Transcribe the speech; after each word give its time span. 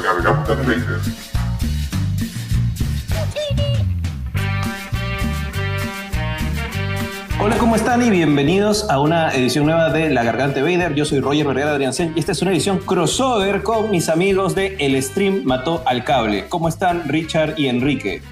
La 0.00 0.12
Garganta 0.12 0.54
de 0.54 0.62
Vader. 0.62 1.00
Hola, 7.40 7.56
¿cómo 7.58 7.74
están? 7.74 8.02
Y 8.02 8.10
bienvenidos 8.10 8.88
a 8.90 9.00
una 9.00 9.34
edición 9.34 9.66
nueva 9.66 9.90
de 9.90 10.10
La 10.10 10.22
Garganta 10.22 10.60
de 10.60 10.62
Vader. 10.62 10.94
Yo 10.94 11.04
soy 11.04 11.18
Roger 11.18 11.46
Vergara 11.46 11.72
Adriancén 11.72 12.12
y 12.14 12.20
esta 12.20 12.32
es 12.32 12.42
una 12.42 12.52
edición 12.52 12.78
crossover 12.78 13.62
con 13.62 13.90
mis 13.90 14.08
amigos 14.08 14.54
de 14.54 14.76
El 14.78 15.02
Stream 15.02 15.42
Mató 15.44 15.82
al 15.84 16.04
Cable. 16.04 16.46
¿Cómo 16.48 16.68
están 16.68 17.08
Richard 17.08 17.54
y 17.56 17.66
Enrique? 17.66 18.22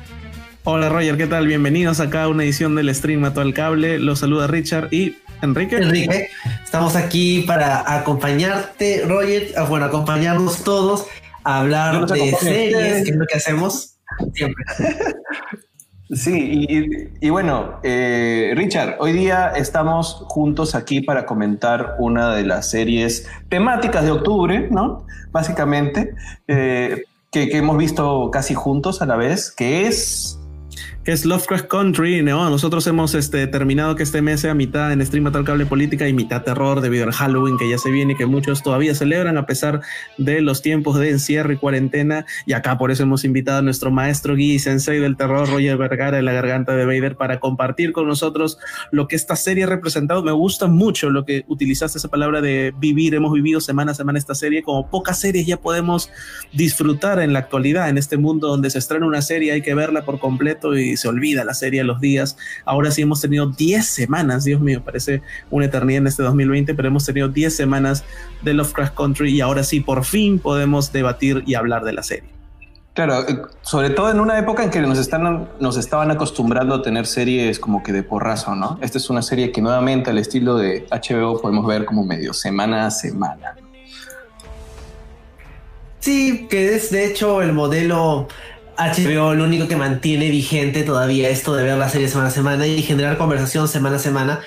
Hola 0.63 0.89
Roger, 0.89 1.17
¿qué 1.17 1.27
tal? 1.27 1.47
Bienvenidos 1.49 1.99
acá 1.99 2.25
a 2.25 2.29
una 2.29 2.45
edición 2.45 2.77
del 2.77 2.95
Stream 2.95 3.21
Mató 3.21 3.41
al 3.41 3.55
Cable. 3.55 3.99
Los 3.99 4.21
saluda 4.21 4.47
Richard 4.47 4.89
y 4.93 5.17
Enrique. 5.43 5.77
Enrique, 5.77 6.31
estamos 6.65 6.95
aquí 6.95 7.43
para 7.47 7.93
acompañarte, 7.93 9.05
Roger, 9.07 9.53
ah, 9.57 9.65
bueno, 9.65 9.87
acompañarnos 9.87 10.63
todos 10.63 11.07
hablar 11.47 12.07
de 12.07 12.33
series, 12.33 13.05
que 13.05 13.11
es 13.11 13.17
lo 13.17 13.27
que 13.27 13.37
hacemos 13.37 13.99
siempre. 14.35 14.65
Sí, 16.09 17.11
y, 17.21 17.31
bueno, 17.31 17.81
eh, 17.83 18.53
Richard, 18.55 18.95
hoy 19.01 19.13
día 19.13 19.49
estamos 19.57 20.25
juntos 20.29 20.77
aquí 20.77 21.01
para 21.01 21.27
comentar 21.27 21.97
una 21.99 22.33
de 22.33 22.45
las 22.45 22.71
series 22.71 23.29
temáticas 23.49 24.05
de 24.05 24.13
octubre, 24.13 24.69
¿no? 24.71 25.05
Básicamente, 25.33 26.15
eh, 26.47 27.03
que, 27.33 27.49
que 27.49 27.57
hemos 27.57 27.77
visto 27.77 28.31
casi 28.31 28.55
juntos 28.55 29.03
a 29.03 29.07
la 29.07 29.17
vez, 29.17 29.51
que 29.51 29.89
es 29.89 30.39
es 31.07 31.25
Lovecraft 31.25 31.69
Country. 31.69 32.23
¿no? 32.23 32.51
Nosotros 32.51 32.87
hemos 32.87 33.15
este, 33.15 33.47
terminado 33.47 33.95
que 33.95 34.03
este 34.03 34.23
mes 34.23 34.41
sea 34.41 34.55
mitad 34.55 34.93
en 34.93 35.05
stream 35.05 35.31
tal 35.31 35.45
cable 35.45 35.65
política 35.65 36.09
y 36.09 36.13
mitad 36.13 36.43
terror 36.43 36.81
debido 36.81 37.05
al 37.05 37.13
Halloween 37.13 37.57
que 37.57 37.69
ya 37.69 37.79
se 37.79 37.91
viene 37.91 38.15
y 38.15 38.17
que 38.17 38.27
muchos 38.27 38.63
todavía 38.63 38.95
celebran 38.95 39.39
a 39.39 39.47
pesar 39.47 39.81
de 40.19 40.41
los 40.41 40.63
tiempos 40.63 40.99
de 40.99 41.11
encierro 41.11 41.53
y 41.53 41.57
cuarentena. 41.57 42.27
Y 42.45 42.55
acá 42.55 42.77
por 42.77 42.91
eso 42.91 43.05
hemos 43.05 43.25
invitado 43.25 43.59
a 43.59 43.63
nuestro 43.63 43.91
maestro 43.91 44.35
Guy 44.35 44.59
Sensei 44.59 44.99
del 44.99 45.17
terror, 45.17 45.49
Roger 45.49 45.77
Vergara 45.77 46.17
de 46.17 46.23
la 46.23 46.33
garganta 46.33 46.75
de 46.75 46.85
Vader, 46.85 47.17
para 47.17 47.39
compartir 47.39 47.93
con 47.93 48.09
nosotros 48.09 48.59
lo 48.91 49.07
que 49.07 49.17
esta 49.17 49.37
serie 49.37 49.65
ha 49.65 49.69
representado. 49.69 50.25
Me 50.25 50.33
gusta 50.33 50.67
mucho 50.67 51.11
lo 51.11 51.25
que 51.25 51.45
utilizaste 51.47 51.99
esa 51.99 52.09
palabra 52.09 52.41
de 52.41 52.75
vivir. 52.79 53.15
Hemos 53.15 53.33
vivido 53.33 53.61
semana 53.61 53.93
a 53.93 53.95
semana 53.95 54.19
esta 54.19 54.35
serie. 54.35 54.63
Como 54.63 54.91
pocas 54.91 55.21
series 55.21 55.47
ya 55.47 55.57
podemos 55.57 56.11
disfrutar 56.53 57.21
en 57.21 57.33
la 57.33 57.39
actualidad, 57.39 57.89
en 57.89 57.99
este 57.99 58.17
mundo 58.17 58.49
donde 58.49 58.71
se 58.71 58.79
estrena 58.79 59.07
una 59.07 59.23
serie, 59.23 59.53
hay 59.53 59.63
que 59.63 59.75
verla 59.75 60.05
por 60.05 60.19
completo 60.19 60.77
y 60.77 60.96
se 60.97 61.09
olvida 61.09 61.45
la 61.45 61.55
serie 61.55 61.81
a 61.81 61.85
los 61.85 62.01
días. 62.01 62.37
Ahora 62.65 62.91
sí 62.91 63.03
hemos 63.03 63.21
tenido 63.21 63.47
10 63.47 63.87
semanas, 63.87 64.45
Dios 64.45 64.61
mío, 64.61 64.83
parece 64.85 65.23
una 65.51 65.67
eternidad 65.67 65.99
en 65.99 66.07
este 66.07 66.23
2020, 66.23 66.75
pero 66.75 66.89
hemos 66.89 67.05
tenido 67.05 67.29
10 67.29 67.55
semanas 67.55 68.05
de 68.43 68.55
Lovecraft 68.55 68.95
Country 68.95 69.35
y 69.35 69.41
ahora 69.41 69.63
sí, 69.63 69.81
por 69.81 70.05
fin 70.05 70.39
podemos 70.39 70.93
debatir 70.93 71.43
y 71.47 71.55
hablar 71.55 71.85
de 71.85 71.93
la 71.93 72.03
serie. 72.03 72.37
Claro, 72.97 73.29
eh, 73.29 73.43
sobre 73.61 73.91
todo 73.91 74.11
en 74.11 74.21
una 74.21 74.39
época 74.39 74.65
en 74.65 74.71
que 74.71 74.81
nos, 74.81 74.99
están, 74.99 75.51
nos 75.61 75.77
estaban 75.77 76.11
acostumbrando 76.11 76.77
a 76.77 76.83
tener 76.83 77.07
series 77.07 77.61
como 77.61 77.83
que 77.83 77.93
de 77.93 78.03
porrazo, 78.03 78.55
¿no? 78.55 78.79
Esta 78.81 78.97
es 78.97 79.11
una 79.11 79.21
serie 79.21 79.53
que 79.53 79.61
nuevamente 79.61 80.09
al 80.09 80.17
estilo 80.17 80.57
de 80.57 80.87
HBO 80.91 81.39
podemos 81.43 81.67
ver 81.67 81.85
como 81.85 82.05
medio 82.05 82.33
semana 82.33 82.87
a 82.87 82.91
semana. 82.91 83.55
Sí, 86.01 86.47
que 86.49 86.75
es 86.75 86.91
de 86.91 87.05
hecho 87.05 87.43
el 87.43 87.53
modelo 87.53 88.29
HBO 88.79 89.35
lo 89.35 89.45
único 89.45 89.69
que 89.69 89.77
mantiene 89.77 90.31
vigente 90.31 90.83
todavía 90.83 91.29
esto 91.29 91.55
de 91.55 91.65
ver 91.65 91.79
la 91.79 91.89
serie 91.89 92.09
semana 92.09 92.29
a 92.29 92.33
semana 92.33 92.67
y 92.67 92.83
generar 92.83 93.17
conversación 93.17 93.69
semana 93.69 93.97
a 93.97 93.99
semana, 93.99 94.41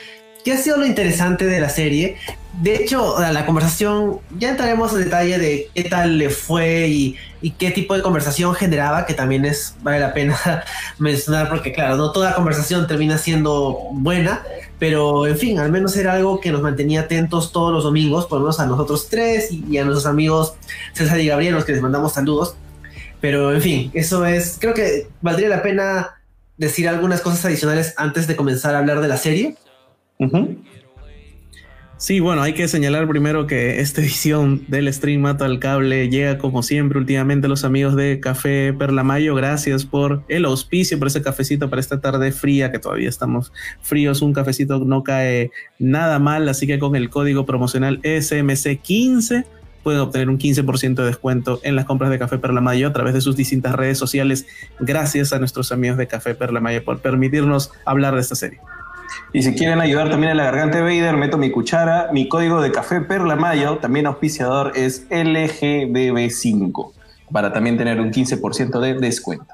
que 0.44 0.53
ha 0.53 0.58
sido 0.58 0.77
lo 0.77 0.85
interesante 0.85 1.45
de 1.45 1.59
la 1.59 1.69
serie. 1.69 2.17
De 2.61 2.75
hecho, 2.75 3.16
la 3.19 3.45
conversación, 3.45 4.19
ya 4.38 4.50
entraremos 4.50 4.91
en 4.94 5.00
detalle 5.00 5.38
de 5.38 5.69
qué 5.73 5.84
tal 5.84 6.18
le 6.18 6.29
fue 6.29 6.88
y, 6.88 7.18
qué 7.57 7.72
tipo 7.72 7.95
de 7.95 8.01
conversación 8.01 8.53
generaba, 8.53 9.06
que 9.06 9.13
también 9.13 9.45
es, 9.45 9.75
vale 9.81 10.00
la 10.00 10.13
pena 10.13 10.38
mencionar, 10.97 11.47
porque 11.47 11.72
claro, 11.72 11.95
no 11.95 12.12
toda 12.12 12.35
conversación 12.35 12.85
termina 12.88 13.18
siendo 13.18 13.79
buena, 13.91 14.44
pero 14.78 15.25
en 15.28 15.38
fin, 15.38 15.59
al 15.59 15.72
menos 15.72 15.95
era 15.95 16.13
algo 16.13 16.39
que 16.41 16.51
nos 16.51 16.62
mantenía 16.62 17.01
atentos 17.01 17.51
todos 17.51 17.72
los 17.72 17.84
domingos, 17.84 18.25
por 18.25 18.39
lo 18.39 18.45
menos 18.45 18.59
a 18.59 18.66
nosotros 18.66 19.07
tres 19.09 19.50
y, 19.51 19.78
a 19.78 19.85
nuestros 19.85 20.06
amigos 20.06 20.53
César 20.94 21.19
y 21.19 21.28
Gabriel, 21.28 21.53
los 21.53 21.66
que 21.66 21.73
les 21.73 21.81
mandamos 21.81 22.13
saludos 22.13 22.56
pero 23.22 23.53
en 23.53 23.62
fin, 23.62 23.91
eso 23.94 24.25
es, 24.25 24.57
creo 24.59 24.74
que 24.74 25.07
valdría 25.22 25.50
la 25.50 25.62
pena 25.62 26.22
decir 26.57 26.88
algunas 26.88 27.22
cosas 27.22 27.46
adicionales 27.46 27.94
antes 27.97 28.28
de 28.28 28.35
comenzar 28.35 28.75
a 28.75 28.80
hablar 28.80 29.02
de 29.02 29.07
la 29.07 29.18
serie. 29.18 29.56
Sí, 32.00 32.22
bueno, 32.22 32.41
hay 32.41 32.53
que 32.53 32.69
señalar 32.69 33.09
primero 33.09 33.46
que 33.46 33.81
esta 33.81 34.00
edición 34.00 34.63
del 34.69 34.91
stream 34.94 35.19
Mato 35.19 35.44
al 35.44 35.59
Cable 35.59 36.07
llega 36.07 36.38
como 36.38 36.63
siempre 36.63 36.97
últimamente 36.97 37.50
los 37.50 37.66
amigos 37.66 37.94
de 37.97 38.22
Café 38.22 38.74
Perla 38.74 39.03
Mayo. 39.03 39.36
Gracias 39.36 39.84
por 39.84 40.24
el 40.30 40.46
auspicio, 40.46 40.97
por 40.97 41.09
ese 41.09 41.22
cafecito 41.22 41.69
para 41.69 41.81
esta 41.81 42.00
tarde 42.00 42.31
fría, 42.31 42.72
que 42.72 42.80
todavía 42.80 43.09
estamos 43.09 43.51
fríos. 43.81 44.22
Un 44.22 44.31
cafecito 44.31 44.80
no 44.80 45.03
cae 45.03 45.51
nada 45.78 46.19
mal, 46.19 46.47
así 46.47 46.68
que 46.68 46.80
con 46.80 46.96
el 46.96 47.09
código 47.09 47.46
promocional 47.46 48.01
SMC15 48.01 49.46
pueden 49.89 50.01
obtener 50.01 50.29
un 50.29 50.38
15% 50.38 50.94
de 50.94 51.05
descuento 51.05 51.59
en 51.63 51.75
las 51.75 51.85
compras 51.85 52.11
de 52.11 52.19
Café 52.19 52.38
Perla 52.38 52.61
Mayo 52.61 52.89
a 52.89 52.94
través 52.94 53.16
de 53.16 53.22
sus 53.22 53.35
distintas 53.35 53.73
redes 53.73 53.97
sociales. 53.97 54.45
Gracias 54.79 55.33
a 55.33 55.39
nuestros 55.39 55.72
amigos 55.72 55.97
de 55.97 56.05
Café 56.05 56.35
Perla 56.35 56.59
Mayo 56.59 56.83
por 56.83 57.00
permitirnos 57.00 57.72
hablar 57.85 58.13
de 58.13 58.22
esta 58.22 58.35
serie. 58.35 58.59
Y 59.33 59.41
si 59.41 59.55
quieren 59.55 59.81
ayudar 59.81 60.11
también 60.11 60.33
a 60.33 60.35
la 60.35 60.44
garganta 60.44 60.77
de 60.77 60.83
Vader, 60.83 61.17
meto 61.17 61.39
mi 61.39 61.50
cuchara. 61.50 62.09
Mi 62.13 62.29
código 62.29 62.61
de 62.61 62.72
Café 62.72 63.01
Perla 63.01 63.35
Mayo, 63.35 63.79
también 63.79 64.05
auspiciador, 64.05 64.73
es 64.75 65.09
LGBB5 65.09 66.91
para 67.31 67.51
también 67.51 67.75
tener 67.75 68.00
un 68.00 68.11
15% 68.11 68.79
de 68.79 68.94
descuento. 68.94 69.51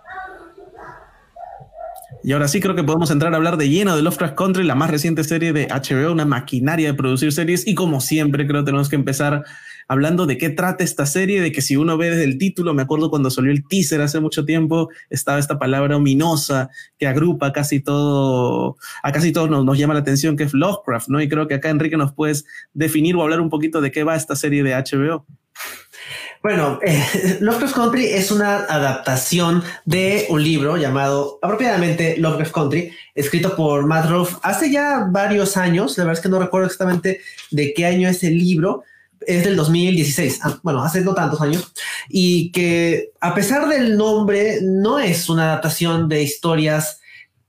Y 2.26 2.34
ahora 2.34 2.50
sí 2.50 2.60
creo 2.60 2.76
que 2.76 2.84
podemos 2.84 3.10
entrar 3.10 3.32
a 3.32 3.38
hablar 3.38 3.56
de 3.56 3.70
lleno 3.70 3.96
de 3.96 4.02
Lovecraft 4.02 4.36
Country, 4.36 4.66
la 4.66 4.76
más 4.76 4.90
reciente 4.90 5.24
serie 5.24 5.54
de 5.54 5.68
HBO, 5.68 6.12
una 6.12 6.26
maquinaria 6.26 6.88
de 6.88 6.94
producir 6.94 7.32
series. 7.32 7.66
Y 7.66 7.74
como 7.74 8.02
siempre, 8.02 8.46
creo 8.46 8.64
que 8.64 8.66
tenemos 8.66 8.90
que 8.90 8.98
empezar 8.98 9.46
hablando 9.88 10.26
de 10.26 10.38
qué 10.38 10.50
trata 10.50 10.84
esta 10.84 11.06
serie, 11.06 11.42
de 11.42 11.52
que 11.52 11.62
si 11.62 11.76
uno 11.76 11.98
ve 11.98 12.10
desde 12.10 12.24
el 12.24 12.38
título, 12.38 12.74
me 12.74 12.82
acuerdo 12.82 13.10
cuando 13.10 13.30
salió 13.30 13.52
el 13.52 13.68
teaser 13.68 14.02
hace 14.02 14.20
mucho 14.20 14.46
tiempo, 14.46 14.90
estaba 15.10 15.40
esta 15.40 15.60
palabra 15.60 15.98
ominosa 15.98 16.70
que 16.98 17.08
agrupa 17.08 17.52
casi 17.54 17.80
todo, 17.80 18.78
a 19.04 19.12
casi 19.12 19.32
todos 19.32 19.50
nos, 19.50 19.78
llama 19.78 19.94
la 19.94 20.00
atención, 20.02 20.38
que 20.38 20.44
es 20.44 20.54
Lovecraft, 20.54 21.10
¿no? 21.10 21.22
Y 21.22 21.28
creo 21.28 21.48
que 21.48 21.56
acá 21.56 21.70
Enrique 21.70 21.98
nos 21.98 22.14
puedes 22.14 22.46
definir 22.74 23.16
o 23.16 23.24
hablar 23.24 23.42
un 23.42 23.50
poquito 23.50 23.82
de 23.82 23.92
qué 23.92 24.04
va 24.04 24.16
esta 24.16 24.36
serie 24.36 24.64
de 24.64 24.74
HBO. 24.74 25.26
Bueno, 26.46 26.80
eh, 26.84 27.04
Lovecraft 27.40 27.74
Country 27.74 28.06
es 28.06 28.30
una 28.30 28.58
adaptación 28.66 29.64
de 29.86 30.28
un 30.30 30.44
libro 30.44 30.78
llamado 30.78 31.40
apropiadamente 31.42 32.18
Lovecraft 32.20 32.54
Country, 32.54 32.92
escrito 33.16 33.56
por 33.56 33.88
Matt 33.88 34.10
Ruff 34.12 34.38
hace 34.44 34.70
ya 34.70 35.08
varios 35.10 35.58
años. 35.58 35.98
La 35.98 36.04
verdad 36.04 36.20
es 36.20 36.24
que 36.24 36.30
no 36.30 36.40
recuerdo 36.40 36.68
exactamente 36.68 37.22
de 37.50 37.74
qué 37.74 37.88
año 37.88 38.08
es 38.08 38.24
el 38.24 38.38
libro, 38.38 38.84
es 39.28 39.44
del 39.44 39.56
2016, 39.56 40.40
ah, 40.44 40.60
bueno, 40.64 40.84
hace 40.84 41.02
no 41.02 41.14
tantos 41.14 41.42
años, 41.42 41.72
y 42.10 42.52
que 42.52 43.12
a 43.20 43.34
pesar 43.34 43.68
del 43.68 43.98
nombre, 43.98 44.60
no 44.62 45.00
es 45.00 45.30
una 45.30 45.46
adaptación 45.46 46.08
de 46.10 46.24
historias 46.24 47.00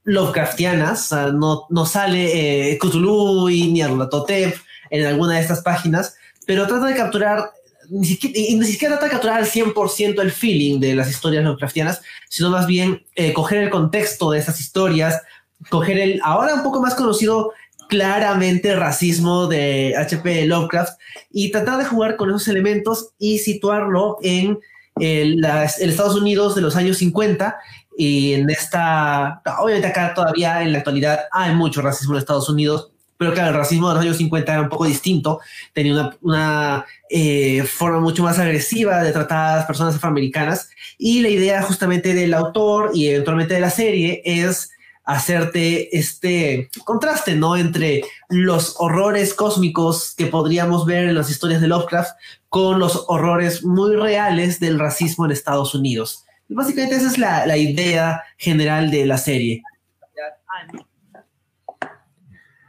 Lovecraftianas, 0.04 1.12
no, 1.34 1.66
no 1.68 1.84
sale 1.84 2.70
eh, 2.72 2.78
Cthulhu 2.78 3.48
y 3.48 3.72
ni 3.72 3.82
Arlatotep 3.82 4.56
en 4.90 5.04
alguna 5.04 5.34
de 5.34 5.40
estas 5.40 5.62
páginas, 5.62 6.14
pero 6.46 6.66
trata 6.68 6.86
de 6.86 6.94
capturar, 6.94 7.50
ni 7.90 8.06
siquiera, 8.06 8.94
trata 8.94 9.06
de 9.06 9.10
capturar 9.10 9.38
al 9.38 9.46
100% 9.46 10.20
el 10.20 10.30
feeling 10.30 10.78
de 10.78 10.94
las 10.94 11.10
historias 11.10 11.42
Lovecraftianas, 11.42 12.02
sino 12.28 12.50
más 12.50 12.68
bien 12.68 13.04
eh, 13.16 13.32
coger 13.32 13.64
el 13.64 13.70
contexto 13.70 14.30
de 14.30 14.38
esas 14.38 14.60
historias, 14.60 15.22
coger 15.70 15.98
el 15.98 16.20
ahora 16.22 16.54
un 16.54 16.62
poco 16.62 16.80
más 16.80 16.94
conocido 16.94 17.52
claramente 17.88 18.74
racismo 18.74 19.46
de 19.46 19.94
HP 19.96 20.46
Lovecraft 20.46 20.98
y 21.30 21.50
tratar 21.50 21.78
de 21.78 21.84
jugar 21.84 22.16
con 22.16 22.30
esos 22.30 22.48
elementos 22.48 23.10
y 23.18 23.38
situarlo 23.38 24.18
en 24.22 24.58
el, 25.00 25.44
Estados 25.44 26.16
Unidos 26.16 26.54
de 26.54 26.62
los 26.62 26.76
años 26.76 26.98
50 26.98 27.56
y 27.96 28.34
en 28.34 28.50
esta, 28.50 29.42
obviamente 29.58 29.88
acá 29.88 30.12
todavía 30.14 30.62
en 30.62 30.72
la 30.72 30.78
actualidad 30.78 31.20
hay 31.32 31.54
mucho 31.54 31.80
racismo 31.80 32.14
en 32.14 32.18
Estados 32.18 32.48
Unidos, 32.48 32.90
pero 33.18 33.32
claro, 33.32 33.50
el 33.50 33.56
racismo 33.56 33.88
de 33.88 33.94
los 33.94 34.02
años 34.02 34.16
50 34.18 34.52
era 34.52 34.62
un 34.62 34.68
poco 34.68 34.84
distinto, 34.84 35.40
tenía 35.72 36.10
una, 36.20 36.84
eh, 37.08 37.62
forma 37.62 38.00
mucho 38.00 38.22
más 38.22 38.38
agresiva 38.38 39.02
de 39.02 39.12
tratar 39.12 39.38
a 39.38 39.56
las 39.56 39.66
personas 39.66 39.94
afroamericanas. 39.94 40.68
Y 40.98 41.22
la 41.22 41.28
idea 41.28 41.62
justamente 41.62 42.14
del 42.14 42.34
autor 42.34 42.90
y 42.92 43.08
eventualmente 43.08 43.54
de 43.54 43.60
la 43.60 43.70
serie 43.70 44.20
es 44.24 44.70
hacerte 45.06 45.96
este 45.96 46.68
contraste, 46.84 47.36
¿no? 47.36 47.56
Entre 47.56 48.02
los 48.28 48.74
horrores 48.78 49.32
cósmicos 49.32 50.14
que 50.16 50.26
podríamos 50.26 50.84
ver 50.84 51.04
en 51.04 51.14
las 51.14 51.30
historias 51.30 51.60
de 51.60 51.68
Lovecraft 51.68 52.10
con 52.48 52.78
los 52.78 53.04
horrores 53.08 53.64
muy 53.64 53.96
reales 53.96 54.60
del 54.60 54.78
racismo 54.78 55.24
en 55.24 55.30
Estados 55.30 55.74
Unidos. 55.74 56.24
Básicamente 56.48 56.96
esa 56.96 57.06
es 57.06 57.18
la, 57.18 57.46
la 57.46 57.56
idea 57.56 58.22
general 58.36 58.90
de 58.90 59.06
la 59.06 59.16
serie. 59.16 59.62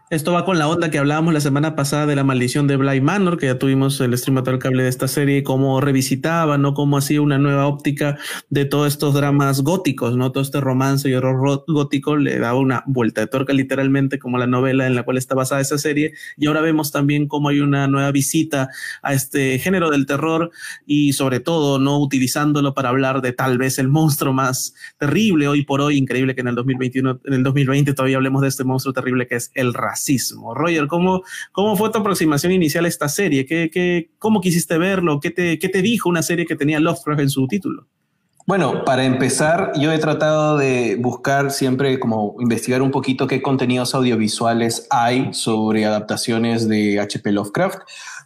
Esto 0.09 0.31
va 0.31 0.45
con 0.45 0.57
la 0.57 0.69
onda 0.69 0.89
que 0.89 1.00
hablábamos 1.00 1.33
la 1.33 1.42
semana 1.42 1.75
pasada 1.75 2.06
de 2.06 2.15
la 2.15 2.24
maldición 2.24 2.65
de 2.65 2.77
Bly 2.77 3.01
Manor, 3.01 3.38
que 3.38 3.48
ya 3.48 3.59
tuvimos 3.59 4.00
el 4.00 4.18
stream 4.18 4.38
el 4.38 4.57
cable 4.57 4.83
de 4.83 4.88
esta 4.88 5.09
serie, 5.09 5.44
cómo 5.44 5.81
revisitaba, 5.81 6.57
¿no? 6.57 6.74
Cómo 6.74 6.98
hacía 6.98 7.19
una 7.19 7.38
nueva 7.38 7.68
óptica 7.68 8.18
de 8.50 8.63
todos 8.63 8.88
estos 8.88 9.13
dramas 9.13 9.63
góticos, 9.63 10.15
¿no? 10.15 10.31
Todo 10.31 10.44
este 10.44 10.62
romance 10.62 11.09
y 11.09 11.13
horror 11.13 11.65
gótico 11.68 12.15
le 12.15 12.39
daba 12.39 12.57
una 12.57 12.86
vuelta 12.88 13.19
de 13.19 13.27
torca 13.27 13.51
literalmente 13.51 14.18
como 14.18 14.38
la 14.38 14.48
novela 14.48 14.88
en 14.88 14.95
la 14.95 15.04
cual 15.04 15.18
está 15.18 15.36
basada 15.36 15.59
esa 15.59 15.77
serie. 15.77 16.13
Y 16.38 16.48
ahora 16.48 16.62
vemos 16.62 16.94
también 16.94 17.27
cómo 17.27 17.50
hay 17.50 17.59
una 17.59 17.89
nueva 17.89 18.09
visita 18.13 18.69
a 19.01 19.13
este 19.13 19.59
género 19.59 19.89
del 19.89 20.06
terror 20.06 20.51
y 20.86 21.12
sobre 21.12 21.42
todo, 21.42 21.80
¿no? 21.80 22.00
Utilizándolo 22.00 22.74
para 22.74 22.88
hablar 22.88 23.21
de 23.21 23.33
tal 23.33 23.57
vez 23.57 23.77
el 23.77 23.89
monstruo 23.89 24.31
más 24.31 24.74
terrible 25.00 25.50
hoy 25.50 25.65
por 25.65 25.81
hoy, 25.81 25.98
increíble 25.98 26.33
que 26.33 26.39
en 26.39 26.48
el 26.48 26.56
2021, 26.56 27.19
en 27.25 27.33
el 27.33 27.44
2020 27.44 27.94
todavía 27.94 28.15
hablemos 28.15 28.42
de 28.42 28.48
este 28.48 28.63
monstruo 28.63 28.94
terrible 28.94 29.27
que 29.27 29.36
es 29.36 29.51
el 29.54 29.74
racismo 29.74 29.96
racismo. 29.97 30.53
Roger, 30.53 30.88
¿cómo, 30.88 31.23
cómo 31.51 31.75
fue 31.75 31.89
tu 31.89 31.97
aproximación 31.97 32.51
inicial 32.51 32.85
a 32.85 32.88
esta 32.88 33.09
serie? 33.09 33.45
¿Qué, 33.45 33.69
qué, 33.71 34.11
cómo 34.19 34.39
quisiste 34.41 34.77
verlo? 34.77 35.19
¿Qué 35.19 35.31
te, 35.31 35.57
¿Qué 35.59 35.69
te 35.69 35.81
dijo 35.81 36.07
una 36.07 36.21
serie 36.21 36.45
que 36.45 36.55
tenía 36.55 36.79
Lovecraft 36.79 37.21
en 37.21 37.29
su 37.29 37.47
título? 37.47 37.88
Bueno, 38.45 38.85
para 38.85 39.03
empezar, 39.03 39.73
yo 39.77 39.91
he 39.91 39.97
tratado 39.97 40.57
de 40.57 40.95
buscar 41.01 41.51
siempre 41.51 41.99
como 41.99 42.35
investigar 42.39 42.81
un 42.81 42.91
poquito 42.91 43.27
qué 43.27 43.41
contenidos 43.41 43.94
audiovisuales 43.94 44.88
hay 44.89 45.33
sobre 45.33 45.85
adaptaciones 45.85 46.69
de 46.69 47.01
HP 47.01 47.33
Lovecraft, 47.33 47.79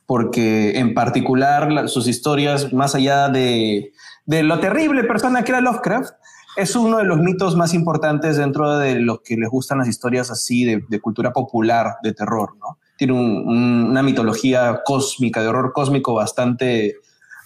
porque 0.06 0.78
en 0.78 0.94
particular 0.94 1.90
sus 1.90 2.08
historias, 2.08 2.72
más 2.72 2.94
allá 2.94 3.30
de, 3.30 3.94
de 4.26 4.44
lo 4.44 4.60
terrible 4.60 5.04
persona 5.06 5.44
que 5.44 5.54
era 5.54 5.62
Lovecraft, 5.62 6.14
es 6.56 6.76
uno 6.76 6.98
de 6.98 7.04
los 7.04 7.20
mitos 7.20 7.56
más 7.56 7.74
importantes 7.74 8.38
dentro 8.38 8.78
de 8.78 9.00
lo 9.00 9.22
que 9.22 9.36
les 9.38 9.50
gustan 9.50 9.80
las 9.80 9.88
historias 9.88 10.32
así 10.32 10.66
de, 10.66 11.02
cultura 11.02 11.32
popular, 11.32 11.96
de 12.04 12.14
terror, 12.14 12.56
¿no? 12.60 12.78
Tiene 12.98 13.14
una 13.14 14.04
mitología 14.04 14.82
cósmica, 14.86 15.42
de 15.42 15.48
horror 15.48 15.74
cósmico 15.74 16.14
bastante, 16.14 16.98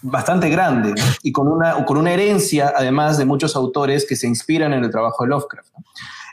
bastante 0.01 0.49
grande 0.49 0.93
y 1.23 1.31
con 1.31 1.47
una, 1.47 1.85
con 1.85 1.97
una 1.97 2.11
herencia, 2.11 2.73
además, 2.75 3.17
de 3.17 3.25
muchos 3.25 3.55
autores 3.55 4.05
que 4.05 4.17
se 4.17 4.27
inspiran 4.27 4.73
en 4.73 4.83
el 4.83 4.91
trabajo 4.91 5.23
de 5.23 5.29
Lovecraft. 5.29 5.69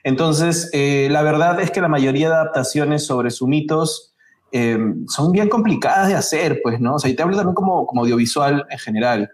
Entonces, 0.02 0.68
eh, 0.72 1.08
la 1.10 1.22
verdad 1.22 1.60
es 1.60 1.70
que 1.70 1.80
la 1.80 1.88
mayoría 1.88 2.28
de 2.28 2.34
adaptaciones 2.34 3.06
sobre 3.06 3.30
sus 3.30 3.46
mitos 3.46 4.12
eh, 4.50 4.78
son 5.08 5.30
bien 5.30 5.48
complicadas 5.48 6.08
de 6.08 6.14
hacer, 6.14 6.60
pues, 6.62 6.80
¿no? 6.80 6.96
O 6.96 6.98
sea, 6.98 7.10
y 7.10 7.14
te 7.14 7.22
hablo 7.22 7.36
también 7.36 7.54
como, 7.54 7.86
como 7.86 8.02
audiovisual 8.02 8.66
en 8.68 8.78
general, 8.78 9.30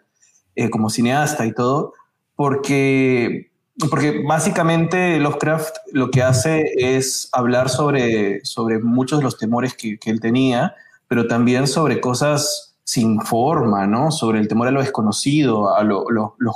eh, 0.55 0.69
como 0.69 0.91
cineasta 0.91 1.47
y 1.47 1.53
todo, 1.53 1.95
porque, 2.39 3.51
porque 3.91 4.23
básicamente 4.25 5.19
Lovecraft 5.19 5.75
lo 5.91 6.09
que 6.09 6.23
hace 6.23 6.73
es 6.77 7.29
hablar 7.33 7.69
sobre, 7.69 8.45
sobre 8.45 8.79
muchos 8.79 9.19
de 9.19 9.25
los 9.25 9.39
temores 9.39 9.75
que, 9.75 9.99
él 10.05 10.21
tenía, 10.21 10.77
pero 11.09 11.27
también 11.27 11.67
sobre 11.67 12.01
cosas 12.01 12.77
sin 12.85 13.21
forma, 13.23 13.89
¿no? 13.89 14.13
Sobre 14.13 14.39
el 14.39 14.47
temor 14.47 14.69
a 14.69 14.71
lo 14.71 14.79
desconocido, 14.79 15.75
a 15.75 15.83
lo, 15.83 16.05
lo, 16.11 16.37
lo, 16.39 16.53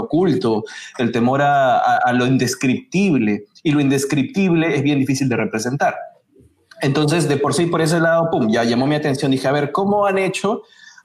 oculto, 0.00 0.62
el 0.98 1.10
temor 1.10 1.42
a, 1.42 1.96
a, 1.96 2.12
lo 2.12 2.24
indescriptible. 2.24 3.46
Y 3.64 3.72
lo 3.72 3.80
indescriptible 3.80 4.76
es 4.76 4.84
bien 4.84 5.00
difícil 5.00 5.28
de 5.28 5.34
representar. 5.34 5.96
Entonces, 6.82 7.28
de 7.28 7.36
por 7.36 7.52
sí, 7.52 7.66
por 7.66 7.82
ese 7.82 7.98
lado, 7.98 8.28
pum, 8.30 8.48
ya 8.48 8.62
llamó 8.62 8.86
mi 8.86 8.94
atención. 8.94 9.32
Dije, 9.32 9.48
a 9.48 9.52
ver, 9.52 9.72
¿cómo 9.72 10.06
han 10.06 10.18
hecho 10.18 10.62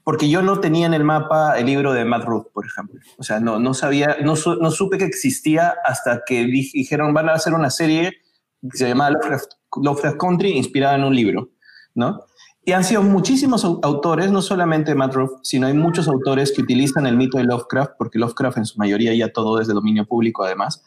porque 0.09 0.27
yo 0.27 0.41
no 0.41 0.59
tenía 0.59 0.87
en 0.87 0.95
el 0.95 1.03
mapa 1.03 1.59
el 1.59 1.67
libro 1.67 1.93
de 1.93 2.03
Matt 2.03 2.25
Ruth, 2.25 2.47
por 2.51 2.65
ejemplo. 2.65 2.99
O 3.19 3.23
sea, 3.23 3.39
no, 3.39 3.59
no 3.59 3.75
sabía, 3.75 4.17
no, 4.23 4.33
no 4.59 4.71
supe 4.71 4.97
que 4.97 5.05
existía 5.05 5.75
hasta 5.85 6.23
que 6.25 6.45
dijeron 6.45 7.13
van 7.13 7.29
a 7.29 7.33
hacer 7.33 7.53
una 7.53 7.69
serie 7.69 8.13
que 8.59 8.75
se 8.75 8.87
llama 8.87 9.11
Lovecraft, 9.11 10.17
Country, 10.17 10.53
inspirada 10.53 10.95
en 10.95 11.03
un 11.03 11.15
libro, 11.15 11.49
¿no? 11.93 12.21
Y 12.65 12.71
han 12.71 12.85
sido 12.85 13.03
muchísimos 13.03 13.63
autores, 13.63 14.31
no 14.31 14.41
solamente 14.41 14.95
Matt 14.95 15.13
Ruth, 15.13 15.41
sino 15.43 15.67
hay 15.67 15.75
muchos 15.75 16.07
autores 16.07 16.51
que 16.53 16.63
utilizan 16.63 17.05
el 17.05 17.15
mito 17.15 17.37
de 17.37 17.43
Lovecraft, 17.43 17.91
porque 17.95 18.17
Lovecraft 18.17 18.57
en 18.57 18.65
su 18.65 18.79
mayoría 18.79 19.13
ya 19.13 19.31
todo 19.31 19.61
es 19.61 19.67
de 19.67 19.75
dominio 19.75 20.07
público 20.07 20.43
además, 20.43 20.83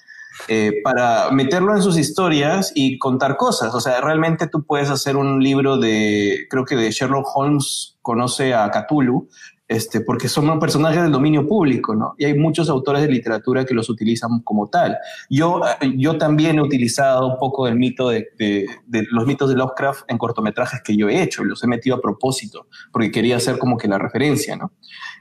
eh, 0.48 0.80
para 0.82 1.30
meterlo 1.30 1.76
en 1.76 1.82
sus 1.82 1.96
historias 1.96 2.72
y 2.74 2.98
contar 2.98 3.36
cosas. 3.36 3.72
O 3.72 3.80
sea, 3.80 4.00
realmente 4.00 4.48
tú 4.48 4.64
puedes 4.64 4.90
hacer 4.90 5.16
un 5.16 5.40
libro 5.40 5.76
de, 5.76 6.48
creo 6.50 6.64
que 6.64 6.74
de 6.74 6.90
Sherlock 6.90 7.28
Holmes 7.36 7.91
conoce 8.02 8.52
a 8.52 8.70
Cthulhu, 8.70 9.28
este, 9.68 10.02
porque 10.02 10.28
son 10.28 10.60
personajes 10.60 11.02
del 11.02 11.12
dominio 11.12 11.46
público, 11.46 11.94
¿no? 11.94 12.14
Y 12.18 12.26
hay 12.26 12.38
muchos 12.38 12.68
autores 12.68 13.00
de 13.00 13.08
literatura 13.08 13.64
que 13.64 13.72
los 13.72 13.88
utilizan 13.88 14.40
como 14.40 14.68
tal. 14.68 14.98
Yo, 15.30 15.62
yo 15.96 16.18
también 16.18 16.58
he 16.58 16.62
utilizado 16.62 17.26
un 17.26 17.38
poco 17.38 17.66
el 17.66 17.76
mito 17.76 18.10
de, 18.10 18.28
de, 18.38 18.66
de, 18.86 19.06
los 19.10 19.26
mitos 19.26 19.48
de 19.48 19.56
Lovecraft 19.56 20.04
en 20.08 20.18
cortometrajes 20.18 20.82
que 20.82 20.94
yo 20.94 21.08
he 21.08 21.22
hecho, 21.22 21.42
los 21.42 21.64
he 21.64 21.66
metido 21.66 21.96
a 21.96 22.02
propósito, 22.02 22.66
porque 22.92 23.10
quería 23.10 23.36
hacer 23.36 23.58
como 23.58 23.78
que 23.78 23.88
la 23.88 23.98
referencia, 23.98 24.56
¿no? 24.56 24.72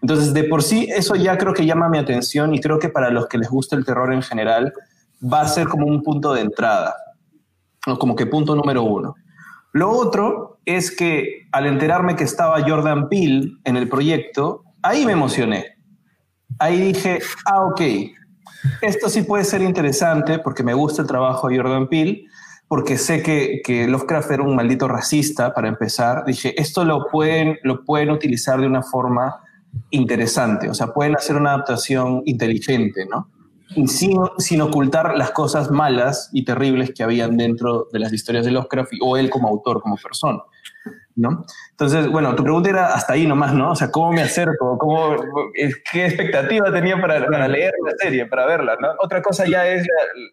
Entonces, 0.01 0.33
de 0.33 0.43
por 0.43 0.63
sí, 0.63 0.89
eso 0.93 1.15
ya 1.15 1.37
creo 1.37 1.53
que 1.53 1.65
llama 1.65 1.87
mi 1.87 1.99
atención 1.99 2.53
y 2.53 2.59
creo 2.59 2.77
que 2.77 2.89
para 2.89 3.09
los 3.09 3.27
que 3.27 3.37
les 3.37 3.49
gusta 3.49 3.77
el 3.77 3.85
terror 3.85 4.11
en 4.11 4.21
general, 4.21 4.73
va 5.21 5.41
a 5.41 5.47
ser 5.47 5.67
como 5.67 5.87
un 5.87 6.03
punto 6.03 6.33
de 6.33 6.41
entrada, 6.41 6.95
o 7.87 7.97
como 7.97 8.15
que 8.15 8.25
punto 8.25 8.55
número 8.55 8.83
uno. 8.83 9.15
Lo 9.73 9.89
otro 9.89 10.59
es 10.65 10.95
que 10.95 11.47
al 11.51 11.65
enterarme 11.65 12.15
que 12.15 12.23
estaba 12.23 12.61
Jordan 12.61 13.09
Peele 13.09 13.53
en 13.63 13.77
el 13.77 13.87
proyecto, 13.87 14.63
ahí 14.81 15.05
me 15.05 15.13
emocioné. 15.13 15.77
Ahí 16.59 16.79
dije, 16.79 17.19
ah, 17.45 17.65
ok, 17.65 17.81
esto 18.81 19.09
sí 19.09 19.23
puede 19.23 19.43
ser 19.43 19.61
interesante 19.61 20.39
porque 20.39 20.63
me 20.63 20.73
gusta 20.73 21.01
el 21.01 21.07
trabajo 21.07 21.47
de 21.47 21.57
Jordan 21.57 21.87
Peele, 21.87 22.25
porque 22.67 22.97
sé 22.97 23.23
que, 23.23 23.61
que 23.63 23.87
Lovecraft 23.87 24.31
era 24.31 24.43
un 24.43 24.55
maldito 24.55 24.87
racista, 24.87 25.53
para 25.53 25.67
empezar. 25.67 26.25
Dije, 26.25 26.59
esto 26.61 26.85
lo 26.85 27.07
pueden, 27.07 27.57
lo 27.63 27.83
pueden 27.83 28.11
utilizar 28.11 28.59
de 28.59 28.67
una 28.67 28.83
forma 28.83 29.41
interesante, 29.89 30.69
o 30.69 30.73
sea, 30.73 30.87
pueden 30.87 31.15
hacer 31.15 31.35
una 31.37 31.53
adaptación 31.53 32.23
inteligente, 32.25 33.05
¿no? 33.09 33.29
Sin, 33.87 34.17
sin, 34.37 34.61
ocultar 34.61 35.17
las 35.17 35.31
cosas 35.31 35.71
malas 35.71 36.29
y 36.33 36.43
terribles 36.45 36.91
que 36.93 37.03
habían 37.03 37.37
dentro 37.37 37.87
de 37.91 37.99
las 37.99 38.13
historias 38.13 38.45
de 38.45 38.51
Lovecraft 38.51 38.93
o 39.01 39.17
él 39.17 39.29
como 39.29 39.47
autor, 39.47 39.81
como 39.81 39.95
persona. 39.97 40.39
¿No? 41.15 41.45
Entonces, 41.71 42.07
bueno, 42.07 42.35
tu 42.35 42.43
pregunta 42.43 42.69
era 42.69 42.93
hasta 42.93 43.13
ahí 43.13 43.25
nomás, 43.25 43.53
¿no? 43.53 43.71
O 43.71 43.75
sea, 43.75 43.89
¿cómo 43.89 44.11
me 44.11 44.21
acerco? 44.21 44.77
¿Cómo, 44.77 45.15
¿Qué 45.91 46.05
expectativa 46.05 46.71
tenía 46.71 46.99
para, 46.99 47.25
para 47.25 47.47
leer 47.47 47.73
la 47.83 47.91
serie, 47.97 48.25
para 48.25 48.45
verla, 48.45 48.77
¿no? 48.79 48.89
Otra 48.99 49.21
cosa 49.21 49.45
ya 49.47 49.67
es 49.67 49.87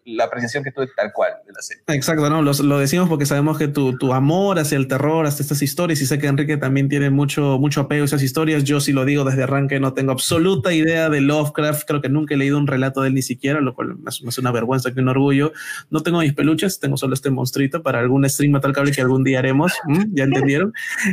la, 0.05 0.25
apreciación 0.25 0.63
que 0.63 0.71
tuve 0.71 0.87
tal 0.95 1.11
cual 1.11 1.33
de 1.45 1.53
la 1.53 1.61
serie. 1.61 1.83
Exacto, 1.87 2.29
¿no? 2.29 2.41
Lo, 2.41 2.51
lo 2.51 2.79
decimos 2.79 3.09
porque 3.09 3.25
sabemos 3.25 3.57
que 3.57 3.67
tu, 3.67 3.97
tu, 3.97 4.13
amor 4.13 4.59
hacia 4.59 4.77
el 4.77 4.87
terror, 4.87 5.25
hacia 5.25 5.43
estas 5.43 5.61
historias, 5.61 6.01
y 6.01 6.05
sé 6.05 6.19
que 6.19 6.27
Enrique 6.27 6.57
también 6.57 6.89
tiene 6.89 7.09
mucho, 7.09 7.57
mucho 7.59 7.81
apego 7.81 8.03
a 8.03 8.05
esas 8.05 8.21
historias. 8.21 8.63
Yo 8.63 8.79
sí 8.79 8.93
lo 8.93 9.05
digo 9.05 9.23
desde 9.23 9.43
arranque, 9.43 9.79
no 9.79 9.93
tengo 9.93 10.11
absoluta 10.11 10.71
idea 10.73 11.09
de 11.09 11.21
Lovecraft, 11.21 11.87
creo 11.87 12.01
que 12.01 12.09
nunca 12.09 12.35
he 12.35 12.37
leído 12.37 12.57
un 12.57 12.67
relato 12.67 13.01
de 13.01 13.07
él 13.07 13.15
ni 13.15 13.21
siquiera, 13.21 13.61
lo 13.61 13.73
cual 13.73 13.97
me 13.97 14.09
hace 14.09 14.41
una 14.41 14.51
vergüenza 14.51 14.93
que 14.93 14.99
un 14.99 15.09
orgullo. 15.09 15.51
No 15.89 16.01
tengo 16.01 16.19
mis 16.19 16.33
peluches, 16.33 16.79
tengo 16.79 16.97
solo 16.97 17.13
este 17.13 17.29
monstruito 17.29 17.81
para 17.81 17.99
algún 17.99 18.29
stream 18.29 18.59
tal 18.59 18.73
cable 18.73 18.91
que 18.91 19.01
algún 19.01 19.23
día 19.23 19.39
haremos, 19.39 19.73
¿ya 20.11 20.25
entendieron? 20.25 20.68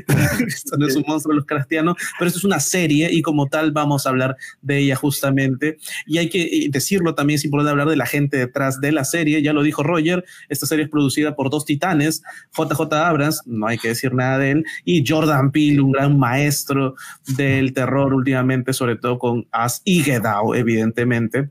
esto 0.47 0.77
no 0.77 0.87
es 0.87 0.97
un 0.97 1.05
monstruo 1.07 1.35
los 1.35 1.47
cristianos, 1.47 1.97
pero 2.19 2.29
esto 2.29 2.39
es 2.39 2.45
una 2.45 2.61
serie 2.61 3.09
y 3.13 3.23
como 3.23 3.47
tal 3.47 3.73
vamos 3.73 4.07
a 4.07 4.11
hablar 4.11 4.37
de 4.63 4.79
ella 4.79 4.97
justamente. 4.97 5.79
Y 6.07 6.19
hay 6.19 6.29
que 6.29 6.69
decirlo 6.71 7.15
también, 7.15 7.37
es 7.37 7.45
importante 7.45 7.71
hablar 7.71 7.89
de 7.89 7.97
la 7.97 8.07
gente 8.07 8.37
detrás 8.37 8.81
de 8.81 8.93
la 8.93 9.05
serie. 9.05 9.43
Ya 9.43 9.53
lo 9.53 9.63
dijo 9.63 9.83
Roger, 9.83 10.25
esta 10.49 10.67
serie 10.67 10.85
es 10.85 10.91
producida 10.91 11.35
por 11.35 11.51
dos 11.51 11.65
titanes, 11.65 12.23
JJ 12.57 12.93
Abrams, 12.93 13.43
no 13.47 13.67
hay 13.67 13.79
que 13.79 13.89
decir 13.89 14.15
nada 14.15 14.39
de 14.39 14.51
él, 14.53 14.65
y 14.85 15.05
Jordan 15.07 15.51
Peele, 15.51 15.81
un 15.81 15.93
gran 15.93 16.19
maestro 16.19 16.95
del 17.37 17.73
terror 17.73 18.15
últimamente, 18.15 18.73
sobre 18.73 18.97
todo 18.97 19.19
con 19.19 19.47
As 19.51 19.83
y 19.85 20.03
Gedao, 20.03 20.55
evidentemente 20.55 21.51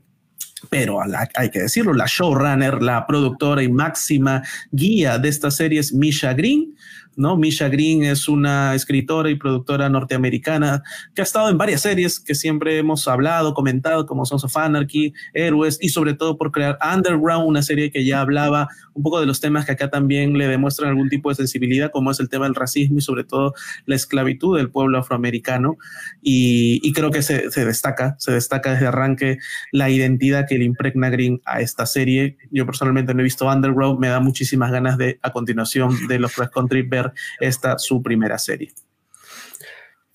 pero 0.70 1.00
hay 1.34 1.50
que 1.50 1.60
decirlo, 1.60 1.92
la 1.92 2.06
showrunner, 2.06 2.82
la 2.82 3.06
productora 3.06 3.62
y 3.62 3.68
máxima 3.68 4.42
guía 4.70 5.18
de 5.18 5.28
esta 5.28 5.50
serie 5.50 5.80
es 5.80 5.92
Misha 5.92 6.32
Green, 6.32 6.74
¿no? 7.16 7.36
Misha 7.36 7.68
Green 7.68 8.04
es 8.04 8.28
una 8.28 8.74
escritora 8.74 9.30
y 9.30 9.34
productora 9.34 9.88
norteamericana 9.88 10.82
que 11.14 11.22
ha 11.22 11.24
estado 11.24 11.48
en 11.48 11.58
varias 11.58 11.80
series 11.80 12.20
que 12.20 12.34
siempre 12.34 12.78
hemos 12.78 13.08
hablado, 13.08 13.54
comentado, 13.54 14.06
como 14.06 14.24
Sons 14.24 14.44
of 14.44 14.56
Anarchy, 14.56 15.12
Héroes, 15.32 15.78
y 15.80 15.88
sobre 15.88 16.14
todo 16.14 16.36
por 16.36 16.52
crear 16.52 16.78
Underground, 16.94 17.48
una 17.48 17.62
serie 17.62 17.90
que 17.90 18.04
ya 18.04 18.20
hablaba 18.20 18.68
un 18.94 19.02
poco 19.02 19.20
de 19.20 19.26
los 19.26 19.40
temas 19.40 19.66
que 19.66 19.72
acá 19.72 19.90
también 19.90 20.38
le 20.38 20.48
demuestran 20.48 20.90
algún 20.90 21.08
tipo 21.08 21.28
de 21.28 21.34
sensibilidad, 21.34 21.90
como 21.90 22.10
es 22.10 22.20
el 22.20 22.28
tema 22.28 22.44
del 22.46 22.54
racismo 22.54 22.98
y 22.98 23.02
sobre 23.02 23.24
todo 23.24 23.54
la 23.84 23.94
esclavitud 23.94 24.56
del 24.56 24.70
pueblo 24.70 24.98
afroamericano. 24.98 25.76
Y, 26.22 26.92
creo 26.92 27.10
que 27.10 27.20
se, 27.20 27.50
destaca, 27.64 28.16
se 28.18 28.32
destaca 28.32 28.72
desde 28.72 28.86
arranque 28.86 29.38
la 29.70 29.90
identidad 29.90 30.46
que 30.48 30.56
le 30.56 30.64
impregna 30.64 31.10
Green 31.10 31.42
a 31.44 31.60
esta 31.60 31.84
serie. 31.84 32.38
Yo 32.50 32.64
personalmente 32.64 33.12
no 33.12 33.20
he 33.20 33.24
visto 33.24 33.46
Underground, 33.46 33.98
me 33.98 34.08
da 34.08 34.20
muchísimas 34.20 34.72
ganas 34.72 34.96
de, 34.96 35.18
a 35.22 35.30
continuación 35.30 36.06
de 36.08 36.18
los 36.18 36.34
Cross 36.34 36.50
Country, 36.50 36.82
ver 36.82 37.05
esta 37.40 37.78
su 37.78 38.02
primera 38.02 38.38
serie. 38.38 38.72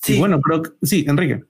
Sí. 0.01 0.17
bueno, 0.17 0.41
pero 0.41 0.63
sí, 0.81 1.05
Enrique. 1.07 1.43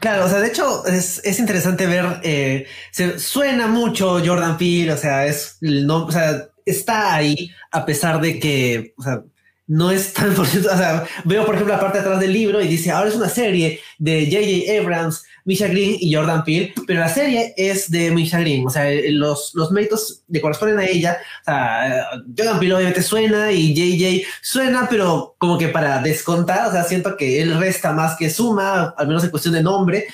Claro, 0.00 0.26
o 0.26 0.28
sea, 0.28 0.40
de 0.40 0.48
hecho 0.48 0.86
es, 0.86 1.38
interesante 1.38 1.86
ver, 1.86 2.20
eh, 2.22 2.66
se 2.90 3.18
suena 3.18 3.66
mucho 3.66 4.22
Jordan 4.24 4.56
Peele, 4.56 4.92
o 4.92 4.96
sea, 4.96 5.26
es, 5.26 5.58
no, 5.60 6.06
o 6.06 6.12
sea, 6.12 6.48
está 6.64 7.14
ahí 7.14 7.50
a 7.72 7.84
pesar 7.84 8.20
de 8.20 8.38
que, 8.38 8.94
o 8.96 9.02
sea, 9.02 9.22
no 9.66 9.90
es 9.90 10.12
tan 10.12 10.34
por 10.34 10.46
cierto, 10.46 10.70
o 10.72 10.76
sea, 10.76 11.06
veo 11.24 11.44
por 11.44 11.54
ejemplo 11.54 11.74
la 11.74 11.80
parte 11.80 11.98
de 11.98 12.04
atrás 12.04 12.20
del 12.20 12.32
libro 12.32 12.60
y 12.60 12.68
dice, 12.68 12.90
ahora 12.90 13.08
es 13.08 13.16
una 13.16 13.28
serie 13.28 13.80
de 13.98 14.26
J.J. 14.26 14.80
Abrams, 14.80 15.24
Misha 15.44 15.68
Green 15.68 15.96
y 16.00 16.12
Jordan 16.14 16.44
Peele, 16.44 16.72
pero 16.86 17.00
la 17.00 17.08
serie 17.08 17.54
es 17.56 17.90
de 17.90 18.10
Misha 18.10 18.40
Green, 18.40 18.66
o 18.66 18.70
sea, 18.70 18.86
los, 19.10 19.52
los 19.54 19.70
méritos 19.70 20.22
le 20.28 20.40
corresponden 20.40 20.78
a 20.78 20.86
ella, 20.86 21.18
o 21.42 21.44
sea, 21.44 22.06
Jordan 22.36 22.58
Peele 22.58 22.74
obviamente 22.74 23.02
suena 23.02 23.52
y 23.52 23.74
J.J. 23.74 24.28
suena, 24.42 24.86
pero 24.88 25.34
como 25.38 25.58
que 25.58 25.68
para 25.68 26.00
descontar, 26.00 26.68
o 26.68 26.72
sea, 26.72 26.84
siento 26.84 27.16
que 27.16 27.42
él 27.42 27.58
resta 27.58 27.92
más 27.92 28.16
que 28.16 28.30
suma, 28.30 28.94
al 28.96 29.06
menos 29.06 29.24
en 29.24 29.30
cuestión 29.30 29.54
de 29.54 29.62
nombre, 29.62 30.06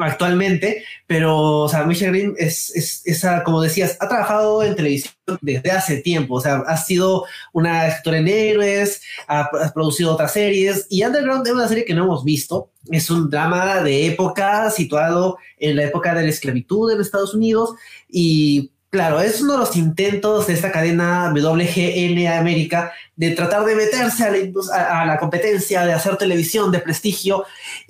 actualmente, 0.00 0.84
pero, 1.06 1.60
o 1.60 1.68
sea, 1.68 1.84
Misha 1.84 2.08
Green 2.08 2.34
es, 2.38 2.74
es, 2.74 3.02
esa, 3.04 3.42
como 3.44 3.60
decías, 3.60 3.96
ha 4.00 4.08
trabajado 4.08 4.62
en 4.62 4.74
televisión 4.74 5.12
desde 5.40 5.70
hace 5.70 5.98
tiempo, 5.98 6.36
o 6.36 6.40
sea, 6.40 6.62
ha 6.66 6.76
sido 6.76 7.24
una 7.52 7.88
escritora 7.88 8.18
en 8.18 8.28
héroes, 8.28 9.02
ha, 9.28 9.50
producido 9.74 10.12
otras 10.12 10.32
series, 10.32 10.86
y 10.88 11.04
Underground 11.04 11.46
es 11.46 11.52
una 11.52 11.68
serie 11.68 11.84
que 11.84 11.94
no 11.94 12.04
hemos 12.04 12.24
visto, 12.24 12.70
es 12.90 13.10
un 13.10 13.28
drama 13.28 13.82
de 13.82 14.06
época 14.06 14.70
situado 14.70 15.38
en 15.58 15.76
la 15.76 15.84
época 15.84 16.14
de 16.14 16.22
la 16.22 16.28
esclavitud 16.28 16.90
en 16.90 17.00
Estados 17.00 17.34
Unidos, 17.34 17.74
y 18.08 18.70
Claro, 18.92 19.22
es 19.22 19.40
uno 19.40 19.54
de 19.54 19.58
los 19.60 19.74
intentos 19.74 20.46
de 20.46 20.52
esta 20.52 20.70
cadena 20.70 21.32
WGN 21.34 22.26
América 22.28 22.92
de 23.16 23.30
tratar 23.30 23.64
de 23.64 23.74
meterse 23.74 24.22
a 24.22 25.06
la, 25.06 25.16
competencia, 25.18 25.86
de 25.86 25.94
hacer 25.94 26.18
televisión 26.18 26.70
de 26.70 26.78
prestigio. 26.78 27.46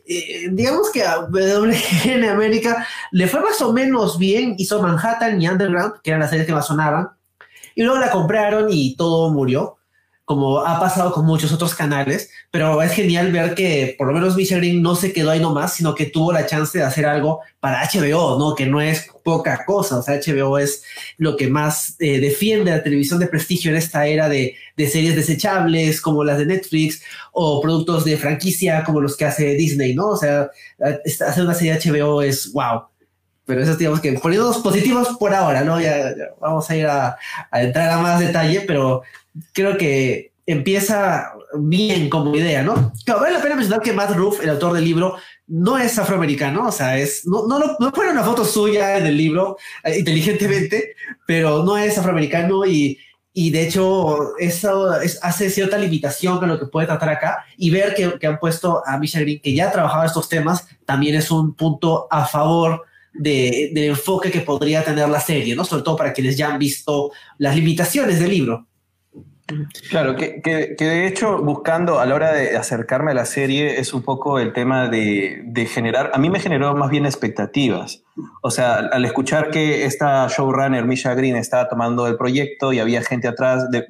Eh, 0.06 0.46
digamos 0.52 0.92
que 0.92 1.02
a 1.02 1.22
WGN 1.22 2.24
América 2.30 2.86
le 3.10 3.26
fue 3.26 3.40
más 3.40 3.60
o 3.62 3.72
menos 3.72 4.16
bien, 4.16 4.54
hizo 4.58 4.80
Manhattan 4.80 5.42
y 5.42 5.48
Underground, 5.48 5.94
que 6.04 6.10
eran 6.10 6.20
las 6.20 6.30
series 6.30 6.46
que 6.46 6.54
más 6.54 6.68
sonaban, 6.68 7.08
y 7.74 7.82
luego 7.82 7.98
la 7.98 8.12
compraron 8.12 8.68
y 8.70 8.94
todo 8.94 9.32
murió 9.32 9.78
como 10.32 10.60
ha 10.60 10.80
pasado 10.80 11.12
con 11.12 11.26
muchos 11.26 11.52
otros 11.52 11.74
canales, 11.74 12.30
pero 12.50 12.80
es 12.80 12.92
genial 12.92 13.30
ver 13.32 13.54
que 13.54 13.94
por 13.98 14.06
lo 14.06 14.14
menos 14.14 14.34
Green 14.34 14.80
no 14.80 14.94
se 14.94 15.12
quedó 15.12 15.30
ahí 15.30 15.40
nomás, 15.40 15.74
sino 15.74 15.94
que 15.94 16.06
tuvo 16.06 16.32
la 16.32 16.46
chance 16.46 16.78
de 16.78 16.84
hacer 16.84 17.04
algo 17.04 17.40
para 17.60 17.82
HBO, 17.84 18.38
¿no? 18.38 18.54
Que 18.54 18.64
no 18.64 18.80
es 18.80 19.10
poca 19.22 19.66
cosa, 19.66 19.98
o 19.98 20.02
sea, 20.02 20.18
HBO 20.18 20.56
es 20.56 20.84
lo 21.18 21.36
que 21.36 21.48
más 21.48 21.96
eh, 21.98 22.18
defiende 22.18 22.70
la 22.70 22.82
televisión 22.82 23.20
de 23.20 23.26
prestigio 23.26 23.70
en 23.70 23.76
esta 23.76 24.06
era 24.06 24.30
de, 24.30 24.56
de, 24.74 24.88
series 24.88 25.16
desechables 25.16 26.00
como 26.00 26.24
las 26.24 26.38
de 26.38 26.46
Netflix 26.46 27.02
o 27.32 27.60
productos 27.60 28.06
de 28.06 28.16
franquicia 28.16 28.84
como 28.84 29.02
los 29.02 29.14
que 29.14 29.26
hace 29.26 29.54
Disney, 29.54 29.94
¿no? 29.94 30.08
O 30.08 30.16
sea, 30.16 30.50
hacer 30.80 31.44
una 31.44 31.52
serie 31.52 31.74
de 31.74 31.90
HBO 31.90 32.22
es 32.22 32.50
wow. 32.54 32.91
Pero 33.44 33.62
eso 33.62 33.76
digamos 33.76 34.00
que 34.00 34.12
poniéndonos 34.14 34.58
positivos 34.58 35.16
por 35.18 35.34
ahora, 35.34 35.62
¿no? 35.62 35.80
Ya, 35.80 36.14
vamos 36.40 36.68
a 36.70 36.76
ir 36.76 36.86
a, 36.86 37.16
a 37.50 37.62
entrar 37.62 37.90
a 37.90 37.98
más 37.98 38.20
detalle, 38.20 38.62
pero 38.66 39.02
creo 39.52 39.76
que 39.76 40.32
empieza 40.46 41.32
bien 41.54 42.08
como 42.08 42.34
idea, 42.34 42.62
¿no? 42.62 42.92
vale 43.06 43.34
la 43.34 43.42
pena 43.42 43.54
mencionar 43.54 43.82
que 43.82 43.92
Matt 43.92 44.16
Ruff, 44.16 44.42
el 44.42 44.50
autor 44.50 44.72
del 44.74 44.84
libro, 44.84 45.16
no 45.46 45.78
es 45.78 45.98
afroamericano, 45.98 46.66
o 46.66 46.72
sea, 46.72 46.98
es, 46.98 47.26
no, 47.26 47.46
no, 47.46 47.58
no 47.78 47.92
pone 47.92 48.10
una 48.10 48.24
foto 48.24 48.44
suya 48.44 48.98
en 48.98 49.06
el 49.06 49.16
libro 49.16 49.56
eh, 49.84 49.98
inteligentemente, 49.98 50.94
pero 51.26 51.62
no 51.62 51.76
es 51.76 51.96
afroamericano 51.96 52.66
y, 52.66 52.98
y 53.32 53.50
de 53.50 53.66
hecho 53.66 54.36
eso 54.38 54.90
hace 55.22 55.50
cierta 55.50 55.78
limitación 55.78 56.38
con 56.38 56.48
lo 56.48 56.58
que 56.58 56.66
puede 56.66 56.86
tratar 56.86 57.10
acá 57.10 57.44
y 57.56 57.70
ver 57.70 57.94
que, 57.94 58.18
que 58.18 58.26
han 58.26 58.38
puesto 58.38 58.82
a 58.86 58.98
Misha 58.98 59.20
Green, 59.20 59.40
que 59.40 59.54
ya 59.54 59.68
ha 59.68 59.72
trabajado 59.72 60.04
estos 60.04 60.28
temas, 60.28 60.66
también 60.84 61.14
es 61.14 61.30
un 61.30 61.54
punto 61.54 62.08
a 62.10 62.24
favor 62.26 62.84
de, 63.14 63.70
del 63.72 63.90
enfoque 63.90 64.30
que 64.30 64.40
podría 64.40 64.84
tener 64.84 65.08
la 65.08 65.20
serie, 65.20 65.54
¿no? 65.54 65.64
Sobre 65.64 65.82
todo 65.82 65.96
para 65.96 66.12
quienes 66.12 66.36
ya 66.36 66.52
han 66.52 66.58
visto 66.58 67.12
las 67.38 67.54
limitaciones 67.54 68.20
del 68.20 68.30
libro. 68.30 68.66
Claro, 69.90 70.16
que, 70.16 70.40
de 70.78 71.06
hecho 71.06 71.42
buscando 71.42 72.00
a 72.00 72.06
la 72.06 72.14
hora 72.14 72.32
de 72.32 72.56
acercarme 72.56 73.10
a 73.10 73.14
la 73.14 73.24
serie 73.24 73.80
es 73.80 73.92
un 73.92 74.02
poco 74.02 74.38
el 74.38 74.52
tema 74.52 74.88
de, 74.88 75.68
generar, 75.70 76.10
a 76.14 76.18
mí 76.18 76.30
me 76.30 76.40
generó 76.40 76.74
más 76.74 76.90
bien 76.90 77.06
expectativas. 77.06 78.02
O 78.42 78.50
sea, 78.50 78.76
al 78.76 79.04
escuchar 79.04 79.50
que 79.50 79.84
esta 79.84 80.26
showrunner, 80.28 80.84
Misha 80.84 81.14
Green, 81.14 81.36
estaba 81.36 81.68
tomando 81.68 82.06
el 82.06 82.16
proyecto 82.16 82.72
y 82.72 82.78
había 82.78 83.02
gente 83.02 83.28
atrás 83.28 83.70
de... 83.70 83.86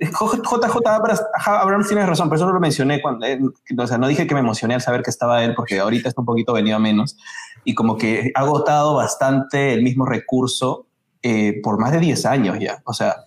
JJ 0.00 0.86
Abrams 1.34 1.88
tiene 1.88 2.06
razón, 2.06 2.28
pero 2.28 2.36
eso 2.36 2.46
no 2.46 2.52
lo 2.52 2.60
mencioné 2.60 3.02
cuando, 3.02 3.26
eh, 3.26 3.40
o 3.76 3.86
sea, 3.86 3.98
no 3.98 4.06
dije 4.06 4.26
que 4.26 4.34
me 4.34 4.40
emocioné 4.40 4.74
al 4.74 4.80
saber 4.80 5.02
que 5.02 5.10
estaba 5.10 5.42
él, 5.42 5.54
porque 5.54 5.80
ahorita 5.80 6.08
está 6.08 6.20
un 6.20 6.26
poquito 6.26 6.52
venido 6.52 6.76
a 6.76 6.78
menos, 6.78 7.18
y 7.64 7.74
como 7.74 7.96
que 7.96 8.32
ha 8.34 8.40
agotado 8.40 8.94
bastante 8.96 9.72
el 9.74 9.82
mismo 9.82 10.06
recurso 10.06 10.86
eh, 11.22 11.60
por 11.62 11.78
más 11.78 11.92
de 11.92 12.00
10 12.00 12.26
años 12.26 12.58
ya. 12.58 12.82
O 12.84 12.94
sea, 12.94 13.26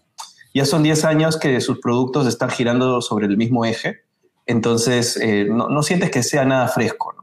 ya 0.53 0.65
son 0.65 0.83
10 0.83 1.05
años 1.05 1.37
que 1.37 1.59
sus 1.61 1.79
productos 1.79 2.27
están 2.27 2.49
girando 2.49 3.01
sobre 3.01 3.25
el 3.27 3.37
mismo 3.37 3.65
eje, 3.65 4.01
entonces 4.45 5.17
eh, 5.21 5.47
no, 5.49 5.83
sientes 5.83 6.11
que 6.11 6.23
sea 6.23 6.45
nada 6.45 6.67
fresco. 6.67 7.15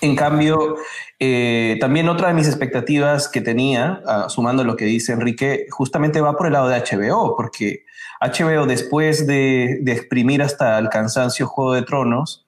En 0.00 0.14
cambio, 0.14 0.76
eh, 1.18 1.76
también 1.80 2.08
otra 2.08 2.28
de 2.28 2.34
mis 2.34 2.46
expectativas 2.46 3.28
que 3.28 3.40
tenía, 3.40 4.00
ah, 4.06 4.26
sumando 4.28 4.62
lo 4.62 4.76
que 4.76 4.84
dice 4.84 5.12
Enrique, 5.12 5.66
justamente 5.70 6.20
va 6.20 6.36
por 6.36 6.46
el 6.46 6.52
lado 6.52 6.68
de 6.68 6.78
HBO, 6.78 7.34
porque 7.36 7.84
HBO 8.20 8.66
después 8.66 9.26
de, 9.26 9.78
de 9.82 9.92
exprimir 9.92 10.40
hasta 10.40 10.78
el 10.78 10.88
cansancio 10.88 11.48
Juego 11.48 11.72
de 11.72 11.82
Tronos, 11.82 12.47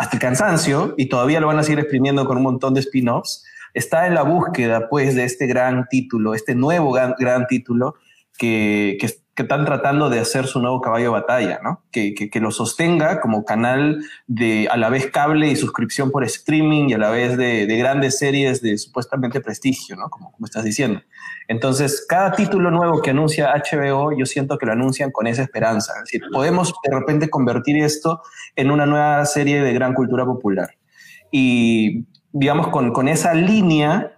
hasta 0.00 0.16
el 0.16 0.20
cansancio, 0.20 0.94
y 0.96 1.10
todavía 1.10 1.40
lo 1.40 1.46
van 1.46 1.58
a 1.58 1.62
seguir 1.62 1.78
exprimiendo 1.78 2.24
con 2.24 2.38
un 2.38 2.42
montón 2.42 2.72
de 2.72 2.80
spin-offs, 2.80 3.44
está 3.74 4.06
en 4.06 4.14
la 4.14 4.22
búsqueda 4.22 4.88
pues 4.88 5.14
de 5.14 5.24
este 5.24 5.46
gran 5.46 5.88
título, 5.90 6.34
este 6.34 6.54
nuevo 6.54 6.90
gran, 6.90 7.14
gran 7.18 7.46
título 7.46 7.96
que, 8.38 8.96
que, 8.98 9.08
que 9.34 9.42
están 9.42 9.66
tratando 9.66 10.08
de 10.08 10.18
hacer 10.18 10.46
su 10.46 10.58
nuevo 10.58 10.80
caballo 10.80 11.04
de 11.04 11.10
batalla, 11.10 11.60
¿no? 11.62 11.82
Que, 11.90 12.14
que, 12.14 12.40
lo 12.40 12.50
sostenga 12.50 13.20
como 13.20 13.44
canal 13.44 14.02
de 14.26 14.68
a 14.70 14.78
la 14.78 14.88
vez 14.88 15.06
cable 15.08 15.48
y 15.48 15.56
suscripción 15.56 16.10
por 16.10 16.24
streaming 16.24 16.88
y 16.88 16.94
a 16.94 16.98
la 16.98 17.10
vez 17.10 17.36
de, 17.36 17.66
de 17.66 17.76
grandes 17.76 18.18
series 18.18 18.62
de 18.62 18.78
supuestamente 18.78 19.42
prestigio, 19.42 19.96
¿no? 19.96 20.08
Como, 20.08 20.32
como, 20.32 20.46
estás 20.46 20.64
diciendo. 20.64 21.02
Entonces, 21.50 22.06
cada 22.08 22.30
título 22.30 22.70
nuevo 22.70 23.02
que 23.02 23.10
anuncia 23.10 23.52
HBO, 23.52 24.16
yo 24.16 24.24
siento 24.24 24.56
que 24.56 24.66
lo 24.66 24.72
anuncian 24.72 25.10
con 25.10 25.26
esa 25.26 25.42
esperanza. 25.42 25.94
Es 25.96 26.04
decir, 26.04 26.22
podemos 26.32 26.72
de 26.84 26.96
repente 26.96 27.28
convertir 27.28 27.82
esto 27.82 28.22
en 28.54 28.70
una 28.70 28.86
nueva 28.86 29.24
serie 29.26 29.60
de 29.60 29.72
gran 29.72 29.94
cultura 29.94 30.24
popular. 30.24 30.68
Y 31.32 32.06
digamos, 32.32 32.68
con, 32.68 32.92
con 32.92 33.08
esa 33.08 33.34
línea 33.34 34.16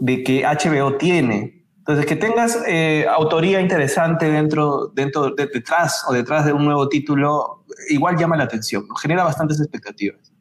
de 0.00 0.22
que 0.22 0.44
HBO 0.44 0.96
tiene 0.98 1.56
entonces, 1.78 2.06
que 2.06 2.16
tengas 2.16 2.58
eh, 2.66 3.06
autoría 3.08 3.60
interesante 3.60 4.28
dentro, 4.28 4.88
dentro 4.88 5.30
de, 5.30 5.46
detrás 5.46 6.04
o 6.08 6.12
detrás 6.12 6.44
de 6.44 6.52
un 6.52 6.64
nuevo 6.64 6.88
título, 6.88 7.64
igual 7.88 8.16
llama 8.16 8.36
la 8.36 8.42
atención, 8.42 8.84
genera 9.00 9.22
bastantes 9.22 9.60
expectativas. 9.60 10.32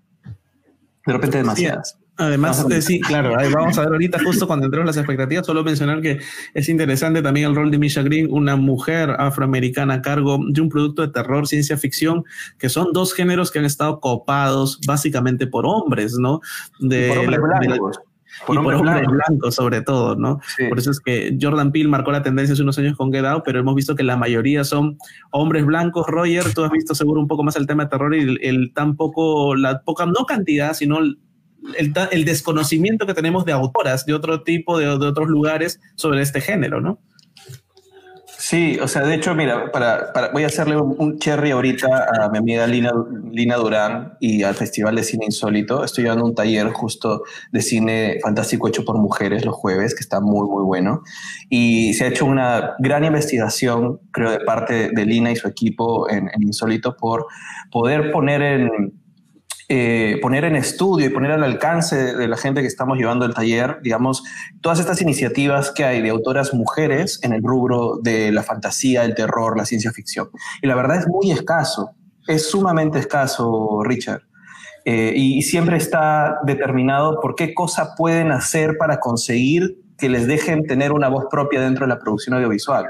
De 1.06 1.14
repente 1.14 1.38
demasiadas. 1.38 2.00
Además, 2.18 2.66
eh, 2.70 2.82
sí, 2.82 3.02
claro, 3.02 3.34
vamos 3.54 3.78
a 3.78 3.82
ver 3.82 3.92
ahorita 3.92 4.20
justo 4.24 4.48
cuando 4.48 4.66
entremos 4.66 4.88
las 4.88 4.96
expectativas, 4.96 5.46
solo 5.46 5.64
mencionar 5.64 6.02
que 6.02 6.20
es 6.54 6.70
interesante 6.70 7.22
también 7.22 7.50
el 7.50 7.56
rol 7.56 7.72
de 7.72 7.78
Misha 7.78 8.04
Green, 8.04 8.28
una 8.32 8.56
mujer 8.56 9.12
afroamericana 9.20 9.96
a 9.96 10.02
cargo 10.02 10.40
de 10.48 10.62
un 10.62 10.70
producto 10.70 11.02
de 11.02 11.10
terror, 11.10 11.46
ciencia 11.46 11.78
ficción, 11.78 12.24
que 12.58 12.70
son 12.70 12.94
dos 12.94 13.14
géneros 13.14 13.52
que 13.52 13.60
han 13.60 13.66
estado 13.66 14.00
copados 14.00 14.80
básicamente 14.88 15.46
por 15.46 15.66
hombres, 15.66 16.16
¿no? 16.18 16.40
De, 16.80 17.10
por 17.10 17.18
hombres 17.18 17.42
blancos 17.42 18.00
y 18.50 18.56
por 18.56 18.76
hombres 18.76 19.08
blancos 19.08 19.56
sobre 19.56 19.82
todo, 19.82 20.16
¿no? 20.16 20.40
Por 20.70 20.80
eso 20.80 20.92
es 20.92 21.00
que 21.00 21.38
Jordan 21.40 21.72
Peele 21.72 21.90
marcó 21.90 22.12
la 22.12 22.24
tendencia 22.24 22.54
hace 22.54 22.64
unos 22.64 22.78
años 22.78 22.96
con 22.98 23.12
Get 23.12 23.26
Out, 23.26 23.44
pero 23.46 23.60
hemos 23.60 23.76
visto 23.76 23.96
que 23.96 24.04
la 24.04 24.18
mayoría 24.18 24.64
son 24.64 24.98
hombres 25.32 25.66
blancos. 25.66 26.06
Roger, 26.08 26.54
tú 26.54 26.64
has 26.64 26.72
visto 26.72 26.96
seguro 26.96 27.20
un 27.20 27.28
poco 27.28 27.44
más 27.44 27.56
el 27.56 27.68
tema 27.68 27.84
de 27.84 27.90
terror 27.90 28.16
y 28.16 28.38
el, 28.42 28.72
tan 28.74 28.96
poco, 28.96 29.56
la 29.56 29.82
poca, 29.82 30.06
no 30.06 30.26
cantidad, 30.26 30.74
sino 30.74 31.00
el, 31.78 31.94
el, 32.12 32.26
desconocimiento 32.26 33.06
que 33.06 33.14
tenemos 33.14 33.46
de 33.46 33.52
autoras 33.52 34.06
de 34.06 34.14
otro 34.14 34.44
tipo, 34.44 34.78
de, 34.78 34.86
de 34.86 35.08
otros 35.08 35.28
lugares 35.28 35.80
sobre 35.96 36.22
este 36.22 36.42
género, 36.42 36.82
¿no? 36.82 37.00
Sí, 38.48 38.78
o 38.80 38.88
sea, 38.88 39.02
de 39.02 39.16
hecho, 39.16 39.34
mira, 39.34 39.72
para, 39.72 40.12
voy 40.32 40.44
a 40.44 40.46
hacerle 40.46 40.78
un, 40.78 41.18
cherry 41.18 41.50
ahorita 41.50 42.06
a 42.22 42.30
mi 42.30 42.38
amiga 42.38 42.68
Lina, 42.68 42.92
Lina 43.32 43.56
Durán 43.56 44.18
y 44.20 44.44
al 44.44 44.54
Festival 44.54 44.96
de 44.96 45.04
Cine 45.04 45.26
Insólito. 45.26 45.84
Estoy 45.84 46.04
llevando 46.04 46.26
un 46.26 46.36
taller 46.36 46.68
justo 46.72 47.24
de 47.52 47.62
cine 47.64 48.20
fantástico 48.22 48.68
hecho 48.68 48.86
por 48.86 49.00
mujeres 49.00 49.46
los 49.46 49.56
jueves, 49.56 49.96
que 49.96 50.02
está 50.02 50.22
muy, 50.22 50.48
muy 50.48 50.64
bueno. 50.64 51.02
Y 51.50 51.96
se 51.96 52.04
ha 52.04 52.08
hecho 52.10 52.28
una 52.28 52.76
gran 52.78 53.04
investigación, 53.04 54.00
creo, 54.12 54.30
de 54.30 54.42
parte 54.42 54.90
de 54.94 55.06
Lina 55.08 55.32
y 55.32 55.36
su 55.36 55.48
equipo 55.48 56.08
en 56.08 56.30
Insólito 56.40 56.96
por 56.98 57.26
poder 57.72 58.12
poner 58.12 58.44
en, 58.44 58.94
eh, 59.68 60.20
poner 60.22 60.46
en 60.46 60.56
estudio 60.56 61.08
y 61.08 61.10
poner 61.10 61.32
al 61.32 61.44
alcance 61.44 62.16
de 62.16 62.28
la 62.28 62.38
gente 62.38 62.62
que 62.62 62.68
estamos 62.68 62.98
llevando 62.98 63.26
el 63.26 63.34
taller, 63.34 63.80
digamos, 63.82 64.24
todas 64.62 64.80
estas 64.80 65.02
iniciativas 65.02 65.72
que 65.72 65.84
hay 65.84 66.02
de 66.02 66.10
autoras 66.10 66.54
mujeres 66.54 67.20
en 67.24 67.34
el 67.34 67.42
rubro 67.42 67.98
de 68.02 68.32
la 68.32 68.44
fantasía, 68.44 69.04
el 69.06 69.16
terror, 69.16 69.58
la 69.58 69.66
ciencia 69.66 69.92
ficción. 69.92 70.30
Y 70.62 70.68
la 70.68 70.76
verdad 70.76 70.98
es 70.98 71.08
muy 71.08 71.32
escaso, 71.32 71.92
es 72.28 72.50
sumamente 72.50 73.00
escaso, 73.00 73.82
Richard. 73.84 74.22
Eh, 74.88 75.14
y, 75.16 75.42
siempre 75.42 75.78
está 75.78 76.38
determinado 76.44 77.20
por 77.20 77.34
qué 77.34 77.56
cosa 77.56 77.96
pueden 77.98 78.32
hacer 78.32 78.78
para 78.78 79.00
conseguir 79.00 79.80
que 79.98 80.10
les 80.10 80.28
dejen 80.28 80.68
tener 80.68 80.92
una 80.92 81.08
voz 81.08 81.26
propia 81.32 81.60
dentro 81.60 81.88
de 81.88 81.90
la 81.90 81.98
producción 81.98 82.36
audiovisual. 82.36 82.86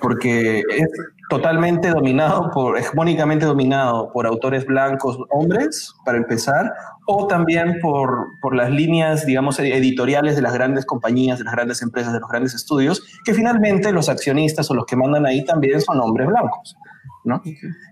Porque 0.00 0.60
es 0.60 0.88
totalmente 1.28 1.88
dominado 1.88 2.50
por, 2.52 2.78
hegemónicamente 2.78 3.46
dominado 3.46 4.12
por 4.12 4.26
autores 4.26 4.64
blancos 4.64 5.18
hombres, 5.30 5.94
para 6.04 6.18
empezar, 6.18 6.72
o 7.06 7.26
también 7.26 7.78
por, 7.80 8.26
por 8.40 8.54
las 8.54 8.70
líneas, 8.70 9.26
digamos, 9.26 9.58
editoriales 9.58 10.36
de 10.36 10.42
las 10.42 10.54
grandes 10.54 10.86
compañías, 10.86 11.38
de 11.38 11.44
las 11.44 11.54
grandes 11.54 11.82
empresas, 11.82 12.12
de 12.12 12.20
los 12.20 12.28
grandes 12.28 12.54
estudios, 12.54 13.02
que 13.24 13.34
finalmente 13.34 13.92
los 13.92 14.08
accionistas 14.08 14.70
o 14.70 14.74
los 14.74 14.86
que 14.86 14.96
mandan 14.96 15.26
ahí 15.26 15.44
también 15.44 15.80
son 15.80 16.00
hombres 16.00 16.28
blancos. 16.28 16.76
¿no? 17.24 17.42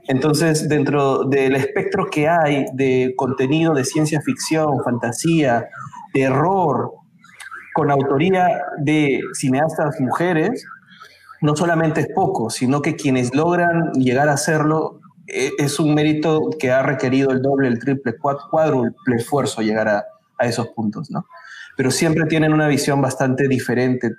Entonces, 0.06 0.68
dentro 0.68 1.25
del 1.25 1.56
espectro 1.56 2.06
que 2.08 2.28
hay 2.28 2.66
de 2.73 3.14
contenido 3.16 3.75
de 3.75 3.84
ciencia 3.84 4.20
ficción, 4.20 4.82
fantasía, 4.84 5.68
terror, 6.12 6.92
con 7.75 7.90
autoría 7.90 8.49
de 8.78 9.20
cineastas 9.32 10.00
mujeres, 10.00 10.64
no 11.45 11.55
solamente 11.55 12.01
es 12.01 12.09
poco, 12.09 12.49
sino 12.49 12.81
que 12.81 12.97
quienes 12.97 13.35
logran 13.35 13.93
llegar 13.93 14.31
a 14.31 14.33
hacerlo 14.33 15.01
eh, 15.27 15.51
es 15.59 15.79
un 15.79 15.95
mérito 15.95 16.49
que 16.59 16.73
ha 16.73 16.83
requerido 16.83 17.33
el 17.33 17.43
doble, 17.43 17.69
el 17.69 17.79
triple, 17.79 18.15
cuádruple 18.17 19.17
esfuerzo 19.17 19.61
llegar 19.61 19.89
a, 19.89 20.05
esos 20.41 20.69
puntos, 20.69 21.11
¿no? 21.11 21.27
Pero 21.77 21.91
siempre 21.91 22.25
tienen 22.27 22.55
una 22.55 22.67
visión 22.67 23.03
bastante 23.03 23.47
diferente, 23.47 24.11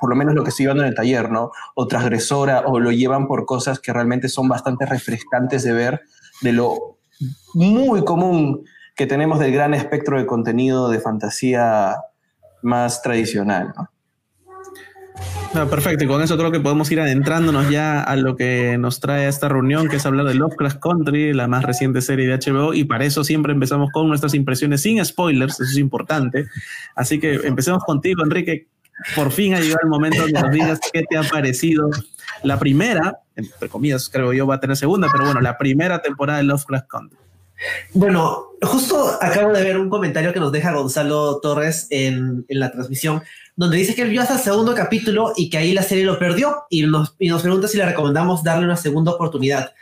por 0.00 0.10
lo 0.10 0.16
menos 0.16 0.34
lo 0.34 0.44
que 0.44 0.50
estoy 0.50 0.66
viendo 0.66 0.82
en 0.82 0.90
el 0.90 0.94
taller, 0.94 1.30
¿no? 1.30 1.50
O 1.74 1.88
transgresora, 1.88 2.60
o 2.66 2.78
lo 2.78 2.92
llevan 2.92 3.26
por 3.26 3.44
cosas 3.44 3.80
que 3.80 3.92
realmente 3.92 4.28
son 4.28 4.48
bastante 4.48 4.86
refrescantes 4.86 5.64
de 5.64 5.72
ver, 5.72 6.00
de 6.42 6.52
lo 6.52 6.98
muy 7.54 8.04
común 8.04 8.64
que 8.94 9.06
tenemos 9.06 9.40
del 9.40 9.52
gran 9.52 9.74
espectro 9.74 10.18
de 10.18 10.26
contenido 10.26 10.88
de 10.90 11.00
fantasía 11.00 11.96
más 12.62 13.02
tradicional, 13.02 13.72
¿no? 13.76 13.88
Perfecto, 15.52 16.04
y 16.04 16.06
con 16.06 16.22
eso 16.22 16.36
creo 16.36 16.50
que 16.50 16.60
podemos 16.60 16.90
ir 16.90 17.00
adentrándonos 17.00 17.70
ya 17.70 18.02
a 18.02 18.16
lo 18.16 18.36
que 18.36 18.76
nos 18.78 19.00
trae 19.00 19.28
esta 19.28 19.48
reunión, 19.48 19.88
que 19.88 19.96
es 19.96 20.06
hablar 20.06 20.26
de 20.26 20.34
Lovecraft 20.34 20.80
Country, 20.80 21.32
la 21.32 21.48
más 21.48 21.64
reciente 21.64 22.00
serie 22.00 22.26
de 22.26 22.38
HBO, 22.38 22.74
y 22.74 22.84
para 22.84 23.04
eso 23.04 23.24
siempre 23.24 23.52
empezamos 23.52 23.90
con 23.92 24.08
nuestras 24.08 24.34
impresiones 24.34 24.82
sin 24.82 25.04
spoilers, 25.04 25.60
eso 25.60 25.70
es 25.70 25.78
importante. 25.78 26.46
Así 26.94 27.20
que 27.20 27.34
empecemos 27.44 27.84
contigo, 27.84 28.22
Enrique. 28.24 28.68
Por 29.14 29.32
fin 29.32 29.54
ha 29.54 29.60
llegado 29.60 29.80
el 29.82 29.88
momento 29.88 30.24
de 30.24 30.32
que 30.32 30.40
nos 30.40 30.50
digas 30.50 30.80
qué 30.92 31.04
te 31.08 31.16
ha 31.16 31.22
parecido 31.22 31.90
la 32.42 32.58
primera, 32.58 33.18
entre 33.36 33.68
comillas, 33.68 34.08
creo 34.08 34.32
yo 34.32 34.46
va 34.46 34.56
a 34.56 34.60
tener 34.60 34.76
segunda, 34.76 35.08
pero 35.10 35.24
bueno, 35.24 35.40
la 35.40 35.58
primera 35.58 36.00
temporada 36.00 36.38
de 36.38 36.44
Lovecraft 36.44 36.86
Country. 36.88 37.18
Bueno, 37.92 38.52
justo 38.62 39.18
acabo 39.20 39.52
de 39.52 39.62
ver 39.62 39.78
un 39.78 39.88
comentario 39.88 40.32
que 40.32 40.40
nos 40.40 40.52
deja 40.52 40.72
Gonzalo 40.72 41.40
Torres 41.40 41.86
en, 41.90 42.44
en 42.48 42.60
la 42.60 42.70
transmisión 42.72 43.22
donde 43.56 43.76
dice 43.76 43.94
que 43.94 44.04
vio 44.04 44.22
hasta 44.22 44.34
el 44.34 44.40
segundo 44.40 44.74
capítulo 44.74 45.32
y 45.36 45.50
que 45.50 45.58
ahí 45.58 45.72
la 45.72 45.82
serie 45.82 46.04
lo 46.04 46.18
perdió 46.18 46.64
y 46.70 46.82
nos, 46.82 47.14
y 47.18 47.28
nos 47.28 47.42
pregunta 47.42 47.68
si 47.68 47.76
le 47.76 47.86
recomendamos 47.86 48.42
darle 48.42 48.64
una 48.64 48.76
segunda 48.76 49.12
oportunidad. 49.12 49.72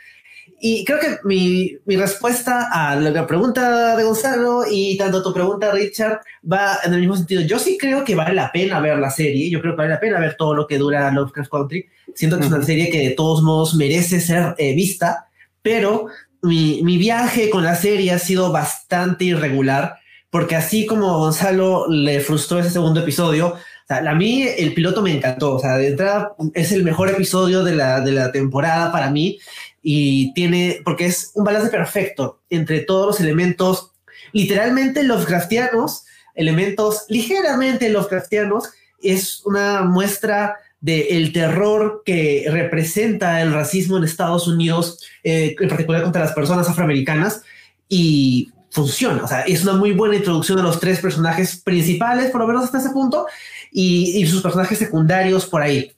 Y 0.63 0.85
creo 0.85 0.99
que 0.99 1.17
mi, 1.23 1.75
mi, 1.85 1.95
respuesta 1.95 2.69
a 2.71 2.95
la 2.95 3.25
pregunta 3.25 3.95
de 3.95 4.03
Gonzalo 4.03 4.63
y 4.69 4.95
tanto 4.95 5.23
tu 5.23 5.33
pregunta, 5.33 5.71
Richard, 5.71 6.19
va 6.49 6.77
en 6.83 6.93
el 6.93 6.99
mismo 6.99 7.15
sentido. 7.15 7.41
Yo 7.41 7.57
sí 7.57 7.79
creo 7.79 8.03
que 8.03 8.13
vale 8.13 8.35
la 8.35 8.51
pena 8.51 8.79
ver 8.79 8.99
la 8.99 9.09
serie. 9.09 9.49
Yo 9.49 9.59
creo 9.59 9.73
que 9.73 9.77
vale 9.77 9.89
la 9.89 9.99
pena 9.99 10.19
ver 10.19 10.35
todo 10.37 10.53
lo 10.53 10.67
que 10.67 10.77
dura 10.77 11.09
Lovecraft 11.09 11.49
Country. 11.49 11.87
Siento 12.13 12.37
que 12.37 12.45
es 12.45 12.51
una 12.51 12.63
serie 12.63 12.91
que 12.91 13.09
de 13.09 13.15
todos 13.15 13.41
modos 13.41 13.73
merece 13.73 14.19
ser 14.19 14.53
eh, 14.59 14.75
vista, 14.75 15.29
pero 15.63 16.07
mi, 16.41 16.81
mi 16.83 16.97
viaje 16.97 17.49
con 17.49 17.63
la 17.63 17.75
serie 17.75 18.11
ha 18.11 18.19
sido 18.19 18.51
bastante 18.51 19.25
irregular 19.25 20.01
porque 20.31 20.55
así 20.55 20.85
como 20.85 21.19
Gonzalo 21.19 21.87
le 21.89 22.21
frustró 22.21 22.59
ese 22.59 22.71
segundo 22.71 23.01
episodio, 23.01 23.55
a 23.89 24.15
mí 24.15 24.43
el 24.43 24.73
piloto 24.73 25.01
me 25.01 25.13
encantó, 25.13 25.55
o 25.55 25.59
sea, 25.59 25.75
de 25.75 25.89
entrada 25.89 26.33
es 26.53 26.71
el 26.71 26.83
mejor 26.83 27.09
episodio 27.09 27.65
de 27.65 27.75
la, 27.75 27.99
de 27.99 28.13
la 28.13 28.31
temporada 28.31 28.93
para 28.93 29.11
mí 29.11 29.39
y 29.83 30.33
tiene, 30.33 30.79
porque 30.85 31.07
es 31.07 31.31
un 31.35 31.43
balance 31.43 31.69
perfecto 31.69 32.39
entre 32.49 32.79
todos 32.79 33.07
los 33.07 33.19
elementos, 33.19 33.91
literalmente 34.31 35.03
Lovecraftianos, 35.03 36.05
elementos 36.33 37.03
ligeramente 37.09 37.89
Lovecraftianos, 37.89 38.69
es 39.03 39.45
una 39.45 39.81
muestra 39.81 40.55
del 40.81 41.31
terror 41.31 42.01
que 42.03 42.45
representa 42.49 43.41
el 43.41 43.53
racismo 43.53 43.97
en 43.97 44.03
Estados 44.03 44.47
Unidos, 44.47 44.99
eh, 45.23 45.55
en 45.57 45.69
particular 45.69 46.01
contra 46.01 46.23
las 46.23 46.33
personas 46.33 46.67
afroamericanas, 46.67 47.43
y 47.87 48.51
funciona. 48.71 49.23
O 49.23 49.27
sea, 49.27 49.41
es 49.41 49.63
una 49.63 49.73
muy 49.73 49.91
buena 49.91 50.15
introducción 50.15 50.57
de 50.57 50.63
los 50.63 50.79
tres 50.79 50.99
personajes 50.99 51.57
principales, 51.57 52.31
por 52.31 52.41
lo 52.41 52.47
menos 52.47 52.63
hasta 52.63 52.79
ese 52.79 52.89
punto, 52.89 53.27
y, 53.71 54.25
sus 54.25 54.41
personajes 54.41 54.79
secundarios 54.79 55.45
por 55.45 55.61
ahí. 55.61 55.91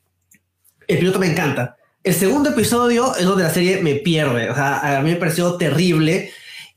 El 0.87 0.99
piloto 0.99 1.19
me 1.19 1.31
encanta. 1.31 1.77
El 2.03 2.13
segundo 2.13 2.49
episodio 2.49 3.15
es 3.15 3.25
donde 3.25 3.43
la 3.43 3.49
serie 3.49 3.81
me 3.81 3.95
pierde. 3.95 4.49
O 4.49 4.55
sea, 4.55 4.97
a 4.97 5.01
mí 5.01 5.11
me 5.11 5.15
pareció 5.15 5.55
terrible. 5.55 6.31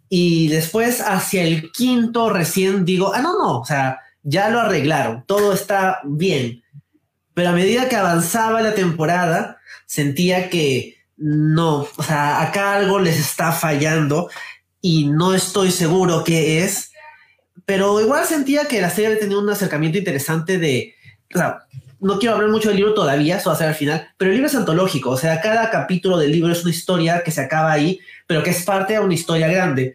Y 0.09 0.47
después, 0.49 1.01
hacia 1.01 1.43
el 1.43 1.73
quinto, 1.73 2.31
recién 2.31 2.85
digo, 2.85 3.13
ah, 3.13 3.21
no, 3.21 3.37
no, 3.37 3.61
o 3.61 3.65
sea, 3.65 3.99
ya 4.23 4.51
lo 4.51 4.61
arreglaron, 4.61 5.25
todo 5.27 5.53
está 5.53 6.01
bien. 6.05 6.63
Pero 7.37 7.51
a 7.51 7.53
medida 7.53 7.87
que 7.87 7.97
avanzaba 7.97 8.63
la 8.63 8.75
temporada, 8.75 9.59
sentía 9.85 10.49
que 10.49 10.97
no, 11.19 11.87
o 11.95 12.03
sea, 12.03 12.41
acá 12.41 12.77
algo 12.77 12.99
les 12.99 13.21
está 13.21 13.53
fallando 13.53 14.31
y 14.81 15.09
no 15.09 15.35
estoy 15.35 15.71
seguro 15.71 16.25
qué 16.25 16.65
es, 16.65 16.93
pero 17.67 18.01
igual 18.01 18.25
sentía 18.25 18.69
que 18.69 18.81
la 18.81 18.89
serie 18.89 19.09
había 19.09 19.21
tenido 19.21 19.43
un 19.43 19.51
acercamiento 19.51 19.99
interesante 19.99 20.57
de, 20.57 20.95
o 21.35 21.37
sea, 21.37 21.59
no 22.01 22.19
quiero 22.19 22.37
hablar 22.37 22.49
mucho 22.49 22.71
del 22.71 22.79
libro 22.79 22.95
todavía, 22.95 23.37
eso 23.37 23.51
va 23.51 23.57
a 23.57 23.59
ser 23.59 23.69
al 23.69 23.75
final, 23.75 24.09
pero 24.17 24.31
el 24.31 24.39
libro 24.39 24.49
es 24.49 24.55
antológico, 24.55 25.11
o 25.11 25.19
sea, 25.19 25.39
cada 25.43 25.71
capítulo 25.71 26.17
del 26.17 26.33
libro 26.33 26.55
es 26.55 26.63
una 26.63 26.71
historia 26.71 27.23
que 27.23 27.33
se 27.33 27.43
acaba 27.43 27.71
ahí, 27.71 28.01
pero 28.27 28.43
que 28.43 28.49
es 28.49 28.65
parte 28.65 28.95
de 28.95 29.01
una 29.01 29.13
historia 29.13 29.49
grande. 29.49 29.95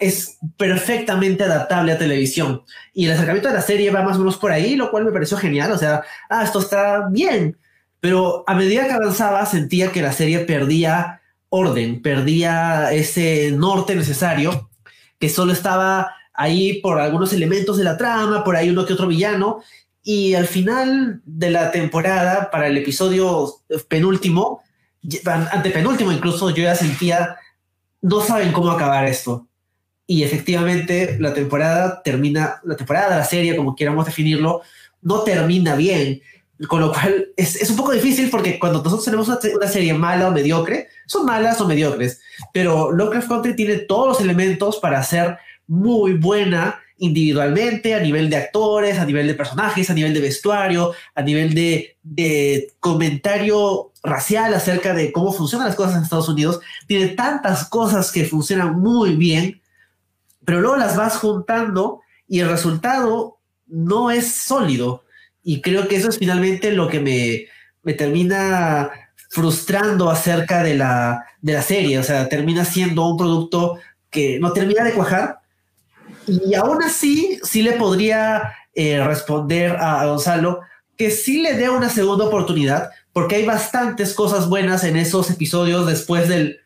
Es 0.00 0.38
perfectamente 0.56 1.44
adaptable 1.44 1.92
a 1.92 1.98
televisión. 1.98 2.62
Y 2.92 3.06
el 3.06 3.12
acercamiento 3.12 3.48
de 3.48 3.54
la 3.54 3.62
serie 3.62 3.90
va 3.90 4.02
más 4.02 4.16
o 4.16 4.20
menos 4.20 4.36
por 4.36 4.52
ahí, 4.52 4.76
lo 4.76 4.90
cual 4.90 5.04
me 5.04 5.12
pareció 5.12 5.36
genial. 5.36 5.72
O 5.72 5.78
sea, 5.78 6.02
ah, 6.28 6.44
esto 6.44 6.60
está 6.60 7.08
bien. 7.08 7.58
Pero 8.00 8.44
a 8.46 8.54
medida 8.54 8.86
que 8.86 8.92
avanzaba, 8.92 9.46
sentía 9.46 9.92
que 9.92 10.02
la 10.02 10.12
serie 10.12 10.40
perdía 10.40 11.20
orden, 11.48 12.02
perdía 12.02 12.92
ese 12.92 13.52
norte 13.52 13.94
necesario, 13.94 14.70
que 15.18 15.28
solo 15.28 15.52
estaba 15.52 16.12
ahí 16.34 16.80
por 16.80 16.98
algunos 16.98 17.32
elementos 17.32 17.76
de 17.76 17.84
la 17.84 17.96
trama, 17.96 18.42
por 18.42 18.56
ahí 18.56 18.70
uno 18.70 18.86
que 18.86 18.94
otro 18.94 19.06
villano, 19.06 19.62
y 20.02 20.34
al 20.34 20.46
final 20.46 21.20
de 21.24 21.50
la 21.50 21.70
temporada, 21.70 22.50
para 22.50 22.66
el 22.66 22.76
episodio 22.76 23.60
penúltimo, 23.88 24.62
antepenúltimo 25.52 26.10
incluso, 26.10 26.50
yo 26.50 26.64
ya 26.64 26.74
sentía, 26.74 27.36
no 28.00 28.20
saben 28.20 28.52
cómo 28.52 28.70
acabar 28.70 29.04
esto. 29.04 29.46
Y 30.12 30.24
efectivamente 30.24 31.16
la 31.18 31.32
temporada 31.32 32.02
termina, 32.02 32.60
la 32.64 32.76
temporada 32.76 33.08
de 33.08 33.16
la 33.16 33.24
serie, 33.24 33.56
como 33.56 33.74
quieramos 33.74 34.04
definirlo, 34.04 34.60
no 35.00 35.20
termina 35.20 35.74
bien. 35.74 36.20
Con 36.68 36.82
lo 36.82 36.92
cual 36.92 37.28
es, 37.34 37.56
es 37.56 37.70
un 37.70 37.78
poco 37.78 37.92
difícil 37.92 38.28
porque 38.28 38.58
cuando 38.58 38.82
nosotros 38.82 39.06
tenemos 39.06 39.26
una, 39.26 39.38
una, 39.56 39.68
serie 39.68 39.94
mala 39.94 40.28
o 40.28 40.30
mediocre, 40.30 40.88
son 41.06 41.24
malas 41.24 41.62
o 41.62 41.66
mediocres, 41.66 42.20
pero 42.52 42.92
Lovecraft 42.92 43.26
Country 43.26 43.56
tiene 43.56 43.76
todos 43.78 44.06
los 44.06 44.20
elementos 44.20 44.76
para 44.76 45.02
ser 45.02 45.38
muy 45.66 46.12
buena 46.12 46.78
individualmente, 46.98 47.94
a 47.94 48.00
nivel 48.00 48.28
de 48.28 48.36
actores, 48.36 48.98
a 48.98 49.06
nivel 49.06 49.26
de 49.26 49.34
personajes, 49.34 49.88
a 49.88 49.94
nivel 49.94 50.12
de 50.12 50.20
vestuario, 50.20 50.92
a 51.14 51.22
nivel 51.22 51.54
de, 51.54 51.96
de 52.02 52.70
comentario 52.80 53.92
racial 54.02 54.52
acerca 54.52 54.92
de 54.92 55.10
cómo 55.10 55.32
funcionan 55.32 55.68
las 55.68 55.76
cosas 55.76 55.96
en 55.96 56.02
Estados 56.02 56.28
Unidos. 56.28 56.60
Tiene 56.86 57.08
tantas 57.08 57.66
cosas 57.70 58.12
que 58.12 58.26
funcionan 58.26 58.78
muy 58.78 59.16
bien, 59.16 59.61
pero 60.44 60.60
luego 60.60 60.76
las 60.76 60.96
vas 60.96 61.16
juntando 61.16 62.00
y 62.26 62.40
el 62.40 62.48
resultado 62.48 63.38
no 63.66 64.10
es 64.10 64.34
sólido. 64.34 65.04
Y 65.42 65.60
creo 65.60 65.88
que 65.88 65.96
eso 65.96 66.08
es 66.08 66.18
finalmente 66.18 66.72
lo 66.72 66.88
que 66.88 67.00
me, 67.00 67.46
me 67.82 67.94
termina 67.94 68.90
frustrando 69.28 70.10
acerca 70.10 70.62
de 70.62 70.74
la, 70.74 71.24
de 71.40 71.52
la 71.54 71.62
serie. 71.62 71.98
O 71.98 72.02
sea, 72.02 72.28
termina 72.28 72.64
siendo 72.64 73.06
un 73.06 73.16
producto 73.16 73.78
que 74.10 74.38
no 74.38 74.52
termina 74.52 74.84
de 74.84 74.92
cuajar. 74.92 75.40
Y 76.26 76.54
aún 76.54 76.82
así, 76.82 77.40
sí 77.42 77.62
le 77.62 77.72
podría 77.72 78.54
eh, 78.74 79.02
responder 79.04 79.76
a 79.76 80.06
Gonzalo 80.06 80.60
que 80.96 81.10
sí 81.10 81.42
le 81.42 81.54
dé 81.54 81.68
una 81.68 81.88
segunda 81.88 82.26
oportunidad, 82.26 82.90
porque 83.12 83.36
hay 83.36 83.46
bastantes 83.46 84.14
cosas 84.14 84.48
buenas 84.48 84.84
en 84.84 84.96
esos 84.96 85.30
episodios 85.30 85.86
después 85.86 86.28
del, 86.28 86.61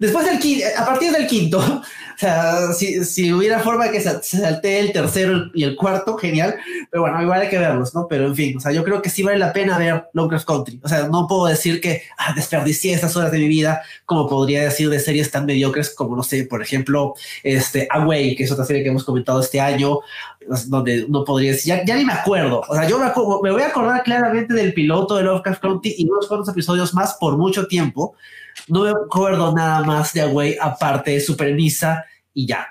después 0.00 0.24
del 0.24 0.38
quinto, 0.38 0.66
a 0.76 0.84
partir 0.84 1.12
del 1.12 1.26
quinto, 1.26 1.58
o 1.60 2.18
sea, 2.18 2.72
si, 2.72 3.04
si 3.04 3.32
hubiera 3.32 3.60
forma 3.60 3.90
que 3.90 4.00
se, 4.00 4.22
saltee 4.22 4.80
el 4.80 4.92
tercero 4.92 5.50
y 5.54 5.62
el 5.62 5.76
cuarto, 5.76 6.16
genial. 6.16 6.56
Pero 6.90 7.02
bueno, 7.02 7.22
igual 7.22 7.42
hay 7.42 7.48
que 7.48 7.58
verlos, 7.58 7.94
¿no? 7.94 8.08
Pero 8.08 8.26
en 8.26 8.34
fin, 8.34 8.56
o 8.56 8.60
sea, 8.60 8.72
yo 8.72 8.82
creo 8.82 9.00
que 9.02 9.10
sí 9.10 9.22
vale 9.22 9.38
la 9.38 9.52
pena 9.52 9.78
ver 9.78 10.06
Lovecraft 10.14 10.46
Country. 10.46 10.80
O 10.82 10.88
sea, 10.88 11.06
no 11.08 11.26
puedo 11.28 11.46
decir 11.46 11.80
que 11.80 12.02
ah, 12.18 12.32
desperdicié 12.34 12.94
estas 12.94 13.14
horas 13.14 13.30
de 13.30 13.38
mi 13.38 13.48
vida, 13.48 13.82
como 14.06 14.26
podría 14.26 14.62
decir 14.64 14.88
de 14.88 14.98
series 14.98 15.30
tan 15.30 15.46
mediocres 15.46 15.94
como, 15.94 16.16
no 16.16 16.22
sé, 16.22 16.44
por 16.44 16.62
ejemplo, 16.62 17.14
este 17.42 17.86
Away, 17.90 18.34
que 18.34 18.44
es 18.44 18.50
otra 18.52 18.64
serie 18.64 18.82
que 18.82 18.88
hemos 18.88 19.04
comentado 19.04 19.40
este 19.40 19.60
año, 19.60 20.00
donde 20.66 21.06
no 21.08 21.24
podría 21.24 21.52
decir, 21.52 21.74
ya, 21.74 21.84
ya, 21.84 21.96
ni 21.96 22.06
me 22.06 22.14
acuerdo. 22.14 22.62
O 22.66 22.74
sea, 22.74 22.88
yo 22.88 22.98
me, 22.98 23.06
me, 23.06 23.50
voy 23.52 23.62
a 23.62 23.68
acordar 23.68 24.02
claramente 24.02 24.54
del 24.54 24.72
piloto 24.72 25.16
de 25.16 25.24
Lovecraft 25.24 25.60
Country 25.60 25.94
y 25.98 26.08
unos 26.08 26.26
cuantos 26.26 26.48
episodios 26.48 26.94
más 26.94 27.14
por 27.20 27.36
mucho 27.36 27.66
tiempo. 27.66 28.14
No 28.68 28.84
me 28.84 28.90
acuerdo 28.90 29.54
nada 29.54 29.82
más 29.84 30.12
de 30.12 30.22
Away 30.22 30.56
aparte 30.60 31.12
de 31.12 31.20
su 31.20 31.36
premisa 31.36 32.04
y 32.32 32.46
ya. 32.46 32.68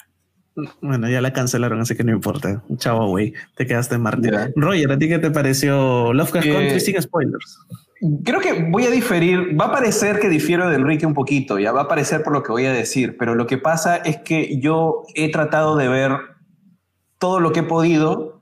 Bueno, 0.82 1.10
ya 1.10 1.21
la 1.21 1.32
cancelaron, 1.32 1.80
así 1.80 1.95
que 1.95 2.04
no 2.04 2.12
importa. 2.12 2.63
Chao, 2.78 3.08
güey. 3.08 3.34
Te 3.56 3.65
quedaste 3.65 3.95
en 3.95 4.02
Marte. 4.02 4.52
Roger, 4.56 4.91
¿a 4.91 4.97
ti 4.97 5.08
qué 5.08 5.19
te 5.19 5.32
pareció 5.32 6.13
Lovecraft 6.13 6.47
eh, 6.47 6.54
Country 6.54 6.80
sin 6.80 7.02
spoilers? 7.02 7.60
Creo 8.23 8.39
que 8.39 8.67
voy 8.69 8.86
a 8.86 8.89
diferir. 8.89 9.60
Va 9.60 9.65
a 9.65 9.71
parecer 9.71 10.19
que 10.19 10.30
difiero 10.30 10.69
de 10.69 10.75
Enrique 10.75 11.06
un 11.06 11.13
poquito, 11.13 11.60
ya 11.60 11.71
va 11.71 11.82
a 11.82 11.88
parecer 11.88 12.23
por 12.23 12.34
lo 12.34 12.43
que 12.43 12.52
voy 12.52 12.65
a 12.65 12.73
decir, 12.73 13.17
pero 13.17 13.36
lo 13.36 13.45
que 13.45 13.58
pasa 13.58 13.97
es 13.97 14.17
que 14.17 14.60
yo 14.60 15.04
he 15.15 15.32
tratado 15.32 15.75
de 15.75 15.88
ver 15.88 16.17
todo 17.17 17.39
lo 17.39 17.52
que 17.52 17.62
he 17.62 17.63
podido 17.63 18.41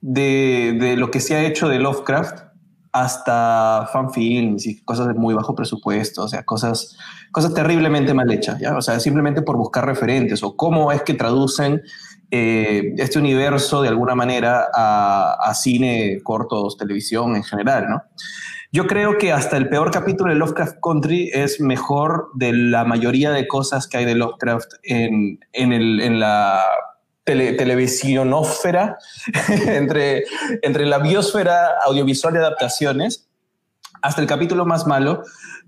de, 0.00 0.76
de 0.78 0.96
lo 0.96 1.10
que 1.10 1.20
se 1.20 1.34
ha 1.34 1.44
hecho 1.44 1.68
de 1.68 1.78
Lovecraft 1.78 2.51
hasta 2.92 3.88
fanfilms 3.90 4.66
y 4.66 4.82
cosas 4.84 5.08
de 5.08 5.14
muy 5.14 5.34
bajo 5.34 5.54
presupuesto, 5.54 6.24
o 6.24 6.28
sea, 6.28 6.44
cosas, 6.44 6.96
cosas 7.30 7.54
terriblemente 7.54 8.12
mal 8.12 8.30
hechas, 8.30 8.60
¿ya? 8.60 8.76
O 8.76 8.82
sea, 8.82 9.00
simplemente 9.00 9.40
por 9.40 9.56
buscar 9.56 9.86
referentes 9.86 10.42
o 10.42 10.56
cómo 10.56 10.92
es 10.92 11.02
que 11.02 11.14
traducen 11.14 11.82
eh, 12.30 12.94
este 12.98 13.18
universo 13.18 13.80
de 13.82 13.88
alguna 13.88 14.14
manera 14.14 14.66
a, 14.74 15.36
a, 15.42 15.54
cine, 15.54 16.20
cortos, 16.22 16.76
televisión 16.76 17.34
en 17.34 17.44
general, 17.44 17.86
¿no? 17.88 18.02
Yo 18.74 18.86
creo 18.86 19.18
que 19.18 19.32
hasta 19.32 19.58
el 19.58 19.68
peor 19.68 19.90
capítulo 19.90 20.30
de 20.30 20.38
Lovecraft 20.38 20.78
Country 20.82 21.30
es 21.34 21.60
mejor 21.60 22.30
de 22.34 22.54
la 22.54 22.84
mayoría 22.84 23.30
de 23.30 23.46
cosas 23.46 23.86
que 23.86 23.98
hay 23.98 24.06
de 24.06 24.14
Lovecraft 24.14 24.72
en, 24.82 25.40
en, 25.52 25.72
el, 25.74 26.00
en 26.00 26.20
la 26.20 26.62
tele, 27.24 27.52
televisionósfera, 27.54 28.98
entre, 29.66 30.24
entre 30.62 30.86
la 30.86 30.98
biosfera 30.98 31.78
audiovisual 31.84 32.34
de 32.34 32.40
adaptaciones, 32.40 33.28
hasta 34.02 34.20
el 34.20 34.26
capítulo 34.26 34.64
más 34.66 34.86
malo, 34.86 35.22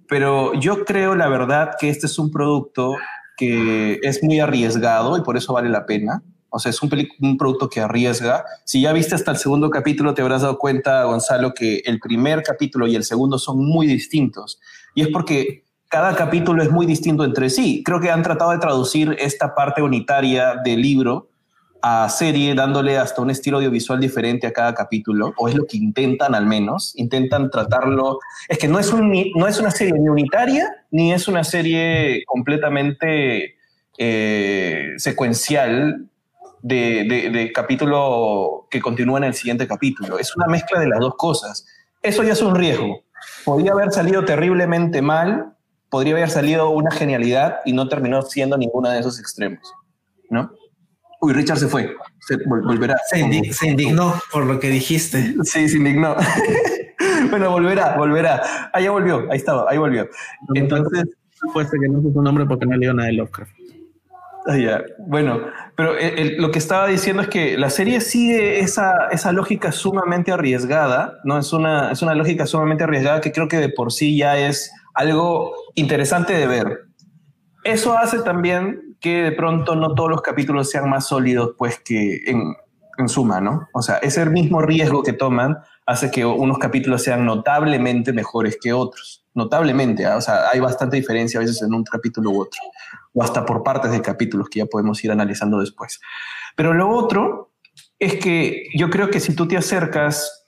pero 0.09 0.55
yo 0.55 0.85
creo 0.85 1.15
la 1.15 1.29
verdad 1.29 1.73
que 1.79 1.89
este 1.89 2.07
es 2.07 2.19
un 2.19 2.31
producto 2.31 2.97
que 3.37 3.99
es 4.03 4.23
muy 4.23 4.41
arriesgado 4.41 5.17
y 5.17 5.23
por 5.23 5.37
eso 5.37 5.53
vale 5.53 5.69
la 5.69 5.87
pena. 5.87 6.23
O 6.51 6.61
sea, 6.61 6.71
es 6.71 6.81
un, 6.83 6.91
un, 7.21 7.37
producto 7.37 7.69
que 7.69 7.81
arriesga. 7.81 8.45
Si 8.65 8.81
ya 8.81 8.93
viste 8.93 9.17
hasta 9.17 9.33
el 9.33 9.39
segundo 9.39 9.71
capítulo, 9.71 10.15
te 10.15 10.23
habrás 10.23 10.43
dado 10.43 10.57
cuenta, 10.57 11.03
Gonzalo, 11.03 11.53
que 11.53 11.83
el 11.85 11.99
primer 11.99 12.45
capítulo 12.45 12.87
y 12.87 12.95
el 12.95 13.03
segundo 13.03 13.39
son 13.39 13.65
muy 13.65 13.89
distintos. 13.89 14.61
Y 14.95 15.03
es 15.03 15.09
porque 15.09 15.65
cada 15.89 16.15
capítulo 16.15 16.63
es 16.63 16.71
muy 16.71 16.87
distinto 16.87 17.25
entre 17.25 17.51
sí. 17.51 17.83
Creo 17.85 17.99
que 17.99 18.11
han 18.11 18.23
tratado 18.23 18.53
de 18.53 18.59
traducir 18.59 19.17
esta 19.19 19.57
parte 19.57 19.83
unitaria 19.83 20.55
del 20.65 20.81
libro 20.81 21.29
a 21.87 22.09
serie 22.09 22.55
dándole 22.55 22.97
hasta 22.97 23.21
un 23.21 23.29
estilo 23.29 23.59
audiovisual 23.59 24.01
diferente 24.01 24.47
a 24.47 24.55
cada 24.55 24.75
capítulo, 24.75 25.35
o 25.37 25.49
es 25.49 25.55
lo 25.55 25.67
que 25.67 25.77
intentan 25.77 26.35
al 26.35 26.47
menos, 26.47 26.95
intentan 26.97 27.51
tratarlo, 27.51 28.21
es 28.49 28.57
que 28.57 28.69
no 28.69 28.79
es, 28.79 28.91
un, 28.91 29.13
no 29.35 29.47
es 29.47 29.61
una 29.61 29.71
serie 29.71 29.93
ni 29.93 30.09
unitaria, 30.09 30.87
ni 30.91 31.13
es 31.13 31.29
una 31.29 31.45
serie 31.45 32.25
completamente 32.25 33.57
eh, 33.99 34.95
secuencial 34.97 36.09
de, 36.63 37.31
de, 37.31 37.53
capítulo 37.53 38.67
que 38.71 38.81
continúa 38.81 39.19
en 39.19 39.25
el 39.25 39.35
siguiente 39.35 39.69
capítulo, 39.69 40.19
es 40.19 40.35
una 40.35 40.47
mezcla 40.47 40.81
de 40.81 40.89
las 40.89 41.01
dos 41.01 41.17
cosas. 41.19 41.67
Eso 42.01 42.23
ya 42.23 42.33
es 42.33 42.41
un 42.41 42.55
riesgo. 42.55 43.03
Podría 43.45 43.73
haber 43.73 43.93
salido 43.93 44.25
terriblemente 44.25 45.03
mal, 45.03 45.53
podría 45.91 46.15
haber 46.15 46.31
salido 46.31 46.71
una 46.71 46.93
genialidad 46.93 47.59
y 47.67 47.75
no 47.75 47.89
terminó 47.89 48.23
siendo 48.23 48.57
ninguno 48.57 48.89
de 48.89 49.01
esos 49.01 49.21
extremos, 49.21 49.71
¿no? 50.31 50.51
Uy, 51.25 51.33
Richard 51.33 51.57
se 51.57 51.69
fue. 51.69 51.97
Se 52.21 52.37
volverá. 52.47 52.97
Se, 53.09 53.19
indignó 53.19 54.15
por 54.31 54.45
lo 54.45 54.61
que 54.61 54.69
dijiste. 54.69 55.35
Sí, 55.45 55.71
se 55.71 55.79
indignó. 55.79 56.15
bueno, 57.31 57.51
volverá, 57.51 57.97
volverá. 57.97 58.43
Ah, 58.75 58.79
ya 58.79 58.91
volvió. 58.91 59.27
Ahí 59.31 59.39
estaba, 59.39 59.65
ahí 59.71 59.79
volvió. 59.79 60.07
Entonces. 60.55 61.05
Puede 61.55 61.69
que 61.71 61.89
no 61.89 62.07
es 62.07 62.15
su 62.15 62.23
nombre 62.23 62.45
porque 62.45 62.67
no 62.67 62.77
leo 62.77 62.93
nada 62.93 63.09
de 63.09 63.15
Lovecraft. 63.15 63.53
Ah. 64.47 64.83
Bueno, 65.07 65.41
pero 65.77 65.95
lo 66.37 66.51
que 66.51 66.59
estaba 66.59 66.89
diciendo 66.89 67.23
es 67.23 67.29
que 67.29 67.57
la 67.57 67.71
serie 67.71 68.03
sigue 68.03 68.61
esa, 68.61 69.09
esa 69.11 69.33
lógica 69.33 69.73
sumamente 69.73 70.31
arriesgada, 70.31 71.21
¿no? 71.25 71.39
Es 71.39 71.55
una, 71.55 71.91
es 71.91 72.03
una 72.03 72.15
lógica 72.15 72.45
sumamente 72.45 72.85
arriesgada 72.85 73.23
que 73.23 73.33
creo 73.33 73.49
que 73.49 73.57
de 73.57 73.71
por 73.71 73.93
sí 73.93 74.19
ya 74.19 74.37
es 74.39 74.71
algo 74.93 75.55
interesante 75.75 76.35
de 76.35 76.47
ver. 76.47 76.81
Eso 77.65 77.97
hace 77.97 78.21
también 78.21 78.84
que 79.05 79.23
de 79.23 79.33
pronto 79.33 79.77
no 79.77 79.95
todos 79.95 80.09
los 80.09 80.23
capítulos 80.23 80.71
sean 80.71 80.89
más 80.89 81.09
sólidos, 81.09 81.51
pues 81.59 81.79
que 81.79 82.23
en, 82.25 82.57
en 82.97 83.09
suma, 83.11 83.39
¿no? 83.39 83.69
O 83.75 83.83
sea, 83.83 83.99
ese 83.99 84.25
mismo 84.25 84.63
riesgo 84.63 85.03
que 85.03 85.13
toman 85.13 85.59
hace 85.85 86.11
que 86.11 86.25
unos 86.25 86.57
capítulos 86.57 87.03
sean 87.03 87.27
notablemente 87.27 88.15
mejores 88.15 88.57
que 88.59 88.73
otros. 88.73 89.27
Notablemente, 89.35 90.07
¿ah? 90.07 90.17
o 90.17 90.23
sea, 90.23 90.49
hay 90.49 90.59
bastante 90.59 90.97
diferencia 90.97 91.39
a 91.39 91.43
veces 91.43 91.61
en 91.61 91.75
un 91.75 91.85
capítulo 91.85 92.31
u 92.31 92.41
otro, 92.41 92.59
o 93.13 93.23
hasta 93.23 93.45
por 93.45 93.63
partes 93.63 93.91
de 93.91 94.01
capítulos 94.01 94.49
que 94.49 94.61
ya 94.61 94.67
podemos 94.67 95.05
ir 95.05 95.13
analizando 95.13 95.61
después. 95.61 96.01
Pero 96.57 96.73
lo 96.73 96.89
otro 96.89 97.53
es 97.99 98.15
que 98.15 98.69
yo 98.75 98.89
creo 98.89 99.11
que 99.11 99.21
si 99.21 99.37
tú 99.37 99.47
te 99.47 99.59
acercas 99.59 100.47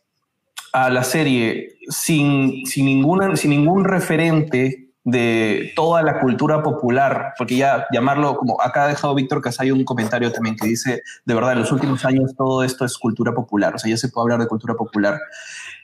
a 0.72 0.88
la 0.88 1.04
serie 1.04 1.76
sin, 1.90 2.64
sin, 2.64 2.86
ninguna, 2.86 3.36
sin 3.36 3.50
ningún 3.50 3.84
referente 3.84 4.85
de 5.06 5.72
toda 5.76 6.02
la 6.02 6.18
cultura 6.18 6.64
popular, 6.64 7.32
porque 7.38 7.56
ya 7.56 7.86
llamarlo 7.92 8.36
como 8.36 8.60
acá 8.60 8.84
ha 8.84 8.88
dejado 8.88 9.14
Víctor 9.14 9.40
Casay 9.40 9.70
un 9.70 9.84
comentario 9.84 10.32
también 10.32 10.56
que 10.56 10.66
dice, 10.66 11.02
de 11.24 11.34
verdad, 11.34 11.52
en 11.52 11.60
los 11.60 11.70
últimos 11.70 12.04
años 12.04 12.34
todo 12.36 12.64
esto 12.64 12.84
es 12.84 12.98
cultura 12.98 13.32
popular, 13.32 13.76
o 13.76 13.78
sea, 13.78 13.88
ya 13.88 13.96
se 13.96 14.08
puede 14.08 14.24
hablar 14.24 14.40
de 14.40 14.48
cultura 14.48 14.74
popular. 14.74 15.20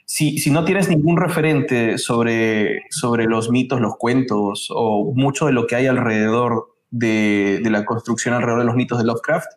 Si, 0.03 0.39
si 0.39 0.51
no 0.51 0.65
tienes 0.65 0.89
ningún 0.89 1.15
referente 1.15 1.97
sobre, 1.97 2.81
sobre 2.89 3.23
los 3.23 3.49
mitos, 3.49 3.79
los 3.79 3.95
cuentos 3.95 4.67
o 4.69 5.13
mucho 5.15 5.45
de 5.45 5.53
lo 5.53 5.67
que 5.67 5.77
hay 5.77 5.87
alrededor 5.87 6.75
de, 6.91 7.61
de 7.63 7.69
la 7.69 7.85
construcción 7.85 8.33
alrededor 8.33 8.59
de 8.59 8.65
los 8.65 8.75
mitos 8.75 8.97
de 8.97 9.05
Lovecraft, 9.05 9.47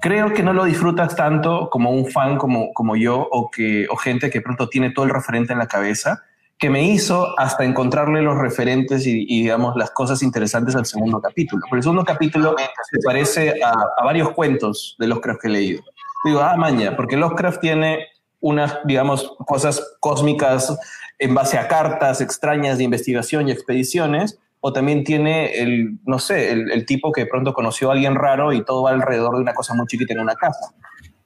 creo 0.00 0.34
que 0.34 0.42
no 0.42 0.52
lo 0.52 0.64
disfrutas 0.64 1.14
tanto 1.14 1.70
como 1.70 1.92
un 1.92 2.06
fan 2.06 2.38
como, 2.38 2.72
como 2.72 2.96
yo 2.96 3.28
o, 3.30 3.52
que, 3.52 3.86
o 3.88 3.94
gente 3.94 4.30
que 4.30 4.40
pronto 4.40 4.68
tiene 4.68 4.90
todo 4.90 5.04
el 5.04 5.12
referente 5.12 5.52
en 5.52 5.60
la 5.60 5.68
cabeza 5.68 6.24
que 6.60 6.68
me 6.68 6.84
hizo 6.84 7.34
hasta 7.38 7.64
encontrarle 7.64 8.20
los 8.20 8.36
referentes 8.36 9.06
y, 9.06 9.24
digamos, 9.24 9.74
las 9.76 9.90
cosas 9.92 10.22
interesantes 10.22 10.76
al 10.76 10.84
segundo 10.84 11.18
capítulo. 11.18 11.62
Porque 11.62 11.78
el 11.78 11.82
segundo 11.82 12.04
capítulo 12.04 12.54
se 12.90 12.98
parece 13.02 13.54
a, 13.64 14.04
varios 14.04 14.32
cuentos 14.32 14.94
de 14.98 15.06
Lovecraft 15.06 15.40
que 15.40 15.48
he 15.48 15.50
leído. 15.50 15.82
Digo, 16.22 16.40
ah, 16.40 16.56
maña, 16.58 16.94
porque 16.96 17.16
Lovecraft 17.16 17.62
tiene 17.62 18.08
unas, 18.40 18.76
digamos, 18.84 19.32
cosas 19.46 19.96
cósmicas 20.00 20.78
en 21.18 21.34
base 21.34 21.56
a 21.56 21.66
cartas 21.66 22.20
extrañas 22.20 22.76
de 22.76 22.84
investigación 22.84 23.48
y 23.48 23.52
expediciones, 23.52 24.38
o 24.60 24.70
también 24.74 25.02
tiene 25.02 25.62
el, 25.62 25.98
no 26.04 26.18
sé, 26.18 26.52
el, 26.52 26.84
tipo 26.84 27.10
que 27.10 27.22
de 27.22 27.26
pronto 27.26 27.54
conoció 27.54 27.88
a 27.88 27.94
alguien 27.94 28.14
raro 28.16 28.52
y 28.52 28.62
todo 28.62 28.82
va 28.82 28.90
alrededor 28.90 29.36
de 29.36 29.40
una 29.40 29.54
cosa 29.54 29.72
muy 29.72 29.86
chiquita 29.86 30.12
en 30.12 30.20
una 30.20 30.34
casa. 30.34 30.74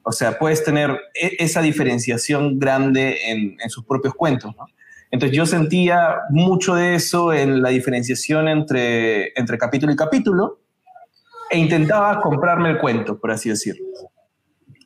O 0.05 0.13
sea, 0.13 0.39
puedes 0.39 0.63
tener 0.63 0.91
e, 1.21 1.35
esa 1.41 1.61
diferenciación 1.61 2.61
grande 2.61 3.19
en, 3.27 3.57
en 3.61 3.71
sus 3.71 3.85
propios 3.85 4.15
cuentos, 4.15 4.55
¿no? 4.57 4.67
Entonces 5.15 5.37
yo 5.37 5.47
sentía 5.47 6.23
mucho 6.29 6.75
de 6.75 6.97
eso 6.97 7.33
en 7.33 7.63
la 7.63 7.69
diferenciación 7.69 8.49
entre, 8.49 9.29
entre 9.39 9.59
capítulo 9.59 9.93
y 9.93 9.97
capítulo 9.97 10.59
e 11.51 11.57
intentaba 11.57 12.21
comprarme 12.21 12.71
el 12.71 12.79
cuento, 12.79 13.21
por 13.21 13.31
así 13.31 13.49
decirlo. 13.49 13.85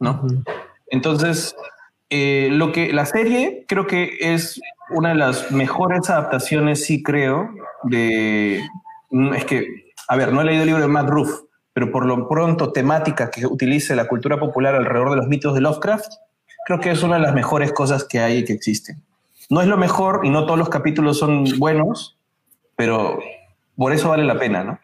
¿no? 0.00 0.20
Entonces, 0.88 1.56
eh, 2.10 2.50
lo 2.52 2.72
que 2.72 2.92
la 2.92 3.06
serie 3.06 3.64
creo 3.66 3.86
que 3.86 4.18
es 4.20 4.60
una 4.90 5.08
de 5.08 5.14
las 5.14 5.50
mejores 5.50 6.10
adaptaciones, 6.10 6.84
sí 6.84 7.02
creo, 7.02 7.48
de... 7.84 8.62
Mm, 9.08 9.32
es 9.32 9.46
que, 9.46 9.66
a 10.08 10.16
ver, 10.16 10.34
no 10.34 10.42
he 10.42 10.44
leído 10.44 10.64
el 10.64 10.66
libro 10.66 10.82
de 10.82 10.88
Matt 10.88 11.08
pero 11.72 11.90
por 11.90 12.04
lo 12.04 12.28
pronto 12.28 12.70
temática 12.70 13.30
que 13.30 13.46
utilice 13.46 13.96
la 13.96 14.06
cultura 14.06 14.38
popular 14.38 14.74
alrededor 14.74 15.08
de 15.08 15.16
los 15.16 15.26
mitos 15.26 15.54
de 15.54 15.62
Lovecraft, 15.62 16.12
creo 16.66 16.80
que 16.80 16.90
es 16.90 17.02
una 17.02 17.14
de 17.14 17.22
las 17.22 17.34
mejores 17.34 17.72
cosas 17.72 18.04
que 18.04 18.20
hay 18.20 18.40
y 18.40 18.44
que 18.44 18.52
existen. 18.52 19.07
No 19.48 19.60
es 19.60 19.66
lo 19.66 19.76
mejor 19.76 20.20
y 20.24 20.30
no 20.30 20.44
todos 20.44 20.58
los 20.58 20.68
capítulos 20.68 21.18
son 21.18 21.44
buenos, 21.58 22.18
pero 22.76 23.18
por 23.76 23.92
eso 23.92 24.10
vale 24.10 24.24
la 24.24 24.38
pena, 24.38 24.64
¿no? 24.64 24.78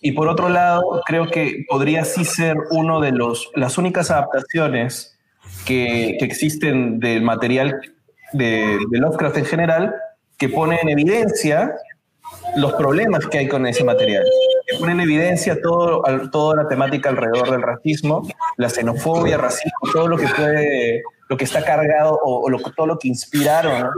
Y 0.00 0.12
por 0.12 0.28
otro 0.28 0.48
lado, 0.48 1.02
creo 1.06 1.28
que 1.28 1.64
podría 1.68 2.04
sí 2.04 2.24
ser 2.24 2.56
uno 2.70 3.00
de 3.00 3.12
los 3.12 3.50
las 3.54 3.78
únicas 3.78 4.10
adaptaciones 4.10 5.16
que, 5.64 6.16
que 6.18 6.24
existen 6.24 6.98
del 6.98 7.22
material 7.22 7.80
de, 8.32 8.78
Lovecraft 8.90 9.38
en 9.38 9.44
general 9.44 9.94
que 10.38 10.48
pone 10.48 10.78
en 10.82 10.88
evidencia 10.88 11.74
los 12.56 12.72
problemas 12.74 13.26
que 13.26 13.38
hay 13.38 13.48
con 13.48 13.66
ese 13.66 13.84
material, 13.84 14.24
que 14.66 14.78
pone 14.78 14.92
en 14.92 15.00
evidencia 15.00 15.60
todo, 15.60 16.02
toda 16.30 16.62
la 16.62 16.68
temática 16.68 17.10
alrededor 17.10 17.50
del 17.50 17.62
racismo, 17.62 18.26
la 18.56 18.68
xenofobia, 18.68 19.36
racismo, 19.38 19.78
todo 19.92 20.08
lo 20.08 20.16
que 20.16 20.26
puede 20.28 21.02
lo 21.32 21.38
que 21.38 21.44
está 21.44 21.64
cargado 21.64 22.20
o, 22.22 22.46
todo 22.76 22.86
lo 22.86 22.98
que 22.98 23.08
inspiraron 23.08 23.88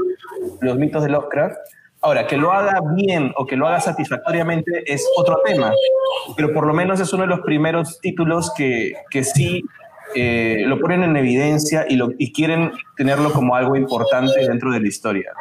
los 0.61 0.79
mitos 0.79 1.03
de 1.03 1.09
Lovecraft. 1.09 1.57
Ahora, 2.01 2.29
que 2.29 2.37
lo 2.37 2.53
haga 2.53 2.81
bien 2.95 3.33
o 3.37 3.45
que 3.45 3.57
lo 3.57 3.67
haga 3.67 3.81
satisfactoriamente 3.81 4.85
es 4.87 5.05
otro 5.17 5.41
tema, 5.45 5.73
pero 6.37 6.53
por 6.53 6.65
lo 6.65 6.73
menos 6.73 7.01
es 7.01 7.13
uno 7.13 7.25
de 7.25 7.31
los 7.31 7.41
primeros 7.41 7.99
títulos 7.99 8.53
que, 8.57 8.93
que 9.11 9.25
sí 9.25 9.65
eh, 10.15 10.63
lo 10.65 10.79
ponen 10.79 11.03
en 11.03 11.17
evidencia 11.17 11.87
y, 11.89 11.97
lo, 11.97 12.11
y 12.19 12.33
quieren 12.33 12.71
tenerlo 12.97 13.33
como 13.33 13.57
algo 13.57 13.75
importante 13.75 14.47
dentro 14.47 14.71
de 14.71 14.79
la 14.79 14.87
historia. 14.87 15.33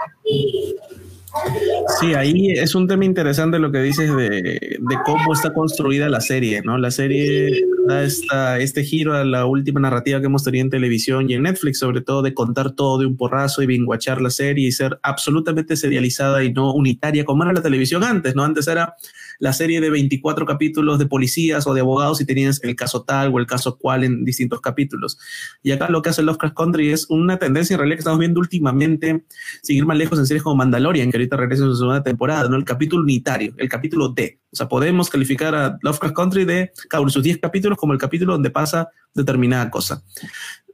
Sí, 2.00 2.14
ahí 2.14 2.52
es 2.52 2.76
un 2.76 2.88
tema 2.88 3.06
interesante 3.06 3.58
lo 3.60 3.72
que 3.72 3.80
dices 3.80 4.16
de, 4.16 4.78
cómo 5.06 5.34
está 5.34 5.54
construida 5.54 6.08
la 6.08 6.22
serie, 6.22 6.62
¿no? 6.64 6.78
La 6.78 6.92
serie 6.92 7.64
da 7.88 8.04
esta, 8.04 8.60
este 8.60 8.84
giro 8.84 9.14
a 9.14 9.24
la 9.24 9.46
última 9.46 9.80
narrativa 9.80 10.20
que 10.20 10.28
hemos 10.28 10.44
tenido 10.44 10.64
en 10.64 10.70
televisión 10.70 11.30
y 11.30 11.34
en 11.34 11.44
Netflix, 11.44 11.80
sobre 11.80 12.02
todo 12.02 12.22
de 12.22 12.34
contar 12.34 12.72
todo 12.72 13.00
de 13.00 13.06
un 13.06 13.18
porrazo 13.18 13.62
y 13.62 13.68
binguachar 13.68 14.22
la 14.22 14.30
serie 14.30 14.68
y 14.68 14.72
ser 14.72 15.00
absolutamente 15.02 15.76
serializada 15.76 16.44
y 16.44 16.54
no 16.54 16.74
unitaria 16.74 17.26
como 17.26 17.44
era 17.44 17.54
la 17.54 17.62
televisión 17.62 18.04
antes, 18.04 18.36
¿no? 18.36 18.44
Antes 18.44 18.68
era 18.68 18.96
la 19.44 19.52
serie 19.52 19.82
de 19.82 19.90
24 19.90 20.46
capítulos 20.46 21.00
de 21.00 21.06
policías 21.06 21.68
o 21.68 21.74
de 21.74 21.82
abogados 21.82 22.22
y 22.22 22.26
tenías 22.26 22.64
el 22.64 22.78
caso 22.78 23.04
tal 23.04 23.34
o 23.34 23.40
el 23.40 23.46
caso 23.46 23.78
cual 23.78 24.06
en 24.06 24.24
distintos 24.24 24.62
capítulos. 24.62 25.20
Y 25.62 25.72
acá 25.72 25.90
lo 25.90 26.02
que 26.02 26.12
hace 26.12 26.24
Lovecraft 26.24 26.56
Country 26.56 26.92
es 26.92 27.08
una 27.10 27.38
tendencia 27.38 27.74
en 27.74 27.80
realidad 27.80 27.98
que 27.98 28.04
estamos 28.04 28.20
viendo 28.20 28.40
últimamente, 28.40 29.26
seguir 29.62 29.86
más 29.86 29.98
lejos 29.98 30.18
en 30.18 30.28
series 30.28 30.44
como 30.44 30.56
Mandalorian, 30.56 31.12
que 31.12 31.18
ahorita 31.18 31.36
regresa 31.36 31.64
en 31.64 31.72
su 31.72 31.76
segunda 31.76 32.02
temporada, 32.02 32.48
¿no? 32.48 32.56
El 32.56 32.64
capítulo 32.64 33.04
unitario, 33.04 33.54
el 33.58 33.68
capítulo 33.68 34.08
D. 34.08 34.40
O 34.50 34.56
sea, 34.56 34.70
podemos 34.70 35.10
calificar 35.10 35.54
a 35.56 35.78
Lovecraft 35.82 36.16
Country 36.16 36.46
de 36.46 36.72
cada 36.90 37.02
uno 37.02 37.10
de 37.10 37.14
sus 37.14 37.24
10 37.24 37.40
capítulos 37.40 37.78
como 37.78 37.92
el 37.92 38.00
capítulo 38.00 38.32
donde 38.32 38.50
pasa 38.50 38.88
determinada 39.14 39.70
cosa. 39.70 40.06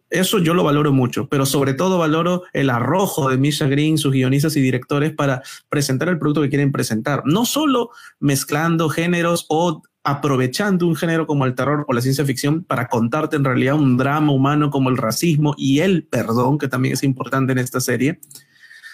Eso 0.09 0.39
yo 0.39 0.53
lo 0.53 0.63
valoro 0.63 0.91
mucho, 0.91 1.27
pero 1.29 1.45
sobre 1.45 1.73
todo 1.73 1.99
valoro 1.99 2.43
el 2.53 2.69
arrojo 2.69 3.29
de 3.29 3.37
Misha 3.37 3.67
Green, 3.67 3.97
sus 3.97 4.11
guionistas 4.11 4.55
y 4.55 4.61
directores 4.61 5.13
para 5.13 5.43
presentar 5.69 6.09
el 6.09 6.17
producto 6.17 6.41
que 6.41 6.49
quieren 6.49 6.71
presentar. 6.71 7.21
No 7.25 7.45
solo 7.45 7.91
mezclando 8.19 8.89
géneros 8.89 9.45
o 9.49 9.83
aprovechando 10.03 10.87
un 10.87 10.95
género 10.95 11.27
como 11.27 11.45
el 11.45 11.53
terror 11.53 11.85
o 11.87 11.93
la 11.93 12.01
ciencia 12.01 12.25
ficción 12.25 12.63
para 12.63 12.87
contarte 12.87 13.35
en 13.35 13.43
realidad 13.43 13.75
un 13.75 13.97
drama 13.97 14.31
humano 14.31 14.71
como 14.71 14.89
el 14.89 14.97
racismo 14.97 15.53
y 15.57 15.79
el 15.79 16.05
perdón, 16.05 16.57
que 16.57 16.67
también 16.67 16.95
es 16.95 17.03
importante 17.03 17.51
en 17.51 17.59
esta 17.59 17.79
serie, 17.79 18.19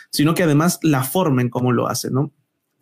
sino 0.09 0.33
que 0.33 0.43
además 0.43 0.79
la 0.81 1.03
forma 1.03 1.41
en 1.41 1.49
cómo 1.49 1.71
lo 1.71 1.87
hace, 1.87 2.11
¿no? 2.11 2.33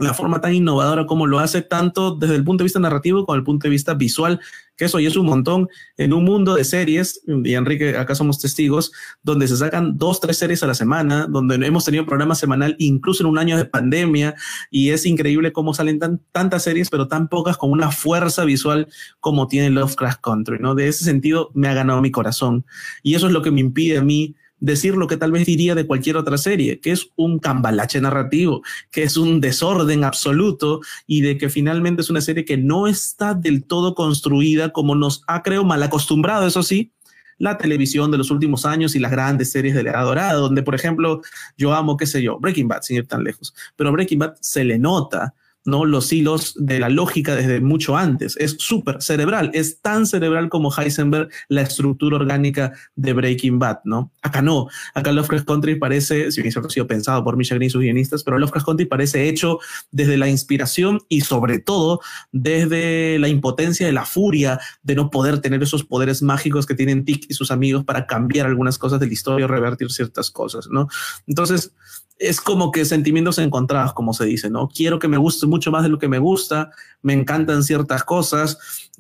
La 0.03 0.13
forma 0.13 0.41
tan 0.41 0.53
innovadora 0.53 1.05
como 1.05 1.27
lo 1.27 1.39
hace, 1.39 1.61
tanto 1.61 2.15
desde 2.15 2.35
el 2.35 2.43
punto 2.43 2.63
de 2.63 2.65
vista 2.65 2.79
narrativo 2.79 3.25
como 3.25 3.35
el 3.35 3.43
punto 3.43 3.63
de 3.63 3.71
vista 3.71 3.93
visual, 3.93 4.39
que 4.75 4.85
eso 4.85 4.99
y 4.99 5.05
es 5.05 5.15
un 5.15 5.25
montón 5.25 5.69
en 5.97 6.13
un 6.13 6.23
mundo 6.23 6.55
de 6.55 6.63
series, 6.63 7.21
y 7.27 7.53
Enrique, 7.53 7.97
acá 7.97 8.15
somos 8.15 8.39
testigos, 8.39 8.91
donde 9.21 9.47
se 9.47 9.57
sacan 9.57 9.97
dos, 9.97 10.19
tres 10.19 10.37
series 10.37 10.63
a 10.63 10.67
la 10.67 10.73
semana, 10.73 11.27
donde 11.27 11.55
hemos 11.65 11.85
tenido 11.85 12.05
programa 12.05 12.35
semanal, 12.35 12.75
incluso 12.79 13.23
en 13.23 13.29
un 13.29 13.37
año 13.37 13.57
de 13.57 13.65
pandemia, 13.65 14.35
y 14.71 14.89
es 14.89 15.05
increíble 15.05 15.53
cómo 15.53 15.73
salen 15.73 15.99
tan, 15.99 16.21
tantas 16.31 16.63
series, 16.63 16.89
pero 16.89 17.07
tan 17.07 17.27
pocas 17.27 17.57
con 17.57 17.71
una 17.71 17.91
fuerza 17.91 18.45
visual 18.45 18.87
como 19.19 19.47
tiene 19.47 19.69
Lovecraft 19.69 20.21
Country, 20.21 20.57
¿no? 20.59 20.75
De 20.75 20.87
ese 20.87 21.03
sentido 21.03 21.51
me 21.53 21.67
ha 21.67 21.73
ganado 21.73 22.01
mi 22.01 22.11
corazón, 22.11 22.65
y 23.03 23.15
eso 23.15 23.27
es 23.27 23.33
lo 23.33 23.41
que 23.41 23.51
me 23.51 23.61
impide 23.61 23.97
a 23.97 24.01
mí 24.01 24.35
decir 24.63 24.95
lo 24.95 25.07
que 25.07 25.17
tal 25.17 25.33
vez 25.33 25.45
diría 25.45 25.75
de 25.75 25.85
cualquier 25.85 26.15
otra 26.15 26.37
serie, 26.37 26.79
que 26.79 26.91
es 26.91 27.09
un 27.17 27.37
cambalache 27.37 27.99
narrativo, 27.99 28.61
que 28.91 29.03
es 29.03 29.17
un 29.17 29.41
desorden 29.41 30.05
absoluto 30.05 30.79
y 31.05 31.19
de 31.19 31.37
que 31.37 31.49
finalmente 31.49 32.01
es 32.01 32.09
una 32.09 32.21
serie 32.21 32.45
que 32.45 32.55
no 32.55 32.87
está 32.87 33.33
del 33.33 33.65
todo 33.65 33.93
construida 33.93 34.71
como 34.71 34.95
nos 34.95 35.23
ha, 35.27 35.43
creo, 35.43 35.65
mal 35.65 35.83
acostumbrado, 35.83 36.47
eso 36.47 36.63
sí, 36.63 36.93
la 37.37 37.57
televisión 37.57 38.09
de 38.09 38.17
los 38.17 38.31
últimos 38.31 38.65
años 38.65 38.95
y 38.95 38.99
las 38.99 39.11
grandes 39.11 39.51
series 39.51 39.75
de 39.75 39.83
la 39.83 39.89
era 39.89 40.03
dorada, 40.03 40.35
donde, 40.35 40.63
por 40.63 40.75
ejemplo, 40.75 41.21
yo 41.57 41.73
amo, 41.73 41.97
qué 41.97 42.05
sé 42.05 42.21
yo, 42.21 42.39
Breaking 42.39 42.69
Bad, 42.69 42.83
sin 42.83 42.95
ir 42.95 43.07
tan 43.07 43.21
lejos, 43.21 43.53
pero 43.75 43.91
Breaking 43.91 44.19
Bad 44.19 44.35
se 44.39 44.63
le 44.63 44.79
nota 44.79 45.33
¿no? 45.65 45.85
los 45.85 46.11
hilos 46.11 46.55
de 46.57 46.79
la 46.79 46.89
lógica 46.89 47.35
desde 47.35 47.61
mucho 47.61 47.97
antes. 47.97 48.35
Es 48.37 48.55
súper 48.59 49.01
cerebral, 49.01 49.51
es 49.53 49.81
tan 49.81 50.05
cerebral 50.05 50.49
como 50.49 50.71
Heisenberg 50.75 51.29
la 51.47 51.61
estructura 51.61 52.17
orgánica 52.17 52.73
de 52.95 53.13
Breaking 53.13 53.59
Bad, 53.59 53.79
¿no? 53.85 54.11
Acá 54.21 54.41
no, 54.41 54.67
acá 54.93 55.11
Lovecraft 55.11 55.45
Country 55.45 55.75
parece, 55.75 56.31
si 56.31 56.41
bien 56.41 56.53
ha 56.55 56.69
sido 56.69 56.87
pensado 56.87 57.23
por 57.23 57.37
Michel 57.37 57.57
Green 57.57 57.67
y 57.67 57.71
sus 57.71 57.81
guionistas, 57.81 58.23
pero 58.23 58.39
Lovecraft 58.39 58.65
Country 58.65 58.85
parece 58.85 59.27
hecho 59.29 59.59
desde 59.91 60.17
la 60.17 60.29
inspiración 60.29 61.01
y 61.09 61.21
sobre 61.21 61.59
todo 61.59 62.01
desde 62.31 63.19
la 63.19 63.27
impotencia 63.27 63.85
de 63.85 63.93
la 63.93 64.05
furia 64.05 64.59
de 64.81 64.95
no 64.95 65.09
poder 65.09 65.39
tener 65.39 65.63
esos 65.63 65.83
poderes 65.83 66.21
mágicos 66.21 66.65
que 66.65 66.75
tienen 66.75 67.05
Tick 67.05 67.25
y 67.29 67.33
sus 67.33 67.51
amigos 67.51 67.83
para 67.83 68.05
cambiar 68.05 68.47
algunas 68.47 68.77
cosas 68.77 68.99
de 68.99 69.07
la 69.07 69.13
historia 69.13 69.45
o 69.45 69.49
revertir 69.49 69.91
ciertas 69.91 70.31
cosas, 70.31 70.67
¿no? 70.69 70.87
Entonces, 71.27 71.73
es 72.19 72.39
como 72.39 72.71
que 72.71 72.85
sentimientos 72.85 73.37
encontrados, 73.37 73.93
como 73.93 74.13
se 74.13 74.25
dice, 74.25 74.49
¿no? 74.49 74.69
Quiero 74.69 74.99
que 74.99 75.07
me 75.07 75.17
guste 75.17 75.45
mucho 75.53 75.69
más 75.69 75.83
de 75.83 75.89
lo 75.89 75.99
que 75.99 76.07
me 76.07 76.17
gusta, 76.17 76.71
me 77.03 77.13
encantan 77.13 77.63
ciertas 77.63 78.03
cosas, 78.03 78.57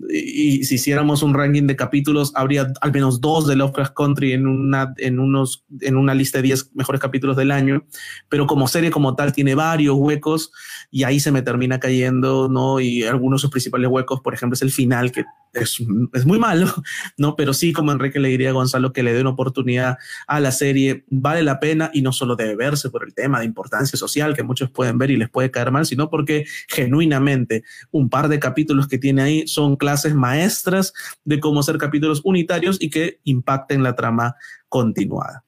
y, 0.09 0.63
si 0.63 0.75
hiciéramos 0.75 1.23
un 1.23 1.33
ranking 1.33 1.67
de 1.67 1.75
capítulos, 1.75 2.31
habría 2.35 2.71
al 2.81 2.91
menos 2.91 3.21
dos 3.21 3.47
de 3.47 3.55
Lovecraft 3.55 3.93
Country 3.95 4.33
en 4.33 4.45
una, 4.47 4.93
en 4.97 5.19
unos, 5.19 5.65
en 5.81 5.97
una 5.97 6.13
lista 6.13 6.39
de 6.39 6.43
10 6.43 6.75
mejores 6.75 7.01
capítulos 7.01 7.35
del 7.35 7.51
año, 7.51 7.85
pero 8.29 8.45
como 8.45 8.67
serie 8.67 8.91
como 8.91 9.15
tal 9.15 9.33
tiene 9.33 9.55
varios 9.55 9.95
huecos, 9.97 10.51
y 10.91 11.03
ahí 11.03 11.19
se 11.19 11.31
me 11.31 11.41
termina 11.41 11.79
cayendo, 11.79 12.49
¿no? 12.49 12.79
Y 12.79 13.03
algunos 13.03 13.39
de 13.39 13.41
sus 13.43 13.51
principales 13.51 13.89
huecos, 13.89 14.21
por 14.21 14.33
ejemplo, 14.33 14.53
es 14.53 14.61
el 14.61 14.71
final, 14.71 15.11
que 15.11 15.25
es, 15.53 15.79
es, 16.13 16.25
muy 16.25 16.39
malo, 16.39 16.67
¿no? 17.17 17.35
Pero 17.35 17.53
sí, 17.53 17.73
como 17.73 17.91
Enrique 17.91 18.19
le 18.19 18.29
diría 18.29 18.49
a 18.49 18.53
Gonzalo, 18.53 18.93
que 18.93 19.03
le 19.03 19.13
dé 19.13 19.21
una 19.21 19.31
oportunidad 19.31 19.97
a 20.27 20.39
la 20.39 20.51
serie, 20.51 21.05
vale 21.09 21.43
la 21.43 21.59
pena 21.59 21.91
y 21.93 22.01
no 22.01 22.11
solo 22.11 22.35
debe 22.35 22.55
verse 22.55 22.89
por 22.89 23.03
el 23.03 23.13
tema 23.13 23.39
de 23.39 23.45
importancia 23.45 23.97
social 23.97 24.35
que 24.35 24.43
muchos 24.43 24.71
pueden 24.71 24.97
ver 24.97 25.11
y 25.11 25.17
les 25.17 25.29
puede 25.29 25.51
caer 25.51 25.71
mal, 25.71 25.85
sino 25.85 26.09
porque 26.09 26.42
genuinamente 26.67 27.63
un 27.91 28.09
par 28.09 28.27
de 28.27 28.39
capítulos 28.39 28.87
que 28.87 28.97
tiene 28.97 29.21
ahí 29.21 29.47
son 29.47 29.75
clases 29.75 30.13
maestras 30.15 30.93
de 31.23 31.39
cómo 31.39 31.59
hacer 31.59 31.77
capítulos 31.77 32.21
unitarios 32.23 32.77
y 32.79 32.89
que 32.89 33.19
impacten 33.23 33.83
la 33.83 33.95
trama 33.95 34.35
continuada. 34.69 35.43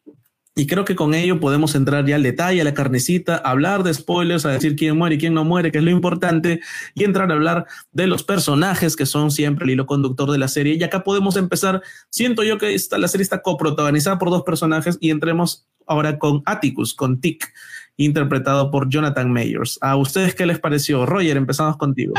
Y 0.57 0.67
creo 0.67 0.85
que 0.85 0.95
con 0.95 1.13
ello 1.13 1.41
podemos 1.41 1.75
entrar 1.75 2.05
ya 2.05 2.15
al 2.15 2.23
detalle, 2.23 2.61
a 2.61 2.63
la 2.63 2.73
carnecita, 2.73 3.35
hablar 3.35 3.83
de 3.83 3.93
spoilers, 3.93 4.45
a 4.45 4.51
decir 4.51 4.77
quién 4.77 4.97
muere 4.97 5.15
y 5.15 5.17
quién 5.17 5.33
no 5.33 5.43
muere, 5.43 5.69
que 5.69 5.79
es 5.79 5.83
lo 5.83 5.91
importante, 5.91 6.61
y 6.93 7.03
entrar 7.03 7.29
a 7.29 7.33
hablar 7.33 7.65
de 7.91 8.07
los 8.07 8.23
personajes 8.23 8.95
que 8.95 9.05
son 9.05 9.31
siempre 9.31 9.65
el 9.65 9.71
hilo 9.71 9.85
conductor 9.85 10.31
de 10.31 10.37
la 10.37 10.47
serie. 10.47 10.75
Y 10.75 10.83
acá 10.83 11.03
podemos 11.03 11.35
empezar, 11.35 11.81
siento 12.09 12.41
yo 12.41 12.57
que 12.57 12.73
esta, 12.73 12.97
la 12.97 13.09
serie 13.09 13.23
está 13.23 13.41
coprotagonizada 13.41 14.17
por 14.17 14.29
dos 14.29 14.43
personajes 14.43 14.97
y 15.01 15.09
entremos 15.09 15.67
ahora 15.87 16.17
con 16.17 16.41
Atticus, 16.45 16.93
con 16.93 17.19
Tick, 17.19 17.53
interpretado 17.97 18.71
por 18.71 18.89
Jonathan 18.89 19.31
Mayers. 19.31 19.77
¿A 19.81 19.95
ustedes 19.95 20.35
qué 20.35 20.45
les 20.45 20.59
pareció? 20.59 21.05
Roger, 21.05 21.37
empezamos 21.37 21.77
contigo. 21.77 22.13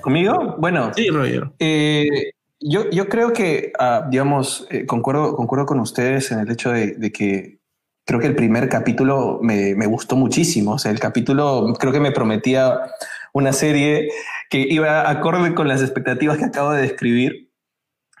¿Conmigo? 0.00 0.56
Bueno. 0.58 0.92
Sí, 0.94 1.08
Roger. 1.08 1.50
Eh, 1.58 2.32
yo, 2.60 2.90
yo 2.90 3.08
creo 3.08 3.32
que, 3.32 3.72
ah, 3.78 4.06
digamos, 4.10 4.66
eh, 4.70 4.86
concuerdo, 4.86 5.36
concuerdo 5.36 5.66
con 5.66 5.80
ustedes 5.80 6.30
en 6.32 6.40
el 6.40 6.50
hecho 6.50 6.70
de, 6.72 7.12
que 7.12 7.58
creo 8.04 8.20
que 8.20 8.26
el 8.26 8.34
primer 8.34 8.68
capítulo 8.68 9.38
me, 9.42 9.74
me, 9.74 9.86
gustó 9.86 10.16
muchísimo. 10.16 10.72
O 10.72 10.78
sea, 10.78 10.90
el 10.90 11.00
capítulo 11.00 11.72
creo 11.78 11.92
que 11.92 12.00
me 12.00 12.12
prometía 12.12 12.80
una 13.32 13.52
serie 13.52 14.08
que 14.50 14.60
iba 14.60 15.10
acorde 15.10 15.54
con 15.54 15.68
las 15.68 15.82
expectativas 15.82 16.38
que 16.38 16.44
acabo 16.44 16.72
de 16.72 16.82
describir, 16.82 17.50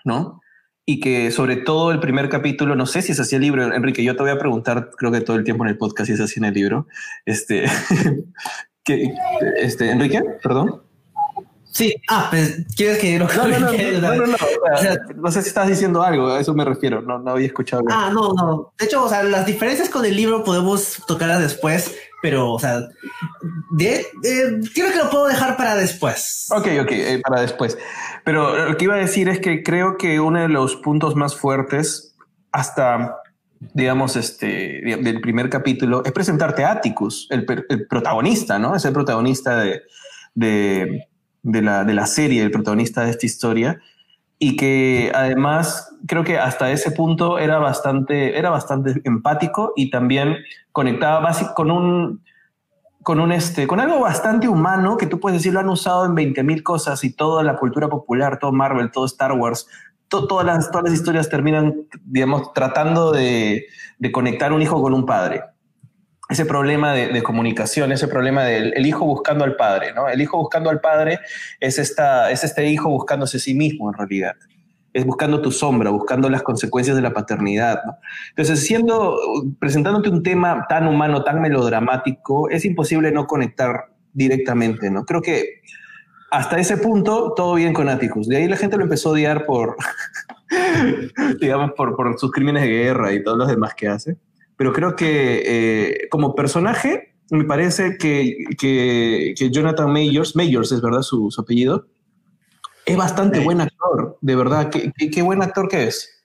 ¿no? 0.04 0.40
Y 0.86 1.00
que 1.00 1.30
sobre 1.30 1.56
todo 1.56 1.92
el 1.92 2.00
primer 2.00 2.28
capítulo, 2.28 2.76
no 2.76 2.84
sé 2.86 3.00
si 3.00 3.12
es 3.12 3.20
así 3.20 3.36
el 3.36 3.42
libro, 3.42 3.72
Enrique, 3.72 4.04
yo 4.04 4.16
te 4.16 4.22
voy 4.22 4.32
a 4.32 4.38
preguntar, 4.38 4.90
creo 4.96 5.10
que 5.10 5.22
todo 5.22 5.36
el 5.36 5.44
tiempo 5.44 5.64
en 5.64 5.70
el 5.70 5.78
podcast 5.78 6.08
si 6.08 6.12
es 6.12 6.20
así 6.20 6.40
en 6.40 6.44
el 6.44 6.54
libro. 6.54 6.86
Este, 7.24 7.64
que, 8.84 9.14
este 9.56 9.90
Enrique, 9.90 10.22
perdón. 10.42 10.82
Sí, 11.74 11.92
ah, 12.08 12.28
pues, 12.30 12.64
¿quieres 12.76 12.98
que 12.98 13.18
no, 13.18 13.26
no, 13.26 13.48
no, 13.48 13.58
no, 14.00 14.26
no, 14.26 14.36
no, 15.16 15.30
sé 15.32 15.42
si 15.42 15.48
estás 15.48 15.66
diciendo 15.66 16.04
algo, 16.04 16.28
a 16.28 16.38
eso 16.38 16.54
me 16.54 16.64
refiero, 16.64 17.02
no, 17.02 17.18
no 17.18 17.32
había 17.32 17.48
escuchado. 17.48 17.82
Ah, 17.90 18.12
no, 18.14 18.32
no. 18.32 18.72
De 18.78 18.86
hecho, 18.86 19.02
o 19.02 19.08
sea, 19.08 19.24
las 19.24 19.44
diferencias 19.44 19.88
con 19.88 20.04
el 20.04 20.14
libro 20.14 20.44
podemos 20.44 21.02
tocarlas 21.08 21.40
después, 21.40 21.92
pero, 22.22 22.52
o 22.52 22.60
sea, 22.60 22.78
de, 23.72 24.06
creo 24.72 24.92
que 24.92 24.98
lo 24.98 25.10
puedo 25.10 25.26
dejar 25.26 25.56
para 25.56 25.74
después. 25.74 26.46
Ok, 26.52 26.68
ok, 26.80 26.92
eh, 26.92 27.20
para 27.26 27.40
después. 27.40 27.76
Pero 28.24 28.68
lo 28.68 28.76
que 28.76 28.84
iba 28.84 28.94
a 28.94 28.98
decir 28.98 29.28
es 29.28 29.38
que 29.38 29.62
creo 29.62 29.96
que 29.98 30.18
uno 30.20 30.40
de 30.40 30.48
los 30.48 30.76
puntos 30.76 31.14
más 31.14 31.36
fuertes 31.36 32.16
hasta 32.52 33.16
digamos, 33.72 34.16
este, 34.16 34.82
del 34.82 35.20
primer 35.20 35.48
capítulo, 35.48 36.04
es 36.04 36.12
presentarte 36.12 36.64
a 36.64 36.72
Atticus, 36.72 37.26
el, 37.30 37.46
el 37.68 37.86
protagonista, 37.86 38.58
¿no? 38.58 38.76
Es 38.76 38.84
el 38.84 38.92
protagonista 38.92 39.56
de, 39.56 39.82
de, 40.34 41.08
de 41.42 41.62
la, 41.62 41.84
de 41.84 41.94
la 41.94 42.06
serie, 42.06 42.42
el 42.42 42.50
protagonista 42.50 43.04
de 43.04 43.10
esta 43.10 43.26
historia, 43.26 43.80
y 44.38 44.56
que 44.56 45.10
además 45.14 45.96
creo 46.06 46.24
que 46.24 46.38
hasta 46.38 46.70
ese 46.70 46.90
punto 46.90 47.38
era 47.38 47.58
bastante, 47.58 48.36
era 48.36 48.50
bastante 48.50 49.00
empático 49.04 49.72
y 49.76 49.90
también 49.90 50.36
conectaba 50.72 51.32
con 51.54 51.70
un, 51.70 52.22
con 53.04 53.20
un 53.20 53.30
este, 53.30 53.68
con 53.68 53.78
algo 53.78 54.00
bastante 54.00 54.48
humano 54.48 54.96
que 54.96 55.06
tú 55.06 55.20
puedes 55.20 55.38
decir 55.38 55.52
lo 55.52 55.60
han 55.60 55.68
usado 55.68 56.06
en 56.06 56.16
20.000 56.16 56.62
cosas 56.64 57.04
y 57.04 57.12
toda 57.12 57.44
la 57.44 57.56
cultura 57.56 57.88
popular, 57.88 58.40
todo 58.40 58.50
Marvel, 58.50 58.90
todo 58.90 59.06
Star 59.06 59.32
Wars, 59.32 59.68
todas, 60.08 60.44
las, 60.44 60.70
todas 60.70 60.84
las 60.84 60.94
historias 60.94 61.28
terminan, 61.28 61.86
digamos, 62.04 62.52
tratando 62.52 63.12
de, 63.12 63.66
de 63.98 64.12
conectar 64.12 64.52
un 64.52 64.62
hijo 64.62 64.82
con 64.82 64.92
un 64.94 65.06
padre 65.06 65.42
ese 66.30 66.46
problema 66.46 66.94
de, 66.94 67.22
comunicación, 67.22 67.92
ese 67.92 68.08
problema 68.08 68.44
del 68.44 68.86
hijo 68.86 69.04
buscando 69.04 69.44
al 69.44 69.56
padre, 69.56 69.92
¿no? 69.92 70.08
El 70.08 70.20
hijo 70.20 70.38
buscando 70.38 70.70
al 70.70 70.80
padre 70.80 71.20
es, 71.60 71.78
esta, 71.78 72.30
es 72.30 72.44
este 72.44 72.66
hijo 72.66 72.88
buscándose 72.88 73.36
a 73.36 73.40
sí 73.40 73.54
mismo 73.54 73.90
en 73.90 73.98
realidad. 73.98 74.34
Es 74.94 75.04
buscando 75.04 75.42
tu 75.42 75.50
sombra, 75.50 75.90
buscando 75.90 76.30
las 76.30 76.42
consecuencias 76.42 76.94
de 76.94 77.02
la 77.02 77.12
paternidad. 77.12 77.80
Entonces, 78.30 78.64
siendo, 78.64 79.18
presentándote 79.58 80.08
un 80.08 80.22
tema 80.22 80.66
tan 80.68 80.86
humano, 80.86 81.24
tan 81.24 81.42
melodramático, 81.42 82.48
es 82.48 82.64
imposible 82.64 83.10
no 83.10 83.26
conectar 83.26 83.90
directamente, 84.12 84.92
¿no? 84.92 85.04
Creo 85.04 85.20
que 85.20 85.62
hasta 86.30 86.58
ese 86.58 86.76
punto 86.76 87.34
todo 87.34 87.56
bien 87.56 87.74
con 87.74 87.88
Atticus. 87.88 88.28
De 88.28 88.36
ahí 88.36 88.48
la 88.48 88.56
gente 88.56 88.76
lo 88.76 88.84
empezó 88.84 89.08
a 89.08 89.12
odiar 89.12 89.46
por, 89.46 89.76
digamos, 91.40 91.72
por, 91.72 92.16
sus 92.16 92.30
crímenes 92.30 92.62
de 92.62 92.68
guerra 92.68 93.12
y 93.12 93.22
todos 93.22 93.36
los 93.36 93.48
demás 93.48 93.74
que 93.74 93.88
hace. 93.88 94.16
Pero 94.56 94.72
creo 94.72 94.94
que 94.94 95.42
eh, 95.44 96.08
como 96.08 96.36
personaje, 96.36 97.16
me 97.30 97.44
parece 97.44 97.98
que, 97.98 98.36
que, 98.56 99.34
Jonathan 99.50 99.92
Mayors, 99.92 100.36
Mayors 100.36 100.70
es 100.70 100.80
verdad 100.80 101.02
su 101.02 101.34
apellido, 101.36 101.86
es 102.86 102.96
bastante 102.96 103.40
buen 103.40 103.60
actor, 103.60 104.18
de 104.20 104.36
verdad. 104.36 104.70
Qué, 104.70 104.92
qué, 105.10 105.22
buen 105.22 105.42
actor 105.42 105.68
que 105.68 105.84
es. 105.84 106.24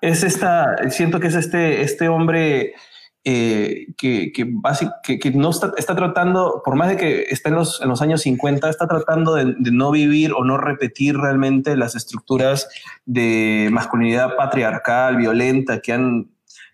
Es 0.00 0.22
esta, 0.22 0.90
siento 0.90 1.20
que 1.20 1.26
es 1.26 1.34
este, 1.34 1.82
este 1.82 2.08
hombre 2.08 2.74
eh, 3.22 3.88
que, 3.98 4.32
que, 4.32 5.18
que, 5.18 5.30
no 5.32 5.50
está, 5.50 5.72
está, 5.76 5.94
tratando, 5.94 6.62
por 6.64 6.74
más 6.76 6.88
de 6.88 6.96
que 6.96 7.22
está 7.28 7.50
en 7.50 7.56
los, 7.56 7.82
en 7.82 7.88
los 7.90 8.00
años 8.00 8.22
50, 8.22 8.70
está 8.70 8.88
tratando 8.88 9.34
de, 9.34 9.56
no 9.58 9.90
vivir 9.90 10.32
o 10.32 10.42
no 10.42 10.56
repetir 10.56 11.18
realmente 11.18 11.76
las 11.76 11.94
estructuras 11.94 12.68
de 13.04 13.68
masculinidad 13.70 14.36
patriarcal, 14.36 15.16
violenta, 15.16 15.80
que 15.80 15.92
han 15.92 16.30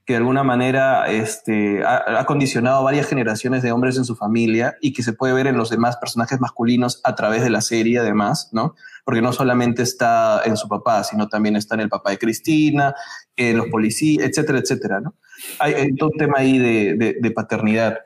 que 0.06 0.12
de 0.12 0.18
alguna 0.18 0.44
manera 0.44 1.08
este, 1.08 1.82
ha, 1.84 2.24
condicionado 2.26 2.84
varias 2.84 3.08
generaciones 3.08 3.64
de 3.64 3.72
hombres 3.72 3.96
en 3.96 4.04
su 4.04 4.14
familia 4.14 4.76
y 4.80 4.92
que 4.92 5.02
se 5.02 5.12
puede 5.12 5.34
ver 5.34 5.48
en 5.48 5.56
los 5.56 5.68
demás 5.68 5.96
personajes 5.96 6.38
masculinos 6.38 7.00
a 7.02 7.16
través 7.16 7.42
de 7.42 7.50
la 7.50 7.60
serie, 7.60 7.98
además, 7.98 8.50
¿no? 8.52 8.76
Porque 9.06 9.22
no 9.22 9.32
solamente 9.32 9.82
está 9.82 10.42
en 10.44 10.58
su 10.58 10.68
papá, 10.68 11.02
sino 11.04 11.28
también 11.28 11.56
está 11.56 11.76
en 11.76 11.82
el 11.82 11.88
papá 11.88 12.10
de 12.10 12.18
Cristina, 12.18 12.94
en 13.36 13.56
los 13.56 13.68
policías, 13.68 14.28
etcétera, 14.28 14.58
etcétera, 14.58 15.00
¿no? 15.00 15.14
Hay, 15.60 15.94
todo 15.94 16.10
un 16.10 16.18
tema 16.18 16.34
ahí 16.38 16.58
de, 16.58 17.16
de 17.18 17.30
paternidad 17.30 17.98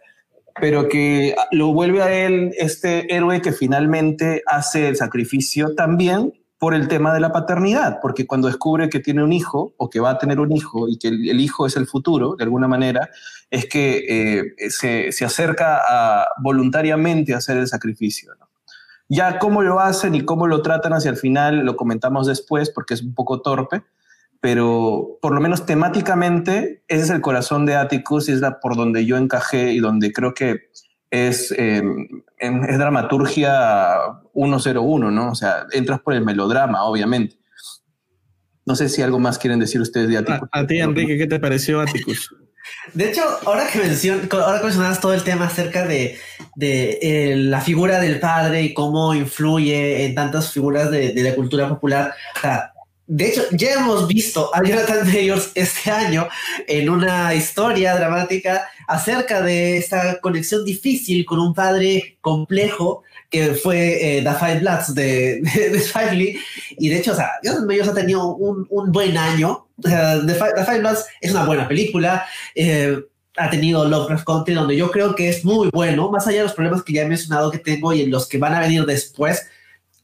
pero 0.61 0.89
que 0.89 1.35
lo 1.53 1.73
vuelve 1.73 2.03
a 2.03 2.13
él 2.13 2.53
este 2.59 3.15
héroe 3.15 3.41
que 3.41 3.53
finalmente 3.53 4.43
hace 4.47 4.89
el 4.89 4.97
sacrificio 4.97 5.75
también 5.75 6.35
por 6.61 6.75
el 6.75 6.89
tema 6.89 7.15
de 7.15 7.21
la 7.21 7.33
paternidad, 7.33 8.01
porque 8.03 8.27
cuando 8.27 8.47
descubre 8.47 8.91
que 8.91 9.01
tiene 9.01 9.25
un 9.25 9.33
hijo 9.33 9.73
o 9.79 9.89
que 9.89 9.99
va 9.99 10.11
a 10.11 10.19
tener 10.19 10.41
un 10.41 10.53
hijo 10.53 10.91
y 10.91 10.99
que 10.99 11.09
el, 11.09 11.41
hijo 11.41 11.67
es 11.67 11.75
el 11.75 11.87
futuro, 11.87 12.37
de 12.37 12.45
alguna 12.45 12.69
manera, 12.69 13.09
es 13.51 13.65
que 13.65 14.05
eh, 14.07 14.71
se, 14.71 15.11
se, 15.11 15.25
acerca 15.25 15.81
a, 15.89 16.29
voluntariamente 16.43 17.33
a 17.33 17.39
hacer 17.39 17.57
el 17.57 17.67
sacrificio. 17.67 18.33
Ya 19.11 19.39
cómo 19.41 19.63
lo 19.63 19.81
hacen 19.81 20.15
y 20.15 20.25
cómo 20.25 20.47
lo 20.47 20.63
tratan 20.63 20.93
hacia 20.93 21.11
el 21.11 21.17
final 21.17 21.67
lo 21.67 21.77
comentamos 21.77 22.29
después 22.29 22.71
porque 22.71 22.95
es 22.95 23.03
un 23.03 23.13
poco 23.13 23.43
torpe, 23.43 23.83
pero 24.41 25.19
por 25.21 25.35
lo 25.35 25.41
menos 25.41 25.67
temáticamente 25.67 26.85
ese 26.87 27.03
es 27.03 27.11
el 27.11 27.21
corazón 27.21 27.67
de 27.67 27.75
Atticus 27.75 28.29
y 28.29 28.33
es 28.33 28.41
la 28.41 28.61
por 28.61 28.77
donde 28.77 29.05
yo 29.05 29.17
encajé 29.17 29.73
y 29.73 29.81
donde 29.81 30.13
creo 30.13 30.33
que 30.33 30.71
es, 31.11 31.53
em, 31.59 32.07
es 32.39 32.79
dramaturgia 32.79 33.97
101, 34.33 35.11
¿no? 35.11 35.33
O 35.33 35.35
sea, 35.35 35.67
entras 35.73 36.01
por 36.01 36.15
el 36.15 36.25
melodrama, 36.25 36.85
obviamente. 36.85 37.37
No 38.65 38.77
sé 38.77 38.89
si 38.89 39.03
algo 39.03 39.19
más 39.19 39.39
quieren 39.39 39.59
decir 39.59 39.81
ustedes 39.81 40.09
de 40.09 40.19
Atticus. 40.19 40.49
A, 40.53 40.65
ti, 40.67 40.79
Enrique, 40.79 41.19
¿qué 41.19 41.27
te 41.27 41.41
pareció 41.41 41.81
Atticus? 41.81 42.33
De 42.95 43.09
hecho, 43.09 43.23
ahora 43.47 43.67
que, 43.67 43.79
mencion, 43.79 44.29
mencionas 44.63 45.01
todo 45.01 45.15
el 45.15 45.23
tema 45.23 45.47
acerca 45.47 45.87
de, 45.87 46.19
de 46.55 46.99
eh, 47.03 47.37
la 47.37 47.61
figura 47.61 48.01
del 48.01 48.21
padre 48.21 48.63
y 48.63 48.75
cómo 48.75 49.15
influye 49.15 50.07
en 50.07 50.15
tantas 50.15 50.53
figuras 50.53 50.91
de, 50.91 51.13
de 51.13 51.23
la 51.23 51.35
cultura 51.35 51.69
popular, 51.69 52.15
o 52.37 52.41
sea, 52.41 52.73
de 53.13 53.27
hecho, 53.27 53.43
ya 53.51 53.73
hemos 53.73 54.07
visto 54.07 54.55
a 54.55 54.63
Jonathan 54.63 55.05
Mayors 55.05 55.51
este 55.57 55.91
año 55.91 56.29
en 56.69 56.89
una 56.89 57.35
historia 57.35 57.97
dramática 57.97 58.69
acerca 58.87 59.43
de 59.43 59.79
esta 59.79 60.21
conexión 60.21 60.65
difícil 60.65 61.25
con 61.25 61.41
un 61.41 61.53
padre 61.53 62.19
complejo 62.21 63.03
que 63.29 63.55
fue 63.55 64.19
eh, 64.19 64.23
The 64.23 64.33
Five 64.35 64.61
Bloods 64.61 64.95
de, 64.95 65.41
de, 65.43 66.39
Y 66.79 66.89
de 66.89 66.97
hecho, 66.99 67.11
o 67.11 67.17
sea, 67.17 67.33
Jonathan 67.43 67.67
Mayors 67.67 67.89
ha 67.89 67.95
tenido 67.95 68.37
un, 68.37 68.65
un 68.71 68.93
buen 68.93 69.19
año. 69.19 69.67
The, 69.83 70.35
Five, 70.65 70.79
Bloods 70.79 71.05
es 71.21 71.33
una 71.33 71.47
buena 71.47 71.67
película. 71.67 72.25
Eh, 72.55 72.97
ha 73.37 73.51
tenido 73.51 73.87
Lovecraft 73.87 74.25
Country, 74.25 74.55
donde 74.55 74.77
yo 74.77 74.89
creo 74.93 75.17
que 75.17 75.31
es 75.31 75.45
muy 75.45 75.69
bueno, 75.73 76.13
más 76.13 76.29
allá 76.29 76.39
de 76.39 76.45
los 76.45 76.55
problemas 76.55 76.85
que 76.85 76.93
ya 76.93 77.03
he 77.03 77.09
mencionado 77.09 77.51
que 77.51 77.59
tengo 77.59 77.93
y 77.93 78.03
en 78.03 78.13
los 78.13 78.29
que 78.29 78.39
van 78.39 78.55
a 78.55 78.61
venir 78.61 78.87
después 78.87 79.49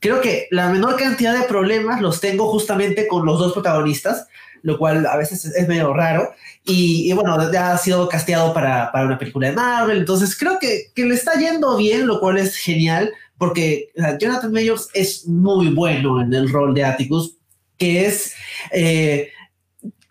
creo 0.00 0.20
que 0.20 0.48
la 0.50 0.68
menor 0.68 0.96
cantidad 0.96 1.38
de 1.38 1.46
problemas 1.46 2.00
los 2.00 2.20
tengo 2.20 2.50
justamente 2.50 3.06
con 3.06 3.24
los 3.24 3.38
dos 3.38 3.52
protagonistas, 3.52 4.26
lo 4.62 4.78
cual 4.78 5.06
a 5.06 5.16
veces 5.16 5.44
es, 5.44 5.68
medio 5.68 5.92
raro. 5.92 6.32
Y, 6.64 7.12
bueno, 7.12 7.52
ya 7.52 7.72
ha 7.72 7.78
sido 7.78 8.08
casteado 8.08 8.52
para, 8.52 8.90
para, 8.90 9.06
una 9.06 9.18
película 9.18 9.48
de 9.48 9.54
Marvel, 9.54 9.98
entonces 9.98 10.36
creo 10.36 10.58
que, 10.58 10.86
que, 10.94 11.04
le 11.04 11.14
está 11.14 11.38
yendo 11.38 11.76
bien, 11.76 12.06
lo 12.06 12.18
cual 12.18 12.38
es 12.38 12.56
genial, 12.56 13.12
porque 13.38 13.90
Jonathan 14.18 14.52
Mayors 14.52 14.88
es 14.94 15.26
muy 15.26 15.68
bueno 15.68 16.20
en 16.20 16.32
el 16.34 16.50
rol 16.50 16.74
de 16.74 16.84
Atticus, 16.84 17.36
que 17.78 18.06
es... 18.06 18.34
Eh, 18.72 19.30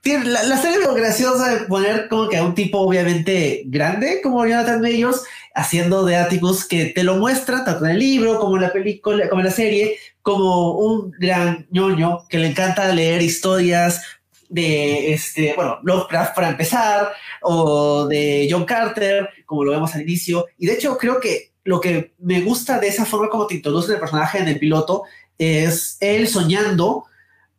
la, 0.06 0.58
serie 0.58 0.78
es 0.82 0.94
graciosa 0.96 1.50
de 1.50 1.66
poner 1.66 2.08
como 2.10 2.30
que 2.30 2.38
a 2.38 2.44
un 2.44 2.54
tipo 2.54 2.80
obviamente 2.80 3.64
grande 3.66 4.20
como 4.22 4.46
Jonathan 4.46 4.82
Mayors 4.82 5.24
haciendo 5.56 6.06
de 6.06 6.16
Atticus 6.16 6.66
que 6.66 6.86
te 6.86 7.04
lo 7.04 7.16
muestra 7.16 7.66
tanto 7.66 7.86
en 7.86 7.92
el 7.92 8.00
libro 8.00 8.40
como 8.40 8.56
en 8.56 8.62
la 8.62 8.74
película, 8.74 9.28
como 9.30 9.42
en 9.42 9.48
la 9.48 9.52
serie, 9.52 9.98
como 10.22 10.74
un 10.74 11.12
gran 11.12 11.66
ñoño 11.72 12.28
que 12.30 12.38
le 12.38 12.48
encanta 12.48 12.94
leer 12.94 13.22
historias 13.22 14.02
de 14.48 15.14
este, 15.14 15.54
bueno, 15.56 15.80
Lovecraft 15.84 16.36
para 16.36 16.50
empezar, 16.50 17.12
o 17.42 18.06
de 18.08 18.48
John 18.50 18.66
Carter, 18.66 19.30
como 19.46 19.64
lo 19.64 19.72
vemos 19.72 19.96
al 19.96 20.04
inicio. 20.04 20.46
Y 20.58 20.68
de 20.68 20.74
hecho, 20.74 20.98
creo 20.98 21.20
que 21.20 21.52
lo 21.64 21.82
que 21.82 22.14
me 22.20 22.42
gusta 22.42 22.80
de 22.80 22.88
esa 22.88 23.06
forma 23.06 23.30
como 23.30 23.48
te 23.48 23.56
introduce 23.56 23.94
el 23.94 24.00
personaje 24.00 24.38
en 24.38 24.48
el 24.48 24.60
piloto 24.60 25.04
es 25.38 25.98
él 26.00 26.28
soñando 26.28 27.06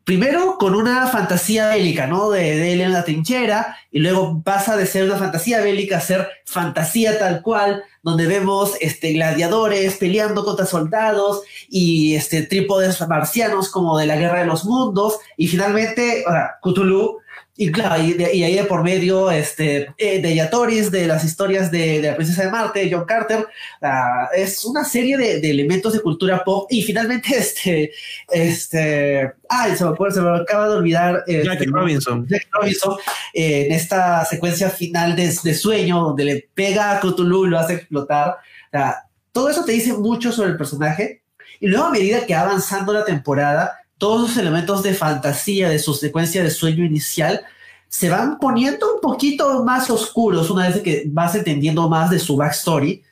primero 0.06 0.56
con 0.56 0.76
una 0.76 1.08
fantasía 1.08 1.70
bélica, 1.70 2.06
¿no? 2.06 2.30
De, 2.30 2.72
él 2.72 2.80
en 2.80 2.92
la 2.92 3.04
trinchera, 3.04 3.76
y 3.90 3.98
luego 3.98 4.40
pasa 4.40 4.76
de 4.76 4.86
ser 4.86 5.02
una 5.02 5.16
fantasía 5.16 5.60
bélica 5.60 5.96
a 5.96 6.00
ser 6.00 6.28
fantasía 6.44 7.18
tal 7.18 7.42
cual, 7.42 7.82
donde 8.04 8.28
vemos 8.28 8.74
este, 8.80 9.14
gladiadores 9.14 9.96
peleando 9.96 10.44
contra 10.44 10.64
soldados 10.64 11.42
y 11.68 12.14
este, 12.14 12.42
trípodes 12.42 13.00
marcianos 13.08 13.68
como 13.68 13.98
de 13.98 14.06
la 14.06 14.14
Guerra 14.14 14.38
de 14.40 14.46
los 14.46 14.64
Mundos, 14.64 15.18
y 15.36 15.48
finalmente, 15.48 16.22
ahora, 16.24 16.60
Cthulhu 16.62 17.18
y 17.58 17.72
claro, 17.72 18.02
y, 18.02 18.22
ahí 18.22 18.54
de 18.54 18.64
por 18.64 18.82
medio 18.82 19.30
este, 19.30 19.88
eh, 19.96 20.20
de 20.20 20.34
Yatoris, 20.34 20.90
de 20.90 21.06
las 21.06 21.24
historias 21.24 21.70
de, 21.70 22.02
de, 22.02 22.08
la 22.10 22.16
princesa 22.16 22.42
de 22.42 22.50
Marte, 22.50 22.90
John 22.92 23.06
Carter, 23.06 23.46
uh, 23.80 24.34
es 24.34 24.62
una 24.66 24.84
serie 24.84 25.16
de, 25.16 25.40
de, 25.40 25.50
elementos 25.50 25.94
de 25.94 26.00
cultura 26.00 26.44
pop 26.44 26.66
y 26.70 26.82
finalmente 26.82 27.28
este, 27.36 27.92
este, 28.28 29.32
ay, 29.48 29.74
se 29.74 29.84
me, 29.86 30.10
se 30.10 30.20
me 30.20 30.36
acaba 30.36 30.68
de 30.68 30.76
olvidar. 30.76 31.24
Eh, 31.26 31.44
Jackie 31.44 31.66
Robinson. 31.66 32.26
Jackie 32.28 32.48
Robinson, 32.52 32.96
eh, 33.32 33.66
en 33.66 33.72
esta 33.72 34.24
secuencia 34.26 34.68
final 34.68 35.16
de, 35.16 35.34
de, 35.42 35.54
sueño 35.54 36.02
donde 36.02 36.24
le 36.24 36.48
pega 36.52 36.92
a 36.92 37.00
Cthulhu 37.00 37.46
y 37.46 37.50
lo 37.50 37.58
hace 37.58 37.74
explotar. 37.74 38.36
Uh, 38.72 38.92
todo 39.32 39.48
eso 39.48 39.64
te 39.64 39.72
dice 39.72 39.94
mucho 39.94 40.30
sobre 40.30 40.50
el 40.50 40.58
personaje 40.58 41.22
y 41.58 41.68
luego 41.68 41.86
a 41.86 41.90
medida 41.90 42.26
que 42.26 42.34
va 42.34 42.42
avanzando 42.42 42.92
la 42.92 43.04
temporada, 43.04 43.78
todos 43.98 44.22
los 44.22 44.36
elementos 44.36 44.82
de 44.82 44.94
fantasía 44.94 45.68
de 45.68 45.78
su 45.78 45.94
secuencia 45.94 46.42
de 46.42 46.50
sueño 46.50 46.84
inicial 46.84 47.42
se 47.88 48.10
van 48.10 48.38
poniendo 48.38 48.94
un 48.94 49.00
poquito 49.00 49.64
más 49.64 49.90
oscuros 49.90 50.50
una 50.50 50.68
vez 50.68 50.82
que 50.82 51.04
vas 51.06 51.34
entendiendo 51.34 51.88
más 51.88 52.10
de 52.10 52.18
su 52.18 52.36
backstory 52.36 53.02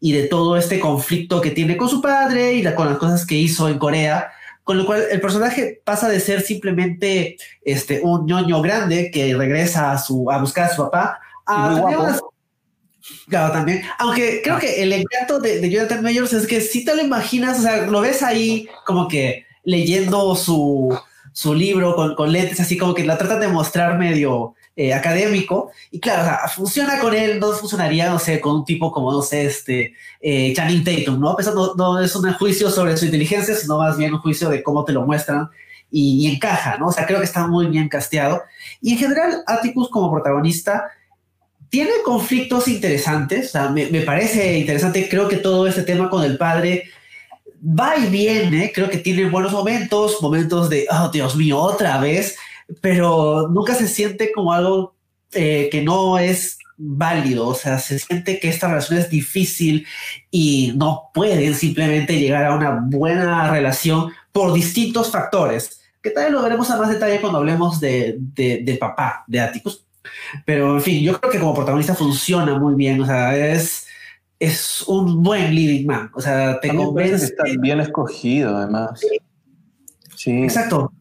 y 0.00 0.12
de 0.12 0.24
todo 0.24 0.56
este 0.56 0.80
conflicto 0.80 1.40
que 1.40 1.50
tiene 1.52 1.76
con 1.76 1.88
su 1.88 2.00
padre 2.00 2.54
y 2.54 2.74
con 2.74 2.88
las 2.88 2.98
cosas 2.98 3.24
que 3.24 3.36
hizo 3.36 3.68
en 3.68 3.78
Corea, 3.78 4.32
con 4.64 4.76
lo 4.76 4.84
cual 4.84 5.04
el 5.10 5.20
personaje 5.20 5.80
pasa 5.84 6.08
de 6.08 6.18
ser 6.18 6.42
simplemente 6.42 7.36
este, 7.64 8.00
un 8.02 8.26
ñoño 8.26 8.60
grande 8.62 9.10
que 9.12 9.32
regresa 9.34 9.92
a, 9.92 9.98
su, 9.98 10.28
a 10.30 10.38
buscar 10.38 10.70
a 10.70 10.74
su 10.74 10.82
papá 10.82 11.20
a 11.46 12.18
Claro, 13.28 13.52
también. 13.52 13.82
Aunque 13.98 14.42
creo 14.42 14.58
que 14.58 14.82
el 14.82 14.92
encanto 14.92 15.40
de, 15.40 15.60
de 15.60 15.70
Jonathan 15.70 16.02
Mayors 16.02 16.32
es 16.32 16.46
que 16.46 16.60
si 16.60 16.84
te 16.84 16.94
lo 16.94 17.02
imaginas, 17.02 17.58
o 17.58 17.62
sea, 17.62 17.86
lo 17.86 18.00
ves 18.00 18.22
ahí 18.22 18.68
como 18.86 19.08
que 19.08 19.44
leyendo 19.64 20.34
su, 20.34 20.96
su 21.32 21.54
libro 21.54 21.94
con, 21.94 22.14
con, 22.14 22.32
lentes, 22.32 22.60
así 22.60 22.76
como 22.76 22.94
que 22.94 23.04
la 23.04 23.18
tratan 23.18 23.40
de 23.40 23.48
mostrar 23.48 23.98
medio 23.98 24.54
eh, 24.76 24.94
académico. 24.94 25.70
Y 25.90 26.00
claro, 26.00 26.22
o 26.22 26.24
sea, 26.24 26.48
funciona 26.48 26.98
con 26.98 27.14
él, 27.14 27.38
no 27.38 27.52
funcionaría, 27.52 28.08
no 28.10 28.18
sé, 28.18 28.40
con 28.40 28.56
un 28.56 28.64
tipo 28.64 28.90
como, 28.90 29.12
no 29.12 29.22
sé, 29.22 29.44
este 29.44 29.94
eh, 30.20 30.52
Channing 30.54 30.84
Tatum, 30.84 31.20
¿no? 31.20 31.34
Pues 31.34 31.52
no, 31.54 31.74
no 31.74 32.00
es 32.00 32.16
un 32.16 32.32
juicio 32.34 32.70
sobre 32.70 32.96
su 32.96 33.04
inteligencia, 33.04 33.54
sino 33.54 33.78
más 33.78 33.96
bien 33.96 34.14
un 34.14 34.20
juicio 34.20 34.48
de 34.48 34.62
cómo 34.62 34.84
te 34.84 34.92
lo 34.92 35.04
muestran 35.04 35.48
y, 35.90 36.26
y 36.26 36.34
encaja, 36.34 36.78
¿no? 36.78 36.88
O 36.88 36.92
sea, 36.92 37.06
creo 37.06 37.18
que 37.18 37.26
está 37.26 37.46
muy 37.46 37.66
bien 37.66 37.88
casteado. 37.88 38.42
Y 38.80 38.92
en 38.92 38.98
general, 38.98 39.42
Atticus 39.46 39.90
como 39.90 40.10
protagonista 40.10 40.90
tiene 41.68 41.90
conflictos 42.04 42.68
interesantes, 42.68 43.48
o 43.48 43.50
sea, 43.52 43.68
me, 43.68 43.86
me 43.86 44.02
parece 44.02 44.58
interesante, 44.58 45.08
creo 45.08 45.28
que 45.28 45.36
todo 45.36 45.66
este 45.66 45.82
tema 45.82 46.10
con 46.10 46.22
el 46.22 46.36
padre 46.36 46.84
va 47.62 47.96
y 47.96 48.06
viene, 48.06 48.72
creo 48.74 48.90
que 48.90 48.98
tiene 48.98 49.28
buenos 49.28 49.52
momentos, 49.52 50.18
momentos 50.20 50.68
de, 50.68 50.86
oh 50.90 51.08
Dios 51.08 51.36
mío, 51.36 51.58
otra 51.58 51.98
vez, 51.98 52.36
pero 52.80 53.48
nunca 53.48 53.74
se 53.74 53.86
siente 53.86 54.32
como 54.32 54.52
algo 54.52 54.94
eh, 55.32 55.68
que 55.70 55.82
no 55.82 56.18
es 56.18 56.58
válido, 56.76 57.46
o 57.48 57.54
sea, 57.54 57.78
se 57.78 57.98
siente 57.98 58.40
que 58.40 58.48
esta 58.48 58.68
relación 58.68 58.98
es 58.98 59.08
difícil 59.08 59.86
y 60.30 60.72
no 60.76 61.10
pueden 61.14 61.54
simplemente 61.54 62.18
llegar 62.18 62.44
a 62.44 62.56
una 62.56 62.80
buena 62.84 63.50
relación 63.50 64.12
por 64.32 64.52
distintos 64.52 65.10
factores, 65.10 65.80
que 66.02 66.10
tal 66.10 66.24
vez 66.24 66.32
lo 66.32 66.42
veremos 66.42 66.70
a 66.70 66.78
más 66.78 66.90
detalle 66.90 67.20
cuando 67.20 67.38
hablemos 67.38 67.78
de, 67.78 68.16
de, 68.18 68.76
papá 68.80 69.24
de 69.28 69.40
Atticus. 69.40 69.84
Pero 70.44 70.74
en 70.74 70.82
fin, 70.82 71.04
yo 71.04 71.20
creo 71.20 71.30
que 71.30 71.38
como 71.38 71.54
protagonista 71.54 71.94
funciona 71.94 72.58
muy 72.58 72.74
bien, 72.74 73.00
o 73.00 73.06
sea, 73.06 73.36
es, 73.36 73.86
es 74.42 74.82
un 74.88 75.22
buen 75.22 75.54
leading 75.54 75.86
man, 75.86 76.10
o 76.14 76.20
sea, 76.20 76.58
te 76.58 76.74
convence. 76.74 77.26
Está 77.26 77.44
bien 77.60 77.78
escogido, 77.78 78.56
además. 78.56 79.00
sí. 80.16 80.42
Exacto. 80.42 80.92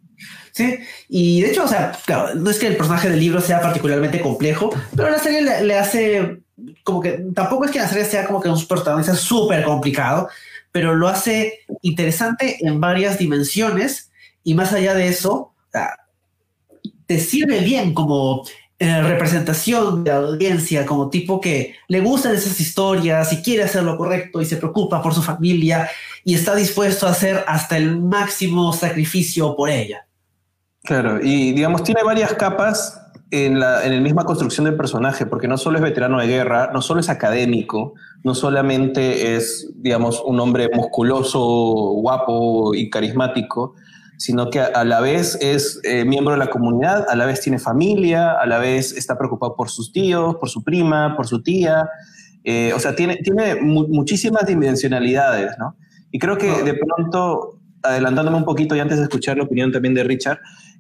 Sí, 0.52 0.78
y 1.08 1.42
de 1.42 1.50
hecho, 1.50 1.64
o 1.64 1.68
sea, 1.68 1.98
claro, 2.06 2.36
no 2.36 2.50
es 2.50 2.60
que 2.60 2.68
el 2.68 2.76
personaje 2.76 3.10
del 3.10 3.20
libro 3.20 3.40
sea 3.40 3.62
particularmente 3.62 4.20
complejo, 4.20 4.70
pero 4.96 5.10
la 5.10 5.18
serie 5.18 5.42
le, 5.64 5.80
hace 5.80 6.42
como 6.84 7.00
que 7.00 7.24
tampoco 7.34 7.66
es 7.66 7.72
que 7.72 7.80
la 7.80 7.88
serie 7.88 8.04
sea 8.04 8.28
como 8.28 8.42
que 8.42 8.50
un 8.50 8.68
protagonista 8.68 9.16
súper 9.16 9.64
complicado, 9.64 10.28
pero 10.72 10.94
lo 10.94 11.08
hace 11.08 11.60
interesante 11.82 12.58
en 12.60 12.82
varias 12.82 13.18
dimensiones 13.18 14.12
y 14.44 14.54
más 14.54 14.74
allá 14.74 14.94
de 14.94 15.08
eso, 15.08 15.56
te 17.08 17.20
sirve 17.20 17.62
bien 17.62 17.94
como 17.94 18.44
eh, 18.84 19.00
representación 19.04 20.04
de 20.04 20.10
audiencia, 20.10 20.88
como 20.88 21.08
tipo 21.12 21.40
que 21.40 21.76
le 21.88 22.02
gustan 22.02 22.34
esas 22.34 22.60
historias 22.60 23.32
y 23.32 23.44
quiere 23.44 23.62
hacer 23.62 23.84
lo 23.84 23.96
correcto 23.96 24.42
y 24.42 24.46
se 24.46 24.58
preocupa 24.58 25.04
por 25.04 25.14
su 25.14 25.22
familia 25.22 25.88
y 26.24 26.34
está 26.34 26.56
dispuesto 26.56 27.06
a 27.06 27.12
hacer 27.12 27.44
hasta 27.46 27.78
el 27.78 28.02
máximo 28.02 28.74
sacrificio 28.74 29.56
por 29.56 29.70
ella. 29.70 30.08
Claro, 30.84 31.20
y 31.22 31.52
digamos, 31.52 31.84
tiene 31.84 32.02
varias 32.02 32.34
capas 32.34 33.00
en 33.30 33.60
la, 33.60 33.86
en 33.86 34.02
misma 34.02 34.26
construcción 34.26 34.66
del 34.66 34.76
personaje, 34.76 35.28
porque 35.28 35.48
no 35.48 35.60
solo 35.60 35.78
es 35.78 35.84
veterano 35.84 36.20
de 36.20 36.26
guerra, 36.26 36.72
no 36.74 36.82
solo 36.82 37.02
es 37.02 37.10
académico, 37.10 37.94
no 38.24 38.34
solamente 38.34 39.36
es, 39.36 39.70
digamos, 39.76 40.24
un 40.26 40.40
hombre 40.40 40.72
musculoso, 40.74 41.40
guapo 41.40 42.74
y 42.74 42.90
carismático, 42.90 43.76
sino 44.22 44.52
que 44.52 44.60
a, 44.60 44.84
la 44.84 45.02
vez 45.02 45.36
es 45.42 45.80
eh, 45.84 46.06
miembro 46.06 46.34
de 46.34 46.38
la 46.38 46.52
comunidad, 46.52 47.08
a 47.10 47.16
la 47.16 47.26
vez 47.26 47.42
tiene 47.42 47.58
familia, 47.58 48.34
a 48.34 48.46
la 48.46 48.60
vez 48.60 48.96
está 48.96 49.18
preocupado 49.18 49.56
por 49.56 49.72
sus 49.72 49.92
tíos, 49.92 50.36
por 50.36 50.48
su 50.48 50.64
prima, 50.64 51.16
por 51.18 51.26
su 51.26 51.42
tía. 51.42 51.90
Eh, 52.44 52.72
o 52.76 52.80
sea, 52.80 52.96
tiene, 52.96 53.16
tiene 53.16 53.56
muchísimas 53.56 54.46
dimensionalidades, 54.46 55.58
¿no? 55.58 55.76
Y 56.12 56.20
creo 56.20 56.38
que 56.38 56.62
de 56.62 56.76
pronto, 56.76 57.62
adelantándome 57.82 58.38
un 58.38 58.46
poquito 58.46 58.76
y 58.76 58.80
antes 58.80 59.00
de 59.00 59.06
escuchar 59.06 59.38
la 59.38 59.44
opinión 59.44 59.72
también 59.72 59.96
de 59.96 60.04
Richard, 60.04 60.38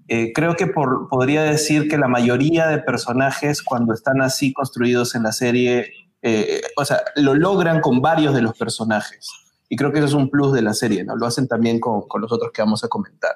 eh, 0.08 0.34
creo 0.36 0.56
que 0.56 0.68
podría 0.68 1.42
decir 1.42 1.88
que 1.88 1.98
la 1.98 2.08
mayoría 2.08 2.68
de 2.68 2.78
personajes 2.78 3.64
cuando 3.64 3.96
están 3.96 4.22
así 4.22 4.54
construidos 4.54 5.16
en 5.16 5.24
la 5.24 5.32
serie, 5.32 5.94
eh, 6.22 6.62
o 6.78 6.86
sea, 6.86 7.02
lo 7.16 7.34
logran 7.34 7.82
con 7.82 8.02
varios 8.02 8.36
de 8.36 8.44
los 8.44 8.56
personajes. 8.56 9.32
Y 9.72 9.78
creo 9.78 9.94
que 9.94 10.00
eso 10.00 10.08
es 10.08 10.14
un 10.14 10.30
plus 10.30 10.52
de 10.52 10.62
la 10.62 10.74
serie, 10.74 11.06
¿no? 11.06 11.16
Lo 11.16 11.26
hacen 11.26 11.48
también 11.48 11.80
con, 11.80 12.02
con 12.02 12.20
los 12.20 12.30
otros 12.30 12.52
que 12.52 12.62
vamos 12.62 12.84
a 12.84 12.90
comentar. 12.90 13.32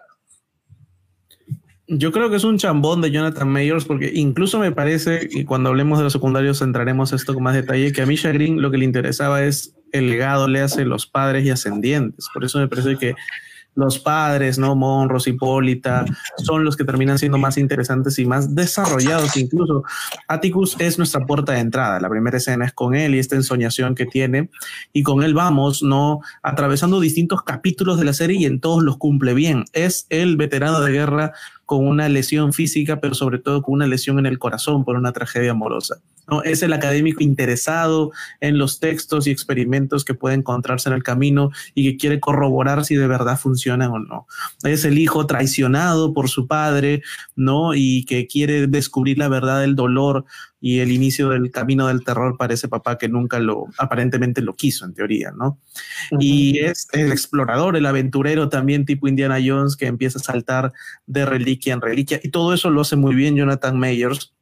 Yo 1.88 2.12
creo 2.12 2.30
que 2.30 2.36
es 2.36 2.44
un 2.44 2.58
chambón 2.58 3.00
de 3.00 3.10
Jonathan 3.10 3.48
Mayors 3.48 3.86
porque 3.86 4.12
incluso 4.14 4.60
me 4.60 4.74
parece, 4.74 5.30
y 5.32 5.46
cuando 5.46 5.70
hablemos 5.70 5.98
de 5.98 6.04
los 6.04 6.12
secundarios 6.12 6.60
centraremos 6.60 7.14
esto 7.14 7.34
con 7.34 7.42
más 7.42 7.56
detalle, 7.56 7.94
que 7.94 8.02
a 8.02 8.06
Misha 8.06 8.34
Green 8.34 8.62
lo 8.62 8.70
que 8.70 8.78
le 8.78 8.84
interesaba 8.84 9.46
es 9.46 9.78
el 9.94 10.10
legado, 10.10 10.50
le 10.50 10.60
hace 10.60 10.84
los 10.84 11.08
padres 11.08 11.46
y 11.46 11.52
ascendientes. 11.52 12.28
Por 12.34 12.44
eso 12.44 12.60
me 12.60 12.68
parece 12.68 12.98
que 12.98 13.16
los 13.76 14.00
padres, 14.00 14.58
¿no? 14.58 14.76
Monros, 14.76 15.28
Hipólita, 15.28 16.06
son 16.38 16.64
los 16.64 16.76
que 16.76 16.86
terminan 16.86 17.20
siendo 17.20 17.38
más 17.38 17.58
interesantes 17.58 18.18
y 18.20 18.26
más 18.26 18.56
desarrollados. 18.56 19.38
Incluso 19.38 19.84
Atticus 20.28 20.76
es 20.80 20.98
nuestra 20.98 21.26
puerta 21.26 21.54
de 21.54 21.60
entrada. 21.60 22.00
La 22.00 22.10
primera 22.10 22.38
escena 22.38 22.66
es 22.66 22.74
con 22.74 22.96
él 22.96 23.16
y 23.16 23.20
esta 23.20 23.36
ensoñación 23.36 23.94
que 23.94 24.06
tiene. 24.06 24.50
Y 24.94 25.04
con 25.04 25.24
él 25.24 25.34
vamos, 25.34 25.84
¿no? 25.84 26.22
Atravesando 26.42 27.00
distintos 27.00 27.44
capítulos 27.44 28.00
de 28.00 28.06
la 28.06 28.14
serie 28.14 28.40
y 28.40 28.46
en 28.46 28.60
todos 28.60 28.82
los 28.82 28.98
cumple 28.98 29.34
bien. 29.34 29.66
Es 29.74 30.08
el 30.10 30.38
veterano 30.38 30.80
de 30.82 30.92
guerra 30.92 31.34
con 31.66 31.88
una 31.88 32.10
lesión 32.10 32.54
física, 32.54 33.00
pero 33.00 33.16
sobre 33.16 33.40
todo 33.40 33.62
con 33.62 33.74
una 33.74 33.88
lesión 33.88 34.20
en 34.20 34.26
el 34.26 34.40
corazón 34.40 34.86
por 34.86 34.96
una 34.96 35.12
tragedia 35.14 35.52
amorosa. 35.52 36.02
¿no? 36.30 36.44
Es 36.44 36.64
el 36.64 36.74
académico 36.74 37.24
interesado 37.24 38.12
en 38.40 38.58
los 38.58 38.80
textos 38.80 39.28
y 39.28 39.32
experimentos 39.32 40.06
que 40.06 40.14
puede 40.14 40.36
encontrarse 40.36 40.90
en 40.90 40.96
el 40.96 41.04
camino 41.04 41.52
y 41.74 41.92
que 41.92 41.98
quiere 41.98 42.20
corroborar 42.20 42.86
si 42.86 42.96
de 42.96 43.08
verdad 43.08 43.38
funcionan 43.40 43.92
o 43.92 44.00
no. 44.00 44.28
Es 44.64 44.86
el 44.86 44.98
hijo 44.98 45.26
traicionado 45.28 46.14
por 46.14 46.30
su 46.30 46.48
padre, 46.48 47.02
¿no? 47.36 47.74
Y 47.76 48.06
que 48.06 48.28
quiere 48.28 48.68
descubrir 48.68 49.18
la 49.18 49.28
verdad 49.28 49.62
del 49.62 49.76
dolor 49.76 50.26
y 50.66 50.80
el 50.80 50.92
inicio 50.92 51.30
del 51.30 51.52
camino 51.52 51.86
del 51.86 52.04
terror 52.04 52.38
para 52.38 52.56
ese 52.56 52.68
papá 52.68 52.98
que 52.98 53.08
nunca 53.08 53.38
lo, 53.38 53.68
aparentemente 53.78 54.42
lo 54.42 54.56
quiso 54.56 54.84
en 54.84 54.96
teoría, 54.96 55.30
¿no? 55.30 55.60
Y 56.20 56.58
es 56.58 56.88
el 56.92 57.12
explorador, 57.12 57.78
el 57.78 57.86
aventurero 57.86 58.50
también 58.50 58.84
tipo 58.84 59.08
Indiana 59.08 59.38
Jones 59.46 59.76
que 59.76 59.86
empieza 59.86 60.18
a 60.18 60.24
saltar 60.24 60.74
de 61.06 61.24
reliquia 61.24 61.76
en 61.76 61.82
reliquia 61.82 62.20
y 62.24 62.30
todo 62.30 62.52
eso 62.52 62.72
lo 62.72 62.82
hace 62.82 62.96
muy 62.96 63.14
bien 63.14 63.36
Jonathan 63.36 63.78
Mayers 63.78 64.34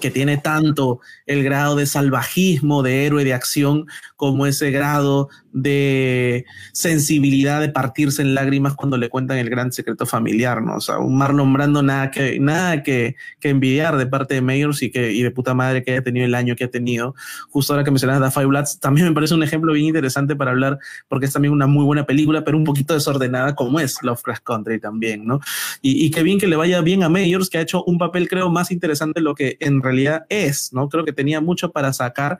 que 0.00 0.10
tiene 0.10 0.38
tanto 0.38 1.00
el 1.26 1.44
grado 1.44 1.76
de 1.76 1.84
salvajismo, 1.84 2.82
de 2.82 3.04
héroe 3.04 3.24
de 3.24 3.34
acción, 3.34 3.86
como 4.16 4.46
ese 4.46 4.70
grado 4.70 5.28
de 5.62 6.44
sensibilidad 6.72 7.60
de 7.60 7.68
partirse 7.68 8.22
en 8.22 8.34
lágrimas 8.34 8.74
cuando 8.74 8.96
le 8.96 9.08
cuentan 9.08 9.38
el 9.38 9.50
gran 9.50 9.72
secreto 9.72 10.06
familiar, 10.06 10.62
¿no? 10.62 10.76
O 10.76 10.80
sea, 10.80 10.98
un 10.98 11.16
Marlon 11.16 11.52
Brando 11.52 11.82
nada 11.82 12.10
que, 12.10 12.38
nada 12.40 12.82
que, 12.82 13.16
que 13.40 13.48
envidiar 13.48 13.96
de 13.96 14.06
parte 14.06 14.34
de 14.34 14.42
Mayors 14.42 14.82
y, 14.82 14.90
que, 14.90 15.12
y 15.12 15.22
de 15.22 15.30
puta 15.30 15.54
madre 15.54 15.82
que 15.82 15.92
haya 15.92 16.02
tenido 16.02 16.26
el 16.26 16.34
año 16.34 16.56
que 16.56 16.64
ha 16.64 16.70
tenido. 16.70 17.14
Justo 17.50 17.72
ahora 17.72 17.84
que 17.84 17.90
mencionas 17.90 18.22
The 18.22 18.30
Five 18.30 18.46
Bloods, 18.46 18.78
también 18.80 19.08
me 19.08 19.14
parece 19.14 19.34
un 19.34 19.42
ejemplo 19.42 19.72
bien 19.72 19.86
interesante 19.86 20.36
para 20.36 20.50
hablar, 20.50 20.78
porque 21.08 21.26
es 21.26 21.32
también 21.32 21.52
una 21.52 21.66
muy 21.66 21.84
buena 21.84 22.04
película, 22.06 22.44
pero 22.44 22.56
un 22.56 22.64
poquito 22.64 22.94
desordenada 22.94 23.54
como 23.54 23.80
es 23.80 23.98
Lovecraft 24.02 24.44
Country 24.44 24.80
también, 24.80 25.26
¿no? 25.26 25.40
Y, 25.82 26.04
y 26.04 26.10
qué 26.10 26.22
bien 26.22 26.38
que 26.38 26.46
le 26.46 26.56
vaya 26.56 26.80
bien 26.80 27.02
a 27.02 27.08
Mayors, 27.08 27.50
que 27.50 27.58
ha 27.58 27.62
hecho 27.62 27.84
un 27.84 27.98
papel, 27.98 28.28
creo, 28.28 28.50
más 28.50 28.70
interesante 28.70 29.20
de 29.20 29.24
lo 29.24 29.34
que 29.34 29.56
en 29.60 29.82
realidad 29.82 30.24
es, 30.28 30.72
¿no? 30.72 30.88
Creo 30.88 31.04
que 31.04 31.12
tenía 31.12 31.40
mucho 31.40 31.72
para 31.72 31.92
sacar, 31.92 32.38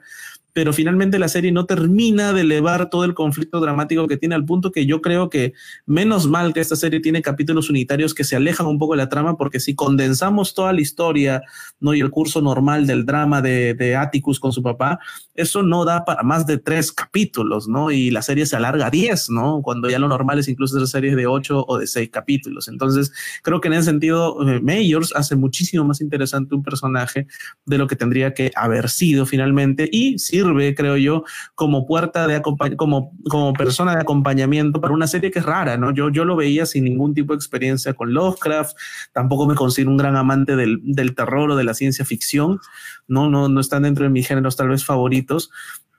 pero 0.53 0.73
finalmente 0.73 1.19
la 1.19 1.27
serie 1.27 1.51
no 1.51 1.65
termina 1.65 2.33
de 2.33 2.41
elevar 2.41 2.89
todo 2.89 3.03
el 3.05 3.13
conflicto 3.13 3.59
dramático 3.59 4.07
que 4.07 4.17
tiene 4.17 4.35
al 4.35 4.45
punto 4.45 4.71
que 4.71 4.85
yo 4.85 5.01
creo 5.01 5.29
que 5.29 5.53
menos 5.85 6.27
mal 6.27 6.53
que 6.53 6.59
esta 6.59 6.75
serie 6.75 6.99
tiene 6.99 7.21
capítulos 7.21 7.69
unitarios 7.69 8.13
que 8.13 8.23
se 8.23 8.35
alejan 8.35 8.67
un 8.67 8.79
poco 8.79 8.93
de 8.93 8.97
la 8.97 9.09
trama 9.09 9.37
porque 9.37 9.59
si 9.59 9.75
condensamos 9.75 10.53
toda 10.53 10.73
la 10.73 10.81
historia 10.81 11.41
¿no? 11.79 11.93
y 11.93 12.01
el 12.01 12.09
curso 12.09 12.41
normal 12.41 12.87
del 12.87 13.05
drama 13.05 13.41
de, 13.41 13.73
de 13.73 13.95
Atticus 13.95 14.39
con 14.39 14.51
su 14.51 14.63
papá, 14.63 14.99
eso 15.39 15.63
no 15.63 15.85
da 15.85 16.03
para 16.03 16.23
más 16.23 16.45
de 16.45 16.57
tres 16.57 16.91
capítulos, 16.91 17.67
¿no? 17.67 17.91
Y 17.91 18.11
la 18.11 18.21
serie 18.21 18.45
se 18.45 18.55
alarga 18.55 18.87
a 18.87 18.89
diez, 18.89 19.29
¿no? 19.29 19.61
Cuando 19.61 19.89
ya 19.89 19.97
lo 19.97 20.07
normal 20.07 20.39
es 20.39 20.49
incluso 20.49 20.75
hacer 20.75 20.87
series 20.87 21.15
de 21.15 21.27
ocho 21.27 21.63
o 21.67 21.77
de 21.77 21.87
seis 21.87 22.09
capítulos. 22.11 22.67
Entonces, 22.67 23.11
creo 23.41 23.61
que 23.61 23.69
en 23.69 23.75
ese 23.75 23.83
sentido, 23.83 24.37
eh, 24.47 24.59
Mayors 24.59 25.13
hace 25.15 25.35
muchísimo 25.35 25.85
más 25.85 26.01
interesante 26.01 26.55
un 26.55 26.63
personaje 26.63 27.27
de 27.65 27.77
lo 27.77 27.87
que 27.87 27.95
tendría 27.95 28.33
que 28.33 28.51
haber 28.55 28.89
sido 28.89 29.25
finalmente 29.25 29.89
y 29.91 30.19
si 30.19 30.38
sirve, 30.39 30.75
creo 30.75 30.97
yo, 30.97 31.23
como 31.55 31.85
puerta 31.85 32.27
de 32.27 32.41
como, 32.41 33.11
como 33.29 33.53
persona 33.53 33.95
de 33.95 34.01
acompañamiento 34.01 34.81
para 34.81 34.93
una 34.93 35.07
serie 35.07 35.31
que 35.31 35.39
es 35.39 35.45
rara, 35.45 35.77
¿no? 35.77 35.93
Yo, 35.93 36.09
yo 36.09 36.25
lo 36.25 36.35
veía 36.35 36.65
sin 36.65 36.85
ningún 36.85 37.13
tipo 37.13 37.33
de 37.33 37.37
experiencia 37.37 37.93
con 37.93 38.13
Lovecraft, 38.13 38.75
tampoco 39.13 39.47
me 39.47 39.55
considero 39.55 39.91
un 39.91 39.97
gran 39.97 40.15
amante 40.15 40.55
del, 40.55 40.79
del 40.83 41.15
terror 41.15 41.51
o 41.51 41.55
de 41.55 41.63
la 41.63 41.73
ciencia 41.73 42.05
ficción, 42.05 42.59
no, 43.07 43.29
no, 43.29 43.49
no 43.49 43.59
están 43.59 43.83
dentro 43.83 44.03
de 44.03 44.09
mis 44.09 44.27
géneros 44.27 44.55
tal 44.55 44.69
vez 44.69 44.85
favoritos, 44.85 45.51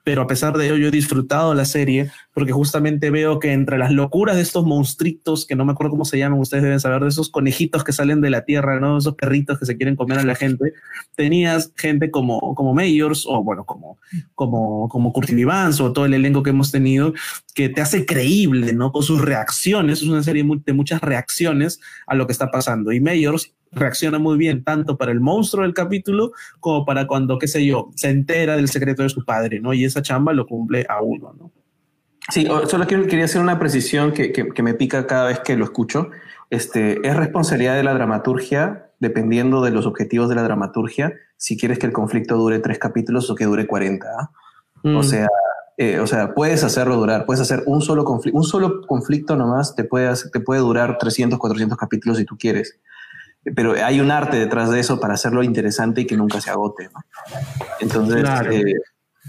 pero 0.03 0.23
a 0.23 0.27
pesar 0.27 0.57
de 0.57 0.65
ello 0.65 0.77
yo 0.77 0.87
he 0.87 0.91
disfrutado 0.91 1.53
la 1.53 1.65
serie 1.65 2.11
porque 2.33 2.51
justamente 2.51 3.09
veo 3.09 3.39
que 3.39 3.51
entre 3.51 3.77
las 3.77 3.91
locuras 3.91 4.35
de 4.35 4.41
estos 4.41 4.65
monstruitos, 4.65 5.45
que 5.45 5.55
no 5.55 5.65
me 5.65 5.73
acuerdo 5.73 5.91
cómo 5.91 6.05
se 6.05 6.17
llaman, 6.17 6.39
ustedes 6.39 6.63
deben 6.63 6.79
saber, 6.79 7.01
de 7.01 7.09
esos 7.09 7.29
conejitos 7.29 7.83
que 7.83 7.91
salen 7.91 8.21
de 8.21 8.29
la 8.29 8.45
tierra, 8.45 8.79
¿no? 8.79 8.97
Esos 8.97 9.15
perritos 9.15 9.59
que 9.59 9.65
se 9.65 9.77
quieren 9.77 9.95
comer 9.95 10.19
a 10.19 10.23
la 10.23 10.35
gente, 10.35 10.73
tenías 11.15 11.71
gente 11.75 12.09
como, 12.09 12.55
como 12.55 12.73
Mayors 12.73 13.25
o 13.27 13.43
bueno, 13.43 13.65
como, 13.65 13.97
como, 14.35 14.87
como 14.89 15.13
Curtin 15.13 15.45
Vance 15.45 15.83
o 15.83 15.91
todo 15.91 16.05
el 16.05 16.13
elenco 16.13 16.43
que 16.43 16.51
hemos 16.51 16.71
tenido, 16.71 17.13
que 17.53 17.69
te 17.69 17.81
hace 17.81 18.05
creíble, 18.05 18.73
¿no? 18.73 18.91
Con 18.91 19.03
sus 19.03 19.21
reacciones, 19.21 20.01
es 20.01 20.07
una 20.07 20.23
serie 20.23 20.45
de 20.65 20.73
muchas 20.73 21.01
reacciones 21.01 21.79
a 22.07 22.15
lo 22.15 22.25
que 22.27 22.33
está 22.33 22.49
pasando. 22.49 22.91
Y 22.91 22.99
Mayors 22.99 23.53
reacciona 23.71 24.19
muy 24.19 24.37
bien, 24.37 24.63
tanto 24.63 24.97
para 24.97 25.11
el 25.11 25.19
monstruo 25.19 25.63
del 25.63 25.73
capítulo 25.73 26.31
como 26.59 26.85
para 26.85 27.07
cuando, 27.07 27.37
qué 27.39 27.47
sé 27.47 27.65
yo, 27.65 27.89
se 27.95 28.09
entera 28.09 28.55
del 28.55 28.67
secreto 28.67 29.03
de 29.03 29.09
su 29.09 29.23
padre, 29.23 29.59
¿no? 29.59 29.73
Y 29.73 29.85
esa 29.85 30.01
chamba 30.01 30.33
lo 30.33 30.45
cumple 30.45 30.85
a 30.89 31.01
uno, 31.01 31.33
¿no? 31.37 31.51
Sí, 32.29 32.45
solo 32.67 32.85
quería 32.85 33.25
hacer 33.25 33.41
una 33.41 33.57
precisión 33.57 34.11
que, 34.11 34.31
que, 34.31 34.63
me 34.63 34.75
pica 34.75 35.07
cada 35.07 35.27
vez 35.27 35.39
que 35.39 35.57
lo 35.57 35.65
escucho. 35.65 36.11
Este, 36.49 37.05
es 37.05 37.15
responsabilidad 37.15 37.75
de 37.75 37.83
la 37.83 37.93
dramaturgia, 37.93 38.91
dependiendo 38.99 39.61
de 39.61 39.71
los 39.71 39.87
objetivos 39.87 40.29
de 40.29 40.35
la 40.35 40.43
dramaturgia, 40.43 41.13
si 41.37 41.57
quieres 41.57 41.79
que 41.79 41.87
el 41.87 41.93
conflicto 41.93 42.37
dure 42.37 42.59
tres 42.59 42.77
capítulos 42.77 43.29
o 43.29 43.35
que 43.35 43.45
dure 43.45 43.65
40. 43.65 44.07
¿ah? 44.07 44.31
O 44.83 44.89
mm. 44.89 45.03
sea, 45.03 45.27
eh, 45.77 45.99
o 45.99 46.05
sea, 46.05 46.35
puedes 46.35 46.63
hacerlo 46.63 46.95
durar, 46.95 47.25
puedes 47.25 47.41
hacer 47.41 47.63
un 47.65 47.81
solo 47.81 48.03
conflicto, 48.03 48.37
un 48.37 48.43
solo 48.43 48.81
conflicto 48.81 49.35
nomás 49.35 49.75
te 49.75 49.83
puede, 49.83 50.13
te 50.31 50.39
puede 50.39 50.61
durar 50.61 50.99
300, 50.99 51.39
400 51.39 51.77
capítulos 51.77 52.19
si 52.19 52.25
tú 52.25 52.37
quieres. 52.37 52.79
Pero 53.55 53.73
hay 53.73 53.99
un 53.99 54.11
arte 54.11 54.37
detrás 54.37 54.69
de 54.69 54.79
eso 54.79 54.99
para 54.99 55.15
hacerlo 55.15 55.41
interesante 55.43 56.01
y 56.01 56.05
que 56.05 56.15
nunca 56.17 56.39
se 56.41 56.51
agote. 56.51 56.89
¿no? 56.93 56.99
Entonces, 57.79 58.21
Claro. 58.21 58.51
eh, 58.51 58.75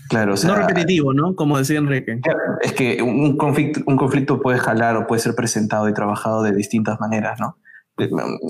claro, 0.08 0.34
o 0.34 0.36
sea, 0.36 0.50
no 0.50 0.56
repetitivo, 0.56 1.14
¿no? 1.14 1.34
Como 1.34 1.56
decía 1.58 1.78
Enrique. 1.78 2.20
es 2.60 2.72
que 2.74 3.00
un 3.02 3.36
conflicto, 3.38 3.80
un 3.86 3.96
conflicto 3.96 4.40
puede 4.40 4.58
jalar 4.58 4.96
o 4.96 5.06
puede 5.06 5.22
ser 5.22 5.34
presentado 5.34 5.88
y 5.88 5.94
trabajado 5.94 6.42
de 6.42 6.52
distintas 6.52 7.00
maneras, 7.00 7.40
¿no? 7.40 7.56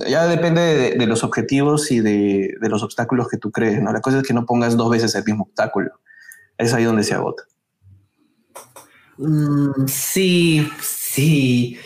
Ya 0.09 0.27
depende 0.27 0.61
de, 0.61 0.91
de 0.97 1.07
los 1.07 1.25
objetivos 1.25 1.91
y 1.91 2.01
de, 2.01 2.55
de 2.61 2.69
los 2.69 2.83
obstáculos 2.83 3.29
que 3.29 3.37
tú 3.39 3.51
crees, 3.51 3.83
¿no? 3.83 3.93
La 3.93 4.01
cosa 4.01 4.19
es 4.19 4.23
que 4.27 4.33
no 4.35 4.47
pongas 4.47 4.77
dos 4.77 4.91
veces 4.91 5.15
el 5.15 5.25
mismo 5.25 5.45
obstáculo. 5.45 5.91
Es 6.59 6.73
ahí 6.75 6.85
donde 6.85 7.03
se 7.03 7.15
agota. 7.15 7.43
Mm, 9.19 9.87
sí, 9.87 10.69
sí. 10.81 11.77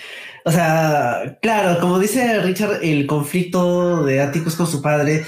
O 0.47 0.53
sea, 0.53 1.39
claro, 1.43 1.81
como 1.81 1.99
dice 1.99 2.41
Richard, 2.41 2.79
el 2.81 3.09
conflicto 3.09 4.05
de 4.05 4.21
Atticus 4.21 4.55
con 4.55 4.69
su 4.69 4.81
padre, 4.81 5.27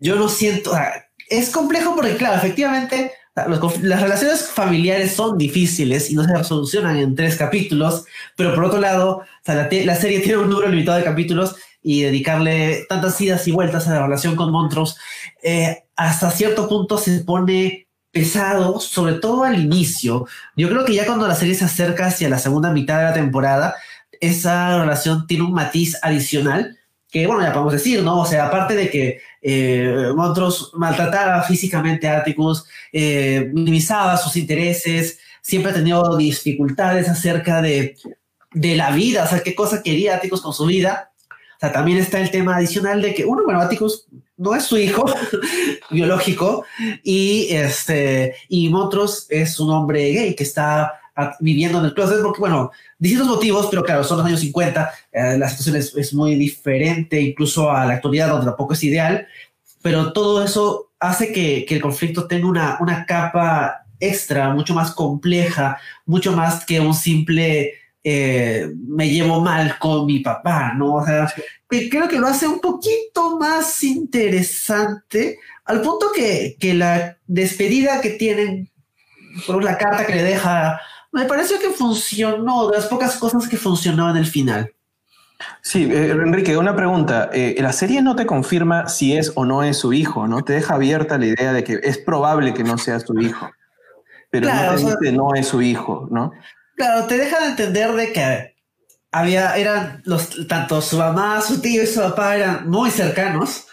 yo 0.00 0.16
no 0.16 0.28
siento, 0.28 0.72
es 1.28 1.50
complejo 1.50 1.94
porque, 1.94 2.16
claro, 2.16 2.34
efectivamente, 2.34 3.12
las 3.36 4.02
relaciones 4.02 4.48
familiares 4.48 5.12
son 5.12 5.38
difíciles 5.38 6.10
y 6.10 6.16
no 6.16 6.24
se 6.24 6.42
solucionan 6.42 6.96
en 6.96 7.14
tres 7.14 7.36
capítulos, 7.36 8.04
pero 8.36 8.52
por 8.52 8.64
otro 8.64 8.80
lado, 8.80 9.22
la 9.46 9.94
serie 9.94 10.18
tiene 10.18 10.38
un 10.38 10.50
número 10.50 10.68
limitado 10.68 10.98
de 10.98 11.04
capítulos 11.04 11.54
y 11.80 12.02
dedicarle 12.02 12.86
tantas 12.88 13.20
idas 13.20 13.46
y 13.46 13.52
vueltas 13.52 13.86
a 13.86 13.94
la 13.94 14.02
relación 14.02 14.34
con 14.34 14.50
Montrose, 14.50 14.96
eh, 15.40 15.84
hasta 15.94 16.32
cierto 16.32 16.68
punto 16.68 16.98
se 16.98 17.20
pone 17.20 17.86
pesado, 18.10 18.80
sobre 18.80 19.14
todo 19.14 19.44
al 19.44 19.60
inicio. 19.60 20.26
Yo 20.56 20.68
creo 20.68 20.84
que 20.84 20.94
ya 20.94 21.06
cuando 21.06 21.28
la 21.28 21.36
serie 21.36 21.54
se 21.54 21.64
acerca 21.64 22.06
hacia 22.06 22.28
la 22.28 22.40
segunda 22.40 22.72
mitad 22.72 22.98
de 22.98 23.04
la 23.04 23.14
temporada, 23.14 23.76
esa 24.20 24.78
relación 24.78 25.26
tiene 25.26 25.44
un 25.44 25.52
matiz 25.52 25.96
adicional 26.02 26.76
que, 27.10 27.26
bueno, 27.26 27.42
ya 27.42 27.52
podemos 27.52 27.72
decir, 27.72 28.02
¿no? 28.02 28.20
O 28.20 28.24
sea, 28.24 28.46
aparte 28.46 28.76
de 28.76 28.88
que 28.88 29.20
eh, 29.42 30.12
Montrose 30.14 30.66
maltrataba 30.74 31.42
físicamente 31.42 32.06
a 32.06 32.18
Atticus, 32.18 32.66
eh, 32.92 33.50
minimizaba 33.52 34.16
sus 34.16 34.36
intereses, 34.36 35.18
siempre 35.42 35.72
ha 35.72 35.74
tenido 35.74 36.16
dificultades 36.16 37.08
acerca 37.08 37.60
de, 37.60 37.96
de 38.52 38.76
la 38.76 38.92
vida, 38.92 39.24
o 39.24 39.26
sea, 39.26 39.42
qué 39.42 39.54
cosa 39.54 39.82
quería 39.82 40.16
Atticus 40.16 40.40
con 40.40 40.52
su 40.52 40.66
vida. 40.66 41.10
O 41.28 41.60
sea, 41.60 41.72
también 41.72 41.98
está 41.98 42.20
el 42.20 42.30
tema 42.30 42.56
adicional 42.56 43.02
de 43.02 43.14
que, 43.14 43.24
uno, 43.24 43.42
bueno, 43.44 43.60
Atticus 43.60 44.06
no 44.36 44.54
es 44.54 44.64
su 44.64 44.78
hijo 44.78 45.04
biológico 45.90 46.64
y 47.04 47.48
este 47.50 48.34
y 48.48 48.70
Montrose 48.70 49.26
es 49.28 49.60
un 49.60 49.70
hombre 49.70 50.12
gay 50.12 50.34
que 50.34 50.44
está 50.44 50.99
viviendo 51.40 51.78
en 51.78 51.86
el 51.86 51.94
closet 51.94 52.22
porque 52.22 52.40
bueno 52.40 52.70
distintos 52.98 53.28
motivos 53.28 53.68
pero 53.70 53.82
claro 53.82 54.04
son 54.04 54.18
los 54.18 54.26
años 54.26 54.40
50 54.40 54.90
eh, 55.12 55.38
la 55.38 55.48
situación 55.48 55.76
es, 55.76 55.94
es 55.96 56.14
muy 56.14 56.34
diferente 56.34 57.20
incluso 57.20 57.70
a 57.70 57.86
la 57.86 57.94
actualidad 57.94 58.28
donde 58.28 58.46
tampoco 58.46 58.74
es 58.74 58.84
ideal 58.84 59.26
pero 59.82 60.12
todo 60.12 60.44
eso 60.44 60.90
hace 60.98 61.32
que, 61.32 61.64
que 61.66 61.76
el 61.76 61.82
conflicto 61.82 62.26
tenga 62.26 62.46
una, 62.46 62.76
una 62.80 63.06
capa 63.06 63.86
extra 63.98 64.50
mucho 64.50 64.74
más 64.74 64.92
compleja 64.92 65.78
mucho 66.06 66.32
más 66.32 66.64
que 66.64 66.80
un 66.80 66.94
simple 66.94 67.74
eh, 68.02 68.70
me 68.88 69.10
llevo 69.10 69.40
mal 69.40 69.78
con 69.78 70.06
mi 70.06 70.20
papá 70.20 70.72
no 70.74 70.94
o 70.94 71.04
sea 71.04 71.32
creo 71.68 72.08
que 72.08 72.18
lo 72.18 72.26
hace 72.26 72.46
un 72.46 72.60
poquito 72.60 73.38
más 73.38 73.82
interesante 73.82 75.38
al 75.64 75.82
punto 75.82 76.10
que, 76.14 76.56
que 76.58 76.74
la 76.74 77.18
despedida 77.26 78.00
que 78.00 78.10
tienen 78.10 78.70
por 79.46 79.62
la 79.62 79.78
carta 79.78 80.06
que 80.06 80.14
le 80.14 80.22
deja 80.24 80.80
me 81.12 81.24
pareció 81.24 81.58
que 81.58 81.70
funcionó 81.70 82.68
de 82.68 82.76
las 82.78 82.86
pocas 82.86 83.16
cosas 83.16 83.48
que 83.48 83.56
funcionó 83.56 84.10
en 84.10 84.16
el 84.16 84.26
final 84.26 84.72
Sí, 85.62 85.84
eh, 85.90 86.10
Enrique, 86.10 86.54
una 86.58 86.76
pregunta. 86.76 87.30
Eh, 87.32 87.56
la 87.60 87.72
serie 87.72 88.02
no 88.02 88.14
te 88.14 88.26
confirma 88.26 88.88
si 88.90 89.16
es 89.16 89.32
o 89.36 89.46
no 89.46 89.62
es 89.62 89.78
su 89.78 89.94
hijo, 89.94 90.26
¿no? 90.28 90.42
Te 90.44 90.52
deja 90.52 90.74
abierta 90.74 91.16
la 91.16 91.26
idea 91.26 91.54
de 91.54 91.64
que 91.64 91.80
es 91.82 91.96
probable 91.96 92.52
que 92.52 92.62
no 92.62 92.76
sea 92.76 93.00
su 93.00 93.18
hijo, 93.18 93.50
pero 94.30 94.48
Claro, 94.48 94.72
no 94.72 94.76
te 94.78 94.84
o 94.84 94.86
sea- 94.88 94.96
dice 95.00 95.12
no 95.16 95.34
es 95.34 95.48
su 95.48 95.62
hijo, 95.62 96.06
¿no? 96.10 96.32
claro 96.76 97.06
te 97.06 97.16
deja 97.16 97.40
de 97.40 97.46
entender 97.52 97.92
de 97.92 98.12
que 98.12 98.54
había 99.12 99.56
eran 99.56 100.02
los 100.04 100.46
tanto 100.46 100.80
su 100.82 100.96
mamá 100.98 101.40
su 101.40 101.60
tío 101.62 101.82
y 101.82 101.86
su 101.86 102.00
papá 102.00 102.36
eran 102.36 102.68
muy 102.68 102.90
cercanos 102.90 103.66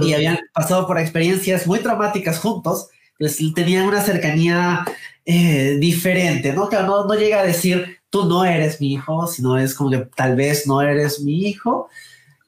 y 0.00 0.14
habían 0.14 0.38
pasado 0.54 0.86
por 0.86 0.98
experiencias 0.98 1.66
muy 1.66 1.80
traumáticas 1.80 2.38
juntos, 2.38 2.88
pues 3.18 3.38
tenían 3.54 3.86
una 3.86 4.00
cercanía 4.00 4.84
eh, 5.24 5.76
diferente, 5.78 6.52
¿no? 6.52 6.68
Claro, 6.68 6.86
no, 6.86 7.04
no 7.06 7.14
llega 7.14 7.40
a 7.40 7.44
decir 7.44 7.98
tú 8.10 8.24
no 8.26 8.44
eres 8.44 8.80
mi 8.80 8.92
hijo, 8.92 9.26
sino 9.26 9.58
es 9.58 9.74
como 9.74 9.90
que 9.90 9.98
tal 10.14 10.36
vez 10.36 10.66
no 10.66 10.82
eres 10.82 11.20
mi 11.20 11.46
hijo. 11.46 11.88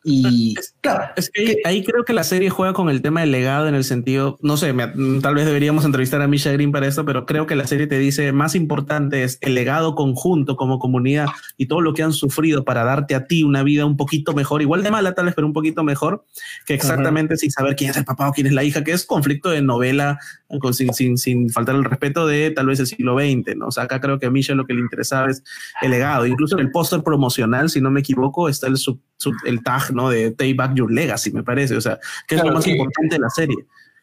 Y 0.07 0.55
claro, 0.83 1.05
Es 1.17 1.31
que 1.31 1.41
ahí, 1.43 1.57
ahí 1.65 1.83
creo 1.85 2.05
que 2.05 2.13
la 2.13 2.25
serie 2.25 2.51
juega 2.51 2.75
con 2.75 2.91
el 2.91 3.01
tema 3.01 3.23
del 3.23 3.33
legado 3.33 3.67
en 3.69 3.75
el 3.75 3.85
sentido, 3.85 4.39
no 4.43 4.59
sé, 4.59 4.73
me- 4.75 4.87
mm, 4.89 5.23
tal 5.23 5.35
vez 5.35 5.47
deberíamos 5.47 5.85
entrevistar 5.87 6.21
a 6.21 6.29
Misha 6.29 6.53
Green 6.53 6.73
para 6.73 6.87
esto, 6.87 7.05
pero 7.07 7.25
creo 7.25 7.47
que 7.47 7.57
la 7.57 7.67
serie 7.67 7.87
te 7.87 7.99
dice 7.99 8.31
más 8.33 8.55
importante 8.55 9.25
es 9.25 9.39
el 9.41 9.55
legado 9.55 9.95
conjunto 9.95 10.57
como 10.57 10.79
comunidad 10.79 11.27
y 11.57 11.67
todo 11.67 11.81
lo 11.81 11.95
que 11.95 12.03
han 12.03 12.13
sufrido 12.13 12.65
para 12.65 12.85
darte 12.85 13.15
a 13.15 13.27
ti 13.27 13.45
una 13.45 13.63
vida 13.63 13.87
un 13.87 13.97
poquito 13.97 14.35
mejor, 14.35 14.61
igual 14.61 14.83
de 14.83 14.91
mala 14.91 15.15
tal 15.15 15.25
vez, 15.25 15.35
pero 15.35 15.47
un 15.47 15.55
poquito 15.55 15.83
mejor, 15.85 16.27
que 16.67 16.75
exactamente 16.75 17.37
sin 17.39 17.51
saber 17.51 17.75
quién 17.75 17.91
es 17.91 17.97
el 17.97 18.05
papá 18.05 18.29
o 18.29 18.33
quién 18.33 18.47
es 18.47 18.53
la 18.53 18.63
hija, 18.63 18.85
que 18.85 18.93
es 18.93 19.07
conflicto 19.07 19.49
de 19.51 19.63
novela 19.63 20.19
eh, 20.51 20.59
con- 20.59 20.75
sin, 20.75 20.93
sin, 20.93 21.17
sin 21.17 21.49
faltar 21.49 21.77
el 21.77 21.85
respeto 21.85 22.27
de 22.27 22.51
tal 22.51 22.67
vez 22.67 22.79
el 22.79 22.87
siglo 22.87 23.17
XX, 23.19 23.57
¿no? 23.57 23.69
O 23.69 23.71
sea, 23.71 23.85
acá 23.85 24.01
creo 24.03 24.19
que 24.19 24.27
a 24.27 24.31
Misha 24.31 24.55
lo 24.55 24.67
que 24.67 24.75
le 24.75 24.81
interesaba 24.81 25.31
es 25.31 25.43
el 25.81 25.91
legado, 25.93 26.27
incluso 26.27 26.57
en 26.59 26.67
el 26.67 26.71
póster 26.71 27.03
promocional, 27.03 27.71
si 27.71 27.81
no 27.81 27.91
me 27.91 28.01
equivoco, 28.01 28.51
está 28.51 28.67
el, 28.67 28.77
sub- 28.77 29.01
el 29.45 29.63
tag, 29.63 29.93
¿no? 29.93 30.09
De 30.11 30.31
Take 30.31 30.55
Back 30.55 30.75
Your 30.75 30.91
Legacy, 30.91 31.33
me 31.33 31.43
parece, 31.43 31.77
o 31.77 31.81
sea, 31.81 31.99
que 32.27 32.35
es 32.35 32.41
Claro, 32.41 32.51
lo 32.51 32.55
más 32.57 32.65
que- 32.65 32.73
importante 32.73 33.17
de 33.17 33.21
la 33.21 33.31
serie. 33.31 33.57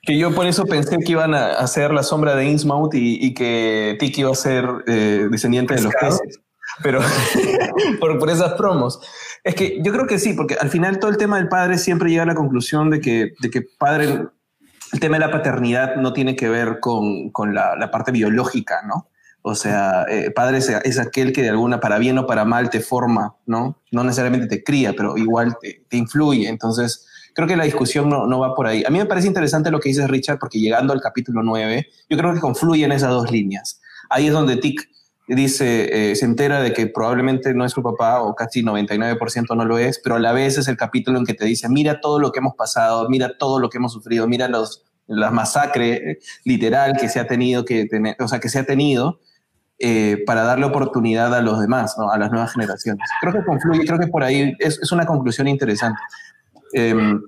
Que 0.04 0.18
yo 0.18 0.34
por 0.34 0.48
eso 0.48 0.66
pensé 0.66 0.98
que 0.98 1.12
iban 1.12 1.36
a 1.36 1.52
hacer 1.60 1.94
la 1.94 2.02
sombra 2.02 2.36
de 2.36 2.46
Innsmouth 2.46 2.96
y, 2.96 3.24
y 3.24 3.34
que 3.36 3.96
Tiki 4.00 4.22
iba 4.22 4.32
a 4.32 4.36
ser 4.36 4.66
eh, 4.88 5.28
descendiente 5.30 5.76
de 5.76 5.82
los 5.84 5.94
peces. 5.94 6.40
Pero 6.82 7.02
por, 8.00 8.18
por 8.18 8.30
esas 8.32 8.54
promos. 8.54 9.00
Es 9.44 9.54
que 9.54 9.80
yo 9.84 9.92
creo 9.92 10.08
que 10.08 10.18
sí, 10.18 10.34
porque 10.34 10.56
al 10.56 10.70
final 10.70 10.98
todo 11.00 11.12
el 11.12 11.18
tema 11.18 11.38
del 11.38 11.50
padre 11.50 11.78
siempre 11.78 12.10
llega 12.10 12.24
a 12.24 12.26
la 12.26 12.34
conclusión 12.36 12.90
de 12.90 13.00
que, 13.00 13.34
de 13.40 13.50
que 13.52 13.62
padre, 13.78 14.26
el 14.94 15.00
tema 15.00 15.18
de 15.18 15.20
la 15.26 15.32
paternidad 15.32 15.96
no 15.98 16.14
tiene 16.14 16.36
que 16.36 16.50
ver 16.50 16.80
con, 16.80 17.30
con 17.30 17.54
la, 17.54 17.76
la 17.76 17.92
parte 17.92 18.12
biológica, 18.12 18.82
¿no? 18.88 19.08
O 19.44 19.56
sea, 19.56 20.06
eh, 20.10 20.32
padre 20.32 20.60
es, 20.60 20.70
es 20.70 21.00
aquel 21.00 21.34
que 21.34 21.42
de 21.42 21.50
alguna, 21.50 21.80
para 21.80 21.98
bien 21.98 22.18
o 22.18 22.28
para 22.28 22.46
mal, 22.46 22.70
te 22.70 22.80
forma, 22.80 23.36
¿no? 23.46 23.82
No 23.92 24.04
necesariamente 24.04 24.48
te 24.48 24.64
cría, 24.64 24.94
pero 24.96 25.18
igual 25.18 25.58
te, 25.60 25.98
influye. 25.98 26.48
Entonces, 26.48 27.08
creo 27.34 27.48
que 27.48 27.56
la 27.56 27.64
discusión 27.64 28.08
no, 28.10 28.28
no 28.28 28.40
va 28.40 28.54
por 28.54 28.68
ahí. 28.68 28.84
A 28.86 28.90
mí 28.92 29.00
me 29.00 29.06
parece 29.06 29.28
interesante 29.28 29.72
lo 29.72 29.80
que 29.80 29.90
dices, 29.90 30.08
Richard, 30.08 30.38
porque 30.38 30.60
llegando 30.60 30.94
al 30.94 31.02
capítulo 31.02 31.42
9, 31.44 31.88
yo 32.10 32.18
creo 32.18 32.34
que 32.34 32.40
confluyen 32.40 32.92
esas 32.92 33.10
dos 33.10 33.32
líneas. 33.32 33.82
Ahí 34.10 34.28
es 34.28 34.34
donde 34.34 34.58
Tick 34.58 34.88
dice, 35.28 36.12
eh, 36.12 36.16
se 36.16 36.26
entera 36.26 36.62
de 36.62 36.74
que 36.74 36.88
probablemente 36.88 37.54
no 37.54 37.66
es 37.66 37.72
su 37.72 37.82
papá 37.82 38.22
o 38.22 38.36
casi 38.36 38.64
99% 38.64 39.56
no 39.56 39.66
lo 39.66 39.78
es, 39.78 40.00
pero 40.04 40.16
a 40.16 40.20
la 40.20 40.34
vez 40.34 40.58
es 40.58 40.68
el 40.68 40.78
capítulo 40.78 41.20
en 41.20 41.26
que 41.26 41.34
te 41.34 41.46
dice, 41.46 41.70
mira 41.70 42.02
todo 42.02 42.20
lo 42.20 42.32
que 42.32 42.40
hemos 42.40 42.56
pasado, 42.56 43.08
mira 43.10 43.38
todo 43.38 43.60
lo 43.60 43.70
que 43.70 43.78
hemos 43.78 43.94
sufrido, 43.94 44.28
mira 44.28 44.48
los, 44.48 44.84
la 45.08 45.32
masacre 45.32 46.12
eh, 46.12 46.20
literal 46.44 46.98
que 47.00 47.10
se 47.10 47.20
ha 47.20 47.28
tenido 47.28 47.66
que 47.66 47.86
tener, 47.86 48.16
o 48.20 48.28
sea, 48.28 48.40
que 48.40 48.50
se 48.50 48.60
ha 48.60 48.66
tenido 48.66 49.20
eh, 49.82 50.24
para 50.26 50.44
darle 50.44 50.66
oportunidad 50.66 51.34
a 51.36 51.42
los 51.42 51.60
demás, 51.60 51.96
¿no? 51.98 52.12
a 52.12 52.18
las 52.18 52.32
nuevas 52.32 52.54
generaciones. 52.54 53.08
Creo 53.20 53.34
que 53.34 53.44
confluye, 53.46 53.86
creo 53.86 54.00
que 54.00 54.08
por 54.08 54.24
ahí 54.24 54.56
es, 54.60 54.80
es 54.82 54.92
una 54.92 55.06
conclusión 55.06 55.48
interesante. 55.48 56.00
Em, 56.74 57.22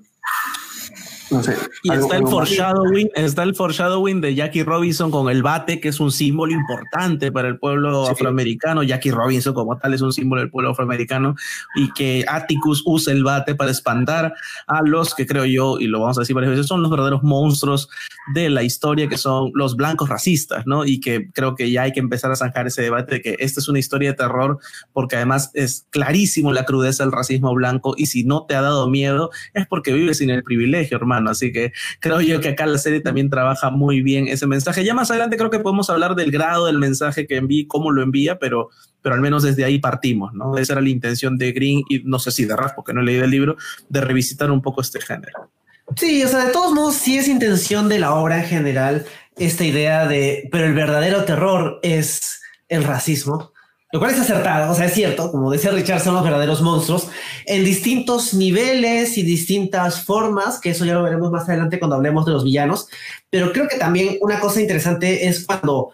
no 1.32 1.42
sé. 1.42 1.58
Y 1.82 1.90
algo- 1.90 2.04
está 2.06 2.18
el 2.18 2.28
foreshadowing, 2.28 3.10
está 3.16 3.44
el 3.44 3.56
foreshadowing 3.56 4.22
de 4.22 4.36
Jackie 4.36 4.62
Robinson 4.64 5.10
con 5.10 5.30
el 5.32 5.42
bate, 5.42 5.80
que 5.80 5.90
es 5.90 6.00
un 6.00 6.12
símbolo 6.12 6.52
importante 6.52 7.32
para 7.32 7.48
el 7.48 7.58
pueblo 7.58 8.06
Sí. 8.06 8.12
afroamericano. 8.12 8.84
Jackie 8.84 9.10
Robinson 9.10 9.54
como 9.56 9.76
tal 9.78 9.96
es 9.96 10.02
un 10.02 10.14
símbolo 10.14 10.42
del 10.42 10.52
pueblo 10.52 10.72
afroamericano 10.72 11.34
y 11.76 11.92
que 11.94 12.24
Atticus 12.28 12.84
usa 12.86 13.14
el 13.14 13.24
bate 13.24 13.56
para 13.56 13.72
espantar 13.72 14.34
a 14.68 14.82
los 14.84 15.16
que 15.16 15.26
creo 15.26 15.46
yo, 15.46 15.80
y 15.80 15.88
lo 15.88 16.02
vamos 16.02 16.18
a 16.20 16.22
decir 16.22 16.36
varias 16.36 16.52
veces, 16.52 16.68
son 16.68 16.84
los 16.84 16.92
verdaderos 16.92 17.24
monstruos 17.24 17.90
de 18.34 18.50
la 18.50 18.64
historia, 18.64 19.08
que 19.08 19.18
son 19.18 19.52
los 19.54 19.76
blancos 19.76 20.10
racistas, 20.10 20.66
¿no? 20.66 20.86
Y 20.86 21.00
que 21.00 21.30
creo 21.32 21.56
que 21.56 21.72
ya 21.72 21.84
hay 21.84 21.92
que 21.92 22.00
empezar 22.00 22.32
a 22.32 22.36
zanjar 22.36 22.68
ese 22.68 22.82
debate 22.82 23.16
de 23.16 23.22
que 23.22 23.36
esta 23.40 23.60
es 23.60 23.68
una 23.68 23.80
historia 23.80 24.12
de 24.12 24.16
terror 24.16 24.60
porque 24.94 25.16
además 25.16 25.52
es 25.54 25.88
clarísimo 25.90 26.54
la 26.54 26.66
crudeza 26.66 27.04
del 27.04 27.12
racismo 27.12 27.54
blanco 27.54 27.96
y 27.98 28.06
si 28.06 28.24
no 28.24 28.46
te 28.46 28.56
ha 28.56 28.62
dado 28.62 28.90
miedo 28.90 29.30
es 29.54 29.68
porque 29.68 29.94
vives 29.94 30.20
sin 30.20 30.30
el 30.30 30.44
privilegio, 30.44 30.98
hermano. 30.98 31.30
Así 31.30 31.52
que 31.52 31.74
creo 32.00 32.22
yo 32.22 32.40
que 32.40 32.50
acá 32.50 32.66
la 32.66 32.78
serie 32.78 33.02
también 33.02 33.30
trabaja 33.30 33.70
muy 33.70 34.02
bien 34.02 34.28
ese 34.28 34.48
mensaje. 34.48 34.84
Ya 34.84 34.94
más 34.94 35.12
adelante 35.12 35.38
creo 35.38 35.50
que 35.50 35.60
podemos 35.60 35.90
hablar 35.90 36.16
del 36.16 36.32
grado 36.32 36.66
del 36.66 36.78
mensaje 36.78 37.28
que 37.28 37.38
envía, 37.38 37.66
cómo 37.68 37.92
lo 37.92 38.02
envía, 38.02 38.40
pero, 38.40 38.70
pero 39.02 39.16
al 39.16 39.22
menos 39.22 39.44
desde 39.44 39.66
ahí 39.66 39.80
partimos, 39.80 40.34
¿no? 40.34 40.58
Esa 40.58 40.74
era 40.74 40.82
la 40.82 40.90
intención 40.90 41.38
de 41.38 41.52
Green 41.52 41.84
y 41.90 42.00
no 42.04 42.20
sé 42.20 42.32
si 42.32 42.46
de 42.46 42.56
Raf, 42.56 42.74
porque 42.74 42.94
no 42.94 43.02
he 43.02 43.06
leído 43.06 43.26
el 43.26 43.32
libro, 43.32 43.58
de 43.90 44.02
revisitar 44.02 44.52
un 44.52 44.62
poco 44.62 44.82
este 44.82 45.02
género. 45.02 45.50
Sí, 45.98 46.24
o 46.24 46.28
sea, 46.28 46.46
de 46.46 46.52
todos 46.52 46.74
modos, 46.74 46.96
sí 46.96 47.18
es 47.18 47.28
intención 47.28 47.90
de 47.90 48.00
la 48.00 48.16
obra 48.16 48.40
en 48.40 48.46
general 48.46 49.06
esta 49.38 49.66
idea 49.66 50.08
de, 50.08 50.48
pero 50.52 50.66
el 50.66 50.74
verdadero 50.74 51.26
terror 51.26 51.80
es 51.84 52.42
el 52.70 52.84
racismo, 52.84 53.52
lo 53.92 54.00
cual 54.00 54.12
es 54.12 54.20
acertado, 54.20 54.72
o 54.72 54.76
sea, 54.76 54.86
es 54.86 54.94
cierto, 54.94 55.32
como 55.32 55.52
decía 55.52 55.72
Richard, 55.72 56.02
son 56.02 56.16
los 56.16 56.24
verdaderos 56.24 56.62
monstruos 56.62 57.10
en 57.46 57.64
distintos 57.64 58.34
niveles 58.34 59.18
y 59.18 59.24
distintas 59.24 60.04
formas, 60.04 60.60
que 60.60 60.72
eso 60.72 60.86
ya 60.86 60.94
lo 60.94 61.04
veremos 61.04 61.32
más 61.32 61.48
adelante 61.48 61.80
cuando 61.80 61.96
hablemos 61.96 62.26
de 62.26 62.32
los 62.32 62.44
villanos, 62.44 62.88
pero 63.30 63.52
creo 63.52 63.68
que 63.68 63.78
también 63.78 64.18
una 64.22 64.40
cosa 64.40 64.62
interesante 64.62 65.28
es 65.28 65.46
cuando 65.46 65.92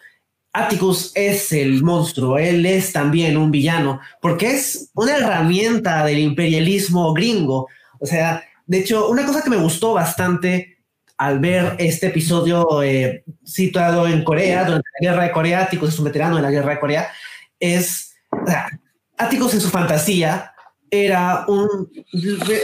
Atticus 0.54 1.12
es 1.16 1.52
el 1.52 1.84
monstruo, 1.84 2.38
él 2.38 2.66
es 2.66 2.94
también 2.94 3.38
un 3.38 3.52
villano, 3.52 4.00
porque 4.22 4.52
es 4.52 4.90
una 4.94 5.18
herramienta 5.18 6.06
del 6.06 6.20
imperialismo 6.20 7.14
gringo, 7.14 7.68
o 8.00 8.06
sea, 8.06 8.44
de 8.70 8.78
hecho, 8.78 9.10
una 9.10 9.26
cosa 9.26 9.42
que 9.42 9.50
me 9.50 9.58
gustó 9.58 9.94
bastante 9.94 10.78
al 11.18 11.40
ver 11.40 11.76
este 11.80 12.08
episodio 12.08 12.84
eh, 12.84 13.24
situado 13.44 14.08
en 14.08 14.24
Corea, 14.24 14.64
durante 14.64 14.88
la 15.00 15.10
guerra 15.10 15.24
de 15.24 15.32
Corea, 15.32 15.62
Atticus 15.62 15.90
es 15.90 15.98
un 15.98 16.06
veterano 16.06 16.36
de 16.36 16.44
la 16.44 16.52
guerra 16.52 16.74
de 16.74 16.80
Corea, 16.80 17.10
es 17.60 18.14
Atticus 19.18 19.56
en 19.56 19.62
su 19.62 19.70
fantasía 19.70 20.54
era 20.92 21.46
un, 21.48 21.90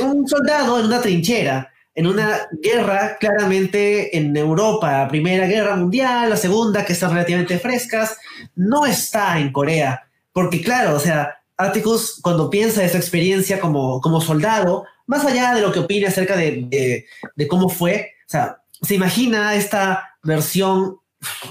un 0.04 0.28
soldado 0.28 0.80
en 0.80 0.86
una 0.86 1.02
trinchera, 1.02 1.72
en 1.96 2.06
una 2.06 2.48
guerra 2.62 3.18
claramente 3.20 4.16
en 4.16 4.38
Europa, 4.38 5.08
Primera 5.10 5.48
Guerra 5.48 5.76
Mundial, 5.76 6.30
la 6.30 6.38
Segunda, 6.38 6.86
que 6.86 6.94
están 6.94 7.14
relativamente 7.14 7.58
frescas, 7.58 8.16
no 8.56 8.86
está 8.86 9.40
en 9.40 9.52
Corea, 9.52 10.08
porque 10.32 10.62
claro, 10.62 10.96
o 10.96 11.00
sea, 11.00 11.40
Atticus 11.58 12.20
cuando 12.22 12.52
piensa 12.52 12.82
de 12.82 12.90
su 12.90 12.98
experiencia 12.98 13.60
como, 13.60 14.00
como 14.02 14.22
soldado, 14.22 14.86
más 15.08 15.26
allá 15.26 15.54
de 15.54 15.62
lo 15.62 15.72
que 15.72 15.80
opine 15.80 16.08
acerca 16.08 16.36
de, 16.36 17.06
de, 17.36 17.48
cómo 17.48 17.70
fue, 17.70 18.14
o 18.28 18.30
sea, 18.30 18.58
se 18.82 18.96
imagina 18.96 19.56
esta 19.56 20.16
versión 20.24 20.98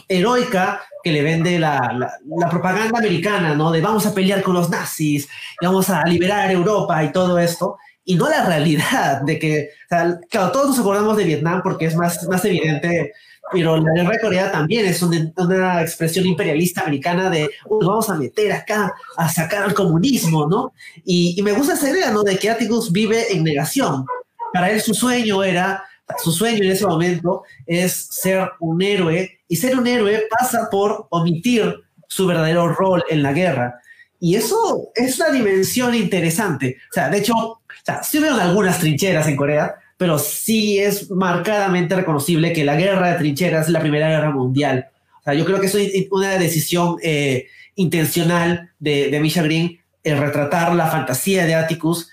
heroica 0.09 0.83
que 1.03 1.13
le 1.13 1.23
vende 1.23 1.59
la, 1.59 1.97
la, 2.25 2.49
propaganda 2.49 2.99
americana, 2.99 3.55
¿no? 3.55 3.71
De 3.71 3.81
vamos 3.81 4.07
a 4.07 4.15
pelear 4.15 4.43
con 4.43 4.55
los 4.55 4.71
nazis, 4.71 5.29
vamos 5.61 5.91
a 5.91 6.05
liberar 6.05 6.51
Europa 6.51 7.03
y 7.05 7.13
todo 7.13 7.39
esto, 7.39 7.77
y 8.05 8.17
no 8.17 8.29
la 8.29 8.45
realidad 8.47 9.23
de 9.23 9.39
que, 9.39 9.71
o 9.87 9.89
sea, 9.89 10.19
claro, 10.31 10.53
todos 10.53 10.69
nos 10.69 10.79
acordamos 10.79 11.17
de 11.17 11.25
Vietnam 11.25 11.61
porque 11.63 11.87
es 11.87 11.97
más, 11.97 12.23
más 12.29 12.45
evidente 12.45 13.13
pero 13.53 13.77
la 13.77 13.93
guerra 13.93 14.11
de 14.11 14.21
Corea 14.21 14.53
también 14.53 14.87
es 14.87 15.03
una, 15.03 15.83
expresión 15.83 16.27
imperialista 16.27 16.83
americana 16.83 17.31
de 17.31 17.51
vamos 17.69 18.09
a 18.11 18.15
meter 18.15 18.53
acá 18.53 18.93
a 19.17 19.29
sacar 19.29 19.65
al 19.65 19.75
comunismo, 19.75 20.47
¿no? 20.47 20.73
Y, 21.05 21.41
me 21.43 21.53
gusta 21.53 21.75
esa 21.75 21.91
idea, 21.91 22.11
¿no? 22.11 22.23
De 22.23 22.39
que 22.39 22.51
Atticus 22.51 22.91
vive 22.91 23.33
en 23.33 23.45
negación. 23.45 24.05
Para 24.53 24.71
él 24.71 24.81
su 24.81 24.95
sueño 24.95 25.43
era, 25.43 25.85
su 26.23 26.33
sueño 26.33 26.65
en 26.65 26.71
ese 26.71 26.87
momento 26.87 27.43
es 27.67 27.93
ser 28.11 28.51
un 28.61 28.81
héroe 28.83 29.41
y 29.49 29.57
ser 29.57 29.79
un 29.79 29.87
héroe 29.87 30.25
pasa 30.31 30.69
por 30.71 31.07
omitir 31.11 31.83
su 32.09 32.27
verdadero 32.27 32.69
rol 32.69 33.05
en 33.11 33.23
la 33.23 33.33
guerra. 33.33 33.81
Y 34.21 34.37
eso 34.37 34.91
es 34.95 35.19
una 35.19 35.31
dimensión 35.31 35.95
interesante. 35.95 36.79
O 36.91 36.95
sea, 36.95 37.11
de 37.11 37.19
hecho, 37.19 37.35
o 37.35 37.61
sea, 37.85 38.03
sí 38.03 38.25
algunas 38.25 38.79
trincheras 38.79 39.29
en 39.29 39.37
Corea, 39.37 39.75
pero 39.97 40.19
sí 40.19 40.79
es 40.79 41.11
marcadamente 41.11 41.95
reconocible 41.95 42.53
que 42.53 42.65
la 42.65 42.77
guerra 42.77 43.13
de 43.13 43.19
trincheras 43.19 43.67
es 43.67 43.73
la 43.73 43.81
Primera 43.81 44.09
Guerra 44.09 44.31
Mundial. 44.31 44.89
O 45.21 45.23
sea, 45.23 45.35
yo 45.35 45.45
creo 45.45 45.61
que 45.61 45.67
es 45.67 45.77
una 46.11 46.39
decisión 46.39 46.97
eh, 47.03 47.47
intencional 47.77 48.71
de, 48.79 49.11
de 49.11 49.21
Misha 49.21 49.43
Green 49.43 49.79
el 50.03 50.19
retratar 50.19 50.75
la 50.75 50.87
fantasía 50.87 51.47
de 51.47 51.55
Atticus 51.55 52.11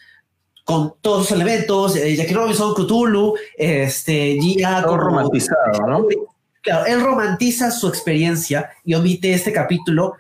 con 0.64 0.96
todos 1.02 1.28
sus 1.28 1.36
elementos, 1.36 1.96
eh, 1.96 2.16
Jackie 2.16 2.34
Robinson, 2.34 2.74
Cthulhu, 2.74 3.36
este, 3.58 4.38
Gia. 4.40 4.82
Todo 4.82 4.98
romantizado, 4.98 5.88
¿no? 5.88 6.08
Claro, 6.62 6.86
él 6.86 7.02
romantiza 7.02 7.72
su 7.72 7.88
experiencia 7.88 8.70
y 8.86 8.94
omite 8.94 9.34
este 9.34 9.52
capítulo 9.52 10.14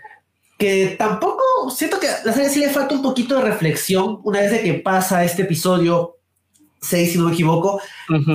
que 0.57 0.95
tampoco 0.97 1.43
siento 1.73 1.99
que 1.99 2.07
la 2.25 2.33
serie 2.33 2.49
sí 2.49 2.59
le 2.59 2.69
falta 2.69 2.95
un 2.95 3.01
poquito 3.01 3.35
de 3.35 3.41
reflexión 3.41 4.19
una 4.23 4.41
vez 4.41 4.51
de 4.51 4.61
que 4.61 4.73
pasa 4.75 5.23
este 5.23 5.43
episodio 5.43 6.17
6, 6.81 7.11
si 7.11 7.17
no 7.17 7.25
me 7.25 7.33
equivoco, 7.33 7.79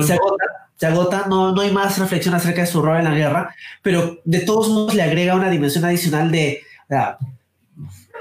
se 0.01 0.13
agota, 0.13 0.45
se 0.75 0.85
agota, 0.85 1.25
no, 1.27 1.53
no 1.53 1.61
hay 1.61 1.71
más 1.71 1.97
reflexión 1.97 2.33
acerca 2.35 2.61
de 2.61 2.67
su 2.67 2.81
rol 2.81 2.97
en 2.97 3.05
la 3.05 3.15
guerra, 3.15 3.53
pero 3.81 4.19
de 4.23 4.39
todos 4.41 4.69
modos 4.69 4.93
le 4.93 5.03
agrega 5.03 5.35
una 5.35 5.49
dimensión 5.49 5.85
adicional 5.85 6.31
de... 6.31 6.61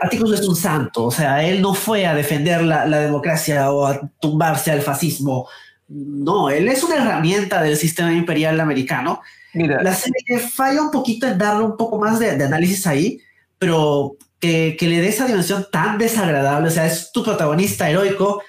Atticus 0.01 0.41
es 0.41 0.47
un 0.47 0.57
santo, 0.57 1.05
o 1.05 1.11
sea, 1.11 1.43
él 1.43 1.62
no 1.62 1.72
fue 1.72 2.07
a 2.07 2.14
defender 2.14 2.62
la, 2.62 2.85
la, 2.87 2.99
democracia 2.99 3.70
o 3.70 3.87
a 3.87 4.01
tumbarse 4.20 4.70
al 4.70 4.83
fascismo. 4.83 5.49
No, 5.89 6.51
él 6.51 6.68
es 6.68 6.83
una 6.83 6.97
herramienta 6.97 7.62
del 7.62 7.77
sistema 7.77 8.12
imperial 8.12 8.61
americano. 8.61 9.22
Mira, 9.55 9.83
la 9.83 9.95
serie 9.95 10.39
falla 10.39 10.83
un 10.83 10.91
poquito 10.91 11.27
en 11.27 11.39
darle 11.39 11.64
un 11.64 11.79
poco 11.79 11.99
más 11.99 12.18
de, 12.18 12.37
de 12.37 12.45
análisis 12.45 12.87
ahí, 12.87 13.20
pero 13.59 14.16
que, 14.39 14.77
que, 14.79 14.87
le 14.87 15.01
dé 15.01 15.09
esa 15.09 15.27
dimensión 15.27 15.66
tan 15.72 15.97
desagradable. 15.97 16.68
O 16.68 16.70
sea, 16.70 16.85
es 16.85 17.11
tu 17.11 17.24
protagonista 17.24 17.89
heroico 17.89 18.43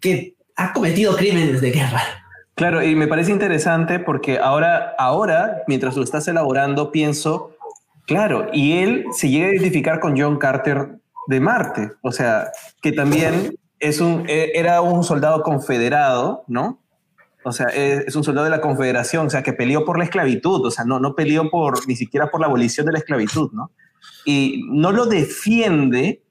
que 0.00 0.34
ha 0.56 0.72
cometido 0.72 1.16
crímenes 1.16 1.60
de 1.60 1.70
guerra. 1.70 2.02
Claro, 2.54 2.82
y 2.82 2.94
me 2.94 3.08
parece 3.08 3.32
interesante 3.32 3.98
porque 3.98 4.38
ahora, 4.38 4.94
ahora, 4.98 5.62
mientras 5.66 5.96
lo 5.96 6.04
estás 6.04 6.28
elaborando, 6.28 6.92
pienso, 6.92 7.56
claro, 8.06 8.48
y 8.52 8.78
él 8.78 9.06
se 9.12 9.28
llega 9.28 9.46
a 9.46 9.50
identificar 9.50 9.98
con 9.98 10.18
John 10.18 10.38
Carter 10.38 10.98
de 11.26 11.40
Marte, 11.40 11.90
o 12.02 12.12
sea, 12.12 12.52
que 12.80 12.92
también 12.92 13.56
es 13.80 14.00
un, 14.00 14.24
e, 14.28 14.52
era 14.54 14.80
un 14.82 15.02
soldado 15.02 15.42
confederado, 15.42 16.44
¿no? 16.46 16.80
O 17.44 17.52
sea, 17.52 17.66
es, 17.66 18.14
un 18.16 18.24
soldado 18.24 18.44
de 18.44 18.50
la 18.50 18.60
Confederación, 18.60 19.26
o 19.26 19.30
sea, 19.30 19.42
que 19.42 19.52
peleó 19.52 19.84
por 19.84 19.98
la 19.98 20.04
esclavitud, 20.04 20.64
o 20.64 20.70
sea, 20.70 20.84
no, 20.84 20.98
no 20.98 21.14
peleó 21.14 21.50
por, 21.50 21.86
ni 21.86 21.96
siquiera 21.96 22.30
por 22.30 22.40
la 22.40 22.46
abolición 22.46 22.86
de 22.86 22.92
la 22.92 22.98
esclavitud, 22.98 23.50
¿no? 23.52 23.70
Y 24.24 24.64
no 24.70 24.92
lo 24.92 25.06
defiende 25.06 26.22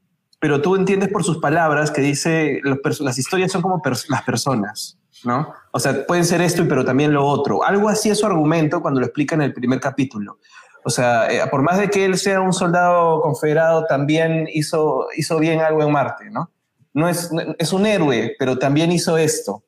pero 0.43 0.61
tú 0.61 0.75
entiendes 0.75 1.07
por 1.07 1.23
sus 1.23 1.37
palabras 1.37 1.89
que 1.89 2.01
dice, 2.01 2.59
las 2.99 3.17
historias 3.17 3.49
son 3.49 3.61
como 3.61 3.81
las 4.09 4.23
personas, 4.23 4.97
¿no? 5.23 5.53
O 5.71 5.79
sea, 5.79 6.05
pueden 6.05 6.25
ser 6.25 6.41
esto, 6.41 6.67
pero 6.67 6.83
también 6.83 7.13
lo 7.13 7.25
otro. 7.25 7.63
Algo 7.63 7.87
así 7.87 8.09
es 8.09 8.19
su 8.19 8.25
argumento 8.25 8.81
cuando 8.81 8.99
lo 8.99 9.05
explica 9.05 9.35
en 9.35 9.41
el 9.41 9.53
primer 9.53 9.79
capítulo. 9.79 10.39
O 10.83 10.89
sea, 10.89 11.31
eh, 11.31 11.47
por 11.49 11.61
más 11.61 11.77
de 11.77 11.89
que 11.89 12.03
él 12.03 12.17
sea 12.17 12.41
un 12.41 12.51
soldado 12.51 13.21
confederado, 13.21 13.85
también 13.85 14.49
hizo, 14.51 15.07
hizo 15.15 15.39
bien 15.39 15.61
algo 15.61 15.81
en 15.81 15.93
Marte, 15.93 16.29
¿no? 16.29 16.51
No 16.93 17.07
es, 17.07 17.31
es 17.57 17.71
un 17.71 17.85
héroe, 17.85 18.35
pero 18.37 18.59
también 18.59 18.91
hizo 18.91 19.17
esto. 19.17 19.63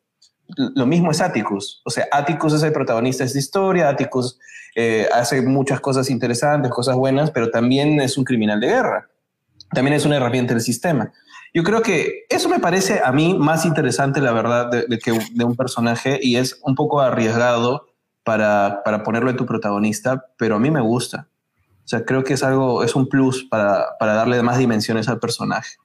Lo 0.57 0.86
mismo 0.86 1.09
es 1.09 1.21
Atticus. 1.21 1.82
O 1.86 1.89
sea, 1.89 2.05
Atticus 2.11 2.51
es 2.51 2.63
el 2.63 2.73
protagonista 2.73 3.23
de 3.23 3.28
esta 3.28 3.39
historia, 3.39 3.88
Atticus 3.88 4.38
eh, 4.76 5.07
hace 5.13 5.41
muchas 5.41 5.80
cosas 5.80 6.09
interesantes, 6.09 6.69
cosas 6.69 6.97
buenas, 6.97 7.32
pero 7.32 7.49
también 7.49 8.01
es 8.01 8.17
un 8.17 8.26
criminal 8.26 8.59
de 8.59 8.67
guerra 8.67 9.09
también 9.72 9.95
es 9.95 10.05
una 10.05 10.18
herramienta 10.18 10.53
del 10.53 10.61
sistema. 10.61 11.11
Yo 11.53 11.63
creo 11.63 11.82
que 11.82 12.26
eso 12.30 12.49
me 12.49 12.59
parece 12.59 13.01
a 13.03 13.11
mí 13.11 13.34
más 13.34 13.66
interesante, 13.66 14.20
la 14.20 14.34
verdad, 14.34 14.70
de, 14.70 14.99
que 14.99 15.18
de 15.32 15.45
un 15.45 15.55
personaje 15.55 16.20
y 16.22 16.36
es 16.36 16.59
un 16.63 16.76
poco 16.76 16.99
arriesgado 16.99 17.88
para, 18.24 18.82
para, 18.84 19.03
ponerlo 19.03 19.30
en 19.30 19.38
tu 19.38 19.45
protagonista, 19.45 20.26
pero 20.38 20.55
a 20.55 20.59
mí 20.59 20.70
me 20.70 20.82
gusta. 20.82 21.30
O 21.86 21.88
sea, 21.88 22.03
creo 22.03 22.24
que 22.24 22.34
es 22.34 22.43
algo, 22.43 22.84
es 22.84 22.95
un 22.95 23.07
plus 23.07 23.45
para, 23.45 23.97
para 23.99 24.16
darle 24.16 24.41
más 24.41 24.57
dimensiones 24.57 25.07
al 25.07 25.20
personaje. 25.20 25.78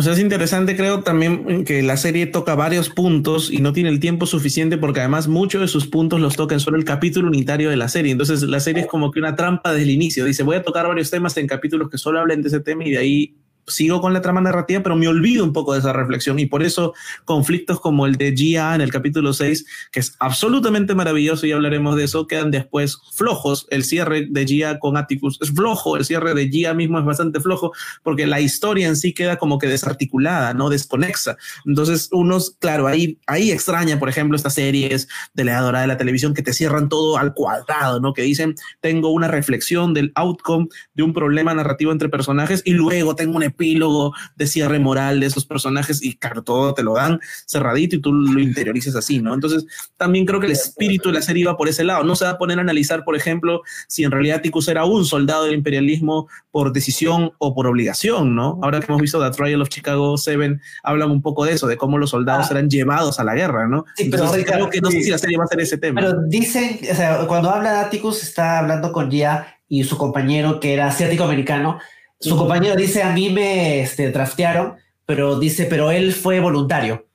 O 0.00 0.02
sea, 0.02 0.14
es 0.14 0.18
interesante, 0.18 0.78
creo 0.78 1.02
también 1.02 1.66
que 1.66 1.82
la 1.82 1.98
serie 1.98 2.24
toca 2.24 2.54
varios 2.54 2.88
puntos 2.88 3.50
y 3.52 3.58
no 3.58 3.74
tiene 3.74 3.90
el 3.90 4.00
tiempo 4.00 4.24
suficiente 4.24 4.78
porque 4.78 5.00
además 5.00 5.28
muchos 5.28 5.60
de 5.60 5.68
sus 5.68 5.86
puntos 5.86 6.20
los 6.20 6.36
toca 6.36 6.54
en 6.54 6.60
solo 6.60 6.78
el 6.78 6.86
capítulo 6.86 7.28
unitario 7.28 7.68
de 7.68 7.76
la 7.76 7.86
serie. 7.86 8.10
Entonces 8.10 8.40
la 8.44 8.60
serie 8.60 8.84
es 8.84 8.88
como 8.88 9.10
que 9.10 9.18
una 9.18 9.36
trampa 9.36 9.72
desde 9.72 9.82
el 9.82 9.90
inicio. 9.90 10.24
Dice, 10.24 10.42
voy 10.42 10.56
a 10.56 10.62
tocar 10.62 10.88
varios 10.88 11.10
temas 11.10 11.36
en 11.36 11.46
capítulos 11.46 11.90
que 11.90 11.98
solo 11.98 12.18
hablen 12.18 12.40
de 12.40 12.48
ese 12.48 12.60
tema 12.60 12.82
y 12.86 12.92
de 12.92 12.96
ahí 12.96 13.34
sigo 13.66 14.00
con 14.00 14.12
la 14.12 14.20
trama 14.20 14.40
narrativa, 14.40 14.82
pero 14.82 14.96
me 14.96 15.08
olvido 15.08 15.44
un 15.44 15.52
poco 15.52 15.72
de 15.72 15.80
esa 15.80 15.92
reflexión 15.92 16.38
y 16.38 16.46
por 16.46 16.62
eso 16.62 16.94
conflictos 17.24 17.80
como 17.80 18.06
el 18.06 18.16
de 18.16 18.32
Gia 18.32 18.74
en 18.74 18.80
el 18.80 18.90
capítulo 18.90 19.32
6, 19.32 19.66
que 19.92 20.00
es 20.00 20.16
absolutamente 20.18 20.94
maravilloso 20.94 21.46
y 21.46 21.52
hablaremos 21.52 21.96
de 21.96 22.04
eso, 22.04 22.26
quedan 22.26 22.50
después 22.50 22.98
flojos. 23.12 23.66
El 23.70 23.84
cierre 23.84 24.26
de 24.28 24.46
Gia 24.46 24.78
con 24.78 24.96
Atticus 24.96 25.38
es 25.40 25.50
flojo, 25.52 25.96
el 25.96 26.04
cierre 26.04 26.34
de 26.34 26.48
Gia 26.48 26.74
mismo 26.74 26.98
es 26.98 27.04
bastante 27.04 27.40
flojo 27.40 27.72
porque 28.02 28.26
la 28.26 28.40
historia 28.40 28.88
en 28.88 28.96
sí 28.96 29.12
queda 29.12 29.36
como 29.36 29.58
que 29.58 29.68
desarticulada, 29.68 30.54
no 30.54 30.68
desconexa. 30.68 31.36
Entonces, 31.64 32.08
unos, 32.12 32.56
claro, 32.58 32.86
ahí, 32.86 33.18
ahí 33.26 33.50
extraña, 33.50 33.98
por 33.98 34.08
ejemplo, 34.08 34.36
estas 34.36 34.54
series 34.54 35.08
de 35.34 35.44
la 35.44 35.60
de 35.60 35.86
la 35.86 35.96
televisión 35.96 36.34
que 36.34 36.42
te 36.42 36.52
cierran 36.52 36.88
todo 36.88 37.18
al 37.18 37.34
cuadrado, 37.34 38.00
¿no? 38.00 38.12
Que 38.12 38.22
dicen, 38.22 38.54
tengo 38.80 39.10
una 39.10 39.28
reflexión 39.28 39.94
del 39.94 40.12
outcome 40.14 40.68
de 40.94 41.02
un 41.02 41.12
problema 41.12 41.54
narrativo 41.54 41.92
entre 41.92 42.08
personajes 42.08 42.62
y 42.64 42.72
luego 42.72 43.14
tengo 43.14 43.36
una 43.36 43.46
epílogo 43.50 44.14
de 44.36 44.46
cierre 44.46 44.78
moral 44.78 45.20
de 45.20 45.26
esos 45.26 45.44
personajes 45.44 46.02
y 46.02 46.16
claro, 46.16 46.42
todo 46.42 46.74
te 46.74 46.82
lo 46.82 46.94
dan 46.94 47.20
cerradito 47.46 47.96
y 47.96 48.00
tú 48.00 48.12
lo 48.12 48.40
interiorices 48.40 48.96
así, 48.96 49.20
¿no? 49.20 49.34
Entonces, 49.34 49.66
también 49.96 50.26
creo 50.26 50.40
que 50.40 50.46
el 50.46 50.52
espíritu 50.52 51.10
de 51.10 51.16
la 51.16 51.22
serie 51.22 51.42
iba 51.42 51.56
por 51.56 51.68
ese 51.68 51.84
lado. 51.84 52.04
No 52.04 52.16
se 52.16 52.24
va 52.24 52.32
a 52.32 52.38
poner 52.38 52.58
a 52.58 52.62
analizar, 52.62 53.04
por 53.04 53.16
ejemplo, 53.16 53.62
si 53.88 54.04
en 54.04 54.10
realidad 54.10 54.40
Ticus 54.42 54.68
era 54.68 54.84
un 54.84 55.04
soldado 55.04 55.44
del 55.44 55.54
imperialismo 55.54 56.28
por 56.50 56.72
decisión 56.72 57.32
o 57.38 57.54
por 57.54 57.66
obligación, 57.66 58.34
¿no? 58.34 58.58
Ahora 58.62 58.80
que 58.80 58.86
hemos 58.86 59.00
visto 59.00 59.22
The 59.22 59.36
Trial 59.36 59.62
of 59.62 59.68
Chicago 59.68 60.16
7, 60.16 60.60
hablan 60.82 61.10
un 61.10 61.22
poco 61.22 61.44
de 61.44 61.52
eso, 61.52 61.66
de 61.66 61.76
cómo 61.76 61.98
los 61.98 62.10
soldados 62.10 62.46
ah. 62.48 62.52
eran 62.52 62.70
llevados 62.70 63.20
a 63.20 63.24
la 63.24 63.34
guerra, 63.34 63.68
¿no? 63.68 63.84
Sí, 63.96 64.08
pero 64.10 64.30
creo 64.30 64.70
que 64.70 64.80
no 64.80 64.90
sé 64.90 65.02
si 65.02 65.10
la 65.10 65.18
serie 65.18 65.36
va 65.36 65.44
a 65.44 65.48
ser 65.48 65.60
ese 65.60 65.78
tema. 65.78 66.00
Pero 66.00 66.22
dicen, 66.26 66.78
o 66.90 66.94
sea, 66.94 67.26
cuando 67.26 67.50
habla 67.50 67.72
de 67.72 67.78
Atticus, 67.80 68.22
está 68.22 68.58
hablando 68.58 68.92
con 68.92 69.10
Gia 69.10 69.58
y 69.68 69.84
su 69.84 69.96
compañero 69.96 70.60
que 70.60 70.74
era 70.74 70.88
asiático 70.88 71.24
americano. 71.24 71.78
Su 72.20 72.36
compañero 72.36 72.76
dice, 72.76 73.02
a 73.02 73.12
mí 73.12 73.30
me 73.30 73.80
este, 73.80 74.10
draftearon, 74.10 74.74
pero 75.06 75.38
dice, 75.38 75.64
pero 75.64 75.90
él 75.90 76.12
fue 76.12 76.38
voluntario. 76.38 77.06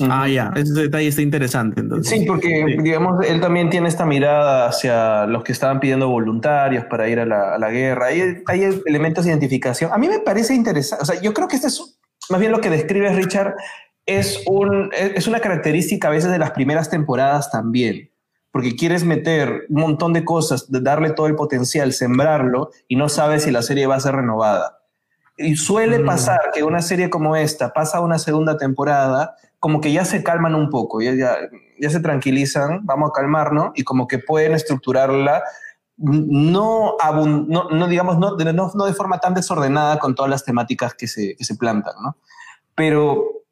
Ah, 0.00 0.26
ya, 0.26 0.50
ese 0.56 0.72
detalle 0.72 1.08
está 1.08 1.20
interesante. 1.20 1.82
Sí, 2.02 2.24
porque 2.26 2.78
digamos, 2.82 3.26
él 3.26 3.40
también 3.40 3.68
tiene 3.68 3.88
esta 3.88 4.06
mirada 4.06 4.68
hacia 4.68 5.26
los 5.26 5.44
que 5.44 5.52
estaban 5.52 5.78
pidiendo 5.78 6.08
voluntarios 6.08 6.86
para 6.86 7.06
ir 7.08 7.20
a 7.20 7.26
la, 7.26 7.70
guerra. 7.70 8.06
Hay, 8.06 8.42
hay, 8.46 8.80
elementos 8.86 9.24
de 9.24 9.32
identificación. 9.32 9.92
A 9.92 9.98
mí 9.98 10.08
me 10.08 10.20
parece 10.20 10.54
interesante, 10.54 11.02
o 11.02 11.06
sea, 11.06 11.20
yo 11.20 11.34
creo 11.34 11.48
que 11.48 11.56
este 11.56 11.68
es 11.68 11.98
más 12.30 12.40
bien 12.40 12.52
lo 12.52 12.60
que 12.60 12.70
describe 12.70 13.12
Richard, 13.12 13.56
es, 14.06 14.42
un, 14.46 14.90
es 14.92 15.26
una 15.26 15.40
característica 15.40 16.08
a 16.08 16.12
veces 16.12 16.30
de 16.30 16.38
las 16.38 16.52
primeras 16.52 16.88
temporadas 16.88 17.50
también 17.50 18.09
porque 18.52 18.76
quieres 18.76 19.04
meter 19.04 19.66
un 19.68 19.80
montón 19.80 20.12
de 20.12 20.24
cosas, 20.24 20.66
darle 20.68 21.10
todo 21.10 21.26
el 21.26 21.36
potencial, 21.36 21.92
sembrarlo 21.92 22.70
y 22.88 22.96
no 22.96 23.08
sabes 23.08 23.44
si 23.44 23.50
la 23.50 23.62
serie 23.62 23.86
va 23.86 23.96
a 23.96 24.00
ser 24.00 24.16
renovada. 24.16 24.78
Y 25.36 25.56
suele 25.56 26.00
mm. 26.00 26.06
pasar 26.06 26.40
que 26.52 26.62
una 26.64 26.82
serie 26.82 27.10
como 27.10 27.36
esta 27.36 27.72
pasa 27.72 27.98
a 27.98 28.00
una 28.00 28.18
segunda 28.18 28.56
temporada, 28.56 29.36
como 29.58 29.80
que 29.80 29.92
ya 29.92 30.04
se 30.04 30.22
calman 30.22 30.54
un 30.54 30.68
poco, 30.68 31.00
ya, 31.00 31.14
ya, 31.14 31.90
se 31.90 32.00
tranquilizan, 32.00 32.84
vamos 32.84 33.10
a 33.10 33.12
calmarnos 33.12 33.70
y 33.74 33.84
como 33.84 34.08
que 34.08 34.18
pueden 34.18 34.52
estructurarla 34.52 35.42
no, 36.02 36.96
no, 36.98 37.68
no 37.70 37.88
digamos, 37.88 38.18
no, 38.18 38.34
no, 38.36 38.72
no, 38.74 38.84
de 38.86 38.94
forma 38.94 39.18
tan 39.18 39.34
desordenada 39.34 39.98
con 39.98 40.14
todas 40.14 40.30
las 40.30 40.44
temáticas 40.44 40.94
que 40.94 41.06
se, 41.06 41.36
que 41.36 41.44
se 41.44 41.56
plantan, 41.56 41.92
¿no? 42.02 42.16
Pero 42.74 43.42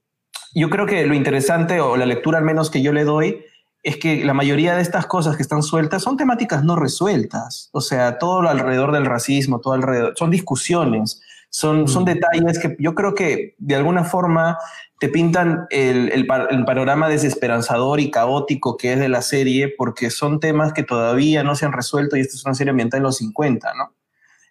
yo 0.54 0.70
creo 0.70 0.86
que 0.86 1.06
lo 1.06 1.12
interesante, 1.12 1.80
o 1.80 1.96
la 1.98 2.06
lectura 2.06 2.38
al 2.38 2.44
menos 2.44 2.70
que 2.70 2.80
yo 2.80 2.92
le 2.92 3.04
doy, 3.04 3.44
es 3.88 3.96
que 3.96 4.22
la 4.22 4.34
mayoría 4.34 4.74
de 4.74 4.82
estas 4.82 5.06
cosas 5.06 5.34
que 5.34 5.42
están 5.42 5.62
sueltas 5.62 6.02
son 6.02 6.18
temáticas 6.18 6.62
no 6.62 6.76
resueltas. 6.76 7.70
O 7.72 7.80
sea, 7.80 8.18
todo 8.18 8.46
alrededor 8.46 8.92
del 8.92 9.06
racismo, 9.06 9.60
todo 9.60 9.72
alrededor, 9.72 10.12
son 10.14 10.30
discusiones, 10.30 11.22
son, 11.48 11.88
son 11.88 12.02
mm. 12.02 12.06
detalles 12.06 12.58
que 12.58 12.76
yo 12.78 12.94
creo 12.94 13.14
que 13.14 13.54
de 13.56 13.76
alguna 13.76 14.04
forma 14.04 14.58
te 15.00 15.08
pintan 15.08 15.66
el, 15.70 16.12
el, 16.12 16.26
panorama 16.26 17.08
desesperanzador 17.08 18.00
y 18.00 18.10
caótico 18.10 18.76
que 18.76 18.92
es 18.92 18.98
de 18.98 19.08
la 19.08 19.22
serie, 19.22 19.72
porque 19.74 20.10
son 20.10 20.38
temas 20.38 20.74
que 20.74 20.82
todavía 20.82 21.42
no 21.42 21.54
se 21.54 21.64
han 21.64 21.72
resuelto 21.72 22.16
y 22.16 22.20
esta 22.20 22.36
es 22.36 22.44
una 22.44 22.54
serie 22.54 22.72
ambiental 22.72 22.98
en 22.98 23.04
los 23.04 23.16
50, 23.16 23.72
¿no? 23.72 23.94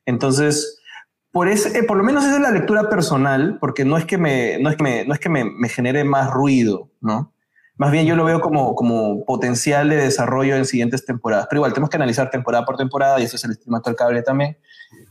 Entonces, 0.07 0.79
por, 1.31 1.47
ese, 1.47 1.77
eh, 1.77 1.83
por 1.83 1.97
lo 1.97 2.03
menos 2.03 2.25
esa 2.25 2.37
es 2.37 2.41
la 2.41 2.49
lectura 2.49 2.89
personal, 2.89 3.59
porque 3.59 3.85
no 3.85 3.97
es 3.97 4.05
que 4.05 4.17
me, 4.17 4.57
no 4.57 4.71
es 4.71 4.77
que 4.77 4.83
me, 4.83 5.05
no 5.05 5.13
es 5.13 5.19
que 5.19 5.29
me, 5.29 5.45
me 5.45 5.69
genere 5.69 6.03
más 6.05 6.31
ruido, 6.31 6.89
¿no? 7.01 7.33
Más 7.77 7.91
bien 7.91 8.05
yo 8.05 8.15
lo 8.15 8.25
veo 8.25 8.41
como, 8.41 8.75
como 8.75 9.23
potencial 9.25 9.89
de 9.89 9.97
desarrollo 9.97 10.55
en 10.55 10.65
siguientes 10.65 11.05
temporadas. 11.05 11.47
Pero 11.49 11.59
igual, 11.59 11.73
tenemos 11.73 11.89
que 11.89 11.97
analizar 11.97 12.29
temporada 12.29 12.65
por 12.65 12.77
temporada 12.77 13.19
y 13.19 13.23
eso 13.23 13.35
es 13.35 13.43
el 13.43 13.51
estimato 13.51 13.89
del 13.89 13.97
cable 13.97 14.21
también. 14.23 14.57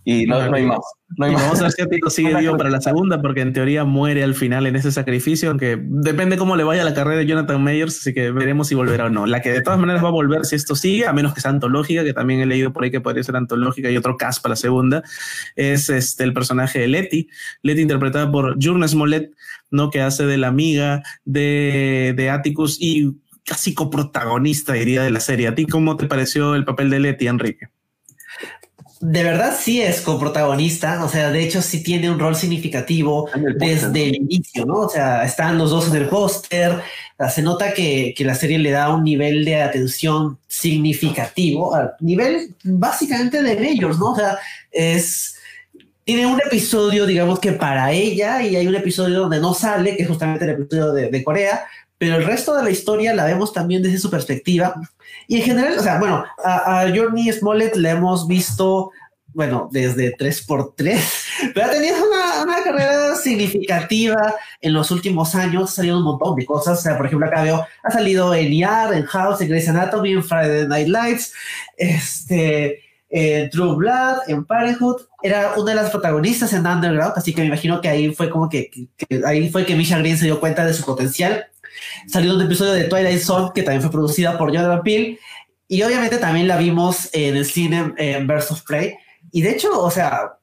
Y 0.05 0.25
no, 0.27 0.49
no, 0.49 0.57
hay 0.57 0.65
más. 0.65 0.79
No 1.17 1.27
hay 1.27 1.33
más. 1.33 1.43
Vamos 1.43 1.61
a 1.61 1.63
ver 1.65 1.73
si 1.73 1.83
Atito 1.83 2.11
sigue 2.11 2.35
vivo 2.37 2.57
para 2.57 2.71
la 2.71 2.81
segunda, 2.81 3.21
porque 3.21 3.41
en 3.41 3.53
teoría 3.53 3.85
muere 3.85 4.23
al 4.23 4.35
final 4.35 4.67
en 4.67 4.77
ese 4.77 4.93
sacrificio, 4.93 5.51
aunque 5.51 5.79
depende 5.81 6.37
cómo 6.37 6.55
le 6.57 6.65
vaya 6.65 6.85
la 6.85 6.95
carrera 6.95 7.19
de 7.19 7.27
Jonathan 7.27 7.63
Mayers, 7.63 7.99
así 7.99 8.15
que 8.15 8.31
veremos 8.31 8.69
si 8.69 8.75
volverá 8.75 9.07
o 9.07 9.11
no. 9.11 9.27
La 9.27 9.43
que 9.43 9.51
de 9.51 9.63
todas 9.63 9.79
maneras 9.79 10.05
va 10.05 10.09
a 10.09 10.13
volver 10.13 10.45
si 10.45 10.55
esto 10.55 10.77
sigue, 10.77 11.07
a 11.07 11.13
menos 11.13 11.35
que 11.35 11.41
sea 11.41 11.51
antológica, 11.51 12.05
que 12.05 12.13
también 12.13 12.41
he 12.41 12.47
leído 12.47 12.73
por 12.73 12.85
ahí 12.85 12.91
que 12.91 13.01
podría 13.01 13.25
ser 13.25 13.37
antológica 13.37 13.91
y 13.91 13.97
otro 13.97 14.17
cast 14.17 14.43
para 14.43 14.53
la 14.53 14.57
segunda, 14.57 15.03
es 15.57 15.91
este, 15.91 16.23
el 16.23 16.33
personaje 16.33 16.79
de 16.79 16.89
Letty. 16.89 17.29
Letty 17.63 17.83
interpretada 17.83 18.31
por 18.31 18.57
Jurna 18.63 18.87
Smollett, 18.87 19.33
¿no? 19.71 19.91
que 19.91 20.01
hace 20.01 20.27
de 20.27 20.39
la 20.39 20.49
amiga 20.49 21.03
de, 21.25 22.15
de 22.17 22.31
Atticus 22.31 22.79
y 22.81 23.13
casi 23.45 23.75
coprotagonista, 23.75 24.73
diría, 24.73 25.03
de 25.03 25.11
la 25.11 25.21
serie. 25.21 25.49
¿A 25.49 25.55
ti 25.55 25.67
cómo 25.67 25.97
te 25.97 26.07
pareció 26.07 26.55
el 26.55 26.65
papel 26.65 26.91
de 26.91 27.01
Letty, 27.01 27.29
Enrique? 27.29 27.69
de 29.01 29.23
verdad 29.23 29.55
sí 29.59 29.83
es 29.83 30.01
coprotagonista, 30.01 31.05
o 31.05 31.09
sea, 31.09 31.31
de 31.31 31.45
hecho 31.45 31.61
sí 31.61 31.83
tiene 31.83 32.11
un 32.11 32.19
rol 32.19 32.35
significativo 32.35 33.29
desde 33.59 34.09
el 34.09 34.17
inicio, 34.17 34.65
¿no? 34.65 34.81
O 34.81 34.89
sea, 34.89 35.25
están 35.25 35.59
los 35.59 35.71
dos 35.71 35.89
en 35.89 35.97
el 35.97 36.09
póster, 36.09 36.81
se 37.29 37.43
nota 37.43 37.75
que, 37.75 38.15
que, 38.17 38.25
la 38.25 38.35
serie 38.35 38.59
le 38.59 38.71
da 38.71 38.95
un 38.95 39.05
nivel 39.05 39.45
de 39.45 39.63
atención 39.63 40.39
significativo, 40.49 41.75
al 41.75 41.93
nivel 42.01 42.55
básicamente 42.65 43.43
de 43.43 43.69
ellos, 43.69 43.99
¿no? 43.99 44.13
O 44.13 44.17
sea, 44.17 44.39
es... 44.71 45.36
Tiene 46.07 46.25
un 46.25 46.41
episodio, 46.41 47.05
digamos 47.05 47.41
que 47.41 47.51
para 47.51 47.91
ella, 47.91 48.41
y 48.41 48.55
hay 48.55 48.69
un 48.69 48.77
episodio 48.77 49.19
donde 49.19 49.41
no 49.41 49.55
sale, 49.55 49.97
que 49.97 50.05
es 50.05 50.09
justamente 50.09 50.45
el 50.45 50.53
episodio 50.53 50.93
de, 50.93 51.11
de 51.11 51.25
Corea, 51.25 51.67
pero 51.99 52.15
el 52.15 52.25
resto 52.25 52.55
de 52.55 52.63
la 52.63 52.71
historia 52.71 53.13
la 53.13 53.25
vemos 53.25 53.53
también 53.53 53.83
desde 53.83 53.99
su 53.99 54.09
perspectiva. 54.09 54.81
Y 55.27 55.39
en 55.39 55.43
general, 55.43 55.77
o 55.77 55.83
sea, 55.83 55.99
bueno, 55.99 56.25
a, 56.45 56.83
a 56.83 56.95
Journey 56.95 57.33
Smollett 57.33 57.75
le 57.75 57.91
hemos 57.91 58.29
visto, 58.29 58.93
bueno, 59.35 59.69
desde 59.73 60.17
3x3, 60.17 61.01
pero 61.55 61.67
ha 61.67 61.71
tenido 61.73 61.97
una, 61.97 62.45
una, 62.45 62.63
carrera 62.63 63.17
significativa 63.17 64.33
en 64.61 64.75
los 64.75 64.93
últimos 64.93 65.35
años, 65.35 65.73
ha 65.73 65.75
salido 65.75 65.99
un 65.99 66.05
montón 66.05 66.37
de 66.37 66.47
cosas, 66.47 66.79
o 66.79 66.83
sea, 66.83 66.97
por 66.97 67.07
ejemplo, 67.07 67.27
acá 67.27 67.43
veo, 67.43 67.67
ha 67.83 67.91
salido 67.91 68.33
en 68.33 68.53
ER, 68.53 68.95
en 68.95 69.07
House, 69.07 69.41
en 69.41 69.49
Grey's 69.49 69.69
Anatomy, 69.69 70.13
en 70.13 70.23
Friday 70.23 70.69
Night 70.69 70.87
Lights, 70.87 71.33
este, 71.77 72.86
en 73.17 73.51
True 73.51 73.77
Blood, 73.77 74.19
en 74.29 74.45
Parenthood, 74.45 75.03
era 75.23 75.55
una 75.57 75.71
de 75.71 75.77
las 75.77 75.91
protagonistas 75.91 76.53
en 76.53 76.67
Underground, 76.67 77.15
así 77.17 77.33
que 77.33 77.41
me 77.41 77.49
imagino 77.49 77.81
que 77.81 77.89
ahí 77.89 78.15
fue 78.15 78.29
como 78.29 78.49
que, 78.49 78.71
que 78.71 79.23
ahí 79.25 79.51
fue 79.51 79.65
que 79.65 79.75
Misha 79.75 79.99
Green 79.99 80.19
se 80.19 80.27
dio 80.27 80.39
cuenta 80.39 80.67
de 80.67 80.75
su 80.75 80.85
potencial 80.85 81.47
Salió 82.07 82.35
un 82.35 82.43
episodio 82.43 82.73
de 82.73 82.85
Twilight 82.85 83.21
Zone 83.21 83.51
que 83.55 83.63
también 83.63 83.83
fue 83.83 83.91
producida 83.91 84.39
por 84.39 84.55
Jordan 84.55 84.83
Peele 84.83 85.19
y 85.69 85.83
obviamente 85.83 86.19
también 86.19 86.49
la 86.49 86.57
vimos 86.57 87.11
en 87.13 87.37
el 87.37 87.45
cine 87.45 87.93
en 87.97 88.27
Versus 88.27 88.63
Play. 88.63 88.97
Y 89.33 89.43
de 89.43 89.51
hecho, 89.51 89.81
o 89.81 89.91
sea, 89.91 90.39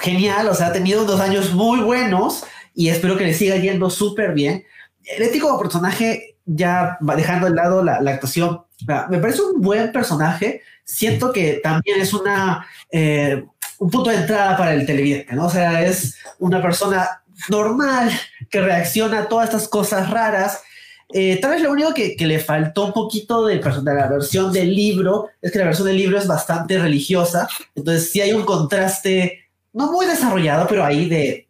genial, 0.00 0.48
o 0.48 0.54
sea, 0.54 0.68
ha 0.68 0.72
tenido 0.72 1.04
dos 1.04 1.20
años 1.20 1.52
muy 1.52 1.80
buenos 1.80 2.44
y 2.74 2.88
espero 2.88 3.16
que 3.16 3.24
le 3.24 3.34
siga 3.34 3.56
yendo 3.56 3.90
súper 3.90 4.34
bien. 4.34 4.64
El 5.02 5.22
ético 5.22 5.58
personaje, 5.58 6.36
ya 6.44 6.96
dejando 7.00 7.48
de 7.48 7.54
lado 7.54 7.82
la, 7.82 7.96
actuación, 7.96 8.62
me 8.86 9.18
parece 9.18 9.42
un 9.42 9.60
buen 9.60 9.92
personaje. 9.92 10.62
Siento 10.84 11.32
que 11.32 11.60
también 11.62 12.00
es 12.00 12.14
una, 12.14 12.66
eh, 12.90 13.44
un 13.78 13.90
punto 13.90 14.10
de 14.10 14.16
entrada 14.16 14.56
para 14.56 14.74
el 14.74 14.86
televidente, 14.86 15.34
¿no? 15.34 15.46
O 15.46 15.50
sea, 15.50 15.84
es 15.84 16.16
una 16.38 16.62
persona 16.62 17.22
normal 17.48 18.10
que 18.50 18.60
reacciona 18.60 19.20
a 19.20 19.28
todas 19.28 19.48
estas 19.48 19.68
cosas 19.68 20.10
raras 20.10 20.62
eh, 21.10 21.38
tal 21.40 21.52
vez 21.52 21.62
lo 21.62 21.72
único 21.72 21.94
que, 21.94 22.16
le 22.18 22.38
faltó 22.38 22.84
un 22.84 22.92
poquito 22.92 23.46
de, 23.46 23.56
de, 23.56 23.94
la 23.94 24.08
versión 24.08 24.52
del 24.52 24.74
libro 24.74 25.30
es 25.40 25.50
que 25.50 25.58
la 25.58 25.64
versión 25.64 25.86
del 25.86 25.96
libro 25.96 26.18
es 26.18 26.26
bastante 26.26 26.78
religiosa, 26.78 27.48
entonces 27.74 28.10
sí 28.10 28.20
hay 28.20 28.32
un 28.32 28.44
contraste 28.44 29.46
no 29.72 29.90
muy 29.90 30.04
desarrollado, 30.04 30.66
pero 30.68 30.84
ahí 30.84 31.08
de, 31.08 31.48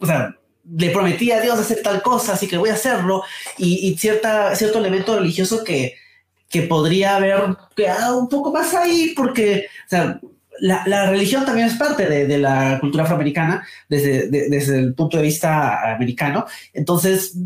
o 0.00 0.06
sea, 0.06 0.34
le 0.68 0.90
prometí 0.90 1.30
a 1.30 1.40
Dios 1.40 1.58
hacer 1.58 1.80
tal 1.82 2.02
cosa, 2.02 2.32
así 2.32 2.48
que 2.48 2.58
voy 2.58 2.70
a 2.70 2.74
hacerlo, 2.74 3.22
y, 3.56 3.96
cierta, 3.98 4.56
cierto 4.56 4.78
elemento 4.80 5.16
religioso 5.16 5.62
que, 5.62 5.94
que 6.48 6.62
podría 6.62 7.16
haber 7.16 7.56
quedado 7.74 8.18
un 8.18 8.28
poco 8.28 8.52
más 8.52 8.74
ahí, 8.74 9.12
porque, 9.16 9.66
o 9.86 9.88
sea, 9.88 10.20
la, 10.60 11.10
religión 11.10 11.44
también 11.44 11.68
es 11.68 11.74
parte 11.74 12.06
de, 12.08 12.38
la 12.38 12.78
cultura 12.80 13.04
afroamericana 13.04 13.66
desde, 13.88 14.28
desde 14.28 14.78
el 14.78 14.94
punto 14.94 15.16
de 15.16 15.24
vista 15.24 15.94
americano. 15.94 16.46
Entonces, 16.72 17.36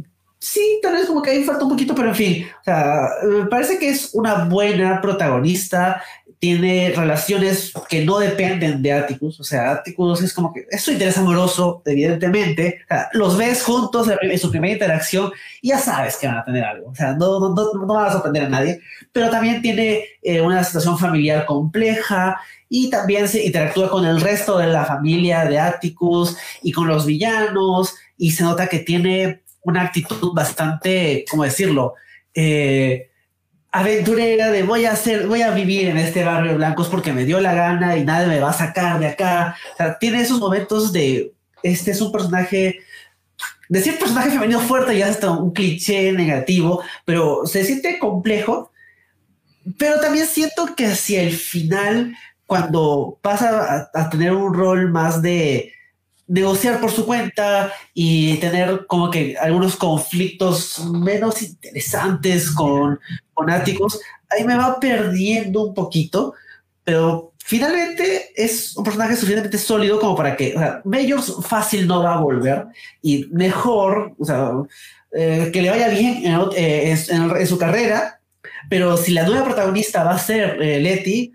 sí, 0.40 0.80
tal 0.82 0.94
vez 0.94 1.07
como 1.07 1.22
que 1.22 1.30
ahí 1.30 1.44
falta 1.44 1.64
un 1.64 1.70
poquito, 1.70 1.94
pero 1.94 2.09
en 2.09 2.14
fin, 2.14 2.46
o 2.61 2.64
sea, 2.64 3.09
me 3.22 3.46
parece 3.46 3.78
que 3.78 3.90
es 3.90 4.11
una 4.14 4.44
buena 4.44 5.01
protagonista, 5.01 6.03
tiene 6.41 6.93
relaciones 6.97 7.72
que 7.88 8.05
no 8.05 8.18
dependen 8.18 8.82
de 8.82 8.93
Atticus, 8.93 9.38
o 9.38 9.45
sea, 9.45 9.72
Atticus 9.72 10.22
es 10.22 10.32
como 10.32 10.53
que 10.53 10.66
es 10.70 10.82
su 10.82 10.91
interés 10.91 11.18
amoroso, 11.18 11.82
evidentemente, 11.84 12.80
o 12.84 12.88
sea, 12.88 13.09
los 13.12 13.36
ves 13.36 13.62
juntos 13.62 14.09
en 14.22 14.38
su 14.38 14.51
primera 14.51 14.72
interacción 14.72 15.30
y 15.61 15.68
ya 15.68 15.78
sabes 15.78 16.16
que 16.16 16.26
van 16.26 16.38
a 16.38 16.45
tener 16.45 16.64
algo, 16.64 16.91
o 16.91 16.95
sea, 16.95 17.12
no, 17.12 17.38
no, 17.38 17.55
no, 17.55 17.72
no 17.74 17.86
van 17.86 18.07
a 18.07 18.12
sorprender 18.12 18.45
a 18.45 18.49
nadie, 18.49 18.80
pero 19.12 19.28
también 19.28 19.61
tiene 19.61 20.03
eh, 20.22 20.41
una 20.41 20.64
situación 20.64 20.99
familiar 20.99 21.45
compleja 21.45 22.41
y 22.72 22.88
también 22.88 23.28
se 23.28 23.45
interactúa 23.45 23.91
con 23.91 24.07
el 24.07 24.20
resto 24.20 24.57
de 24.57 24.68
la 24.68 24.84
familia 24.84 25.45
de 25.45 25.59
Atticus 25.59 26.36
y 26.62 26.70
con 26.70 26.86
los 26.86 27.05
villanos. 27.05 27.97
Y 28.16 28.30
se 28.30 28.45
nota 28.45 28.68
que 28.68 28.78
tiene 28.78 29.43
una 29.64 29.82
actitud 29.82 30.32
bastante, 30.32 31.24
¿cómo 31.28 31.43
decirlo? 31.43 31.95
Eh, 32.32 33.09
aventurera 33.72 34.50
de 34.50 34.62
voy 34.62 34.84
a 34.84 34.92
hacer, 34.92 35.26
voy 35.26 35.42
a 35.42 35.52
vivir 35.52 35.88
en 35.88 35.96
este 35.96 36.24
barrio 36.24 36.56
blancos 36.56 36.88
porque 36.88 37.12
me 37.12 37.24
dio 37.24 37.40
la 37.40 37.54
gana 37.54 37.96
y 37.96 38.04
nadie 38.04 38.26
me 38.26 38.40
va 38.40 38.50
a 38.50 38.54
sacar 38.54 38.98
de 38.98 39.08
acá. 39.08 39.56
O 39.74 39.76
sea, 39.76 39.98
tiene 39.98 40.20
esos 40.20 40.40
momentos 40.40 40.92
de 40.92 41.32
este 41.62 41.90
es 41.90 42.00
un 42.00 42.10
personaje 42.10 42.80
decir 43.70 43.98
personaje 43.98 44.30
femenino 44.30 44.60
fuerte 44.60 44.98
ya 44.98 45.06
hasta 45.06 45.30
un 45.30 45.52
cliché 45.52 46.12
negativo, 46.12 46.82
pero 47.06 47.46
se 47.46 47.64
siente 47.64 47.98
complejo. 47.98 48.70
Pero 49.78 50.00
también 50.00 50.26
siento 50.26 50.74
que 50.74 50.86
hacia 50.86 51.22
el 51.22 51.32
final, 51.32 52.14
cuando 52.46 53.18
pasa 53.22 53.90
a, 53.94 54.10
tener 54.10 54.32
un 54.32 54.52
rol 54.52 54.90
más 54.90 55.22
de 55.22 55.72
negociar 56.31 56.81
por 56.81 56.93
su 56.93 57.05
cuenta 57.05 57.72
y 57.93 58.37
tener 58.37 58.87
como 58.87 59.11
que 59.11 59.37
algunos 59.37 59.74
conflictos 59.74 60.78
menos 60.85 61.43
interesantes 61.43 62.53
con, 62.53 63.01
con 63.35 63.51
áticos, 63.51 64.01
ahí 64.28 64.45
me 64.45 64.57
va 64.57 64.78
perdiendo 64.78 65.64
un 65.64 65.74
poquito, 65.74 66.35
pero 66.85 67.33
finalmente 67.39 68.31
es 68.37 68.76
un 68.76 68.85
personaje 68.85 69.16
suficientemente 69.16 69.59
sólido 69.59 69.99
como 69.99 70.14
para 70.14 70.37
que, 70.37 70.55
o 70.55 70.59
sea, 70.61 70.81
Majors 70.85 71.35
fácil 71.43 71.89
no 71.89 72.01
va 72.01 72.14
a 72.14 72.20
volver 72.20 72.66
y 73.03 73.26
mejor, 73.33 74.14
o 74.16 74.24
sea, 74.24 74.53
eh, 75.12 75.51
que 75.53 75.62
le 75.62 75.70
vaya 75.70 75.89
bien 75.89 76.22
eh, 76.57 76.97
en, 77.09 77.47
su 77.49 77.59
carrera, 77.59 78.20
pero 78.68 78.97
si 78.97 79.11
la 79.11 79.24
nueva 79.26 79.47
protagonista 79.47 80.05
va 80.05 80.12
a 80.12 80.18
ser 80.18 80.62
eh, 80.62 80.78
Letty, 80.78 81.33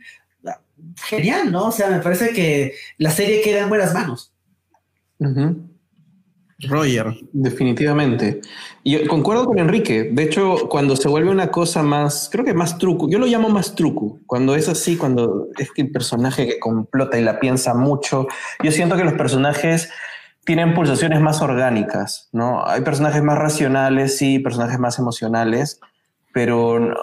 genial, 1.04 1.52
¿no? 1.52 1.66
O 1.66 1.72
sea, 1.74 1.90
me 1.90 2.00
parece 2.00 2.30
que 2.30 2.76
la 2.98 3.12
serie 3.12 3.42
queda 3.42 3.60
en 3.60 3.70
buenas 3.70 3.94
manos. 3.94 4.32
Roger. 6.60 7.14
Definitivamente. 7.34 8.42
Y 8.84 9.06
concuerdo 9.08 9.46
con 9.46 9.60
Enrique. 9.60 10.10
De 10.12 10.24
hecho, 10.24 10.70
cuando 10.70 10.96
se 10.96 11.10
vuelve 11.10 11.30
una 11.30 11.52
cosa 11.52 11.84
más, 11.84 12.30
creo 12.32 12.46
que 12.46 12.54
más 12.54 12.78
truco, 12.78 13.10
yo 13.10 13.20
lo 13.20 13.26
llamo 13.26 13.50
más 13.50 13.76
truco. 13.76 14.20
Cuando 14.26 14.56
es 14.56 14.70
así, 14.70 14.96
cuando 14.96 15.50
es 15.58 15.72
que 15.72 15.82
el 15.82 15.92
personaje 15.92 16.48
que 16.48 16.60
complota 16.60 17.20
y 17.20 17.24
la 17.24 17.40
piensa 17.40 17.74
mucho, 17.74 18.28
yo 18.64 18.72
siento 18.72 18.96
que 18.96 19.04
los 19.04 19.14
personajes 19.14 19.90
tienen 20.46 20.74
pulsaciones 20.76 21.20
más 21.22 21.42
orgánicas, 21.42 22.30
¿no? 22.32 22.66
Hay 22.66 22.82
personajes 22.82 23.24
más 23.24 23.38
racionales, 23.38 24.18
sí, 24.18 24.40
personajes 24.40 24.80
más 24.80 25.00
emocionales, 25.00 25.80
pero 26.34 26.94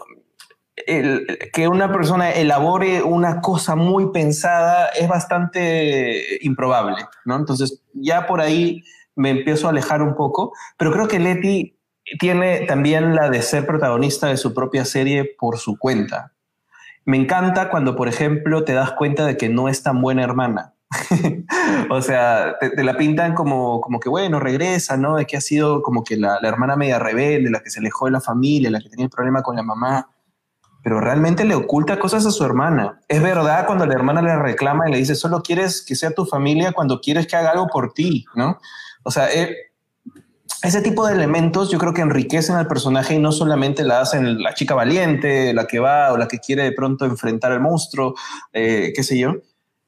que 1.52 1.68
una 1.68 1.92
persona 1.92 2.30
elabore 2.32 3.02
una 3.02 3.40
cosa 3.40 3.76
muy 3.76 4.10
pensada 4.10 4.86
es 4.88 5.08
bastante 5.08 6.44
improbable, 6.44 6.96
¿no? 7.24 7.36
Entonces, 7.36 7.82
ya 7.94 8.26
por 8.26 8.40
ahí 8.40 8.82
me 9.14 9.30
empiezo 9.30 9.66
a 9.66 9.70
alejar 9.70 10.02
un 10.02 10.14
poco, 10.14 10.52
pero 10.76 10.92
creo 10.92 11.08
que 11.08 11.18
Leti 11.18 11.78
tiene 12.18 12.66
también 12.66 13.14
la 13.14 13.30
de 13.30 13.42
ser 13.42 13.66
protagonista 13.66 14.28
de 14.28 14.36
su 14.36 14.54
propia 14.54 14.84
serie 14.84 15.24
por 15.38 15.58
su 15.58 15.78
cuenta. 15.78 16.32
Me 17.04 17.16
encanta 17.16 17.68
cuando, 17.70 17.96
por 17.96 18.08
ejemplo, 18.08 18.64
te 18.64 18.74
das 18.74 18.92
cuenta 18.92 19.26
de 19.26 19.36
que 19.36 19.48
no 19.48 19.68
es 19.68 19.82
tan 19.82 20.00
buena 20.00 20.22
hermana. 20.22 20.74
o 21.90 22.02
sea, 22.02 22.56
te, 22.58 22.84
la 22.84 22.96
pintan 22.96 23.34
como, 23.34 23.80
como 23.80 23.98
que, 23.98 24.08
bueno, 24.08 24.40
regresa, 24.40 24.96
¿no? 24.96 25.16
De 25.16 25.24
que 25.24 25.36
ha 25.36 25.40
sido 25.40 25.82
como 25.82 26.04
que 26.04 26.16
la, 26.16 26.38
la, 26.40 26.48
hermana 26.48 26.76
media 26.76 26.98
rebelde, 26.98 27.50
la 27.50 27.60
que 27.60 27.70
se 27.70 27.80
alejó 27.80 28.06
de 28.06 28.12
la 28.12 28.20
familia, 28.20 28.70
la 28.70 28.80
que 28.80 28.88
tenía 28.88 29.06
el 29.06 29.10
problema 29.10 29.42
con 29.42 29.56
la 29.56 29.62
mamá. 29.62 30.08
Pero 30.82 31.00
realmente 31.00 31.44
le 31.44 31.54
oculta 31.54 31.98
cosas 31.98 32.26
a 32.26 32.30
su 32.30 32.44
hermana. 32.44 33.00
Es 33.08 33.22
verdad 33.22 33.66
cuando 33.66 33.86
la 33.86 33.94
hermana 33.94 34.20
le 34.20 34.36
reclama 34.36 34.88
y 34.88 34.92
le 34.92 34.98
dice, 34.98 35.14
solo 35.14 35.42
quieres 35.42 35.82
que 35.82 35.94
sea 35.94 36.10
tu 36.10 36.26
familia 36.26 36.72
cuando 36.72 37.00
quieres 37.00 37.26
que 37.26 37.36
haga 37.36 37.50
algo 37.50 37.68
por 37.68 37.92
ti, 37.92 38.24
¿no? 38.34 38.58
O 39.04 39.10
sea, 39.10 39.32
eh, 39.32 39.56
ese 40.62 40.80
tipo 40.80 41.06
de 41.06 41.14
elementos 41.14 41.70
yo 41.70 41.78
creo 41.78 41.92
que 41.92 42.02
enriquecen 42.02 42.56
al 42.56 42.68
personaje 42.68 43.14
y 43.14 43.18
no 43.18 43.32
solamente 43.32 43.84
la 43.84 44.00
hacen 44.00 44.42
la 44.42 44.54
chica 44.54 44.74
valiente, 44.74 45.52
la 45.52 45.66
que 45.66 45.80
va 45.80 46.12
o 46.12 46.16
la 46.16 46.28
que 46.28 46.38
quiere 46.38 46.62
de 46.62 46.72
pronto 46.72 47.04
enfrentar 47.04 47.52
al 47.52 47.60
monstruo, 47.60 48.14
eh, 48.52 48.92
qué 48.94 49.02
sé 49.02 49.18
yo, 49.18 49.34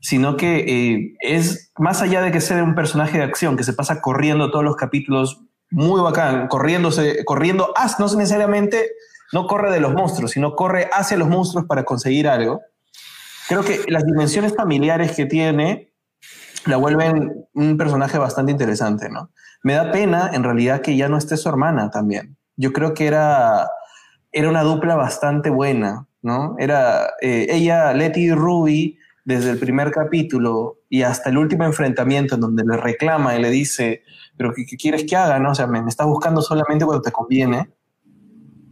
sino 0.01 0.37
que 0.37 0.59
eh, 0.67 1.17
es 1.21 1.73
más 1.79 2.03
allá 2.03 2.23
de 2.23 2.33
que 2.33 2.41
sea 2.41 2.63
un 2.63 2.75
personaje 2.75 3.19
de 3.19 3.25
acción 3.25 3.57
que 3.57 3.65
se 3.65 3.73
pasa 3.73 4.01
corriendo 4.01 4.51
todos 4.51 4.65
los 4.65 4.77
capítulos 4.77 5.41
muy 5.71 6.01
bacán, 6.01 6.49
corriéndose, 6.49 7.25
corriendo, 7.25 7.73
no 7.99 8.07
necesariamente, 8.17 8.91
no 9.35 9.49
corre 9.49 9.73
de 9.73 9.81
los 9.81 9.93
monstruos, 9.93 10.31
sino 10.31 10.55
corre 10.55 10.89
hacia 10.93 11.17
los 11.17 11.29
monstruos 11.29 11.67
para 11.67 11.83
conseguir 11.85 12.29
algo. 12.29 12.63
Creo 13.49 13.65
que 13.65 13.81
las 13.89 14.05
dimensiones 14.05 14.55
familiares 14.57 15.13
que 15.17 15.27
tiene 15.27 15.93
la 16.67 16.77
vuelven 16.77 17.47
un 17.53 17.77
personaje 17.77 18.17
bastante 18.17 18.53
interesante, 18.53 19.11
¿no? 19.11 19.31
Me 19.65 19.75
da 19.75 19.91
pena, 19.91 20.31
en 20.33 20.45
realidad, 20.45 20.81
que 20.81 20.97
ya 20.97 21.09
no 21.09 21.19
esté 21.19 21.37
su 21.37 21.49
hermana 21.49 21.91
también. 21.91 22.37
Yo 22.57 22.73
creo 22.73 22.95
que 22.95 23.07
era, 23.07 23.69
era 24.31 24.49
una 24.49 24.63
dupla 24.63 24.95
bastante 24.95 25.51
buena, 25.51 26.07
¿no? 26.23 26.55
Era 26.59 27.11
eh, 27.21 27.49
ella, 27.51 27.93
Letty 27.93 28.27
y 28.27 28.33
Ruby, 28.33 28.99
desde 29.25 29.51
el 29.51 29.59
primer 29.59 29.91
capítulo 29.91 30.79
y 30.89 31.03
hasta 31.03 31.31
el 31.31 31.39
último 31.39 31.65
enfrentamiento 31.65 32.37
en 32.37 32.41
donde 32.41 32.63
le 32.65 32.77
reclama 32.77 33.37
y 33.37 33.43
le 33.43 33.51
dice, 33.51 34.03
pero 34.37 34.53
¿qué, 34.55 34.65
quieres 34.77 35.05
que 35.05 35.17
haga? 35.17 35.39
¿no? 35.41 35.51
O 35.51 35.55
sea, 35.55 35.67
me, 35.67 35.81
estás 35.89 36.07
buscando 36.07 36.41
solamente 36.41 36.85
cuando 36.85 37.03
te 37.03 37.11
conviene. 37.11 37.71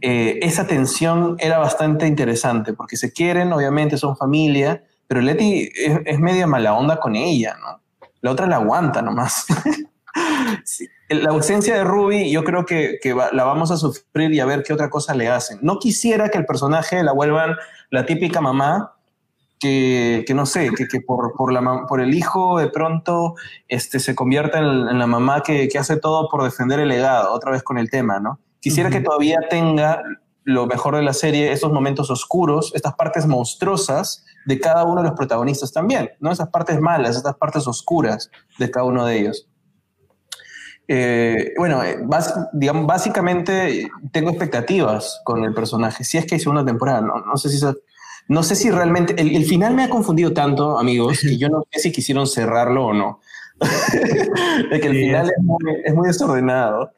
Eh, 0.05 0.39
esa 0.41 0.67
tensión 0.67 1.37
era 1.39 1.59
bastante 1.59 2.05
interesante 2.07 2.73
porque 2.73 2.97
se 2.97 3.13
quieren, 3.13 3.53
obviamente 3.53 3.97
son 3.97 4.17
familia, 4.17 4.83
pero 5.07 5.21
Letty 5.21 5.71
es, 5.73 5.99
es 6.05 6.19
media 6.19 6.45
mala 6.45 6.73
onda 6.73 6.99
con 6.99 7.15
ella, 7.15 7.55
¿no? 7.59 7.83
la 8.23 8.31
otra 8.31 8.47
la 8.47 8.55
aguanta 8.55 9.01
nomás. 9.01 9.45
La 11.09 11.29
ausencia 11.29 11.75
de 11.75 11.83
Ruby 11.83 12.31
yo 12.31 12.43
creo 12.43 12.65
que, 12.65 12.97
la 13.33 13.43
vamos 13.43 13.69
a 13.69 13.77
sufrir 13.77 14.31
y 14.31 14.39
a 14.39 14.45
ver 14.45 14.63
qué 14.63 14.73
otra 14.73 14.89
cosa 14.89 15.13
le 15.13 15.27
hacen. 15.27 15.59
No 15.61 15.77
quisiera 15.77 16.29
que 16.29 16.39
el 16.39 16.45
personaje 16.45 17.03
la 17.03 17.11
vuelvan 17.11 17.55
la 17.91 18.05
típica 18.05 18.41
mamá 18.41 18.95
que, 19.59 20.25
no 20.33 20.45
sé, 20.45 20.71
que, 20.71 21.01
por, 21.01 21.33
por, 21.33 21.51
la, 21.51 21.85
por 21.87 22.01
el 22.01 22.15
hijo 22.15 22.57
de 22.57 22.67
pronto 22.67 23.35
este, 23.67 23.99
se 23.99 24.15
convierta 24.15 24.59
en, 24.59 24.97
la 24.97 25.05
mamá 25.05 25.41
que, 25.43 25.69
hace 25.77 25.97
todo 25.97 26.29
por 26.29 26.43
defender 26.43 26.79
el 26.79 26.89
legado, 26.89 27.31
otra 27.31 27.51
vez 27.51 27.61
con 27.61 27.77
el 27.77 27.89
tema, 27.89 28.19
¿no? 28.19 28.39
Quisiera 28.63 28.89
que 28.89 29.01
todavía 29.01 29.39
tenga 29.49 30.01
lo 30.45 30.67
mejor 30.67 30.95
de 30.95 31.01
la 31.01 31.11
serie, 31.11 31.51
esos 31.51 31.73
momentos 31.73 32.09
oscuros, 32.09 32.71
estas 32.73 32.93
partes 32.95 33.27
monstruosas 33.27 34.23
de 34.45 34.57
cada 34.57 34.85
uno 34.85 35.01
de 35.01 35.09
los 35.09 35.17
protagonistas 35.17 35.73
también, 35.73 36.11
¿no? 36.21 36.31
Esas 36.31 36.47
partes 36.47 36.79
malas, 36.79 37.17
estas 37.17 37.35
partes 37.35 37.67
oscuras 37.67 38.31
de 38.57 38.71
cada 38.71 38.85
uno 38.85 39.05
de 39.05 39.19
ellos. 39.19 39.49
Eh, 40.87 41.51
bueno, 41.57 41.83
eh, 41.83 41.97
digamos, 42.53 42.87
básicamente 42.87 43.89
tengo 44.13 44.29
expectativas 44.29 45.19
con 45.25 45.43
el 45.43 45.53
personaje. 45.53 46.05
Si 46.05 46.17
es 46.17 46.25
que 46.25 46.37
hice 46.37 46.47
una 46.47 46.63
temporada, 46.63 47.01
no, 47.01 47.35
sé 47.35 47.49
si 47.49 47.59
no 48.29 48.43
sé 48.43 48.55
si 48.55 48.71
realmente 48.71 49.13
el, 49.17 49.43
final 49.43 49.73
me 49.73 49.83
ha 49.83 49.89
confundido 49.89 50.31
tanto, 50.31 50.79
amigos, 50.79 51.19
que 51.19 51.37
yo 51.37 51.49
no 51.49 51.65
sé 51.69 51.81
si 51.81 51.91
quisieron 51.91 52.27
cerrarlo 52.27 52.85
o 52.85 52.93
no. 52.93 53.19
de 54.71 54.79
que 54.79 54.87
el 54.87 54.93
final 54.93 55.29
es 55.29 55.43
muy, 55.43 55.59
es 55.83 55.93
muy 55.93 56.07
desordenado 56.07 56.91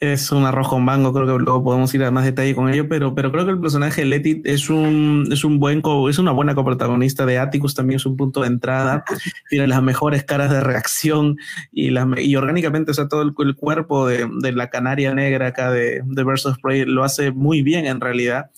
es 0.00 0.32
un 0.32 0.46
arroz 0.46 0.68
con 0.68 0.82
mango, 0.82 1.12
creo 1.12 1.26
que 1.26 1.44
luego 1.44 1.62
podemos 1.62 1.94
ir 1.94 2.02
a 2.04 2.10
más 2.10 2.24
detalle 2.24 2.54
con 2.54 2.72
ello, 2.72 2.88
pero, 2.88 3.14
pero 3.14 3.30
creo 3.30 3.44
que 3.44 3.50
el 3.50 3.60
personaje 3.60 4.00
de 4.00 4.06
Letty 4.06 4.40
es 4.46 4.70
un, 4.70 5.28
es 5.30 5.44
un 5.44 5.60
buen, 5.60 5.82
es 6.08 6.18
una 6.18 6.32
buena 6.32 6.54
coprotagonista 6.54 7.26
de 7.26 7.38
Atticus, 7.38 7.74
también 7.74 7.96
es 7.96 8.06
un 8.06 8.16
punto 8.16 8.40
de 8.40 8.46
entrada, 8.46 9.04
tiene 9.50 9.66
las 9.66 9.82
mejores 9.82 10.24
caras 10.24 10.50
de 10.50 10.62
reacción 10.62 11.36
y, 11.70 11.90
la, 11.90 12.08
y 12.18 12.34
orgánicamente, 12.34 12.92
o 12.92 12.94
sea, 12.94 13.08
todo 13.08 13.20
el, 13.20 13.34
cuerpo 13.54 14.06
de, 14.06 14.26
de, 14.40 14.52
la 14.52 14.70
canaria 14.70 15.14
negra 15.14 15.48
acá 15.48 15.70
de, 15.70 16.00
de 16.02 16.24
Versus 16.24 16.56
Prey 16.62 16.86
lo 16.86 17.04
hace 17.04 17.30
muy 17.30 17.60
bien 17.60 17.86
en 17.86 18.00
realidad. 18.00 18.50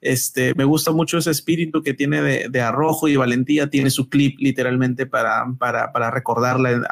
Este, 0.00 0.54
me 0.54 0.64
gusta 0.64 0.92
mucho 0.92 1.18
ese 1.18 1.30
espíritu 1.30 1.82
que 1.82 1.94
tiene 1.94 2.22
de, 2.22 2.48
de 2.48 2.60
arrojo 2.60 3.08
y 3.08 3.16
valentía, 3.16 3.68
tiene 3.68 3.90
su 3.90 4.08
clip 4.08 4.36
literalmente 4.38 5.06
para, 5.06 5.44
para, 5.58 5.92
para 5.92 6.10
recordarla 6.10 6.70
en, 6.70 6.84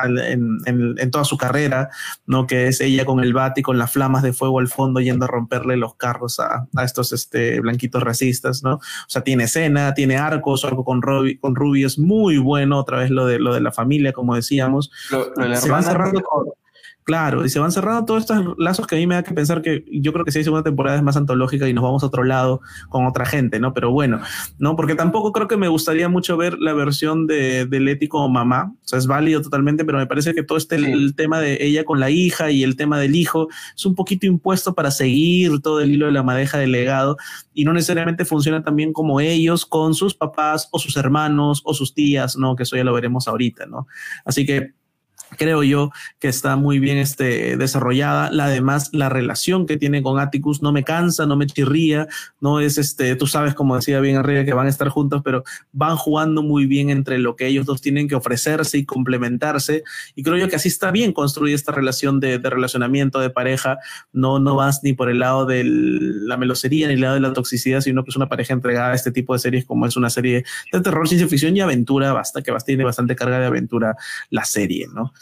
en, 0.66 0.94
en, 0.98 1.11
toda 1.11 1.24
su 1.24 1.36
carrera, 1.36 1.88
¿no? 2.26 2.46
Que 2.46 2.68
es 2.68 2.80
ella 2.80 3.04
con 3.04 3.20
el 3.20 3.32
bat 3.32 3.57
y 3.59 3.62
con 3.62 3.78
la 3.78 3.86
flamas 3.86 4.22
de 4.22 4.32
fuego 4.32 4.59
al 4.59 4.68
fondo 4.68 5.00
yendo 5.00 5.24
a 5.24 5.28
romperle 5.28 5.76
los 5.76 5.94
carros 5.94 6.40
a, 6.40 6.66
a 6.74 6.84
estos 6.84 7.12
este, 7.12 7.61
blanquitos 7.61 8.02
racistas, 8.02 8.62
¿no? 8.62 8.74
O 8.74 9.09
sea, 9.09 9.22
tiene 9.22 9.44
escena, 9.44 9.94
tiene 9.94 10.16
arcos, 10.16 10.64
algo 10.64 10.84
con, 10.84 11.02
Ruby, 11.02 11.38
con 11.38 11.54
Ruby 11.54 11.84
es 11.84 11.98
muy 11.98 12.38
bueno, 12.38 12.78
otra 12.78 12.98
vez 12.98 13.11
lo 13.11 13.26
de, 13.26 13.38
lo 13.38 13.54
de 13.54 13.61
la 13.61 13.72
familia, 13.72 14.12
como 14.12 14.34
decíamos. 14.34 14.90
Lo, 15.11 15.57
Se 15.57 15.70
van 15.70 15.84
cerrando 15.84 16.22
Claro, 17.07 17.44
y 17.44 17.48
se 17.50 17.61
van 17.61 17.70
cerrando 17.70 18.04
todos 18.04 18.22
estos 18.22 18.57
lazos 18.59 18.84
que 18.84 18.96
a 18.96 18.98
mí 18.98 19.07
me 19.07 19.14
da 19.14 19.22
que 19.22 19.32
pensar 19.32 19.62
que 19.62 19.84
yo 19.92 20.12
creo 20.12 20.24
que 20.24 20.32
si 20.32 20.38
hay 20.38 20.44
segunda 20.44 20.64
temporada 20.64 20.96
es 20.96 21.04
más 21.04 21.16
antológica 21.16 21.68
y 21.68 21.72
nos 21.72 21.84
vamos 21.84 22.02
a 22.02 22.07
otro 22.07 22.24
lado 22.24 22.61
con 22.88 23.07
otra 23.07 23.24
gente, 23.24 23.61
¿no? 23.61 23.72
Pero 23.72 23.92
bueno, 23.92 24.20
¿no? 24.59 24.74
Porque 24.74 24.96
tampoco 24.96 25.30
creo 25.30 25.46
que 25.46 25.57
me 25.57 25.68
gustaría 25.68 26.09
mucho 26.09 26.36
ver 26.36 26.59
la 26.59 26.72
versión 26.72 27.28
de, 27.28 27.64
de 27.66 27.78
Leti 27.78 28.09
como 28.09 28.28
mamá. 28.28 28.72
O 28.74 28.88
sea, 28.88 28.98
es 28.98 29.07
válido 29.07 29.40
totalmente, 29.40 29.84
pero 29.84 29.98
me 29.98 30.09
parece 30.09 30.34
que 30.34 30.42
todo 30.42 30.59
este 30.59 30.74
el, 30.74 31.14
tema 31.14 31.38
de 31.38 31.59
ella 31.61 31.84
con 31.84 32.00
la 32.00 32.11
hija 32.11 32.50
y 32.50 32.64
el 32.64 32.74
tema 32.74 32.98
del 32.98 33.14
hijo 33.14 33.46
es 33.76 33.86
un 33.86 33.94
poquito 33.94 34.26
impuesto 34.26 34.74
para 34.74 34.90
seguir 34.90 35.61
todo 35.61 35.80
el 35.80 35.92
hilo 35.92 36.07
de 36.07 36.12
la 36.12 36.24
madeja 36.24 36.59
del 36.59 36.72
legado 36.72 37.18
y 37.54 37.64
no 37.64 37.72
necesariamente 37.72 38.24
funciona 38.24 38.64
también 38.64 38.92
como 38.92 39.20
ellos 39.20 39.64
con 39.64 39.94
sus 39.94 40.16
papás 40.16 40.68
o 40.72 40.80
sus 40.80 40.96
hermanos 40.96 41.62
o 41.64 41.72
sus 41.72 41.94
tías, 41.94 42.36
¿no? 42.36 42.57
Que 42.57 42.64
eso 42.64 42.74
ya 42.74 42.82
lo 42.82 42.92
veremos 42.92 43.28
ahorita, 43.28 43.66
¿no? 43.66 43.86
Así 44.24 44.44
que 44.44 44.74
creo 45.37 45.62
yo 45.62 45.91
que 46.18 46.28
está 46.28 46.57
muy 46.57 46.78
bien 46.78 46.99
este, 46.99 47.57
desarrollada. 47.57 48.30
La, 48.30 48.47
además, 48.47 48.91
la 48.93 49.09
relación 49.09 49.66
que 49.66 49.76
tiene 49.76 50.03
con 50.03 50.18
Atticus 50.18 50.62
no 50.62 50.72
me 50.72 50.84
cansa, 50.84 51.26
no 51.26 51.37
me 51.37 51.47
chirría, 51.47 52.09
no 52.41 52.61
es 52.61 52.78
este, 52.78 53.16
tú 53.16 53.26
sabes, 53.26 53.55
como 53.55 53.76
decía 53.76 54.01
bien 54.01 54.16
arriba, 54.16 54.45
que 54.45 54.53
van 54.53 54.66
a 54.66 54.70
estar 54.70 54.89
juntos, 54.89 55.22
pero 55.24 55.45
van 55.72 55.97
jugando 55.97 56.43
muy 56.43 56.66
bien 56.66 56.91
entre 56.91 57.18
lo 57.18 57.37
que 57.37 57.47
ellos 57.47 57.66
dos 57.66 57.80
tienen 57.80 58.09
que 58.09 58.14
ofrecerse 58.14 58.78
y 58.78 58.84
complementarse. 58.84 59.84
Y 60.14 60.22
creo 60.22 60.37
yo 60.37 60.49
que 60.49 60.57
así 60.57 60.68
está 60.68 60.91
bien 60.91 61.12
construir 61.12 61.55
esta 61.55 61.72
relación 61.72 62.20
de, 62.20 62.39
de 62.39 62.51
relacionamiento, 62.51 63.20
de 63.20 63.30
pareja. 63.30 63.78
No, 64.12 64.39
no 64.39 64.57
vas 64.57 64.80
ni 64.82 64.93
por 64.93 65.09
el 65.09 65.20
lado 65.20 65.47
de 65.47 65.62
la 65.64 66.37
melosería 66.37 66.89
ni 66.89 66.95
el 66.95 67.01
lado 67.01 67.14
de 67.14 67.20
la 67.20 67.32
toxicidad, 67.32 67.80
sino 67.80 68.05
que 68.05 68.11
es 68.11 68.16
una 68.16 68.28
pareja 68.28 68.53
entregada 68.53 68.93
a 68.93 68.95
este 68.95 69.12
tipo 69.12 69.32
de 69.32 69.39
series 69.39 69.64
como 69.64 69.87
es 69.87 69.97
una 69.97 70.11
serie 70.11 70.45
de 70.72 70.80
terror, 70.80 71.07
ciencia 71.09 71.28
ficción 71.28 71.57
y 71.57 71.61
aventura, 71.61 72.12
basta 72.12 72.43
que 72.43 72.53
tiene 72.64 72.84
bastante 72.84 73.16
carga 73.16 73.39
de 73.39 73.47
aventura 73.47 73.97
la 74.30 74.45
serie, 74.45 74.87
¿no? 74.93 75.12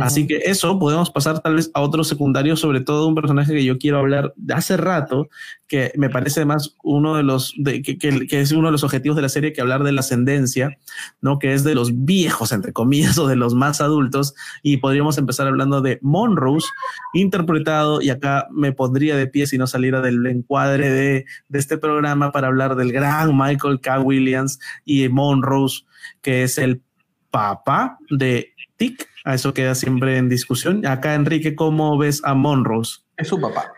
Así 0.00 0.26
que 0.26 0.38
eso 0.44 0.78
podemos 0.78 1.10
pasar 1.10 1.40
tal 1.40 1.56
vez 1.56 1.70
a 1.74 1.80
otro 1.80 2.04
secundario, 2.04 2.56
sobre 2.56 2.80
todo 2.80 3.06
un 3.06 3.14
personaje 3.14 3.52
que 3.52 3.64
yo 3.64 3.78
quiero 3.78 3.98
hablar 3.98 4.32
de 4.36 4.54
hace 4.54 4.76
rato, 4.76 5.28
que 5.66 5.92
me 5.96 6.10
parece 6.10 6.40
además 6.40 6.76
uno 6.82 7.16
de 7.16 7.22
los, 7.22 7.54
de, 7.56 7.82
que, 7.82 7.98
que, 7.98 8.40
es 8.40 8.52
uno 8.52 8.68
de 8.68 8.72
los 8.72 8.84
objetivos 8.84 9.16
de 9.16 9.22
la 9.22 9.28
serie, 9.28 9.52
que 9.52 9.60
hablar 9.60 9.82
de 9.84 9.92
la 9.92 10.00
ascendencia, 10.00 10.78
¿no? 11.20 11.38
Que 11.38 11.54
es 11.54 11.64
de 11.64 11.74
los 11.74 12.04
viejos, 12.04 12.52
entre 12.52 12.72
comillas, 12.72 13.18
o 13.18 13.26
de 13.26 13.36
los 13.36 13.54
más 13.54 13.80
adultos. 13.80 14.34
Y 14.62 14.78
podríamos 14.78 15.18
empezar 15.18 15.46
hablando 15.46 15.80
de 15.80 15.98
Monrose, 16.02 16.66
interpretado, 17.12 18.00
y 18.00 18.10
acá 18.10 18.48
me 18.50 18.72
pondría 18.72 19.16
de 19.16 19.26
pie 19.26 19.46
si 19.46 19.58
no 19.58 19.66
saliera 19.66 20.00
del 20.00 20.26
encuadre 20.26 20.90
de, 20.90 21.24
de 21.48 21.58
este 21.58 21.78
programa 21.78 22.32
para 22.32 22.48
hablar 22.48 22.76
del 22.76 22.92
gran 22.92 23.36
Michael 23.36 23.80
K. 23.80 24.00
Williams 24.00 24.58
y 24.84 25.08
Monrose, 25.08 25.84
que 26.22 26.42
es 26.42 26.58
el 26.58 26.82
papá 27.30 27.98
de 28.10 28.52
Tick 28.76 29.08
a 29.24 29.34
eso 29.34 29.54
queda 29.54 29.74
siempre 29.74 30.18
en 30.18 30.28
discusión. 30.28 30.86
Acá, 30.86 31.14
Enrique, 31.14 31.54
¿cómo 31.54 31.98
ves 31.98 32.20
a 32.24 32.34
Monrose? 32.34 33.00
Es 33.16 33.28
su 33.28 33.40
papá. 33.40 33.72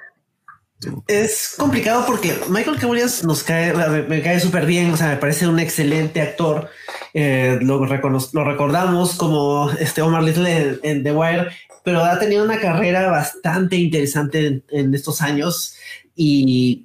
Es 1.06 1.54
complicado 1.56 2.04
porque 2.06 2.38
Michael 2.50 2.78
K. 2.78 2.86
Williams 2.86 3.24
nos 3.24 3.42
cae, 3.42 3.72
me, 4.02 4.20
cae 4.20 4.38
súper 4.40 4.66
bien, 4.66 4.90
o 4.92 4.96
sea, 4.96 5.08
me 5.08 5.16
parece 5.16 5.48
un 5.48 5.58
excelente 5.58 6.20
actor. 6.20 6.68
Eh, 7.14 7.58
lo, 7.62 7.78
lo, 7.78 8.44
recordamos 8.44 9.14
como 9.14 9.70
este 9.70 10.02
Omar 10.02 10.22
Little 10.22 10.78
en, 10.82 11.02
The 11.02 11.12
Wire, 11.12 11.48
pero 11.82 12.04
ha 12.04 12.18
tenido 12.18 12.44
una 12.44 12.60
carrera 12.60 13.08
bastante 13.08 13.76
interesante 13.76 14.62
en 14.68 14.94
estos 14.94 15.22
años 15.22 15.76
y 16.14 16.84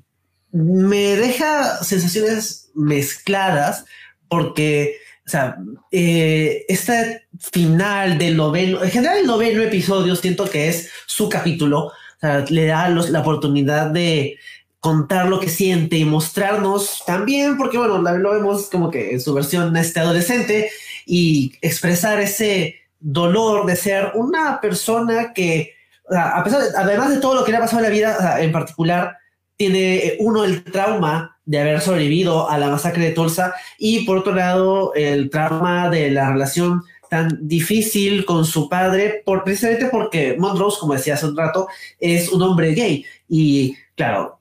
me 0.51 1.17
deja 1.17 1.83
sensaciones 1.83 2.69
mezcladas 2.73 3.85
porque 4.29 4.97
sea, 5.31 5.57
eh, 5.91 6.65
este 6.67 7.27
final 7.39 8.17
del 8.17 8.37
noveno, 8.37 8.83
en 8.83 8.91
general 8.91 9.19
el 9.19 9.27
noveno 9.27 9.61
episodio 9.63 10.15
siento 10.15 10.49
que 10.49 10.67
es 10.69 10.89
su 11.07 11.29
capítulo, 11.29 11.91
o 12.21 12.27
le 12.49 12.65
da 12.65 12.89
la 12.89 13.21
oportunidad 13.21 13.87
de 13.91 14.37
contar 14.79 15.27
lo 15.27 15.39
que 15.39 15.47
siente 15.47 15.95
y 15.97 16.05
mostrarnos 16.05 17.03
también, 17.05 17.57
porque 17.57 17.77
bueno, 17.77 17.99
lo 17.99 18.31
vemos 18.31 18.69
como 18.69 18.89
que 18.89 19.11
en 19.11 19.21
su 19.21 19.33
versión 19.33 19.77
este 19.77 19.99
adolescente 19.99 20.71
y 21.05 21.53
expresar 21.61 22.19
ese 22.19 22.81
dolor 22.99 23.65
de 23.65 23.75
ser 23.75 24.11
una 24.15 24.59
persona 24.59 25.33
que, 25.33 25.75
a 26.09 26.43
pesar 26.43 26.61
además 26.75 27.11
de 27.11 27.17
todo 27.17 27.35
lo 27.35 27.43
que 27.43 27.51
le 27.51 27.57
ha 27.57 27.61
pasado 27.61 27.79
en 27.79 27.83
la 27.83 27.95
vida, 27.95 28.41
en 28.41 28.51
particular, 28.51 29.17
tiene 29.61 29.95
eh, 29.97 30.17
uno 30.17 30.43
el 30.43 30.63
trauma 30.63 31.37
de 31.45 31.59
haber 31.59 31.81
sobrevivido 31.81 32.49
a 32.49 32.57
la 32.57 32.69
masacre 32.69 33.03
de 33.03 33.11
Tulsa 33.11 33.53
y 33.77 34.05
por 34.07 34.17
otro 34.17 34.33
lado 34.33 34.91
el 34.95 35.29
trauma 35.29 35.87
de 35.87 36.09
la 36.09 36.31
relación 36.31 36.81
tan 37.11 37.37
difícil 37.47 38.25
con 38.25 38.43
su 38.43 38.67
padre, 38.67 39.21
por, 39.23 39.43
precisamente 39.43 39.85
porque 39.91 40.35
Montrose, 40.39 40.79
como 40.79 40.95
decía 40.95 41.13
hace 41.13 41.27
un 41.27 41.37
rato, 41.37 41.67
es 41.99 42.29
un 42.29 42.41
hombre 42.41 42.73
gay. 42.73 43.05
Y 43.29 43.75
claro, 43.95 44.39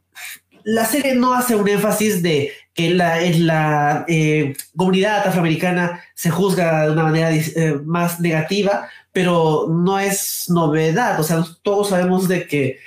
la 0.64 0.86
serie 0.86 1.14
no 1.14 1.34
hace 1.34 1.54
un 1.54 1.68
énfasis 1.68 2.22
de 2.22 2.52
que 2.72 2.88
la, 2.88 3.22
en 3.22 3.46
la 3.46 4.06
eh, 4.08 4.54
comunidad 4.74 5.28
afroamericana 5.28 6.02
se 6.14 6.30
juzga 6.30 6.86
de 6.86 6.92
una 6.92 7.02
manera 7.02 7.30
eh, 7.30 7.78
más 7.84 8.20
negativa, 8.20 8.88
pero 9.12 9.66
no 9.68 9.98
es 9.98 10.46
novedad. 10.48 11.20
O 11.20 11.24
sea, 11.24 11.44
todos 11.60 11.90
sabemos 11.90 12.26
de 12.26 12.46
que 12.46 12.78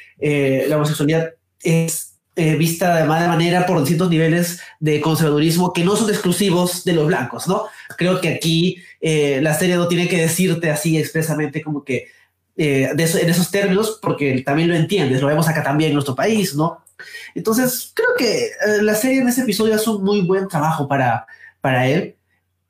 la 0.68 0.78
homosexualidad 0.78 1.34
es 1.62 2.13
eh, 2.36 2.56
vista 2.56 2.96
de 2.96 3.04
mala 3.04 3.28
manera 3.28 3.66
por 3.66 3.80
distintos 3.80 4.10
niveles 4.10 4.60
de 4.80 5.00
conservadurismo 5.02 5.72
que 5.72 5.84
no 5.84 5.96
son 5.96 6.10
exclusivos 6.10 6.84
de 6.84 6.94
los 6.94 7.06
blancos, 7.06 7.48
¿no? 7.48 7.66
Creo 7.96 8.20
que 8.22 8.30
aquí 8.30 8.84
eh, 9.02 9.40
la 9.44 9.54
serie 9.54 9.76
no 9.76 9.88
tiene 9.88 10.08
que 10.08 10.18
decirte 10.18 10.72
así 10.72 10.98
expresamente 10.98 11.62
como 11.62 11.84
que 11.84 12.08
eh, 12.58 12.90
en 12.92 13.30
esos 13.30 13.52
términos, 13.52 14.00
porque 14.02 14.42
también 14.42 14.70
lo 14.70 14.76
entiendes, 14.76 15.22
lo 15.22 15.28
vemos 15.28 15.48
acá 15.48 15.62
también 15.62 15.90
en 15.90 15.94
nuestro 15.94 16.16
país, 16.16 16.56
¿no? 16.56 16.84
Entonces, 17.36 17.92
creo 17.94 18.10
que 18.18 18.50
la 18.82 18.96
serie 18.96 19.20
en 19.22 19.28
ese 19.28 19.42
episodio 19.42 19.76
hace 19.76 19.90
un 19.92 20.04
muy 20.04 20.22
buen 20.22 20.48
trabajo 20.48 20.88
para, 20.88 21.28
para 21.62 21.88
él, 21.88 22.16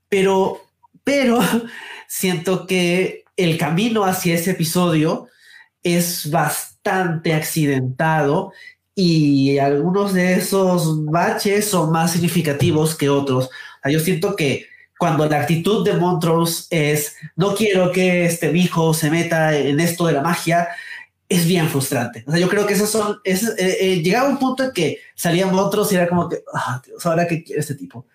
pero, 0.09 0.61
pero 1.05 1.39
siento 2.07 2.67
que 2.67 3.23
el 3.37 3.57
camino 3.57 4.03
hacia 4.03 4.35
ese 4.35 4.51
episodio 4.51 5.27
es 5.83 6.29
bastante 6.29 7.33
accidentado 7.33 8.51
y 8.95 9.57
algunos 9.57 10.13
de 10.13 10.35
esos 10.35 11.03
baches 11.05 11.69
son 11.69 11.91
más 11.91 12.11
significativos 12.11 12.95
que 12.95 13.09
otros. 13.09 13.49
yo 13.89 13.99
siento 13.99 14.35
que 14.35 14.67
cuando 14.97 15.27
la 15.27 15.41
actitud 15.41 15.83
de 15.83 15.93
Montrose 15.93 16.65
es 16.69 17.15
no 17.35 17.55
quiero 17.55 17.91
que 17.91 18.25
este 18.25 18.55
hijo 18.55 18.93
se 18.93 19.09
meta 19.09 19.57
en 19.57 19.79
esto 19.79 20.05
de 20.05 20.13
la 20.13 20.21
magia, 20.21 20.69
es 21.27 21.47
bien 21.47 21.67
frustrante. 21.67 22.23
O 22.27 22.31
sea, 22.31 22.39
yo 22.39 22.47
creo 22.47 22.65
que 22.67 22.73
esos 22.73 22.89
son, 22.89 23.19
es, 23.23 23.43
eh, 23.57 23.77
eh, 23.81 24.01
llegaba 24.03 24.29
un 24.29 24.37
punto 24.37 24.63
en 24.63 24.71
que 24.71 24.99
salía 25.15 25.47
Montrose 25.47 25.95
y 25.95 25.97
era 25.97 26.07
como 26.07 26.29
que, 26.29 26.43
ah, 26.53 26.81
Dios, 26.85 27.05
ahora 27.05 27.27
qué 27.27 27.43
quiere 27.43 27.59
este 27.59 27.75
tipo. 27.75 28.05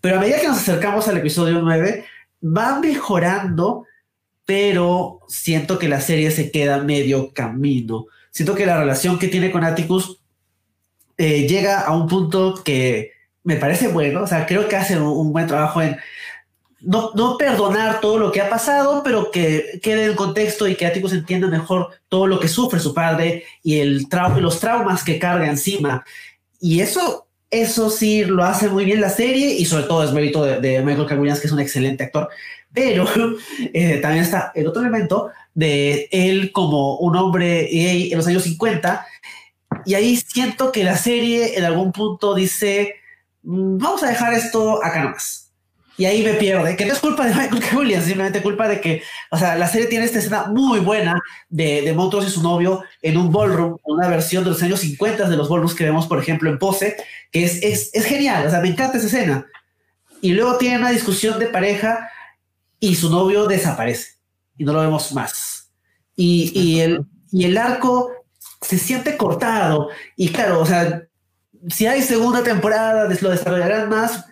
Pero 0.00 0.16
a 0.16 0.20
medida 0.20 0.40
que 0.40 0.48
nos 0.48 0.58
acercamos 0.58 1.06
al 1.06 1.18
episodio 1.18 1.60
9, 1.60 2.04
va 2.44 2.80
mejorando, 2.80 3.86
pero 4.44 5.20
siento 5.28 5.78
que 5.78 5.88
la 5.88 6.00
serie 6.00 6.30
se 6.30 6.50
queda 6.50 6.82
medio 6.82 7.32
camino. 7.32 8.06
Siento 8.30 8.54
que 8.54 8.66
la 8.66 8.78
relación 8.78 9.18
que 9.18 9.28
tiene 9.28 9.50
con 9.50 9.62
Atticus 9.62 10.21
eh, 11.22 11.46
llega 11.46 11.82
a 11.82 11.92
un 11.92 12.08
punto 12.08 12.60
que 12.64 13.12
me 13.44 13.54
parece 13.54 13.86
bueno, 13.86 14.22
o 14.22 14.26
sea, 14.26 14.44
creo 14.44 14.66
que 14.66 14.74
hace 14.74 14.98
un, 14.98 15.32
buen 15.32 15.46
trabajo 15.46 15.80
en 15.80 15.96
no, 16.80 17.12
no, 17.14 17.38
perdonar 17.38 18.00
todo 18.00 18.18
lo 18.18 18.32
que 18.32 18.40
ha 18.40 18.50
pasado, 18.50 19.02
pero 19.04 19.30
que 19.30 19.78
quede 19.80 20.06
en 20.06 20.16
contexto 20.16 20.66
y 20.66 20.74
que 20.74 20.84
Atticus 20.84 21.12
entienda 21.12 21.46
mejor 21.46 21.90
todo 22.08 22.26
lo 22.26 22.40
que 22.40 22.48
sufre 22.48 22.80
su 22.80 22.92
padre 22.92 23.44
y 23.62 23.78
el 23.78 24.08
los 24.40 24.58
traumas 24.58 25.04
que 25.04 25.20
carga 25.20 25.46
encima. 25.46 26.04
Y 26.60 26.80
eso, 26.80 27.28
eso 27.52 27.88
sí 27.88 28.24
lo 28.24 28.42
hace 28.42 28.68
muy 28.68 28.84
bien 28.84 29.00
la 29.00 29.08
serie 29.08 29.54
y 29.54 29.64
sobre 29.64 29.84
todo 29.84 30.02
es 30.02 30.12
mérito 30.12 30.44
de, 30.44 30.82
Michael 30.82 31.06
K. 31.06 31.40
que 31.40 31.46
es 31.46 31.52
un 31.52 31.60
excelente 31.60 32.02
actor. 32.02 32.30
Pero 32.72 33.06
eh, 33.72 33.98
también 33.98 34.24
está 34.24 34.50
el 34.56 34.66
otro 34.66 34.82
elemento 34.82 35.30
de 35.54 36.08
él 36.10 36.50
como 36.50 36.96
un 36.96 37.14
hombre 37.14 37.68
gay 37.70 38.10
en 38.10 38.18
los 38.18 38.26
años 38.26 38.42
50 38.42 39.06
y 39.84 39.94
ahí 39.94 40.16
siento 40.16 40.72
que 40.72 40.84
la 40.84 40.96
serie 40.96 41.58
en 41.58 41.64
algún 41.64 41.92
punto 41.92 42.34
dice, 42.34 42.96
mm, 43.42 43.78
vamos 43.78 44.02
a 44.02 44.08
dejar 44.08 44.34
esto 44.34 44.84
acá 44.84 45.02
nomás. 45.02 45.42
Y 45.98 46.06
ahí 46.06 46.22
me 46.22 46.34
pierde, 46.34 46.74
que 46.74 46.86
no 46.86 46.94
es 46.94 47.00
culpa 47.00 47.26
de 47.26 47.34
Michael 47.34 47.62
K. 47.62 47.76
Williams, 47.76 48.06
simplemente 48.06 48.42
culpa 48.42 48.66
de 48.66 48.80
que, 48.80 49.02
o 49.30 49.36
sea, 49.36 49.56
la 49.56 49.68
serie 49.68 49.88
tiene 49.88 50.06
esta 50.06 50.20
escena 50.20 50.46
muy 50.46 50.80
buena 50.80 51.20
de, 51.50 51.82
de 51.82 51.92
Montrose 51.92 52.28
y 52.28 52.30
su 52.30 52.42
novio 52.42 52.82
en 53.02 53.18
un 53.18 53.30
ballroom, 53.30 53.76
una 53.84 54.08
versión 54.08 54.42
de 54.42 54.50
los 54.50 54.62
años 54.62 54.80
50 54.80 55.28
de 55.28 55.36
los 55.36 55.50
ballrooms 55.50 55.74
que 55.74 55.84
vemos, 55.84 56.06
por 56.06 56.18
ejemplo, 56.18 56.50
en 56.50 56.58
Pose, 56.58 56.96
que 57.30 57.44
es, 57.44 57.62
es, 57.62 57.90
es 57.92 58.06
genial, 58.06 58.46
o 58.46 58.50
sea, 58.50 58.60
me 58.60 58.68
encanta 58.68 58.96
esa 58.96 59.06
escena. 59.06 59.46
Y 60.22 60.32
luego 60.32 60.56
tiene 60.56 60.78
una 60.78 60.90
discusión 60.90 61.38
de 61.38 61.48
pareja 61.48 62.08
y 62.80 62.94
su 62.94 63.10
novio 63.10 63.46
desaparece 63.46 64.12
y 64.56 64.64
no 64.64 64.72
lo 64.72 64.80
vemos 64.80 65.12
más. 65.12 65.70
Y, 66.16 66.52
y, 66.54 66.80
el, 66.80 67.04
y 67.30 67.44
el 67.44 67.58
arco 67.58 68.11
se 68.78 68.78
siente 68.78 69.16
cortado. 69.18 69.90
Y 70.16 70.30
claro, 70.30 70.60
o 70.60 70.66
sea, 70.66 71.02
si 71.68 71.86
hay 71.86 72.00
segunda 72.00 72.42
temporada, 72.42 73.08
lo 73.20 73.30
desarrollarán 73.30 73.90
más. 73.90 74.24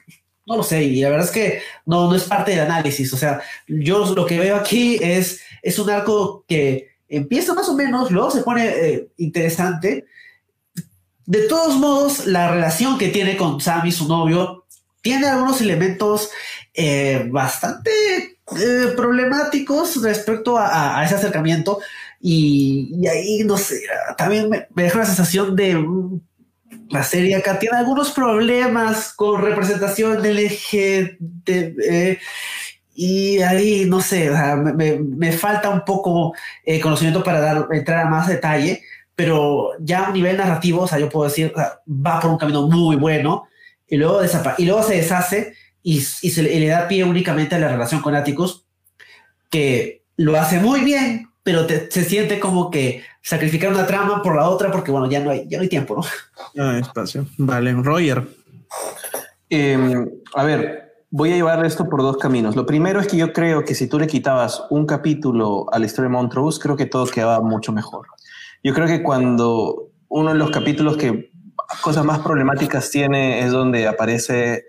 No 0.46 0.56
lo 0.56 0.62
sé, 0.62 0.82
y 0.82 1.02
la 1.02 1.10
verdad 1.10 1.26
es 1.26 1.30
que 1.30 1.62
no, 1.84 2.08
no 2.08 2.16
es 2.16 2.24
parte 2.24 2.52
del 2.52 2.60
análisis. 2.60 3.12
O 3.12 3.18
sea, 3.18 3.42
yo 3.68 4.14
lo 4.14 4.24
que 4.24 4.38
veo 4.38 4.56
aquí 4.56 4.98
es, 5.02 5.42
es 5.62 5.78
un 5.78 5.90
arco 5.90 6.44
que 6.48 6.88
empieza 7.08 7.54
más 7.54 7.68
o 7.68 7.74
menos, 7.74 8.10
luego 8.10 8.30
se 8.30 8.42
pone 8.42 8.66
eh, 8.66 9.08
interesante. 9.18 10.06
De 11.26 11.42
todos 11.42 11.76
modos, 11.76 12.26
la 12.26 12.50
relación 12.50 12.96
que 12.96 13.08
tiene 13.08 13.36
con 13.36 13.60
Sammy, 13.60 13.92
su 13.92 14.08
novio, 14.08 14.64
tiene 15.02 15.28
algunos 15.28 15.60
elementos 15.60 16.30
eh, 16.72 17.28
bastante 17.30 17.90
eh, 18.58 18.92
problemáticos 18.96 20.02
respecto 20.02 20.56
a, 20.58 21.04
ese 21.04 21.14
acercamiento. 21.14 21.80
Y, 22.20 23.06
ahí, 23.06 23.44
no 23.44 23.56
sé, 23.56 23.80
también 24.16 24.50
me, 24.50 24.66
deja 24.74 24.98
la 24.98 25.06
sensación 25.06 25.56
de 25.56 25.74
mm, 25.74 26.20
la 26.90 27.02
serie 27.02 27.36
acá 27.36 27.58
tiene 27.58 27.78
algunos 27.78 28.10
problemas 28.10 29.12
con 29.14 29.40
representación 29.40 30.22
del 30.22 30.38
eje 30.38 31.18
y 33.02 33.40
ahí, 33.40 33.86
no 33.86 34.02
sé, 34.02 34.30
me, 34.74 35.32
falta 35.32 35.70
un 35.70 35.86
poco 35.86 36.34
eh, 36.66 36.80
conocimiento 36.80 37.24
para 37.24 37.40
dar, 37.40 37.66
entrar 37.70 38.06
a 38.06 38.10
más 38.10 38.28
detalle, 38.28 38.82
pero 39.14 39.70
ya 39.80 40.08
a 40.08 40.12
nivel 40.12 40.36
narrativo, 40.36 40.82
o 40.82 40.86
sea, 40.86 40.98
yo 40.98 41.08
puedo 41.08 41.28
decir, 41.28 41.50
va 41.56 42.20
por 42.20 42.30
un 42.30 42.36
camino 42.36 42.68
muy 42.68 42.96
bueno 42.96 43.44
y 43.88 43.96
luego, 43.96 44.20
y 44.58 44.66
luego 44.66 44.82
se 44.82 44.96
deshace 44.96 45.54
y, 45.82 45.96
y 45.96 46.30
se 46.30 46.42
le, 46.42 46.66
da 46.66 46.88
pie 46.88 47.04
únicamente 47.04 47.54
a 47.54 47.58
la 47.58 47.68
relación 47.68 48.02
con 48.02 48.14
Atticus, 48.14 48.66
que 49.48 50.02
lo 50.18 50.38
hace 50.38 50.58
muy 50.58 50.80
bien, 50.80 51.29
pero 51.42 51.66
se 51.66 52.04
siente 52.04 52.38
como 52.38 52.70
que 52.70 53.02
sacrificar 53.22 53.72
una 53.72 53.86
trama 53.86 54.22
por 54.22 54.36
la 54.36 54.48
otra 54.48 54.70
porque, 54.70 54.90
bueno, 54.90 55.10
ya 55.10 55.20
no 55.20 55.30
hay, 55.30 55.46
ya 55.48 55.58
no 55.58 55.62
hay 55.62 55.68
tiempo, 55.68 55.96
¿no? 55.96 56.02
No 56.54 56.70
hay 56.70 56.80
espacio. 56.80 57.26
Vale, 57.38 57.72
Roger. 57.72 58.26
Em, 59.48 60.08
a 60.34 60.44
ver, 60.44 60.90
voy 61.10 61.32
a 61.32 61.36
llevar 61.36 61.64
esto 61.64 61.88
por 61.88 62.02
dos 62.02 62.16
caminos. 62.16 62.56
Lo 62.56 62.66
primero 62.66 63.00
es 63.00 63.08
que 63.08 63.16
yo 63.16 63.32
creo 63.32 63.64
que 63.64 63.74
si 63.74 63.88
tú 63.88 63.98
le 63.98 64.06
quitabas 64.06 64.62
un 64.70 64.86
capítulo 64.86 65.66
a 65.72 65.78
la 65.78 65.86
historia 65.86 66.08
de 66.08 66.16
Montrose, 66.16 66.60
creo 66.60 66.76
que 66.76 66.86
todo 66.86 67.06
quedaba 67.06 67.40
mucho 67.40 67.72
mejor. 67.72 68.06
Yo 68.62 68.74
creo 68.74 68.86
que 68.86 69.02
cuando 69.02 69.90
uno 70.08 70.30
de 70.30 70.38
los 70.38 70.50
capítulos 70.50 70.96
que 70.96 71.30
cosas 71.82 72.04
más 72.04 72.20
problemáticas 72.20 72.90
tiene 72.90 73.40
es 73.40 73.52
donde 73.52 73.88
aparece, 73.88 74.64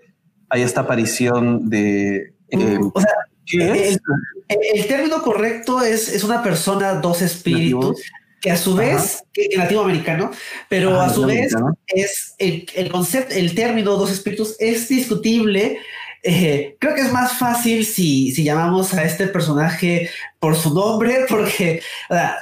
hay 0.48 0.62
esta 0.62 0.82
aparición 0.82 1.68
de... 1.68 2.34
Eh, 2.48 2.78
o 2.92 3.00
sea, 3.00 3.14
el, 3.50 4.86
término 4.86 5.22
correcto 5.22 5.82
es, 5.82 6.08
es 6.08 6.24
una 6.24 6.42
persona, 6.42 6.94
dos 6.94 7.22
espíritus, 7.22 8.02
que 8.40 8.50
a 8.50 8.56
su 8.56 8.74
vez, 8.74 9.22
que, 9.32 9.48
en 9.50 9.58
latinoamericano, 9.58 10.30
pero 10.68 11.00
a 11.00 11.08
su 11.08 11.24
vez 11.24 11.54
es 11.86 12.34
el, 12.38 12.66
el, 12.74 12.90
concepto, 12.90 13.34
el 13.34 13.54
término 13.54 13.96
dos 13.96 14.10
espíritus 14.10 14.56
es 14.58 14.88
discutible. 14.88 15.78
Eh, 16.24 16.76
creo 16.78 16.94
que 16.94 17.00
es 17.02 17.12
más 17.12 17.32
fácil 17.32 17.84
si, 17.84 18.32
si 18.32 18.44
llamamos 18.44 18.94
a 18.94 19.04
este 19.04 19.26
personaje 19.26 20.10
por 20.38 20.56
su 20.56 20.74
nombre, 20.74 21.26
porque 21.28 21.82
o 22.10 22.14
sea, 22.14 22.38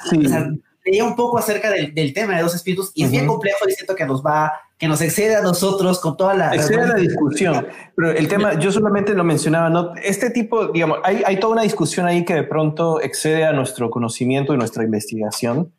leía 0.85 1.05
un 1.05 1.17
poco 1.17 1.39
acerca 1.39 1.71
del, 1.71 1.95
del, 1.95 2.13
tema 2.13 2.37
de 2.37 2.43
dos 2.43 2.55
espíritus 2.55 2.91
y 2.95 3.05
es 3.05 3.11
bien 3.11 3.27
complejo 3.27 3.69
y 3.69 3.73
siento 3.73 3.95
que 3.95 4.07
nos 4.07 4.25
va, 4.25 4.53
que 4.79 4.89
nos 4.89 5.01
excede 5.01 5.37
a 5.37 5.43
nosotros 5.43 6.01
con 6.01 6.17
toda 6.17 6.35
la... 6.35 6.55
Excede 6.55 6.87
la 6.87 6.95
discusión, 6.95 7.67
pero 7.95 8.11
el 8.13 8.29
tema, 8.29 8.59
yo 8.59 8.73
solamente 8.73 9.15
lo 9.15 9.25
mencionaba, 9.25 9.69
¿no? 9.69 9.95
Este 10.03 10.31
tipo, 10.31 10.69
digamos, 10.69 10.99
hay, 11.05 11.23
hay 11.25 11.39
toda 11.39 11.53
una 11.53 11.63
discusión 11.63 12.07
ahí 12.07 12.25
que 12.25 12.35
de 12.35 12.45
pronto 12.45 13.01
excede 13.01 13.45
a 13.45 13.53
nuestro 13.53 13.91
conocimiento 13.91 14.55
y 14.55 14.57
nuestra 14.57 14.85
investigación 14.85 15.73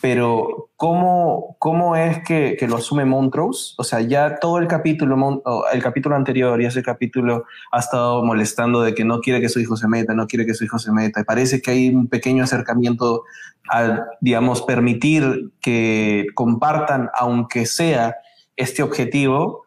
pero 0.00 0.70
¿cómo, 0.76 1.56
cómo 1.58 1.96
es 1.96 2.22
que, 2.22 2.56
que, 2.58 2.68
lo 2.68 2.76
asume 2.76 3.04
Montrose? 3.04 3.74
O 3.78 3.84
sea, 3.84 4.00
ya 4.00 4.38
todo 4.38 4.58
el 4.58 4.68
capítulo, 4.68 5.42
el 5.72 5.82
capítulo 5.82 6.16
anterior 6.16 6.60
y 6.60 6.66
ese 6.66 6.82
capítulo 6.82 7.44
ha 7.72 7.78
estado 7.78 8.22
molestando 8.24 8.82
de 8.82 8.94
que 8.94 9.04
no 9.04 9.20
quiere 9.20 9.40
que 9.40 9.48
su 9.48 9.58
hijo 9.58 9.76
se 9.76 9.88
meta, 9.88 10.14
no 10.14 10.26
quiere 10.26 10.44
que 10.44 10.54
su 10.54 10.64
hijo 10.64 10.78
se 10.78 10.92
meta. 10.92 11.20
Y 11.20 11.24
parece 11.24 11.62
que 11.62 11.70
hay 11.70 11.88
un 11.88 12.08
pequeño 12.08 12.44
acercamiento 12.44 13.24
al, 13.68 14.04
digamos, 14.20 14.62
permitir 14.62 15.52
que 15.60 16.26
compartan, 16.34 17.10
aunque 17.18 17.66
sea 17.66 18.16
este 18.56 18.82
objetivo, 18.82 19.64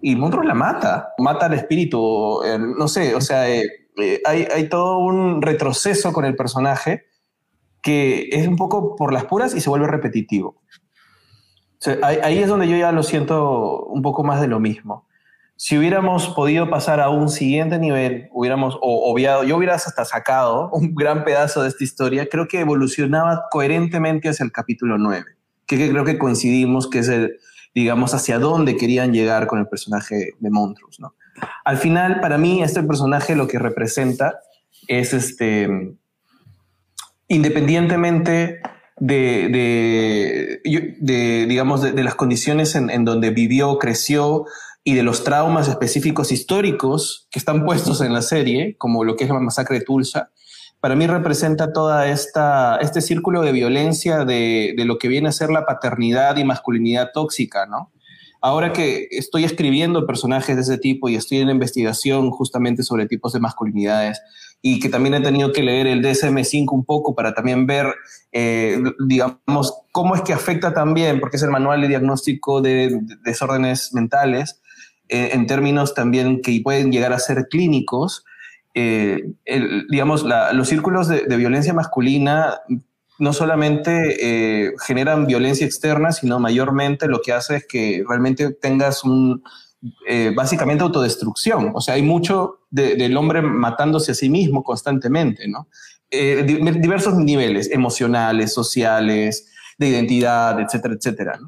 y 0.00 0.16
Montrose 0.16 0.46
la 0.46 0.54
mata, 0.54 1.14
mata 1.18 1.46
al 1.46 1.54
espíritu, 1.54 2.42
eh, 2.44 2.58
no 2.58 2.86
sé, 2.88 3.14
o 3.14 3.20
sea, 3.20 3.48
eh, 3.48 3.68
eh, 3.96 4.20
hay, 4.24 4.46
hay 4.54 4.68
todo 4.68 4.98
un 4.98 5.42
retroceso 5.42 6.12
con 6.12 6.24
el 6.24 6.36
personaje 6.36 7.06
que 7.88 8.28
es 8.32 8.46
un 8.46 8.56
poco 8.56 8.96
por 8.96 9.14
las 9.14 9.24
puras 9.24 9.54
y 9.54 9.62
se 9.62 9.70
vuelve 9.70 9.86
repetitivo. 9.86 10.60
ahí, 12.02 12.36
es 12.36 12.46
donde 12.46 12.68
yo 12.68 12.76
ya 12.76 12.92
lo 12.92 13.02
siento 13.02 13.86
un 13.86 14.02
poco 14.02 14.22
más 14.22 14.42
de 14.42 14.46
lo 14.46 14.60
mismo. 14.60 15.08
Si 15.56 15.78
hubiéramos 15.78 16.28
podido 16.28 16.68
pasar 16.68 17.00
a 17.00 17.08
un 17.08 17.30
siguiente 17.30 17.78
nivel, 17.78 18.28
hubiéramos 18.34 18.76
obviado, 18.82 19.42
yo 19.42 19.56
hubiera 19.56 19.74
hasta 19.76 20.04
sacado 20.04 20.68
un 20.74 20.94
gran 20.94 21.24
pedazo 21.24 21.62
de 21.62 21.68
esta 21.68 21.82
historia, 21.82 22.28
creo 22.28 22.46
que 22.46 22.60
evolucionaba 22.60 23.44
coherentemente 23.50 24.28
hacia 24.28 24.44
el 24.44 24.52
capítulo 24.52 24.98
9, 24.98 25.24
que, 25.64 25.88
creo 25.88 26.04
que 26.04 26.18
coincidimos 26.18 26.90
que 26.90 26.98
es 26.98 27.08
el, 27.08 27.38
digamos, 27.74 28.12
hacia 28.12 28.38
dónde 28.38 28.76
querían 28.76 29.14
llegar 29.14 29.46
con 29.46 29.60
el 29.60 29.66
personaje 29.66 30.34
de 30.38 30.50
Montrose, 30.50 31.00
¿no? 31.00 31.14
Al 31.64 31.78
final, 31.78 32.20
para 32.20 32.36
mí, 32.36 32.62
este 32.62 32.82
personaje 32.82 33.34
lo 33.34 33.48
que 33.48 33.58
representa 33.58 34.40
es 34.88 35.14
este, 35.14 35.96
independientemente 37.28 38.60
de, 39.00 40.60
digamos, 41.48 41.82
de, 41.82 42.02
las 42.02 42.14
condiciones 42.14 42.74
en, 42.74 43.04
donde 43.04 43.30
vivió, 43.30 43.78
creció 43.78 44.46
y 44.82 44.94
de 44.94 45.02
los 45.02 45.24
traumas 45.24 45.68
específicos 45.68 46.32
históricos 46.32 47.28
que 47.30 47.38
están 47.38 47.64
puestos 47.64 48.00
en 48.00 48.12
la 48.12 48.22
serie, 48.22 48.76
como 48.78 49.04
lo 49.04 49.16
que 49.16 49.24
es 49.24 49.30
la 49.30 49.38
masacre 49.40 49.78
de 49.78 49.84
Tulsa, 49.84 50.30
para 50.80 50.94
mí 50.94 51.06
representa 51.06 51.72
toda 51.72 52.08
este 52.08 53.00
círculo 53.00 53.42
de 53.42 53.52
violencia 53.52 54.24
de, 54.24 54.74
de, 54.76 54.84
lo 54.84 54.98
que 54.98 55.08
viene 55.08 55.28
a 55.28 55.32
ser 55.32 55.50
la 55.50 55.66
paternidad 55.66 56.36
y 56.36 56.44
masculinidad 56.44 57.10
tóxica, 57.12 57.66
¿no? 57.66 57.92
Ahora 58.40 58.72
que 58.72 59.08
estoy 59.10 59.42
escribiendo 59.42 60.06
personajes 60.06 60.54
de 60.54 60.62
ese 60.62 60.78
tipo 60.78 61.08
y 61.08 61.16
estoy 61.16 61.38
en 61.38 61.50
investigación 61.50 62.30
justamente 62.30 62.84
sobre 62.84 63.06
tipos 63.06 63.32
de 63.32 63.40
masculinidades, 63.40 64.22
y 64.60 64.80
que 64.80 64.88
también 64.88 65.14
he 65.14 65.20
tenido 65.20 65.52
que 65.52 65.62
leer 65.62 65.86
el 65.86 66.02
DSM-5 66.02 66.72
un 66.72 66.84
poco 66.84 67.14
para 67.14 67.32
también 67.32 67.66
ver, 67.66 67.94
eh, 68.32 68.82
digamos, 69.06 69.82
cómo 69.92 70.16
es 70.16 70.22
que 70.22 70.32
afecta 70.32 70.74
también, 70.74 71.20
porque 71.20 71.36
es 71.36 71.42
el 71.42 71.50
manual 71.50 71.80
de 71.80 71.88
diagnóstico 71.88 72.60
de, 72.60 73.00
desórdenes 73.24 73.94
mentales, 73.94 74.60
eh, 75.08 75.30
en 75.32 75.46
términos 75.46 75.94
también 75.94 76.42
que 76.42 76.60
pueden 76.62 76.90
llegar 76.90 77.12
a 77.12 77.18
ser 77.18 77.48
clínicos. 77.48 78.24
Eh, 78.74 79.32
digamos, 79.90 80.24
los 80.52 80.68
círculos 80.68 81.08
de, 81.08 81.22
de, 81.22 81.36
violencia 81.36 81.72
masculina 81.72 82.60
no 83.18 83.32
solamente 83.32 84.72
generan 84.86 85.26
violencia 85.26 85.66
externa, 85.66 86.12
sino 86.12 86.38
mayormente 86.38 87.08
lo 87.08 87.20
que 87.20 87.32
hace 87.32 87.56
es 87.56 87.66
que 87.66 88.04
realmente 88.08 88.52
tengas 88.52 89.02
un, 89.02 89.42
eh, 90.08 90.32
básicamente 90.34 90.82
autodestrucción. 90.82 91.72
O 91.74 91.80
sea, 91.80 91.94
hay 91.94 92.02
mucho 92.02 92.60
del 92.70 93.16
hombre 93.16 93.42
matándose 93.42 94.12
a 94.12 94.14
sí 94.14 94.28
mismo 94.28 94.62
constantemente, 94.62 95.48
¿no? 95.48 95.68
Eh, 96.10 96.42
diversos 96.44 97.14
niveles, 97.14 97.70
emocionales, 97.70 98.52
sociales, 98.52 99.48
de 99.78 99.88
identidad, 99.88 100.58
etcétera, 100.60 100.94
etcétera. 100.94 101.38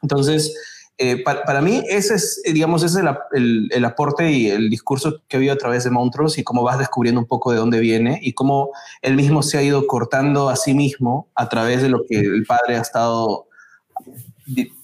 Entonces, 0.00 0.54
eh, 0.96 1.22
para, 1.22 1.60
mí 1.60 1.82
ese 1.88 2.14
es, 2.14 2.42
digamos, 2.44 2.82
ese 2.82 3.00
es 3.00 3.06
el, 3.32 3.68
el, 3.70 3.84
aporte 3.84 4.32
y 4.32 4.48
el 4.48 4.68
discurso 4.70 5.22
que 5.28 5.36
ha 5.36 5.38
habido 5.38 5.52
a 5.52 5.58
través 5.58 5.84
de 5.84 5.90
Montrose 5.90 6.40
y 6.40 6.44
cómo 6.44 6.62
vas 6.62 6.78
descubriendo 6.78 7.20
un 7.20 7.26
poco 7.26 7.52
de 7.52 7.58
dónde 7.58 7.78
viene 7.78 8.18
y 8.22 8.32
cómo 8.32 8.70
él 9.02 9.14
mismo 9.14 9.42
se 9.42 9.58
ha 9.58 9.62
ido 9.62 9.86
cortando 9.86 10.48
a 10.48 10.56
sí 10.56 10.74
mismo 10.74 11.28
a 11.34 11.48
través 11.48 11.82
de 11.82 11.88
lo 11.88 12.04
que 12.04 12.18
el 12.18 12.44
padre 12.46 12.76
ha 12.76 12.80
estado 12.80 13.46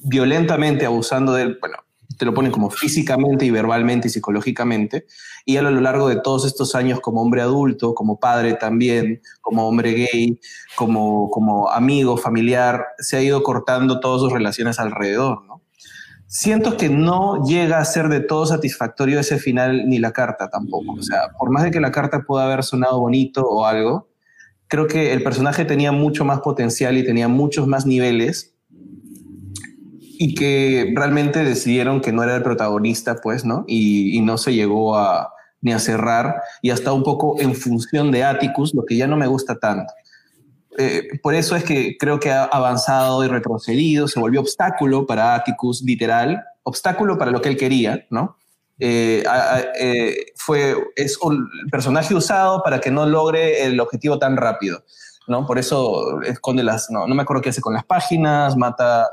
violentamente 0.00 0.86
abusando 0.86 1.32
de 1.32 1.42
él. 1.42 1.58
Bueno, 1.60 1.78
te 2.18 2.24
lo 2.24 2.34
ponen 2.34 2.52
como 2.52 2.70
físicamente 2.70 3.44
y 3.44 3.50
verbalmente 3.50 4.08
y 4.08 4.10
psicológicamente, 4.10 5.06
y 5.44 5.56
a 5.56 5.62
lo 5.62 5.70
largo 5.80 6.08
de 6.08 6.20
todos 6.20 6.46
estos 6.46 6.74
años 6.74 7.00
como 7.00 7.22
hombre 7.22 7.42
adulto, 7.42 7.94
como 7.94 8.18
padre 8.18 8.54
también, 8.54 9.20
como 9.40 9.68
hombre 9.68 9.92
gay, 9.92 10.40
como, 10.76 11.30
como 11.30 11.70
amigo, 11.70 12.16
familiar, 12.16 12.84
se 12.98 13.16
ha 13.16 13.22
ido 13.22 13.42
cortando 13.42 14.00
todas 14.00 14.20
sus 14.20 14.32
relaciones 14.32 14.78
alrededor, 14.78 15.44
¿no? 15.46 15.62
Siento 16.26 16.76
que 16.76 16.88
no 16.88 17.44
llega 17.44 17.78
a 17.78 17.84
ser 17.84 18.08
de 18.08 18.18
todo 18.18 18.44
satisfactorio 18.46 19.20
ese 19.20 19.38
final 19.38 19.88
ni 19.88 19.98
la 19.98 20.12
carta 20.12 20.50
tampoco. 20.50 20.94
O 20.94 21.02
sea, 21.02 21.28
por 21.38 21.50
más 21.50 21.62
de 21.62 21.70
que 21.70 21.80
la 21.80 21.92
carta 21.92 22.24
pueda 22.26 22.46
haber 22.46 22.64
sonado 22.64 22.98
bonito 22.98 23.46
o 23.46 23.66
algo, 23.66 24.08
creo 24.66 24.88
que 24.88 25.12
el 25.12 25.22
personaje 25.22 25.64
tenía 25.64 25.92
mucho 25.92 26.24
más 26.24 26.40
potencial 26.40 26.98
y 26.98 27.04
tenía 27.04 27.28
muchos 27.28 27.68
más 27.68 27.86
niveles 27.86 28.53
y 30.18 30.34
que 30.34 30.92
realmente 30.94 31.44
decidieron 31.44 32.00
que 32.00 32.12
no 32.12 32.22
era 32.22 32.36
el 32.36 32.42
protagonista, 32.42 33.16
pues, 33.16 33.44
¿no? 33.44 33.64
Y, 33.66 34.20
no 34.22 34.38
se 34.38 34.54
llegó 34.54 34.96
a 34.96 35.30
ni 35.60 35.72
a 35.72 35.78
cerrar 35.78 36.42
y 36.60 36.70
hasta 36.70 36.92
un 36.92 37.02
poco 37.02 37.40
en 37.40 37.54
función 37.54 38.10
de 38.10 38.22
Atticus, 38.22 38.74
lo 38.74 38.84
que 38.84 38.96
ya 38.96 39.06
no 39.06 39.16
me 39.16 39.26
gusta 39.26 39.58
tanto. 39.58 39.92
Eh, 40.76 41.08
por 41.22 41.34
eso 41.34 41.56
es 41.56 41.64
que 41.64 41.96
creo 41.98 42.20
que 42.20 42.32
ha 42.32 42.44
avanzado 42.44 43.24
y 43.24 43.28
retrocedido, 43.28 44.08
se 44.08 44.20
volvió 44.20 44.40
obstáculo 44.40 45.06
para 45.06 45.34
Atticus, 45.34 45.82
literal, 45.82 46.44
obstáculo 46.64 47.16
para 47.16 47.30
lo 47.30 47.40
que 47.40 47.48
él 47.48 47.56
quería, 47.56 48.06
¿no? 48.10 48.36
Eh, 48.78 49.22
eh, 49.78 50.16
fue, 50.36 50.74
es 50.96 51.16
un 51.18 51.48
personaje 51.70 52.14
usado 52.14 52.62
para 52.62 52.80
que 52.80 52.90
no 52.90 53.06
logre 53.06 53.64
el 53.64 53.78
objetivo 53.78 54.18
tan 54.18 54.36
rápido, 54.36 54.82
¿no? 55.28 55.46
Por 55.46 55.58
eso 55.58 56.20
esconde 56.22 56.64
las, 56.64 56.90
no, 56.90 57.06
no 57.06 57.14
me 57.14 57.22
acuerdo 57.22 57.42
qué 57.42 57.50
hace 57.50 57.60
con 57.60 57.74
las 57.74 57.84
páginas, 57.84 58.56
mata 58.56 59.08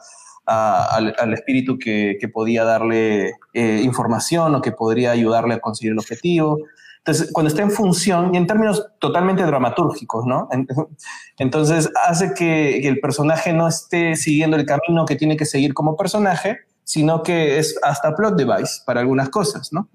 al, 0.46 1.34
espíritu 1.34 1.78
que, 1.78 2.18
podía 2.34 2.64
darle 2.64 3.34
eh, 3.54 3.82
información 3.84 4.56
o 4.56 4.62
que 4.62 4.72
podría 4.72 5.12
ayudarle 5.12 5.56
a 5.56 5.60
conseguir 5.60 5.94
el 5.94 6.00
objetivo. 6.00 6.58
Entonces, 7.00 7.32
cuando 7.34 7.50
está 7.50 7.64
en 7.64 7.72
función 7.72 8.34
y 8.34 8.38
en 8.38 8.46
términos 8.46 8.86
totalmente 9.00 9.44
dramatúrgicos, 9.44 10.26
¿no? 10.26 10.48
Entonces, 11.38 11.90
hace 12.08 12.34
que, 12.34 12.88
el 12.88 13.00
personaje 13.00 13.54
no 13.54 13.68
esté 13.68 14.16
siguiendo 14.16 14.56
el 14.56 14.66
camino 14.66 15.06
que 15.06 15.16
tiene 15.16 15.36
que 15.36 15.46
seguir 15.46 15.74
como 15.74 15.96
personaje, 15.96 16.60
sino 16.84 17.24
que 17.24 17.58
es 17.58 17.76
hasta 17.84 18.16
plot 18.16 18.36
device 18.36 18.82
para 18.86 19.00
algunas 19.00 19.30
cosas, 19.30 19.72
¿no? 19.72 19.90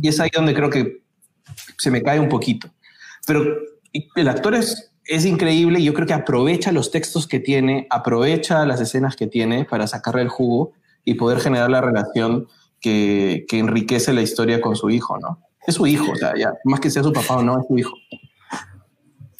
Y 0.00 0.08
es 0.08 0.20
ahí 0.20 0.30
donde 0.32 0.54
creo 0.54 0.70
que 0.70 1.02
se 1.78 1.90
me 1.90 2.02
cae 2.02 2.20
un 2.20 2.28
poquito. 2.28 2.68
Pero 3.26 3.44
el 4.14 4.28
actor 4.28 4.54
es, 4.54 4.92
es 5.08 5.24
increíble 5.24 5.82
yo 5.82 5.94
creo 5.94 6.06
que 6.06 6.14
aprovecha 6.14 6.72
los 6.72 6.90
textos 6.90 7.26
que 7.26 7.40
tiene, 7.40 7.86
aprovecha 7.90 8.64
las 8.66 8.80
escenas 8.80 9.16
que 9.16 9.26
tiene 9.26 9.64
para 9.64 9.86
sacarle 9.86 10.22
el 10.22 10.28
jugo 10.28 10.72
y 11.04 11.14
poder 11.14 11.40
generar 11.40 11.70
la 11.70 11.80
relación 11.80 12.48
que, 12.80 13.44
que 13.48 13.58
enriquece 13.58 14.12
la 14.12 14.22
historia 14.22 14.60
con 14.60 14.76
su 14.76 14.90
hijo, 14.90 15.18
¿no? 15.18 15.40
Es 15.66 15.74
su 15.76 15.86
hijo, 15.86 16.12
o 16.12 16.16
sea, 16.16 16.34
ya, 16.36 16.52
más 16.64 16.80
que 16.80 16.90
sea 16.90 17.02
su 17.02 17.12
papá 17.12 17.36
o 17.36 17.42
no, 17.42 17.60
es 17.60 17.66
su 17.66 17.78
hijo. 17.78 17.92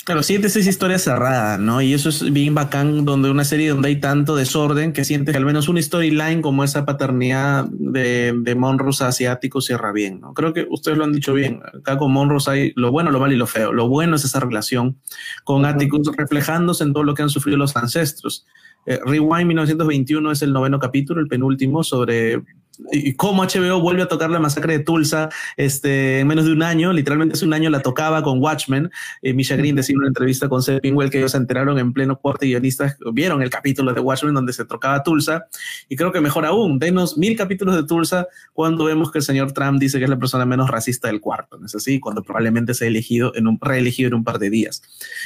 Claro, 0.06 0.22
sientes 0.22 0.54
esa 0.54 0.70
historia 0.70 1.00
cerrada, 1.00 1.58
¿no? 1.58 1.82
Y 1.82 1.92
eso 1.92 2.10
es 2.10 2.32
bien 2.32 2.54
bacán, 2.54 3.04
donde 3.04 3.28
una 3.28 3.44
serie 3.44 3.70
donde 3.70 3.88
hay 3.88 3.96
tanto 3.98 4.36
desorden 4.36 4.92
que 4.92 5.04
sientes 5.04 5.32
que 5.32 5.36
al 5.36 5.44
menos 5.44 5.68
una 5.68 5.82
storyline 5.82 6.42
como 6.42 6.62
esa 6.62 6.86
paternidad 6.86 7.64
de, 7.64 8.32
de 8.38 8.54
Monros 8.54 9.02
asiático 9.02 9.60
cierra 9.60 9.90
bien, 9.90 10.20
¿no? 10.20 10.32
Creo 10.32 10.52
que 10.52 10.64
ustedes 10.70 10.96
lo 10.96 11.02
han 11.02 11.12
dicho 11.12 11.34
bien. 11.34 11.60
Acá 11.76 11.98
con 11.98 12.12
Monros 12.12 12.46
hay 12.46 12.72
lo 12.76 12.92
bueno, 12.92 13.10
lo 13.10 13.18
malo 13.18 13.32
y 13.32 13.36
lo 13.36 13.48
feo. 13.48 13.72
Lo 13.72 13.88
bueno 13.88 14.14
es 14.14 14.24
esa 14.24 14.38
relación 14.38 14.96
con 15.42 15.64
Atticus 15.64 16.08
reflejándose 16.16 16.84
en 16.84 16.92
todo 16.92 17.02
lo 17.02 17.14
que 17.14 17.22
han 17.22 17.28
sufrido 17.28 17.58
los 17.58 17.74
ancestros. 17.74 18.46
Eh, 18.86 19.00
Rewind 19.04 19.48
1921 19.48 20.30
es 20.30 20.40
el 20.42 20.52
noveno 20.52 20.78
capítulo, 20.78 21.20
el 21.20 21.26
penúltimo, 21.26 21.82
sobre 21.82 22.44
y 22.92 23.14
cómo 23.14 23.44
HBO 23.44 23.80
vuelve 23.80 24.02
a 24.02 24.08
tocar 24.08 24.30
la 24.30 24.38
masacre 24.38 24.78
de 24.78 24.84
Tulsa 24.84 25.28
este, 25.56 26.20
en 26.20 26.26
menos 26.26 26.44
de 26.44 26.52
un 26.52 26.62
año, 26.62 26.92
literalmente 26.92 27.34
hace 27.34 27.44
un 27.44 27.52
año 27.52 27.70
la 27.70 27.80
tocaba 27.80 28.22
con 28.22 28.42
Watchmen. 28.42 28.90
Eh, 29.22 29.32
Misha 29.32 29.56
Green 29.56 29.76
decía 29.76 29.94
en 29.94 29.98
una 29.98 30.08
entrevista 30.08 30.48
con 30.48 30.62
Seth 30.62 30.80
Pingwell 30.80 31.10
que 31.10 31.18
ellos 31.18 31.32
se 31.32 31.38
enteraron 31.38 31.78
en 31.78 31.92
pleno 31.92 32.18
corte 32.18 32.46
guionistas, 32.46 32.96
vieron 33.12 33.42
el 33.42 33.50
capítulo 33.50 33.92
de 33.92 34.00
Watchmen 34.00 34.34
donde 34.34 34.52
se 34.52 34.64
tocaba 34.64 35.02
Tulsa. 35.02 35.46
Y 35.88 35.96
creo 35.96 36.12
que 36.12 36.20
mejor 36.20 36.46
aún, 36.46 36.78
denos 36.78 37.16
mil 37.18 37.36
capítulos 37.36 37.74
de 37.76 37.84
Tulsa 37.84 38.26
cuando 38.52 38.84
vemos 38.84 39.10
que 39.10 39.18
el 39.18 39.24
señor 39.24 39.52
Trump 39.52 39.78
dice 39.78 39.98
que 39.98 40.04
es 40.04 40.10
la 40.10 40.18
persona 40.18 40.44
menos 40.44 40.70
racista 40.70 41.08
del 41.08 41.20
cuarto, 41.20 41.58
¿no 41.58 41.66
es 41.66 41.74
así? 41.74 42.00
Cuando 42.00 42.22
probablemente 42.22 42.74
se 42.74 42.84
ha 42.84 42.88
elegido 42.88 43.32
en 43.34 43.46
un, 43.46 43.58
reelegido 43.60 44.08
en 44.08 44.14
un 44.14 44.24
par 44.24 44.38
de 44.38 44.50
días. 44.50 44.82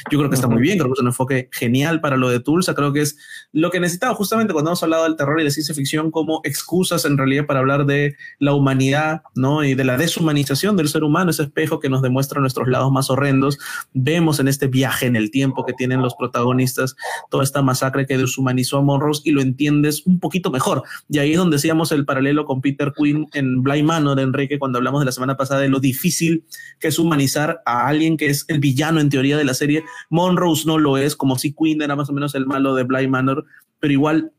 Yo 0.09 0.17
creo 0.17 0.29
que 0.29 0.35
está 0.35 0.47
muy 0.47 0.61
bien, 0.61 0.77
creo 0.77 0.89
que 0.89 0.93
es 0.97 1.01
un 1.01 1.07
enfoque 1.07 1.49
genial 1.51 2.01
para 2.01 2.17
lo 2.17 2.29
de 2.29 2.39
Tulsa, 2.39 2.75
creo 2.75 2.93
que 2.93 3.01
es 3.01 3.17
lo 3.51 3.71
que 3.71 3.79
necesitaba 3.79 4.13
justamente 4.13 4.53
cuando 4.53 4.71
hemos 4.71 4.83
hablado 4.83 5.03
del 5.03 5.15
terror 5.15 5.39
y 5.39 5.43
de 5.43 5.51
ciencia 5.51 5.75
ficción 5.75 6.11
como 6.11 6.41
excusas 6.43 7.05
en 7.05 7.17
realidad 7.17 7.40
para 7.43 7.59
hablar 7.59 7.85
de 7.85 8.15
la 8.39 8.53
humanidad, 8.53 9.21
¿no? 9.35 9.63
Y 9.63 9.75
de 9.75 9.83
la 9.83 9.97
deshumanización 9.97 10.77
del 10.77 10.89
ser 10.89 11.03
humano, 11.03 11.31
ese 11.31 11.43
espejo 11.43 11.79
que 11.79 11.89
nos 11.89 12.01
demuestra 12.01 12.41
nuestros 12.41 12.67
lados 12.67 12.91
más 12.91 13.09
horrendos. 13.09 13.59
Vemos 13.93 14.39
en 14.39 14.47
este 14.47 14.67
viaje 14.67 15.05
en 15.05 15.15
el 15.15 15.31
tiempo 15.31 15.65
que 15.65 15.73
tienen 15.73 16.01
los 16.01 16.15
protagonistas 16.15 16.95
toda 17.29 17.43
esta 17.43 17.61
masacre 17.61 18.05
que 18.05 18.17
deshumanizó 18.17 18.77
a 18.77 18.81
Monroe 18.81 19.11
y 19.23 19.31
lo 19.31 19.41
entiendes 19.41 20.05
un 20.05 20.19
poquito 20.19 20.51
mejor. 20.51 20.83
Y 21.09 21.19
ahí 21.19 21.31
es 21.31 21.37
donde 21.37 21.55
decíamos 21.55 21.91
el 21.91 22.05
paralelo 22.05 22.45
con 22.45 22.61
Peter 22.61 22.93
Quinn 22.95 23.27
en 23.33 23.63
Blind 23.63 23.85
Manor 23.85 24.19
Enrique 24.19 24.59
cuando 24.59 24.77
hablamos 24.77 25.01
de 25.01 25.05
la 25.05 25.11
semana 25.11 25.37
pasada 25.37 25.61
de 25.61 25.69
lo 25.69 25.79
difícil 25.79 26.45
que 26.79 26.87
es 26.89 26.99
humanizar 26.99 27.61
a 27.65 27.87
alguien 27.87 28.17
que 28.17 28.27
es 28.27 28.45
el 28.47 28.59
villano 28.59 28.99
en 28.99 29.09
teoría 29.09 29.37
de 29.37 29.43
la 29.43 29.53
serie. 29.53 29.83
Monrose 30.09 30.65
no 30.65 30.77
lo 30.77 30.97
es, 30.97 31.15
como 31.15 31.37
si 31.37 31.53
Quinn 31.53 31.81
era 31.81 31.95
más 31.95 32.09
o 32.09 32.13
menos 32.13 32.35
el 32.35 32.45
malo 32.45 32.75
de 32.75 32.83
Blind 32.83 33.09
Manor, 33.09 33.45
pero 33.79 33.93
igual 33.93 34.31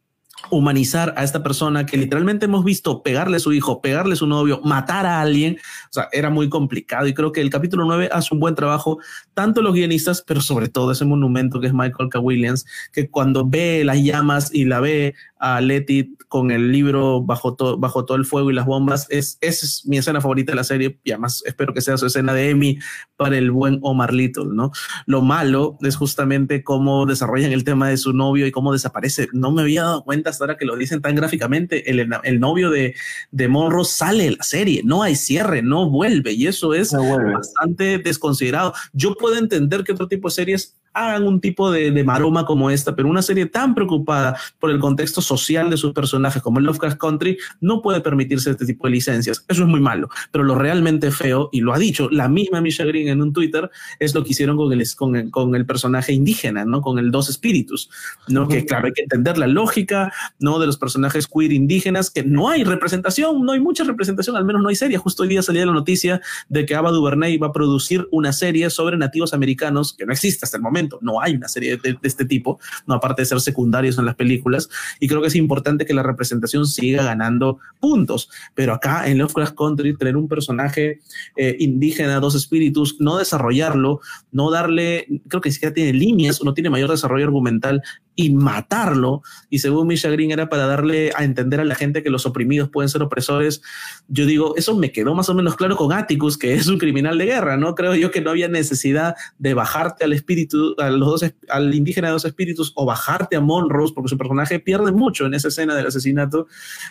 humanizar 0.51 1.15
a 1.17 1.25
esta 1.25 1.43
persona 1.43 1.87
que 1.87 1.97
literalmente 1.97 2.47
hemos 2.47 2.65
visto 2.65 3.03
pegarle 3.03 3.37
a 3.37 3.41
su 3.41 3.53
hijo, 3.53 3.81
pegarle 3.81 4.15
a 4.15 4.17
su 4.17 4.27
novio, 4.27 4.61
matar 4.65 5.07
a 5.07 5.21
alguien, 5.21 5.57
o 5.57 5.93
sea, 5.93 6.09
era 6.13 6.31
muy 6.31 6.49
complicado 6.49 7.07
y 7.07 7.15
creo 7.15 7.33
que 7.33 7.41
el 7.41 7.51
capítulo 7.51 7.85
9 7.85 8.11
hace 8.13 8.35
un 8.35 8.41
buen 8.41 8.55
trabajo, 8.55 8.99
tanto 9.35 9.63
los 9.63 9.75
guionistas, 9.75 10.23
pero 10.23 10.41
sobre 10.41 10.69
todo 10.69 10.93
ese 10.93 11.05
monumento 11.05 11.61
que 11.61 11.69
es 11.69 11.73
Michael 11.73 12.09
K. 12.11 12.19
Williams, 12.19 12.67
que 12.93 13.09
cuando 13.09 13.47
ve 13.47 13.85
las 13.85 14.03
llamas 14.03 14.53
y 14.53 14.65
la 14.65 14.81
ve 14.81 15.15
a 15.43 15.61
Letty 15.61 16.15
con 16.29 16.53
el 16.53 16.71
libro 16.71 17.21
bajo, 17.21 17.57
bajo 17.77 18.05
todo 18.05 18.17
el 18.17 18.25
fuego 18.25 18.53
y 18.53 18.55
las 18.55 18.65
bombas, 18.65 19.09
es, 19.11 19.39
esa 19.41 19.67
es 19.67 19.85
mi 19.87 19.99
escena 19.99 20.21
favorita 20.21 20.53
de 20.53 20.57
la 20.57 20.63
serie 20.63 21.01
y 21.03 21.11
además 21.11 21.43
espero 21.45 21.75
que 21.75 21.81
sea 21.81 21.97
su 21.97 22.07
escena 22.07 22.33
de 22.33 22.51
Emmy 22.51 22.79
para 23.17 23.37
el 23.37 23.51
buen 23.51 23.81
Omar 23.83 24.15
Little, 24.15 24.51
¿no? 24.53 24.71
Lo 25.05 25.21
malo 25.21 25.79
es 25.83 25.97
justamente 25.97 26.63
cómo 26.63 27.07
desarrollan 27.07 27.51
el 27.51 27.65
tema 27.65 27.89
de 27.89 27.97
su 27.97 28.13
novio 28.13 28.47
y 28.47 28.53
cómo 28.53 28.73
desaparece. 28.73 29.29
No 29.33 29.51
me 29.51 29.63
había 29.63 29.83
dado 29.83 30.05
cuenta 30.05 30.31
hasta 30.31 30.45
ahora 30.45 30.57
que 30.57 30.65
lo 30.65 30.77
dicen 30.77 31.03
tan 31.03 31.17
gráficamente. 31.17 31.91
El, 31.91 32.09
el 32.23 32.41
novio 32.41 32.71
de, 32.71 32.95
de 33.33 33.49
Monroe 33.49 33.85
sale 33.85 34.25
de 34.25 34.37
la 34.37 34.45
serie, 34.45 34.83
no 34.85 35.03
hay 35.03 35.17
cierre, 35.17 35.61
no 35.61 35.91
vuelve 35.91 36.33
y 36.35 36.47
eso 36.47 36.73
es 36.73 36.93
bastante 36.93 37.99
desconsiderado. 37.99 38.75
Yo 38.93 39.17
puedo 39.17 39.37
entender 39.37 39.83
que 39.83 39.91
otro 39.91 40.07
tipo 40.07 40.29
de 40.29 40.35
series 40.35 40.79
hagan 40.95 41.27
un 41.27 41.41
tipo 41.41 41.71
de, 41.71 41.91
de, 41.91 42.05
maroma 42.05 42.45
como 42.45 42.71
esta, 42.71 42.95
pero 42.95 43.09
una 43.09 43.23
serie 43.23 43.47
tan 43.47 43.75
preocupada 43.75 44.37
por 44.59 44.71
el 44.71 44.79
contexto 44.79 45.21
social 45.21 45.71
de 45.71 45.77
sus 45.77 45.93
personajes 45.93 46.43
como 46.43 46.59
el 46.59 46.65
Lovecraft 46.67 46.99
Country 46.99 47.39
no 47.61 47.83
puede 47.83 48.01
permitirse 48.01 48.51
este 48.51 48.67
tipo 48.67 48.87
de 48.87 48.93
licencias. 48.93 49.45
Eso 49.49 49.63
es 49.63 49.69
muy 49.69 49.81
malo, 49.81 50.09
pero 50.31 50.45
lo 50.45 50.55
realmente 50.55 51.11
feo, 51.11 51.49
y 51.53 51.61
lo 51.61 51.73
ha 51.73 51.79
dicho 51.79 52.09
la 52.11 52.29
misma 52.29 52.61
Misha 52.61 52.85
Green 52.85 53.09
en 53.09 53.23
un 53.23 53.33
Twitter, 53.33 53.71
es 53.99 54.15
lo 54.15 54.25
que 54.25 54.31
hicieron 54.31 54.57
con 54.57 54.73
el, 54.73 54.87
con 54.97 55.17
el, 55.17 55.31
con 55.31 55.55
el 55.55 55.67
personaje 55.67 56.13
indígena, 56.13 56.65
¿no? 56.65 56.81
Con 56.81 56.99
el 56.99 57.11
Dos 57.11 57.29
Espíritus, 57.29 57.91
¿no? 58.29 58.49
Que 58.49 58.65
claro, 58.67 58.87
hay 58.87 58.93
que 58.93 59.03
entender 59.03 59.39
la 59.39 59.47
lógica, 59.47 60.13
¿no? 60.39 60.59
De 60.59 60.67
los 60.67 60.77
personajes 60.77 61.27
queer 61.27 61.53
indígenas, 61.53 62.11
que 62.11 62.23
no 62.23 62.49
hay 62.49 62.65
representación, 62.65 63.45
no 63.45 63.53
hay 63.53 63.61
mucha 63.61 63.85
representación, 63.85 64.37
al 64.37 64.45
menos 64.45 64.63
no 64.63 64.69
hay 64.69 64.77
serie. 64.77 64.99
Justo 64.99 65.23
hoy 65.23 65.29
día 65.31 65.43
salía 65.43 65.67
la 65.67 65.73
noticia 65.73 66.21
de 66.49 66.67
que 66.67 66.75
Ava 66.75 66.91
DuVernay 66.91 67.39
va 67.39 67.49
a 67.49 67.53
producir 67.53 68.09
una 68.11 68.33
serie 68.33 68.69
sobre 68.71 68.97
nativos 68.97 69.35
americanos 69.35 69.95
que 69.97 70.07
no 70.07 70.13
existe 70.13 70.45
hasta 70.45 70.57
el 70.57 70.63
momento 70.63 70.82
no 71.01 71.21
hay 71.21 71.35
una 71.35 71.49
serie 71.49 71.77
de, 71.77 71.99
este 72.03 72.25
tipo, 72.25 72.59
no 72.87 72.95
aparte 72.95 73.23
de 73.23 73.27
ser 73.27 73.41
secundarios 73.41 73.99
en 73.99 74.07
las 74.07 74.15
películas. 74.15 74.69
Y 75.01 75.09
creo 75.09 75.21
que 75.21 75.29
es 75.29 75.37
importante 75.37 75.87
que 75.87 75.95
la 75.95 76.03
representación 76.03 76.67
siga 76.67 77.03
ganando 77.03 77.59
puntos. 77.81 78.31
Pero 78.55 78.75
acá 78.75 79.09
en 79.09 79.19
Lovecraft 79.19 79.57
Country, 79.57 79.97
tener 79.97 80.17
un 80.17 80.29
personaje 80.29 81.01
eh, 81.37 81.57
indígena, 81.59 82.21
dos 82.21 82.35
espíritus, 82.35 82.97
no 83.01 83.19
desarrollarlo, 83.19 84.01
no 84.31 84.51
darle, 84.51 85.07
creo 85.29 85.41
que 85.41 85.49
ni 85.49 85.55
siquiera 85.55 85.75
tiene 85.75 85.93
líneas, 85.93 86.43
no 86.43 86.55
tiene 86.55 86.71
mayor 86.71 86.91
desarrollo 86.91 87.25
argumental, 87.25 87.83
y 88.15 88.31
matarlo. 88.31 89.23
Y 89.51 89.59
según 89.59 89.87
Misha 89.87 90.11
Green 90.11 90.31
era 90.31 90.49
para 90.49 90.67
darle 90.67 91.13
a 91.15 91.25
entender 91.25 91.61
a 91.61 91.65
la 91.65 91.75
gente 91.75 92.03
que 92.03 92.11
los 92.11 92.27
oprimidos 92.27 92.69
pueden 92.69 92.89
ser 92.89 93.03
opresores. 93.03 93.63
Yo 94.09 94.27
digo, 94.27 94.55
eso 94.57 94.77
me 94.77 94.93
quedó 94.93 95.15
más 95.15 95.29
o 95.29 95.35
menos 95.35 95.57
claro 95.57 95.77
con 95.77 95.93
Atticus, 95.93 96.37
que 96.37 96.55
es 96.55 96.67
un 96.67 96.79
criminal 96.79 97.19
de 97.19 97.27
guerra, 97.27 97.57
¿no? 97.57 97.75
Creo 97.75 97.95
yo 97.95 98.11
que 98.11 98.21
no 98.21 98.31
había 98.31 98.49
necesidad 98.49 99.15
de 99.39 99.55
bajarte 99.55 100.05
al 100.05 100.13
espíritu, 100.13 100.72
a 100.79 100.91
los 100.91 101.21
dos, 101.21 101.35
al 101.49 101.75
indígena 101.75 102.09
de 102.09 102.13
dos 102.13 102.25
espíritus 102.25 102.73
o 102.75 102.85
bajarte 102.85 103.37
a 103.37 103.41
Monrose, 103.41 103.93
porque 103.95 104.09
su 104.09 104.19
personaje 104.19 104.59
pierde 104.61 104.93
mucho 104.93 105.27
en 105.27 105.35
esa 105.35 105.49
escena 105.49 105.75
del 105.75 105.87
asesinato 105.87 106.47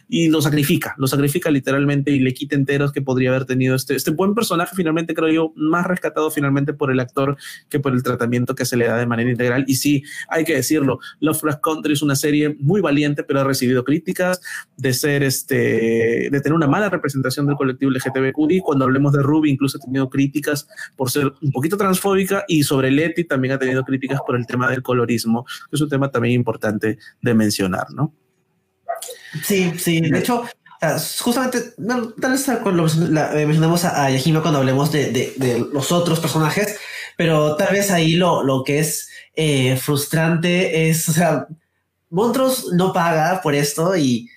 y 0.08 0.30
lo 0.30 0.42
sacrifica, 0.42 0.96
lo 0.98 1.08
sacrifica 1.08 1.50
literalmente 1.52 2.12
y 2.12 2.20
le 2.20 2.34
quita 2.34 2.56
enteros 2.56 2.92
que 2.92 3.02
podría 3.02 3.30
haber 3.30 3.46
tenido 3.46 3.76
este, 3.76 3.96
este 3.96 4.12
buen 4.12 4.36
personaje, 4.36 4.76
finalmente 4.76 5.14
creo 5.14 5.30
yo, 5.30 5.54
más 5.56 5.86
rescatado 5.86 6.32
finalmente 6.32 6.74
por 6.74 6.92
el 6.92 7.00
actor 7.00 7.38
que 7.70 7.80
por 7.80 7.94
el 7.94 8.04
tratamiento 8.04 8.56
que 8.56 8.66
se 8.66 8.78
le 8.78 8.88
da 8.88 8.98
de 8.98 9.06
manera 9.06 9.30
integral. 9.30 9.66
Y 9.68 9.76
sí, 9.76 10.04
hay 10.30 10.44
que 10.44 10.56
decirlo, 10.56 11.00
Lovecraft 11.20 11.62
Country 11.62 11.94
es 11.94 12.02
una 12.02 12.16
serie 12.16 12.56
muy 12.60 12.82
valiente, 12.82 13.24
pero 13.24 13.42
ha 13.42 13.44
recibido 13.44 13.84
críticas 13.84 14.42
de 14.78 14.94
ser 14.94 15.24
este, 15.24 16.30
de 16.32 16.42
tener 16.42 16.54
una 16.54 16.68
mala 16.68 16.90
representación 16.90 17.48
del 17.48 17.56
colectivo 17.56 17.92
LGTBQI. 17.92 18.60
Cuando 18.62 18.86
hablemos 18.86 19.14
de 19.14 19.22
Ruby, 19.22 19.52
incluso 19.52 19.78
ha 19.78 19.82
tenido 19.82 20.10
críticas 20.10 20.68
por 20.96 21.10
ser 21.10 21.34
un 21.42 21.52
poquito 21.52 21.78
transfóbica 21.78 22.44
y 22.48 22.64
sobre 22.64 22.92
Letty 22.92 23.24
también 23.24 23.54
ha 23.54 23.60
tenido 23.60 23.71
críticas 23.86 24.22
por 24.26 24.36
el 24.36 24.46
tema 24.46 24.70
del 24.70 24.84
colorismo, 24.84 25.46
que 25.46 25.76
es 25.76 25.82
un 25.82 25.90
tema 25.90 26.12
también 26.12 26.36
importante 26.36 26.98
de 27.22 27.34
mencionar, 27.34 27.88
¿no? 27.92 28.14
Sí, 29.44 29.72
sí. 29.78 30.02
De 30.02 30.20
hecho, 30.20 30.44
justamente, 31.20 31.74
tal 32.20 32.32
vez 32.32 32.50
cuando 32.64 32.88
eh, 32.88 33.46
mencionamos 33.46 33.86
a, 33.86 34.10
Yajima 34.10 34.42
cuando 34.42 34.60
hablemos 34.60 34.92
de, 34.92 35.68
los 35.72 35.92
otros 35.92 36.20
personajes, 36.20 36.78
pero 37.18 37.56
tal 37.56 37.74
vez 37.74 37.92
ahí 37.92 38.14
lo, 38.14 38.44
lo 38.44 38.64
que 38.64 38.80
es 38.80 39.10
eh, 39.36 39.78
frustrante 39.78 40.90
es, 40.90 41.08
o 41.08 41.14
sea, 41.14 41.48
Montrose 42.10 42.76
no 42.76 42.92
paga 42.92 43.42
por 43.42 43.56
esto 43.56 43.96
y, 43.96 44.30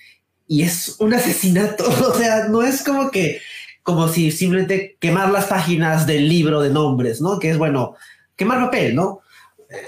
y 0.47 0.63
es 0.63 0.95
un 0.99 1.13
asesinato. 1.13 1.83
O 2.09 2.13
sea, 2.13 2.47
no 2.47 2.61
es 2.61 2.83
como 2.83 3.11
que, 3.11 3.41
como 3.83 4.07
si 4.07 4.31
simplemente 4.31 4.97
quemar 4.99 5.29
las 5.29 5.45
páginas 5.45 6.07
del 6.07 6.29
libro 6.29 6.61
de 6.61 6.69
nombres, 6.69 7.21
¿no? 7.21 7.39
Que 7.39 7.51
es 7.51 7.57
bueno, 7.57 7.95
quemar 8.35 8.59
papel, 8.59 8.95
¿no? 8.95 9.21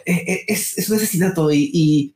Eh, 0.05 0.23
eh, 0.27 0.45
es, 0.47 0.77
es 0.77 0.89
un 0.89 0.97
asesinato 0.97 1.51
y, 1.51 2.13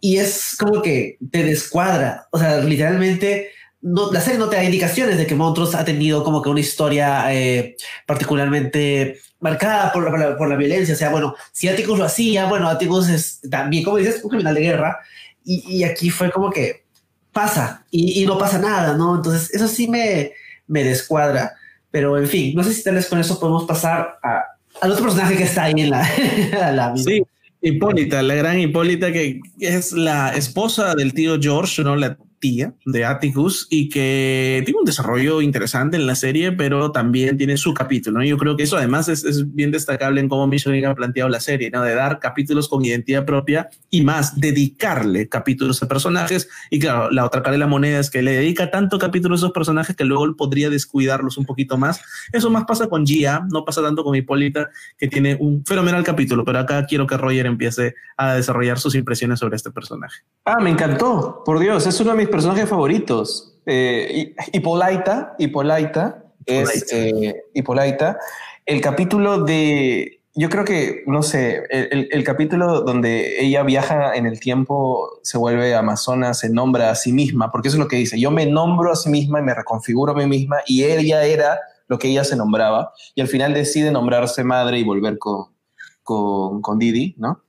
y, 0.00 0.16
es 0.16 0.56
como 0.58 0.82
que 0.82 1.18
te 1.30 1.42
descuadra. 1.44 2.28
O 2.30 2.38
sea, 2.38 2.58
literalmente 2.58 3.50
no, 3.80 4.12
la 4.12 4.20
serie 4.20 4.38
no 4.38 4.48
te 4.48 4.56
da 4.56 4.64
indicaciones 4.64 5.18
de 5.18 5.26
que 5.26 5.34
Montrose 5.34 5.76
ha 5.76 5.84
tenido 5.84 6.24
como 6.24 6.42
que 6.42 6.48
una 6.48 6.60
historia 6.60 7.32
eh, 7.34 7.76
particularmente 8.06 9.20
marcada 9.40 9.92
por, 9.92 10.10
por, 10.10 10.36
por, 10.36 10.48
la 10.48 10.56
violencia. 10.56 10.94
O 10.94 10.98
sea, 10.98 11.10
bueno, 11.10 11.34
si 11.52 11.68
Atticus 11.68 11.98
lo 11.98 12.04
hacía, 12.04 12.46
bueno, 12.46 12.68
Atticus 12.68 13.08
es 13.08 13.40
también, 13.50 13.84
como 13.84 13.98
dices, 13.98 14.22
un 14.22 14.30
criminal 14.30 14.54
de 14.54 14.60
guerra. 14.60 14.98
Y, 15.44 15.78
y 15.78 15.84
aquí 15.84 16.10
fue 16.10 16.30
como 16.30 16.50
que 16.50 16.84
pasa 17.32 17.84
y, 17.90 18.22
y, 18.22 18.26
no 18.26 18.38
pasa 18.38 18.58
nada, 18.58 18.96
¿no? 18.96 19.16
Entonces, 19.16 19.52
eso 19.52 19.68
sí 19.68 19.88
me, 19.88 20.32
me 20.66 20.84
descuadra. 20.84 21.54
Pero 21.90 22.18
en 22.18 22.26
fin, 22.26 22.54
no 22.56 22.64
sé 22.64 22.72
si 22.72 22.82
tal 22.82 22.94
vez 22.94 23.06
con 23.06 23.20
eso 23.20 23.38
podemos 23.38 23.66
pasar 23.66 24.18
a, 24.22 24.53
al 24.80 24.90
otro 24.90 25.04
personaje 25.04 25.36
que 25.36 25.44
está 25.44 25.64
ahí 25.64 25.74
en 25.76 25.90
la, 25.90 26.08
la 26.72 26.96
Sí, 26.96 27.22
Hipólita, 27.60 28.22
la 28.22 28.34
gran 28.34 28.58
Hipólita 28.58 29.12
que 29.12 29.40
es 29.58 29.92
la 29.92 30.30
esposa 30.34 30.94
del 30.94 31.14
tío 31.14 31.38
George, 31.40 31.82
¿no? 31.82 31.96
La 31.96 32.18
tía 32.44 32.74
de 32.84 33.06
Atticus 33.06 33.66
y 33.70 33.88
que 33.88 34.60
tiene 34.66 34.78
un 34.78 34.84
desarrollo 34.84 35.40
interesante 35.40 35.96
en 35.96 36.06
la 36.06 36.14
serie, 36.14 36.52
pero 36.52 36.92
también 36.92 37.38
tiene 37.38 37.56
su 37.56 37.72
capítulo. 37.72 38.18
¿no? 38.18 38.24
Yo 38.26 38.36
creo 38.36 38.54
que 38.54 38.64
eso 38.64 38.76
además 38.76 39.08
es, 39.08 39.24
es 39.24 39.54
bien 39.54 39.70
destacable 39.70 40.20
en 40.20 40.28
cómo 40.28 40.46
Michelle 40.46 40.84
ha 40.84 40.94
planteado 40.94 41.30
la 41.30 41.40
serie, 41.40 41.70
¿no? 41.70 41.82
de 41.82 41.94
dar 41.94 42.18
capítulos 42.18 42.68
con 42.68 42.84
identidad 42.84 43.24
propia 43.24 43.70
y 43.88 44.02
más, 44.02 44.38
dedicarle 44.38 45.26
capítulos 45.26 45.82
a 45.82 45.88
personajes. 45.88 46.50
Y 46.68 46.80
claro, 46.80 47.10
la 47.10 47.24
otra 47.24 47.42
cara 47.42 47.52
de 47.52 47.60
la 47.60 47.66
moneda 47.66 47.98
es 47.98 48.10
que 48.10 48.20
le 48.20 48.32
dedica 48.32 48.70
tanto 48.70 48.98
capítulos 48.98 49.40
a 49.40 49.46
esos 49.46 49.52
personajes 49.52 49.96
que 49.96 50.04
luego 50.04 50.36
podría 50.36 50.68
descuidarlos 50.68 51.38
un 51.38 51.46
poquito 51.46 51.78
más. 51.78 52.02
Eso 52.30 52.50
más 52.50 52.64
pasa 52.66 52.88
con 52.88 53.06
Gia, 53.06 53.46
no 53.50 53.64
pasa 53.64 53.80
tanto 53.80 54.04
con 54.04 54.14
Hipólita, 54.16 54.68
que 54.98 55.08
tiene 55.08 55.38
un 55.40 55.64
fenomenal 55.64 56.04
capítulo, 56.04 56.44
pero 56.44 56.58
acá 56.58 56.84
quiero 56.84 57.06
que 57.06 57.16
Roger 57.16 57.46
empiece 57.46 57.94
a 58.18 58.34
desarrollar 58.34 58.78
sus 58.78 58.94
impresiones 58.94 59.38
sobre 59.38 59.56
este 59.56 59.70
personaje. 59.70 60.24
Ah, 60.44 60.60
me 60.60 60.68
encantó, 60.68 61.42
por 61.42 61.58
Dios, 61.58 61.86
es 61.86 61.98
uno 62.00 62.10
de 62.10 62.18
mis 62.18 62.33
personajes 62.34 62.68
favoritos. 62.68 63.54
Eh, 63.64 64.34
Hipolaita, 64.52 65.36
Hipolaita, 65.38 66.24
es 66.44 66.92
eh, 66.92 67.32
Hipolaita. 67.54 68.18
El 68.66 68.80
capítulo 68.80 69.44
de, 69.44 70.20
yo 70.34 70.48
creo 70.48 70.64
que, 70.64 71.04
no 71.06 71.22
sé, 71.22 71.62
el, 71.70 72.08
el, 72.10 72.24
capítulo 72.24 72.80
donde 72.80 73.40
ella 73.40 73.62
viaja 73.62 74.16
en 74.16 74.26
el 74.26 74.40
tiempo, 74.40 75.20
se 75.22 75.38
vuelve 75.38 75.76
amazona, 75.76 76.34
se 76.34 76.50
nombra 76.50 76.90
a 76.90 76.96
sí 76.96 77.12
misma, 77.12 77.52
porque 77.52 77.68
eso 77.68 77.76
es 77.76 77.80
lo 77.84 77.86
que 77.86 77.98
dice, 77.98 78.18
yo 78.18 78.32
me 78.32 78.46
nombro 78.46 78.90
a 78.90 78.96
sí 78.96 79.10
misma 79.10 79.38
y 79.38 79.44
me 79.44 79.54
reconfiguro 79.54 80.10
a 80.10 80.16
mí 80.16 80.26
misma 80.26 80.56
y 80.66 80.82
ella 80.82 81.22
era 81.22 81.60
lo 81.86 82.00
que 82.00 82.08
ella 82.08 82.24
se 82.24 82.34
nombraba 82.34 82.92
y 83.14 83.20
al 83.20 83.28
final 83.28 83.54
decide 83.54 83.92
nombrarse 83.92 84.42
madre 84.42 84.80
y 84.80 84.82
volver 84.82 85.18
con, 85.18 85.54
con, 86.02 86.60
con 86.62 86.80
Didi, 86.80 87.14
¿no? 87.16 87.44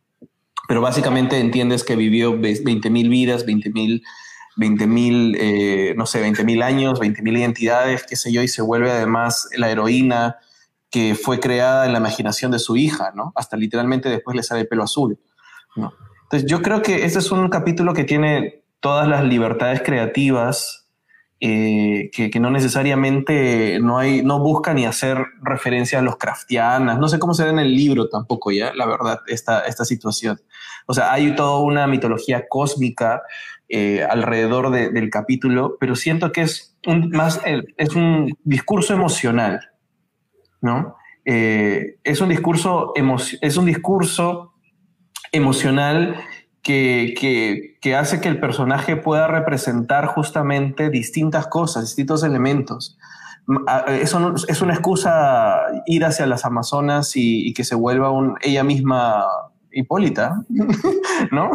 Pero 0.67 0.81
básicamente 0.81 1.39
entiendes 1.39 1.83
que 1.83 1.95
vivió 1.95 2.35
20.000 2.35 3.09
vidas, 3.09 3.47
20.000 3.47 4.03
20.000, 4.57 5.35
eh, 5.39 5.93
no 5.97 6.05
sé, 6.05 6.23
20.000 6.23 6.63
años, 6.63 6.99
20.000 6.99 7.37
identidades, 7.37 8.05
qué 8.07 8.15
sé 8.15 8.31
yo, 8.31 8.41
y 8.41 8.47
se 8.47 8.61
vuelve 8.61 8.91
además 8.91 9.49
la 9.55 9.69
heroína 9.69 10.37
que 10.89 11.15
fue 11.15 11.39
creada 11.39 11.85
en 11.85 11.91
la 11.91 11.99
imaginación 11.99 12.51
de 12.51 12.59
su 12.59 12.77
hija, 12.77 13.11
¿no? 13.15 13.33
Hasta 13.35 13.57
literalmente 13.57 14.09
después 14.09 14.35
le 14.35 14.43
sale 14.43 14.61
el 14.61 14.67
pelo 14.67 14.83
azul, 14.83 15.19
¿no? 15.75 15.93
Entonces 16.23 16.49
yo 16.49 16.61
creo 16.61 16.81
que 16.81 17.05
este 17.05 17.19
es 17.19 17.31
un 17.31 17.49
capítulo 17.49 17.93
que 17.93 18.03
tiene 18.03 18.63
todas 18.79 19.07
las 19.07 19.23
libertades 19.23 19.81
creativas 19.81 20.87
eh, 21.41 22.09
que, 22.13 22.29
que, 22.29 22.39
no 22.39 22.49
necesariamente 22.49 23.79
no 23.81 23.97
hay 23.97 24.23
no 24.23 24.39
busca 24.39 24.73
ni 24.73 24.85
hacer 24.85 25.17
referencia 25.41 25.99
a 25.99 26.01
los 26.01 26.15
craftianas 26.15 26.97
no 26.97 27.09
sé 27.09 27.19
cómo 27.19 27.33
se 27.33 27.43
ve 27.43 27.49
en 27.49 27.59
el 27.59 27.75
libro 27.75 28.07
tampoco 28.07 28.51
ya 28.51 28.73
la 28.73 28.85
verdad 28.85 29.19
esta, 29.27 29.59
esta 29.65 29.83
situación 29.83 30.39
o 30.85 30.93
sea 30.93 31.11
hay 31.11 31.35
toda 31.35 31.59
una 31.59 31.87
mitología 31.87 32.47
cósmica 32.47 33.21
eh, 33.69 34.03
alrededor 34.03 34.71
del 34.71 35.09
capítulo, 35.09 35.77
pero 35.79 35.95
siento 35.95 36.31
que 36.31 36.41
es 36.41 36.77
un, 36.85 37.09
más, 37.09 37.41
es 37.77 37.95
un 37.95 38.37
discurso 38.43 38.93
emocional, 38.93 39.59
¿no? 40.61 40.95
Eh, 41.25 41.97
es, 42.03 42.21
un 42.21 42.29
discurso 42.29 42.93
es 43.41 43.57
un 43.57 43.65
discurso 43.65 44.53
emocional 45.31 46.15
que, 46.61 47.95
hace 47.97 48.21
que 48.21 48.27
el 48.27 48.39
personaje 48.39 48.95
pueda 48.95 49.27
representar 49.27 50.07
justamente 50.07 50.89
distintas 50.89 51.47
cosas, 51.47 51.85
distintos 51.85 52.23
elementos. 52.23 52.97
Eso 53.87 54.35
es 54.47 54.61
una 54.61 54.73
excusa 54.73 55.59
ir 55.85 56.03
hacia 56.05 56.25
las 56.25 56.45
Amazonas 56.45 57.11
y, 57.15 57.53
que 57.53 57.63
se 57.63 57.75
vuelva 57.75 58.09
un, 58.09 58.35
ella 58.41 58.63
misma 58.63 59.25
Hipólita, 59.75 60.41
¿no? 61.31 61.51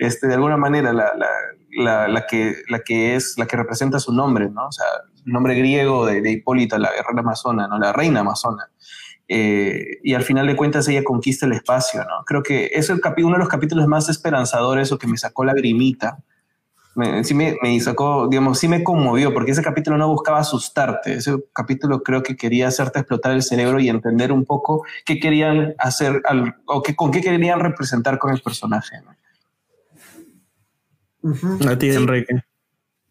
Este, 0.00 0.26
de 0.26 0.34
alguna 0.34 0.56
manera, 0.56 0.92
la, 0.92 2.26
que, 2.28 2.56
la 2.68 2.80
que 2.80 3.14
es, 3.14 3.34
la 3.38 3.46
que 3.46 3.56
representa 3.56 4.00
su 4.00 4.12
nombre, 4.12 4.50
¿no? 4.50 4.66
O 4.66 4.72
sea, 4.72 4.84
el 5.24 5.32
nombre 5.32 5.54
griego 5.54 6.04
de, 6.04 6.28
Hipólita, 6.28 6.78
la 6.78 6.90
guerrera 6.90 7.20
amazona, 7.20 7.68
¿no? 7.68 7.78
La 7.78 7.92
reina 7.92 8.20
amazona. 8.20 8.68
Eh, 9.28 10.00
y 10.02 10.14
al 10.14 10.24
final 10.24 10.48
de 10.48 10.56
cuentas 10.56 10.88
ella 10.88 11.04
conquista 11.04 11.46
el 11.46 11.52
espacio, 11.52 12.00
¿no? 12.00 12.24
Creo 12.26 12.42
que 12.42 12.70
es 12.74 12.90
uno 12.90 13.32
de 13.32 13.38
los 13.38 13.48
capítulos 13.48 13.86
más 13.86 14.08
esperanzadores 14.08 14.90
o 14.90 14.98
que 14.98 15.06
me 15.06 15.16
sacó 15.16 15.44
la 15.44 15.54
grimita. 15.54 16.18
Me, 16.94 17.24
sí 17.24 17.34
me, 17.34 17.56
sacó, 17.80 18.28
digamos, 18.28 18.58
sí 18.58 18.68
me 18.68 18.84
conmovió, 18.84 19.32
porque 19.32 19.52
ese 19.52 19.62
capítulo 19.62 19.96
no 19.96 20.08
buscaba 20.08 20.40
asustarte, 20.40 21.14
ese 21.14 21.36
capítulo 21.54 22.02
creo 22.02 22.22
que 22.22 22.36
quería 22.36 22.68
hacerte 22.68 22.98
explotar 22.98 23.32
el 23.32 23.42
cerebro 23.42 23.80
y 23.80 23.88
entender 23.88 24.30
un 24.30 24.44
poco 24.44 24.84
qué 25.06 25.18
querían 25.18 25.74
hacer 25.78 26.22
o 26.66 26.82
qué, 26.82 26.94
con 26.94 27.10
qué 27.10 27.22
querían 27.22 27.60
representar 27.60 28.18
con 28.18 28.32
el 28.32 28.42
personaje. 28.42 28.96
A 31.66 31.78
ti, 31.78 31.90
Enrique. 31.90 32.42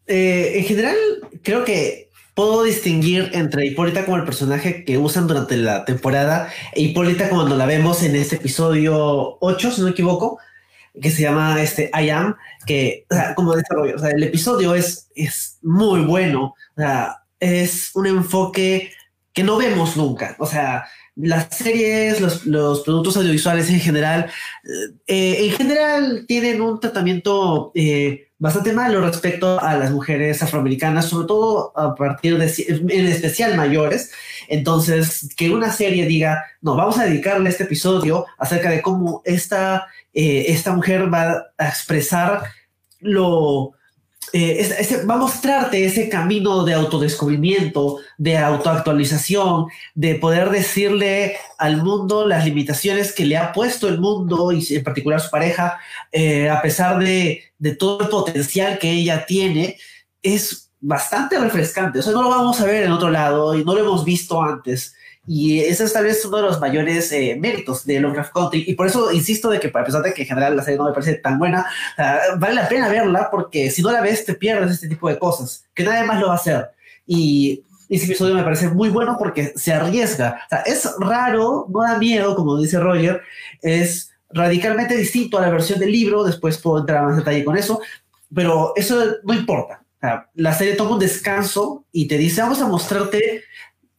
Eh, 0.06 0.58
en 0.58 0.64
general, 0.64 0.96
creo 1.42 1.64
que 1.64 2.10
puedo 2.34 2.62
distinguir 2.62 3.30
entre 3.34 3.66
Hipólita 3.66 4.04
como 4.04 4.16
el 4.16 4.24
personaje 4.24 4.84
que 4.84 4.98
usan 4.98 5.26
durante 5.26 5.56
la 5.56 5.84
temporada 5.84 6.48
e 6.72 6.82
Hipólita 6.82 7.28
cuando 7.28 7.56
la 7.56 7.66
vemos 7.66 8.02
en 8.02 8.16
este 8.16 8.36
episodio 8.36 9.38
8, 9.40 9.70
si 9.70 9.80
no 9.80 9.86
me 9.86 9.92
equivoco, 9.92 10.38
que 11.00 11.10
se 11.10 11.22
llama 11.22 11.62
este 11.62 11.90
I 11.94 12.10
Am, 12.10 12.36
que 12.66 13.06
como 13.34 13.54
desarrollo, 13.54 13.96
o 13.96 13.98
sea, 13.98 14.10
el 14.10 14.22
episodio 14.22 14.74
es, 14.74 15.08
es 15.14 15.58
muy 15.62 16.00
bueno, 16.00 16.54
o 16.76 16.80
sea, 16.80 17.22
es 17.40 17.90
un 17.94 18.06
enfoque 18.06 18.92
que 19.32 19.42
no 19.42 19.56
vemos 19.56 19.96
nunca, 19.96 20.36
o 20.38 20.46
sea, 20.46 20.86
las 21.16 21.56
series, 21.56 22.20
los, 22.20 22.80
productos 22.80 23.16
audiovisuales 23.16 23.68
en 23.70 23.80
general, 23.80 24.30
eh, 25.06 25.46
en 25.46 25.50
general 25.52 26.24
tienen 26.26 26.60
un 26.62 26.80
tratamiento 26.80 27.70
eh, 27.74 28.28
bastante 28.38 28.72
malo 28.72 29.00
respecto 29.02 29.60
a 29.60 29.76
las 29.76 29.90
mujeres 29.90 30.42
afroamericanas, 30.42 31.08
sobre 31.08 31.26
todo 31.26 31.72
a 31.78 31.94
partir 31.94 32.38
de, 32.38 32.52
en 32.68 33.06
especial 33.06 33.56
mayores. 33.56 34.10
Entonces, 34.48 35.28
que 35.36 35.50
una 35.50 35.70
serie 35.70 36.06
diga, 36.06 36.44
no, 36.60 36.74
vamos 36.74 36.98
a 36.98 37.04
dedicarle 37.04 37.50
este 37.50 37.64
episodio 37.64 38.26
acerca 38.38 38.70
de 38.70 38.82
cómo 38.82 39.22
esta, 39.24 39.86
eh, 40.12 40.46
esta 40.48 40.72
mujer 40.74 41.12
va 41.12 41.52
a 41.58 41.68
expresar 41.68 42.42
lo, 43.00 43.74
eh, 44.32 45.04
va 45.08 45.14
a 45.14 45.18
mostrarte 45.18 45.84
ese 45.84 46.08
camino 46.08 46.64
de 46.64 46.74
autodescubrimiento, 46.74 47.98
de 48.16 48.38
autoactualización, 48.38 49.66
de 49.94 50.14
poder 50.14 50.50
decirle 50.50 51.36
al 51.58 51.82
mundo 51.82 52.26
las 52.26 52.44
limitaciones 52.44 53.12
que 53.12 53.26
le 53.26 53.36
ha 53.36 53.52
puesto 53.52 53.88
el 53.88 54.00
mundo 54.00 54.52
y 54.52 54.64
en 54.74 54.82
particular 54.82 55.20
su 55.20 55.30
pareja, 55.30 55.78
eh, 56.10 56.48
a 56.48 56.62
pesar 56.62 56.98
de, 56.98 57.42
de, 57.58 57.74
todo 57.74 58.00
el 58.00 58.08
potencial 58.08 58.78
que 58.78 58.90
ella 58.90 59.26
tiene, 59.26 59.76
es 60.22 60.70
bastante 60.80 61.38
refrescante. 61.38 61.98
O 61.98 62.02
sea, 62.02 62.12
no 62.12 62.22
lo 62.22 62.30
vamos 62.30 62.60
a 62.60 62.66
ver 62.66 62.84
en 62.84 62.92
otro 62.92 63.10
lado 63.10 63.54
y 63.54 63.64
no 63.64 63.74
lo 63.74 63.80
hemos 63.80 64.04
visto 64.04 64.42
antes. 64.42 64.94
Y 65.26 65.60
ese 65.60 65.84
es 65.84 65.92
tal 65.92 66.04
vez 66.04 66.24
uno 66.24 66.38
de 66.38 66.42
los 66.42 66.60
mayores 66.60 67.12
eh, 67.12 67.36
méritos 67.38 67.86
de 67.86 68.00
Lovecraft 68.00 68.32
Country. 68.32 68.64
Y 68.66 68.74
por 68.74 68.86
eso 68.88 69.12
insisto 69.12 69.48
de 69.50 69.60
que, 69.60 69.68
a 69.68 69.84
pesar 69.84 70.02
de 70.02 70.12
que 70.12 70.22
en 70.22 70.28
general 70.28 70.56
la 70.56 70.64
serie 70.64 70.78
no 70.78 70.86
me 70.86 70.92
parece 70.92 71.14
tan 71.14 71.38
buena, 71.38 71.66
vale 72.38 72.54
la 72.54 72.68
pena 72.68 72.88
verla 72.88 73.28
porque 73.30 73.70
si 73.70 73.82
no 73.82 73.92
la 73.92 74.00
ves 74.00 74.24
te 74.24 74.34
pierdes 74.34 74.72
este 74.72 74.88
tipo 74.88 75.08
de 75.08 75.18
cosas, 75.18 75.64
que 75.74 75.84
nadie 75.84 76.04
más 76.04 76.20
lo 76.20 76.26
va 76.26 76.32
a 76.32 76.36
hacer. 76.36 76.70
Y 77.06 77.62
ese 77.88 78.06
episodio 78.06 78.34
me 78.34 78.42
parece 78.42 78.68
muy 78.68 78.88
bueno 78.88 79.16
porque 79.18 79.52
se 79.54 79.72
arriesga. 79.72 80.40
O 80.46 80.48
sea, 80.48 80.58
es 80.60 80.88
raro, 80.98 81.66
no 81.68 81.82
da 81.82 81.98
miedo, 81.98 82.34
como 82.34 82.60
dice 82.60 82.80
Roger, 82.80 83.20
es 83.60 84.12
radicalmente 84.30 84.96
distinto 84.96 85.38
a 85.38 85.42
la 85.42 85.50
versión 85.50 85.78
del 85.78 85.92
libro, 85.92 86.24
después 86.24 86.58
puedo 86.58 86.80
entrar 86.80 87.04
más 87.04 87.16
detalle 87.16 87.44
con 87.44 87.56
eso, 87.56 87.80
pero 88.34 88.72
eso 88.76 89.04
no 89.24 89.34
importa. 89.34 89.82
O 89.96 90.00
sea, 90.00 90.30
la 90.34 90.52
serie 90.54 90.74
toma 90.74 90.92
un 90.92 90.98
descanso 90.98 91.84
y 91.92 92.08
te 92.08 92.16
dice, 92.16 92.40
vamos 92.40 92.60
a 92.60 92.66
mostrarte 92.66 93.42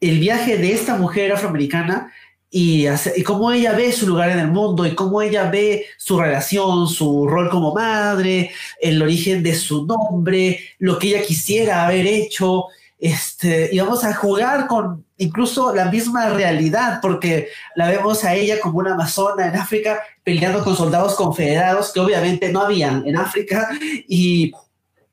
el 0.09 0.19
viaje 0.19 0.57
de 0.57 0.73
esta 0.73 0.95
mujer 0.95 1.31
afroamericana 1.31 2.11
y, 2.55 2.85
cómo 3.25 3.51
ella 3.51 3.73
ve 3.73 3.91
su 3.91 4.07
lugar 4.07 4.29
en 4.29 4.39
el 4.39 4.49
mundo 4.49 4.85
y 4.85 4.93
cómo 4.93 5.21
ella 5.23 5.49
ve 5.49 5.87
su 5.97 6.19
relación, 6.19 6.87
su 6.87 7.25
rol 7.27 7.49
como 7.49 7.73
madre, 7.73 8.51
el 8.79 9.01
origen 9.01 9.41
de 9.41 9.55
su 9.55 9.87
nombre, 9.87 10.59
lo 10.77 10.99
que 10.99 11.07
ella 11.07 11.25
quisiera 11.25 11.85
haber 11.85 12.05
hecho. 12.05 12.65
Este, 12.99 13.69
y 13.71 13.79
vamos 13.79 14.03
a 14.03 14.13
jugar 14.13 14.67
con 14.67 15.03
incluso 15.17 15.73
la 15.73 15.85
misma 15.85 16.29
realidad, 16.29 16.99
porque 17.01 17.47
la 17.75 17.89
vemos 17.89 18.23
a 18.23 18.35
ella 18.35 18.59
como 18.59 18.79
una 18.79 18.93
amazona 18.93 19.47
en 19.47 19.55
África 19.55 19.99
peleando 20.23 20.63
con 20.63 20.77
soldados 20.77 21.15
confederados 21.15 21.91
que 21.91 21.99
obviamente 21.99 22.51
no 22.51 22.61
habían 22.61 23.05
en 23.07 23.17
África 23.17 23.69
y 24.07 24.53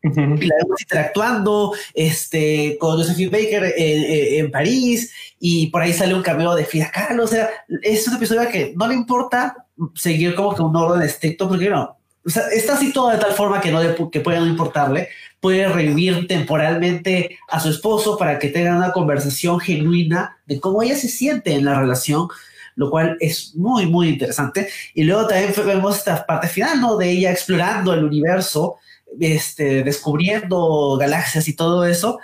y 0.03 0.47
la 0.47 0.57
vemos 0.63 0.81
interactuando 0.81 1.75
este, 1.95 2.79
con 2.79 2.97
Josephine 2.97 3.31
Baker 3.31 3.75
en, 3.77 4.51
París 4.51 5.13
y 5.39 5.67
por 5.67 5.83
ahí 5.83 5.93
sale 5.93 6.15
un 6.15 6.23
cameo 6.23 6.55
de 6.55 6.65
Frida 6.65 6.91
Kahlo. 6.91 7.25
O 7.25 7.27
sea, 7.27 7.51
es 7.83 8.07
un 8.09 8.15
episodio 8.15 8.49
que 8.51 8.73
no 8.77 8.89
le 8.89 8.95
importa 8.95 9.67
seguir 9.95 10.35
como 10.35 10.55
que 10.55 10.63
un 10.63 10.75
orden 10.75 11.03
estricto 11.03 11.49
porque 11.49 11.69
no. 11.69 11.97
O 12.25 12.31
sea, 12.31 12.45
está 12.53 12.75
así 12.75 12.93
todo 12.93 13.11
de 13.11 13.19
tal 13.19 13.33
forma 13.33 13.61
que 13.61 13.71
no 13.71 13.83
le, 13.83 13.95
que 14.11 14.21
puede 14.21 14.41
no 14.41 14.47
importarle. 14.47 15.09
Puede 15.41 15.69
revivir 15.69 16.27
temporalmente 16.27 17.39
a 17.49 17.61
su 17.61 17.71
esposo 17.71 18.17
para 18.19 18.39
que 18.39 18.49
tengan 18.49 18.77
una 18.77 18.93
conversación 18.93 19.59
genuina 19.59 20.39
de 20.47 20.61
cómo 20.61 20.83
ella 20.83 20.97
se 20.97 21.09
siente 21.09 21.53
en 21.53 21.65
la 21.65 21.79
relación 21.79 22.29
lo 22.77 22.89
cual 22.89 23.19
es 23.21 23.55
muy, 23.57 23.85
muy 23.85 24.09
interesante. 24.09 24.69
Y 24.95 25.05
luego 25.05 25.27
también 25.27 25.53
vemos 25.67 25.99
esta 25.99 26.25
parte 26.25 26.49
final, 26.49 26.81
¿no? 26.81 26.97
De 26.97 27.11
ella 27.11 27.31
explorando 27.31 27.93
el 27.93 28.05
universo 28.05 28.79
este, 29.19 29.83
descubriendo 29.83 30.97
galaxias 30.99 31.49
y 31.49 31.55
todo 31.55 31.85
eso. 31.85 32.19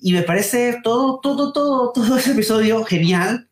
Y 0.00 0.12
me 0.12 0.22
parece 0.22 0.80
todo, 0.82 1.20
todo, 1.20 1.52
todo, 1.52 1.92
todo 1.92 2.16
ese 2.16 2.32
episodio 2.32 2.84
genial. 2.84 3.48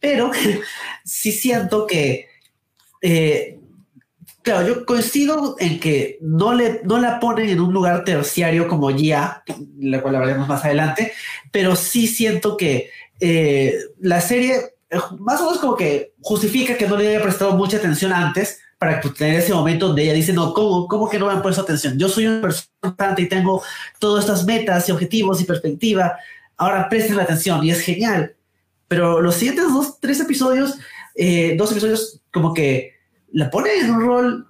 Pero 0.00 0.30
sí 1.04 1.32
siento 1.32 1.86
que, 1.86 2.28
eh, 3.02 3.58
claro, 4.42 4.66
yo 4.66 4.86
coincido 4.86 5.56
en 5.58 5.80
que 5.80 6.18
no, 6.20 6.54
le, 6.54 6.80
no 6.84 6.98
la 6.98 7.18
ponen 7.18 7.48
en 7.48 7.60
un 7.60 7.72
lugar 7.72 8.04
terciario 8.04 8.68
como 8.68 8.90
ya, 8.90 9.42
la 9.80 10.00
cual 10.00 10.16
hablaremos 10.16 10.48
más 10.48 10.64
adelante, 10.64 11.12
pero 11.50 11.74
sí 11.74 12.06
siento 12.06 12.56
que 12.56 12.90
eh, 13.20 13.76
la 13.98 14.20
serie 14.20 14.74
eh, 14.90 14.98
más 15.18 15.40
o 15.40 15.44
menos 15.46 15.58
como 15.58 15.76
que 15.76 16.14
justifica 16.20 16.76
que 16.76 16.86
no 16.86 16.96
le 16.96 17.08
haya 17.08 17.22
prestado 17.22 17.52
mucha 17.52 17.76
atención 17.78 18.12
antes 18.12 18.60
para 18.78 19.00
tener 19.00 19.40
ese 19.40 19.52
momento 19.52 19.88
donde 19.88 20.04
ella 20.04 20.12
dice, 20.12 20.32
no, 20.32 20.54
¿cómo, 20.54 20.86
cómo 20.86 21.08
que 21.08 21.18
no 21.18 21.26
me 21.26 21.32
han 21.32 21.42
puesto 21.42 21.62
atención? 21.62 21.98
Yo 21.98 22.08
soy 22.08 22.26
una 22.26 22.40
persona 22.40 22.68
importante 22.82 23.22
y 23.22 23.28
tengo 23.28 23.62
todas 23.98 24.24
estas 24.24 24.44
metas 24.44 24.88
y 24.88 24.92
objetivos 24.92 25.40
y 25.40 25.44
perspectiva. 25.44 26.16
Ahora 26.56 26.88
presten 26.88 27.16
la 27.16 27.24
atención 27.24 27.64
y 27.64 27.70
es 27.70 27.80
genial. 27.80 28.34
Pero 28.86 29.20
los 29.20 29.34
siguientes 29.34 29.66
dos, 29.66 29.98
tres 30.00 30.20
episodios, 30.20 30.78
eh, 31.16 31.56
dos 31.58 31.72
episodios 31.72 32.20
como 32.32 32.54
que 32.54 32.94
la 33.32 33.50
pone 33.50 33.74
en 33.80 33.90
un 33.90 34.00
rol 34.00 34.46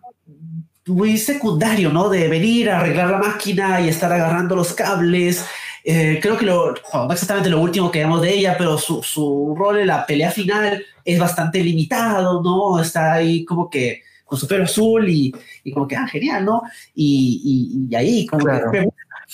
muy 0.87 1.19
secundario, 1.19 1.91
¿no? 1.91 2.09
De 2.09 2.29
venir 2.29 2.71
a 2.71 2.81
arreglar 2.81 3.11
la 3.11 3.19
máquina 3.19 3.81
y 3.81 3.89
estar 3.89 4.13
agarrando 4.13 4.55
los 4.55 4.73
cables 4.75 5.45
eh, 5.91 6.19
creo 6.21 6.37
que 6.37 6.45
lo, 6.45 6.75
no 6.93 7.11
exactamente 7.11 7.49
lo 7.49 7.61
último 7.61 7.91
que 7.91 8.01
vemos 8.01 8.21
de 8.21 8.35
ella, 8.35 8.57
pero 8.59 8.77
su, 8.77 9.03
su, 9.03 9.55
rol 9.57 9.79
en 9.79 9.87
la 9.87 10.05
pelea 10.05 10.31
final 10.31 10.85
es 11.03 11.19
bastante 11.19 11.63
limitado, 11.63 12.43
¿no? 12.43 12.79
Está 12.79 13.15
ahí 13.15 13.43
como 13.45 13.71
que 13.71 14.03
con 14.29 14.39
su 14.39 14.47
pelo 14.47 14.65
azul 14.65 15.09
y, 15.09 15.35
y 15.65 15.73
como 15.73 15.89
que, 15.89 15.97
ah, 15.97 16.07
genial, 16.07 16.45
¿no? 16.45 16.63
Y, 16.95 17.89
y, 17.89 17.91
y 17.91 17.95
ahí, 17.97 18.27
como 18.27 18.45
que, 18.45 18.87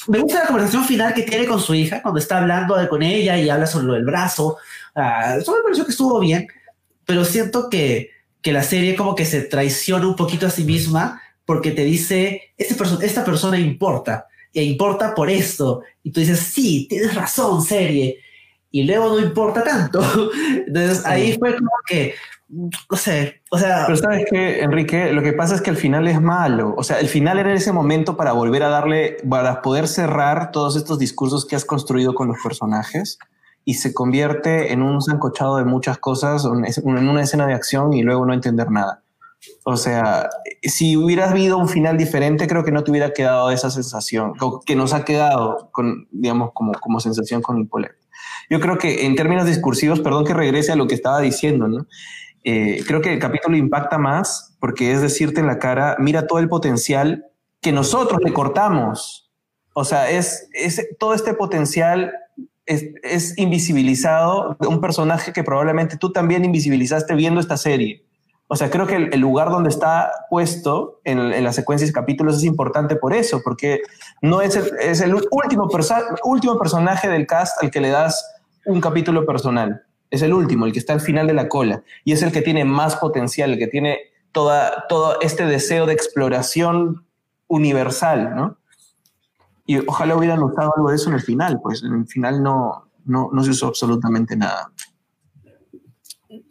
me, 0.06 0.18
gusta 0.20 0.40
la 0.40 0.46
conversación 0.46 0.84
final 0.84 1.12
que 1.12 1.22
tiene 1.22 1.46
con 1.46 1.60
su 1.60 1.74
hija 1.74 2.00
cuando 2.00 2.20
está 2.20 2.38
hablando 2.38 2.76
con 2.88 3.02
ella 3.02 3.36
y 3.36 3.50
habla 3.50 3.66
sobre 3.66 3.86
lo 3.86 3.92
del 3.94 4.04
brazo. 4.04 4.56
Uh, 4.94 5.40
eso 5.40 5.52
me 5.52 5.62
pareció 5.62 5.84
que 5.84 5.90
estuvo 5.90 6.20
bien, 6.20 6.46
pero 7.04 7.24
siento 7.24 7.68
que, 7.68 8.10
que 8.40 8.52
la 8.52 8.62
serie 8.62 8.94
como 8.94 9.16
que 9.16 9.26
se 9.26 9.42
traiciona 9.42 10.06
un 10.06 10.16
poquito 10.16 10.46
a 10.46 10.50
sí 10.50 10.62
misma 10.62 11.20
porque 11.44 11.72
te 11.72 11.84
dice, 11.84 12.54
este 12.56 12.74
perso 12.76 13.00
esta 13.02 13.24
persona 13.24 13.58
importa 13.58 14.28
e 14.52 14.62
importa 14.62 15.14
por 15.14 15.28
esto. 15.28 15.82
Y 16.04 16.12
tú 16.12 16.20
dices, 16.20 16.38
sí, 16.38 16.86
tienes 16.88 17.14
razón, 17.14 17.62
serie. 17.62 18.18
Y 18.70 18.84
luego 18.84 19.08
no 19.10 19.20
importa 19.20 19.62
tanto. 19.62 20.00
Entonces 20.66 21.04
ahí 21.04 21.36
fue 21.38 21.56
como 21.56 21.70
que, 21.86 22.14
no 22.48 22.96
sé, 22.96 23.42
o 23.50 23.58
sea... 23.58 23.84
Pero 23.86 23.96
sabes 23.96 24.26
que, 24.30 24.60
Enrique, 24.60 25.12
lo 25.12 25.22
que 25.22 25.32
pasa 25.32 25.54
es 25.54 25.62
que 25.62 25.70
el 25.70 25.76
final 25.76 26.06
es 26.06 26.20
malo. 26.20 26.74
O 26.76 26.84
sea, 26.84 27.00
el 27.00 27.08
final 27.08 27.38
era 27.38 27.52
ese 27.52 27.72
momento 27.72 28.16
para 28.16 28.32
volver 28.32 28.62
a 28.62 28.68
darle, 28.68 29.16
para 29.28 29.62
poder 29.62 29.88
cerrar 29.88 30.50
todos 30.52 30.76
estos 30.76 30.98
discursos 30.98 31.46
que 31.46 31.56
has 31.56 31.64
construido 31.64 32.14
con 32.14 32.28
los 32.28 32.36
personajes 32.42 33.18
y 33.64 33.74
se 33.74 33.94
convierte 33.94 34.72
en 34.72 34.82
un 34.82 35.00
zancochado 35.00 35.56
de 35.56 35.64
muchas 35.64 35.98
cosas, 35.98 36.44
en 36.44 37.08
una 37.08 37.22
escena 37.22 37.46
de 37.46 37.54
acción 37.54 37.92
y 37.94 38.02
luego 38.02 38.26
no 38.26 38.34
entender 38.34 38.70
nada. 38.70 39.02
O 39.64 39.76
sea, 39.76 40.28
si 40.62 40.96
hubieras 40.96 41.30
habido 41.30 41.58
un 41.58 41.68
final 41.68 41.96
diferente, 41.96 42.46
creo 42.46 42.64
que 42.64 42.72
no 42.72 42.84
te 42.84 42.90
hubiera 42.90 43.12
quedado 43.12 43.50
esa 43.50 43.70
sensación 43.70 44.34
que 44.66 44.76
nos 44.76 44.92
ha 44.92 45.04
quedado, 45.04 45.70
con, 45.72 46.08
digamos, 46.10 46.50
como, 46.52 46.72
como 46.72 47.00
sensación 47.00 47.42
con 47.42 47.58
Hippolyte. 47.58 47.94
Yo 48.50 48.60
creo 48.60 48.78
que 48.78 49.06
en 49.06 49.16
términos 49.16 49.46
discursivos, 49.46 50.00
perdón 50.00 50.24
que 50.24 50.34
regrese 50.34 50.72
a 50.72 50.76
lo 50.76 50.86
que 50.86 50.94
estaba 50.94 51.20
diciendo, 51.20 51.68
¿no? 51.68 51.86
Eh, 52.44 52.84
creo 52.86 53.00
que 53.00 53.12
el 53.12 53.18
capítulo 53.18 53.56
impacta 53.56 53.96
más 53.96 54.54
porque 54.60 54.92
es 54.92 55.00
decirte 55.00 55.40
en 55.40 55.46
la 55.46 55.58
cara, 55.58 55.96
mira 55.98 56.26
todo 56.26 56.38
el 56.38 56.48
potencial 56.48 57.26
que 57.60 57.72
nosotros 57.72 58.20
le 58.22 58.32
cortamos. 58.32 59.32
O 59.72 59.84
sea, 59.84 60.10
es, 60.10 60.48
es 60.52 60.86
todo 60.98 61.14
este 61.14 61.34
potencial 61.34 62.12
es, 62.66 62.84
es 63.02 63.36
invisibilizado 63.38 64.56
de 64.60 64.68
un 64.68 64.80
personaje 64.80 65.32
que 65.32 65.42
probablemente 65.42 65.96
tú 65.96 66.12
también 66.12 66.44
invisibilizaste 66.44 67.14
viendo 67.14 67.40
esta 67.40 67.56
serie. 67.56 68.04
O 68.46 68.56
sea, 68.56 68.70
creo 68.70 68.86
que 68.86 68.96
el, 68.96 69.20
lugar 69.20 69.50
donde 69.50 69.70
está 69.70 70.12
puesto 70.28 71.00
en, 71.04 71.18
en, 71.18 71.44
las 71.44 71.54
secuencias 71.54 71.88
de 71.88 71.94
capítulos 71.94 72.36
es 72.36 72.44
importante 72.44 72.94
por 72.94 73.14
eso, 73.14 73.40
porque 73.42 73.80
no 74.20 74.42
es 74.42 74.54
el, 74.54 74.70
es 74.80 75.00
el 75.00 75.14
último, 75.14 75.68
último 76.24 76.58
personaje 76.58 77.08
del 77.08 77.26
cast 77.26 77.62
al 77.62 77.70
que 77.70 77.80
le 77.80 77.88
das 77.88 78.24
un 78.66 78.80
capítulo 78.80 79.24
personal. 79.24 79.82
Es 80.14 80.22
el 80.22 80.32
último, 80.32 80.64
el 80.64 80.72
que 80.72 80.78
está 80.78 80.92
al 80.92 81.00
final 81.00 81.26
de 81.26 81.34
la 81.34 81.48
cola. 81.48 81.82
Y 82.04 82.12
es 82.12 82.22
el 82.22 82.30
que 82.30 82.40
tiene 82.40 82.64
más 82.64 82.94
potencial, 82.94 83.50
el 83.50 83.58
que 83.58 83.66
tiene 83.66 83.98
toda, 84.30 84.86
todo 84.88 85.20
este 85.20 85.44
deseo 85.44 85.86
de 85.86 85.92
exploración 85.92 87.04
universal, 87.48 88.36
¿no? 88.36 88.56
Y 89.66 89.78
ojalá 89.78 90.14
hubieran 90.14 90.40
usado 90.40 90.72
algo 90.76 90.90
de 90.90 90.94
eso 90.94 91.08
en 91.08 91.16
el 91.16 91.22
final, 91.22 91.60
pues 91.60 91.82
en 91.82 91.94
el 91.94 92.06
final 92.06 92.44
no, 92.44 92.90
no, 93.06 93.30
no 93.32 93.42
se 93.42 93.50
usó 93.50 93.66
absolutamente 93.66 94.36
nada. 94.36 94.70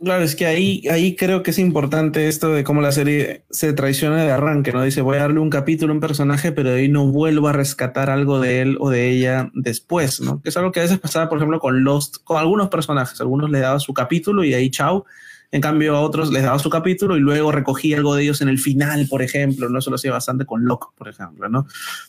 Claro, 0.01 0.23
es 0.23 0.35
que 0.35 0.45
ahí, 0.45 0.83
ahí 0.89 1.15
creo 1.15 1.43
que 1.43 1.51
es 1.51 1.59
importante 1.59 2.27
esto 2.27 2.53
de 2.53 2.63
cómo 2.63 2.81
la 2.81 2.91
serie 2.91 3.45
se 3.49 3.73
traiciona 3.73 4.23
de 4.23 4.31
arranque, 4.31 4.71
¿no? 4.71 4.83
Dice, 4.83 5.01
voy 5.01 5.17
a 5.17 5.21
darle 5.21 5.39
un 5.39 5.49
capítulo 5.49 5.91
a 5.91 5.95
un 5.95 5.99
personaje, 5.99 6.51
pero 6.51 6.71
de 6.71 6.81
ahí 6.81 6.89
no 6.89 7.07
vuelvo 7.07 7.47
a 7.47 7.53
rescatar 7.53 8.09
algo 8.09 8.39
de 8.39 8.61
él 8.61 8.77
o 8.79 8.89
de 8.89 9.09
ella 9.09 9.51
después, 9.53 10.21
¿no? 10.21 10.41
Que 10.41 10.49
es 10.49 10.57
algo 10.57 10.71
que 10.71 10.79
a 10.79 10.83
veces 10.83 10.99
pasaba, 10.99 11.29
por 11.29 11.37
ejemplo, 11.37 11.59
con 11.59 11.83
Lost, 11.83 12.17
con 12.23 12.37
algunos 12.37 12.69
personajes. 12.69 13.19
Algunos 13.21 13.49
le 13.49 13.59
daba 13.59 13.79
su 13.79 13.93
capítulo 13.93 14.43
y 14.43 14.53
ahí 14.53 14.69
chao, 14.69 15.05
en 15.53 15.61
cambio, 15.61 15.95
a 15.95 16.01
otros 16.01 16.31
les 16.31 16.41
daba 16.41 16.57
su 16.57 16.71
capítulo 16.71 17.15
y 17.15 17.19
luego 17.19 17.51
recogía 17.51 17.97
algo 17.97 18.15
de 18.15 18.23
ellos 18.23 18.41
en 18.41 18.49
el 18.49 18.57
final, 18.57 19.05
por 19.07 19.21
ejemplo. 19.21 19.69
No 19.69 19.77
eso 19.77 19.91
lo 19.91 19.97
hacía 19.97 20.11
bastante 20.11 20.47
con 20.47 20.65
Locke, 20.65 20.87
por 20.97 21.07
ejemplo, 21.07 21.47
¿no? 21.47 21.67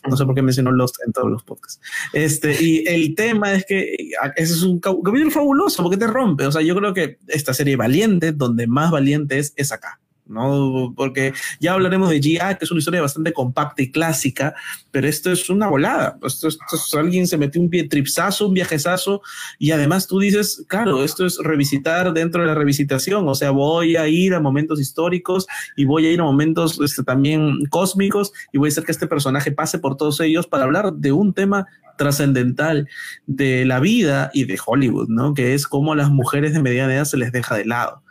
No 0.09 0.17
sé 0.17 0.25
por 0.25 0.33
qué 0.33 0.41
mencionó 0.41 0.71
Lost 0.71 0.95
en 1.05 1.13
todos 1.13 1.29
los 1.29 1.43
podcasts. 1.43 1.79
Este, 2.11 2.57
y 2.59 2.83
el 2.87 3.13
tema 3.13 3.53
es 3.53 3.63
que 3.67 4.09
ese 4.35 4.53
es 4.53 4.63
un 4.63 4.79
capítulo 4.79 5.29
fabuloso 5.29 5.83
porque 5.83 5.95
te 5.95 6.07
rompe. 6.07 6.47
O 6.47 6.51
sea, 6.51 6.63
yo 6.63 6.75
creo 6.75 6.95
que 6.95 7.19
esta 7.27 7.53
serie 7.53 7.75
valiente, 7.75 8.31
donde 8.31 8.65
más 8.65 8.89
valiente 8.89 9.37
es, 9.37 9.53
es 9.55 9.71
acá. 9.71 9.99
¿No? 10.27 10.93
Porque 10.95 11.33
ya 11.59 11.73
hablaremos 11.73 12.09
de 12.09 12.19
G.A., 12.19 12.55
que 12.55 12.65
es 12.65 12.71
una 12.71 12.79
historia 12.79 13.01
bastante 13.01 13.33
compacta 13.33 13.81
y 13.81 13.91
clásica, 13.91 14.55
pero 14.91 15.07
esto 15.07 15.31
es 15.31 15.49
una 15.49 15.67
volada. 15.67 16.17
Esto, 16.23 16.47
esto, 16.47 16.99
alguien 16.99 17.27
se 17.27 17.37
metió 17.37 17.61
un 17.61 17.69
pie 17.69 17.87
tripsazo, 17.87 18.47
un 18.47 18.53
viajezazo, 18.53 19.21
y 19.59 19.71
además 19.71 20.07
tú 20.07 20.19
dices, 20.19 20.63
claro, 20.67 21.03
esto 21.03 21.25
es 21.25 21.37
revisitar 21.37 22.13
dentro 22.13 22.41
de 22.41 22.47
la 22.47 22.55
revisitación, 22.55 23.27
o 23.27 23.35
sea, 23.35 23.51
voy 23.51 23.95
a 23.95 24.07
ir 24.07 24.33
a 24.33 24.39
momentos 24.39 24.79
históricos 24.79 25.47
y 25.75 25.85
voy 25.85 26.07
a 26.07 26.11
ir 26.11 26.19
a 26.19 26.23
momentos 26.23 26.79
este, 26.81 27.03
también 27.03 27.65
cósmicos 27.69 28.33
y 28.51 28.57
voy 28.57 28.69
a 28.69 28.71
hacer 28.71 28.83
que 28.83 28.91
este 28.91 29.07
personaje 29.07 29.51
pase 29.51 29.79
por 29.79 29.97
todos 29.97 30.19
ellos 30.19 30.47
para 30.47 30.63
hablar 30.63 30.93
de 30.93 31.11
un 31.11 31.33
tema 31.33 31.67
trascendental 31.97 32.89
de 33.25 33.65
la 33.65 33.79
vida 33.79 34.29
y 34.33 34.45
de 34.45 34.59
Hollywood, 34.63 35.07
¿no? 35.07 35.33
Que 35.33 35.53
es 35.53 35.67
cómo 35.67 35.93
a 35.93 35.95
las 35.95 36.09
mujeres 36.09 36.53
de 36.53 36.61
mediana 36.61 36.93
edad 36.93 37.05
se 37.05 37.17
les 37.17 37.31
deja 37.31 37.55
de 37.55 37.65
lado 37.65 38.04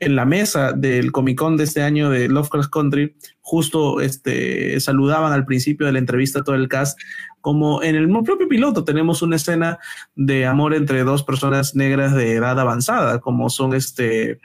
en 0.00 0.16
la 0.16 0.24
mesa 0.24 0.72
del 0.72 1.12
Comic 1.12 1.38
Con 1.38 1.56
de 1.56 1.64
este 1.64 1.82
año 1.82 2.10
de 2.10 2.28
Lovecraft 2.28 2.70
Country, 2.70 3.16
justo 3.40 4.00
este, 4.00 4.78
saludaban 4.80 5.32
al 5.32 5.44
principio 5.44 5.86
de 5.86 5.92
la 5.92 5.98
entrevista 5.98 6.42
todo 6.42 6.56
el 6.56 6.68
cast, 6.68 6.98
como 7.40 7.82
en 7.82 7.96
el 7.96 8.08
propio 8.08 8.48
piloto 8.48 8.84
tenemos 8.84 9.22
una 9.22 9.36
escena 9.36 9.78
de 10.14 10.46
amor 10.46 10.74
entre 10.74 11.02
dos 11.02 11.22
personas 11.22 11.74
negras 11.74 12.14
de 12.14 12.34
edad 12.34 12.58
avanzada, 12.58 13.20
como 13.20 13.50
son 13.50 13.74
este 13.74 14.38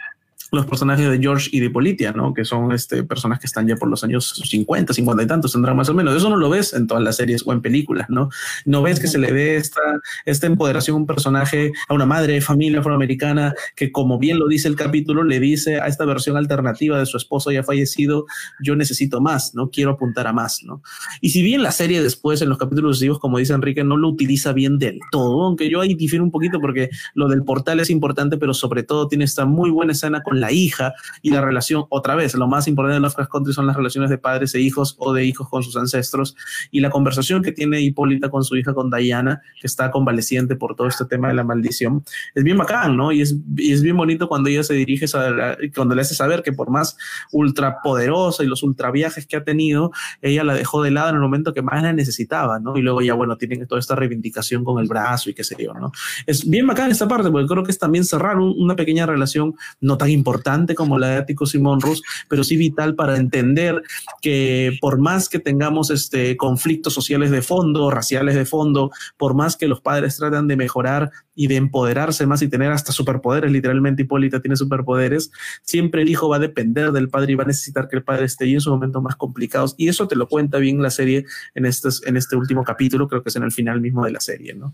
los 0.51 0.65
personajes 0.65 1.09
de 1.09 1.19
George 1.19 1.49
y 1.51 1.59
de 1.59 1.69
Politia, 1.69 2.11
¿no? 2.11 2.33
Que 2.33 2.45
son 2.45 2.71
este, 2.71 3.03
personas 3.03 3.39
que 3.39 3.47
están 3.47 3.67
ya 3.67 3.75
por 3.75 3.89
los 3.89 4.03
años 4.03 4.41
50, 4.45 4.93
50 4.93 5.23
y 5.23 5.27
tantos, 5.27 5.51
tendrán 5.51 5.75
más 5.75 5.89
o 5.89 5.93
menos. 5.93 6.15
Eso 6.15 6.29
no 6.29 6.37
lo 6.37 6.49
ves 6.49 6.73
en 6.73 6.87
todas 6.87 7.03
las 7.03 7.17
series 7.17 7.43
o 7.45 7.53
en 7.53 7.61
películas, 7.61 8.09
¿no? 8.09 8.29
No 8.65 8.81
ves 8.81 8.99
que 8.99 9.07
se 9.07 9.17
le 9.17 9.31
dé 9.31 9.57
esta, 9.57 9.81
esta 10.25 10.47
empoderación 10.47 10.95
a 10.95 10.97
un 10.99 11.05
personaje, 11.05 11.71
a 11.87 11.93
una 11.93 12.05
madre 12.05 12.33
de 12.33 12.41
familia 12.41 12.79
afroamericana 12.79 13.53
que, 13.75 13.91
como 13.91 14.17
bien 14.19 14.39
lo 14.39 14.47
dice 14.47 14.67
el 14.67 14.75
capítulo, 14.75 15.23
le 15.23 15.39
dice 15.39 15.81
a 15.81 15.87
esta 15.87 16.05
versión 16.05 16.37
alternativa 16.37 16.97
de 16.97 17.05
su 17.05 17.17
esposo 17.17 17.51
ya 17.51 17.63
fallecido, 17.63 18.25
yo 18.61 18.75
necesito 18.75 19.21
más, 19.21 19.53
¿no? 19.53 19.69
Quiero 19.69 19.91
apuntar 19.91 20.27
a 20.27 20.33
más, 20.33 20.63
¿no? 20.63 20.81
Y 21.21 21.29
si 21.29 21.41
bien 21.41 21.63
la 21.63 21.71
serie 21.71 22.01
después, 22.01 22.41
en 22.41 22.49
los 22.49 22.57
capítulos 22.57 22.97
sucesivos, 22.97 23.19
como 23.19 23.37
dice 23.37 23.53
Enrique, 23.53 23.83
no 23.83 23.97
lo 23.97 24.09
utiliza 24.09 24.53
bien 24.53 24.77
del 24.79 24.99
todo, 25.11 25.43
aunque 25.43 25.69
yo 25.69 25.81
ahí 25.81 25.93
difiero 25.95 26.23
un 26.23 26.31
poquito 26.31 26.59
porque 26.59 26.89
lo 27.13 27.27
del 27.27 27.43
portal 27.43 27.79
es 27.79 27.89
importante, 27.89 28.37
pero 28.37 28.53
sobre 28.53 28.83
todo 28.83 29.07
tiene 29.07 29.25
esta 29.25 29.45
muy 29.45 29.69
buena 29.69 29.91
escena 29.91 30.21
con 30.23 30.36
la 30.39 30.51
hija 30.51 30.93
y 31.21 31.31
la 31.31 31.41
relación, 31.41 31.85
otra 31.89 32.15
vez, 32.15 32.35
lo 32.35 32.47
más 32.47 32.67
importante 32.67 32.95
de 32.95 32.99
Lovecraft 32.99 33.31
Country 33.31 33.53
son 33.53 33.67
las 33.67 33.75
relaciones 33.75 34.09
de 34.09 34.17
padres 34.17 34.53
e 34.55 34.61
hijos 34.61 34.95
o 34.99 35.13
de 35.13 35.25
hijos 35.25 35.49
con 35.49 35.63
sus 35.63 35.75
ancestros 35.77 36.35
y 36.71 36.79
la 36.79 36.89
conversación 36.89 37.41
que 37.41 37.51
tiene 37.51 37.81
Hipólita 37.81 38.29
con 38.29 38.43
su 38.43 38.55
hija, 38.55 38.73
con 38.73 38.89
Diana, 38.89 39.41
que 39.59 39.67
está 39.67 39.91
convaleciente 39.91 40.55
por 40.55 40.75
todo 40.75 40.87
este 40.87 41.05
tema 41.05 41.27
de 41.27 41.33
la 41.33 41.43
maldición. 41.43 42.03
Es 42.35 42.43
bien 42.43 42.57
bacán, 42.57 42.95
¿no? 42.95 43.11
Y 43.11 43.21
es, 43.21 43.35
es 43.57 43.81
bien 43.81 43.97
bonito 43.97 44.27
cuando 44.27 44.49
ella 44.49 44.63
se 44.63 44.73
dirige, 44.73 45.05
a 45.17 45.57
cuando 45.75 45.95
le 45.95 46.01
hace 46.01 46.15
saber 46.15 46.43
que 46.43 46.53
por 46.53 46.69
más 46.69 46.97
ultrapoderosa 47.31 48.43
y 48.43 48.47
los 48.47 48.63
ultraviajes 48.63 49.25
que 49.25 49.37
ha 49.37 49.43
tenido, 49.43 49.91
ella 50.21 50.43
la 50.43 50.53
dejó 50.53 50.81
de 50.83 50.91
lado 50.91 51.09
en 51.09 51.15
el 51.15 51.21
momento 51.21 51.53
que 51.53 51.61
más 51.61 51.81
la 51.81 51.93
necesitaba, 51.93 52.59
¿no? 52.59 52.77
Y 52.77 52.81
luego 52.81 53.01
ya, 53.01 53.13
bueno, 53.13 53.37
tienen 53.37 53.67
toda 53.67 53.79
esta 53.79 53.95
reivindicación 53.95 54.63
con 54.63 54.79
el 54.81 54.87
brazo 54.87 55.29
y 55.29 55.33
qué 55.33 55.43
sé 55.43 55.55
yo, 55.59 55.73
¿no? 55.73 55.91
Es 56.25 56.47
bien 56.47 56.67
bacán 56.67 56.91
esta 56.91 57.07
parte, 57.07 57.29
porque 57.31 57.47
creo 57.47 57.63
que 57.63 57.71
es 57.71 57.79
también 57.79 58.05
cerrar 58.05 58.37
una 58.37 58.75
pequeña 58.75 59.05
relación 59.05 59.55
no 59.81 59.97
tan 59.97 60.09
importante 60.09 60.26
importante 60.27 60.75
como 60.75 60.99
la 60.99 61.07
de 61.09 61.15
Atticus 61.15 61.55
y 61.55 61.59
Monrose, 61.59 62.01
pero 62.27 62.43
sí 62.43 62.57
vital 62.57 62.95
para 62.95 63.15
entender 63.15 63.81
que 64.21 64.77
por 64.81 64.99
más 64.99 65.29
que 65.29 65.39
tengamos 65.39 65.89
este, 65.89 66.35
conflictos 66.35 66.93
sociales 66.93 67.31
de 67.31 67.41
fondo, 67.41 67.89
raciales 67.89 68.35
de 68.35 68.45
fondo, 68.45 68.91
por 69.15 69.35
más 69.35 69.55
que 69.55 69.69
los 69.69 69.79
padres 69.79 70.17
tratan 70.17 70.47
de 70.47 70.57
mejorar 70.57 71.11
y 71.33 71.47
de 71.47 71.55
empoderarse 71.55 72.25
más 72.25 72.41
y 72.41 72.49
tener 72.49 72.71
hasta 72.71 72.91
superpoderes, 72.91 73.51
literalmente 73.51 74.01
Hipólita 74.01 74.41
tiene 74.41 74.57
superpoderes, 74.57 75.31
siempre 75.61 76.01
el 76.01 76.09
hijo 76.09 76.27
va 76.27 76.37
a 76.37 76.39
depender 76.39 76.91
del 76.91 77.07
padre 77.07 77.31
y 77.31 77.35
va 77.35 77.43
a 77.43 77.47
necesitar 77.47 77.87
que 77.87 77.95
el 77.95 78.03
padre 78.03 78.25
esté 78.25 78.43
ahí 78.45 78.55
en 78.55 78.61
sus 78.61 78.73
momentos 78.73 79.01
más 79.01 79.15
complicados. 79.15 79.75
Y 79.77 79.87
eso 79.87 80.09
te 80.09 80.17
lo 80.17 80.27
cuenta 80.27 80.57
bien 80.57 80.81
la 80.81 80.89
serie 80.89 81.25
en 81.55 81.65
este, 81.65 81.87
en 82.05 82.17
este 82.17 82.35
último 82.35 82.65
capítulo, 82.65 83.07
creo 83.07 83.23
que 83.23 83.29
es 83.29 83.35
en 83.37 83.43
el 83.43 83.51
final 83.53 83.79
mismo 83.79 84.03
de 84.03 84.11
la 84.11 84.19
serie, 84.19 84.55
¿no? 84.55 84.73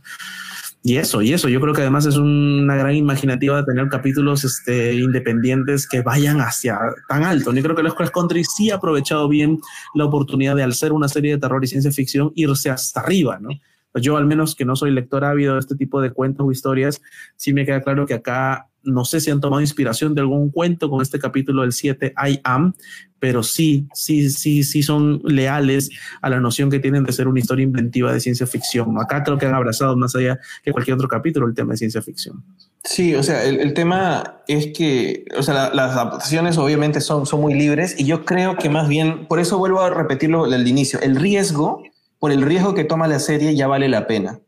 Y 0.85 0.97
eso, 0.97 1.21
y 1.21 1.31
eso, 1.31 1.47
yo 1.47 1.61
creo 1.61 1.73
que 1.73 1.79
además 1.79 2.05
es 2.05 2.17
una 2.17 2.75
gran 2.75 2.93
imaginativa 2.93 3.55
de 3.55 3.63
tener 3.63 3.87
capítulos 3.87 4.43
este, 4.43 4.93
independientes 4.95 5.87
que 5.87 6.01
vayan 6.01 6.41
hacia 6.41 6.77
tan 7.07 7.23
alto. 7.23 7.53
Yo 7.53 7.63
creo 7.63 7.73
que 7.73 7.83
los 7.83 7.93
Cross 7.93 8.11
Country 8.11 8.43
sí 8.43 8.69
ha 8.69 8.75
aprovechado 8.75 9.29
bien 9.29 9.61
la 9.95 10.03
oportunidad 10.03 10.57
de, 10.57 10.63
al 10.63 10.73
ser 10.73 10.91
una 10.91 11.07
serie 11.07 11.31
de 11.31 11.37
terror 11.37 11.63
y 11.63 11.67
ciencia 11.67 11.89
ficción, 11.89 12.33
irse 12.35 12.69
hasta 12.69 12.99
arriba, 12.99 13.39
¿no? 13.39 13.51
Pues 13.93 14.03
yo, 14.03 14.17
al 14.17 14.25
menos 14.25 14.55
que 14.55 14.65
no 14.65 14.75
soy 14.75 14.91
lector 14.91 15.23
ávido 15.23 15.53
de 15.53 15.61
este 15.61 15.75
tipo 15.75 16.01
de 16.01 16.11
cuentos 16.11 16.45
o 16.45 16.51
historias, 16.51 17.01
sí 17.37 17.53
me 17.53 17.65
queda 17.65 17.81
claro 17.81 18.05
que 18.05 18.15
acá 18.15 18.67
no 18.83 19.05
sé 19.05 19.19
si 19.21 19.31
han 19.31 19.39
tomado 19.39 19.61
inspiración 19.61 20.13
de 20.13 20.21
algún 20.21 20.49
cuento 20.49 20.89
con 20.89 21.01
este 21.01 21.19
capítulo 21.19 21.61
del 21.61 21.71
7, 21.71 22.13
I 22.27 22.39
am, 22.43 22.73
pero 23.19 23.41
sí, 23.43 23.87
sí, 23.93 24.29
sí, 24.29 24.63
sí 24.63 24.83
son 24.83 25.21
leales 25.23 25.89
a 26.21 26.29
la 26.29 26.39
noción 26.39 26.69
que 26.69 26.79
tienen 26.79 27.03
de 27.03 27.13
ser 27.13 27.27
una 27.27 27.39
historia 27.39 27.63
inventiva 27.63 28.11
de 28.11 28.19
ciencia 28.19 28.45
ficción. 28.45 28.99
Acá 28.99 29.23
creo 29.23 29.37
que 29.37 29.45
han 29.45 29.55
abrazado 29.55 29.95
más 29.95 30.15
allá 30.15 30.39
que 30.63 30.71
cualquier 30.71 30.95
otro 30.95 31.07
capítulo 31.07 31.47
el 31.47 31.53
tema 31.53 31.71
de 31.71 31.77
ciencia 31.77 32.01
ficción. 32.01 32.43
Sí, 32.83 33.15
o 33.15 33.23
sea, 33.23 33.45
el, 33.45 33.73
tema 33.73 34.41
es 34.47 34.73
que, 34.73 35.23
o 35.37 35.41
sea, 35.41 35.71
las 35.73 35.91
adaptaciones 35.91 36.57
obviamente 36.57 36.99
son, 36.99 37.25
son 37.25 37.39
muy 37.39 37.53
libres 37.53 37.95
y 37.97 38.05
yo 38.05 38.25
creo 38.25 38.57
que 38.57 38.69
más 38.69 38.89
bien, 38.89 39.25
por 39.27 39.39
eso 39.39 39.57
vuelvo 39.57 39.79
a 39.81 39.89
repetirlo 39.89 40.49
del 40.49 40.67
inicio, 40.67 40.99
el 40.99 41.15
riesgo, 41.15 41.81
por 42.19 42.33
el 42.33 42.41
riesgo 42.41 42.73
que 42.73 42.83
toma 42.83 43.07
la 43.07 43.19
serie 43.19 43.55
ya 43.55 43.67
vale 43.67 43.87
la 43.87 44.05
pena 44.05 44.41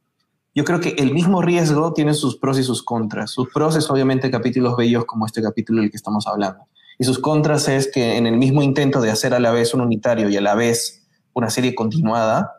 yo 0.55 0.63
creo 0.63 0.79
que 0.79 0.95
el 0.97 1.13
mismo 1.13 1.41
riesgo 1.41 1.91
tiene 1.91 2.13
sus 2.13 2.37
pros 2.37 2.57
y 2.57 2.63
sus 2.63 2.81
contras. 2.81 3.31
Sus 3.31 3.49
pros 3.49 3.75
es 3.75 3.89
obviamente 3.89 4.31
capítulos 4.31 4.77
bellos 4.77 5.03
como 5.03 5.25
este 5.25 5.41
capítulo 5.41 5.81
del 5.81 5.91
que 5.91 5.97
estamos 5.97 6.27
hablando. 6.27 6.65
Y 6.97 7.03
sus 7.03 7.19
contras 7.19 7.67
es 7.67 7.91
que 7.91 8.15
en 8.15 8.25
el 8.25 8.37
mismo 8.37 8.63
intento 8.63 9.01
de 9.01 9.11
hacer 9.11 9.33
a 9.33 9.39
la 9.41 9.51
vez 9.51 9.73
un 9.73 9.81
unitario 9.81 10.29
y 10.29 10.37
a 10.37 10.41
la 10.41 10.55
vez 10.55 11.05
una 11.33 11.49
serie 11.49 11.75
continuada, 11.75 12.53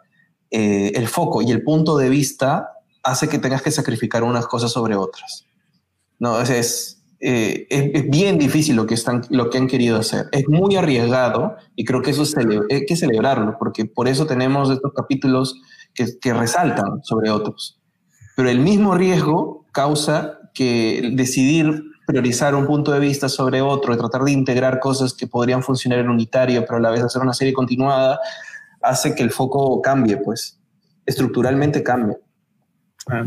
eh, 0.51 0.93
el 0.95 1.09
foco 1.09 1.41
y 1.41 1.51
el 1.51 1.63
punto 1.63 1.97
de 1.97 2.11
vista 2.11 2.69
hace 3.03 3.31
que 3.31 3.39
tengas 3.39 3.63
que 3.63 3.71
sacrificar 3.71 4.25
unas 4.25 4.47
cosas 4.47 4.71
sobre 4.71 4.95
otras. 4.95 5.47
No, 6.19 6.39
es, 6.39 7.03
eh, 7.21 7.67
es, 7.71 7.91
es, 7.95 8.11
bien 8.11 8.37
difícil 8.37 8.77
lo 8.77 8.87
que, 8.87 8.93
están, 8.93 9.23
lo 9.31 9.49
que 9.49 9.57
han 9.57 9.69
querido 9.69 9.97
hacer. 9.97 10.27
Es 10.33 10.47
muy 10.49 10.77
arriesgado 10.77 11.57
y 11.75 11.87
creo 11.87 12.03
que 12.03 12.11
eso 12.11 12.25
hay 12.71 12.85
que 12.85 12.97
celebrarlo, 12.97 13.57
porque 13.59 13.87
por 13.87 14.07
eso 14.07 14.27
tenemos 14.27 14.69
estos 14.69 14.93
capítulos 14.93 15.59
que, 15.95 16.19
que 16.21 16.35
resaltan 16.35 17.03
sobre 17.03 17.31
otros 17.31 17.81
pero 18.37 18.51
el 18.51 18.61
mismo 18.61 18.95
riesgo 18.95 19.65
causa 19.73 20.39
que 20.55 21.11
decidir 21.15 21.83
priorizar 22.07 22.55
un 22.55 22.67
punto 22.67 22.93
de 22.93 23.01
vista 23.01 23.29
sobre 23.29 23.61
otro 23.63 23.93
y 23.93 23.97
tratar 23.97 24.23
de 24.23 24.31
integrar 24.31 24.79
cosas 24.79 25.13
que 25.13 25.27
podrían 25.27 25.63
funcionar 25.63 25.99
en 25.99 26.09
unitario, 26.09 26.65
pero 26.65 26.77
a 26.77 26.81
la 26.81 26.91
vez 26.91 27.03
hacer 27.03 27.21
una 27.21 27.33
serie 27.33 27.53
continuada, 27.53 28.21
hace 28.81 29.15
que 29.15 29.25
el 29.25 29.31
foco 29.31 29.83
cambie, 29.83 30.19
pues, 30.19 30.61
estructuralmente 31.05 31.83
cambie. 31.83 32.17
Ah. 33.09 33.25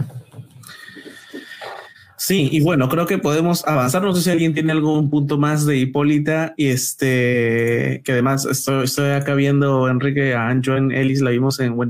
Sí, 2.29 2.47
y 2.51 2.61
bueno, 2.61 2.89
creo 2.89 3.07
que 3.07 3.17
podemos 3.17 3.65
avanzar. 3.65 4.03
No 4.03 4.13
sé 4.13 4.21
si 4.21 4.29
alguien 4.29 4.53
tiene 4.53 4.71
algún 4.71 5.09
punto 5.09 5.39
más 5.39 5.65
de 5.65 5.77
Hipólita 5.77 6.53
y 6.57 6.67
este, 6.67 8.03
que 8.05 8.11
además 8.11 8.45
estoy, 8.45 8.83
estoy 8.83 9.09
acá 9.09 9.33
viendo 9.33 9.89
Enrique 9.89 10.35
a 10.35 10.55
Joan 10.63 10.91
Ellis, 10.91 11.21
la 11.21 11.31
vimos 11.31 11.59
en 11.59 11.73
When 11.73 11.89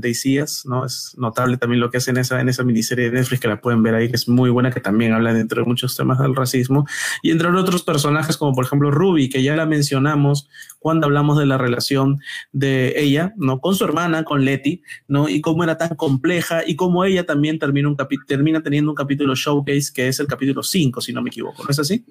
¿no? 0.64 0.86
Es 0.86 1.14
notable 1.18 1.58
también 1.58 1.80
lo 1.80 1.90
que 1.90 1.98
hace 1.98 2.12
en 2.12 2.16
esa, 2.16 2.40
en 2.40 2.48
esa 2.48 2.64
miniserie 2.64 3.10
de 3.10 3.18
Netflix 3.18 3.42
que 3.42 3.48
la 3.48 3.60
pueden 3.60 3.82
ver 3.82 3.94
ahí, 3.94 4.08
que 4.08 4.16
es 4.16 4.30
muy 4.30 4.48
buena, 4.48 4.70
que 4.70 4.80
también 4.80 5.12
habla 5.12 5.34
dentro 5.34 5.60
de 5.60 5.68
muchos 5.68 5.94
temas 5.94 6.18
del 6.18 6.34
racismo 6.34 6.86
y 7.22 7.32
entre 7.32 7.48
otros 7.48 7.82
personajes 7.82 8.38
como 8.38 8.54
por 8.54 8.64
ejemplo 8.64 8.90
Ruby, 8.90 9.28
que 9.28 9.42
ya 9.42 9.56
la 9.56 9.66
mencionamos 9.66 10.48
cuando 10.78 11.06
hablamos 11.06 11.38
de 11.38 11.44
la 11.44 11.58
relación 11.58 12.18
de 12.52 12.94
ella, 12.96 13.34
¿no? 13.36 13.60
Con 13.60 13.74
su 13.74 13.84
hermana, 13.84 14.24
con 14.24 14.46
Letty, 14.46 14.80
¿no? 15.06 15.28
Y 15.28 15.42
cómo 15.42 15.64
era 15.64 15.76
tan 15.76 15.96
compleja 15.96 16.62
y 16.66 16.76
cómo 16.76 17.04
ella 17.04 17.26
también 17.26 17.58
termina, 17.58 17.88
un 17.88 17.98
termina 18.26 18.62
teniendo 18.62 18.90
un 18.90 18.96
capítulo 18.96 19.34
showcase 19.34 19.92
que 19.94 20.08
es 20.08 20.18
el 20.18 20.29
capítulo 20.30 20.62
5, 20.62 21.00
si 21.00 21.12
no 21.12 21.22
me 21.22 21.28
equivoco, 21.28 21.62
¿no 21.62 21.70
es 21.70 21.78
así? 21.78 22.04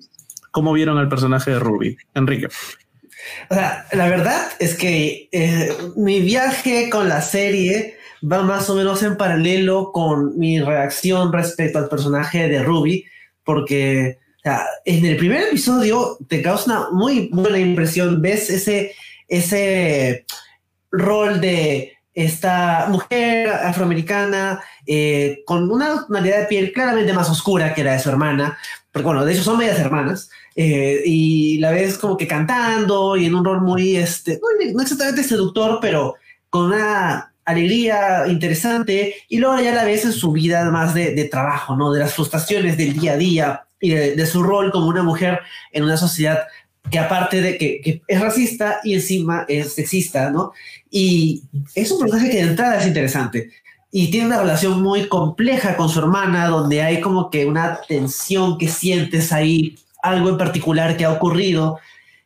¿Cómo 0.51 0.73
vieron 0.73 0.97
al 0.97 1.09
personaje 1.09 1.51
de 1.51 1.59
Ruby? 1.59 1.97
Enrique. 2.13 2.47
O 3.49 3.53
sea, 3.53 3.85
la 3.91 4.07
verdad 4.07 4.51
es 4.59 4.75
que 4.75 5.29
eh, 5.31 5.75
mi 5.95 6.21
viaje 6.21 6.89
con 6.89 7.09
la 7.09 7.21
serie 7.21 7.97
va 8.21 8.43
más 8.43 8.69
o 8.69 8.75
menos 8.75 9.03
en 9.03 9.17
paralelo 9.17 9.91
con 9.91 10.37
mi 10.37 10.59
reacción 10.59 11.31
respecto 11.31 11.79
al 11.79 11.89
personaje 11.89 12.47
de 12.47 12.63
Ruby, 12.63 13.05
porque 13.43 14.19
en 14.85 15.05
el 15.05 15.17
primer 15.17 15.43
episodio 15.43 16.17
te 16.27 16.41
causa 16.41 16.65
una 16.65 16.89
muy 16.91 17.29
buena 17.31 17.59
impresión, 17.59 18.21
ves 18.21 18.49
ese, 18.49 18.93
ese 19.27 20.25
rol 20.91 21.39
de 21.39 21.98
esta 22.13 22.87
mujer 22.89 23.49
afroamericana 23.49 24.61
eh, 24.85 25.43
con 25.45 25.71
una 25.71 26.05
tonalidad 26.05 26.39
de 26.39 26.45
piel 26.45 26.73
claramente 26.73 27.13
más 27.13 27.29
oscura 27.29 27.73
que 27.73 27.83
la 27.83 27.93
de 27.93 27.99
su 27.99 28.09
hermana, 28.09 28.57
porque 28.91 29.05
bueno, 29.05 29.25
de 29.25 29.33
hecho 29.33 29.43
son 29.43 29.57
medias 29.57 29.79
hermanas, 29.79 30.29
eh, 30.55 31.01
y 31.05 31.59
la 31.59 31.71
ves 31.71 31.97
como 31.97 32.17
que 32.17 32.27
cantando 32.27 33.15
y 33.15 33.25
en 33.25 33.35
un 33.35 33.45
rol 33.45 33.61
muy, 33.61 33.95
este, 33.95 34.39
no, 34.73 34.81
exactamente 34.81 35.23
seductor, 35.23 35.79
pero 35.81 36.15
con 36.49 36.65
una 36.65 37.33
alegría 37.45 38.27
interesante, 38.27 39.15
y 39.29 39.37
luego 39.37 39.59
ya 39.59 39.73
la 39.73 39.85
ves 39.85 40.05
en 40.05 40.13
su 40.13 40.31
vida 40.31 40.69
más 40.71 40.93
de, 40.93 41.15
de 41.15 41.25
trabajo, 41.25 41.75
¿no? 41.75 41.91
De 41.91 41.99
las 41.99 42.13
frustraciones 42.13 42.77
del 42.77 42.99
día 42.99 43.13
a 43.13 43.17
día 43.17 43.63
y 43.79 43.91
de, 43.91 44.25
su 44.25 44.43
rol 44.43 44.71
como 44.71 44.87
una 44.87 45.03
mujer 45.03 45.39
en 45.71 45.83
una 45.83 45.97
sociedad 45.97 46.43
que 46.91 46.99
aparte 46.99 47.41
de 47.41 47.57
que, 47.57 47.81
que, 47.81 48.01
es 48.07 48.19
racista 48.19 48.79
y 48.83 48.95
encima 48.95 49.45
es 49.47 49.73
sexista, 49.73 50.29
¿no? 50.29 50.51
Y 50.89 51.43
es 51.75 51.91
un 51.91 51.99
personaje 51.99 52.29
que 52.29 52.37
de 52.37 52.49
entrada 52.49 52.79
es 52.79 52.87
interesante 52.87 53.49
y 53.91 54.11
tiene 54.11 54.27
una 54.27 54.39
relación 54.39 54.81
muy 54.81 55.07
compleja 55.07 55.75
con 55.75 55.89
su 55.89 55.99
hermana, 55.99 56.47
donde 56.47 56.81
hay 56.81 57.01
como 57.01 57.29
que 57.29 57.45
una 57.45 57.79
tensión 57.87 58.57
que 58.57 58.67
sientes 58.67 59.33
ahí, 59.33 59.77
algo 60.03 60.29
en 60.29 60.37
particular 60.37 60.95
que 60.95 61.05
ha 61.05 61.11
ocurrido, 61.11 61.79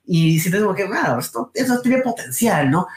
y 0.05 0.39
sientes 0.39 0.61
como 0.61 0.75
que, 0.75 0.85
wow, 0.85 1.19
esto, 1.19 1.51
eso 1.53 1.79
tiene 1.81 2.01
potencial, 2.01 2.69
¿no? 2.69 2.87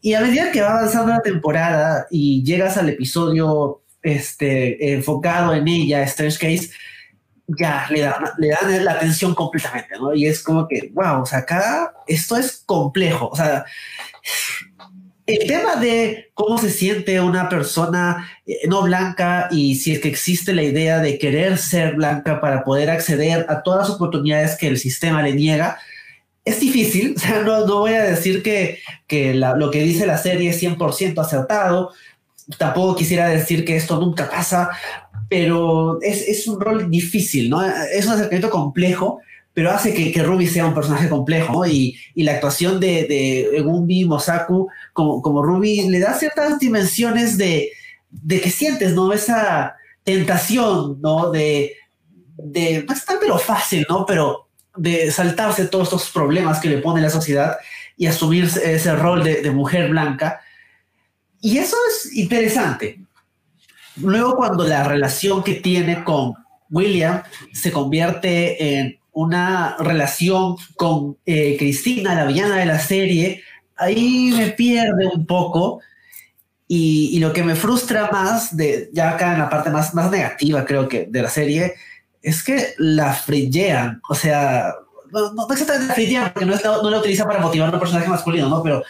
Y 0.00 0.14
a 0.14 0.20
medida 0.20 0.50
que 0.50 0.62
va 0.62 0.78
avanzando 0.78 1.12
la 1.12 1.20
temporada 1.20 2.06
y 2.10 2.42
llegas 2.42 2.76
al 2.78 2.88
episodio 2.88 3.82
este, 4.02 4.94
enfocado 4.94 5.54
en 5.54 5.68
ella, 5.68 6.02
Strange 6.02 6.38
Case, 6.38 6.70
ya 7.46 7.86
le 7.90 8.00
dan, 8.00 8.24
le 8.38 8.48
dan 8.48 8.84
la 8.84 8.92
atención 8.92 9.34
completamente, 9.34 9.98
¿no? 9.98 10.14
Y 10.14 10.26
es 10.26 10.42
como 10.42 10.66
que, 10.66 10.90
wow, 10.94 11.22
o 11.22 11.26
sea, 11.26 11.40
acá 11.40 11.92
esto 12.06 12.38
es 12.38 12.62
complejo, 12.64 13.28
o 13.28 13.36
sea, 13.36 13.66
el 15.26 15.46
tema 15.46 15.76
de 15.76 16.30
cómo 16.34 16.58
se 16.58 16.70
siente 16.70 17.20
una 17.20 17.48
persona 17.48 18.28
eh, 18.46 18.68
no 18.68 18.82
blanca 18.82 19.48
y 19.50 19.76
si 19.76 19.92
es 19.92 20.00
que 20.00 20.08
existe 20.08 20.52
la 20.52 20.62
idea 20.62 20.98
de 20.98 21.18
querer 21.18 21.56
ser 21.56 21.94
blanca 21.94 22.40
para 22.40 22.62
poder 22.62 22.90
acceder 22.90 23.46
a 23.48 23.62
todas 23.62 23.88
las 23.88 23.96
oportunidades 23.96 24.56
que 24.56 24.68
el 24.68 24.78
sistema 24.78 25.22
le 25.22 25.32
niega, 25.32 25.78
es 26.44 26.60
difícil. 26.60 27.16
No, 27.44 27.66
voy 27.66 27.94
a 27.94 28.02
decir 28.04 28.42
que, 28.42 28.80
lo 29.32 29.70
que 29.70 29.82
dice 29.82 30.06
la 30.06 30.18
serie 30.18 30.50
es 30.50 30.62
100% 30.62 31.18
acertado. 31.18 31.92
Tampoco 32.58 32.96
quisiera 32.96 33.28
decir 33.28 33.64
que 33.64 33.76
esto 33.76 33.98
nunca 33.98 34.28
pasa, 34.28 34.70
pero 35.30 35.98
es, 36.02 36.28
es 36.28 36.46
un 36.46 36.60
rol 36.60 36.90
difícil, 36.90 37.48
¿no? 37.48 37.64
Es 37.64 38.04
un 38.06 38.12
acercamiento 38.12 38.50
complejo 38.50 39.20
pero 39.54 39.70
hace 39.70 39.94
que, 39.94 40.10
que, 40.10 40.22
Ruby 40.22 40.48
sea 40.48 40.66
un 40.66 40.74
personaje 40.74 41.08
complejo 41.08 41.64
y, 41.64 41.96
y, 42.14 42.24
la 42.24 42.32
actuación 42.32 42.80
de, 42.80 43.04
de 43.52 43.60
Gumbi 43.62 44.04
Mosaku 44.04 44.68
como, 44.92 45.22
como 45.22 45.42
Ruby 45.42 45.88
le 45.88 46.00
da 46.00 46.12
ciertas 46.14 46.58
dimensiones 46.58 47.38
de, 47.38 47.70
de 48.10 48.40
que 48.40 48.50
sientes, 48.50 48.94
¿no? 48.94 49.12
Esa 49.12 49.76
tentación, 50.02 51.00
¿no? 51.00 51.30
De, 51.30 51.76
de 52.36 52.84
no 52.86 52.92
es 52.92 53.04
tan 53.04 53.18
pero 53.20 53.38
fácil, 53.38 53.86
¿no? 53.88 54.04
Pero 54.04 54.48
de 54.76 55.12
saltarse 55.12 55.66
todos 55.66 55.84
estos 55.84 56.10
problemas 56.10 56.58
que 56.58 56.68
le 56.68 56.78
pone 56.78 57.00
la 57.00 57.10
sociedad 57.10 57.56
y 57.96 58.06
asumir 58.06 58.44
ese 58.44 58.96
rol 58.96 59.22
de, 59.22 59.40
de 59.40 59.50
mujer 59.52 59.88
blanca. 59.88 60.40
Y 61.40 61.58
eso 61.58 61.76
es 61.90 62.12
interesante. 62.16 63.00
Luego 63.96 64.34
cuando 64.34 64.64
la 64.64 64.82
relación 64.82 65.44
que 65.44 65.54
tiene 65.54 66.02
con 66.02 66.34
William 66.70 67.22
se 67.52 67.70
convierte 67.70 68.78
en 68.78 68.98
una 69.14 69.76
relación 69.78 70.56
con 70.76 71.16
eh, 71.24 71.56
Cristina, 71.58 72.14
la 72.14 72.26
villana 72.26 72.56
de 72.56 72.66
la 72.66 72.78
serie, 72.78 73.42
ahí 73.76 74.32
me 74.36 74.50
pierde 74.50 75.06
un 75.06 75.24
poco. 75.24 75.80
Y, 76.66 77.18
lo 77.20 77.32
que 77.32 77.44
me 77.44 77.54
frustra 77.54 78.10
más, 78.10 78.56
de, 78.56 78.90
ya 78.92 79.10
acá 79.10 79.32
en 79.32 79.38
la 79.38 79.50
parte 79.50 79.70
más, 79.70 79.94
más 79.94 80.10
negativa, 80.10 80.64
creo 80.64 80.88
que, 80.88 81.06
de 81.08 81.22
la 81.22 81.28
serie, 81.28 81.74
es 82.22 82.42
que 82.42 82.74
la 82.78 83.12
frillean. 83.12 84.00
O 84.08 84.14
sea, 84.14 84.74
no, 85.12 85.32
no 85.32 85.46
exactamente 85.50 85.88
definitiva, 85.88 86.32
porque 86.32 86.46
no, 86.46 86.56
no, 86.82 86.90
la 86.90 86.98
utiliza 86.98 87.26
para 87.26 87.38
motivar 87.38 87.68
a 87.68 87.72
un 87.72 87.78
personaje 87.78 88.08
masculino, 88.08 88.48
¿no? 88.48 88.62
Pero, 88.62 88.82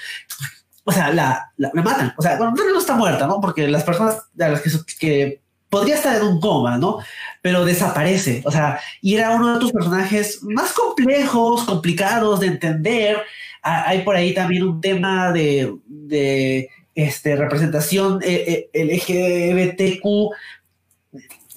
o 0.84 0.92
sea, 0.92 1.12
la, 1.12 1.52
la, 1.58 1.70
matan. 1.74 2.14
O 2.16 2.22
sea, 2.22 2.38
bueno, 2.38 2.54
no 2.54 2.78
está 2.78 2.94
muerta, 2.94 3.26
¿no? 3.26 3.40
Porque 3.40 3.68
las 3.68 3.82
personas 3.82 4.22
a 4.40 4.48
las 4.48 4.62
que, 4.62 4.70
que 4.98 5.42
podría 5.68 5.96
estar 5.96 6.16
en 6.16 6.22
un 6.22 6.40
coma, 6.40 6.78
¿no? 6.78 6.98
Pero 7.44 7.66
desaparece. 7.66 8.40
O 8.46 8.50
sea, 8.50 8.80
y 9.02 9.16
era 9.16 9.32
uno 9.32 9.52
de 9.52 9.60
tus 9.60 9.70
personajes 9.70 10.42
más 10.42 10.72
complejos, 10.72 11.64
complicados 11.64 12.40
de 12.40 12.46
entender. 12.46 13.18
Hay 13.60 14.00
por 14.00 14.16
ahí 14.16 14.32
también 14.32 14.62
un 14.62 14.80
tema 14.80 15.30
de, 15.30 15.76
de 15.86 16.70
este, 16.94 17.36
representación 17.36 18.20
eh, 18.22 18.70
eh, 18.72 18.84
LGBTQ 18.84 20.32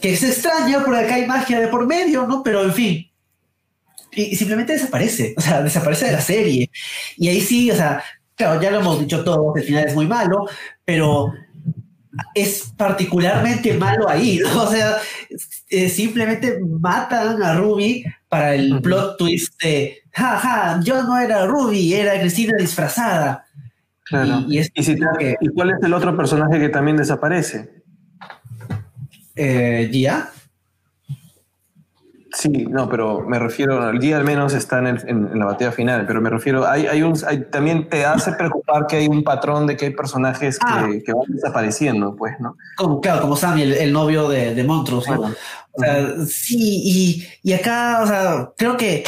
que 0.02 0.18
se 0.18 0.28
extraña, 0.28 0.84
por 0.84 0.94
acá 0.94 1.16
hay 1.16 1.26
magia 1.26 1.62
de 1.62 1.70
por 1.70 1.88
medio, 1.88 2.28
¿no? 2.28 2.44
Pero 2.44 2.64
en 2.64 2.74
fin. 2.74 3.10
Y, 4.12 4.36
simplemente 4.36 4.74
desaparece, 4.74 5.36
o 5.38 5.42
sea, 5.42 5.62
desaparece 5.62 6.08
de 6.08 6.12
la 6.12 6.22
serie. 6.22 6.70
Y 7.16 7.30
ahí 7.30 7.40
sí, 7.40 7.72
o 7.72 7.76
sea, 7.78 8.04
claro, 8.36 8.62
ya 8.62 8.72
lo 8.72 8.82
hemos 8.82 9.00
dicho 9.00 9.24
todos, 9.24 9.56
el 9.56 9.64
final 9.64 9.86
es 9.86 9.96
muy 9.96 10.06
malo, 10.06 10.50
pero 10.84 11.34
es 12.34 12.74
particularmente 12.76 13.74
malo 13.74 14.10
ahí, 14.10 14.40
¿no? 14.40 14.64
O 14.64 14.72
sea, 14.72 14.98
eh, 15.70 15.90
simplemente 15.90 16.60
matan 16.60 17.42
a 17.42 17.56
Ruby 17.56 18.04
para 18.30 18.56
el 18.56 18.82
plot 18.82 19.18
twist 19.18 19.62
de, 19.62 20.02
jaja, 20.12 20.80
yo 20.84 21.04
no 21.04 21.18
era 21.20 21.46
Ruby, 21.46 21.94
era 21.94 22.20
Cristina 22.20 22.54
disfrazada. 22.58 23.46
Claro. 24.04 24.46
Y, 24.48 24.60
¿Y 24.60 25.48
cuál 25.50 25.72
es 25.72 25.84
el 25.84 25.94
otro 25.94 26.16
personaje 26.16 26.60
que 26.60 26.70
también 26.70 26.98
desaparece? 26.98 27.70
Eh, 29.36 29.90
¿Gia? 29.92 30.32
Sí, 32.54 32.66
no, 32.70 32.88
pero 32.88 33.22
me 33.22 33.40
refiero, 33.40 33.90
el 33.90 34.00
día 34.00 34.18
al 34.18 34.24
menos 34.24 34.54
está 34.54 34.80
en, 34.80 35.30
la 35.38 35.46
batalla 35.46 35.72
final, 35.72 36.06
pero 36.06 36.22
me 36.22 36.30
refiero, 36.30 36.68
hay, 36.68 36.88
hay 36.88 37.02
un, 37.02 37.14
también 37.52 37.90
te 37.90 38.06
hace 38.06 38.32
preocupar 38.34 38.88
que 38.88 38.98
hay 38.98 39.08
un 39.08 39.24
patrón 39.24 39.68
de 39.68 39.76
que 39.76 39.86
hay 39.86 39.92
personajes 39.92 40.58
que, 40.60 40.66
ah. 40.68 40.82
van 40.82 41.26
desapareciendo, 41.28 42.16
pues, 42.16 42.40
¿no? 42.40 42.58
Como, 42.78 43.02
claro, 43.02 43.22
como 43.22 43.36
Sammy, 43.36 43.64
el, 43.64 43.92
novio 43.92 44.30
de, 44.30 44.56
de 44.56 44.64
Montrose, 44.64 45.12
O 45.12 45.34
sea, 45.78 46.26
sí, 46.26 46.82
y, 47.44 47.50
y, 47.50 47.54
acá, 47.54 48.02
o 48.04 48.08
sea, 48.08 48.52
creo 48.56 48.78
que 48.78 49.04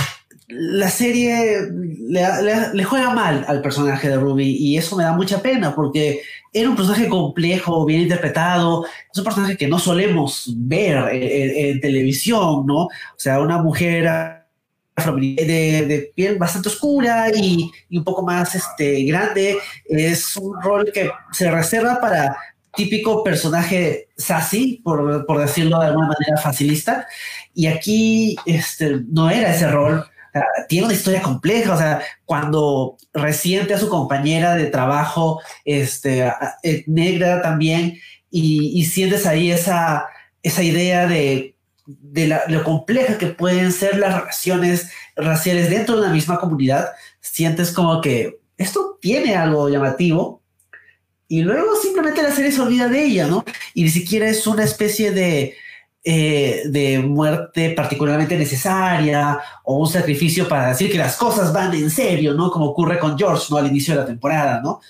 la 0.49 0.89
serie 0.89 1.69
le, 1.71 2.84
juega 2.84 3.11
mal 3.11 3.45
al 3.47 3.61
personaje 3.61 4.09
de 4.09 4.17
Ruby 4.17 4.57
y 4.57 4.77
eso 4.77 4.95
me 4.95 5.03
da 5.03 5.13
mucha 5.13 5.41
pena 5.41 5.76
porque 5.76 6.21
era 6.51 6.69
un 6.69 6.76
personaje 6.76 7.07
complejo, 7.07 7.85
bien 7.85 8.01
interpretado, 8.01 8.85
es 8.85 9.17
un 9.17 9.23
personaje 9.23 9.57
que 9.57 9.67
no 9.67 9.77
solemos 9.77 10.51
ver 10.57 11.07
en, 11.11 11.80
televisión, 11.80 12.65
¿no? 12.65 12.85
O 12.85 12.89
sea, 13.15 13.39
una 13.39 13.61
mujer 13.61 14.09
de, 14.95 16.11
piel 16.15 16.39
bastante 16.39 16.69
oscura 16.69 17.30
y, 17.30 17.69
un 17.91 18.03
poco 18.03 18.23
más 18.23 18.55
este, 18.55 19.03
grande, 19.03 19.55
es 19.85 20.35
un 20.35 20.59
rol 20.59 20.91
que 20.91 21.11
se 21.31 21.51
reserva 21.51 22.01
para 22.01 22.35
típico 22.76 23.23
personaje 23.23 24.07
sassy, 24.17 24.81
por, 24.84 25.27
por 25.27 25.39
decirlo 25.39 25.80
de 25.80 25.88
alguna 25.88 26.07
manera 26.07 26.41
facilista, 26.41 27.05
y 27.53 27.67
aquí 27.67 28.35
este, 28.47 29.01
no 29.11 29.30
era 29.30 29.53
ese 29.53 29.69
rol 29.69 30.03
tiene 30.68 30.85
una 30.85 30.95
historia 30.95 31.22
compleja, 31.22 31.73
o 31.73 31.77
sea, 31.77 32.01
cuando 32.26 32.97
resiente 33.14 33.73
a 33.73 33.80
su 33.80 33.89
compañera 33.89 34.56
de 34.56 34.68
trabajo, 34.68 35.41
este, 35.65 36.31
eh, 36.64 36.84
negra 36.88 37.41
también, 37.41 37.99
y, 38.31 38.85
sientes 38.85 39.26
ahí 39.26 39.51
esa, 39.51 40.06
esa 40.43 40.61
idea 40.61 41.07
de, 41.07 41.56
de 41.85 42.39
lo 42.47 42.64
compleja 42.64 43.18
que 43.18 43.27
pueden 43.27 43.72
ser 43.72 43.97
las 43.97 44.19
relaciones 44.19 44.91
raciales 45.15 45.69
dentro 45.69 45.95
de 45.95 46.01
una 46.01 46.14
misma 46.14 46.39
comunidad, 46.39 46.89
sientes 47.22 47.72
como 47.72 48.01
que 48.01 48.39
esto 48.57 48.97
tiene 49.01 49.35
algo 49.35 49.69
llamativo, 49.69 50.43
y 51.27 51.41
luego 51.43 51.76
simplemente 51.76 52.23
la 52.23 52.31
serie 52.31 52.51
se 52.51 52.60
olvida 52.60 52.89
de 52.89 53.06
ella, 53.06 53.27
¿no? 53.27 53.45
Y 53.76 53.84
ni 53.84 53.89
siquiera 53.89 54.27
es 54.27 54.47
una 54.47 54.64
especie 54.64 55.11
de 55.11 55.56
eh, 56.11 56.64
de 56.65 56.98
muerte 56.98 57.69
particularmente 57.77 58.36
necesaria 58.36 59.40
o 59.64 59.77
un 59.77 59.88
sacrificio 59.88 60.48
para 60.48 60.69
decir 60.69 60.91
que 60.91 60.98
las 60.98 61.15
cosas 61.15 61.53
van 61.53 61.72
en 61.76 61.91
serio, 61.91 62.34
¿no? 62.34 62.49
Como 62.49 62.65
ocurre 62.65 62.98
con 62.98 63.15
George, 63.15 63.45
¿no? 63.52 63.57
Al 63.57 63.68
inicio 63.68 63.94
de 63.94 63.99
la 63.99 64.07
temporada, 64.07 64.60
¿no? 64.60 64.81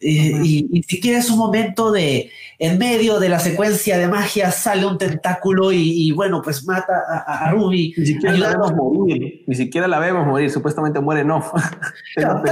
Eh, 0.00 0.32
y, 0.42 0.66
ni 0.68 0.82
siquiera 0.82 1.20
es 1.20 1.30
un 1.30 1.38
momento 1.38 1.92
de, 1.92 2.32
en 2.58 2.78
medio 2.78 3.20
de 3.20 3.28
la 3.28 3.38
secuencia 3.38 3.96
de 3.96 4.08
magia, 4.08 4.50
sale 4.50 4.84
un 4.84 4.98
tentáculo 4.98 5.70
y, 5.70 6.10
bueno, 6.10 6.42
pues 6.42 6.64
mata 6.64 7.24
a, 7.24 7.48
Ruby. 7.52 7.94
Ni 7.96 8.06
siquiera 8.06 8.36
la 8.36 8.48
vemos 8.50 8.74
morir, 8.74 9.44
ni 9.46 9.54
siquiera 9.54 9.86
la 9.86 10.00
vemos 10.00 10.26
morir, 10.26 10.50
supuestamente 10.50 10.98
muere 10.98 11.24
no. 11.24 11.48
Claro, 12.16 12.42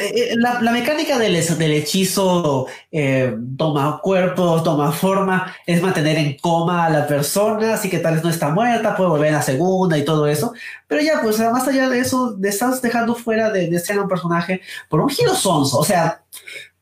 eh, 0.00 0.34
la, 0.36 0.60
mecánica 0.72 1.18
del, 1.18 1.34
del 1.34 1.72
hechizo 1.72 2.66
eh, 2.90 3.36
toma 3.56 4.00
cuerpo, 4.02 4.62
toma 4.62 4.92
forma, 4.92 5.54
es 5.66 5.82
mantener 5.82 6.16
en 6.16 6.36
coma 6.38 6.86
a 6.86 6.90
la 6.90 7.06
persona, 7.06 7.74
así 7.74 7.90
que 7.90 7.98
tal 7.98 8.14
vez 8.14 8.24
no 8.24 8.30
está 8.30 8.48
muerta, 8.50 8.96
puede 8.96 9.10
volver 9.10 9.28
a 9.30 9.38
la 9.38 9.42
segunda 9.42 9.98
y 9.98 10.04
todo 10.04 10.26
eso. 10.26 10.52
Pero 10.86 11.02
ya, 11.02 11.20
pues 11.22 11.38
más 11.38 11.68
allá 11.68 11.88
de 11.88 11.98
eso, 11.98 12.38
estás 12.42 12.80
dejando 12.80 13.14
fuera 13.14 13.50
de, 13.50 13.68
de 13.68 13.76
escena 13.76 14.02
un 14.02 14.08
personaje 14.08 14.62
por 14.88 15.00
un 15.00 15.08
giro 15.08 15.34
sonso. 15.34 15.78
O 15.78 15.84
sea, 15.84 16.22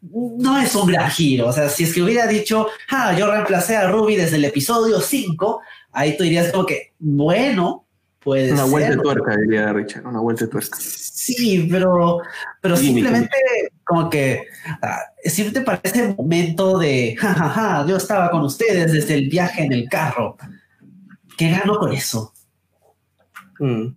no 0.00 0.58
es 0.58 0.74
un 0.74 0.86
gran 0.86 1.10
giro. 1.10 1.48
O 1.48 1.52
sea, 1.52 1.68
si 1.68 1.84
es 1.84 1.92
que 1.92 2.02
hubiera 2.02 2.26
dicho, 2.26 2.68
ah, 2.90 3.14
yo 3.16 3.30
reemplacé 3.30 3.76
a 3.76 3.90
Ruby 3.90 4.16
desde 4.16 4.36
el 4.36 4.44
episodio 4.44 5.00
5, 5.00 5.60
ahí 5.92 6.16
tú 6.16 6.24
dirías 6.24 6.52
como 6.52 6.66
que, 6.66 6.92
bueno, 6.98 7.87
puede 8.28 8.52
una 8.52 8.64
vuelta 8.64 8.90
de 8.90 8.96
tuerca, 8.98 9.36
diría 9.36 9.72
Richard, 9.72 10.06
una 10.06 10.20
vuelta 10.20 10.44
de 10.44 10.50
tuerca. 10.50 10.78
Sí, 10.80 11.66
pero, 11.70 12.20
pero 12.60 12.76
simplemente 12.76 13.36
como 13.84 14.10
que 14.10 14.48
ah, 14.82 15.00
siempre 15.24 15.62
parece 15.62 16.04
el 16.04 16.16
momento 16.16 16.78
de, 16.78 17.16
jajaja, 17.18 17.86
yo 17.86 17.96
estaba 17.96 18.30
con 18.30 18.42
ustedes 18.42 18.92
desde 18.92 19.14
el 19.14 19.28
viaje 19.30 19.64
en 19.64 19.72
el 19.72 19.88
carro. 19.88 20.36
¿Qué 21.38 21.50
gano 21.50 21.78
con 21.78 21.92
eso? 21.92 22.34
Mm. 23.60 23.94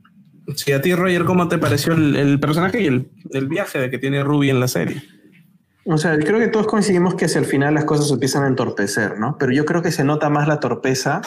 Sí, 0.55 0.71
a 0.71 0.81
ti, 0.81 0.95
Roger, 0.95 1.25
¿cómo 1.25 1.47
te 1.49 1.57
pareció 1.57 1.93
el, 1.93 2.39
personaje 2.39 2.81
y 2.81 2.87
el, 2.87 3.11
el, 3.31 3.47
viaje 3.47 3.79
de 3.79 3.89
que 3.89 3.97
tiene 3.97 4.23
Ruby 4.23 4.49
en 4.49 4.59
la 4.59 4.67
serie? 4.67 5.01
O 5.85 5.97
sea, 5.97 6.17
creo 6.19 6.39
que 6.39 6.47
todos 6.47 6.67
coincidimos 6.67 7.15
que 7.15 7.25
hacia 7.25 7.39
el 7.39 7.45
final 7.45 7.73
las 7.73 7.85
cosas 7.85 8.11
empiezan 8.11 8.43
a 8.43 8.47
entorpecer, 8.47 9.17
¿no? 9.17 9.37
Pero 9.39 9.51
yo 9.51 9.65
creo 9.65 9.81
que 9.81 9.91
se 9.91 10.03
nota 10.03 10.29
más 10.29 10.47
la 10.47 10.59
torpeza 10.59 11.21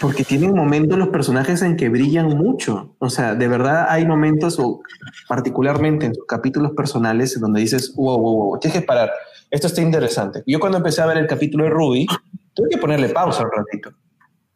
porque 0.00 0.24
tienen 0.24 0.54
momentos 0.54 0.98
los 0.98 1.08
personajes 1.08 1.60
en 1.62 1.76
que 1.76 1.90
brillan 1.90 2.28
mucho. 2.28 2.96
O 2.98 3.10
sea, 3.10 3.34
de 3.34 3.46
verdad 3.46 3.86
hay 3.90 4.06
momentos, 4.06 4.58
o 4.58 4.80
particularmente 5.28 6.06
en 6.06 6.14
sus 6.14 6.24
capítulos 6.26 6.72
personales, 6.72 7.38
donde 7.38 7.60
dices, 7.60 7.94
wow, 7.94 8.18
wow, 8.18 8.36
wow, 8.36 8.58
tienes 8.58 8.80
que 8.80 8.86
parar. 8.86 9.12
Esto 9.50 9.66
está 9.66 9.82
interesante. 9.82 10.42
Yo 10.46 10.58
cuando 10.58 10.78
empecé 10.78 11.02
a 11.02 11.06
ver 11.06 11.18
el 11.18 11.26
capítulo 11.26 11.64
de 11.64 11.70
Ruby, 11.70 12.06
tuve 12.54 12.68
que 12.70 12.78
ponerle 12.78 13.10
pausa 13.10 13.44
un 13.44 13.50
ratito. 13.52 13.92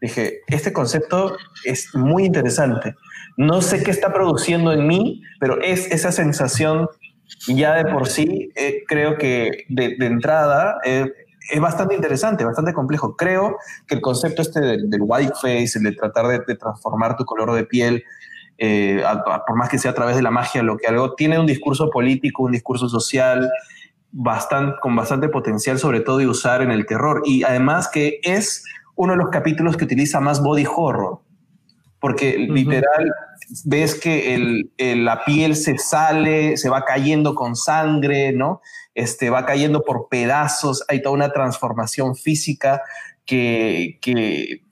Dije, 0.00 0.40
este 0.46 0.72
concepto 0.72 1.36
es 1.64 1.94
muy 1.94 2.24
interesante. 2.24 2.94
No 3.36 3.62
sé 3.62 3.82
qué 3.82 3.90
está 3.90 4.12
produciendo 4.12 4.72
en 4.72 4.86
mí, 4.86 5.22
pero 5.40 5.60
es 5.60 5.90
esa 5.90 6.10
sensación 6.12 6.88
ya 7.46 7.74
de 7.74 7.84
por 7.86 8.08
sí, 8.08 8.50
eh, 8.54 8.84
creo 8.86 9.16
que 9.18 9.64
de, 9.68 9.96
entrada, 10.00 10.78
eh, 10.84 11.06
es 11.50 11.60
bastante 11.60 11.94
interesante, 11.94 12.44
bastante 12.44 12.72
complejo. 12.72 13.16
Creo 13.16 13.56
que 13.86 13.94
el 13.94 14.00
concepto 14.00 14.42
este 14.42 14.60
del, 14.60 15.00
white 15.00 15.32
face, 15.34 15.72
el 15.76 15.84
de 15.84 15.92
tratar 15.92 16.26
de, 16.26 16.56
transformar 16.56 17.16
tu 17.16 17.24
color 17.24 17.52
de 17.54 17.64
piel, 17.64 18.04
eh, 18.58 19.02
por 19.46 19.56
más 19.56 19.68
que 19.68 19.78
sea 19.78 19.92
a 19.92 19.94
través 19.94 20.16
de 20.16 20.22
la 20.22 20.30
magia, 20.30 20.62
lo 20.62 20.76
que 20.76 20.88
algo 20.88 21.14
tiene 21.14 21.38
un 21.38 21.46
discurso 21.46 21.90
político, 21.90 22.42
un 22.42 22.52
discurso 22.52 22.88
social, 22.88 23.50
bastante, 24.10 24.76
con 24.80 24.96
bastante 24.96 25.28
potencial, 25.28 25.78
sobre 25.78 26.00
todo 26.00 26.18
de 26.18 26.26
usar 26.26 26.62
en 26.62 26.70
el 26.70 26.86
terror. 26.86 27.22
Y 27.24 27.44
además 27.44 27.88
que 27.88 28.20
es 28.22 28.64
uno 28.94 29.12
de 29.12 29.18
los 29.18 29.30
capítulos 29.30 29.76
que 29.76 29.84
utiliza 29.84 30.20
más 30.20 30.42
body 30.42 30.66
horror, 30.66 31.20
porque 32.00 32.38
literal 32.38 33.12
ves 33.64 33.94
que 33.94 34.64
la 34.78 35.24
piel 35.24 35.56
se 35.56 35.78
sale, 35.78 36.56
se 36.56 36.68
va 36.68 36.84
cayendo 36.84 37.34
con 37.34 37.56
sangre, 37.56 38.32
¿no? 38.32 38.60
Este, 38.94 39.30
va 39.30 39.46
cayendo 39.46 39.82
por 39.82 40.08
pedazos, 40.08 40.84
hay 40.88 41.02
toda 41.02 41.14
una 41.14 41.32
transformación 41.32 42.16
física 42.16 42.82
que, 43.24 43.98
que, 44.00 44.62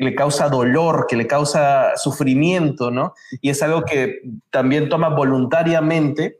le, 0.00 0.14
causa 0.14 0.48
dolor, 0.48 1.06
que 1.08 1.16
le 1.16 1.26
causa 1.26 1.96
sufrimiento, 1.96 2.90
¿no? 2.90 3.14
Y 3.40 3.50
es 3.50 3.62
algo 3.62 3.84
que 3.84 4.20
también 4.50 4.88
toma 4.88 5.08
voluntariamente 5.08 6.38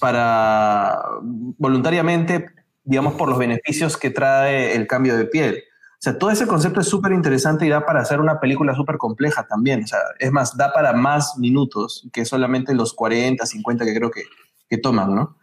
para, 0.00 1.00
voluntariamente, 1.22 2.46
digamos, 2.84 3.14
por 3.14 3.28
los 3.28 3.38
beneficios 3.38 3.96
que 3.96 4.10
trae 4.10 4.74
el 4.74 4.86
cambio 4.86 5.16
de 5.16 5.26
piel. 5.26 5.62
O 6.02 6.04
sea, 6.04 6.18
todo 6.18 6.30
ese 6.30 6.48
concepto 6.48 6.80
es 6.80 6.88
súper 6.88 7.12
interesante 7.12 7.64
y 7.64 7.68
da 7.68 7.86
para 7.86 8.00
hacer 8.00 8.20
una 8.20 8.40
película 8.40 8.74
súper 8.74 8.98
compleja 8.98 9.46
también. 9.46 9.84
O 9.84 9.86
sea, 9.86 10.00
es 10.18 10.32
más, 10.32 10.56
da 10.56 10.72
para 10.72 10.92
más 10.92 11.38
minutos 11.38 12.08
que 12.12 12.24
solamente 12.24 12.74
los 12.74 12.92
40, 12.92 13.46
50 13.46 13.84
que 13.84 13.94
creo 13.94 14.10
que, 14.10 14.22
que 14.68 14.78
toman, 14.78 15.14
¿no? 15.14 15.36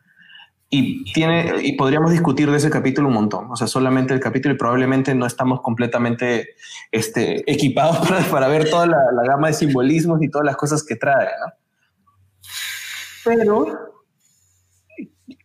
y, 0.71 1.11
tiene, 1.13 1.63
y 1.63 1.73
podríamos 1.73 2.11
discutir 2.11 2.49
de 2.51 2.57
ese 2.57 2.69
capítulo 2.69 3.07
un 3.07 3.15
montón. 3.15 3.51
O 3.51 3.55
sea, 3.55 3.65
solamente 3.65 4.13
el 4.13 4.19
capítulo 4.19 4.53
y 4.53 4.57
probablemente 4.57 5.15
no 5.15 5.25
estamos 5.25 5.61
completamente 5.61 6.49
este, 6.91 7.49
equipados 7.51 8.07
para, 8.31 8.47
ver 8.47 8.69
toda 8.69 8.85
la, 8.85 8.97
gama 9.25 9.47
de 9.47 9.53
simbolismos 9.53 10.21
y 10.21 10.29
todas 10.29 10.45
las 10.45 10.55
cosas 10.55 10.83
que 10.83 10.95
trae. 10.95 11.27
Pero 13.25 13.65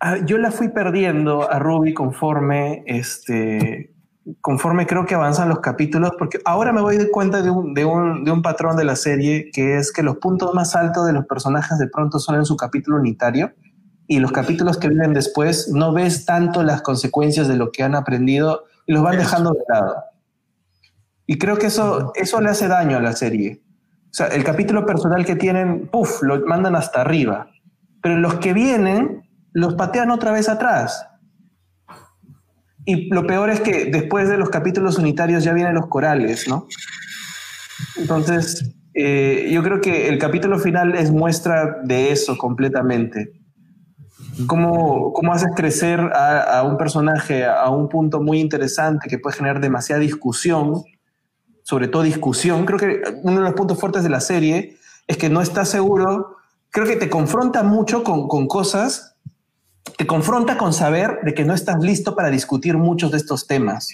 ah, 0.01 0.19
yo 0.27 0.37
la 0.37 0.51
fui 0.51 0.69
perdiendo 0.69 1.51
a 1.51 1.59
Ruby 1.59 1.95
conforme, 1.95 2.85
este, 2.87 3.94
conforme 4.41 4.87
creo 4.87 5.07
que 5.07 5.15
avanzan 5.15 5.49
los 5.49 5.61
capítulos, 5.61 6.13
porque 6.19 6.39
ahora 6.45 6.73
me 6.73 6.81
voy 6.81 6.97
de 6.97 7.11
cuenta 7.11 7.43
de 7.43 7.51
un, 7.51 7.75
de, 7.75 7.85
un, 7.85 8.25
de 8.25 8.31
un 8.31 8.43
patrón 8.43 8.77
de 8.77 8.85
la 8.85 8.97
serie, 8.97 9.51
que 9.53 9.77
es 9.77 9.93
que 9.93 10.03
los 10.03 10.17
puntos 10.17 10.55
más 10.55 10.75
altos 10.77 11.07
de 11.07 11.13
los 11.13 11.27
personajes 11.27 11.79
de 11.79 11.89
pronto 11.89 12.19
son 12.19 12.37
en 12.37 12.45
su 12.45 12.57
capítulo 12.57 12.97
unitario 12.97 13.53
y 14.07 14.19
los 14.19 14.33
capítulos 14.33 14.79
que 14.79 14.89
vienen 14.89 15.15
después 15.15 15.69
no 15.73 15.93
ves 15.93 16.27
tanto 16.27 16.63
las 16.63 16.83
consecuencias 16.83 17.49
de 17.49 17.57
lo 17.57 17.71
que 17.71 17.83
han 17.83 17.95
aprendido 17.95 18.65
y 18.87 18.93
los 18.93 19.03
van 19.03 19.17
dejando 19.17 19.53
de 19.53 19.61
lado. 19.69 19.97
Y 21.27 21.39
creo 21.39 21.57
que 21.57 21.67
eso, 21.67 22.13
eso 22.15 22.41
le 22.41 22.51
hace 22.51 22.69
daño 22.69 22.99
a 22.99 23.01
la 23.01 23.13
serie. 23.13 23.63
O 24.11 24.15
sea, 24.17 24.27
el 24.27 24.45
capítulo 24.45 24.85
personal 24.85 25.25
que 25.25 25.37
tienen, 25.37 25.89
puff, 25.89 26.23
lo 26.23 26.45
mandan 26.47 26.77
hasta 26.77 27.01
arriba. 27.01 27.49
Pero 28.03 28.19
los 28.19 28.35
que 28.35 28.53
vienen, 28.53 29.29
los 29.53 29.75
patean 29.75 30.11
otra 30.11 30.33
vez 30.33 30.49
atrás. 30.49 31.09
Y 32.85 33.09
lo 33.09 33.27
peor 33.27 33.51
es 33.51 33.61
que 33.61 33.87
después 33.87 34.29
de 34.29 34.37
los 34.37 34.51
capítulos 34.51 34.99
unitarios 34.99 35.45
ya 35.45 35.53
vienen 35.53 35.75
los 35.75 35.87
corales, 35.87 36.49
¿no? 36.49 36.67
Entonces, 37.97 38.75
eh, 38.93 39.49
yo 39.51 39.63
creo 39.63 39.81
que 39.81 40.09
el 40.09 40.19
capítulo 40.19 40.59
final 40.59 40.95
es 40.95 41.11
muestra 41.11 41.81
de 41.83 42.13
eso 42.13 42.37
completamente 42.37 43.45
cómo, 44.47 45.13
cómo 45.13 45.33
haces 45.33 45.51
crecer 45.55 46.01
a, 46.01 46.63
un 46.65 46.77
personaje 46.77 47.45
a 47.45 47.69
un 47.71 47.89
punto 47.89 48.21
muy 48.21 48.41
interesante 48.41 49.09
que 49.09 49.19
puede 49.19 49.37
generar 49.37 49.61
demasiada 49.61 50.01
discusión, 50.01 50.83
sobre 51.63 51.89
todo 51.89 52.03
discusión. 52.03 52.65
Creo 52.65 52.79
que 52.79 53.03
uno 53.23 53.37
de 53.37 53.43
los 53.43 53.55
puntos 53.55 53.79
fuertes 53.79 54.03
de 54.03 54.11
la 54.11 54.21
serie 54.21 54.77
es 55.07 55.17
que 55.17 55.29
no 55.29 55.41
estás 55.41 55.69
seguro, 55.69 56.37
creo 56.71 56.87
que 56.87 56.97
te 56.97 57.11
confronta 57.11 57.63
mucho 57.63 58.03
con, 58.03 58.29
con 58.29 58.47
cosas, 58.47 59.14
te 59.97 60.07
confronta 60.07 60.57
con 60.57 60.73
saber 60.73 61.21
de 61.23 61.35
que 61.35 61.45
no 61.45 61.55
estás 61.55 61.81
listo 61.81 62.15
para 62.15 62.31
discutir 62.31 62.77
muchos 62.77 63.11
de 63.11 63.19
estos 63.19 63.47
temas. 63.47 63.89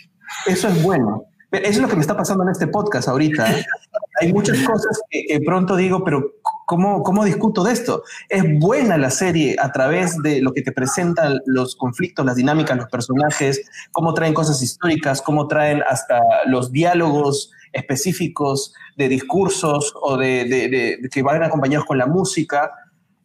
Eso 0.47 0.69
es 0.69 0.83
bueno. 0.83 1.25
Eso 1.51 1.69
es 1.69 1.79
lo 1.79 1.89
que 1.89 1.97
me 1.97 2.01
está 2.01 2.17
pasando 2.17 2.45
en 2.45 2.51
este 2.51 2.69
podcast 2.69 3.09
ahorita. 3.09 3.47
Hay 4.21 4.33
muchas 4.33 4.59
cosas 4.61 5.01
que, 5.11 5.41
pronto 5.45 5.77
digo, 5.77 6.05
pero 6.05 6.35
¿Cómo, 6.71 7.03
¿Cómo 7.03 7.25
discuto 7.25 7.65
de 7.65 7.73
esto? 7.73 8.05
Es 8.29 8.45
buena 8.61 8.97
la 8.97 9.11
serie 9.11 9.57
a 9.59 9.73
través 9.73 10.17
de 10.23 10.41
lo 10.41 10.53
que 10.53 10.63
te 10.63 10.71
presentan 10.71 11.41
los 11.45 11.75
conflictos, 11.75 12.25
las 12.25 12.37
dinámicas, 12.37 12.77
los 12.77 12.89
personajes, 12.89 13.61
cómo 13.91 14.15
traen 14.15 14.35
cosas 14.35 14.63
históricas, 14.63 15.21
cómo 15.21 15.49
traen 15.49 15.83
hasta 15.91 16.21
los 16.47 16.71
diálogos 16.71 17.51
específicos 17.73 18.73
de 18.97 19.09
discursos 19.09 19.93
o 20.01 20.17
de, 20.17 20.45
de, 20.45 21.09
que 21.11 21.23
van 21.25 21.43
acompañados 21.43 21.87
con 21.87 21.99
la 21.99 22.07
música 22.07 22.71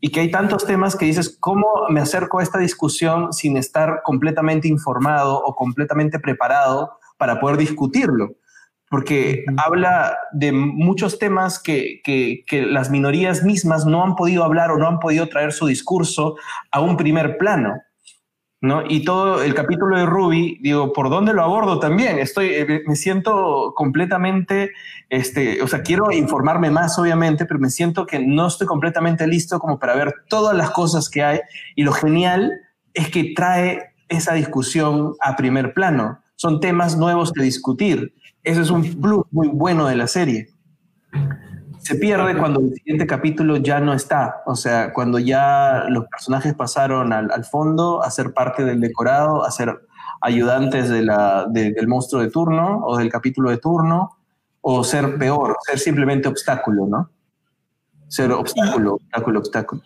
y 0.06 0.12
que 0.12 0.20
hay 0.20 0.30
tantos 0.30 0.68
temas 0.68 0.96
que 0.96 1.06
dices, 1.06 1.36
¿cómo 1.40 1.66
me 1.90 2.00
acerco 2.00 2.38
a 2.38 2.44
esta 2.44 2.60
discusión 2.60 3.34
sin 3.34 3.58
estar 3.58 4.04
completamente 4.04 4.68
informado 4.68 5.42
o 5.44 5.56
completamente 5.56 6.20
preparado 6.20 7.00
para 7.18 7.40
poder 7.40 7.58
discutirlo? 7.58 8.36
porque 8.88 9.44
habla 9.58 10.16
de 10.32 10.52
muchos 10.52 11.18
temas 11.18 11.60
que, 11.60 12.04
las 12.70 12.92
minorías 12.92 13.44
mismas 13.44 13.88
no 13.88 14.04
han 14.04 14.16
podido 14.16 14.44
hablar 14.44 14.70
o 14.70 14.78
no 14.78 14.88
han 14.88 15.00
podido 15.00 15.28
traer 15.28 15.54
su 15.54 15.66
discurso 15.66 16.36
a 16.72 16.82
un 16.82 16.96
primer 16.96 17.40
plano. 17.40 17.82
¿No? 18.66 18.84
Y 18.88 19.06
todo 19.06 19.42
el 19.42 19.54
capítulo 19.54 19.98
de 19.98 20.06
Ruby, 20.06 20.60
digo, 20.62 20.92
¿por 20.92 21.10
dónde 21.10 21.34
lo 21.34 21.44
abordo 21.44 21.80
también? 21.80 22.20
Estoy, 22.20 22.48
eh, 22.48 22.84
me 22.86 22.96
siento 22.96 23.74
completamente, 23.76 24.72
este, 25.10 25.62
o 25.62 25.68
sea, 25.68 25.82
quiero 25.82 26.12
informarme 26.12 26.72
más, 26.72 27.00
obviamente, 27.00 27.46
pero 27.46 27.60
me 27.60 27.70
siento 27.70 28.06
que 28.06 28.20
no 28.20 28.48
estoy 28.48 28.68
completamente 28.68 29.28
listo 29.28 29.60
como 29.60 29.80
para 29.80 29.96
ver 29.96 30.14
todas 30.28 30.56
las 30.56 30.72
cosas 30.72 31.10
que 31.10 31.24
hay. 31.24 31.40
Y 31.76 31.84
lo 31.84 31.94
genial 31.94 32.52
es 32.94 33.10
que 33.10 33.34
trae 33.36 33.94
esa 34.10 34.34
discusión 34.34 35.16
a 35.22 35.36
primer 35.36 35.74
plano. 35.74 36.20
Son 36.36 36.60
temas 36.60 36.98
nuevos 36.98 37.32
que 37.32 37.44
discutir 37.44 38.14
eso 38.46 38.62
es 38.62 38.70
un 38.70 38.84
plus 39.02 39.26
muy 39.32 39.48
bueno 39.48 39.88
de 39.88 39.96
la 39.96 40.08
serie. 40.08 40.50
Se 41.86 41.94
pierde 41.94 42.36
cuando 42.36 42.62
el 42.62 42.74
siguiente 42.74 43.06
capítulo 43.06 43.58
ya 43.58 43.80
no 43.80 43.94
está, 43.94 44.42
o 44.48 44.56
sea, 44.56 44.92
cuando 44.92 45.20
ya 45.20 45.86
los 45.88 46.08
personajes 46.08 46.56
pasaron 46.56 47.14
al, 47.14 47.46
fondo 47.46 48.02
a 48.02 48.10
ser 48.10 48.34
parte 48.34 48.66
del 48.66 48.82
decorado, 48.82 49.46
a 49.46 49.52
ser 49.52 49.82
ayudantes 50.20 50.90
de 50.90 51.04
la, 51.04 51.46
del 51.48 51.88
monstruo 51.88 52.24
de 52.24 52.32
turno 52.32 52.80
o 52.84 52.98
del 52.98 53.12
capítulo 53.12 53.52
de 53.52 53.58
turno, 53.58 54.18
o 54.62 54.84
ser 54.84 55.20
peor, 55.20 55.58
ser 55.62 55.78
simplemente 55.78 56.28
obstáculo, 56.28 56.88
¿no? 56.88 57.12
Ser 58.08 58.32
obstáculo, 58.32 58.96
obstáculo, 58.96 59.40
obstáculo. 59.40 59.84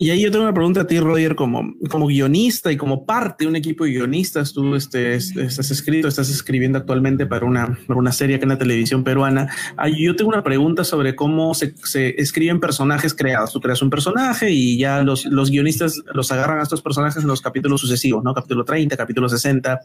Y 0.00 0.10
ahí 0.10 0.22
yo 0.22 0.30
tengo 0.30 0.44
una 0.44 0.54
pregunta 0.54 0.82
a 0.82 0.86
ti, 0.86 1.00
Roger, 1.00 1.34
como, 1.34 1.74
como 1.90 2.06
guionista 2.06 2.70
y 2.70 2.76
como 2.76 3.04
parte 3.04 3.42
de 3.42 3.48
un 3.48 3.56
equipo 3.56 3.82
de 3.82 3.90
guionistas, 3.90 4.52
tú 4.52 4.76
este, 4.76 5.16
estás 5.16 5.72
escrito, 5.72 6.06
estás 6.06 6.30
escribiendo 6.30 6.78
actualmente 6.78 7.26
para 7.26 7.44
una, 7.44 7.76
para 7.84 7.98
una 7.98 8.12
serie 8.12 8.38
que 8.38 8.44
en 8.44 8.50
la 8.50 8.58
televisión 8.58 9.02
peruana. 9.02 9.52
Ahí 9.76 10.04
yo 10.04 10.14
tengo 10.14 10.28
una 10.28 10.44
pregunta 10.44 10.84
sobre 10.84 11.16
cómo 11.16 11.52
se, 11.52 11.74
se, 11.82 12.10
escriben 12.10 12.60
personajes 12.60 13.12
creados. 13.12 13.52
Tú 13.52 13.60
creas 13.60 13.82
un 13.82 13.90
personaje 13.90 14.52
y 14.52 14.78
ya 14.78 15.02
los, 15.02 15.24
los 15.24 15.50
guionistas 15.50 16.00
los 16.14 16.30
agarran 16.30 16.60
a 16.60 16.62
estos 16.62 16.80
personajes 16.80 17.20
en 17.20 17.28
los 17.28 17.40
capítulos 17.40 17.80
sucesivos, 17.80 18.22
¿no? 18.22 18.34
Capítulo 18.34 18.64
30, 18.64 18.96
capítulo 18.96 19.28
60. 19.28 19.80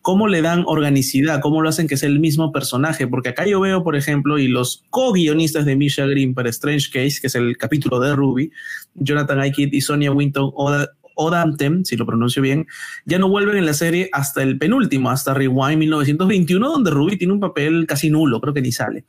¿Cómo 0.00 0.26
le 0.26 0.40
dan 0.40 0.64
organicidad? 0.66 1.42
¿Cómo 1.42 1.60
lo 1.60 1.68
hacen 1.68 1.86
que 1.86 1.98
sea 1.98 2.08
el 2.08 2.18
mismo 2.18 2.50
personaje? 2.50 3.06
Porque 3.06 3.28
acá 3.28 3.46
yo 3.46 3.60
veo, 3.60 3.84
por 3.84 3.94
ejemplo, 3.94 4.38
y 4.38 4.48
los 4.48 4.84
co-guionistas 4.88 5.66
de 5.66 5.76
Misha 5.76 6.06
Green 6.06 6.32
para 6.32 6.48
Strange 6.48 6.88
Case, 6.90 7.20
que 7.20 7.26
es 7.26 7.34
el 7.34 7.58
capítulo 7.58 8.00
de 8.00 8.16
Ruby, 8.16 8.50
Jonathan 8.94 9.49
E 9.58 9.80
Sonia 9.80 10.12
Winton, 10.14 10.52
uma 10.56 10.88
Odantem, 11.20 11.84
si 11.84 11.96
lo 11.96 12.06
pronuncio 12.06 12.40
bien, 12.40 12.66
ya 13.04 13.18
no 13.18 13.28
vuelven 13.28 13.56
en 13.58 13.66
la 13.66 13.74
serie 13.74 14.08
hasta 14.12 14.42
el 14.42 14.58
penúltimo, 14.58 15.10
hasta 15.10 15.34
Rewind 15.34 15.78
1921, 15.78 16.68
donde 16.68 16.90
Ruby 16.90 17.18
tiene 17.18 17.34
un 17.34 17.40
papel 17.40 17.86
casi 17.86 18.08
nulo, 18.08 18.40
creo 18.40 18.54
que 18.54 18.62
ni 18.62 18.72
sale. 18.72 19.04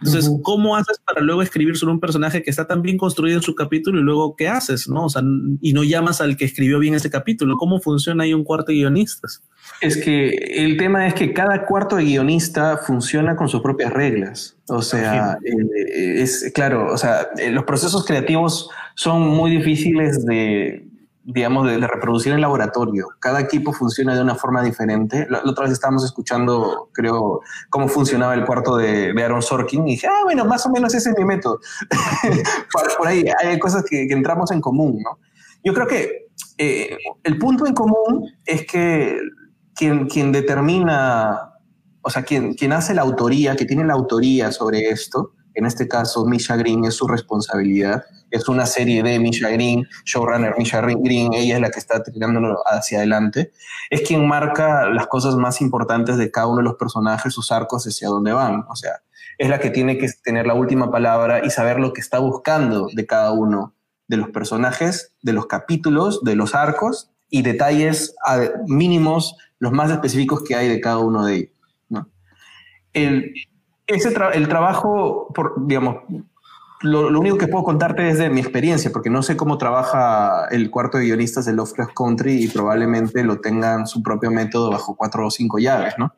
Entonces, 0.00 0.28
¿cómo 0.42 0.74
haces 0.74 1.00
para 1.06 1.20
luego 1.20 1.42
escribir 1.42 1.76
sobre 1.76 1.92
un 1.92 2.00
personaje 2.00 2.42
que 2.42 2.50
está 2.50 2.66
tan 2.66 2.82
bien 2.82 2.98
construido 2.98 3.36
en 3.36 3.42
su 3.42 3.54
capítulo 3.54 4.00
y 4.00 4.02
luego 4.02 4.34
qué 4.34 4.48
haces, 4.48 4.88
no? 4.88 5.04
O 5.04 5.08
sea, 5.08 5.22
y 5.60 5.72
no 5.72 5.84
llamas 5.84 6.20
al 6.20 6.36
que 6.36 6.44
escribió 6.44 6.80
bien 6.80 6.94
ese 6.94 7.08
capítulo. 7.08 7.56
¿Cómo 7.56 7.80
funciona 7.80 8.24
ahí 8.24 8.34
un 8.34 8.42
cuarto 8.42 8.72
de 8.72 8.78
guionistas? 8.78 9.42
Es 9.80 9.96
que 9.96 10.30
el 10.30 10.76
tema 10.76 11.06
es 11.06 11.14
que 11.14 11.32
cada 11.32 11.64
cuarto 11.66 11.96
de 11.96 12.04
guionista 12.04 12.78
funciona 12.78 13.36
con 13.36 13.48
sus 13.48 13.60
propias 13.60 13.92
reglas. 13.92 14.56
O 14.66 14.82
sea, 14.82 15.38
eh, 15.44 16.22
es 16.22 16.50
claro, 16.52 16.92
o 16.92 16.98
sea, 16.98 17.28
eh, 17.38 17.50
los 17.50 17.64
procesos 17.64 18.04
creativos 18.04 18.70
son 18.96 19.22
muy 19.22 19.52
difíciles 19.52 20.24
de, 20.26 20.91
digamos, 21.24 21.68
de, 21.68 21.78
reproducir 21.78 22.32
en 22.32 22.40
laboratorio. 22.40 23.08
Cada 23.20 23.40
equipo 23.40 23.72
funciona 23.72 24.14
de 24.14 24.22
una 24.22 24.34
forma 24.34 24.62
diferente. 24.62 25.26
La, 25.30 25.42
otra 25.44 25.64
vez 25.64 25.72
estábamos 25.72 26.04
escuchando, 26.04 26.90
creo, 26.92 27.40
cómo 27.70 27.88
funcionaba 27.88 28.34
el 28.34 28.44
cuarto 28.44 28.76
de, 28.76 29.14
Aaron 29.22 29.42
Sorkin 29.42 29.86
y 29.86 29.92
dije, 29.92 30.08
ah, 30.08 30.20
bueno, 30.24 30.44
más 30.44 30.66
o 30.66 30.70
menos 30.70 30.94
ese 30.94 31.10
es 31.10 31.18
mi 31.18 31.24
método. 31.24 31.60
por, 32.98 33.06
ahí 33.06 33.24
hay 33.42 33.58
cosas 33.58 33.84
que, 33.88 34.02
entramos 34.10 34.50
en 34.50 34.60
común, 34.60 34.98
¿no? 35.02 35.18
Yo 35.64 35.72
creo 35.74 35.86
que 35.86 36.26
eh, 36.58 36.96
el 37.22 37.38
punto 37.38 37.66
en 37.66 37.74
común 37.74 38.28
es 38.44 38.66
que 38.66 39.20
quien, 39.76 40.08
quien 40.08 40.32
determina, 40.32 41.52
o 42.02 42.10
sea, 42.10 42.24
quien, 42.24 42.54
quien 42.54 42.72
hace 42.72 42.94
la 42.94 43.02
autoría, 43.02 43.54
que 43.54 43.64
tiene 43.64 43.84
la 43.84 43.94
autoría 43.94 44.50
sobre 44.50 44.90
esto, 44.90 45.34
en 45.54 45.66
este 45.66 45.86
caso 45.86 46.24
Misha 46.26 46.56
Green 46.56 46.84
es 46.84 46.94
su 46.94 47.06
responsabilidad, 47.06 48.02
es 48.32 48.48
una 48.48 48.66
serie 48.66 49.02
de 49.02 49.18
Misha 49.18 49.48
Green, 49.50 49.86
showrunner 50.04 50.54
Misha 50.58 50.80
Green, 50.80 51.32
ella 51.34 51.56
es 51.56 51.60
la 51.60 51.70
que 51.70 51.78
está 51.78 52.02
tirándolo 52.02 52.56
hacia 52.66 52.98
adelante, 52.98 53.52
es 53.90 54.00
quien 54.02 54.26
marca 54.26 54.88
las 54.88 55.06
cosas 55.06 55.36
más 55.36 55.60
importantes 55.60 56.16
de 56.16 56.30
cada 56.30 56.48
uno 56.48 56.58
de 56.58 56.64
los 56.64 56.74
personajes, 56.74 57.32
sus 57.32 57.52
arcos 57.52 57.86
hacia 57.86 58.08
dónde 58.08 58.32
van, 58.32 58.64
o 58.68 58.74
sea, 58.74 59.02
es 59.38 59.48
la 59.48 59.60
que 59.60 59.70
tiene 59.70 59.98
que 59.98 60.08
tener 60.24 60.46
la 60.46 60.54
última 60.54 60.90
palabra 60.90 61.44
y 61.44 61.50
saber 61.50 61.78
lo 61.78 61.92
que 61.92 62.00
está 62.00 62.18
buscando 62.18 62.88
de 62.92 63.06
cada 63.06 63.32
uno 63.32 63.74
de 64.08 64.16
los 64.16 64.30
personajes, 64.30 65.14
de 65.22 65.32
los 65.32 65.46
capítulos, 65.46 66.22
de 66.22 66.34
los 66.34 66.54
arcos 66.54 67.10
y 67.28 67.42
detalles 67.42 68.14
mínimos, 68.66 69.36
los 69.58 69.72
más 69.72 69.90
específicos 69.90 70.42
que 70.42 70.54
hay 70.54 70.68
de 70.68 70.80
cada 70.80 70.98
uno 70.98 71.24
de 71.24 71.34
ellos. 71.34 71.52
El, 72.92 73.32
ese 73.86 74.14
el 74.34 74.48
trabajo, 74.48 75.28
por, 75.34 75.66
digamos, 75.66 75.96
lo, 76.82 77.20
único 77.20 77.38
que 77.38 77.48
puedo 77.48 77.64
contarte 77.64 78.08
es 78.08 78.18
de 78.18 78.30
mi 78.30 78.40
experiencia, 78.40 78.90
porque 78.92 79.10
no 79.10 79.22
sé 79.22 79.36
cómo 79.36 79.58
trabaja 79.58 80.46
el 80.50 80.70
cuarto 80.70 80.98
de 80.98 81.04
guionistas 81.04 81.44
de 81.44 81.52
Lovecraft 81.52 81.92
Country 81.94 82.44
y 82.44 82.48
probablemente 82.48 83.22
lo 83.24 83.40
tengan 83.40 83.86
su 83.86 84.02
propio 84.02 84.30
método 84.30 84.70
bajo 84.70 84.96
cuatro 84.96 85.26
o 85.26 85.30
cinco 85.30 85.58
llaves, 85.58 85.94
¿no? 85.98 86.14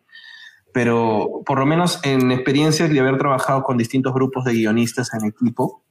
Pero 0.73 1.43
por 1.47 1.59
lo 1.59 1.67
menos 1.67 2.01
en 2.03 2.33
experiencias 2.33 2.91
de 2.91 2.99
haber 2.99 3.19
trabajado 3.19 3.63
con 3.63 3.77
distintos 3.77 4.13
grupos 4.13 4.45
de 4.45 4.55
guionistas 4.55 5.13
en 5.15 5.27
equipo, 5.27 5.85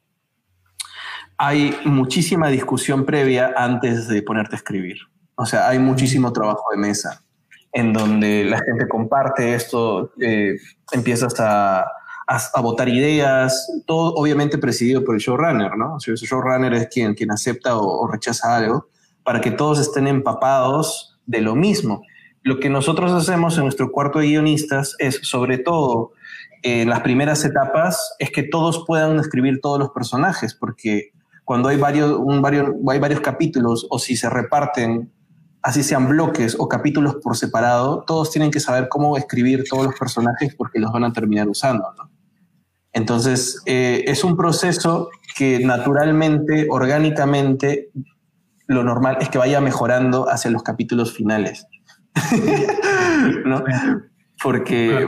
hay 1.37 1.75
muchísima 1.85 2.49
discusión 2.49 3.05
previa 3.05 3.53
antes 3.55 4.07
de 4.07 4.21
ponerte 4.21 4.55
a 4.55 4.57
escribir. 4.57 4.97
O 5.35 5.45
sea, 5.45 5.69
hay 5.69 5.79
muchísimo 5.79 6.33
trabajo 6.33 6.63
de 6.71 6.77
mesa 6.77 7.23
en 7.71 7.91
donde 7.91 8.45
la 8.45 8.59
gente 8.59 8.87
comparte 8.87 9.55
esto, 9.55 10.13
eh, 10.21 10.55
empiezas 10.91 11.39
a, 11.39 11.85
a, 12.27 12.61
votar 12.61 12.89
ideas, 12.89 13.69
todo 13.85 14.13
obviamente 14.15 14.57
presidido 14.57 15.03
por 15.03 15.15
el 15.15 15.21
showrunner, 15.21 15.75
¿no? 15.77 15.95
O 15.95 15.99
sea, 15.99 16.13
el 16.13 16.17
showrunner 16.17 16.73
es 16.73 16.87
quien, 16.87 17.13
quien 17.13 17.31
acepta 17.31 17.77
o, 17.77 18.07
rechaza 18.07 18.55
algo 18.55 18.87
para 19.23 19.41
que 19.41 19.51
todos 19.51 19.79
estén 19.79 20.07
empapados 20.07 21.17
de 21.25 21.41
lo 21.41 21.55
mismo. 21.55 22.01
Lo 22.41 22.59
que 22.59 22.69
nosotros 22.69 23.11
hacemos 23.11 23.57
en 23.57 23.63
nuestro 23.63 23.91
cuarto 23.91 24.19
de 24.19 24.27
guionistas 24.27 24.95
es, 24.99 25.19
sobre 25.23 25.57
todo, 25.57 26.11
en 26.61 26.89
las 26.89 27.01
primeras 27.01 27.43
etapas, 27.45 28.15
es 28.19 28.31
que 28.31 28.43
todos 28.43 28.83
puedan 28.85 29.19
escribir 29.19 29.59
todos 29.61 29.79
los 29.79 29.91
personajes, 29.91 30.53
porque 30.53 31.11
cuando 31.45 31.69
hay 31.69 31.77
varios, 31.77 32.11
un, 32.11 32.41
varios, 32.41 32.69
hay 32.89 32.99
varios 32.99 33.21
capítulos 33.21 33.85
o 33.89 33.99
si 33.99 34.15
se 34.15 34.29
reparten 34.29 35.11
así 35.63 35.81
sean 35.81 36.09
bloques 36.09 36.55
o 36.59 36.67
capítulos 36.67 37.15
por 37.23 37.37
separado, 37.37 38.03
todos 38.05 38.29
tienen 38.29 38.51
que 38.51 38.59
saber 38.59 38.89
cómo 38.89 39.17
escribir 39.17 39.63
todos 39.67 39.85
los 39.85 39.95
personajes 39.95 40.53
porque 40.55 40.77
los 40.77 40.91
van 40.91 41.05
a 41.05 41.13
terminar 41.13 41.47
usando. 41.47 41.85
Entonces, 42.93 43.61
eh, 43.65 44.03
es 44.07 44.23
un 44.23 44.37
proceso 44.37 45.09
que 45.35 45.59
naturalmente, 45.59 46.67
orgánicamente, 46.69 47.89
lo 48.67 48.83
normal 48.83 49.17
es 49.19 49.29
que 49.29 49.37
vaya 49.37 49.59
mejorando 49.59 50.29
hacia 50.29 50.51
los 50.51 50.63
capítulos 50.63 51.13
finales. 51.13 51.65
¿no? 53.45 53.63
Porque 54.41 55.07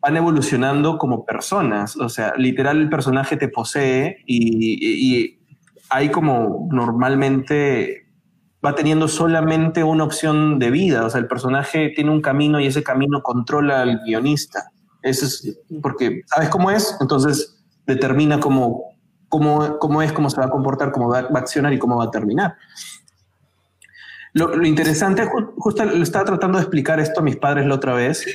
van 0.00 0.16
evolucionando 0.16 0.98
como 0.98 1.24
personas. 1.24 1.96
O 1.96 2.08
sea, 2.08 2.34
literal 2.36 2.78
el 2.78 2.88
personaje 2.88 3.36
te 3.36 3.48
posee 3.48 4.18
y, 4.26 4.78
y 4.80 5.38
hay 5.90 6.10
como 6.10 6.68
normalmente 6.70 8.06
va 8.64 8.74
teniendo 8.74 9.08
solamente 9.08 9.84
una 9.84 10.04
opción 10.04 10.58
de 10.58 10.70
vida. 10.70 11.04
O 11.04 11.10
sea, 11.10 11.20
el 11.20 11.28
personaje 11.28 11.92
tiene 11.94 12.10
un 12.10 12.20
camino 12.20 12.60
y 12.60 12.66
ese 12.66 12.82
camino 12.82 13.22
controla 13.22 13.82
al 13.82 14.00
guionista. 14.04 14.70
Eso 15.06 15.26
es 15.26 15.58
porque, 15.82 16.22
¿sabes 16.26 16.48
cómo 16.48 16.70
es? 16.70 16.96
Entonces 17.00 17.64
determina 17.86 18.40
cómo, 18.40 18.96
cómo, 19.28 19.78
cómo 19.78 20.02
es, 20.02 20.12
cómo 20.12 20.28
se 20.30 20.40
va 20.40 20.46
a 20.46 20.50
comportar, 20.50 20.92
cómo 20.92 21.08
va, 21.08 21.20
a 21.20 21.38
accionar 21.38 21.72
y 21.72 21.78
cómo 21.78 21.96
va 21.96 22.04
a 22.04 22.10
terminar. 22.10 22.56
Lo, 24.32 24.66
interesante, 24.66 25.26
justo 25.56 25.84
le 25.84 26.02
estaba 26.02 26.24
tratando 26.24 26.58
de 26.58 26.64
explicar 26.64 27.00
esto 27.00 27.20
a 27.20 27.22
mis 27.22 27.36
padres 27.36 27.66
la 27.66 27.76
otra 27.76 27.94
vez, 27.94 28.26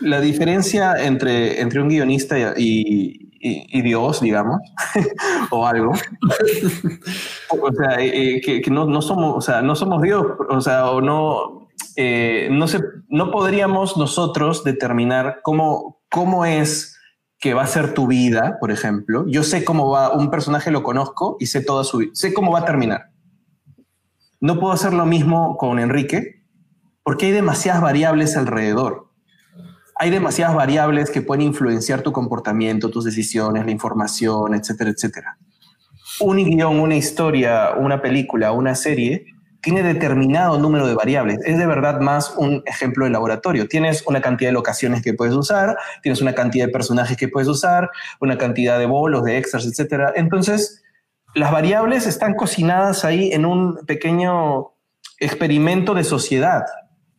la 0.00 0.20
diferencia 0.20 0.94
entre, 1.04 1.60
entre 1.60 1.82
un 1.82 1.88
guionista 1.88 2.54
y, 2.56 3.26
y, 3.38 3.82
Dios, 3.82 4.20
digamos, 4.20 4.60
o 5.50 5.66
algo. 5.66 5.92
o 7.50 7.72
sea, 7.72 8.00
eh, 8.00 8.36
eh, 8.36 8.62
que, 8.62 8.70
no, 8.70 8.86
no, 8.86 9.02
somos, 9.02 9.36
o 9.36 9.40
sea, 9.40 9.62
no 9.62 9.76
somos 9.76 10.00
Dios, 10.02 10.24
o 10.48 10.60
sea, 10.60 10.90
o 10.90 11.00
no, 11.00 11.65
eh, 11.96 12.48
no, 12.50 13.30
podríamos 13.30 13.96
nosotros 13.96 14.64
determinar 14.64 15.40
cómo, 15.42 16.00
cómo 16.10 16.44
es 16.44 16.98
que 17.38 17.54
va 17.54 17.62
a 17.62 17.66
ser 17.66 17.94
tu 17.94 18.06
vida, 18.06 18.56
por 18.60 18.70
ejemplo. 18.70 19.24
Yo 19.28 19.42
sé 19.42 19.64
cómo 19.64 19.90
va, 19.90 20.12
un 20.12 20.30
personaje 20.30 20.70
lo 20.70 20.82
conozco 20.82 21.36
y 21.40 21.46
sé 21.46 21.60
toda 21.60 21.84
su 21.84 21.98
vida, 21.98 22.10
sé 22.14 22.32
cómo 22.32 22.52
va 22.52 22.60
a 22.60 22.64
terminar. 22.64 23.10
No 24.40 24.58
puedo 24.60 24.72
hacer 24.72 24.92
lo 24.92 25.06
mismo 25.06 25.56
con 25.56 25.78
Enrique 25.78 26.44
porque 27.02 27.26
hay 27.26 27.32
demasiadas 27.32 27.82
variables 27.82 28.36
alrededor 28.36 29.06
hay 29.98 30.10
demasiadas 30.10 30.54
variables 30.54 31.10
que 31.10 31.22
pueden 31.22 31.46
influenciar 31.46 32.02
tu 32.02 32.12
comportamiento, 32.12 32.90
tus 32.90 33.04
decisiones, 33.04 33.64
la 33.64 33.70
información, 33.70 34.54
etcétera, 34.54 34.90
etcétera. 34.90 35.38
Un 36.20 36.36
guion, 36.36 36.80
una 36.80 36.96
historia, 36.96 37.70
una 37.76 38.02
película, 38.02 38.52
una 38.52 38.74
serie 38.74 39.24
tiene 39.66 39.82
determinado 39.82 40.60
número 40.60 40.86
de 40.86 40.94
variables. 40.94 41.40
Es 41.44 41.58
de 41.58 41.66
verdad 41.66 41.98
más 41.98 42.32
un 42.36 42.62
ejemplo 42.66 43.04
de 43.04 43.10
laboratorio. 43.10 43.66
Tienes 43.66 44.04
una 44.06 44.20
cantidad 44.20 44.50
de 44.50 44.52
locaciones 44.52 45.02
que 45.02 45.12
puedes 45.12 45.34
usar, 45.34 45.76
tienes 46.04 46.22
una 46.22 46.36
cantidad 46.36 46.66
de 46.66 46.72
personajes 46.72 47.16
que 47.16 47.26
puedes 47.26 47.48
usar, 47.48 47.90
una 48.20 48.38
cantidad 48.38 48.78
de 48.78 48.86
bolos, 48.86 49.24
de 49.24 49.38
extras, 49.38 49.66
etcétera. 49.66 50.12
Entonces, 50.14 50.84
las 51.34 51.50
variables 51.50 52.06
están 52.06 52.34
cocinadas 52.34 53.04
ahí 53.04 53.32
en 53.32 53.44
un 53.44 53.84
pequeño 53.86 54.70
experimento 55.18 55.94
de 55.94 56.04
sociedad 56.04 56.62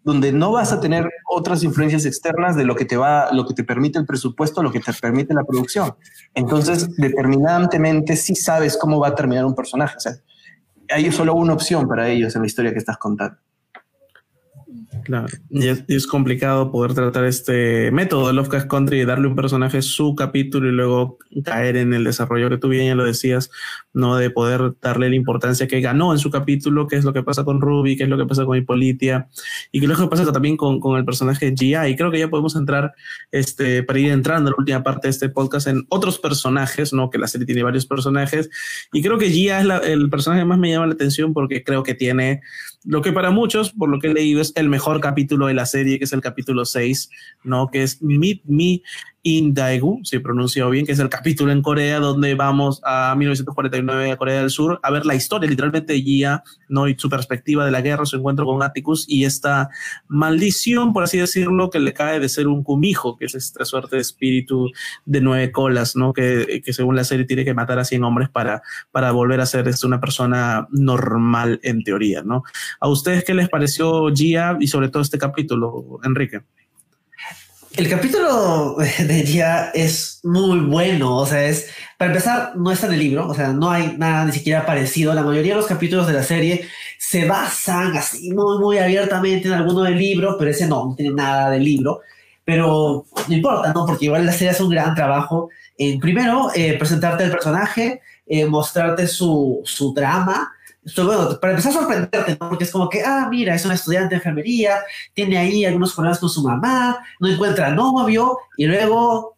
donde 0.06 0.32
no 0.32 0.53
vas 0.53 0.72
a 0.72 0.80
tener 0.80 1.10
otras 1.30 1.64
influencias 1.64 2.06
externas 2.06 2.56
de 2.56 2.64
lo 2.64 2.78
que 2.78 2.86
te 2.86 2.95
va, 2.95 3.28
lo 3.34 3.45
que 3.45 3.53
te 3.53 3.65
permite 3.65 3.99
el 3.99 4.06
presupuesto, 4.06 4.64
lo 4.64 4.72
que 4.72 4.80
te 4.80 4.94
permite 4.94 5.34
la 5.34 5.44
producción. 5.44 5.95
Entonces, 6.34 6.95
determinantemente 6.95 8.15
sí 8.15 8.36
sabes 8.36 8.78
cómo 8.78 9.02
va 9.02 9.10
a 9.10 9.15
terminar 9.15 9.44
un 9.44 9.53
personaje. 9.53 9.98
O 9.98 9.99
sea, 9.99 10.14
hay 10.89 11.11
solo 11.11 11.34
una 11.35 11.53
opción 11.53 11.88
para 11.88 12.09
ellos 12.09 12.35
en 12.35 12.41
la 12.41 12.47
historia 12.47 12.72
que 12.72 12.80
estás 12.80 12.97
contando. 12.97 13.38
Claro, 15.08 15.28
y 15.50 15.68
es, 15.68 16.06
complicado 16.06 16.70
poder 16.70 16.94
tratar 16.94 17.24
este 17.24 17.92
método 17.92 18.28
de 18.28 18.34
Lovecraft 18.34 18.68
Country 18.68 19.00
y 19.00 19.06
darle 19.06 19.30
un 19.30 19.38
personaje 19.38 19.82
su 19.82 20.16
capítulo 20.16 20.68
y 20.68 20.74
luego 20.74 21.18
caer 21.46 21.78
en 21.78 21.94
el 21.94 22.04
desarrollo 22.04 22.50
que 22.50 22.58
tú 22.58 22.68
bien 22.68 22.88
ya 22.88 22.94
lo 22.94 23.06
decías, 23.06 23.50
no 23.94 24.18
de 24.18 24.30
poder 24.32 24.74
darle 24.82 25.10
la 25.10 25.16
importancia 25.16 25.66
que 25.66 25.80
ganó 25.80 26.12
en 26.12 26.20
su 26.20 26.30
capítulo, 26.30 26.88
qué 26.88 26.98
es 26.98 27.06
lo 27.06 27.14
que 27.14 27.24
pasa 27.24 27.46
con 27.46 27.62
Ruby, 27.62 27.96
qué 27.96 28.04
es 28.04 28.10
lo 28.10 28.18
que 28.18 28.26
pasa 28.26 28.44
con 28.44 28.58
Hipolitia 28.58 29.30
y 29.72 29.80
qué 29.80 29.86
es 29.86 29.90
lo 29.90 29.98
que 29.98 30.10
pasa 30.10 30.30
también 30.34 30.58
con, 30.58 30.82
con 30.82 30.98
el 30.98 31.06
personaje 31.06 31.56
Gia. 31.58 31.88
Y 31.88 31.96
creo 31.96 32.12
que 32.12 32.20
ya 32.20 32.28
podemos 32.28 32.58
entrar, 32.58 32.94
este, 33.32 33.84
para 33.84 34.00
ir 34.00 34.12
entrando 34.12 34.50
en 34.50 34.52
la 34.52 34.60
última 34.60 34.84
parte 34.84 35.08
de 35.08 35.12
este 35.12 35.30
podcast 35.30 35.68
en 35.68 35.86
otros 35.88 36.20
personajes, 36.20 36.92
¿no? 36.92 37.10
Que 37.10 37.18
la 37.18 37.28
serie 37.28 37.48
tiene 37.48 37.64
varios 37.64 37.86
personajes 37.86 38.50
y 38.92 39.02
creo 39.02 39.18
que 39.18 39.30
Gia 39.30 39.62
es 39.62 39.88
el 39.88 40.10
personaje 40.10 40.42
que 40.42 40.48
más 40.48 40.60
me 40.60 40.70
llama 40.70 40.88
la 40.88 40.96
atención 40.96 41.34
porque 41.34 41.64
creo 41.64 41.82
que 41.84 41.94
tiene 41.94 42.42
lo 42.88 43.01
que 43.01 43.11
para 43.11 43.31
muchos, 43.31 43.72
por 43.72 43.89
lo 43.89 43.99
que 43.99 44.07
he 44.07 44.14
leído, 44.14 44.39
es 44.39 44.53
el 44.55 44.69
mejor 44.69 45.01
capítulo 45.01 45.47
de 45.47 45.53
la 45.53 45.65
serie, 45.65 45.99
que 45.99 46.05
es 46.05 46.14
el 46.14 46.22
capítulo 46.22 46.64
6, 46.64 47.09
¿no? 47.43 47.68
Que 47.68 47.84
es 47.84 48.01
Meet 48.01 48.43
Me 48.45 48.81
in 49.28 49.54
Daegu, 49.54 49.99
si 50.04 50.20
pronuncio 50.20 50.70
bien, 50.70 50.86
que 50.86 50.94
es 50.94 50.99
el 50.99 51.10
capítulo 51.10 51.52
en 51.52 51.62
Corea 51.62 51.99
donde 51.99 52.34
vamos 52.34 52.80
a 52.86 53.14
1949 53.18 54.12
a 54.12 54.16
Corea 54.16 54.40
del 54.40 54.49
Sur 54.49 54.80
a 54.82 54.90
ver 54.90 55.06
la 55.06 55.16
historia 55.16 55.49
literalmente 55.49 55.91
de 55.91 56.02
Gia, 56.02 56.44
¿no? 56.70 56.88
Y 56.88 56.95
su 56.98 57.10
perspectiva 57.10 57.66
de 57.66 57.72
la 57.72 57.82
guerra, 57.82 58.06
su 58.06 58.16
encuentro 58.16 58.45
con 58.45 58.64
Atticus 58.64 59.06
y 59.06 59.26
esta 59.26 59.70
maldición, 60.08 60.94
por 60.94 61.04
así 61.04 61.18
decirlo, 61.18 61.70
que 61.70 61.80
le 61.80 61.94
cae 61.94 62.22
de 62.22 62.30
ser 62.30 62.48
un 62.48 62.64
kumijo, 62.64 63.18
que 63.18 63.26
es 63.26 63.36
esta 63.36 63.66
suerte 63.66 63.98
de 63.98 64.02
espíritu 64.02 64.72
de 65.06 65.20
nueve 65.20 65.52
colas, 65.52 65.98
¿no? 65.98 66.14
Que, 66.14 66.62
que 66.64 66.72
según 66.72 66.95
la 66.95 67.04
serie 67.04 67.26
tiene 67.26 67.44
que 67.44 67.54
matar 67.54 67.80
a 67.80 67.84
100 67.84 68.04
hombres 68.06 68.30
para, 68.30 68.62
para 68.91 69.12
volver 69.12 69.41
a 69.41 69.45
ser 69.45 69.68
una 69.84 69.99
persona 69.99 70.70
normal 70.72 71.60
en 71.64 71.84
teoría, 71.84 72.24
¿no? 72.24 72.44
¿A 72.80 72.88
ustedes 72.88 73.26
qué 73.26 73.34
les 73.34 73.49
pareció 73.49 74.08
Gia 74.16 74.56
y 74.60 74.68
sobre 74.68 74.88
todo 74.88 75.04
este 75.04 75.18
capítulo, 75.18 75.99
Enrique? 76.04 76.44
El 77.78 77.90
capítulo 77.90 78.76
de 78.76 79.22
día 79.22 79.70
es 79.72 80.20
muy 80.24 80.62
bueno, 80.62 81.16
o 81.16 81.26
sea, 81.28 81.44
es, 81.44 81.70
para 81.99 82.10
empezar, 82.10 82.56
no 82.56 82.72
está 82.72 82.88
en 82.88 82.94
el 82.94 82.99
libro, 82.99 83.28
o 83.28 83.36
sea, 83.36 83.49
no 83.49 83.70
hay 83.70 83.95
nada 83.99 84.26
ni 84.26 84.32
siquiera 84.32 84.66
parecido. 84.66 85.14
La 85.14 85.22
mayoría 85.22 85.54
de 85.54 85.62
los 85.62 85.68
capítulos 85.68 86.08
de 86.08 86.14
la 86.14 86.24
serie 86.24 86.68
se 86.98 87.26
basan 87.28 87.95
así 87.95 88.32
muy, 88.34 88.58
muy 88.58 88.80
abiertamente 88.80 89.48
en 89.48 89.54
alguno 89.54 89.84
del 89.84 89.95
libro, 89.95 90.38
pero 90.40 90.49
ese 90.49 90.66
no, 90.66 90.86
no 90.88 90.95
tiene 90.95 91.14
nada 91.14 91.52
del 91.52 91.64
libro. 91.64 92.02
Pero 92.44 93.06
no 93.28 93.36
importa, 93.36 93.72
¿no? 93.74 93.86
Porque 93.86 94.06
igual 94.06 94.26
la 94.26 94.32
serie 94.32 94.49
hace 94.49 94.64
un 94.64 94.72
gran 94.72 94.95
trabajo 94.95 95.52
en, 95.78 95.99
primero, 95.99 96.49
eh, 96.56 96.76
presentarte 96.80 97.26
el 97.26 97.32
personaje, 97.32 98.02
eh, 98.26 98.48
mostrarte 98.48 99.06
su, 99.06 99.62
su 99.66 99.94
drama, 99.94 100.52
bueno, 100.95 101.39
para 101.39 101.53
empezar 101.53 101.72
a 101.72 101.76
sorprenderte, 101.76 102.35
porque 102.35 102.64
es 102.64 102.72
como 102.72 102.89
que, 102.89 103.03
ah, 103.03 103.27
mira, 103.30 103.55
es 103.55 103.65
una 103.65 103.73
estudiante 103.73 104.09
de 104.09 104.15
enfermería, 104.18 104.80
tiene 105.14 105.38
ahí 105.38 105.65
algunos 105.65 105.93
problemas 105.93 106.19
con 106.19 106.30
su 106.30 106.41
mamá, 106.41 107.03
no 107.19 107.27
encuentra 107.27 107.72
novio, 107.72 108.38
y 108.57 108.65
luego 108.65 109.38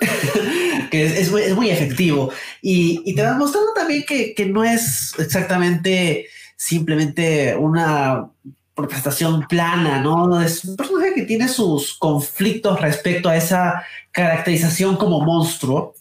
que 0.90 1.04
es, 1.20 1.30
muy, 1.30 1.70
efectivo. 1.70 2.30
Y, 2.62 3.14
te 3.14 3.22
van 3.22 3.38
mostrando 3.38 3.72
también 3.74 4.04
que, 4.06 4.34
no 4.46 4.64
es 4.64 5.14
exactamente 5.18 6.26
simplemente 6.56 7.54
una 7.56 8.28
prestación 8.74 9.46
plana, 9.46 10.00
¿no? 10.00 10.40
Es 10.40 10.64
un 10.64 10.76
personaje 10.76 11.14
que 11.14 11.22
tiene 11.22 11.48
sus 11.48 11.96
conflictos 11.98 12.80
respecto 12.80 13.28
a 13.28 13.36
esa 13.36 13.84
caracterización 14.10 14.96
como 14.96 15.20
monstruo 15.20 15.94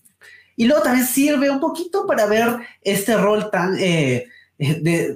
y 0.55 0.65
luego 0.65 0.83
también 0.83 1.05
sirve 1.05 1.49
un 1.49 1.59
poquito 1.59 2.05
para 2.05 2.25
ver 2.25 2.47
este 2.81 3.17
rol 3.17 3.49
tan, 3.51 3.75
eh, 3.79 4.27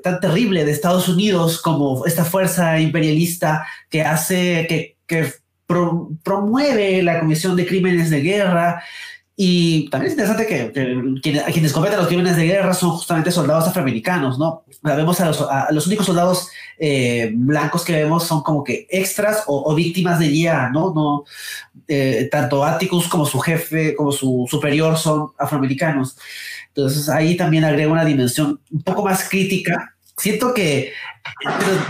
tan 0.04 0.20
terrible 0.20 0.66
de 0.66 0.72
Estados 0.72 1.08
Unidos 1.08 1.62
como 1.62 2.06
esta 2.06 2.26
fuerza 2.26 2.80
imperialista 2.80 3.66
que 3.90 4.02
hace, 4.02 4.96
que 5.08 5.34
promueve 6.24 7.04
la 7.04 7.20
Comisión 7.20 7.56
de 7.56 7.68
Crímenes 7.68 8.10
de 8.10 8.22
Guerra. 8.22 8.84
Y 9.40 9.88
también 9.92 10.08
es 10.08 10.18
interesante 10.18 10.48
que, 10.48 11.22
quienes, 11.22 11.72
cometen 11.72 12.00
los 12.00 12.08
crímenes 12.08 12.36
de 12.36 12.46
guerra 12.48 12.74
son 12.74 12.90
justamente 12.90 13.30
soldados 13.30 13.68
afroamericanos, 13.68 14.40
¿no? 14.40 14.64
vemos 14.82 15.22
a 15.22 15.28
los, 15.28 15.42
a 15.42 15.72
los 15.72 15.86
únicos 15.86 16.08
soldados 16.08 16.50
eh, 16.80 17.32
blancos 17.36 17.86
que 17.86 17.94
vemos 17.94 18.24
son 18.24 18.42
como 18.42 18.64
que 18.64 18.88
extras 18.90 19.44
o, 19.46 19.76
víctimas 19.76 20.18
de 20.18 20.30
guía, 20.30 20.70
¿no? 20.74 20.92
no 20.92 21.24
eh, 21.88 22.28
tanto 22.32 22.66
Atticus 22.66 23.08
como 23.08 23.28
su 23.28 23.40
jefe, 23.40 23.96
como 23.96 24.12
su 24.12 24.48
superior 24.50 24.98
son 24.98 25.30
afroamericanos. 25.38 26.18
Entonces 26.70 27.08
ahí 27.08 27.38
también 27.38 27.64
agrega 27.64 27.92
una 27.92 28.06
dimensión 28.06 28.60
un 28.72 28.82
poco 28.82 29.06
más 29.06 29.30
crítica 29.30 29.94
siento 30.18 30.54
que, 30.54 30.92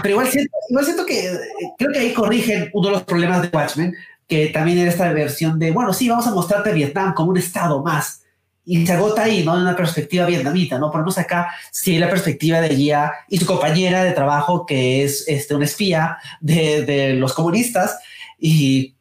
pero, 0.02 0.10
igual, 0.10 0.28
siento, 0.28 0.52
igual 0.70 0.86
siento 0.86 1.06
que 1.06 1.32
creo 1.78 1.92
que 1.92 2.00
ahí 2.00 2.14
corrigen 2.14 2.70
uno 2.74 2.90
de 2.90 2.94
los 2.96 3.04
problemas 3.04 3.42
de 3.42 3.50
Watchmen, 3.56 3.96
que 4.28 4.48
también 4.48 4.78
era 4.78 4.92
esta 4.92 5.12
versión 5.14 5.58
de, 5.58 5.72
bueno, 5.72 5.94
sí, 5.94 6.10
vamos 6.10 6.28
a 6.28 6.32
mostrarte 6.32 6.74
Vietnam 6.74 7.14
como 7.14 7.32
un 7.32 7.38
estado 7.38 7.82
más. 7.82 8.24
Y 8.66 8.86
se 8.86 8.92
agota 8.92 9.24
ahí, 9.24 9.46
¿no? 9.46 9.56
En 9.56 9.62
una 9.62 9.78
perspectiva 9.78 10.26
vietnamita, 10.26 10.78
¿no? 10.78 10.92
Ponemos 10.92 11.18
acá, 11.18 11.48
sí, 11.72 11.98
la 11.98 12.10
perspectiva 12.10 12.60
de 12.60 12.76
Gia 12.76 13.14
y 13.30 13.38
su 13.38 13.46
compañera 13.46 14.04
de 14.04 14.12
trabajo, 14.12 14.66
que 14.66 15.06
es 15.06 15.24
este, 15.30 15.56
un 15.56 15.64
espía 15.64 16.18
de, 16.42 16.84
de 16.84 17.14
los 17.14 17.34
comunistas. 17.34 17.98
Y 18.38 18.97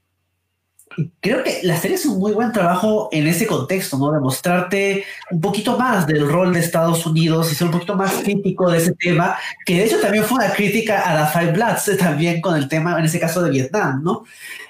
creo 1.20 1.42
que 1.42 1.60
la 1.62 1.76
serie 1.76 1.96
es 1.96 2.06
un 2.06 2.18
muy 2.18 2.32
buen 2.32 2.52
trabajo 2.52 3.08
en 3.12 3.26
ese 3.26 3.46
contexto, 3.46 3.98
¿no? 3.98 4.12
De 4.12 4.20
mostrarte 4.20 5.04
un 5.30 5.40
poquito 5.40 5.78
más 5.78 6.06
del 6.06 6.28
rol 6.28 6.52
de 6.52 6.60
Estados 6.60 7.04
Unidos 7.06 7.52
y 7.52 7.54
ser 7.54 7.66
un 7.66 7.72
poquito 7.72 7.96
más 7.96 8.12
crítico 8.22 8.70
de 8.70 8.78
ese 8.78 8.94
tema, 8.94 9.36
que 9.64 9.76
de 9.76 9.84
hecho 9.84 10.00
también 10.00 10.24
fue 10.24 10.38
una 10.38 10.52
crítica 10.52 11.02
a 11.02 11.14
la 11.14 11.26
Five 11.26 11.52
Bloods, 11.52 11.96
también 11.98 12.40
con 12.40 12.56
el 12.56 12.68
tema, 12.68 12.98
en 12.98 13.04
ese 13.04 13.20
caso 13.20 13.42
de 13.42 13.50
Vietnam, 13.50 14.02
¿no? 14.02 14.24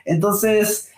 Entonces, 0.05 0.91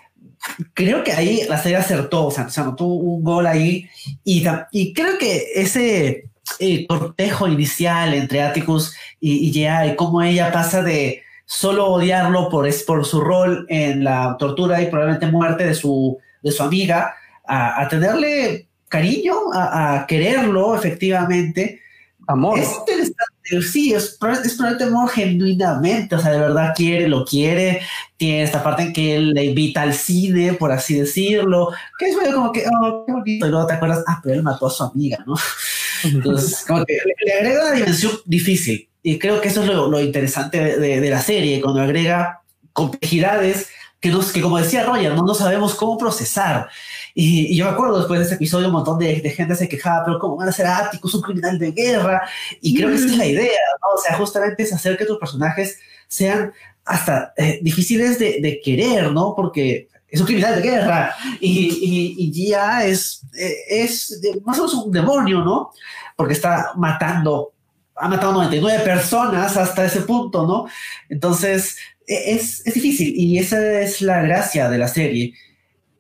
creo 0.75 1.05
que 1.05 1.13
ahí 1.13 1.43
la 1.49 1.59
serie 1.59 1.77
acertó, 1.77 2.27
o 2.27 2.31
sea, 2.31 2.49
se 2.49 2.61
anotó 2.61 2.85
un 2.85 3.23
gol 3.23 3.47
ahí 3.47 3.89
y, 4.25 4.45
y 4.73 4.93
creo 4.93 5.19
que 5.19 5.53
ese 5.57 6.31
eh, 6.59 6.87
cortejo 6.87 7.49
inicial 7.49 8.15
entre 8.15 8.43
Atticus 8.43 8.95
y, 9.21 9.51
y 9.51 9.67
y 9.67 9.97
cómo 9.97 10.23
ella 10.23 10.51
pasa 10.53 10.83
de 10.83 11.23
solo 11.51 11.87
odiarlo 11.87 12.51
por, 12.51 12.67
es, 12.67 12.83
por 12.83 13.07
su 13.07 13.23
rol 13.23 13.65
en 13.71 14.05
la 14.05 14.37
tortura 14.39 14.83
y 14.83 14.87
probablemente 14.87 15.27
muerte 15.29 15.65
de 15.65 15.75
su, 15.75 16.19
de 16.43 16.53
su 16.53 16.63
amiga, 16.63 17.15
a, 17.47 17.89
tenerle 17.89 18.69
cariño, 18.87 19.35
a, 19.55 20.05
quererlo 20.07 20.77
efectivamente. 20.77 21.81
Amor. 22.27 22.59
Es 22.59 22.69
interesante, 22.79 23.63
sí, 23.63 23.95
es, 23.95 24.05
es 24.05 24.19
probablemente 24.19 24.85
amor 24.85 25.09
genuinamente, 25.09 26.15
o 26.15 26.19
sea, 26.19 26.33
de 26.33 26.41
verdad 26.41 26.75
quiere, 26.77 27.09
lo 27.09 27.25
quiere, 27.25 27.81
tiene 28.19 28.43
esta 28.43 28.63
parte 28.63 28.83
en 28.83 28.93
que 28.93 29.17
él 29.17 29.31
le 29.31 29.47
invita 29.47 29.81
al 29.81 29.95
cine, 29.95 30.53
por 30.53 30.71
así 30.71 30.97
decirlo, 30.99 31.73
que 31.99 32.11
es 32.11 32.17
medio 32.19 32.35
como 32.35 32.53
que, 32.53 32.65
oh, 32.67 33.05
qué 33.07 33.13
bonito, 33.15 33.47
y 33.47 33.51
luego 33.51 33.67
te 33.67 33.73
acuerdas, 33.73 34.05
ah, 34.07 34.21
pero 34.23 34.35
él 34.35 34.43
mató 34.43 34.67
a 34.67 34.71
su 34.71 34.85
amiga, 34.85 35.25
¿no? 35.27 35.35
Entonces, 36.05 36.63
como 36.69 36.85
que 36.85 36.99
le 37.25 37.33
agrega 37.33 37.63
una 37.63 37.73
dimensión 37.73 38.13
difícil. 38.27 38.87
Y 39.03 39.19
creo 39.19 39.41
que 39.41 39.49
eso 39.49 39.63
es 39.63 39.69
lo, 39.69 40.01
interesante 40.01 40.79
de, 40.79 41.11
la 41.11 41.21
serie, 41.21 41.61
cuando 41.61 41.81
agrega 41.81 42.43
complejidades 42.73 43.69
que, 44.01 44.11
nos, 44.11 44.33
que 44.33 44.41
como 44.41 44.59
decía 44.59 44.85
Roger, 44.85 45.15
no, 45.15 45.23
no 45.23 45.35
sabemos 45.35 45.75
cómo 45.75 45.99
procesar. 45.99 46.69
Y, 47.15 47.57
yo 47.57 47.65
me 47.65 47.73
acuerdo 47.73 47.99
después 47.99 48.21
de 48.21 48.27
ese 48.27 48.35
episodio, 48.37 48.69
un 48.69 48.75
montón 48.75 48.99
de, 48.99 49.17
gente 49.31 49.55
se 49.55 49.69
quejaba, 49.69 50.05
pero 50.05 50.19
¿cómo 50.19 50.37
van 50.37 50.49
a 50.49 50.53
ser 50.53 50.67
Atticus 50.67 51.15
un 51.15 51.23
criminal 51.23 51.59
de 51.59 51.73
guerra? 51.73 52.23
Y 52.61 52.77
creo 52.77 52.91
que 52.91 52.97
esa 52.97 53.07
es 53.07 53.17
la 53.17 53.27
idea, 53.27 53.61
¿no? 53.83 53.99
O 53.99 54.01
sea, 54.01 54.17
justamente 54.17 54.63
es 54.63 54.73
hacer 54.73 54.97
que 54.97 55.05
tus 55.05 55.19
personajes 55.19 55.79
sean 56.07 56.53
hasta 56.85 57.33
eh, 57.37 57.59
difíciles 57.63 58.19
de, 58.19 58.61
querer, 58.65 59.13
¿no? 59.13 59.35
Porque 59.35 59.89
es 60.09 60.21
un 60.21 60.27
criminal 60.27 60.57
de 60.57 60.63
guerra 60.63 61.15
y, 61.41 62.15
y, 62.19 62.49
ya 62.49 62.87
es, 62.87 63.23
eh, 63.37 63.55
es 63.69 64.21
más 64.45 64.59
o 64.59 64.63
menos 64.63 64.75
un 64.75 64.93
demonio, 64.93 65.41
¿no? 65.41 65.71
Porque 66.17 66.33
está 66.33 66.73
matando 66.77 67.53
ha 67.99 68.09
matado 68.09 68.33
99 68.33 68.85
personas 68.85 69.57
hasta 69.57 69.85
ese 69.85 70.03
punto, 70.03 70.47
¿no? 70.47 70.67
Entonces, 71.09 71.79
e, 72.07 72.35
es, 72.35 72.67
es, 72.67 72.75
difícil 72.75 73.15
y 73.17 73.39
esa 73.39 73.81
es 73.81 74.01
la 74.01 74.23
gracia 74.23 74.69
de 74.69 74.79
la 74.79 74.89
serie. 74.89 75.35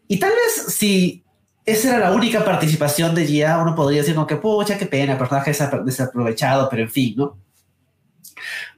Y 0.07 0.19
tal 0.19 0.31
vez 0.31 0.75
si 0.75 1.25
esa 1.65 1.97
era 1.97 2.11
la 2.11 2.17
única 2.17 2.45
participación 2.45 3.15
de 3.15 3.27
Gia, 3.27 3.59
uno 3.59 3.75
podría 3.75 4.01
decir 4.01 4.15
como 4.15 4.27
que, 4.27 4.37
pucha, 4.37 4.79
qué 4.79 4.87
pena, 4.87 5.19
personaje 5.19 5.53
desaprovechado, 5.85 6.69
pero 6.71 6.83
en 6.83 6.91
fin, 6.91 7.15
¿no? 7.17 7.39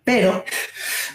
Pero 0.03 0.45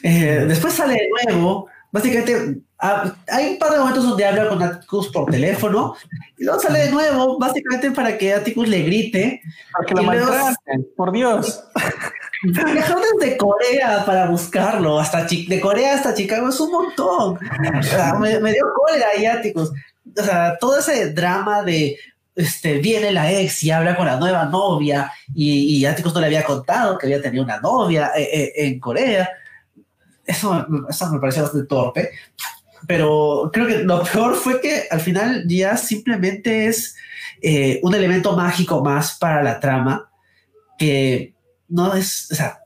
eh, 0.04 0.46
después 0.48 0.74
sale 0.74 0.94
de 0.94 1.26
nuevo 1.26 1.70
Básicamente, 1.96 2.58
ah, 2.80 3.16
hay 3.30 3.54
un 3.54 3.58
par 3.58 3.72
de 3.72 3.80
momentos 3.80 4.08
donde 4.08 4.26
habla 4.26 4.50
con 4.50 4.62
Atticus 4.62 5.10
por 5.10 5.32
teléfono 5.32 5.96
y 6.38 6.44
luego 6.44 6.60
sale 6.60 6.80
de 6.80 6.92
nuevo, 6.92 7.38
básicamente 7.40 7.92
para 7.92 8.18
que 8.18 8.34
Atticus 8.34 8.68
le 8.68 8.84
grite. 8.84 9.42
Para 9.72 9.86
que 9.86 9.94
lo 9.96 10.04
maltraten, 10.04 10.88
por 10.96 11.12
Dios. 11.12 11.64
Viajaron 12.44 13.04
desde 13.20 13.38
Corea 13.38 14.04
para 14.06 14.28
buscarlo, 14.28 15.00
hasta 15.00 15.26
de 15.26 15.60
Corea 15.60 15.96
hasta 15.96 16.14
Chicago 16.14 16.50
es 16.50 16.60
un 16.60 16.72
montón. 16.72 17.40
me, 18.20 18.52
dio 18.52 18.66
cólera 18.76 19.08
ahí 19.16 19.26
Atticus. 19.26 19.72
O 20.18 20.24
sea, 20.24 20.58
todo 20.60 20.80
ese 20.80 21.14
drama 21.14 21.64
de 21.64 21.98
este, 22.36 22.80
viene 22.80 23.12
la 23.12 23.32
ex 23.32 23.64
y 23.64 23.72
habla 23.72 23.96
con 23.96 24.06
la 24.06 24.18
nueva 24.18 24.46
novia 24.46 25.12
y, 25.34 25.78
y 25.78 25.86
Atticus 25.86 26.14
no 26.14 26.20
le 26.20 26.28
había 26.28 26.44
contado 26.44 26.98
que 26.98 27.08
había 27.08 27.22
tenido 27.22 27.44
una 27.44 27.60
novia 27.60 28.12
eh, 28.16 28.30
eh, 28.32 28.54
en 28.56 28.80
Corea 28.80 29.30
eso, 30.26 30.66
eso 30.90 31.10
me 31.12 31.20
pareció 31.20 31.44
bastante 31.44 31.68
torpe. 31.68 32.12
Pero 32.88 33.50
creo 33.54 33.68
que 33.68 33.80
lo 33.80 34.04
peor 34.04 34.36
fue 34.36 34.62
que 34.62 34.84
al 34.90 35.00
final 35.00 35.46
ya 35.48 35.78
simplemente 35.78 36.68
es 36.68 36.96
eh, 37.42 37.80
un 37.84 37.94
elemento 37.96 38.36
mágico 38.36 38.84
más 38.84 39.18
para 39.18 39.44
la 39.44 39.60
trama 39.60 40.10
que 40.78 41.34
no 41.68 41.94
es, 41.96 42.30
o 42.32 42.36
sea, 42.36 42.60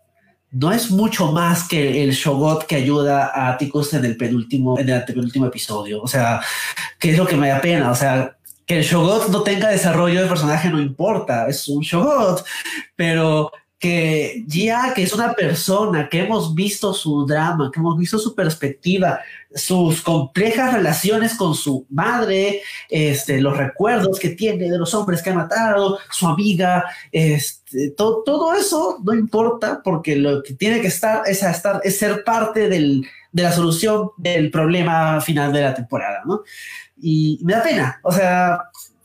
no 0.52 0.72
es 0.72 0.90
mucho 0.90 1.32
más 1.32 1.68
que 1.68 2.04
el 2.04 2.12
Shogot 2.12 2.66
que 2.66 2.76
ayuda 2.76 3.28
a 3.28 3.50
Atticus 3.50 3.94
en 3.94 4.06
el 4.06 4.18
penúltimo, 4.18 4.80
en 4.80 4.90
el 4.90 5.06
penúltimo 5.06 5.46
episodio. 5.46 6.02
O 6.02 6.08
sea, 6.08 6.42
que 6.98 7.12
es 7.12 7.18
lo 7.18 7.28
que 7.28 7.36
me 7.36 7.50
da 7.50 7.62
pena. 7.62 7.92
O 7.92 7.96
sea, 7.96 8.36
que 8.66 8.78
el 8.78 8.84
Shogot 8.84 9.30
no 9.30 9.44
tenga 9.44 9.70
desarrollo 9.70 10.22
de 10.22 10.28
personaje 10.28 10.70
no 10.70 10.80
importa, 10.80 11.48
es 11.48 11.68
un 11.68 11.82
Shogot, 11.82 12.44
pero 12.96 13.52
que 13.80 14.44
ya 14.46 14.94
que 14.94 15.04
es 15.04 15.14
una 15.14 15.32
persona 15.32 16.10
que 16.10 16.20
hemos 16.20 16.54
visto 16.54 16.94
su 16.94 17.26
drama, 17.26 17.72
que 17.74 17.80
hemos 17.80 17.98
visto 17.98 18.20
su 18.20 18.36
perspectiva, 18.36 19.22
sus 19.56 20.02
complejas 20.02 20.74
relaciones 20.74 21.36
con 21.36 21.56
su 21.56 21.88
madre, 21.90 22.62
este, 22.90 23.40
los 23.40 23.56
recuerdos 23.58 24.20
que 24.20 24.30
tiene 24.30 24.70
de 24.70 24.78
los 24.78 24.94
hombres 24.94 25.22
que 25.22 25.30
ha 25.30 25.34
matado, 25.34 25.98
su 26.12 26.28
amiga, 26.28 26.84
este, 27.14 27.92
todo, 27.92 28.22
todo 28.24 28.54
eso 28.54 29.00
no 29.02 29.14
importa 29.14 29.82
porque 29.82 30.18
lo 30.18 30.44
que 30.44 30.56
tiene 30.56 30.82
que 30.82 30.88
estar 30.88 31.22
es, 31.26 31.42
estar, 31.42 31.80
es 31.86 31.98
ser 31.98 32.26
parte 32.26 32.68
del, 32.68 33.08
de 33.32 33.44
la 33.44 33.54
solución 33.54 34.10
del 34.18 34.52
problema 34.52 35.22
final 35.22 35.54
de 35.54 35.62
la 35.62 35.74
temporada, 35.74 36.22
¿no? 36.26 36.42
Y 37.02 37.40
me 37.44 37.54
da 37.54 37.64
pena, 37.64 38.00
o 38.04 38.12
sea, 38.12 38.60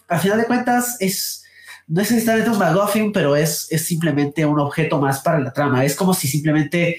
a 0.09 0.19
final 0.19 0.39
de 0.39 0.47
cuentas 0.47 0.97
es 0.99 1.44
no 1.87 2.01
es 2.01 2.11
necesariamente 2.11 2.57
un 2.57 2.59
McGuffin, 2.59 3.13
pero 3.13 3.37
es, 3.37 3.67
es 3.71 3.87
simplemente 3.87 4.45
un 4.47 4.59
objeto 4.59 5.01
más 5.01 5.21
para 5.21 5.39
la 5.39 5.53
trama. 5.53 5.85
Es 5.85 5.95
como 5.95 6.15
si 6.15 6.29
simplemente, 6.29 6.99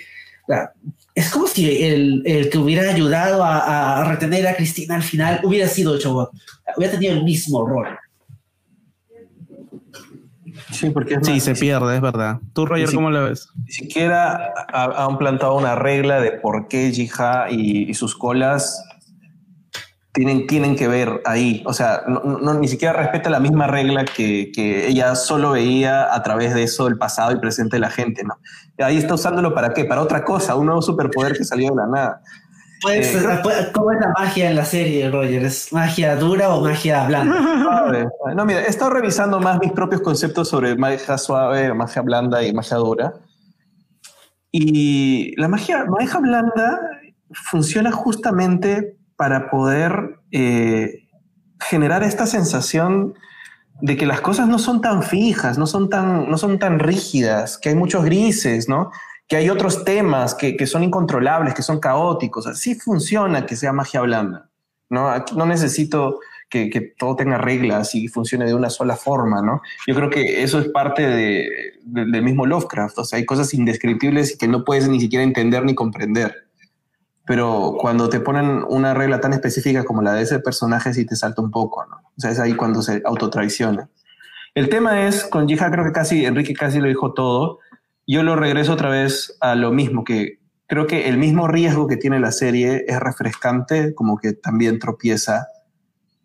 es 1.16 1.30
como 1.30 1.48
si 1.48 1.84
el, 1.84 2.22
el 2.26 2.50
que 2.50 2.58
hubiera 2.58 2.92
ayudado 2.92 3.44
a, 3.44 4.02
a, 4.02 4.04
retener 4.06 4.48
a 4.48 4.56
Cristina 4.56 4.96
al 4.96 5.04
final 5.04 5.40
hubiera 5.44 5.68
sido 5.68 5.98
Chobot, 5.98 6.32
hubiera 6.78 6.94
tenido 6.94 7.14
el 7.14 7.24
mismo 7.24 7.66
rol. 7.66 7.88
Sí, 10.72 10.90
porque 10.90 11.18
sí, 11.22 11.40
se 11.40 11.56
pierde, 11.56 11.96
es 11.96 12.02
verdad. 12.02 12.40
¿Tú, 12.54 12.66
Roger, 12.66 12.92
cómo 12.94 13.10
lo 13.10 13.26
ves? 13.26 13.48
Ni 13.66 13.72
siquiera 13.72 14.54
han 14.72 15.18
plantado 15.18 15.56
una 15.56 15.76
regla 15.76 16.20
de 16.20 16.32
por 16.32 16.68
qué 16.68 16.92
Jiha 16.92 17.48
y, 17.50 17.90
y 17.90 17.94
sus 17.94 18.16
colas 18.16 18.85
tienen, 20.16 20.48
tienen 20.48 20.76
que 20.76 20.88
ver 20.88 21.22
ahí. 21.26 21.62
O 21.68 21.74
sea, 21.74 22.04
no, 22.08 22.54
ni 22.54 22.68
siquiera 22.68 22.94
respeta 22.94 23.30
la 23.30 23.40
misma 23.40 23.68
regla 23.68 24.06
que, 24.06 24.52
que, 24.52 24.88
ella 24.88 25.14
solo 25.14 25.52
veía 25.52 26.12
a 26.14 26.24
través 26.24 26.56
de 26.56 26.64
eso 26.64 26.86
del 26.86 26.98
pasado 26.98 27.34
y 27.34 27.40
presente 27.40 27.76
de 27.76 27.82
la 27.82 27.92
gente, 27.92 28.24
¿no? 28.24 28.40
ahí 28.84 28.98
está 28.98 29.14
usándolo 29.14 29.54
para 29.54 29.74
qué? 29.74 29.86
Para 29.86 30.02
otra 30.02 30.24
cosa, 30.24 30.56
un 30.56 30.66
nuevo 30.66 30.82
superpoder 30.82 31.38
que 31.38 31.44
salió 31.44 31.70
de 31.70 31.76
la 31.76 31.88
nada. 31.88 32.22
Pues, 32.82 33.16
eh, 33.16 33.72
¿Cómo 33.74 33.92
es 33.92 34.00
la 34.00 34.14
magia 34.18 34.50
en 34.50 34.56
la 34.56 34.66
serie, 34.66 35.10
Roger? 35.10 35.44
¿Es 35.44 35.72
magia 35.72 36.16
dura 36.16 36.54
o 36.54 36.62
magia 36.62 37.06
blanda? 37.06 38.10
No, 38.36 38.46
mira, 38.46 38.62
he 38.62 38.68
estado 38.68 38.92
revisando 38.92 39.40
más 39.40 39.60
mis 39.60 39.72
propios 39.72 40.02
conceptos 40.02 40.50
sobre 40.50 40.76
magia 40.76 41.18
suave, 41.18 41.74
magia 41.74 42.02
blanda 42.02 42.44
y 42.44 42.54
magia 42.54 42.78
dura. 42.78 43.14
Y 44.52 45.40
la 45.40 45.48
magia, 45.48 45.86
magia 45.86 46.20
blanda 46.20 46.80
funciona 47.32 47.92
justamente 47.92 48.98
para 49.16 49.50
poder 49.50 50.20
eh, 50.32 51.08
generar 51.60 52.04
esta 52.04 52.26
sensación 52.28 53.16
de 53.82 53.98
que 53.98 54.06
las 54.06 54.22
cosas 54.22 54.48
no 54.48 54.60
son 54.60 54.82
tan 54.82 55.04
fijas, 55.04 55.58
no 55.58 55.68
son 55.68 55.90
tan, 55.90 56.30
no 56.30 56.38
son 56.38 56.60
tan 56.60 56.80
rígidas, 56.80 57.58
que 57.58 57.70
hay 57.70 57.76
muchos 57.76 58.06
grises, 58.06 58.70
¿no? 58.70 58.92
Que 59.28 59.38
hay 59.38 59.50
otros 59.50 59.84
temas 59.84 60.36
que, 60.36 60.56
que 60.56 60.68
son 60.68 60.84
incontrolables, 60.84 61.54
que 61.54 61.62
son 61.62 61.80
caóticos. 61.80 62.48
Así 62.48 62.76
funciona 62.76 63.46
que 63.46 63.56
sea 63.56 63.74
magia 63.74 64.02
blanda, 64.02 64.50
¿no? 64.90 65.12
No 65.36 65.46
necesito 65.46 66.20
que, 66.50 66.70
que, 66.70 66.82
todo 66.82 67.16
tenga 67.16 67.38
reglas 67.38 67.96
y 67.96 68.08
funcione 68.08 68.46
de 68.46 68.54
una 68.54 68.70
sola 68.70 68.96
forma, 68.96 69.42
¿no? 69.42 69.62
Yo 69.88 69.96
creo 69.96 70.10
que 70.10 70.44
eso 70.44 70.60
es 70.60 70.70
parte 70.70 71.06
de, 71.06 71.74
del 71.84 72.22
mismo 72.22 72.46
Lovecraft. 72.46 73.00
O 73.00 73.04
sea, 73.04 73.18
hay 73.18 73.26
cosas 73.26 73.54
indescriptibles 73.54 74.38
que 74.38 74.48
no 74.48 74.64
puedes 74.64 74.88
ni 74.88 75.00
siquiera 75.00 75.24
entender 75.24 75.66
ni 75.66 75.76
comprender 75.76 76.45
pero 77.26 77.76
cuando 77.80 78.10
te 78.10 78.20
ponen 78.20 78.64
una 78.68 78.94
regla 78.94 79.20
tan 79.20 79.34
específica 79.34 79.84
como 79.84 80.02
la 80.02 80.14
de 80.14 80.24
ese 80.24 80.40
personaje, 80.40 80.94
sí 80.94 81.06
te 81.06 81.16
salta 81.16 81.42
un 81.42 81.52
poco, 81.52 81.86
¿no? 81.86 81.98
O 81.98 82.20
sea, 82.22 82.32
es 82.32 82.40
ahí 82.40 82.54
cuando 82.54 82.82
se 82.82 83.02
autotraiciona. 83.04 83.90
El 84.54 84.70
tema 84.70 85.06
es, 85.08 85.26
con 85.26 85.48
Jiha 85.48 85.72
creo 85.72 85.84
que 85.84 85.92
casi, 85.92 86.26
Enrique 86.26 86.54
casi 86.54 86.80
lo 86.80 86.88
dijo 86.88 87.14
todo, 87.14 87.60
yo 88.08 88.24
lo 88.24 88.36
regreso 88.36 88.74
otra 88.74 88.90
vez 88.90 89.36
a 89.42 89.56
lo 89.56 89.72
mismo, 89.72 90.04
que 90.04 90.40
creo 90.68 90.88
que 90.88 91.10
el 91.10 91.18
mismo 91.18 91.48
riesgo 91.48 91.88
que 91.88 91.98
tiene 91.98 92.20
la 92.20 92.32
serie 92.32 92.86
es 92.88 93.00
refrescante, 93.00 93.94
como 93.96 94.18
que 94.18 94.34
también 94.34 94.80
tropieza 94.80 95.48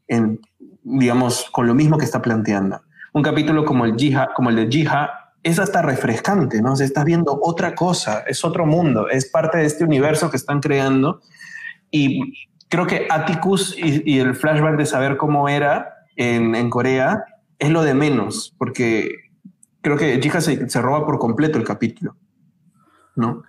en, 0.06 0.40
digamos, 0.82 1.48
con 1.50 1.66
lo 1.66 1.74
mismo 1.74 1.98
que 1.98 2.04
está 2.04 2.20
planteando. 2.20 2.82
Un 3.12 3.22
capítulo 3.22 3.64
como 3.64 3.84
el, 3.84 3.96
Jiha, 3.96 4.28
como 4.34 4.50
el 4.50 4.56
de 4.56 4.68
Jiha 4.68 5.10
es 5.42 5.58
hasta 5.58 5.82
refrescante, 5.82 6.60
¿no? 6.60 6.76
se 6.76 6.84
estás 6.84 7.04
viendo 7.04 7.38
otra 7.42 7.74
cosa, 7.74 8.24
es 8.26 8.44
otro 8.44 8.66
mundo, 8.66 9.08
es 9.08 9.30
parte 9.30 9.58
de 9.58 9.66
este 9.66 9.84
universo 9.84 10.30
que 10.30 10.36
están 10.36 10.60
creando. 10.60 11.20
Y 11.90 12.48
creo 12.68 12.86
que 12.86 13.06
Atticus 13.08 13.74
y, 13.76 14.18
el 14.18 14.34
flashback 14.34 14.76
de 14.76 14.86
saber 14.86 15.16
cómo 15.16 15.48
era 15.48 16.06
en, 16.16 16.68
Corea 16.70 17.24
es 17.58 17.70
lo 17.70 17.82
de 17.82 17.94
menos, 17.94 18.54
porque 18.58 19.14
creo 19.80 19.96
que 19.96 20.20
Jiha 20.20 20.40
se, 20.40 20.68
se 20.68 20.82
roba 20.82 21.06
por 21.06 21.18
completo 21.18 21.58
el 21.58 21.64
capítulo, 21.64 22.16
¿no? 23.16 23.42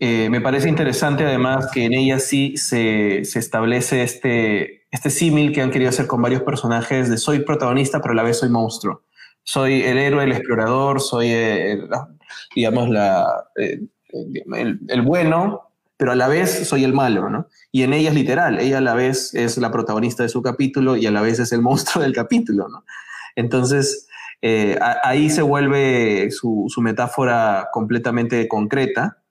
Eh, 0.00 0.28
me 0.28 0.40
parece 0.40 0.68
interesante 0.68 1.24
además 1.24 1.68
que 1.72 1.84
en 1.84 1.94
ella 1.94 2.18
sí 2.18 2.56
se, 2.56 3.24
se 3.24 3.38
establece 3.38 4.02
este, 4.02 4.86
este 4.90 5.08
símil 5.08 5.52
que 5.52 5.62
han 5.62 5.70
querido 5.70 5.90
hacer 5.90 6.06
con 6.08 6.20
varios 6.20 6.42
personajes 6.42 7.08
de 7.08 7.16
soy 7.16 7.40
protagonista 7.40 8.00
pero 8.00 8.12
a 8.12 8.16
la 8.16 8.22
vez 8.24 8.38
soy 8.38 8.48
monstruo. 8.48 9.02
Soy 9.44 9.82
el 9.82 9.98
héroe, 9.98 10.24
el 10.24 10.32
explorador, 10.32 11.00
soy, 11.00 11.30
el, 11.30 11.88
digamos, 12.54 12.88
la, 12.88 13.44
eh, 13.56 13.80
el, 14.10 14.80
el, 14.88 15.02
bueno, 15.02 15.70
pero 15.96 16.12
a 16.12 16.16
la 16.16 16.28
vez 16.28 16.66
soy 16.66 16.84
el 16.84 16.92
malo, 16.92 17.30
¿no? 17.30 17.48
Y 17.70 17.82
en 17.82 17.92
ella 17.92 18.08
es 18.08 18.14
literal, 18.14 18.58
ella 18.58 18.78
a 18.78 18.80
la 18.80 18.94
vez 18.94 19.34
es 19.34 19.58
la 19.58 19.70
protagonista 19.70 20.22
de 20.22 20.28
su 20.28 20.42
capítulo 20.42 20.96
y 20.96 21.06
a 21.06 21.10
la 21.10 21.22
vez 21.22 21.38
es 21.38 21.52
el 21.52 21.62
monstruo 21.62 22.02
del 22.02 22.14
capítulo, 22.14 22.68
¿no? 22.68 22.84
Entonces, 23.36 24.08
eh, 24.42 24.78
ahí 25.02 25.30
se 25.30 25.42
vuelve 25.42 26.30
su, 26.30 26.66
su 26.68 26.80
metáfora 26.82 27.68
completamente 27.72 28.46
concreta 28.48 29.23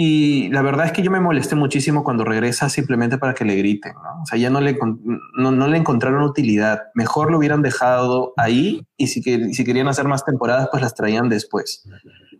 y 0.00 0.48
la 0.50 0.62
verdad 0.62 0.86
es 0.86 0.92
que 0.92 1.02
yo 1.02 1.10
me 1.10 1.18
molesté 1.18 1.56
muchísimo 1.56 2.04
cuando 2.04 2.22
regresa 2.22 2.68
simplemente 2.68 3.18
para 3.18 3.34
que 3.34 3.44
le 3.44 3.56
griten, 3.56 3.94
¿no? 3.94 4.22
O 4.22 4.26
sea, 4.26 4.38
ya 4.38 4.48
no 4.48 4.60
le, 4.60 4.78
no, 5.36 5.50
no 5.50 5.66
le 5.66 5.76
encontraron 5.76 6.22
utilidad. 6.22 6.82
Mejor 6.94 7.32
lo 7.32 7.38
hubieran 7.38 7.62
dejado 7.62 8.32
ahí 8.36 8.86
y 8.96 9.08
si, 9.08 9.20
que, 9.22 9.52
si 9.52 9.64
querían 9.64 9.88
hacer 9.88 10.06
más 10.06 10.24
temporadas, 10.24 10.68
pues 10.70 10.84
las 10.84 10.94
traían 10.94 11.28
después. 11.28 11.82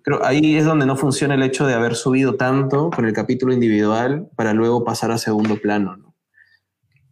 Pero 0.04 0.24
ahí 0.24 0.54
es 0.54 0.66
donde 0.66 0.86
no 0.86 0.94
funciona 0.94 1.34
el 1.34 1.42
hecho 1.42 1.66
de 1.66 1.74
haber 1.74 1.96
subido 1.96 2.36
tanto 2.36 2.90
con 2.90 3.06
el 3.06 3.12
capítulo 3.12 3.52
individual 3.52 4.28
para 4.36 4.52
luego 4.52 4.84
pasar 4.84 5.10
a 5.10 5.18
segundo 5.18 5.56
plano, 5.56 5.96
¿no? 5.96 6.07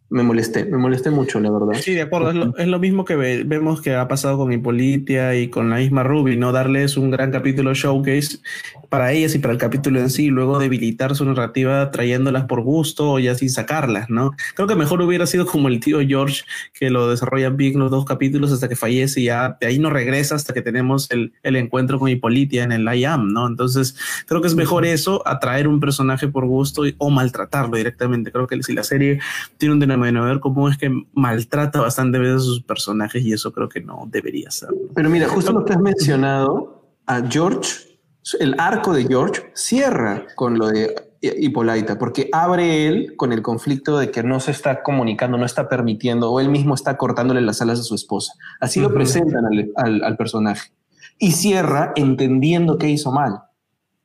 Me 0.09 0.23
molesté, 0.23 0.63
me 0.63 0.77
molesté 0.77 1.09
mucho, 1.09 1.39
la 1.39 1.51
verdad. 1.51 1.73
Sí, 1.81 1.93
de 1.93 2.03
acuerdo, 2.03 2.53
es 2.57 2.67
lo, 2.67 2.79
mismo 2.79 3.03
que 3.03 3.15
vemos 3.15 3.81
que 3.81 3.93
ha 3.93 4.07
pasado 4.07 4.37
con 4.37 4.53
Hipolitia 4.53 5.35
y 5.35 5.49
con 5.49 5.69
la 5.69 5.77
misma 5.77 6.03
Ruby, 6.03 6.37
¿no? 6.37 6.53
Darles 6.53 6.95
un 6.95 7.11
gran 7.11 7.31
capítulo 7.31 7.73
showcase 7.73 8.39
para 8.87 9.11
ellas 9.11 9.35
y 9.35 9.39
para 9.39 9.51
el 9.51 9.59
capítulo 9.59 9.99
en 9.99 10.09
sí, 10.09 10.25
y 10.25 10.29
luego 10.29 10.59
debilitar 10.59 11.13
su 11.15 11.25
narrativa 11.25 11.91
trayéndolas 11.91 12.45
por 12.45 12.61
gusto 12.61 13.11
o 13.11 13.19
ya 13.19 13.35
sin 13.35 13.49
sacarlas, 13.49 14.09
¿no? 14.09 14.31
Creo 14.55 14.67
que 14.67 14.75
mejor 14.75 15.01
hubiera 15.01 15.25
sido 15.25 15.45
como 15.45 15.67
el 15.67 15.81
tío 15.81 15.99
George, 15.99 16.43
que 16.73 16.89
lo 16.89 17.09
desarrolla 17.09 17.49
bien 17.49 17.77
los 17.77 17.91
dos 17.91 18.05
capítulos 18.05 18.53
hasta 18.53 18.69
que 18.69 18.77
fallece 18.77 19.21
y 19.21 19.25
ya 19.25 19.57
de 19.59 19.67
ahí 19.67 19.77
no 19.77 19.89
regresa 19.89 20.35
hasta 20.35 20.53
que 20.53 20.61
tenemos 20.61 21.11
el, 21.11 21.33
el 21.43 21.57
encuentro 21.57 21.99
con 21.99 22.07
Hipolitia 22.07 22.63
en 22.63 22.71
el 22.71 22.87
I 22.87 23.03
Am, 23.03 23.33
¿no? 23.33 23.45
Entonces, 23.45 23.97
creo 24.25 24.41
que 24.41 24.47
es 24.47 24.55
mejor 24.55 24.85
eso, 24.85 25.21
atraer 25.27 25.67
un 25.67 25.81
personaje 25.81 26.29
por 26.29 26.45
gusto 26.45 26.83
o 26.97 27.09
maltratarlo 27.09 27.75
directamente. 27.75 28.31
Creo 28.31 28.47
que 28.47 28.63
si 28.63 28.73
la 28.73 28.83
serie 28.83 29.19
tiene 29.57 29.73
un 29.73 29.79
bueno, 29.97 30.23
ver 30.23 30.39
cómo 30.39 30.69
es 30.69 30.77
que 30.77 30.89
maltrata 31.13 31.81
bastante 31.81 32.17
veces 32.19 32.35
a 32.35 32.45
sus 32.45 32.63
personajes 32.63 33.23
y 33.23 33.33
eso 33.33 33.51
creo 33.51 33.69
que 33.69 33.81
no 33.81 34.07
debería 34.07 34.51
ser. 34.51 34.69
Pero 34.93 35.09
mira, 35.09 35.27
justo 35.27 35.51
lo 35.51 35.65
que 35.65 35.73
has 35.73 35.81
mencionado, 35.81 36.77
a 37.05 37.21
George, 37.27 37.99
el 38.39 38.55
arco 38.59 38.93
de 38.93 39.05
George 39.05 39.51
cierra 39.53 40.25
con 40.35 40.57
lo 40.57 40.67
de 40.67 40.93
Hippolyta, 41.21 41.97
porque 41.97 42.29
abre 42.31 42.87
él 42.87 43.15
con 43.15 43.33
el 43.33 43.41
conflicto 43.41 43.97
de 43.97 44.11
que 44.11 44.23
no 44.23 44.39
se 44.39 44.51
está 44.51 44.83
comunicando, 44.83 45.37
no 45.37 45.45
está 45.45 45.67
permitiendo, 45.67 46.31
o 46.31 46.39
él 46.39 46.49
mismo 46.49 46.75
está 46.75 46.97
cortándole 46.97 47.41
las 47.41 47.61
alas 47.61 47.79
a 47.79 47.83
su 47.83 47.95
esposa. 47.95 48.33
Así 48.59 48.79
lo 48.79 48.93
presentan 48.93 49.45
al, 49.45 50.03
al, 50.03 50.17
personaje. 50.17 50.71
Y 51.17 51.31
cierra 51.31 51.93
entendiendo 51.95 52.77
que 52.77 52.89
hizo 52.89 53.11
mal. 53.11 53.41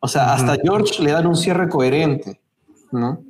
O 0.00 0.08
sea, 0.08 0.32
hasta 0.32 0.56
George 0.62 1.02
le 1.02 1.12
dan 1.12 1.26
un 1.26 1.36
cierre 1.36 1.68
coherente, 1.68 2.40
¿no? 2.90 3.22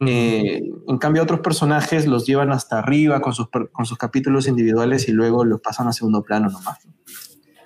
Eh, 0.00 0.62
en 0.86 0.98
cambio, 0.98 1.22
otros 1.22 1.40
personajes 1.40 2.06
los 2.06 2.26
llevan 2.26 2.52
hasta 2.52 2.78
arriba 2.78 3.20
con 3.20 3.32
sus, 3.32 3.48
con 3.48 3.86
sus 3.86 3.98
capítulos 3.98 4.46
individuales 4.46 5.08
y 5.08 5.12
luego 5.12 5.44
los 5.44 5.60
pasan 5.60 5.88
a 5.88 5.92
segundo 5.92 6.22
plano 6.22 6.48
nomás. 6.50 6.78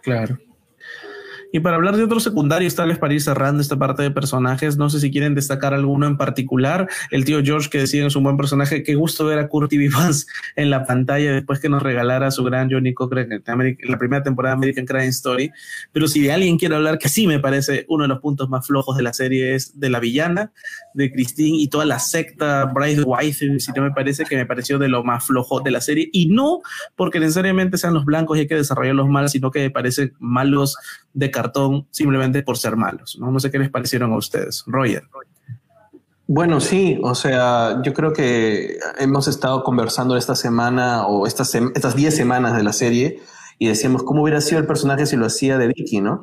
Claro. 0.03 0.39
Y 1.53 1.61
para 1.61 1.77
hablar 1.77 1.97
de 1.97 2.03
otros 2.03 2.23
secundarios, 2.23 2.74
tal 2.74 2.89
vez 2.89 2.99
para 2.99 3.12
ir 3.12 3.20
cerrando 3.20 3.61
esta 3.61 3.79
parte 3.79 4.03
de 4.03 4.11
personajes, 4.11 4.79
no 4.79 4.89
sé 4.89 5.01
si 5.01 5.11
quieren 5.11 5.35
destacar 5.35 5.74
alguno 5.74 6.07
en 6.07 6.16
particular. 6.16 6.89
El 7.11 7.27
tío 7.27 7.43
George, 7.45 7.69
que 7.69 7.79
decía 7.79 8.07
es 8.07 8.16
un 8.16 8.24
buen 8.24 8.39
personaje. 8.39 8.83
Qué 8.83 8.95
gusto 8.95 9.27
ver 9.27 9.39
a 9.39 9.49
Kurt 9.49 9.70
Vance 9.93 10.27
en 10.57 10.70
la 10.70 10.87
pantalla 10.87 11.33
después 11.33 11.61
que 11.61 11.69
nos 11.69 11.83
regalara 11.83 12.31
su 12.31 12.43
gran 12.43 12.70
Johnny 12.70 12.95
Cochran 12.95 13.31
en 13.31 13.43
la 13.83 13.99
primera 13.99 14.23
temporada 14.23 14.55
de 14.55 14.59
American 14.59 14.87
Crime 14.87 15.09
Story. 15.09 15.51
Pero 15.93 16.09
si 16.09 16.23
de 16.23 16.33
alguien 16.33 16.57
quiere 16.57 16.74
hablar, 16.74 16.99
que 16.99 17.11
sí 17.11 17.27
me 17.27 17.39
parece 17.39 17.85
uno 17.89 18.05
de 18.05 18.09
los 18.09 18.20
puntos 18.20 18.49
más 18.49 18.66
flojos 18.66 18.97
de 18.97 19.03
la 19.03 19.12
serie 19.12 19.55
es 19.55 19.79
de 19.79 19.91
la 19.91 20.01
villana, 20.01 20.53
de 20.95 21.12
Christine 21.12 21.59
y 21.59 21.69
toda 21.69 21.85
la 21.85 21.99
secta 21.99 22.65
Bryce 22.65 23.03
White, 23.03 23.61
si 23.61 23.73
no 23.73 23.83
me 23.83 23.91
parece 23.91 24.24
que 24.24 24.37
me 24.37 24.47
pareció 24.47 24.79
de 24.79 24.89
lo 24.89 25.05
más 25.05 25.27
flojo 25.27 25.61
de 25.61 25.70
la 25.70 25.83
serie. 25.83 26.09
Y 26.12 26.27
no 26.27 26.62
porque 26.97 27.20
necesariamente 27.20 27.77
sean 27.77 27.93
los 27.93 28.07
blancos 28.07 28.39
y 28.39 28.41
hay 28.41 28.47
que 28.47 28.55
desarrollarlos 28.55 29.09
mal, 29.09 29.29
sino 29.29 29.51
que 29.51 29.61
me 29.61 29.70
parecen 29.70 30.15
malos 30.19 30.77
de 31.14 31.30
cartón 31.30 31.86
simplemente 31.90 32.43
por 32.43 32.59
ser 32.59 32.76
malos. 32.76 33.16
No, 33.18 33.30
no 33.30 33.40
sé 33.40 33.51
qué 33.51 33.59
les 33.59 33.70
parecieron 33.70 34.12
a 34.12 34.16
ustedes. 34.16 34.64
Roger. 34.66 35.05
Bueno, 36.26 36.60
sí, 36.60 36.98
o 37.02 37.14
sea, 37.14 37.82
yo 37.82 37.93
creo 37.93 38.12
que 38.12 38.78
hemos 38.98 39.28
estado 39.28 39.62
conversando 39.64 40.16
esta 40.16 40.34
semana 40.34 41.06
o 41.06 41.26
estas 41.26 41.52
10 41.52 42.16
semanas 42.16 42.56
de 42.56 42.62
la 42.62 42.72
serie 42.72 43.20
y 43.59 43.68
decíamos 43.68 44.02
cómo 44.02 44.22
hubiera 44.22 44.40
sido 44.40 44.60
el 44.60 44.66
personaje 44.66 45.05
si 45.05 45.16
lo 45.16 45.26
hacía 45.26 45.59
de 45.59 45.66
Vicky, 45.68 46.01
¿no? 46.01 46.22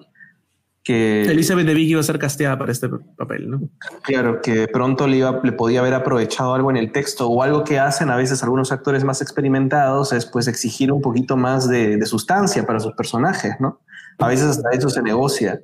Que 0.84 1.24
Elizabeth 1.24 1.68
de 1.68 1.74
Vicky 1.74 1.92
iba 1.92 2.00
a 2.00 2.04
ser 2.04 2.18
casteada 2.18 2.58
para 2.58 2.72
este 2.72 2.90
papel, 3.18 3.52
¿no? 3.52 3.62
Claro, 4.02 4.42
que 4.42 4.68
pronto 4.68 5.06
le, 5.08 5.18
iba, 5.18 5.42
le 5.44 5.52
podía 5.52 5.82
haber 5.82 5.94
aprovechado 5.94 6.56
algo 6.56 6.72
en 6.72 6.78
el 6.78 6.92
texto 6.92 7.28
o 7.30 7.44
algo 7.44 7.64
que 7.64 7.78
hacen 7.78 8.10
a 8.10 8.16
veces 8.16 8.42
algunos 8.42 8.72
actores 8.72 9.04
más 9.04 9.22
experimentados 9.22 10.14
es 10.14 10.26
pues 10.26 10.48
exigir 10.48 10.92
un 10.92 11.02
poquito 11.02 11.38
más 11.38 11.70
de, 11.70 11.98
de 11.98 12.06
sustancia 12.08 12.66
para 12.66 12.80
sus 12.80 12.94
personajes, 12.94 13.56
¿no? 13.60 13.80
A 14.20 14.28
veces 14.28 14.48
hasta 14.48 14.70
eso 14.72 14.90
se 14.90 15.02
negocia. 15.02 15.62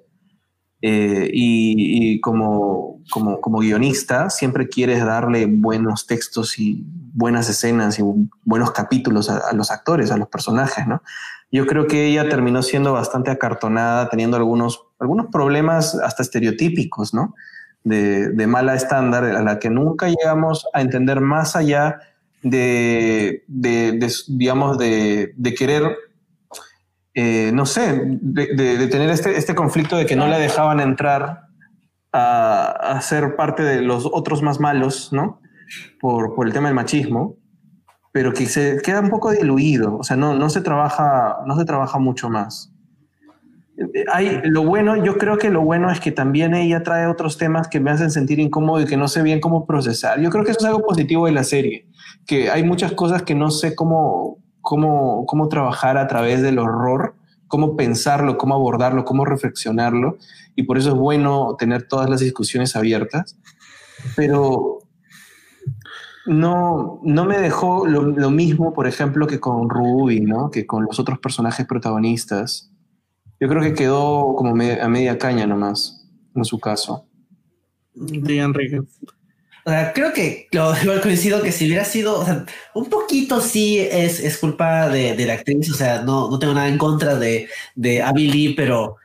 Eh, 0.82 1.30
y, 1.34 2.22
como, 2.22 3.02
como, 3.10 3.42
como, 3.42 3.60
guionista 3.60 4.30
siempre 4.30 4.68
quieres 4.68 5.04
darle 5.04 5.48
buenos 5.48 6.06
textos 6.06 6.60
y 6.60 6.84
buenas 6.86 7.50
escenas 7.50 7.98
y 7.98 8.04
buenos 8.44 8.72
capítulos 8.72 9.30
a, 9.30 9.52
los 9.54 9.72
actores, 9.72 10.12
a 10.12 10.18
los 10.18 10.28
personajes, 10.28 10.86
¿no? 10.86 11.02
Yo 11.52 11.66
creo 11.66 11.88
que 11.88 12.06
ella 12.08 12.30
terminó 12.30 12.62
siendo 12.62 12.94
bastante 12.94 13.32
acartonada, 13.32 14.10
teniendo 14.10 14.38
algunos, 14.38 14.84
algunos 15.00 15.28
problemas 15.32 15.96
hasta 15.96 16.22
estereotípicos, 16.22 17.14
¿no? 17.14 17.34
De, 17.84 18.30
de 18.30 18.48
mala 18.48 18.76
estándar, 18.76 19.24
a 19.24 19.42
la 19.42 19.60
que 19.60 19.70
nunca 19.70 20.08
llegamos 20.08 20.68
a 20.74 20.82
entender 20.82 21.22
más 21.22 21.56
allá 21.56 22.00
de, 22.44 23.44
de, 23.48 23.94
de 23.94 24.14
digamos, 24.28 24.78
de 24.78 25.56
querer 25.58 25.96
eh, 27.18 27.52
no 27.54 27.66
sé, 27.66 28.02
de, 28.06 28.88
tener 28.88 29.10
este, 29.10 29.38
este, 29.38 29.56
conflicto 29.56 29.96
de 29.96 30.06
que 30.06 30.18
no 30.18 30.28
le 30.28 30.38
dejaban 30.38 30.82
entrar 30.82 31.44
a, 32.12 33.00
ser 33.02 33.38
parte 33.38 33.64
de 33.64 33.82
los 33.82 34.06
otros 34.06 34.42
más 34.42 34.60
malos, 34.60 35.14
¿no? 35.14 35.40
Por, 36.02 36.36
por, 36.36 36.46
el 36.46 36.52
tema 36.52 36.68
del 36.68 36.76
machismo, 36.76 37.38
pero 38.12 38.34
que 38.34 38.48
se 38.48 38.82
queda 38.84 39.00
un 39.00 39.10
poco 39.10 39.32
diluido, 39.32 39.98
o 39.98 40.04
sea, 40.04 40.18
no, 40.18 40.36
no, 40.36 40.50
se, 40.50 40.60
trabaja, 40.60 41.38
no 41.46 41.58
se 41.58 41.64
trabaja 41.64 42.00
mucho 42.00 42.30
más. 42.30 42.74
Hay, 44.12 44.42
lo 44.44 44.64
bueno, 44.64 45.02
yo 45.02 45.18
creo 45.18 45.38
que 45.38 45.50
lo 45.50 45.62
bueno 45.62 45.90
es 45.92 46.02
que 46.02 46.12
también 46.12 46.54
ella 46.54 46.84
trae 46.84 47.08
otros 47.08 47.38
temas 47.38 47.70
que 47.70 47.80
me 47.80 47.92
hacen 47.92 48.12
sentir 48.12 48.40
incómodo 48.40 48.82
y 48.82 48.86
que 48.86 48.98
no 48.98 49.08
sé 49.08 49.22
bien 49.22 49.40
cómo 49.40 49.66
procesar. 49.66 50.20
Yo 50.20 50.30
creo 50.30 50.44
que 50.44 50.52
eso 50.52 50.60
es 50.60 50.66
algo 50.66 50.86
positivo 50.86 51.28
de 51.28 51.32
la 51.32 51.46
serie, 51.46 51.88
que 52.28 52.50
hay 52.50 52.64
muchas 52.64 52.92
cosas 52.92 53.24
que 53.24 53.36
no 53.36 53.52
sé 53.52 53.74
cómo, 53.74 54.40
cómo, 54.66 55.28
cómo 55.28 55.48
trabajar 55.48 55.96
a 55.98 56.08
través 56.08 56.42
del 56.42 56.58
horror, 56.58 57.14
cómo 57.48 57.78
pensarlo, 57.78 58.36
cómo 58.36 58.56
abordarlo, 58.56 59.06
cómo 59.06 59.24
reflexionarlo. 59.24 60.18
Y 60.56 60.64
por 60.64 60.80
eso 60.80 60.90
es 60.90 60.96
bueno 60.96 61.56
tener 61.58 61.88
todas 61.88 62.10
las 62.10 62.20
discusiones 62.20 62.76
abiertas. 62.76 63.38
Pero 64.16 64.80
no, 66.26 67.00
no 67.04 67.26
me 67.26 67.38
dejó 67.38 67.86
lo, 67.86 68.32
mismo, 68.32 68.74
por 68.74 68.88
ejemplo, 68.88 69.28
que 69.28 69.40
con 69.40 69.70
Ruby, 69.70 70.22
¿no? 70.22 70.50
que 70.50 70.66
con 70.66 70.84
los 70.84 71.00
otros 71.00 71.20
personajes 71.20 71.68
protagonistas. 71.68 72.72
Yo 73.40 73.48
creo 73.48 73.62
que 73.62 73.76
quedó 73.76 74.34
como 74.36 74.52
a 74.52 74.90
media 74.90 75.18
caña 75.20 75.46
nomás, 75.46 76.10
en 76.34 76.44
su 76.44 76.60
caso. 76.60 77.06
De 77.94 78.40
Enrique. 78.40 78.82
O 79.66 79.72
sea, 79.72 79.94
creo 79.94 80.14
que 80.14 80.48
lo, 80.52 81.02
coincido 81.02 81.42
que 81.42 81.52
si 81.52 81.66
hubiera 81.66 81.84
sido, 81.86 82.20
o 82.20 82.26
sea, 82.26 82.46
un 82.76 82.86
poquito 82.86 83.42
sí 83.42 83.80
es, 83.80 84.20
es 84.20 84.38
culpa 84.38 84.90
de, 84.90 85.16
de, 85.16 85.26
la 85.26 85.34
actriz, 85.34 85.72
o 85.72 85.76
sea, 85.76 86.02
no, 86.02 86.30
no 86.30 86.38
tengo 86.40 86.54
nada 86.54 86.68
en 86.68 86.78
contra 86.78 87.16
de, 87.16 87.50
de 87.74 88.02
Abby 88.02 88.54
pero 88.56 88.98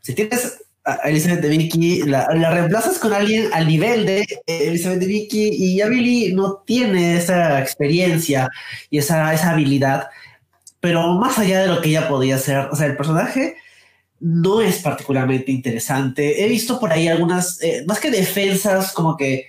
si 0.00 0.14
tienes 0.14 0.62
a 0.84 1.08
Elizabeth 1.08 1.40
de 1.40 1.48
Vicky, 1.48 2.02
la, 2.02 2.26
reemplazas 2.28 2.98
con 2.98 3.12
alguien 3.12 3.50
al 3.52 3.66
nivel 3.66 4.06
de 4.06 4.26
Elizabeth 4.46 5.00
de 5.00 5.06
Vicky 5.06 5.50
y 5.52 5.82
Billy 5.88 6.32
no 6.32 6.62
tiene 6.66 7.16
esa 7.16 7.60
experiencia 7.60 8.48
y 8.88 8.98
esa, 8.98 9.34
esa 9.34 9.50
habilidad, 9.50 10.08
pero 10.80 11.14
más 11.14 11.38
allá 11.38 11.60
de 11.62 11.68
lo 11.68 11.82
que 11.82 11.90
ella 11.90 12.08
podía 12.08 12.36
hacer, 12.36 12.68
o 12.70 12.76
sea, 12.76 12.86
el 12.86 12.96
personaje 12.96 13.56
no 14.20 14.60
es 14.60 14.78
particularmente 14.78 15.50
interesante. 15.50 16.44
He 16.44 16.48
visto 16.48 16.78
por 16.78 16.92
ahí 16.92 17.08
algunas, 17.08 17.60
eh, 17.62 17.84
más 17.86 18.00
que 18.00 18.10
defensas, 18.10 18.92
como 18.92 19.16
que 19.16 19.46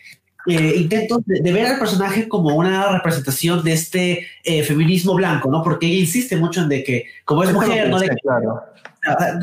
eh, 0.47 0.73
intentos 0.77 1.19
de, 1.25 1.51
ver 1.51 1.67
al 1.67 1.79
personaje 1.79 2.27
como 2.27 2.55
una 2.55 2.91
representación 2.91 3.63
de 3.63 3.73
este 3.73 4.27
eh, 4.43 4.63
feminismo 4.63 5.13
blanco, 5.13 5.51
¿no? 5.51 5.63
Porque 5.63 5.85
ella 5.85 5.99
insiste 5.99 6.35
mucho 6.37 6.61
en 6.61 6.69
de 6.69 6.83
que 6.83 7.05
como 7.25 7.43
es 7.43 7.53
mujer, 7.53 7.89
no 7.89 7.99
le, 7.99 8.09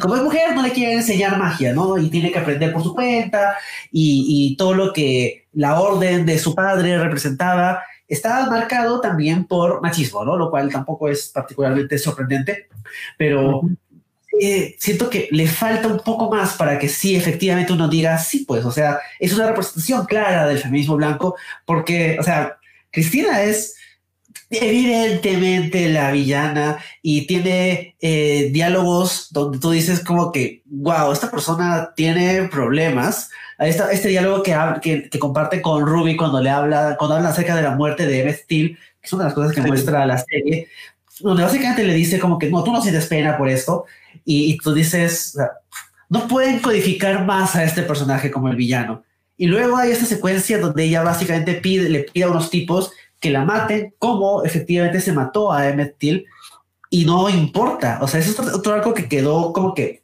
como 0.01 0.17
es 0.17 0.23
mujer, 0.23 0.55
no 0.55 0.63
le 0.63 0.73
quiere 0.73 0.95
enseñar 0.95 1.39
magia, 1.39 1.73
¿no? 1.73 1.99
Y 1.99 2.09
tiene 2.11 2.33
que 2.33 2.39
aprender 2.39 2.73
por 2.73 2.83
su 2.83 2.95
cuenta 2.95 3.57
y, 3.93 4.53
y 4.53 4.57
todo 4.57 4.75
lo 4.75 4.93
que 4.93 5.47
la 5.53 5.81
orden 5.81 6.27
de 6.27 6.39
su 6.39 6.55
padre 6.55 6.99
representaba 6.99 7.81
estaba 8.09 8.49
marcado 8.51 9.01
también 9.01 9.45
por 9.45 9.83
machismo, 9.83 10.25
¿no? 10.25 10.37
Lo 10.37 10.51
cual 10.51 10.73
tampoco 10.73 11.09
es 11.09 11.29
particularmente 11.29 11.99
sorprendente, 11.99 12.69
pero 13.17 13.63
eh, 14.41 14.77
siento 14.79 15.11
que 15.11 15.29
le 15.31 15.47
falta 15.47 15.89
un 15.89 16.01
poco 16.01 16.31
más 16.31 16.55
para 16.55 16.79
que 16.79 16.89
sí, 16.89 17.17
efectivamente 17.17 17.73
uno 17.73 17.89
diga, 17.89 18.19
sí, 18.19 18.45
pues, 18.47 18.65
o 18.65 18.71
sea, 18.71 19.01
es 19.19 19.33
una 19.35 19.49
representación 19.49 20.07
clara 20.07 20.47
del 20.47 20.59
feminismo 20.59 20.97
blanco, 20.97 21.37
porque, 21.65 22.17
o 22.21 22.23
sea, 22.23 22.59
Cristina 22.91 23.43
es 23.43 23.77
evidentemente 24.51 25.89
la 25.89 26.11
villana 26.11 26.79
y 27.03 27.27
tiene 27.27 27.97
eh, 28.01 28.49
diálogos 28.53 29.29
donde 29.31 29.59
tú 29.59 29.71
dices 29.71 30.01
como 30.01 30.33
que, 30.33 30.63
wow, 30.67 31.13
esta 31.13 31.31
persona 31.31 31.93
tiene 31.95 32.49
problemas. 32.49 33.31
Esta, 33.59 33.91
este 33.91 34.09
diálogo 34.09 34.43
que, 34.43 34.57
que, 34.81 35.11
que, 35.11 35.19
comparte 35.19 35.61
con 35.61 35.85
Ruby 35.85 36.17
cuando 36.17 36.41
le 36.41 36.49
habla, 36.49 36.97
cuando 36.97 37.17
habla 37.17 37.31
acerca 37.31 37.57
de 37.57 37.63
la 37.63 37.75
muerte 37.75 38.07
de 38.07 38.21
Emmett 38.21 38.47
Till, 38.47 38.77
que 38.77 39.07
es 39.07 39.13
una 39.13 39.25
de 39.25 39.29
las 39.31 39.35
cosas 39.35 39.53
que 39.53 39.63
muestra 39.63 40.07
la 40.07 40.19
serie, 40.19 40.69
donde 41.21 41.43
básicamente 41.43 41.83
le 41.83 41.95
dice 41.95 42.19
como 42.19 42.39
que 42.39 42.49
no, 42.51 42.63
tú 42.63 42.73
no 42.73 42.81
sientes 42.81 43.07
pena 43.07 43.37
por 43.37 43.49
esto, 43.49 43.87
y, 44.25 44.59
tú 44.59 44.75
dices, 44.75 45.37
no 46.09 46.29
pueden 46.29 46.61
codificar 46.61 47.25
más 47.25 47.57
a 47.57 47.65
este 47.65 47.83
personaje 47.83 48.31
como 48.31 48.49
el 48.49 48.57
villano. 48.57 49.03
Y 49.37 49.47
luego 49.47 49.77
hay 49.77 49.93
esta 49.93 50.05
secuencia 50.05 50.59
donde 50.59 50.85
ella 50.85 51.03
básicamente 51.03 51.55
pide, 51.55 51.89
le 51.89 52.01
pide 52.01 52.25
a 52.25 52.31
unos 52.31 52.51
tipos 52.51 52.93
que 53.21 53.31
la 53.31 53.45
maten, 53.45 53.95
como 53.99 54.45
efectivamente 54.45 55.01
se 55.01 55.13
mató 55.13 55.53
a 55.53 55.69
Emmett 55.69 55.97
Till, 55.99 56.27
y 56.91 57.05
no 57.05 57.29
importa. 57.29 57.99
O 58.03 58.09
sea, 58.09 58.21
eso 58.21 58.43
es 58.43 58.55
otro, 58.55 58.75
algo 58.75 58.95
que 58.95 59.09
quedó 59.09 59.53
como 59.53 59.75
que 59.75 60.03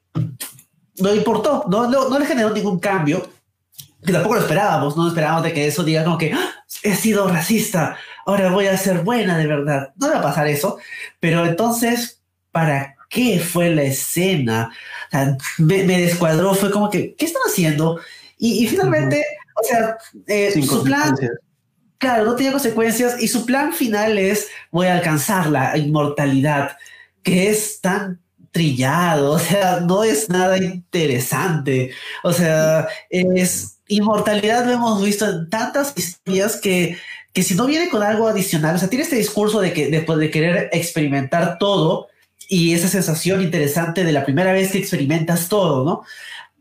no 0.98 1.14
importó, 1.14 1.64
no, 1.68 1.88
no, 1.88 2.08
no 2.08 2.18
le 2.18 2.26
generó 2.26 2.50
ningún 2.50 2.78
cambio, 2.78 3.28
que 4.04 4.12
tampoco 4.12 4.36
lo 4.36 4.40
esperábamos, 4.42 4.96
no 4.96 5.08
esperábamos 5.08 5.42
de 5.42 5.52
que 5.52 5.66
eso 5.66 5.82
diga 5.82 6.04
como 6.04 6.18
que 6.18 6.32
¡Ah! 6.32 6.50
he 6.82 6.94
sido 6.94 7.26
racista, 7.28 7.96
ahora 8.26 8.50
voy 8.50 8.66
a 8.66 8.76
ser 8.76 9.02
buena 9.02 9.38
de 9.38 9.46
verdad. 9.46 9.92
No 9.96 10.08
va 10.08 10.18
a 10.18 10.22
pasar 10.22 10.46
eso, 10.46 10.78
pero 11.20 11.46
entonces, 11.46 12.20
¿para 12.52 12.93
qué 13.14 13.38
fue 13.38 13.70
la 13.70 13.84
escena? 13.84 14.70
me, 15.58 15.84
descuadró, 15.84 16.54
fue 16.54 16.70
como 16.70 16.90
que, 16.90 17.14
¿qué 17.14 17.24
están 17.24 17.42
haciendo? 17.46 18.00
Y, 18.36 18.66
finalmente, 18.66 19.24
o 19.54 19.64
sea, 19.64 19.96
eh, 20.26 20.60
su 20.60 20.82
plan, 20.82 21.14
claro, 21.98 22.24
no 22.24 22.34
tenía 22.34 22.50
consecuencias 22.50 23.22
y 23.22 23.28
su 23.28 23.46
plan 23.46 23.72
final 23.72 24.18
es, 24.18 24.48
voy 24.72 24.88
a 24.88 24.94
alcanzar 24.94 25.46
la 25.46 25.78
inmortalidad, 25.78 26.76
que 27.22 27.48
es 27.48 27.80
tan 27.80 28.20
trillado, 28.50 29.30
o 29.34 29.38
sea, 29.38 29.80
no 29.80 30.02
es 30.02 30.28
nada 30.28 30.58
interesante, 30.58 31.92
o 32.24 32.32
sea, 32.32 32.88
es 33.08 33.78
inmortalidad 33.86 34.64
lo 34.64 34.72
hemos 34.72 35.02
visto 35.02 35.28
en 35.28 35.48
tantas 35.48 35.92
historias 35.96 36.56
que 36.56 36.96
que 37.34 37.42
si 37.42 37.56
no 37.56 37.66
viene 37.66 37.90
con 37.90 38.02
algo 38.02 38.28
adicional, 38.28 38.76
o 38.76 38.78
sea, 38.78 38.88
tiene 38.88 39.02
este 39.02 39.16
discurso 39.16 39.60
de 39.60 39.72
que 39.72 39.88
después 39.88 40.20
de 40.20 40.30
querer 40.30 40.70
experimentar 40.72 41.58
todo 41.58 42.06
y 42.54 42.72
esa 42.72 42.86
sensación 42.86 43.42
interesante 43.42 44.04
de 44.04 44.12
la 44.12 44.24
primera 44.24 44.52
vez 44.52 44.70
que 44.70 44.78
experimentas 44.78 45.48
todo, 45.48 45.84
¿no? 45.84 46.04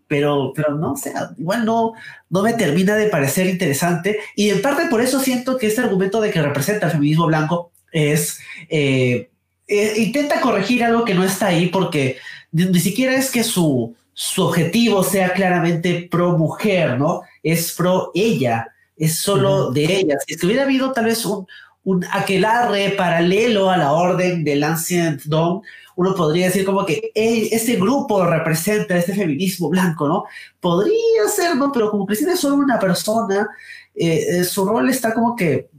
Pero, 0.08 0.52
pero 0.56 0.74
no, 0.74 0.94
o 0.94 0.98
sea, 0.98 1.30
igual 1.38 1.66
no, 1.66 1.94
no 2.32 2.42
me 2.42 2.54
termina 2.54 2.96
de 2.96 3.10
parecer 3.10 3.46
interesante 3.46 4.18
y 4.36 4.50
en 4.50 4.60
parte 4.64 4.88
por 4.88 5.02
eso 5.02 5.20
siento 5.20 5.56
que 5.56 5.68
este 5.68 5.82
argumento 5.82 6.20
de 6.20 6.32
que 6.32 6.42
representa 6.42 6.88
el 6.88 6.94
feminismo 6.94 7.28
blanco 7.28 7.72
es, 7.92 8.40
eh, 8.70 9.30
eh, 9.68 9.94
intenta 9.98 10.42
corregir 10.42 10.84
algo 10.84 11.06
que 11.06 11.14
no 11.14 11.24
está 11.24 11.48
ahí 11.48 11.68
porque 11.68 12.18
ni, 12.52 12.80
siquiera 12.80 13.14
es 13.14 13.30
que 13.30 13.44
su, 13.44 13.96
su 14.14 14.42
objetivo 14.42 15.04
sea 15.04 15.34
claramente 15.34 16.08
pro 16.10 16.40
mujer, 16.40 16.98
¿no? 16.98 17.22
Es 17.44 17.72
pro 17.74 18.10
ella 18.16 18.74
es 18.98 19.20
solo 19.20 19.72
de 19.72 19.86
ellas. 19.86 20.24
Si 20.28 20.44
hubiera 20.44 20.64
habido 20.64 20.92
tal 20.92 21.06
vez 21.06 21.24
un, 21.26 21.46
un 21.84 22.06
aquelarre 22.12 22.92
paralelo 22.92 23.70
a 23.70 23.78
la 23.78 23.92
orden 23.92 24.44
del 24.44 24.64
Ancient 24.64 25.24
Dawn, 25.24 25.62
uno 25.96 26.16
podría 26.16 26.48
decir 26.48 26.66
como 26.66 26.86
que 26.86 27.12
este 27.14 27.76
grupo 27.76 28.26
representa 28.26 28.98
este 28.98 29.14
feminismo 29.14 29.70
blanco, 29.70 30.08
¿no? 30.08 30.24
Podría 30.60 31.28
ser, 31.34 31.56
¿no? 31.56 31.72
Pero 31.72 31.92
como 31.92 32.06
Cristina 32.06 32.34
es 32.34 32.40
solo 32.40 32.56
una 32.56 32.80
persona, 32.80 33.48
eh, 33.96 34.40
eh, 34.40 34.44
su 34.44 34.66
rol 34.66 34.90
está 34.90 35.14
como 35.14 35.36
que... 35.36 35.70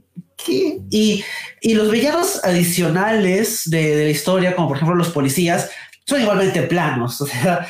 Y, 0.47 1.23
y 1.61 1.73
los 1.73 1.89
villanos 1.89 2.43
adicionales 2.43 3.63
de, 3.65 3.95
de, 3.95 4.03
la 4.05 4.09
historia, 4.11 4.55
como 4.55 4.67
por 4.67 4.77
ejemplo 4.77 4.95
los 4.95 5.09
policías, 5.09 5.69
son 6.05 6.21
igualmente 6.21 6.61
planos. 6.63 7.21
O 7.21 7.25
sea, 7.25 7.67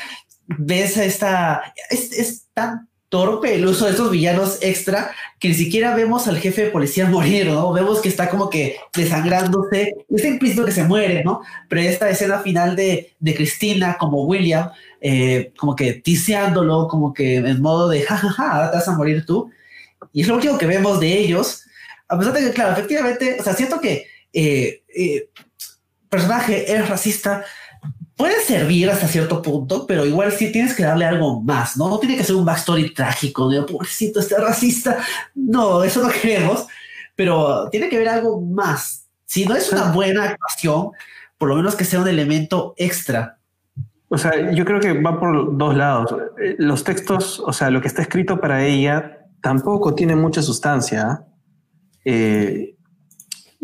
ves 0.47 0.97
esta... 0.97 1.73
Es, 1.89 2.11
es 2.11 2.47
tan 2.53 2.89
torpe 3.10 3.56
el 3.56 3.65
uso 3.65 3.86
de 3.86 3.91
estos 3.91 4.11
villanos 4.11 4.60
extra 4.61 5.11
que 5.40 5.49
ni 5.49 5.53
siquiera 5.53 5.95
vemos 5.95 6.27
al 6.27 6.40
jefe 6.40 6.65
de 6.65 6.72
policía 6.72 7.06
morir, 7.10 7.48
¿no? 7.48 7.72
Vemos 7.73 8.02
que 8.02 8.10
está 8.10 8.30
como 8.30 8.49
que 8.49 8.77
desangrándose, 8.94 9.95
es 10.10 10.26
implícito 10.26 10.65
que 10.65 10.72
se 10.72 10.84
muere, 10.84 11.23
¿no? 11.23 11.41
Pero 11.69 11.82
esta 11.82 12.10
escena 12.10 12.40
final 12.40 12.76
de, 12.76 13.15
de 13.19 13.36
Cristina 13.36 13.98
como 13.99 14.26
William, 14.26 14.69
eh, 15.02 15.53
como 15.57 15.76
que 15.76 15.94
tiseándolo, 15.94 16.88
como 16.88 17.14
que 17.14 17.38
en 17.38 17.61
modo 17.61 17.90
de 17.90 18.02
jajaja, 18.02 18.32
ja, 18.32 18.49
ja, 18.49 18.72
te 18.72 18.77
vas 18.77 18.88
a 18.88 18.98
morir 18.98 19.26
tú. 19.26 19.52
Y 20.11 20.22
es 20.22 20.27
lo 20.27 20.36
último 20.36 20.57
que 20.57 20.65
vemos 20.65 20.99
de 20.99 21.18
ellos, 21.18 21.64
a 22.07 22.18
pesar 22.18 22.34
de 22.34 22.41
que, 22.41 22.52
claro, 22.52 22.73
efectivamente, 22.73 23.38
o 23.40 23.44
sea, 23.44 23.53
siento 23.53 23.80
que 23.80 24.07
eh, 24.34 24.84
eh, 24.95 25.30
personaje 26.10 26.73
es 26.73 26.88
racista, 26.88 27.45
puede 28.16 28.42
servir 28.42 28.90
hasta 28.90 29.08
cierto 29.08 29.42
punto, 29.42 29.86
pero 29.86 30.06
igual 30.06 30.32
sí 30.32 30.52
tienes 30.52 30.74
que 30.74 30.84
darle 30.84 31.06
algo 31.06 31.42
más, 31.42 31.76
¿no? 31.78 31.90
No 31.90 32.00
tiene 32.00 32.16
que 32.16 32.24
ser 32.24 32.36
un 32.36 32.46
backstory 32.46 32.94
trágico 32.94 33.50
de, 33.50 33.62
pobrecito, 33.64 34.20
este 34.20 34.38
racista. 34.38 34.98
No, 35.34 35.84
eso 35.84 36.02
no 36.02 36.10
queremos, 36.22 36.68
pero 37.16 37.70
tiene 37.70 37.90
que 37.90 37.98
haber 37.98 38.10
algo 38.10 38.42
más. 38.42 39.08
Si 39.26 39.46
no 39.46 39.56
es 39.56 39.72
una 39.72 39.92
buena 39.92 40.24
actuación, 40.24 40.92
por 41.38 41.50
lo 41.50 41.56
menos 41.56 41.76
que 41.76 41.84
sea 41.84 42.00
un 42.00 42.08
elemento 42.08 42.74
extra. 42.78 43.40
O 44.08 44.18
sea, 44.18 44.52
yo 44.52 44.64
creo 44.64 44.80
que 44.80 44.94
va 44.94 45.20
por 45.20 45.58
dos 45.58 45.76
lados. 45.76 46.16
Eh, 46.42 46.56
los 46.60 46.84
textos, 46.84 47.40
o 47.40 47.52
sea, 47.52 47.70
lo 47.70 47.82
que 47.82 47.88
está 47.88 48.02
escrito 48.02 48.40
para 48.40 48.64
ella 48.64 49.28
tampoco 49.42 49.94
tiene 49.94 50.16
mucha 50.16 50.42
sustancia. 50.42 51.26
Eh, 52.06 52.76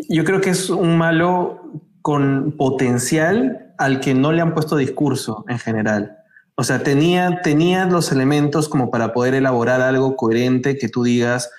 yo 0.10 0.26
creo 0.26 0.42
que 0.42 0.50
es 0.50 0.70
un 0.70 0.98
malo 0.98 1.62
con 2.02 2.54
potencial 2.58 3.71
al 3.82 4.00
que 4.00 4.14
no 4.14 4.32
le 4.32 4.42
han 4.42 4.54
puesto 4.54 4.78
discurso 4.78 5.44
en 5.48 5.58
general. 5.58 6.18
O 6.56 6.64
sea, 6.64 6.84
tenía, 6.84 7.42
tenía 7.42 7.86
los 7.86 8.12
elementos 8.12 8.70
como 8.70 8.92
para 8.92 9.12
poder 9.12 9.34
elaborar 9.34 9.82
algo 9.82 10.16
coherente 10.16 10.78
que 10.78 10.88
tú 10.88 11.04
digas, 11.04 11.50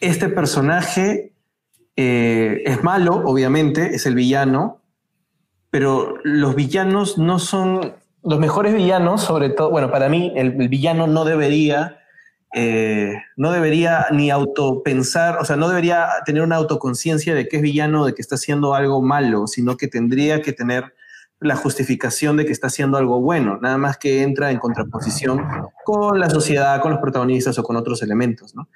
este 0.00 0.30
personaje 0.30 1.34
eh, 1.96 2.62
es 2.64 2.82
malo, 2.82 3.22
obviamente, 3.26 3.94
es 3.94 4.06
el 4.06 4.14
villano, 4.14 4.80
pero 5.70 6.14
los 6.24 6.54
villanos 6.54 7.18
no 7.18 7.38
son 7.38 7.94
los 8.22 8.38
mejores 8.38 8.74
villanos, 8.74 9.22
sobre 9.22 9.50
todo, 9.50 9.70
bueno, 9.70 9.90
para 9.90 10.08
mí 10.08 10.32
el, 10.34 10.52
villano 10.68 11.06
no 11.06 11.26
debería, 11.26 11.98
eh, 12.54 13.12
no 13.36 13.52
debería 13.52 14.06
ni 14.10 14.30
autopensar, 14.30 15.36
o 15.38 15.44
sea, 15.44 15.56
no 15.56 15.68
debería 15.68 16.08
tener 16.24 16.42
una 16.42 16.56
autoconciencia 16.56 17.34
de 17.34 17.46
que 17.46 17.56
es 17.56 17.62
villano, 17.62 18.06
de 18.06 18.14
que 18.14 18.22
está 18.22 18.36
haciendo 18.36 18.74
algo 18.74 19.02
malo, 19.02 19.46
sino 19.46 19.76
que 19.76 19.86
tendría 19.86 20.40
que 20.40 20.54
tener 20.54 20.95
la 21.38 21.56
justificación 21.56 22.36
de 22.36 22.46
que 22.46 22.52
está 22.52 22.68
haciendo 22.68 22.96
algo 22.96 23.20
bueno, 23.20 23.58
nada 23.60 23.76
más 23.76 23.98
que 23.98 24.22
entra 24.22 24.50
en 24.50 24.58
contraposición 24.58 25.42
con 25.84 26.18
la 26.18 26.30
sociedad, 26.30 26.80
con 26.80 26.92
los 26.92 27.00
protagonistas 27.00 27.58
o 27.58 27.62
con 27.62 27.76
otros 27.76 28.02
elementos, 28.02 28.54
¿no? 28.54 28.68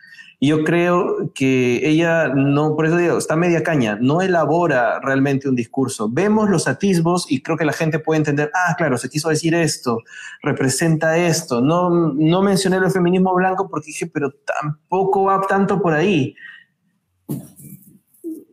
Y 0.43 0.49
yo 0.49 0.65
creo 0.65 1.31
que 1.35 1.87
ella 1.87 2.29
no, 2.29 2.75
por 2.75 2.87
eso 2.87 2.97
digo, 2.97 3.19
está 3.19 3.37
media 3.37 3.63
caña, 3.63 3.99
no 4.01 4.23
elabora 4.23 4.99
realmente 5.01 5.51
un 5.51 5.55
discurso. 5.55 6.09
Vemos 6.11 6.49
los 6.49 6.67
atisbos 6.67 7.31
y 7.31 7.43
creo 7.43 7.59
que 7.59 7.67
la 7.67 7.75
gente 7.75 7.99
puede 7.99 8.19
entender, 8.19 8.51
ah, 8.55 8.75
claro, 8.77 8.97
se 8.97 9.11
quiso 9.11 9.29
decir 9.29 9.55
esto, 9.55 9.99
representa 10.43 11.19
esto. 11.19 11.61
No, 11.61 11.91
no 11.91 12.41
mencioné 12.41 12.79
el 12.79 12.91
feminismo 12.91 13.35
blanco 13.35 13.69
porque 13.69 13.89
dije, 13.89 14.07
pero 14.07 14.33
tampoco 14.47 15.25
va 15.25 15.43
tanto 15.47 15.83
por 15.83 15.93
ahí 15.93 16.35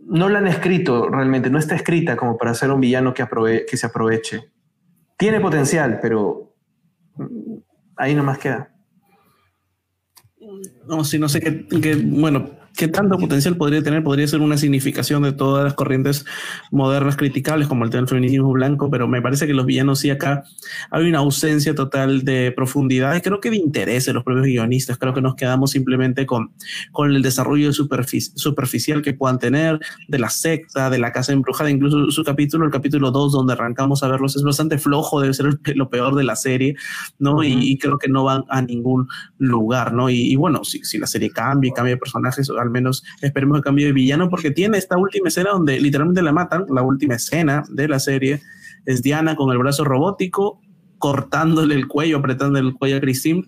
no 0.07 0.29
la 0.29 0.39
han 0.39 0.47
escrito 0.47 1.09
realmente, 1.09 1.49
no 1.49 1.59
está 1.59 1.75
escrita 1.75 2.17
como 2.17 2.37
para 2.37 2.53
ser 2.53 2.71
un 2.71 2.81
villano 2.81 3.13
que, 3.13 3.25
que 3.69 3.77
se 3.77 3.85
aproveche. 3.85 4.51
Tiene 5.17 5.39
potencial, 5.39 5.99
pero 6.01 6.47
Ahí 7.97 8.13
nomás 8.13 8.37
queda. 8.37 8.71
No, 10.87 11.03
sí, 11.03 11.19
no 11.19 11.27
sé 11.27 11.41
qué, 11.41 11.95
bueno, 12.05 12.51
qué 12.77 12.87
tanto 12.87 13.17
potencial 13.17 13.57
podría 13.57 13.81
tener, 13.81 14.03
podría 14.03 14.27
ser 14.27 14.39
una 14.39 14.55
significación 14.55 15.23
de 15.23 15.33
todas 15.33 15.63
las 15.63 15.73
corrientes 15.73 16.25
modernas 16.71 17.17
criticables, 17.17 17.67
como 17.67 17.83
el 17.83 17.89
tema 17.89 18.01
del 18.01 18.07
feminismo 18.07 18.51
blanco, 18.51 18.91
pero 18.91 19.07
me 19.07 19.21
parece 19.21 19.47
que 19.47 19.53
los 19.53 19.65
villanos 19.65 19.99
sí 19.99 20.11
acá 20.11 20.43
hay 20.91 21.09
una 21.09 21.17
ausencia 21.17 21.73
total 21.73 22.23
de 22.23 22.53
profundidad 22.55 23.15
y 23.15 23.21
creo 23.21 23.39
que 23.39 23.49
de 23.49 23.57
interés 23.57 24.05
de 24.05 24.13
los 24.13 24.23
propios 24.23 24.45
guionistas. 24.45 24.99
Creo 24.99 25.13
que 25.13 25.21
nos 25.21 25.35
quedamos 25.35 25.71
simplemente 25.71 26.27
con, 26.27 26.51
con 26.91 27.11
el 27.11 27.23
desarrollo 27.23 27.73
superficial 27.73 29.01
que 29.01 29.13
puedan 29.13 29.39
tener 29.39 29.79
de 30.07 30.19
la 30.19 30.29
secta, 30.29 30.91
de 30.91 30.99
la 30.99 31.11
casa 31.11 31.33
embrujada, 31.33 31.71
incluso 31.71 32.11
su 32.11 32.23
capítulo, 32.23 32.65
el 32.65 32.71
capítulo 32.71 33.09
2, 33.09 33.31
donde 33.31 33.53
arrancamos 33.53 34.03
a 34.03 34.07
verlos, 34.07 34.35
es 34.35 34.43
bastante 34.43 34.77
flojo, 34.77 35.19
debe 35.19 35.33
ser 35.33 35.59
lo 35.75 35.89
peor 35.89 36.15
de 36.15 36.23
la 36.23 36.35
serie, 36.35 36.75
¿no? 37.17 37.43
y, 37.43 37.77
creo 37.79 37.97
que 37.97 38.07
no 38.07 38.23
van 38.23 38.43
a 38.49 38.61
ningún 38.61 39.07
lugar, 39.37 39.93
¿no? 39.93 40.09
Y, 40.09 40.35
bueno, 40.35 40.63
si, 40.63 40.83
si 40.83 40.97
la 40.97 41.07
serie 41.07 41.29
cambia, 41.29 41.71
cambia 41.73 41.95
de 41.95 41.99
personajes, 41.99 42.49
al 42.67 42.71
menos 42.71 43.03
esperemos 43.21 43.57
que 43.57 43.63
cambie 43.63 43.87
de 43.87 43.93
villano, 43.93 44.29
porque 44.29 44.51
tiene 44.51 44.77
esta 44.77 44.97
última 44.97 45.29
escena 45.29 45.51
donde 45.51 45.79
literalmente 45.79 46.21
la 46.21 46.31
matan, 46.31 46.65
la 46.69 46.83
última 46.83 47.15
escena 47.15 47.63
de 47.69 47.87
la 47.87 47.99
serie. 47.99 48.41
Es 48.85 49.01
Diana 49.01 49.35
con 49.35 49.51
el 49.51 49.57
brazo 49.57 49.83
robótico 49.83 50.61
cortándole 50.97 51.75
el 51.75 51.87
cuello, 51.87 52.17
apretándole 52.17 52.67
el 52.67 52.73
cuello 52.73 52.97
a 52.97 53.01
Christine 53.01 53.47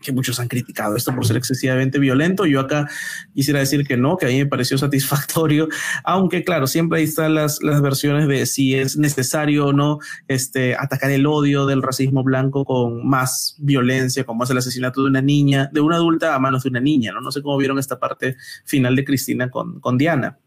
que 0.00 0.12
muchos 0.12 0.38
han 0.40 0.48
criticado 0.48 0.96
esto 0.96 1.14
por 1.14 1.26
ser 1.26 1.36
excesivamente 1.36 1.98
violento. 1.98 2.46
Yo 2.46 2.60
acá 2.60 2.88
quisiera 3.34 3.60
decir 3.60 3.86
que 3.86 3.96
no, 3.96 4.16
que 4.16 4.26
a 4.26 4.28
mí 4.28 4.38
me 4.38 4.46
pareció 4.46 4.78
satisfactorio, 4.78 5.68
aunque 6.04 6.44
claro, 6.44 6.66
siempre 6.66 7.00
ahí 7.00 7.04
están 7.04 7.34
las, 7.34 7.62
las 7.62 7.80
versiones 7.82 8.28
de 8.28 8.46
si 8.46 8.74
es 8.74 8.96
necesario 8.96 9.66
o 9.66 9.72
no 9.72 9.98
este, 10.28 10.76
atacar 10.76 11.10
el 11.10 11.26
odio 11.26 11.66
del 11.66 11.82
racismo 11.82 12.22
blanco 12.22 12.64
con 12.64 13.06
más 13.06 13.56
violencia, 13.58 14.24
como 14.24 14.44
es 14.44 14.50
el 14.50 14.58
asesinato 14.58 15.02
de 15.02 15.08
una 15.08 15.22
niña, 15.22 15.68
de 15.72 15.80
una 15.80 15.96
adulta 15.96 16.34
a 16.34 16.38
manos 16.38 16.62
de 16.62 16.70
una 16.70 16.80
niña. 16.80 17.12
No, 17.12 17.20
no 17.20 17.32
sé 17.32 17.42
cómo 17.42 17.56
vieron 17.56 17.78
esta 17.78 17.98
parte 17.98 18.36
final 18.64 18.96
de 18.96 19.04
Cristina 19.04 19.50
con, 19.50 19.80
con 19.80 19.98
Diana. 19.98 20.38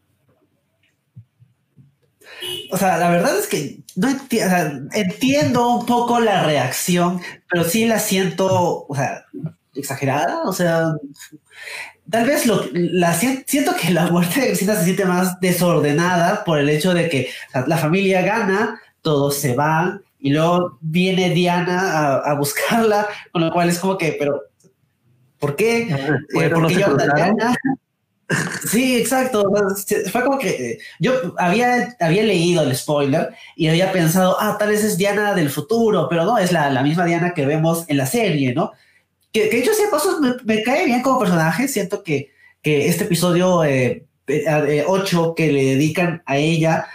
O 2.72 2.78
sea, 2.78 2.96
la 2.96 3.10
verdad 3.10 3.38
es 3.38 3.48
que 3.48 3.80
no 3.96 4.08
entiendo 4.92 5.76
un 5.76 5.84
poco 5.84 6.20
la 6.20 6.42
reacción, 6.42 7.20
pero 7.50 7.64
sí 7.64 7.84
la 7.84 7.98
siento, 7.98 8.86
o 8.88 8.94
sea, 8.94 9.26
exagerada. 9.74 10.44
O 10.44 10.54
sea, 10.54 10.94
tal 12.10 12.26
vez 12.26 12.46
lo, 12.46 12.64
la 12.72 13.12
siento 13.12 13.74
que 13.78 13.90
la 13.90 14.06
muerte 14.06 14.40
de 14.40 14.46
Cristina 14.46 14.74
se 14.76 14.84
siente 14.84 15.04
más 15.04 15.38
desordenada 15.40 16.44
por 16.44 16.58
el 16.58 16.70
hecho 16.70 16.94
de 16.94 17.10
que 17.10 17.28
la 17.66 17.76
familia 17.76 18.22
gana, 18.22 18.80
todos 19.02 19.36
se 19.36 19.54
van 19.54 20.02
y 20.18 20.30
luego 20.30 20.78
viene 20.80 21.28
Diana 21.28 22.22
a, 22.24 22.34
buscarla, 22.36 23.06
con 23.32 23.44
lo 23.44 23.52
cual 23.52 23.68
es 23.68 23.78
como 23.80 23.98
que, 23.98 24.16
pero 24.18 24.44
¿por 25.38 25.56
qué? 25.56 25.88
Eh, 25.90 26.48
¿Por 26.48 26.68
qué 26.68 26.76
Diana? 26.76 27.54
Sí, 28.66 28.96
exacto. 28.96 29.50
Fue 30.10 30.24
como 30.24 30.38
que 30.38 30.48
eh, 30.48 30.78
yo 30.98 31.34
había, 31.38 31.96
había 32.00 32.22
leído 32.22 32.62
el 32.62 32.74
spoiler 32.74 33.34
y 33.56 33.68
había 33.68 33.92
pensado, 33.92 34.36
ah, 34.40 34.56
tal 34.58 34.70
vez 34.70 34.84
es 34.84 34.96
Diana 34.96 35.34
del 35.34 35.50
futuro, 35.50 36.06
pero 36.08 36.24
no, 36.24 36.38
es 36.38 36.52
la, 36.52 36.70
la 36.70 36.82
misma 36.82 37.04
Diana 37.04 37.34
que 37.34 37.46
vemos 37.46 37.84
en 37.88 37.96
la 37.96 38.06
serie, 38.06 38.54
¿no? 38.54 38.72
Que, 39.32 39.48
que 39.48 39.58
hecho, 39.58 39.72
ese 39.72 39.88
paso 39.90 40.20
me, 40.20 40.34
me, 40.44 40.62
cae 40.62 40.86
bien 40.86 41.02
como 41.02 41.18
personaje. 41.18 41.68
Siento 41.68 42.02
que, 42.02 42.32
que 42.62 42.88
este 42.88 43.04
episodio 43.04 43.58
8 43.58 43.66
eh, 43.66 44.06
eh, 44.28 45.34
que 45.36 45.52
le 45.52 45.64
dedican 45.64 46.22
a 46.26 46.36
ella, 46.36 46.86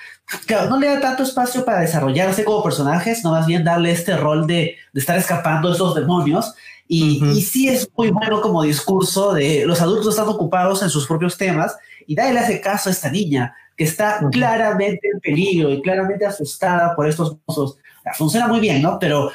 claro, 0.45 0.69
no 0.69 0.79
le 0.79 0.87
da 0.87 0.99
tanto 0.99 1.23
espacio 1.23 1.65
para 1.65 1.81
desarrollarse 1.81 2.43
como 2.43 2.63
personajes, 2.63 3.23
no 3.23 3.31
más 3.31 3.47
bien 3.47 3.63
darle 3.63 3.91
este 3.91 4.17
rol 4.17 4.47
de, 4.47 4.77
de 4.93 4.99
estar 4.99 5.17
escapando 5.17 5.69
de 5.69 5.75
esos 5.75 5.95
demonios 5.95 6.53
y, 6.87 7.23
y, 7.25 7.41
sí 7.41 7.67
es 7.67 7.89
muy 7.97 8.11
bueno 8.11 8.41
como 8.41 8.63
discurso 8.63 9.33
de 9.33 9.65
los 9.65 9.81
adultos 9.81 10.13
están 10.13 10.29
ocupados 10.29 10.81
en 10.83 10.89
sus 10.89 11.05
propios 11.05 11.37
temas 11.37 11.75
y 12.05 12.15
nadie 12.15 12.33
le 12.33 12.39
hace 12.39 12.61
caso 12.61 12.89
a 12.89 12.93
esta 12.93 13.11
niña 13.11 13.53
que 13.75 13.83
está 13.83 14.19
claramente 14.31 15.07
en 15.13 15.19
peligro 15.19 15.71
y 15.71 15.81
claramente 15.81 16.25
asustada 16.25 16.95
por 16.95 17.07
estos 17.07 17.37
monstruos. 17.45 17.77
Funciona 18.17 18.47
muy 18.47 18.59
bien, 18.59 18.81
¿no? 18.81 18.97
Pero, 18.99 19.31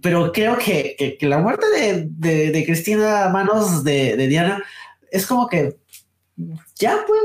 pero 0.00 0.30
creo 0.30 0.56
que, 0.56 1.16
que, 1.18 1.26
la 1.26 1.38
muerte 1.38 1.66
de, 1.70 2.06
de, 2.08 2.50
de, 2.50 2.64
Cristina 2.64 3.24
a 3.24 3.28
manos 3.30 3.82
de, 3.82 4.16
de 4.16 4.28
Diana 4.28 4.62
es 5.10 5.26
como 5.26 5.48
que 5.48 5.76
ya 6.76 7.04
pues 7.06 7.20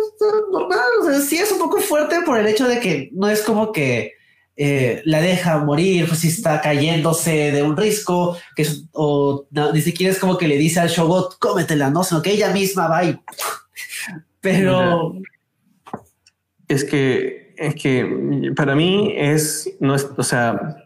normal, 0.52 0.80
o 1.02 1.06
sea, 1.06 1.20
sí 1.20 1.38
es 1.38 1.52
un 1.52 1.60
poco 1.60 1.80
fuerte 1.80 2.22
por 2.26 2.38
el 2.38 2.48
hecho 2.48 2.68
de 2.68 2.80
que 2.80 3.10
no 3.14 3.28
es 3.30 3.42
como 3.42 3.72
que 3.72 4.14
eh, 4.62 5.02
la 5.06 5.22
deja 5.22 5.58
morir, 5.60 6.06
pues 6.06 6.20
si 6.20 6.28
está 6.28 6.60
cayéndose 6.60 7.54
de 7.54 7.64
un 7.64 7.78
risco, 7.78 8.36
que 8.58 8.68
o 8.92 9.48
ni 9.74 9.80
siquiera 9.80 10.12
es 10.12 10.20
como 10.20 10.38
que 10.38 10.50
le 10.50 10.58
dice 10.58 10.82
al 10.82 10.90
Shogot, 10.90 11.40
cómetela, 11.40 11.90
no, 11.90 12.04
sino 12.04 12.22
que 12.22 12.32
ella 12.32 12.52
misma 12.52 12.90
va 12.90 13.06
y... 13.06 13.18
Pero... 14.42 15.14
Es 16.68 16.84
que, 16.84 17.54
es 17.58 17.74
que 17.76 18.52
para 18.54 18.76
mí 18.76 19.14
es, 19.16 19.78
no 19.80 19.96
es, 19.96 20.10
o 20.18 20.24
sea, 20.24 20.84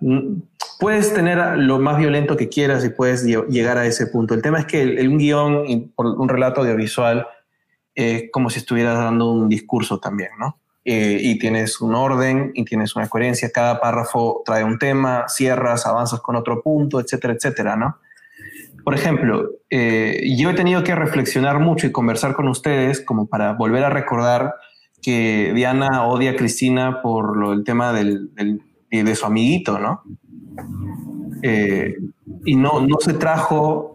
puedes 0.79 1.11
tener 1.11 1.57
lo 1.57 1.79
más 1.79 1.97
violento 1.97 2.37
que 2.37 2.49
quieras 2.49 2.85
y 2.85 2.89
puedes 2.89 3.25
llegar 3.25 3.79
a 3.79 3.87
ese 3.87 4.05
punto. 4.05 4.35
El 4.35 4.43
tema 4.43 4.59
es 4.59 4.65
que 4.65 4.83
el, 4.83 5.09
un 5.09 5.17
guion, 5.17 5.91
un 5.97 6.29
relato 6.29 6.61
audiovisual, 6.61 7.25
es 7.95 8.25
como 8.31 8.51
si 8.51 8.59
estuvieras 8.59 8.99
dando 8.99 9.31
un 9.31 9.49
discurso 9.49 9.99
también, 9.99 10.29
¿no? 10.39 10.59
Eh, 10.85 11.17
y 11.21 11.39
tienes 11.39 11.79
un 11.79 11.95
orden 11.95 12.51
y 12.55 12.65
tienes 12.65 12.95
una 12.95 13.07
coherencia. 13.07 13.49
Cada 13.51 13.79
párrafo 13.79 14.41
trae 14.45 14.65
un 14.65 14.77
tema, 14.77 15.25
cierras, 15.29 15.85
avanzas 15.85 16.19
con 16.19 16.35
otro 16.35 16.61
punto, 16.61 16.99
etcétera, 16.99 17.33
etcétera, 17.33 17.75
¿no? 17.77 17.97
Por 18.83 18.93
ejemplo, 18.93 19.49
eh, 19.69 20.35
yo 20.37 20.49
he 20.49 20.53
tenido 20.53 20.83
que 20.83 20.93
reflexionar 20.93 21.59
mucho 21.59 21.87
y 21.87 21.93
conversar 21.93 22.33
con 22.33 22.49
ustedes 22.49 22.99
como 22.99 23.27
para 23.27 23.53
volver 23.53 23.85
a 23.85 23.89
recordar 23.89 24.55
que 25.01 25.53
Diana 25.55 26.05
odia 26.05 26.31
a 26.31 26.35
Cristina 26.35 27.01
por 27.01 27.37
lo, 27.37 27.53
el 27.53 27.63
tema 27.63 27.93
del, 27.93 28.31
de 28.35 29.15
su 29.15 29.25
amiguito, 29.25 29.79
¿no? 29.79 30.03
Eh, 31.43 31.95
y 32.43 32.55
no, 32.55 32.81
no 32.81 32.97
se 32.99 33.13
trajo 33.13 33.92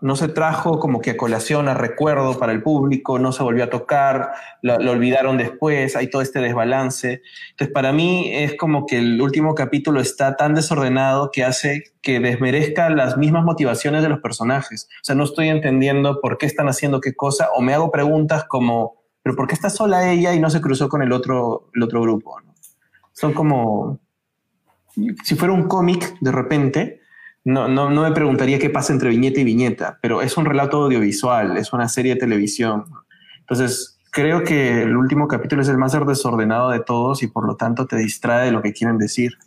no 0.00 0.16
se 0.16 0.28
trajo 0.28 0.78
como 0.78 1.00
que 1.00 1.10
a 1.10 1.16
colación, 1.16 1.68
a 1.68 1.74
recuerdo 1.74 2.38
para 2.38 2.52
el 2.52 2.62
público, 2.62 3.18
no 3.18 3.32
se 3.32 3.42
volvió 3.42 3.64
a 3.64 3.70
tocar, 3.70 4.32
lo, 4.62 4.74
olvidaron 4.74 5.36
después, 5.38 5.96
hay 5.96 6.08
todo 6.08 6.22
este 6.22 6.40
desbalance. 6.40 7.22
Entonces, 7.50 7.72
para 7.72 7.92
mí 7.92 8.30
es 8.32 8.56
como 8.56 8.86
que 8.86 8.98
el 8.98 9.20
último 9.20 9.54
capítulo 9.54 10.00
está 10.00 10.36
tan 10.36 10.54
desordenado 10.54 11.30
que 11.32 11.44
hace 11.44 11.84
que 12.02 12.20
desmerezca 12.20 12.90
las 12.90 13.16
mismas 13.16 13.44
motivaciones 13.44 14.02
de 14.02 14.08
los 14.08 14.20
personajes. 14.20 14.88
O 15.02 15.04
sea, 15.04 15.14
no 15.14 15.24
estoy 15.24 15.48
entendiendo 15.48 16.20
por 16.20 16.38
qué 16.38 16.46
están 16.46 16.68
haciendo 16.68 17.00
qué 17.00 17.14
cosa, 17.14 17.48
o 17.54 17.62
me 17.62 17.74
hago 17.74 17.90
preguntas 17.90 18.44
como, 18.44 18.96
¿pero 19.22 19.36
por 19.36 19.46
qué 19.46 19.54
está 19.54 19.70
sola 19.70 20.10
ella 20.10 20.34
y 20.34 20.40
no 20.40 20.50
se 20.50 20.60
cruzó 20.60 20.88
con 20.88 21.02
el 21.02 21.12
otro, 21.12 21.70
el 21.74 21.82
otro 21.82 22.00
grupo? 22.00 22.36
Son 23.12 23.32
como, 23.32 23.98
si 25.24 25.34
fuera 25.34 25.52
un 25.52 25.68
cómic 25.68 26.16
de 26.20 26.32
repente, 26.32 26.97
no, 27.44 27.68
no, 27.68 27.90
no 27.90 28.02
me 28.02 28.12
preguntaría 28.12 28.58
qué 28.58 28.70
pasa 28.70 28.92
entre 28.92 29.10
viñeta 29.10 29.40
y 29.40 29.44
viñeta, 29.44 29.98
pero 30.02 30.22
es 30.22 30.36
un 30.36 30.44
relato 30.44 30.84
audiovisual, 30.84 31.56
es 31.56 31.72
una 31.72 31.88
serie 31.88 32.14
de 32.14 32.20
televisión. 32.20 32.84
Entonces, 33.40 33.98
creo 34.10 34.42
que 34.44 34.82
el 34.82 34.96
último 34.96 35.28
capítulo 35.28 35.62
es 35.62 35.68
el 35.68 35.78
más 35.78 35.92
desordenado 36.06 36.70
de 36.70 36.80
todos 36.80 37.22
y 37.22 37.28
por 37.28 37.46
lo 37.46 37.56
tanto 37.56 37.86
te 37.86 37.96
distrae 37.96 38.46
de 38.46 38.52
lo 38.52 38.62
que 38.62 38.72
quieren 38.72 38.98
decir. 38.98 39.38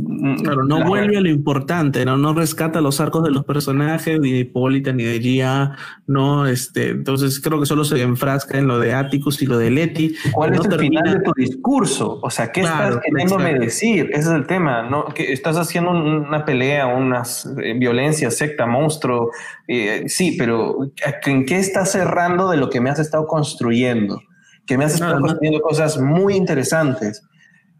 Mm, 0.00 0.42
claro, 0.42 0.62
no 0.62 0.84
vuelve 0.84 1.16
a 1.16 1.20
lo 1.20 1.28
importante, 1.28 2.04
¿no? 2.04 2.16
No 2.16 2.32
rescata 2.32 2.80
los 2.80 3.00
arcos 3.00 3.24
de 3.24 3.32
los 3.32 3.44
personajes, 3.44 4.20
ni 4.20 4.30
de 4.30 4.38
Hipólita, 4.38 4.92
ni 4.92 5.02
de 5.02 5.18
Gia, 5.18 5.76
¿no? 6.06 6.46
Este, 6.46 6.90
entonces 6.90 7.40
creo 7.40 7.58
que 7.58 7.66
solo 7.66 7.82
se 7.82 8.00
enfrasca 8.02 8.58
en 8.58 8.68
lo 8.68 8.78
de 8.78 8.94
Atticus 8.94 9.42
y 9.42 9.46
lo 9.46 9.58
de 9.58 9.72
Leti. 9.72 10.14
¿Cuál 10.30 10.54
es 10.54 10.64
el 10.66 10.78
final 10.78 11.14
de 11.14 11.20
tu 11.20 11.32
discurso? 11.34 12.20
O 12.22 12.30
sea, 12.30 12.52
¿qué 12.52 12.60
estás 12.60 12.98
queriéndome 13.04 13.58
decir? 13.58 14.08
Ese 14.12 14.28
es 14.28 14.34
el 14.36 14.46
tema, 14.46 14.88
¿no? 14.88 15.06
Que 15.06 15.32
estás 15.32 15.56
haciendo 15.56 15.90
una 15.90 16.44
pelea, 16.44 16.86
una 16.86 17.24
eh, 17.60 17.74
violencia, 17.76 18.30
secta, 18.30 18.66
monstruo. 18.66 19.32
Eh, 19.66 20.04
sí, 20.06 20.36
pero 20.38 20.78
¿en 21.26 21.44
qué 21.44 21.56
estás 21.56 21.90
cerrando 21.90 22.48
de 22.50 22.56
lo 22.56 22.70
que 22.70 22.80
me 22.80 22.90
has 22.90 23.00
estado 23.00 23.26
construyendo? 23.26 24.22
Que 24.64 24.78
me 24.78 24.84
has 24.84 24.94
estado 24.94 25.20
construyendo 25.20 25.60
cosas 25.60 26.00
muy 26.00 26.36
interesantes 26.36 27.24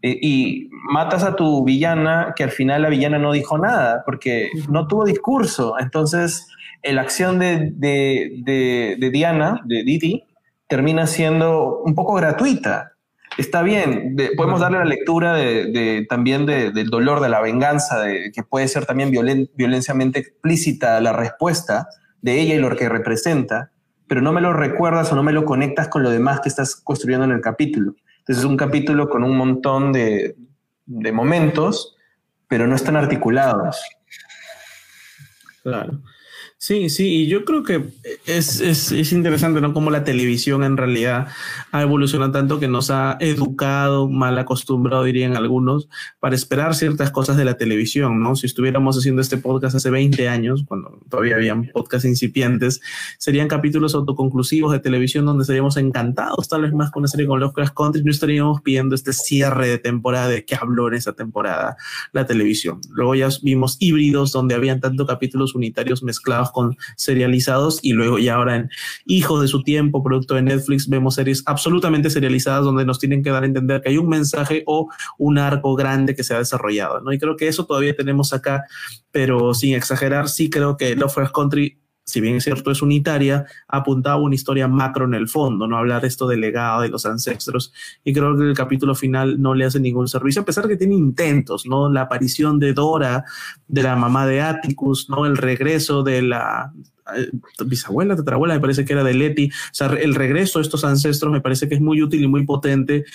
y 0.01 0.69
matas 0.71 1.23
a 1.23 1.35
tu 1.35 1.63
villana, 1.63 2.33
que 2.35 2.43
al 2.43 2.51
final 2.51 2.81
la 2.83 2.89
villana 2.89 3.19
no 3.19 3.31
dijo 3.31 3.57
nada, 3.57 4.03
porque 4.05 4.49
no 4.69 4.87
tuvo 4.87 5.05
discurso. 5.05 5.75
Entonces, 5.79 6.47
la 6.83 7.01
acción 7.01 7.39
de, 7.39 7.71
de, 7.75 8.97
de, 8.97 9.09
Diana, 9.09 9.61
de 9.65 9.83
Didi, 9.83 10.23
termina 10.67 11.07
siendo 11.07 11.79
un 11.79 11.95
poco 11.95 12.13
gratuita. 12.15 12.93
Está 13.37 13.61
bien, 13.61 14.15
podemos 14.35 14.59
darle 14.59 14.79
la 14.79 14.85
lectura 14.85 15.33
de, 15.33 16.05
también 16.09 16.45
del 16.45 16.89
dolor, 16.89 17.21
de 17.21 17.29
la 17.29 17.41
venganza, 17.41 18.03
que 18.33 18.43
puede 18.43 18.67
ser 18.67 18.85
también 18.85 19.11
violen, 19.11 19.49
violenciamente 19.55 20.19
explícita 20.19 20.99
la 20.99 21.13
respuesta 21.13 21.87
de 22.21 22.41
ella 22.41 22.55
y 22.55 22.59
lo 22.59 22.75
que 22.75 22.89
representa, 22.89 23.71
pero 24.07 24.21
no 24.21 24.33
me 24.33 24.41
lo 24.41 24.51
recuerdas 24.51 25.11
o 25.11 25.15
no 25.15 25.23
me 25.23 25.31
lo 25.31 25.45
conectas 25.45 25.87
con 25.87 26.03
lo 26.03 26.09
demás 26.09 26.41
que 26.41 26.49
estás 26.49 26.75
construyendo 26.75 27.25
en 27.25 27.31
el 27.31 27.41
capítulo 27.41 27.95
es 28.29 28.43
un 28.43 28.57
capítulo 28.57 29.09
con 29.09 29.23
un 29.23 29.35
montón 29.35 29.91
de, 29.91 30.35
de 30.85 31.11
momentos, 31.11 31.97
pero 32.47 32.67
no 32.67 32.75
están 32.75 32.95
articulados. 32.95 33.81
Claro. 35.63 36.03
Sí, 36.61 36.89
sí, 36.89 37.21
y 37.21 37.27
yo 37.27 37.45
creo 37.45 37.63
que 37.63 37.85
es, 38.25 38.59
es, 38.59 38.91
es, 38.91 39.13
interesante, 39.13 39.61
¿no? 39.61 39.73
Como 39.73 39.91
la 39.91 40.03
televisión 40.03 40.65
en 40.65 40.75
realidad 40.75 41.29
ha 41.71 41.81
evolucionado 41.81 42.33
tanto 42.33 42.59
que 42.59 42.67
nos 42.67 42.91
ha 42.91 43.15
educado, 43.21 44.09
mal 44.09 44.37
acostumbrado, 44.37 45.05
dirían 45.05 45.37
algunos, 45.37 45.87
para 46.19 46.35
esperar 46.35 46.75
ciertas 46.75 47.11
cosas 47.11 47.37
de 47.37 47.45
la 47.45 47.55
televisión, 47.55 48.21
¿no? 48.21 48.35
Si 48.35 48.45
estuviéramos 48.45 48.97
haciendo 48.97 49.21
este 49.21 49.37
podcast 49.37 49.77
hace 49.77 49.89
20 49.89 50.27
años, 50.27 50.65
cuando 50.67 50.99
todavía 51.09 51.35
habían 51.37 51.69
podcasts 51.71 52.05
incipientes, 52.05 52.81
serían 53.17 53.47
capítulos 53.47 53.95
autoconclusivos 53.95 54.73
de 54.73 54.79
televisión 54.79 55.25
donde 55.25 55.43
estaríamos 55.43 55.77
encantados, 55.77 56.49
tal 56.49 56.63
vez 56.63 56.73
más 56.73 56.91
con 56.91 57.03
una 57.03 57.07
serie 57.07 57.25
con 57.25 57.39
Lovecraft 57.39 57.73
Country, 57.73 58.03
no 58.03 58.11
estaríamos 58.11 58.61
pidiendo 58.61 58.95
este 58.95 59.13
cierre 59.13 59.69
de 59.69 59.77
temporada 59.77 60.27
de 60.27 60.43
qué 60.43 60.55
habló 60.55 60.89
en 60.89 60.95
esa 60.95 61.13
temporada 61.13 61.77
la 62.11 62.25
televisión. 62.25 62.81
Luego 62.89 63.15
ya 63.15 63.29
vimos 63.43 63.77
híbridos 63.79 64.33
donde 64.33 64.55
habían 64.55 64.81
tanto 64.81 65.05
capítulos 65.05 65.55
unitarios 65.55 66.03
mezclados 66.03 66.48
con 66.51 66.77
serializados 66.95 67.79
y 67.81 67.93
luego 67.93 68.19
ya 68.19 68.35
ahora 68.35 68.55
en 68.55 68.69
Hijos 69.05 69.41
de 69.41 69.47
su 69.47 69.63
tiempo, 69.63 70.03
producto 70.03 70.35
de 70.35 70.41
Netflix, 70.41 70.87
vemos 70.87 71.15
series 71.15 71.43
absolutamente 71.45 72.09
serializadas 72.09 72.63
donde 72.63 72.85
nos 72.85 72.99
tienen 72.99 73.23
que 73.23 73.29
dar 73.29 73.43
a 73.43 73.45
entender 73.45 73.81
que 73.81 73.89
hay 73.89 73.97
un 73.97 74.09
mensaje 74.09 74.63
o 74.65 74.89
un 75.17 75.37
arco 75.37 75.75
grande 75.75 76.15
que 76.15 76.23
se 76.23 76.33
ha 76.33 76.39
desarrollado, 76.39 77.01
¿no? 77.01 77.11
Y 77.11 77.19
creo 77.19 77.35
que 77.35 77.47
eso 77.47 77.65
todavía 77.65 77.95
tenemos 77.95 78.33
acá, 78.33 78.65
pero 79.11 79.53
sin 79.53 79.75
exagerar, 79.75 80.29
sí 80.29 80.49
creo 80.49 80.77
que 80.77 80.95
Lovecraft 80.95 81.33
Country 81.33 81.79
si 82.09 82.21
bien 82.21 82.37
es 82.37 82.43
cierto, 82.43 82.71
es 82.71 82.81
unitaria, 82.81 83.45
apuntaba 83.67 84.17
una 84.17 84.33
historia 84.33 84.67
macro 84.67 85.05
en 85.05 85.13
el 85.13 85.27
fondo, 85.27 85.67
no 85.67 85.77
hablar 85.77 86.03
esto 86.05 86.27
del 86.27 86.41
legado 86.41 86.81
de 86.81 86.89
los 86.89 87.05
ancestros. 87.05 87.71
Y 88.03 88.13
creo 88.13 88.35
que 88.35 88.43
el 88.43 88.55
capítulo 88.55 88.95
final 88.95 89.39
no 89.39 89.53
le 89.53 89.65
hace 89.65 89.79
ningún 89.79 90.07
servicio, 90.07 90.41
a 90.41 90.45
pesar 90.45 90.67
que 90.67 90.75
tiene 90.75 90.95
intentos, 90.95 91.67
¿no? 91.67 91.87
La 91.87 92.01
aparición 92.01 92.57
de 92.57 92.73
Dora, 92.73 93.25
de 93.67 93.83
la 93.83 93.95
mamá 93.95 94.25
de 94.25 94.41
Atticus, 94.41 95.07
¿no? 95.09 95.27
El 95.27 95.37
regreso 95.37 96.01
de 96.01 96.23
la 96.23 96.73
bisabuela, 97.65 98.15
tatarabuela, 98.15 98.53
me 98.53 98.59
parece 98.59 98.85
que 98.85 98.93
era 98.93 99.03
de 99.03 99.13
Leti. 99.13 99.49
O 99.49 99.73
sea, 99.73 99.87
el 99.87 100.15
regreso 100.15 100.59
de 100.59 100.63
estos 100.63 100.83
ancestros 100.83 101.31
me 101.31 101.41
parece 101.41 101.67
que 101.67 101.75
es 101.75 101.81
muy 101.81 102.01
útil 102.01 102.23
y 102.23 102.27
muy 102.27 102.45
potente 102.45 103.05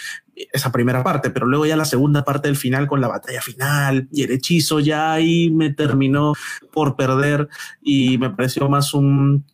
esa 0.52 0.72
primera 0.72 1.04
parte, 1.04 1.30
pero 1.30 1.46
luego 1.46 1.66
ya 1.66 1.76
la 1.76 1.84
segunda 1.84 2.24
parte 2.24 2.48
del 2.48 2.56
final 2.56 2.86
con 2.86 3.00
la 3.00 3.08
batalla 3.08 3.40
final 3.40 4.08
y 4.12 4.22
el 4.22 4.32
hechizo 4.32 4.80
ya 4.80 5.12
ahí 5.12 5.50
me 5.50 5.72
terminó 5.72 6.34
por 6.72 6.96
perder 6.96 7.48
y 7.82 8.18
me 8.18 8.30
pareció 8.30 8.68
más 8.68 8.94
un 8.94 9.44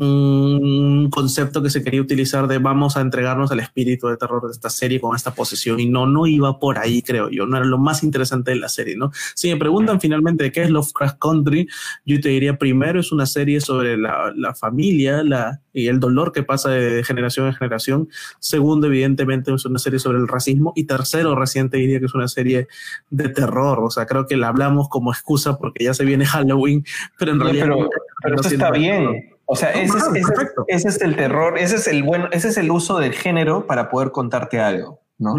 un 0.00 1.10
concepto 1.10 1.62
que 1.62 1.70
se 1.70 1.82
quería 1.82 2.00
utilizar 2.00 2.46
de 2.46 2.58
vamos 2.58 2.96
a 2.96 3.00
entregarnos 3.00 3.50
al 3.50 3.60
espíritu 3.60 4.08
de 4.08 4.16
terror 4.16 4.46
de 4.46 4.52
esta 4.52 4.70
serie 4.70 5.00
con 5.00 5.14
esta 5.14 5.34
posesión 5.34 5.80
y 5.80 5.86
no, 5.86 6.06
no 6.06 6.26
iba 6.26 6.58
por 6.58 6.78
ahí, 6.78 7.02
creo 7.02 7.30
yo, 7.30 7.46
no 7.46 7.56
era 7.56 7.66
lo 7.66 7.78
más 7.78 8.02
interesante 8.02 8.50
de 8.52 8.56
la 8.56 8.68
serie, 8.68 8.96
¿no? 8.96 9.10
Si 9.34 9.48
me 9.48 9.56
preguntan 9.56 10.00
finalmente 10.00 10.50
qué 10.52 10.62
es 10.62 10.70
Lovecraft 10.70 11.18
Country, 11.18 11.68
yo 12.04 12.20
te 12.20 12.28
diría 12.28 12.58
primero 12.58 13.00
es 13.00 13.12
una 13.12 13.26
serie 13.26 13.60
sobre 13.60 13.96
la, 13.96 14.32
la 14.34 14.54
familia 14.54 15.22
la, 15.22 15.60
y 15.72 15.88
el 15.88 16.00
dolor 16.00 16.32
que 16.32 16.42
pasa 16.42 16.70
de 16.70 17.04
generación 17.04 17.46
en 17.46 17.54
generación, 17.54 18.08
segundo 18.38 18.88
evidentemente 18.88 19.52
es 19.52 19.64
una 19.64 19.78
serie 19.78 19.98
sobre 19.98 20.18
el 20.18 20.28
racismo. 20.28 20.72
Y 20.74 20.84
tercero 20.84 21.34
reciente 21.34 21.76
diría 21.76 22.00
que 22.00 22.06
es 22.06 22.14
una 22.14 22.28
serie 22.28 22.68
de 23.10 23.28
terror, 23.28 23.80
o 23.80 23.90
sea, 23.90 24.06
creo 24.06 24.26
que 24.26 24.36
la 24.36 24.48
hablamos 24.48 24.88
como 24.88 25.12
excusa 25.12 25.58
porque 25.58 25.84
ya 25.84 25.94
se 25.94 26.04
viene 26.04 26.26
Halloween, 26.26 26.84
pero 27.18 27.32
en 27.32 27.40
realidad... 27.40 27.66
Pero, 27.66 27.88
pero 28.22 28.40
eso 28.40 28.48
está 28.48 28.70
bien. 28.70 29.37
O 29.50 29.56
sea, 29.56 29.70
ese, 29.70 29.96
es, 29.96 30.30
ese, 30.66 30.88
es, 30.88 31.00
el 31.00 31.16
terror, 31.16 31.56
ese 31.58 31.76
es 31.76 31.86
el 31.88 32.02
bueno, 32.02 32.28
ese 32.32 32.48
es 32.48 32.58
el 32.58 32.70
uso 32.70 32.98
del 32.98 33.14
género 33.14 33.66
para 33.66 33.88
poder 33.88 34.10
contarte 34.10 34.60
algo, 34.60 35.00
¿no? 35.16 35.36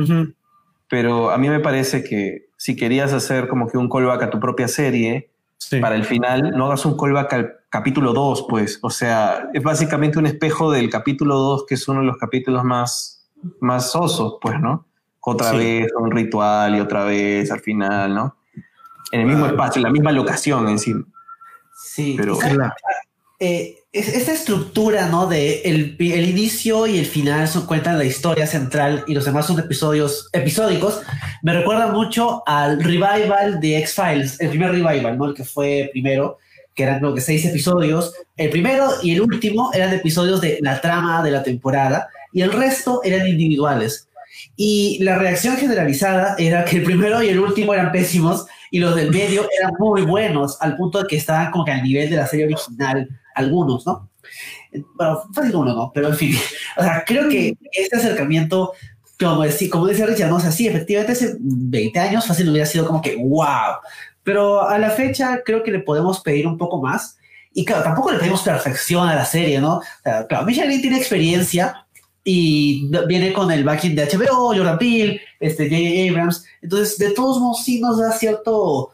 Pero 0.90 1.30
a 1.30 1.38
mí 1.38 1.48
me 1.48 1.60
parece 1.60 2.04
que 2.04 2.50
si 2.58 2.76
querías 2.76 3.14
hacer 3.14 3.48
como 3.48 3.68
que 3.68 3.78
un 3.78 3.88
callback 3.88 4.24
a 4.24 4.30
tu 4.32 4.40
propia 4.40 4.68
serie, 4.68 5.30
para 5.82 5.96
el 5.96 6.06
final, 6.06 6.52
no 6.58 6.66
hagas 6.66 6.86
un 6.86 6.98
callback 6.98 7.34
al 7.34 7.56
capítulo 7.70 8.14
2, 8.14 8.48
pues. 8.50 8.80
O 8.82 8.90
sea, 8.90 9.50
es 9.54 9.62
básicamente 9.62 10.18
un 10.18 10.26
espejo 10.26 10.72
del 10.72 10.90
capítulo 10.90 11.38
2, 11.38 11.66
que 11.68 11.76
es 11.76 11.88
uno 11.88 12.00
de 12.00 12.08
los 12.08 12.18
capítulos 12.18 12.64
más, 12.64 13.30
más 13.60 13.96
osos, 13.96 14.38
pues, 14.42 14.60
¿no? 14.60 14.88
Otra 15.22 15.52
vez 15.52 15.92
un 15.96 16.10
ritual 16.10 16.76
y 16.76 16.80
otra 16.80 17.04
vez 17.04 17.52
al 17.52 17.60
final, 17.60 18.16
¿no? 18.16 18.38
En 19.12 19.22
el 19.22 19.28
mismo 19.28 19.46
espacio, 19.46 19.80
en 19.80 19.84
la 19.84 19.92
misma 19.92 20.12
locación 20.12 20.68
encima. 20.70 21.06
Sí, 21.76 22.16
pero 22.18 22.40
eh, 23.40 23.79
esta 23.92 24.34
estructura, 24.34 25.08
¿no? 25.08 25.26
De 25.26 25.62
el, 25.64 25.96
el, 26.00 26.30
inicio 26.30 26.86
y 26.86 27.00
el 27.00 27.06
final 27.06 27.48
son 27.48 27.66
cuentan 27.66 27.98
la 27.98 28.06
historia 28.06 28.46
central 28.46 29.04
y 29.08 29.16
los 29.16 29.26
demás 29.26 29.48
son 29.48 29.60
episodios 29.60 30.30
episódicos. 30.32 31.02
Me 31.42 31.54
recuerda 31.54 31.88
mucho 31.88 32.44
al 32.46 32.84
revival 32.84 33.60
de 33.60 33.80
X-Files, 33.80 34.40
el 34.42 34.50
primer 34.50 34.72
revival, 34.72 35.18
¿no? 35.18 35.26
El 35.26 35.34
que 35.34 35.44
fue 35.44 35.90
primero, 35.92 36.38
que 36.76 36.84
eran 36.84 37.00
creo 37.00 37.16
que 37.16 37.22
seis 37.22 37.44
episodios. 37.46 38.14
El 38.38 38.52
primero 38.52 38.90
y 39.02 39.14
el 39.14 39.22
último 39.22 39.72
eran 39.74 39.92
episodios 39.92 40.40
de 40.40 40.60
la 40.62 40.80
trama 40.82 41.24
de 41.24 41.32
la 41.32 41.42
temporada 41.42 42.10
y 42.32 42.42
el 42.42 42.52
resto 42.52 43.02
eran 43.04 43.28
individuales. 43.28 44.08
Y 44.56 45.00
la 45.02 45.18
reacción 45.18 45.58
generalizada 45.58 46.36
era 46.38 46.64
que 46.64 46.78
el 46.78 46.84
primero 46.84 47.24
y 47.24 47.30
el 47.30 47.40
último 47.40 47.74
eran 47.74 47.92
pésimos 47.92 48.46
y 48.70 48.80
los 48.80 48.96
del 48.96 49.10
medio 49.10 49.48
eran 49.60 49.74
muy 49.80 50.04
buenos, 50.04 50.62
al 50.62 50.78
punto 50.78 51.02
de 51.02 51.08
que 51.08 51.16
estaban 51.16 51.50
como 51.50 51.66
que 51.66 51.72
al 51.72 51.82
nivel 51.82 52.08
de 52.08 52.18
la 52.18 52.28
serie 52.28 52.46
original 52.46 53.10
algunos, 53.40 53.86
¿no? 53.86 54.10
Bueno, 54.96 55.24
fácil 55.34 55.56
uno, 55.56 55.74
¿no? 55.74 55.92
Pero 55.94 56.10
en 56.10 56.16
fin, 56.16 56.36
o 56.78 56.84
sea, 56.84 57.04
creo 57.06 57.28
que 57.30 57.58
este 57.72 57.98
acercamiento, 57.98 58.74
como, 59.20 59.44
decía, 59.44 59.70
como 59.70 59.88
decía 59.88 60.06
Richard, 60.06 60.30
no 60.30 60.38
o 60.38 60.40
sea, 60.40 60.52
sí, 60.52 60.68
efectivamente 60.68 61.14
hace 61.14 61.36
20 61.40 62.00
años 62.00 62.28
fácil 62.28 62.50
hubiera 62.50 62.66
sido 62.66 62.86
como 62.86 63.02
que 63.02 63.16
wow, 63.16 63.78
pero 64.24 64.68
a 64.68 64.78
la 64.78 64.92
fecha 64.92 65.42
creo 65.44 65.64
que 65.64 65.72
le 65.72 65.80
podemos 65.80 66.22
pedir 66.22 66.46
un 66.48 66.58
poco 66.58 66.82
más. 66.82 67.18
Y 67.52 67.66
claro, 67.66 67.84
tampoco 67.84 68.12
le 68.12 68.20
pedimos 68.20 68.44
perfección 68.44 69.08
a 69.10 69.16
la 69.16 69.26
serie, 69.26 69.60
¿no? 69.60 69.78
O 69.78 69.84
sea, 70.04 70.28
claro, 70.28 70.46
Michelin 70.46 70.82
tiene 70.82 70.98
experiencia 70.98 71.88
y 72.24 72.92
viene 73.08 73.34
con 73.34 73.50
el 73.50 73.64
backing 73.64 73.96
de 73.96 74.06
HBO, 74.06 74.54
Jordan 74.54 74.78
Peele, 74.78 75.20
este, 75.40 75.68
J.J. 75.68 76.12
Abrams. 76.12 76.46
Entonces, 76.62 76.98
de 77.00 77.12
todos 77.12 77.40
modos, 77.40 77.64
sí 77.64 77.82
nos 77.82 77.98
da 77.98 78.12
cierto, 78.12 78.92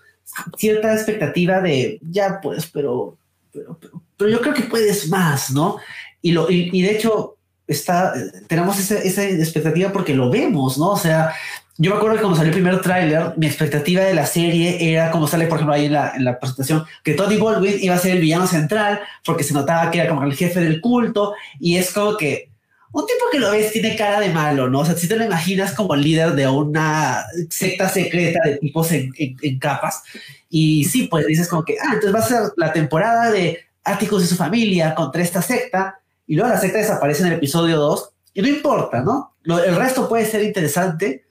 cierta 0.58 0.94
expectativa 0.94 1.60
de, 1.60 2.00
ya 2.02 2.40
pues, 2.42 2.68
pero, 2.68 3.18
pero, 3.52 3.78
pero 3.80 4.05
pero 4.18 4.30
yo 4.30 4.42
creo 4.42 4.54
que 4.54 4.64
puedes 4.64 5.10
más, 5.10 5.52
¿no? 5.52 5.78
Y, 6.22 6.32
lo, 6.32 6.50
y, 6.50 6.82
de 6.82 6.92
hecho, 6.92 7.38
está, 7.68 8.14
tenemos 8.48 8.80
esa, 8.80 8.96
esa, 8.98 9.24
expectativa 9.24 9.92
porque 9.92 10.16
lo 10.16 10.30
vemos, 10.30 10.78
¿no? 10.78 10.92
O 10.92 10.98
sea, 10.98 11.34
yo 11.78 11.92
me 11.92 11.98
acuerdo 11.98 12.16
que 12.16 12.22
cuando 12.22 12.38
salió 12.38 12.50
el 12.50 12.62
primer 12.62 12.82
tráiler, 12.82 13.34
mi 13.38 13.46
expectativa 13.48 14.04
de 14.04 14.14
la 14.14 14.26
serie 14.26 14.92
era 14.92 15.12
como 15.12 15.28
sale, 15.28 15.48
por 15.48 15.58
ejemplo, 15.58 15.76
ahí 15.76 15.86
en 15.86 15.94
la, 15.94 16.14
en 16.16 16.24
la, 16.24 16.40
presentación, 16.40 16.86
que 17.04 17.14
Tony 17.14 17.38
Baldwin 17.38 17.78
iba 17.82 17.96
a 17.96 18.00
ser 18.00 18.14
el 18.14 18.22
villano 18.22 18.48
central 18.48 19.02
porque 19.26 19.44
se 19.44 19.54
notaba 19.54 19.92
que 19.92 20.00
era 20.00 20.10
como 20.10 20.24
el 20.24 20.36
jefe 20.36 20.62
del 20.62 20.80
culto 20.80 21.34
y 21.60 21.78
es 21.78 21.92
como 21.92 22.16
que 22.16 22.50
un 22.94 23.06
tipo 23.06 23.26
que 23.30 23.40
lo 23.40 23.52
ves 23.52 23.74
tiene 23.74 23.98
cara 23.98 24.22
de 24.22 24.30
malo, 24.30 24.70
¿no? 24.70 24.80
O 24.80 24.86
sea, 24.86 24.96
si 24.96 25.10
te 25.10 25.18
lo 25.18 25.26
imaginas 25.26 25.74
como 25.74 25.96
el 25.96 26.02
líder 26.02 26.32
de 26.32 26.48
una 26.48 27.26
secta 27.50 27.90
secreta 27.90 28.40
de 28.46 28.56
tipos 28.56 28.90
en, 28.94 29.12
en, 29.18 29.36
en 29.42 29.60
capas 29.60 30.02
y 30.50 30.86
sí, 30.86 31.10
pues 31.12 31.28
dices 31.28 31.50
como 31.50 31.66
que, 31.66 31.76
ah, 31.78 31.96
entonces 31.96 32.16
va 32.16 32.20
a 32.20 32.28
ser 32.28 32.54
la 32.56 32.72
temporada 32.72 33.30
de 33.32 33.60
Atticus 33.86 34.24
y 34.24 34.28
su 34.28 34.36
familia 34.36 34.94
contra 34.96 35.22
esta 35.22 35.42
secta, 35.42 36.02
y 36.28 36.36
luego 36.36 36.50
la 36.50 36.60
secta 36.60 36.80
desaparece 36.80 37.22
en 37.22 37.28
el 37.28 37.34
episodio 37.34 37.78
2, 37.78 38.10
y 38.34 38.42
no 38.42 38.48
importa, 38.50 39.02
¿no? 39.02 39.36
el 39.46 39.76
resto 39.76 40.10
puede 40.10 40.26
ser 40.26 40.44
interesante, 40.44 41.26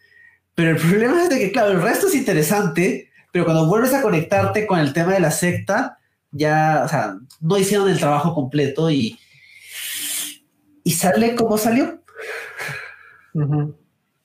pero 0.55 0.70
el 0.70 0.76
problema 0.89 1.22
es 1.24 1.28
de 1.28 1.39
que, 1.39 1.52
claro, 1.52 1.72
el 1.72 1.82
resto 1.82 2.06
es 2.06 2.14
interesante, 2.14 3.10
pero 3.32 3.44
cuando 3.44 3.66
vuelves 3.66 3.93
a 3.93 4.02
conectarte 4.02 4.66
con 4.66 4.78
el 4.78 4.93
tema 4.93 5.12
de 5.12 5.20
la 5.20 5.31
secta, 5.31 5.98
ya, 6.31 6.82
o 6.85 6.89
sea, 6.89 7.16
no 7.40 7.59
hicieron 7.59 7.89
el 7.89 7.98
trabajo 7.98 8.35
completo 8.35 8.90
y, 8.90 9.18
y 10.82 10.93
sale 10.93 11.35
como 11.35 11.59
salió. 11.59 12.01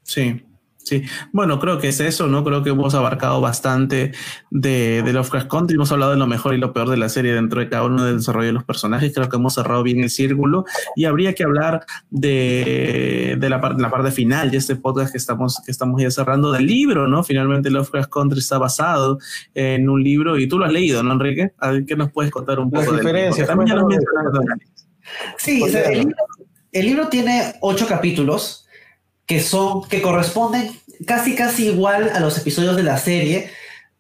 Sí. 0.04 0.46
Sí, 0.90 1.04
bueno, 1.32 1.60
creo 1.60 1.78
que 1.78 1.90
es 1.90 2.00
eso, 2.00 2.26
¿no? 2.26 2.44
Creo 2.44 2.64
que 2.64 2.72
hemos 2.72 2.96
abarcado 2.96 3.40
bastante 3.42 4.12
de, 4.50 5.04
de 5.04 5.14
Lovecraft 5.14 5.48
Country, 5.48 5.76
hemos 5.76 5.92
hablado 5.92 6.14
de 6.14 6.18
lo 6.18 6.26
mejor 6.26 6.56
y 6.56 6.58
lo 6.58 6.74
peor 6.74 6.90
de 6.90 6.98
la 6.98 7.10
serie 7.10 7.32
dentro 7.32 7.60
de 7.60 7.70
cada 7.70 7.84
uno 7.84 8.04
del 8.04 8.18
desarrollo 8.18 8.48
de 8.48 8.54
los 8.54 8.64
personajes, 8.64 9.14
creo 9.14 9.30
que 9.30 9.36
hemos 9.36 9.54
cerrado 9.54 9.84
bien 9.84 10.00
el 10.00 10.10
círculo 10.10 10.66
y 10.96 11.06
habría 11.06 11.36
que 11.36 11.44
hablar 11.44 11.86
de, 12.10 13.38
de 13.40 13.50
la, 13.50 13.58
la, 13.78 13.92
parte 13.92 14.10
final 14.10 14.50
de 14.50 14.58
este 14.58 14.78
podcast 14.78 15.12
que 15.12 15.20
estamos, 15.20 15.62
que 15.64 15.70
estamos 15.70 16.02
ya 16.02 16.10
cerrando 16.10 16.52
del 16.52 16.66
libro, 16.66 17.08
¿no? 17.08 17.24
Finalmente 17.24 17.70
Lovecraft 17.70 18.10
Country 18.12 18.40
está 18.40 18.58
basado 18.58 19.20
en 19.54 19.90
un 19.90 20.04
libro 20.04 20.40
y 20.40 20.48
tú 20.48 20.58
lo 20.58 20.66
has 20.66 20.74
leído, 20.74 21.04
¿no, 21.04 21.14
Enrique? 21.14 21.52
A 21.60 21.70
ver, 21.70 21.86
¿qué 21.86 21.96
nos 21.96 22.12
puedes 22.12 22.32
contar 22.32 22.60
un 22.60 22.72
poco? 22.72 22.92
de 22.94 22.98
diferencias. 22.98 23.48
También 23.48 23.78
Sí, 25.38 25.62
o 25.62 25.68
sea, 25.68 25.84
el, 25.84 26.00
libro, 26.00 26.16
el 26.72 26.86
libro 26.86 27.08
tiene 27.10 27.54
ocho 27.62 27.86
capítulos 27.88 28.66
que 29.30 29.40
son, 29.40 29.88
que 29.88 30.02
corresponden 30.02 30.72
casi 31.06 31.36
casi 31.36 31.68
igual 31.68 32.10
a 32.16 32.20
los 32.20 32.36
episodios 32.40 32.76
de 32.76 32.82
la 32.82 32.98
serie, 32.98 33.52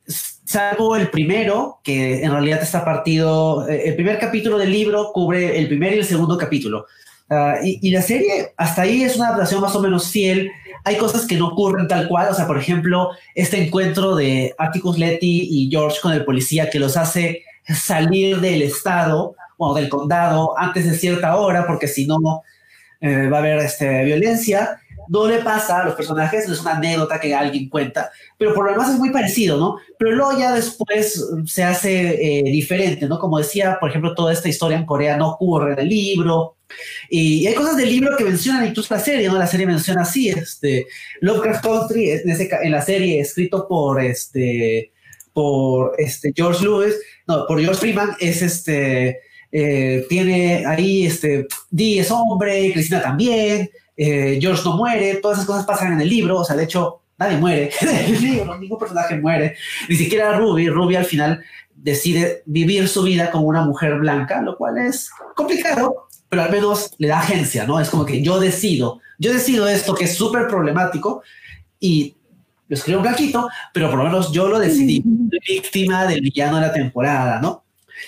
salvo 0.08 0.96
el 0.96 1.12
primero, 1.12 1.80
que 1.84 2.24
en 2.24 2.32
realidad 2.32 2.64
está 2.64 2.84
partido, 2.84 3.70
eh, 3.70 3.84
el 3.86 3.96
primer 3.96 4.18
capítulo 4.18 4.58
del 4.58 4.72
libro 4.72 5.12
cubre 5.14 5.60
el 5.60 5.68
primer 5.68 5.94
y 5.94 6.00
el 6.00 6.06
segundo 6.06 6.36
capítulo. 6.36 6.88
Uh, 7.30 7.64
y, 7.64 7.80
y, 7.88 7.92
la 7.92 8.02
serie 8.02 8.54
hasta 8.58 8.82
ahí 8.82 9.04
es 9.04 9.18
una 9.18 9.28
adaptación 9.28 9.62
más 9.62 9.76
o 9.76 9.82
menos 9.82 10.10
fiel. 10.10 10.50
Hay 10.84 10.98
cosas 10.98 11.28
que 11.28 11.36
no 11.36 11.50
ocurren 11.50 11.88
tal 11.88 12.08
cual, 12.08 12.30
o 12.32 12.34
sea, 12.34 12.48
por 12.48 12.58
ejemplo, 12.58 13.12
este 13.36 13.64
encuentro 13.64 14.16
de 14.16 14.56
Atticus 14.58 14.98
Letty 14.98 15.48
y 15.48 15.70
George 15.70 16.00
con 16.02 16.12
el 16.12 16.26
policía 16.26 16.72
que 16.72 16.80
los 16.80 16.98
hace 16.98 17.44
salir 17.68 18.42
del 18.42 18.64
estado 18.64 19.36
o 19.58 19.76
del 19.76 19.90
condado 19.90 20.58
antes 20.58 20.90
de 20.90 20.98
cierta 20.98 21.36
hora, 21.36 21.68
porque 21.68 21.88
si 21.88 22.08
no 22.08 22.42
eh, 23.00 23.28
va 23.30 23.38
a 23.38 23.40
haber 23.42 23.60
este, 23.60 24.04
violencia. 24.06 24.82
No 25.10 25.28
le 25.28 25.40
pasa 25.40 25.82
a 25.82 25.86
los 25.86 25.96
personajes, 25.96 26.48
es 26.48 26.62
una 26.62 26.78
anécdota 26.78 27.20
que 27.20 27.36
alguien 27.36 27.68
cuenta, 27.68 28.12
pero 28.38 28.54
por 28.54 28.66
lo 28.66 28.72
demás 28.72 28.92
es 28.92 28.98
muy 28.98 29.10
parecido, 29.10 29.58
¿no? 29.58 29.78
Pero 29.98 30.12
luego 30.12 30.40
ya 30.40 30.54
después 30.54 31.26
se 31.46 31.64
hace 31.64 32.40
eh, 32.40 32.44
diferente, 32.44 33.08
¿no? 33.08 33.20
Como 33.20 33.40
decía, 33.40 33.78
por 33.80 33.90
ejemplo, 33.90 34.16
toda 34.16 34.32
esta 34.32 34.48
historia 34.48 34.78
en 34.78 34.86
Corea 34.86 35.18
no 35.18 35.30
ocurre 35.32 35.74
en 35.74 35.80
el 35.80 35.90
libro, 35.90 36.56
y, 37.10 37.48
hay 37.48 37.54
cosas 37.56 37.78
del 37.78 37.90
libro 37.90 38.16
que 38.16 38.24
mencionan 38.24 38.68
incluso 38.68 38.94
la 38.94 39.00
serie, 39.00 39.28
¿no? 39.28 39.38
La 39.38 39.48
serie 39.48 39.66
menciona 39.66 40.02
así, 40.04 40.30
este, 40.30 40.88
Lovecraft 41.22 41.64
Country, 41.64 42.12
en, 42.12 42.22
en 42.30 42.72
la 42.72 42.82
serie 42.82 43.20
escrito 43.20 43.68
por, 43.68 44.02
este, 44.02 44.92
por 45.34 45.94
este, 45.98 46.32
George 46.36 46.64
Lewis, 46.64 46.96
no, 47.28 47.46
por 47.48 47.60
George 47.60 47.80
Freeman, 47.80 48.16
es 48.20 48.42
este, 48.42 49.20
eh, 49.52 50.06
tiene 50.10 50.66
ahí, 50.66 51.08
este, 51.08 51.48
Dee 51.72 52.00
es 52.00 52.12
hombre, 52.12 52.72
Cristina 52.72 53.02
también, 53.02 53.70
eh, 54.02 54.40
George 54.40 54.62
no 54.64 54.78
muere, 54.78 55.16
todas 55.16 55.40
esas 55.40 55.48
cosas 55.48 55.66
pasan 55.66 55.92
en 55.92 56.02
el 56.02 56.08
libro, 56.08 56.40
o 56.40 56.46
sea, 56.46 56.56
de 56.56 56.64
hecho, 56.64 57.02
nadie 57.18 57.36
muere 57.36 57.70
en 57.82 58.16
el 58.16 58.22
libro, 58.22 58.58
ningún 58.58 58.80
personaje 58.80 59.18
muere, 59.18 59.58
ni 59.90 59.96
siquiera 59.98 60.38
Ruby, 60.38 60.70
Ruby 60.70 60.96
al 60.96 61.04
final 61.04 61.44
decide 61.76 62.44
vivir 62.46 62.88
su 62.88 63.04
vida 63.04 63.30
como 63.30 63.48
una 63.48 63.64
mujer 63.64 63.96
blanca, 63.96 64.42
lo 64.42 64.56
cual 64.56 64.78
es 64.78 65.10
complicado, 65.36 66.08
pero 66.30 66.44
al 66.44 66.50
menos 66.50 66.92
le 66.98 67.10
da 67.10 67.20
agencia, 67.20 67.66
¿no? 67.66 67.78
Es 67.78 67.90
como 67.90 68.06
que 68.06 68.22
yo 68.22 68.40
decido, 68.40 69.02
yo 69.18 69.34
decido 69.34 69.68
esto 69.68 69.94
que 69.94 70.06
es 70.06 70.16
súper 70.16 70.48
problemático 70.48 71.22
y 71.78 72.16
lo 72.70 72.76
escribo 72.76 73.00
un 73.00 73.04
blanquito, 73.04 73.50
pero 73.74 73.90
por 73.90 74.00
lo 74.00 74.06
menos 74.06 74.32
yo 74.32 74.48
lo 74.48 74.60
decidí, 74.60 75.04
víctima 75.46 76.06
del 76.06 76.22
villano 76.22 76.56
de 76.56 76.68
la 76.68 76.72
temporada, 76.72 77.42
¿no? 77.42 77.66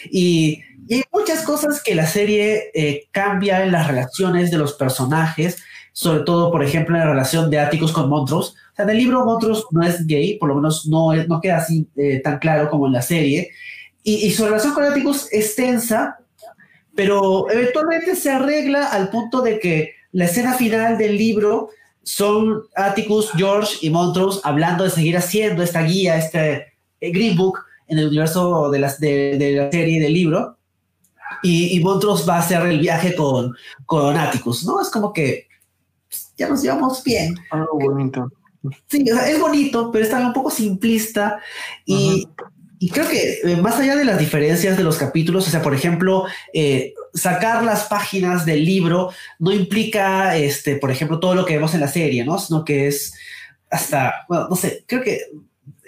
Y, 0.09 0.63
hay 0.89 1.03
muchas 1.13 1.43
cosas 1.43 1.81
que 1.81 1.95
la 1.95 2.05
serie 2.05 2.69
eh, 2.73 3.07
cambia 3.11 3.63
en 3.63 3.71
las 3.71 3.87
relaciones 3.87 4.51
de 4.51 4.57
los 4.57 4.73
personajes, 4.73 5.63
sobre 5.93 6.23
todo, 6.23 6.51
por 6.51 6.63
ejemplo, 6.63 6.95
en 6.95 7.01
la 7.01 7.09
relación 7.09 7.49
de 7.49 7.59
Atticus 7.59 7.91
con 7.91 8.09
Montrose. 8.09 8.51
O 8.51 8.75
sea, 8.75 8.83
en 8.83 8.91
el 8.91 8.97
libro 8.97 9.25
Montrose 9.25 9.63
no 9.71 9.83
es 9.83 10.05
gay, 10.07 10.37
por 10.37 10.49
lo 10.49 10.55
menos 10.55 10.87
no, 10.87 11.13
no 11.13 11.41
queda 11.41 11.57
así 11.57 11.87
eh, 11.97 12.21
tan 12.23 12.39
claro 12.39 12.69
como 12.69 12.87
en 12.87 12.93
la 12.93 13.01
serie. 13.01 13.51
Y, 14.03 14.31
su 14.31 14.45
relación 14.45 14.73
con 14.73 14.83
Atticus 14.83 15.27
es 15.31 15.55
tensa, 15.55 16.17
pero 16.95 17.49
eventualmente 17.51 18.15
se 18.15 18.31
arregla 18.31 18.87
al 18.87 19.09
punto 19.09 19.41
de 19.41 19.59
que 19.59 19.91
la 20.11 20.25
escena 20.25 20.53
final 20.53 20.97
del 20.97 21.17
libro 21.17 21.69
son 22.01 22.63
Atticus, 22.75 23.29
George 23.35 23.77
y 23.81 23.91
Montrose 23.91 24.41
hablando 24.43 24.85
de 24.85 24.89
seguir 24.89 25.17
haciendo 25.17 25.61
esta 25.61 25.83
guía, 25.83 26.17
este 26.17 26.73
eh, 26.99 27.11
Green 27.11 27.37
Book 27.37 27.59
en 27.87 27.99
el 27.99 28.07
universo 28.07 28.71
de, 28.71 28.79
las, 28.79 28.99
de, 28.99 29.53
la 29.55 29.71
serie 29.71 30.01
del 30.01 30.13
libro. 30.13 30.57
Y, 31.43 31.77
y, 31.77 31.83
Montrose 31.83 32.25
va 32.25 32.37
a 32.37 32.39
hacer 32.39 32.61
el 32.65 32.79
viaje 32.79 33.15
con, 33.15 33.53
con 33.85 34.17
Atticus, 34.17 34.65
¿no? 34.65 34.81
Es 34.81 34.89
como 34.89 35.13
que 35.13 35.47
ya 36.41 36.49
nos 36.49 36.61
llevamos 36.61 37.03
bien. 37.03 37.35
Ah, 37.51 37.65
bonito. 37.71 38.31
Sí, 38.87 39.05
es 39.07 39.39
bonito, 39.39 39.91
pero 39.91 40.03
está 40.03 40.19
un 40.19 40.33
poco 40.33 40.51
simplista 40.51 41.39
y, 41.85 42.27
y 42.77 42.89
creo 42.89 43.07
que 43.07 43.39
eh, 43.43 43.55
más 43.57 43.79
allá 43.79 43.95
de 43.95 44.05
las 44.05 44.19
diferencias 44.19 44.77
de 44.77 44.83
los 44.83 44.97
capítulos, 44.97 45.47
o 45.47 45.51
sea, 45.51 45.61
por 45.61 45.73
ejemplo, 45.73 46.25
eh, 46.53 46.93
sacar 47.13 47.63
las 47.63 47.85
páginas 47.85 48.45
del 48.45 48.63
libro 48.65 49.11
no 49.39 49.51
implica, 49.51 50.35
este, 50.37 50.75
por 50.75 50.91
ejemplo, 50.91 51.19
todo 51.19 51.33
lo 51.33 51.45
que 51.45 51.55
vemos 51.55 51.73
en 51.73 51.81
la 51.81 51.87
serie, 51.87 52.23
¿no? 52.23 52.37
Sino 52.37 52.63
que 52.63 52.87
es 52.87 53.13
hasta, 53.69 54.25
bueno, 54.27 54.47
no 54.49 54.55
sé, 54.55 54.83
creo 54.87 55.01
que 55.01 55.21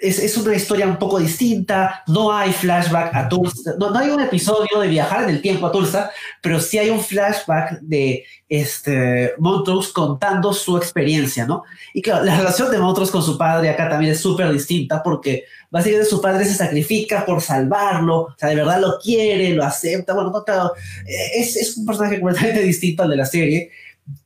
es, 0.04 0.36
una 0.36 0.54
historia 0.54 0.86
un 0.86 0.98
poco 0.98 1.18
distinta, 1.18 2.02
no 2.06 2.32
hay 2.32 2.52
flashback 2.52 3.14
a 3.14 3.28
Tulsa, 3.28 3.74
no, 3.78 3.96
hay 3.96 4.10
un 4.10 4.20
episodio 4.20 4.78
de 4.78 4.88
viajar 4.88 5.24
en 5.24 5.30
el 5.30 5.42
tiempo 5.42 5.66
a 5.66 5.72
Tulsa, 5.72 6.10
pero 6.42 6.60
sí 6.60 6.78
hay 6.78 6.90
un 6.90 7.00
flashback 7.00 7.80
de 7.80 8.24
este, 8.48 9.32
Montrose 9.38 9.92
contando 9.92 10.52
su 10.52 10.76
experiencia, 10.76 11.46
¿no? 11.46 11.64
Y 11.92 12.02
claro, 12.02 12.24
la 12.24 12.36
relación 12.36 12.70
de 12.70 12.78
Montrose 12.78 13.12
con 13.12 13.22
su 13.22 13.38
padre 13.38 13.70
acá 13.70 13.88
también 13.88 14.12
es 14.12 14.20
súper 14.20 14.52
distinta 14.52 15.02
porque 15.02 15.44
básicamente 15.70 16.08
su 16.08 16.20
padre 16.20 16.44
se 16.44 16.54
sacrifica 16.54 17.24
por 17.24 17.40
salvarlo, 17.40 18.20
o 18.20 18.34
sea, 18.38 18.50
de 18.50 18.56
verdad 18.56 18.80
lo 18.80 18.98
quiere, 18.98 19.54
lo 19.54 19.64
acepta, 19.64 20.14
bueno, 20.14 20.30
no, 20.30 20.44
claro, 20.44 20.72
es, 21.06 21.56
es 21.56 21.76
un 21.76 21.86
personaje 21.86 22.20
completamente 22.20 22.60
distinto 22.62 23.02
al 23.02 23.10
de 23.10 23.16
la 23.16 23.26
serie. 23.26 23.70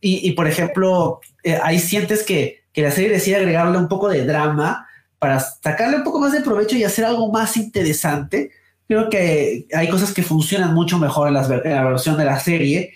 Y, 0.00 0.28
y 0.28 0.32
por 0.32 0.48
ejemplo, 0.48 1.20
eh, 1.44 1.56
ahí 1.62 1.78
sientes 1.78 2.24
que, 2.24 2.64
que 2.72 2.82
la 2.82 2.90
serie 2.90 3.10
decide 3.10 3.36
agregarle 3.36 3.78
un 3.78 3.88
poco 3.88 4.08
de 4.08 4.24
drama, 4.24 4.87
para 5.18 5.40
sacarle 5.40 5.96
un 5.96 6.04
poco 6.04 6.20
más 6.20 6.32
de 6.32 6.40
provecho 6.40 6.76
y 6.76 6.84
hacer 6.84 7.04
algo 7.04 7.30
más 7.30 7.56
interesante. 7.56 8.50
Creo 8.86 9.10
que 9.10 9.66
hay 9.74 9.88
cosas 9.88 10.12
que 10.12 10.22
funcionan 10.22 10.74
mucho 10.74 10.98
mejor 10.98 11.28
en, 11.28 11.34
la 11.34 11.84
versión 11.84 12.16
de 12.16 12.24
la 12.24 12.38
serie. 12.38 12.94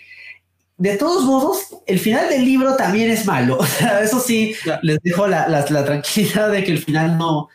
De 0.77 0.97
todos 0.97 1.23
modos, 1.23 1.67
el 1.85 1.99
final 1.99 2.29
del 2.29 2.45
libro 2.45 2.75
también 2.75 3.11
es 3.11 3.25
malo. 3.25 3.57
O 3.59 3.65
sea, 3.65 4.01
eso 4.01 4.19
sí, 4.19 4.55
les 4.81 4.99
dejo 5.01 5.27
la, 5.27 5.47
la, 5.47 5.85
tranquilidad 5.85 6.51
de 6.51 6.63
que 6.63 6.71
el 6.71 6.79
final 6.79 7.17
no... 7.17 7.39
O 7.39 7.49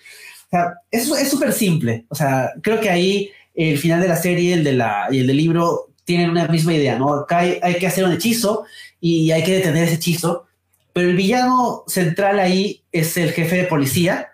sea, 0.50 0.74
es 0.90 1.28
súper 1.28 1.52
simple. 1.52 2.06
O 2.08 2.14
sea, 2.14 2.52
creo 2.62 2.80
que 2.80 2.88
ahí 2.88 3.30
el 3.54 3.76
final 3.76 4.00
de 4.00 4.08
la 4.08 4.16
serie 4.16 4.54
el 4.54 4.64
de 4.64 4.72
la, 4.72 5.08
y 5.10 5.18
el 5.18 5.26
del 5.26 5.36
libro 5.36 5.88
tienen 6.04 6.30
una 6.30 6.46
misma 6.46 6.72
idea, 6.72 6.98
¿no? 6.98 7.12
Acá 7.12 7.38
hay, 7.38 7.58
hay 7.62 7.74
que 7.74 7.86
hacer 7.86 8.04
un 8.04 8.12
hechizo 8.12 8.64
y 9.00 9.30
hay 9.30 9.42
que 9.42 9.56
detener 9.56 9.84
ese 9.84 9.96
hechizo, 9.96 10.46
pero 10.92 11.10
el 11.10 11.16
villano 11.16 11.84
central 11.86 12.38
ahí 12.40 12.82
es 12.92 13.16
el 13.16 13.32
jefe 13.32 13.56
de 13.56 13.64
policía, 13.64 14.28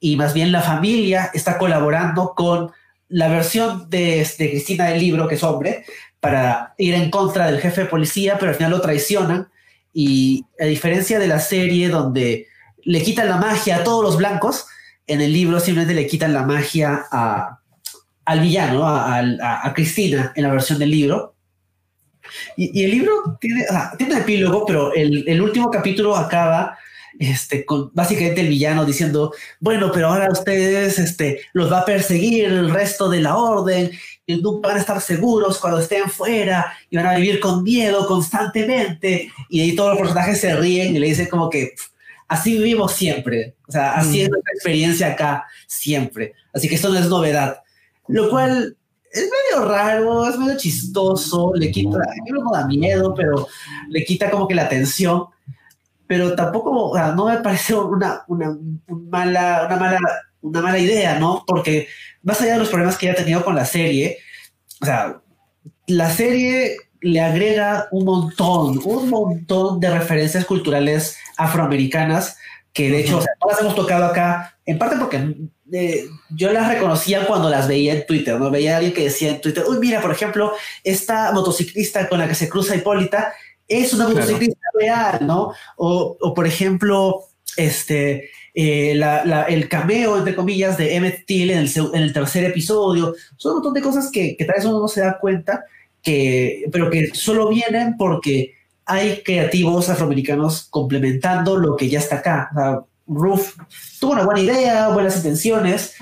y 0.00 0.16
más 0.16 0.32
bien 0.32 0.50
la 0.50 0.62
familia 0.62 1.30
está 1.34 1.58
colaborando 1.58 2.32
con 2.34 2.72
la 3.08 3.28
versión 3.28 3.90
de, 3.90 4.26
Cristina 4.36 4.86
del 4.86 5.00
libro, 5.00 5.28
que 5.28 5.34
es 5.34 5.44
hombre, 5.44 5.84
para 6.20 6.74
ir 6.78 6.94
en 6.94 7.10
contra 7.10 7.46
del 7.46 7.60
jefe 7.60 7.82
de 7.82 7.86
policía, 7.88 8.36
pero 8.38 8.50
al 8.50 8.56
final 8.56 8.70
lo 8.70 8.80
traicionan. 8.80 9.48
Y 9.92 10.46
a 10.58 10.64
diferencia 10.64 11.18
de 11.18 11.28
la 11.28 11.38
serie 11.38 11.88
donde 11.88 12.46
le 12.82 13.02
quitan 13.02 13.28
la 13.28 13.36
magia 13.36 13.76
a 13.76 13.84
todos 13.84 14.02
los 14.02 14.16
blancos, 14.16 14.66
en 15.06 15.20
el 15.20 15.32
libro 15.32 15.60
simplemente 15.60 15.94
le 15.94 16.06
quitan 16.06 16.32
la 16.32 16.44
magia 16.44 17.04
a, 17.10 17.58
al 18.24 18.40
villano, 18.40 18.86
a, 18.86 19.72
Cristina, 19.74 20.32
en 20.34 20.44
la 20.44 20.52
versión 20.52 20.78
del 20.78 20.90
libro. 20.90 21.34
Y, 22.56 22.84
el 22.84 22.92
libro 22.92 23.36
tiene, 23.40 23.66
tiene 23.98 24.14
un 24.14 24.20
epílogo, 24.20 24.64
pero 24.64 24.94
el 24.94 25.42
último 25.42 25.70
capítulo 25.70 26.16
acaba 26.16 26.78
este, 27.18 27.64
con 27.64 27.90
básicamente 27.92 28.40
el 28.40 28.48
villano 28.48 28.84
diciendo, 28.84 29.32
bueno, 29.58 29.90
pero 29.92 30.08
ahora 30.08 30.28
ustedes 30.30 30.98
este, 30.98 31.42
los 31.52 31.70
va 31.70 31.80
a 31.80 31.84
perseguir 31.84 32.44
el 32.44 32.70
resto 32.70 33.08
de 33.08 33.20
la 33.20 33.36
orden 33.36 33.90
y 34.26 34.40
nunca 34.40 34.68
van 34.68 34.76
a 34.76 34.80
estar 34.80 35.00
seguros 35.00 35.58
cuando 35.58 35.80
estén 35.80 36.08
fuera 36.08 36.72
y 36.88 36.96
van 36.96 37.06
a 37.06 37.16
vivir 37.16 37.40
con 37.40 37.62
miedo 37.62 38.06
constantemente. 38.06 39.30
Y 39.48 39.60
ahí 39.60 39.74
todos 39.74 39.90
los 39.90 39.98
personajes 39.98 40.40
se 40.40 40.54
ríen 40.56 40.94
y 40.94 40.98
le 40.98 41.08
dicen 41.08 41.26
como 41.26 41.50
que 41.50 41.74
así 42.28 42.56
vivimos 42.56 42.92
siempre, 42.92 43.56
o 43.66 43.72
sea, 43.72 43.94
así 43.94 44.22
es 44.22 44.30
nuestra 44.30 44.52
experiencia 44.54 45.08
acá 45.08 45.46
siempre. 45.66 46.34
Así 46.52 46.68
que 46.68 46.76
esto 46.76 46.88
no 46.88 46.98
es 46.98 47.08
novedad. 47.08 47.60
Lo 48.06 48.30
cual 48.30 48.76
es 49.12 49.22
medio 49.22 49.66
raro, 49.66 50.28
es 50.28 50.38
medio 50.38 50.56
chistoso, 50.56 51.52
le 51.54 51.70
quita, 51.70 51.98
no 52.28 52.52
da 52.52 52.66
miedo, 52.66 53.14
pero 53.14 53.48
le 53.88 54.04
quita 54.04 54.30
como 54.30 54.46
que 54.46 54.54
la 54.54 54.62
atención 54.62 55.24
pero 56.10 56.34
tampoco, 56.34 56.92
no 57.14 57.26
me 57.26 57.36
parece 57.36 57.72
una, 57.72 58.24
una, 58.26 58.58
mala, 58.88 59.66
una, 59.66 59.76
mala, 59.76 59.98
una 60.40 60.60
mala 60.60 60.78
idea, 60.80 61.20
¿no? 61.20 61.44
Porque 61.46 61.86
más 62.24 62.40
allá 62.40 62.54
de 62.54 62.58
los 62.58 62.68
problemas 62.68 62.98
que 62.98 63.06
ya 63.06 63.12
ha 63.12 63.14
tenido 63.14 63.44
con 63.44 63.54
la 63.54 63.64
serie, 63.64 64.18
o 64.82 64.86
sea, 64.86 65.20
la 65.86 66.10
serie 66.10 66.78
le 67.00 67.20
agrega 67.20 67.86
un 67.92 68.06
montón, 68.06 68.80
un 68.84 69.08
montón 69.08 69.78
de 69.78 69.88
referencias 69.88 70.44
culturales 70.46 71.16
afroamericanas 71.36 72.38
que 72.72 72.90
de 72.90 73.00
hecho 73.00 73.18
o 73.18 73.20
sea, 73.20 73.32
las 73.48 73.60
hemos 73.60 73.76
tocado 73.76 74.06
acá, 74.06 74.58
en 74.66 74.78
parte 74.78 74.96
porque 74.96 75.36
eh, 75.72 76.06
yo 76.30 76.52
las 76.52 76.66
reconocía 76.66 77.24
cuando 77.24 77.48
las 77.50 77.68
veía 77.68 77.94
en 77.94 78.04
Twitter, 78.04 78.36
¿no? 78.36 78.50
Veía 78.50 78.74
a 78.74 78.76
alguien 78.78 78.94
que 78.94 79.04
decía 79.04 79.30
en 79.30 79.40
Twitter, 79.40 79.62
uy, 79.68 79.78
mira, 79.78 80.00
por 80.00 80.10
ejemplo, 80.10 80.52
esta 80.82 81.30
motociclista 81.30 82.08
con 82.08 82.18
la 82.18 82.26
que 82.26 82.34
se 82.34 82.48
cruza 82.48 82.74
Hipólita 82.74 83.32
es 83.70 83.94
una 83.94 84.08
motociclista 84.08 84.60
real, 84.78 85.18
¿no? 85.26 85.52
O, 85.76 86.34
por 86.34 86.46
ejemplo, 86.46 87.22
este, 87.56 88.30
eh, 88.52 89.00
el 89.48 89.68
cameo, 89.68 90.18
entre 90.18 90.34
comillas, 90.34 90.76
de 90.76 90.96
Emmett 90.96 91.24
Till 91.24 91.52
en 91.52 91.68
el, 91.94 92.12
tercer 92.12 92.44
episodio. 92.44 93.14
Son 93.36 93.52
un 93.52 93.56
montón 93.58 93.74
de 93.74 93.80
cosas 93.80 94.10
que, 94.10 94.36
tal 94.40 94.56
vez 94.56 94.64
uno 94.64 94.80
no 94.80 94.88
se 94.88 95.02
da 95.02 95.18
cuenta, 95.20 95.64
que, 96.02 96.64
pero 96.72 96.90
que 96.90 97.14
solo 97.14 97.48
vienen 97.48 97.96
porque 97.96 98.54
hay 98.86 99.22
creativos 99.22 99.88
afroamericanos 99.88 100.66
complementando 100.68 101.56
lo 101.56 101.76
que 101.76 101.88
ya 101.88 102.00
está 102.00 102.16
acá. 102.16 102.50
O 103.06 103.40
tuvo 104.00 104.12
una 104.12 104.24
buena 104.24 104.40
idea, 104.40 104.88
buenas 104.88 105.16
intenciones, 105.16 105.94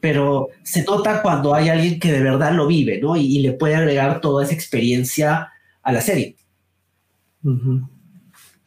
pero 0.00 0.48
se 0.62 0.84
nota 0.84 1.22
cuando 1.22 1.54
hay 1.54 1.70
alguien 1.70 1.98
que 1.98 2.12
de 2.12 2.20
verdad 2.20 2.52
lo 2.52 2.66
vive, 2.66 3.00
¿no? 3.00 3.16
y 3.16 3.38
le 3.38 3.52
puede 3.52 3.74
agregar 3.74 4.20
toda 4.20 4.44
esa 4.44 4.52
experiencia 4.52 5.50
a 5.82 5.92
la 5.92 6.02
serie. 6.02 6.36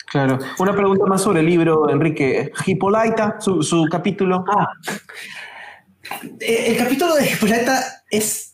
Claro. 0.05 0.39
Una 0.57 0.73
pregunta 0.73 1.05
más 1.05 1.21
sobre 1.21 1.41
el 1.41 1.45
libro, 1.45 1.89
Enrique. 1.89 2.51
Hippolyta, 2.65 3.37
su, 3.39 3.87
capítulo. 3.91 4.43
Ah. 4.47 4.67
Eh, 6.39 6.65
el 6.67 6.77
capítulo 6.77 7.15
de 7.15 7.29
Hippolyta 7.29 7.79
es 8.09 8.49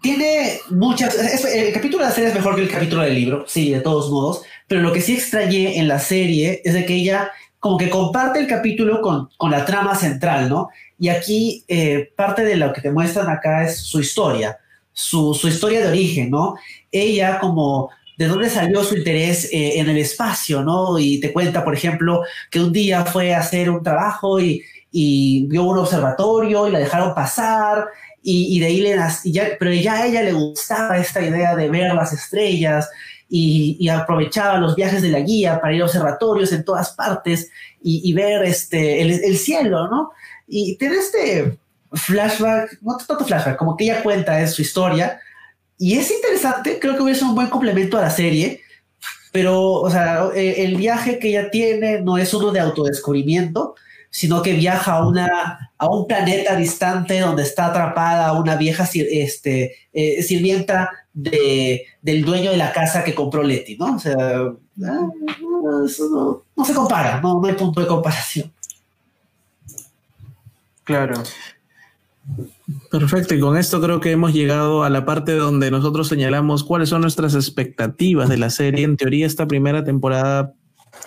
tiene 0.00 0.58
muchas. 0.70 1.14
el 1.44 1.72
capítulo 1.72 2.02
de 2.02 2.08
la 2.08 2.14
serie 2.14 2.30
es 2.30 2.34
mejor 2.34 2.56
que 2.56 2.62
el 2.62 2.70
capítulo 2.70 3.02
del 3.02 3.14
libro, 3.14 3.44
sí, 3.46 3.70
de 3.70 3.80
todos 3.80 4.10
modos. 4.10 4.42
Pero 4.66 4.80
lo 4.80 4.92
que 4.92 5.00
sí 5.00 5.14
extrañé 5.14 5.78
en 5.78 5.88
la 5.88 5.98
serie 5.98 6.62
es 6.64 6.74
de 6.74 6.86
que 6.86 6.94
ella 6.94 7.30
como 7.58 7.76
que 7.76 7.90
comparte 7.90 8.40
el 8.40 8.48
capítulo 8.48 9.00
con, 9.00 9.28
con 9.36 9.50
la 9.50 9.64
trama 9.64 9.94
central, 9.94 10.48
¿no? 10.48 10.68
Y 10.98 11.10
aquí 11.10 11.64
eh, 11.68 12.12
parte 12.16 12.44
de 12.44 12.56
lo 12.56 12.72
que 12.72 12.80
te 12.80 12.90
muestran 12.90 13.28
acá 13.28 13.64
es 13.64 13.78
su 13.78 14.00
historia, 14.00 14.58
su, 14.92 15.32
su 15.34 15.48
historia 15.48 15.80
de 15.80 15.88
origen, 15.88 16.30
¿no? 16.30 16.56
Ella 16.90 17.38
como 17.38 17.90
de 18.22 18.28
dónde 18.28 18.48
salió 18.48 18.84
su 18.84 18.96
interés 18.96 19.52
eh, 19.52 19.80
en 19.80 19.88
el 19.88 19.98
espacio, 19.98 20.62
¿no? 20.62 20.96
Y 20.96 21.18
te 21.18 21.32
cuenta, 21.32 21.64
por 21.64 21.74
ejemplo, 21.74 22.22
que 22.50 22.60
un 22.60 22.72
día 22.72 23.04
fue 23.04 23.34
a 23.34 23.40
hacer 23.40 23.68
un 23.68 23.82
trabajo 23.82 24.38
y, 24.38 24.62
y 24.92 25.46
vio 25.48 25.64
un 25.64 25.78
observatorio 25.78 26.68
y 26.68 26.70
la 26.70 26.78
dejaron 26.78 27.14
pasar 27.14 27.86
y, 28.22 28.60
de 28.60 28.66
ahí 28.66 28.80
le 28.80 28.96
y 29.24 29.32
ya, 29.32 29.48
pero 29.58 29.72
ya 29.72 29.94
a 29.94 30.06
ella 30.06 30.22
le 30.22 30.32
gustaba 30.32 30.98
esta 30.98 31.20
idea 31.20 31.56
de 31.56 31.68
ver 31.68 31.92
las 31.94 32.12
estrellas 32.12 32.88
y, 33.28 33.88
aprovechaba 33.88 34.58
los 34.58 34.76
viajes 34.76 35.02
de 35.02 35.08
la 35.08 35.18
guía 35.18 35.60
para 35.60 35.74
ir 35.74 35.82
a 35.82 35.86
observatorios 35.86 36.52
en 36.52 36.64
todas 36.64 36.92
partes 36.92 37.50
y, 37.82 38.12
ver 38.12 38.44
este, 38.44 39.02
el, 39.02 39.36
cielo, 39.36 39.88
¿no? 39.88 40.12
Y 40.46 40.76
tiene 40.76 40.98
este 40.98 41.58
flashback, 41.92 42.78
no 42.82 42.96
tanto 42.96 43.24
flashback, 43.24 43.56
como 43.56 43.76
que 43.76 43.84
ella 43.84 44.04
cuenta 44.04 44.40
es 44.40 44.52
su 44.52 44.62
historia 44.62 45.20
y 45.82 45.98
es 45.98 46.12
interesante, 46.12 46.78
creo 46.78 46.94
que 46.94 47.02
hubiese 47.02 47.24
un 47.24 47.34
buen 47.34 47.48
complemento 47.48 47.98
a 47.98 48.02
la 48.02 48.10
serie, 48.10 48.60
pero, 49.32 49.72
o 49.72 49.90
sea, 49.90 50.28
e, 50.32 50.62
el 50.62 50.76
viaje 50.76 51.18
que 51.18 51.30
ella 51.30 51.50
tiene 51.50 52.00
no 52.00 52.18
es 52.18 52.32
uno 52.32 52.52
de 52.52 52.60
autodescubrimiento, 52.60 53.74
sino 54.08 54.42
que 54.42 54.52
viaja 54.52 54.92
a, 54.92 55.08
una, 55.08 55.72
a 55.76 55.88
un 55.88 56.06
planeta 56.06 56.54
distante 56.54 57.18
donde 57.18 57.42
está 57.42 57.66
atrapada 57.66 58.32
una 58.34 58.54
vieja 58.54 58.88
este, 58.94 59.74
eh, 59.92 60.22
sirvienta 60.22 60.88
de, 61.12 61.84
del 62.00 62.24
dueño 62.24 62.52
de 62.52 62.58
la 62.58 62.72
casa 62.72 63.02
que 63.02 63.16
compró 63.16 63.42
Letty, 63.42 63.76
¿no? 63.76 63.96
O 63.96 63.98
sea, 63.98 64.14
ah, 64.14 64.52
no, 64.76 65.12
no, 66.54 66.64
se 66.64 66.74
compara, 66.74 67.20
no, 67.20 67.40
no 67.40 67.48
hay 67.48 67.54
punto 67.54 67.80
de 67.80 67.88
comparación. 67.88 68.52
Claro. 70.84 71.24
Perfecto, 72.90 73.34
y 73.34 73.40
con 73.40 73.56
esto 73.56 73.80
creo 73.80 74.00
que 74.00 74.10
hemos 74.10 74.32
llegado 74.32 74.84
a 74.84 74.90
la 74.90 75.04
parte 75.04 75.34
donde 75.34 75.70
nosotros 75.70 76.08
señalamos 76.08 76.64
cuáles 76.64 76.88
son 76.88 77.02
nuestras 77.02 77.34
expectativas 77.34 78.28
de 78.28 78.36
la 78.36 78.50
serie. 78.50 78.84
En 78.84 78.96
teoría, 78.96 79.26
esta 79.26 79.46
primera 79.46 79.84
temporada 79.84 80.54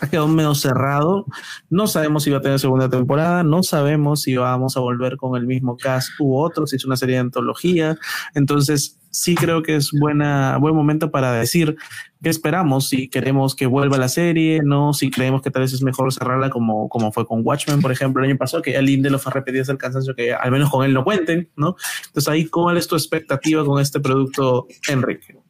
ha 0.02 0.08
quedado 0.08 0.28
menos 0.28 0.62
cerrado. 0.62 1.26
No 1.70 1.88
sabemos 1.88 2.24
si 2.24 2.32
va 2.32 2.38
a 2.38 2.42
tener 2.42 2.60
segunda 2.60 2.90
temporada, 2.90 3.44
no 3.44 3.64
sabemos 3.64 4.22
si 4.22 4.36
vamos 4.36 4.78
a 4.78 4.80
volver 4.80 5.18
con 5.18 5.36
el 5.36 5.48
mismo 5.48 5.78
cast 5.78 6.10
u 6.20 6.38
otro, 6.38 6.68
si 6.68 6.76
es 6.76 6.86
una 6.86 6.98
serie 6.98 7.16
de 7.16 7.22
antología. 7.22 7.98
Entonces, 8.34 9.00
sí 9.16 9.36
creo 9.36 9.64
que 9.64 9.76
es 9.76 9.92
buena, 9.92 10.58
buen 10.58 10.76
momento 10.76 11.10
para 11.10 11.32
decir 11.32 11.78
qué 12.22 12.30
esperamos, 12.30 12.90
si 12.90 13.08
queremos 13.08 13.56
que 13.56 13.66
vuelva 13.66 13.98
la 13.98 14.10
serie, 14.10 14.62
no, 14.64 14.94
si 14.94 15.10
creemos 15.10 15.42
que 15.42 15.52
tal 15.52 15.62
vez 15.62 15.74
es 15.74 15.82
mejor 15.82 16.12
cerrarla 16.12 16.50
como, 16.50 16.90
como 16.90 17.12
fue 17.12 17.26
con 17.26 17.42
Watchmen, 17.46 17.82
por 17.82 17.92
ejemplo, 17.92 18.24
el 18.24 18.30
año 18.30 18.38
pasado, 18.38 18.62
que 18.62 18.74
ya 18.74 18.82
Lindelof 18.82 19.28
ha 19.28 19.32
repetido 19.32 19.72
el 19.72 19.78
cansancio 19.78 20.16
que 20.16 20.34
al 20.34 20.52
menos 20.52 20.70
con 20.70 20.84
él 20.84 20.94
no 20.94 21.04
cuenten, 21.04 21.50
¿no? 21.56 21.76
Entonces 22.08 22.28
ahí, 22.28 22.46
¿cuál 22.48 22.78
es 22.78 22.88
tu 22.88 22.96
expectativa 22.96 23.64
con 23.64 23.82
este 23.82 24.00
producto, 24.00 24.68
Enrique? 24.90 25.45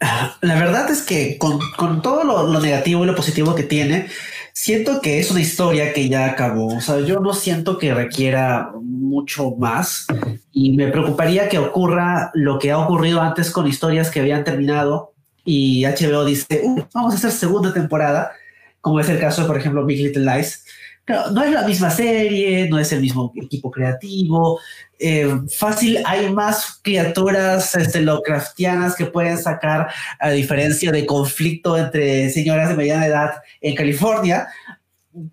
La 0.00 0.54
verdad 0.54 0.90
es 0.90 1.02
que 1.02 1.38
con, 1.38 2.02
todo 2.02 2.24
lo, 2.24 2.60
negativo 2.60 3.02
y 3.02 3.06
lo 3.06 3.16
positivo 3.16 3.54
que 3.54 3.64
tiene, 3.64 4.08
siento 4.52 5.00
que 5.00 5.18
es 5.18 5.30
una 5.30 5.40
historia 5.40 5.92
que 5.92 6.08
ya 6.08 6.26
acabó. 6.26 6.76
O 6.76 6.80
sea, 6.80 7.00
yo 7.00 7.20
no 7.20 7.32
siento 7.32 7.78
que 7.78 7.92
requiera 7.92 8.70
mucho 8.80 9.52
más 9.58 10.06
y 10.52 10.76
me 10.76 10.88
preocuparía 10.88 11.48
que 11.48 11.58
ocurra 11.58 12.30
lo 12.34 12.58
que 12.58 12.70
ha 12.70 12.78
ocurrido 12.78 13.20
antes 13.20 13.50
con 13.50 13.66
historias 13.66 14.10
que 14.10 14.20
habían 14.20 14.44
terminado 14.44 15.14
y 15.44 15.84
HBO 15.84 16.24
dice, 16.24 16.60
uh, 16.62 16.84
vamos 16.92 17.14
a 17.14 17.16
hacer 17.16 17.32
segunda 17.32 17.72
temporada, 17.72 18.32
como 18.80 19.00
es 19.00 19.08
el 19.08 19.18
caso 19.18 19.46
por 19.46 19.56
ejemplo, 19.56 19.84
Big 19.84 19.98
Little 19.98 20.24
Lies 20.24 20.64
no 21.08 21.42
es 21.42 21.52
la 21.52 21.62
misma 21.62 21.90
serie, 21.90 22.68
no 22.68 22.78
es 22.78 22.92
el 22.92 23.00
mismo 23.00 23.32
equipo 23.36 23.70
creativo. 23.70 24.60
Eh, 24.98 25.28
fácil, 25.56 26.02
hay 26.04 26.30
más 26.30 26.80
criaturas 26.82 27.74
este, 27.74 28.00
Lovecraftianas 28.00 28.94
que 28.94 29.06
pueden 29.06 29.38
sacar, 29.38 29.88
a 30.18 30.30
diferencia 30.30 30.92
de 30.92 31.06
conflicto 31.06 31.78
entre 31.78 32.30
señoras 32.30 32.68
de 32.68 32.74
mediana 32.74 33.06
edad 33.06 33.30
en 33.60 33.74
California. 33.74 34.48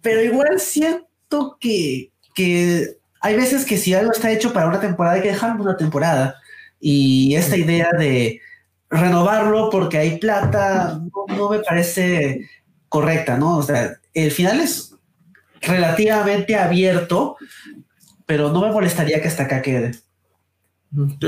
Pero 0.02 0.24
igual 0.24 0.60
siento 0.60 1.58
que, 1.60 2.12
que 2.34 2.98
hay 3.22 3.36
veces 3.36 3.66
que 3.66 3.78
si 3.78 3.94
algo 3.94 4.12
está 4.12 4.32
hecho 4.32 4.54
para 4.54 4.68
una 4.68 4.80
temporada, 4.80 5.16
hay 5.16 5.22
que 5.22 5.30
dejarlo 5.30 5.64
una 5.64 5.78
temporada. 5.78 6.36
Y 6.80 7.36
esta 7.36 7.58
idea 7.58 7.90
de 7.98 8.40
renovarlo 8.90 9.70
porque 9.70 9.98
hay 9.98 10.20
plata 10.20 11.00
no, 11.00 11.36
no 11.36 11.50
me 11.50 11.60
parece 11.60 12.48
correcta, 12.88 13.38
¿no? 13.38 13.58
O 13.58 13.64
sea, 13.64 14.00
el 14.14 14.32
final 14.32 14.62
es 14.62 14.95
relativamente 15.66 16.56
abierto, 16.56 17.38
pero 18.26 18.52
no 18.52 18.62
me 18.62 18.72
molestaría 18.72 19.22
que 19.22 19.28
hasta 19.28 19.44
acá 19.44 19.62
quede. 19.62 19.92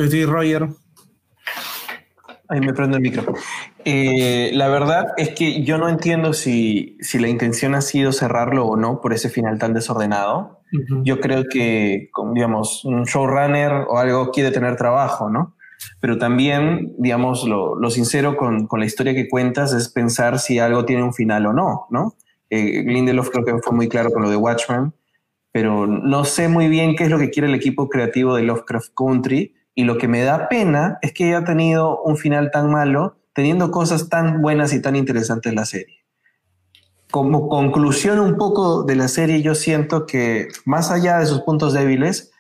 Sí, 0.10 0.26
Roger. 0.26 0.70
Ahí 2.50 2.62
me 2.62 2.74
prendo 2.74 2.96
el 2.96 3.04
micro. 3.04 3.26
Eh, 3.84 4.52
la 4.54 4.70
verdad 4.70 5.08
es 5.18 5.30
que 5.30 5.64
yo 5.64 5.78
no 5.78 5.90
entiendo 5.90 6.32
si, 6.32 6.98
si, 7.02 7.20
la 7.20 7.28
intención 7.28 7.76
ha 7.76 7.82
sido 7.82 8.14
cerrarlo 8.14 8.66
o 8.66 8.78
no 8.78 9.02
por 9.02 9.14
ese 9.14 9.30
final 9.30 9.60
tan 9.60 9.74
desordenado. 9.74 10.62
Yo 11.04 11.20
creo 11.20 11.46
que, 11.50 12.10
digamos, 12.34 12.84
un 12.84 13.04
showrunner 13.04 13.86
o 13.88 13.98
algo 13.98 14.32
quiere 14.32 14.52
tener 14.52 14.76
trabajo, 14.76 15.30
¿no? 15.30 15.56
Pero 16.00 16.18
también, 16.18 16.94
digamos, 16.98 17.46
lo, 17.46 17.76
lo 17.76 17.90
sincero 17.90 18.36
con, 18.36 18.68
con, 18.68 18.80
la 18.80 18.86
historia 18.86 19.14
que 19.14 19.30
cuentas 19.30 19.74
es 19.74 19.90
pensar 19.90 20.40
si 20.40 20.60
algo 20.60 20.86
tiene 20.86 21.04
un 21.04 21.14
final 21.14 21.46
o 21.46 21.54
no, 21.54 21.88
¿no? 21.90 22.16
Eh, 22.50 22.84
Lindelof 22.86 23.30
creo 23.30 23.46
que 23.46 23.58
fue 23.62 23.74
muy 23.74 23.90
claro 23.90 24.12
con 24.12 24.22
lo 24.24 24.30
de 24.30 24.36
Watchmen, 24.36 24.94
pero 25.52 25.88
no 25.88 26.24
sé 26.26 26.48
muy 26.48 26.68
bien 26.68 26.96
qué 26.96 27.06
es 27.06 27.10
lo 27.10 27.18
que 27.18 27.30
quiere 27.30 27.48
el 27.48 27.56
equipo 27.56 27.90
creativo 27.90 28.36
de 28.36 28.44
Lovecraft 28.44 28.94
Country. 28.96 29.54
Y 29.74 29.84
lo 29.84 29.98
que 29.98 30.08
me 30.08 30.22
da 30.22 30.50
pena 30.50 30.98
es 31.02 31.14
que 31.14 31.26
haya 31.26 31.44
tenido 31.44 32.02
un 32.02 32.18
final 32.18 32.50
tan 32.52 32.72
malo, 32.72 33.18
teniendo 33.34 33.70
cosas 33.70 34.10
tan 34.10 34.42
buenas 34.42 34.74
y 34.74 34.82
tan 34.82 34.96
interesantes 34.96 35.54
la 35.54 35.66
serie. 35.66 36.04
Como 37.12 37.48
conclusión 37.48 38.20
un 38.20 38.38
poco 38.38 38.84
de 38.84 38.96
la 38.96 39.08
serie, 39.08 39.42
yo 39.42 39.56
siento 39.56 40.06
que 40.06 40.48
más 40.66 40.92
allá 40.92 41.20
de 41.20 41.26
sus 41.26 41.42
puntos 41.42 41.74
débiles, 41.74 42.32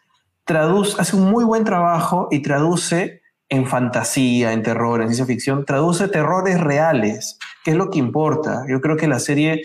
traduce, 0.46 1.00
hace 1.00 1.16
un 1.16 1.30
muy 1.30 1.44
buen 1.44 1.64
trabajo 1.64 2.28
y 2.32 2.42
traduce 2.42 3.22
en 3.50 3.66
fantasía, 3.66 4.54
en 4.54 4.64
terror, 4.64 5.02
en 5.02 5.08
ciencia 5.08 5.26
ficción, 5.26 5.66
traduce 5.66 6.08
terrores 6.08 6.60
reales, 6.60 7.38
que 7.68 7.72
es 7.72 7.78
lo 7.78 7.90
que 7.90 8.00
importa. 8.00 8.64
Yo 8.70 8.80
creo 8.80 8.96
que 8.96 9.10
la 9.10 9.20
serie 9.20 9.64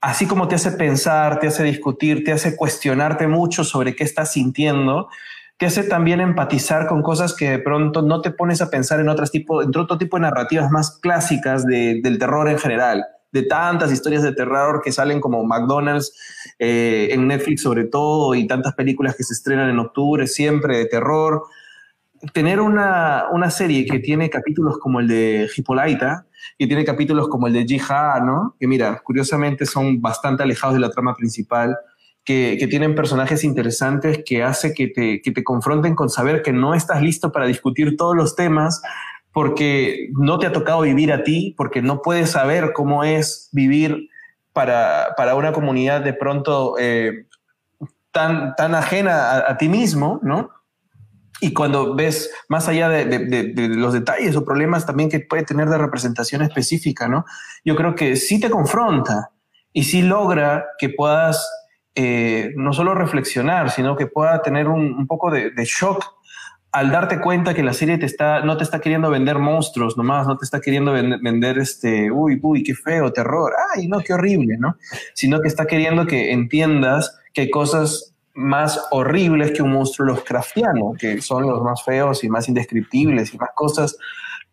así 0.00 0.26
como 0.26 0.48
te 0.48 0.54
hace 0.54 0.70
pensar, 0.70 1.38
te 1.38 1.48
hace 1.48 1.64
discutir, 1.64 2.24
te 2.24 2.32
hace 2.32 2.56
cuestionarte 2.56 3.26
mucho 3.26 3.62
sobre 3.62 3.94
qué 3.94 4.04
estás 4.04 4.32
sintiendo, 4.32 5.10
te 5.58 5.66
hace 5.66 5.84
también 5.84 6.22
empatizar 6.22 6.86
con 6.86 7.02
cosas 7.02 7.34
que 7.34 7.50
de 7.50 7.58
pronto 7.58 8.00
no 8.00 8.22
te 8.22 8.30
pones 8.30 8.62
a 8.62 8.70
pensar 8.70 9.00
en, 9.00 9.10
otras 9.10 9.30
tipo, 9.30 9.62
en 9.62 9.76
otro 9.76 9.98
tipo 9.98 10.16
de 10.16 10.22
narrativas 10.22 10.70
más 10.70 10.98
clásicas 10.98 11.66
del 11.66 12.18
terror 12.18 12.48
en 12.48 12.58
general, 12.58 13.04
de 13.32 13.42
tantas 13.42 13.92
historias 13.92 14.22
de 14.22 14.32
terror 14.32 14.80
que 14.82 14.92
salen 14.92 15.20
como 15.20 15.44
McDonald's 15.44 16.12
eh, 16.58 17.08
en 17.10 17.26
Netflix 17.26 17.60
sobre 17.60 17.84
todo 17.84 18.34
y 18.34 18.46
tantas 18.46 18.72
películas 18.72 19.14
que 19.14 19.24
se 19.24 19.34
estrenan 19.34 19.68
en 19.68 19.78
octubre 19.78 20.26
siempre 20.26 20.78
de 20.78 20.86
terror. 20.86 21.42
Tener 22.32 22.60
una, 22.60 23.24
una 23.32 23.50
serie 23.50 23.84
que 23.84 23.98
tiene 23.98 24.30
capítulos 24.30 24.78
como 24.78 25.00
el 25.00 25.08
de 25.08 25.50
Hippolyta, 25.54 26.25
y 26.58 26.66
tiene 26.66 26.84
capítulos 26.84 27.28
como 27.28 27.46
el 27.46 27.52
de 27.52 27.64
Jihad, 27.64 28.22
¿no? 28.22 28.56
Que 28.58 28.66
mira, 28.66 29.00
curiosamente 29.04 29.66
son 29.66 30.00
bastante 30.00 30.42
alejados 30.42 30.74
de 30.74 30.80
la 30.80 30.90
trama 30.90 31.14
principal, 31.14 31.76
que, 32.24 32.56
que 32.58 32.66
tienen 32.66 32.94
personajes 32.94 33.44
interesantes 33.44 34.22
que 34.26 34.42
hace 34.42 34.74
que 34.74 34.88
te, 34.88 35.22
que 35.22 35.30
te 35.30 35.44
confronten 35.44 35.94
con 35.94 36.10
saber 36.10 36.42
que 36.42 36.52
no 36.52 36.74
estás 36.74 37.00
listo 37.00 37.30
para 37.30 37.46
discutir 37.46 37.96
todos 37.96 38.16
los 38.16 38.34
temas 38.34 38.82
porque 39.32 40.08
no 40.12 40.38
te 40.38 40.46
ha 40.46 40.52
tocado 40.52 40.80
vivir 40.80 41.12
a 41.12 41.22
ti, 41.22 41.54
porque 41.58 41.82
no 41.82 42.00
puedes 42.00 42.30
saber 42.30 42.72
cómo 42.72 43.04
es 43.04 43.50
vivir 43.52 44.08
para, 44.54 45.14
para 45.16 45.34
una 45.34 45.52
comunidad 45.52 46.00
de 46.00 46.14
pronto 46.14 46.76
eh, 46.78 47.26
tan, 48.12 48.56
tan 48.56 48.74
ajena 48.74 49.44
a 49.46 49.58
ti 49.58 49.68
mismo, 49.68 50.20
¿no? 50.22 50.48
Y 51.40 51.52
cuando 51.52 51.94
ves 51.94 52.30
más 52.48 52.68
allá 52.68 52.88
de, 52.88 53.52
los 53.68 53.92
detalles 53.92 54.36
o 54.36 54.44
problemas 54.44 54.86
también 54.86 55.10
que 55.10 55.20
puede 55.20 55.44
tener 55.44 55.68
de 55.68 55.78
representación 55.78 56.42
específica, 56.42 57.08
¿no? 57.08 57.24
Yo 57.64 57.76
creo 57.76 57.94
que 57.94 58.16
sí 58.16 58.40
te 58.40 58.50
confronta 58.50 59.30
y 59.72 59.84
sí 59.84 60.02
logra 60.02 60.66
que 60.78 60.88
puedas 60.88 61.46
eh, 61.94 62.52
no 62.56 62.72
solo 62.72 62.94
reflexionar, 62.94 63.70
sino 63.70 63.96
que 63.96 64.06
pueda 64.06 64.40
tener 64.42 64.68
un, 64.68 65.06
poco 65.06 65.30
de, 65.30 65.52
shock 65.64 66.04
al 66.72 66.90
darte 66.90 67.20
cuenta 67.20 67.54
que 67.54 67.62
la 67.62 67.72
serie 67.72 67.98
te 67.98 68.06
está, 68.06 68.40
no 68.40 68.56
te 68.56 68.64
está 68.64 68.80
queriendo 68.80 69.10
vender 69.10 69.38
monstruos 69.38 69.96
nomás, 69.96 70.26
no 70.26 70.36
te 70.36 70.44
está 70.44 70.60
queriendo 70.60 70.92
vender, 70.92 71.58
este, 71.58 72.10
uy, 72.10 72.38
uy, 72.42 72.62
qué 72.62 72.74
feo, 72.74 73.12
terror, 73.12 73.52
ay, 73.74 73.88
no, 73.88 74.00
qué 74.00 74.14
horrible, 74.14 74.56
¿no? 74.58 74.76
Sino 75.14 75.40
que 75.40 75.48
está 75.48 75.66
queriendo 75.66 76.06
que 76.06 76.32
entiendas 76.32 77.18
que 77.32 77.42
hay 77.42 77.50
cosas 77.50 78.15
más 78.36 78.86
horribles 78.90 79.52
que 79.52 79.62
un 79.62 79.72
monstruo 79.72 80.08
Lovecraftiano, 80.08 80.92
que 80.98 81.20
son 81.22 81.44
los 81.44 81.62
más 81.62 81.82
feos 81.82 82.22
y 82.22 82.28
más 82.28 82.48
indescriptibles 82.48 83.32
y 83.32 83.38
más 83.38 83.50
cosas. 83.54 83.96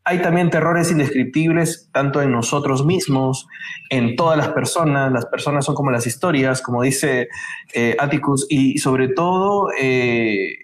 Hay 0.06 0.22
también 0.22 0.50
terrores 0.50 0.90
indescriptibles 0.90 1.90
tanto 1.92 2.22
en 2.22 2.32
nosotros 2.32 2.86
mismos, 2.86 3.48
en 3.90 4.16
todas 4.16 4.38
las 4.38 4.50
personas. 4.50 5.12
Las 5.12 5.26
personas 5.26 5.66
son 5.66 5.76
como 5.76 5.92
las 5.92 6.08
historias, 6.08 6.62
como 6.62 6.82
dice 6.82 7.28
eh, 7.74 7.96
Atticus, 8.00 8.48
y 8.50 8.78
sobre 8.80 9.10
todo 9.10 9.68
eh, 9.80 10.60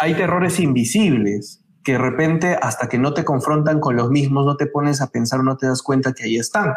hay 0.00 0.14
terrores 0.14 0.58
invisibles 0.58 1.62
que 1.84 1.92
de 1.92 1.98
repente 1.98 2.58
hasta 2.60 2.88
que 2.88 2.98
no 2.98 3.14
te 3.14 3.24
confrontan 3.24 3.80
con 3.80 3.96
los 3.96 4.10
mismos 4.10 4.44
no 4.44 4.56
te 4.56 4.66
pones 4.66 5.00
a 5.00 5.10
pensar, 5.10 5.44
no 5.44 5.56
te 5.56 5.66
das 5.66 5.82
cuenta 5.82 6.12
que 6.14 6.24
ahí 6.24 6.36
están. 6.36 6.74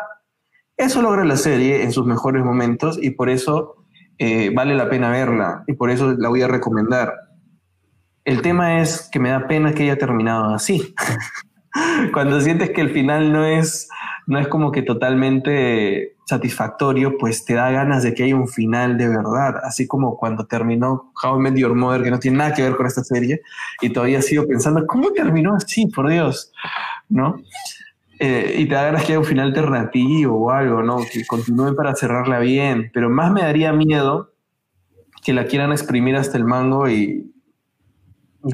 Eso 0.78 1.02
logra 1.02 1.26
la 1.26 1.36
serie 1.36 1.84
en 1.84 1.92
sus 1.92 2.06
mejores 2.06 2.44
momentos 2.44 3.00
y 3.02 3.10
por 3.10 3.30
eso 3.30 3.79
eh, 4.20 4.52
vale 4.54 4.76
la 4.76 4.90
pena 4.90 5.10
verla 5.10 5.64
y 5.66 5.74
por 5.74 5.90
eso 5.90 6.14
la 6.18 6.28
voy 6.30 6.42
a 6.42 6.48
recomendar. 6.48 7.14
El 8.26 8.42
tema 8.42 8.82
es 8.82 9.10
que 9.12 9.18
me 9.18 9.30
da 9.30 9.48
pena 9.48 9.74
que 9.74 9.84
haya 9.84 9.98
terminado 9.98 10.54
así. 10.54 10.94
Cuando 12.14 12.42
sientes 12.42 12.72
que 12.72 12.82
el 12.82 12.92
final 12.92 13.32
no 13.32 13.46
es, 13.46 13.88
no 14.28 14.38
es 14.38 14.48
como 14.50 14.72
que 14.72 14.82
totalmente 14.82 16.18
satisfactorio, 16.26 17.18
pues 17.18 17.46
te 17.46 17.54
da 17.54 17.72
ganas 17.72 18.04
de 18.04 18.14
que 18.14 18.26
haya 18.26 18.36
un 18.36 18.48
final 18.48 18.98
de 18.98 19.08
verdad. 19.08 19.56
Así 19.64 19.88
como 19.88 20.18
cuando 20.18 20.46
terminó 20.46 21.12
How 21.24 21.38
I 21.38 21.42
Met 21.42 21.56
Your 21.56 21.74
Mother, 21.74 22.04
que 22.04 22.12
no 22.12 22.20
tiene 22.20 22.38
nada 22.38 22.54
que 22.54 22.62
ver 22.62 22.76
con 22.76 22.86
esta 22.86 23.04
serie, 23.04 23.42
y 23.82 23.90
todavía 23.90 24.22
sigo 24.22 24.46
pensando, 24.46 24.86
¿cómo 24.86 25.12
terminó 25.12 25.56
así? 25.56 25.88
Por 25.88 26.10
Dios, 26.10 26.52
¿no? 27.08 27.42
Eh, 28.20 28.56
y 28.58 28.68
te 28.68 28.76
da 28.76 28.84
ganas 28.84 29.06
que 29.06 29.14
haya 29.14 29.20
un 29.20 29.26
final 29.26 29.48
alternativo 29.48 30.38
o 30.38 30.52
algo, 30.52 30.84
¿no? 30.84 30.98
Que 31.12 31.26
continúe 31.26 31.74
para 31.76 31.96
cerrarla 31.96 32.40
bien. 32.40 32.92
Pero 32.94 33.10
más 33.10 33.32
me 33.32 33.42
daría 33.42 33.72
miedo 33.72 34.34
que 35.24 35.34
la 35.34 35.46
quieran 35.46 35.72
exprimir 35.72 36.18
hasta 36.18 36.38
el 36.38 36.44
mango 36.44 36.90
y, 36.90 37.34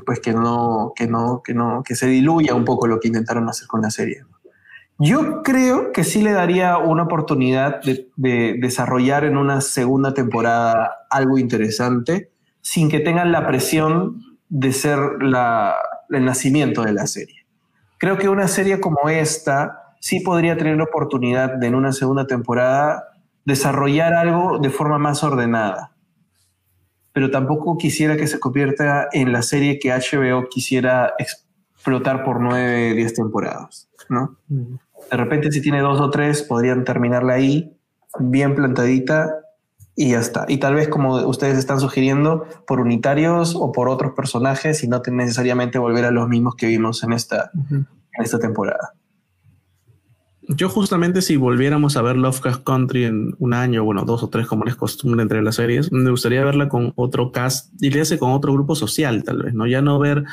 pues 0.06 0.20
que 0.20 0.34
no, 0.34 0.94
que 0.96 1.08
no, 1.08 1.42
que 1.44 1.54
no, 1.54 1.84
que 1.84 1.96
se 1.96 2.08
diluya 2.08 2.54
un 2.54 2.64
poco 2.64 2.88
lo 2.88 3.00
que 3.00 3.08
intentaron 3.08 3.50
hacer 3.50 3.68
con 3.68 3.82
la 3.82 3.90
serie. 3.90 4.24
Yo 4.98 5.42
creo 5.44 5.92
que 5.92 6.04
sí 6.04 6.22
le 6.22 6.32
daría 6.32 6.78
una 6.78 7.04
oportunidad 7.04 7.82
de, 7.82 8.08
de 8.16 8.58
desarrollar 8.60 9.26
en 9.26 9.36
una 9.36 9.62
segunda 9.62 10.14
temporada 10.14 10.92
algo 11.10 11.38
interesante 11.38 12.32
sin 12.62 12.90
que 12.90 13.00
tengan 13.00 13.32
la 13.32 13.46
presión 13.46 14.22
de 14.50 14.72
ser 14.74 15.00
el 15.22 16.26
nacimiento 16.26 16.84
de 16.84 16.94
la 16.94 17.08
serie. 17.08 17.35
Creo 18.06 18.20
que 18.20 18.30
una 18.30 18.48
serie 18.48 18.80
como 18.80 19.10
esta 19.10 19.96
sí 20.00 20.20
podría 20.20 20.56
tener 20.56 20.78
la 20.78 20.84
oportunidad 20.84 21.56
de 21.56 21.66
en 21.66 21.74
una 21.74 21.92
segunda 21.92 22.28
temporada 22.28 23.04
desarrollar 23.46 24.14
algo 24.14 24.60
de 24.60 24.70
forma 24.70 25.00
más 25.00 25.24
ordenada. 25.24 25.96
Pero 27.14 27.32
tampoco 27.32 27.80
quisiera 27.80 28.16
que 28.16 28.28
se 28.28 28.40
convierta 28.40 29.08
en 29.12 29.34
la 29.34 29.42
serie 29.42 29.80
que 29.80 29.90
HBO 29.90 30.48
quisiera 30.50 31.16
explotar 31.18 32.24
por 32.24 32.40
nueve, 32.42 32.94
diez 32.94 33.16
temporadas, 33.16 33.90
¿no? 34.08 34.38
De 34.48 35.18
repente 35.18 35.52
si 35.52 35.60
tiene 35.60 35.82
dos 35.82 36.00
o 36.00 36.12
tres, 36.12 36.44
podrían 36.44 36.84
terminarla 36.84 37.34
ahí, 37.34 37.76
bien 38.20 38.54
plantadita, 38.54 39.34
y 39.96 40.12
ya 40.12 40.20
está. 40.20 40.46
Y 40.48 40.58
tal 40.58 40.76
vez, 40.76 40.90
como 40.90 41.16
ustedes 41.28 41.58
están 41.58 41.80
sugiriendo, 41.80 42.46
por 42.68 42.80
unitarios 42.82 43.56
o 43.56 43.72
por 43.72 43.90
otros 43.90 44.14
personajes 44.14 44.84
y 44.84 44.88
no 44.88 45.02
necesariamente 45.12 45.80
volver 45.80 46.06
a 46.06 46.12
los 46.12 46.28
mismos 46.28 46.56
que 46.56 46.68
vimos 46.68 47.04
en 47.04 47.14
esta, 47.14 47.52
en 47.72 47.88
esta 48.18 48.40
temporada. 48.40 48.94
Yo 50.48 50.70
justamente 50.70 51.22
si 51.22 51.38
volviéramos 51.38 51.98
a 51.98 52.02
ver 52.02 52.18
Lovecraft 52.18 52.64
Country 52.64 53.06
en 53.06 53.36
un 53.40 53.54
año, 53.54 53.84
bueno, 53.84 54.06
dos 54.06 54.22
o 54.22 54.30
tres 54.30 54.46
como 54.46 54.66
es 54.66 54.76
costumbre 54.76 55.22
entre 55.22 55.42
las 55.42 55.56
series, 55.56 55.92
me 55.92 56.12
gustaría 56.12 56.44
verla 56.46 56.70
con 56.70 56.94
otro 56.96 57.32
cast 57.32 57.74
y 57.82 57.90
le 57.90 58.02
hace 58.02 58.20
con 58.20 58.32
otro 58.32 58.54
grupo 58.54 58.76
social 58.76 59.24
tal 59.24 59.44
vez, 59.44 59.54
¿no? 59.54 59.66
Ya 59.66 59.82
no 59.82 59.98
ver 59.98 60.24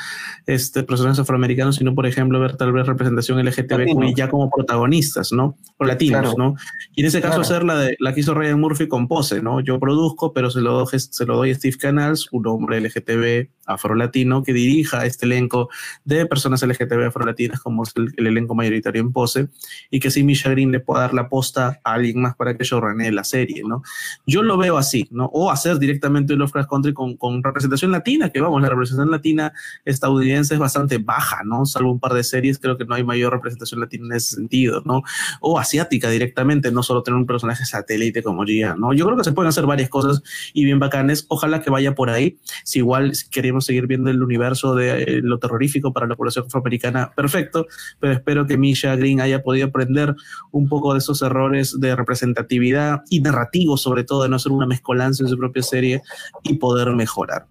este 0.45 0.83
personajes 0.83 1.19
afroamericanos, 1.19 1.77
sino 1.77 1.95
por 1.95 2.05
ejemplo 2.05 2.39
ver 2.39 2.57
tal 2.57 2.71
vez 2.73 2.85
representación 2.85 3.43
LGTB 3.43 4.15
ya 4.15 4.29
como 4.29 4.49
protagonistas, 4.51 5.31
¿no? 5.31 5.57
O 5.77 5.85
latinos, 5.85 6.37
¿no? 6.37 6.55
Y 6.95 7.01
en 7.01 7.07
ese 7.07 7.21
caso 7.21 7.41
hacer 7.41 7.63
la 7.63 7.75
de 7.77 7.95
la 7.99 8.13
que 8.13 8.19
hizo 8.19 8.33
Ryan 8.33 8.59
Murphy 8.59 8.87
con 8.87 9.07
Pose, 9.07 9.41
¿no? 9.41 9.61
Yo 9.61 9.79
produzco, 9.79 10.31
pero 10.33 10.51
se 10.51 10.61
lo, 10.61 10.73
doy, 10.73 10.99
se 10.99 11.25
lo 11.25 11.37
doy 11.37 11.51
a 11.51 11.55
Steve 11.55 11.77
Canals, 11.77 12.29
un 12.31 12.45
hombre 12.47 12.79
LGTB 12.81 13.49
afro-latino 13.65 14.43
que 14.43 14.53
dirija 14.53 15.05
este 15.05 15.25
elenco 15.25 15.69
de 16.03 16.25
personas 16.25 16.61
LGTB 16.63 17.07
afro-latinas 17.07 17.59
como 17.59 17.83
es 17.83 17.91
el, 17.95 18.13
el 18.17 18.27
elenco 18.27 18.55
mayoritario 18.55 19.01
en 19.01 19.11
Pose 19.11 19.47
y 19.89 19.99
que 19.99 20.11
si 20.11 20.23
Misha 20.23 20.49
Green 20.49 20.71
le 20.71 20.79
pueda 20.79 21.01
dar 21.01 21.13
la 21.13 21.29
posta 21.29 21.79
a 21.83 21.93
alguien 21.93 22.21
más 22.21 22.35
para 22.35 22.57
que 22.57 22.63
yo 22.63 22.81
renee 22.81 23.11
la 23.11 23.23
serie, 23.23 23.63
¿no? 23.65 23.83
Yo 24.25 24.43
lo 24.43 24.57
veo 24.57 24.77
así, 24.77 25.07
¿no? 25.11 25.25
O 25.33 25.51
hacer 25.51 25.79
directamente 25.79 26.35
Lovecraft 26.35 26.69
Country 26.69 26.93
con, 26.93 27.17
con 27.17 27.43
representación 27.43 27.91
latina, 27.91 28.29
que 28.29 28.41
vamos, 28.41 28.61
la 28.61 28.69
representación 28.69 29.11
latina 29.11 29.53
estadounidense 29.85 30.55
es 30.55 30.59
bastante 30.59 30.97
baja, 30.97 31.43
¿no? 31.43 31.65
Salvo 31.65 31.91
un 31.91 31.99
par 31.99 32.13
de 32.13 32.23
series, 32.23 32.59
creo 32.59 32.77
que 32.77 32.85
no 32.85 32.95
hay 32.95 33.03
mayor 33.03 33.33
representación 33.33 33.79
latina 33.79 34.07
en 34.07 34.13
ese 34.13 34.35
sentido, 34.35 34.81
¿no? 34.85 35.03
O 35.39 35.59
asiática 35.59 36.09
directamente, 36.09 36.71
no 36.71 36.83
solo 36.83 37.03
tener 37.03 37.17
un 37.17 37.25
personaje 37.25 37.65
satélite 37.65 38.23
como 38.23 38.43
Gia, 38.45 38.75
¿no? 38.75 38.93
Yo 38.93 39.05
creo 39.05 39.17
que 39.17 39.23
se 39.23 39.31
pueden 39.31 39.49
hacer 39.49 39.65
varias 39.65 39.89
cosas 39.89 40.21
y 40.53 40.65
bien 40.65 40.79
bacanes, 40.79 41.25
ojalá 41.29 41.61
que 41.61 41.69
vaya 41.69 41.95
por 41.95 42.09
ahí, 42.09 42.37
si 42.63 42.79
igual 42.79 43.13
queremos 43.31 43.52
seguir 43.61 43.87
viendo 43.87 44.09
el 44.09 44.21
universo 44.21 44.75
de 44.75 45.03
eh, 45.03 45.21
lo 45.21 45.39
terrorífico 45.39 45.93
para 45.93 46.07
la 46.07 46.15
población 46.15 46.45
afroamericana, 46.47 47.11
perfecto, 47.15 47.67
pero 47.99 48.13
espero 48.13 48.45
que 48.45 48.57
Misha 48.57 48.95
Green 48.95 49.21
haya 49.21 49.43
podido 49.43 49.67
aprender 49.67 50.15
un 50.51 50.67
poco 50.67 50.93
de 50.93 50.99
esos 50.99 51.21
errores 51.21 51.79
de 51.79 51.95
representatividad 51.95 53.01
y 53.09 53.21
narrativo, 53.21 53.77
sobre 53.77 54.03
todo, 54.03 54.23
de 54.23 54.29
no 54.29 54.39
ser 54.39 54.51
una 54.51 54.65
mezcolanza 54.65 55.23
en 55.23 55.29
su 55.29 55.37
propia 55.37 55.63
serie 55.63 56.01
y 56.43 56.55
poder 56.55 56.89
mejorar. 56.91 57.47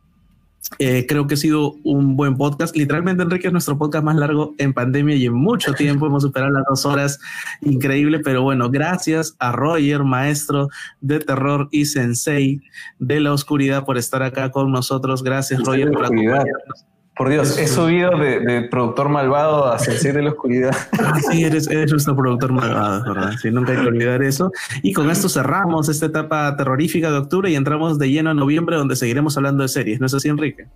Eh, 0.79 1.07
creo 1.07 1.27
que 1.27 1.35
ha 1.35 1.37
sido 1.37 1.75
un 1.85 2.17
buen 2.17 2.37
podcast. 2.37 2.77
Literalmente, 2.77 3.23
Enrique, 3.23 3.49
es 3.49 3.53
nuestro 3.53 3.77
podcast 3.79 4.05
más 4.05 4.17
largo 4.17 4.55
en 4.59 4.73
pandemia 4.73 5.17
y 5.17 5.27
en 5.27 5.35
mucho 5.35 5.73
tiempo. 5.75 6.07
Hemos 6.07 6.23
superado 6.23 6.53
las 6.53 6.65
dos 6.69 6.87
horas. 6.87 7.21
Increíble, 7.61 8.21
pero 8.21 8.43
bueno, 8.43 8.71
gracias 8.71 9.37
a 9.39 9.53
Roger, 9.53 10.05
maestro 10.05 10.69
de 11.01 11.21
terror 11.21 11.69
y 11.71 11.87
sensei 11.87 12.61
de 12.99 13.21
la 13.21 13.33
oscuridad, 13.33 13.85
por 13.85 13.99
estar 13.99 14.23
acá 14.23 14.51
con 14.51 14.71
nosotros. 14.71 15.23
Gracias, 15.23 15.63
Roger, 15.63 15.91
por 15.91 16.05
acompañarnos. 16.05 16.87
Por 17.17 17.29
Dios, 17.29 17.59
he 17.59 17.69
subido 17.69 18.17
de, 18.17 18.69
productor 18.71 19.11
malvado 19.11 19.71
a 19.71 19.79
Sensei 19.79 20.13
de 20.13 20.23
la 20.23 20.31
Oscuridad. 20.31 20.75
Sí, 21.31 21.45
eres, 21.45 21.69
eres 21.69 21.91
nuestro 21.91 22.17
productor 22.17 22.53
malvado, 22.53 23.15
¿verdad? 23.15 23.33
Sí, 23.41 23.51
nunca 23.51 23.73
hay 23.73 23.79
que 23.79 23.87
olvidar 23.87 24.23
eso. 24.23 24.51
Y 24.83 24.93
con 24.93 25.11
esto 25.11 25.29
cerramos 25.29 25.89
esta 25.89 26.07
etapa 26.07 26.57
terrorífica 26.57 27.11
de 27.11 27.19
octubre 27.19 27.51
y 27.51 27.55
entramos 27.55 27.99
de 27.99 28.11
lleno 28.11 28.31
a 28.31 28.35
noviembre, 28.35 28.77
donde 28.77 28.97
seguiremos 28.97 29.37
hablando 29.37 29.63
de 29.63 29.69
series. 29.69 30.01
¿No 30.01 30.07
es 30.07 30.15
así, 30.15 30.29
Enrique? 30.29 30.67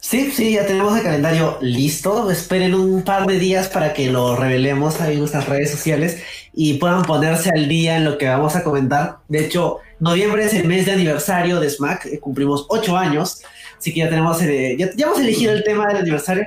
Sí, 0.00 0.30
sí, 0.30 0.52
ya 0.52 0.66
tenemos 0.66 0.96
el 0.96 1.02
calendario 1.02 1.58
listo. 1.60 2.30
Esperen 2.30 2.74
un 2.74 3.02
par 3.02 3.26
de 3.26 3.38
días 3.38 3.68
para 3.68 3.92
que 3.92 4.10
lo 4.10 4.36
revelemos 4.36 5.00
ahí 5.00 5.14
en 5.14 5.20
nuestras 5.20 5.48
redes 5.48 5.70
sociales 5.70 6.22
y 6.52 6.74
puedan 6.74 7.02
ponerse 7.02 7.50
al 7.50 7.68
día 7.68 7.96
en 7.96 8.04
lo 8.04 8.18
que 8.18 8.28
vamos 8.28 8.56
a 8.56 8.64
comentar. 8.64 9.18
De 9.28 9.44
hecho, 9.44 9.78
noviembre 10.00 10.44
es 10.44 10.54
el 10.54 10.66
mes 10.66 10.86
de 10.86 10.92
aniversario 10.92 11.60
de 11.60 11.70
SMAC, 11.70 12.06
eh, 12.06 12.20
cumplimos 12.20 12.66
ocho 12.68 12.96
años. 12.96 13.42
Así 13.82 13.92
que 13.92 13.98
ya 13.98 14.08
tenemos, 14.08 14.40
eh, 14.42 14.76
ya, 14.78 14.90
hemos 14.96 15.18
elegido 15.18 15.52
el 15.52 15.64
tema 15.64 15.88
del 15.88 15.96
aniversario. 15.96 16.46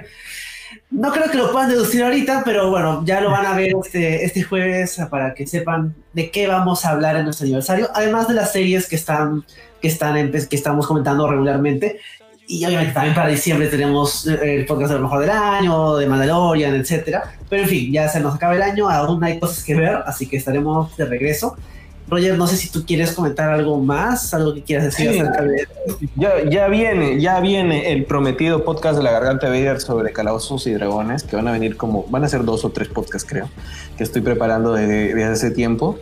No 0.90 1.12
creo 1.12 1.30
que 1.30 1.38
lo 1.38 1.52
puedan 1.52 1.68
deducir 1.70 2.02
ahorita, 2.02 2.44
pero 2.46 2.70
bueno, 2.70 3.04
ya 3.06 3.20
lo 3.20 3.30
van 3.30 3.46
a 3.46 3.54
ver 3.54 3.74
este, 3.84 4.24
este 4.24 4.42
jueves 4.42 4.98
para 5.10 5.34
que 5.34 5.46
sepan 5.46 5.94
de 6.14 6.32
qué 6.32 6.48
vamos 6.48 6.86
a 6.86 6.92
hablar 6.92 7.18
en 7.18 7.26
nuestro 7.26 7.44
aniversario, 7.44 7.90
además 7.94 8.30
de 8.30 8.36
las 8.36 8.54
series 8.54 8.88
que 8.88 8.96
están, 8.96 9.44
que 9.82 9.90
están 9.90 10.32
que 10.32 10.56
estamos 10.56 10.88
comentando 10.88 11.30
regularmente. 11.30 12.00
Y 12.48 12.64
obviamente 12.64 12.94
también 12.94 13.14
para 13.14 13.28
diciembre 13.28 13.68
tenemos 13.68 14.26
eh, 14.28 14.56
el 14.56 14.66
podcast 14.66 14.94
de 14.94 15.00
lo 15.00 15.04
mejor 15.04 15.20
del 15.20 15.32
año, 15.32 15.98
de 15.98 16.08
Mandalorian, 16.08 16.74
etcétera. 16.74 17.36
Pero 17.50 17.64
en 17.64 17.68
fin, 17.68 17.92
ya 17.92 18.08
se 18.08 18.22
nos 18.22 18.34
acaba 18.34 18.56
el 18.56 18.62
año, 18.62 18.90
aún 18.90 19.22
hay 19.26 19.42
cosas 19.42 19.62
que 19.62 19.76
ver, 19.76 19.98
así 20.06 20.26
que 20.26 20.38
estaremos 20.38 20.96
de 20.96 21.04
regreso. 21.04 21.58
Roger, 22.08 22.38
no 22.38 22.46
sé 22.46 22.56
si 22.58 22.70
tú 22.70 22.86
quieres 22.86 23.14
comentar 23.14 23.50
algo 23.50 23.80
más, 23.80 24.34
algo 24.34 24.54
que 24.54 24.62
quieras 24.62 24.86
decir. 24.86 25.24
ya, 26.16 26.48
ya, 26.50 26.68
viene, 26.68 27.20
ya 27.20 27.40
viene 27.40 27.92
el 27.92 28.06
prometido 28.06 28.64
podcast 28.64 28.98
de 28.98 29.04
la 29.04 29.12
Garganta 29.12 29.48
Vader 29.48 29.82
sobre 29.82 30.14
calabozos 30.14 30.68
y 30.68 30.74
dragones, 30.74 31.24
que 31.24 31.36
van 31.36 31.48
a 31.48 31.52
venir 31.52 31.78
como, 31.78 32.06
van 32.10 32.24
a 32.24 32.28
ser 32.28 32.46
dos 32.46 32.64
o 32.64 32.70
tres 32.70 32.90
podcasts 32.90 33.28
creo, 33.28 33.50
que 33.98 34.04
estoy 34.04 34.22
preparando 34.22 34.74
desde, 34.74 35.16
desde 35.16 35.24
hace 35.24 35.52
tiempo. 35.52 35.98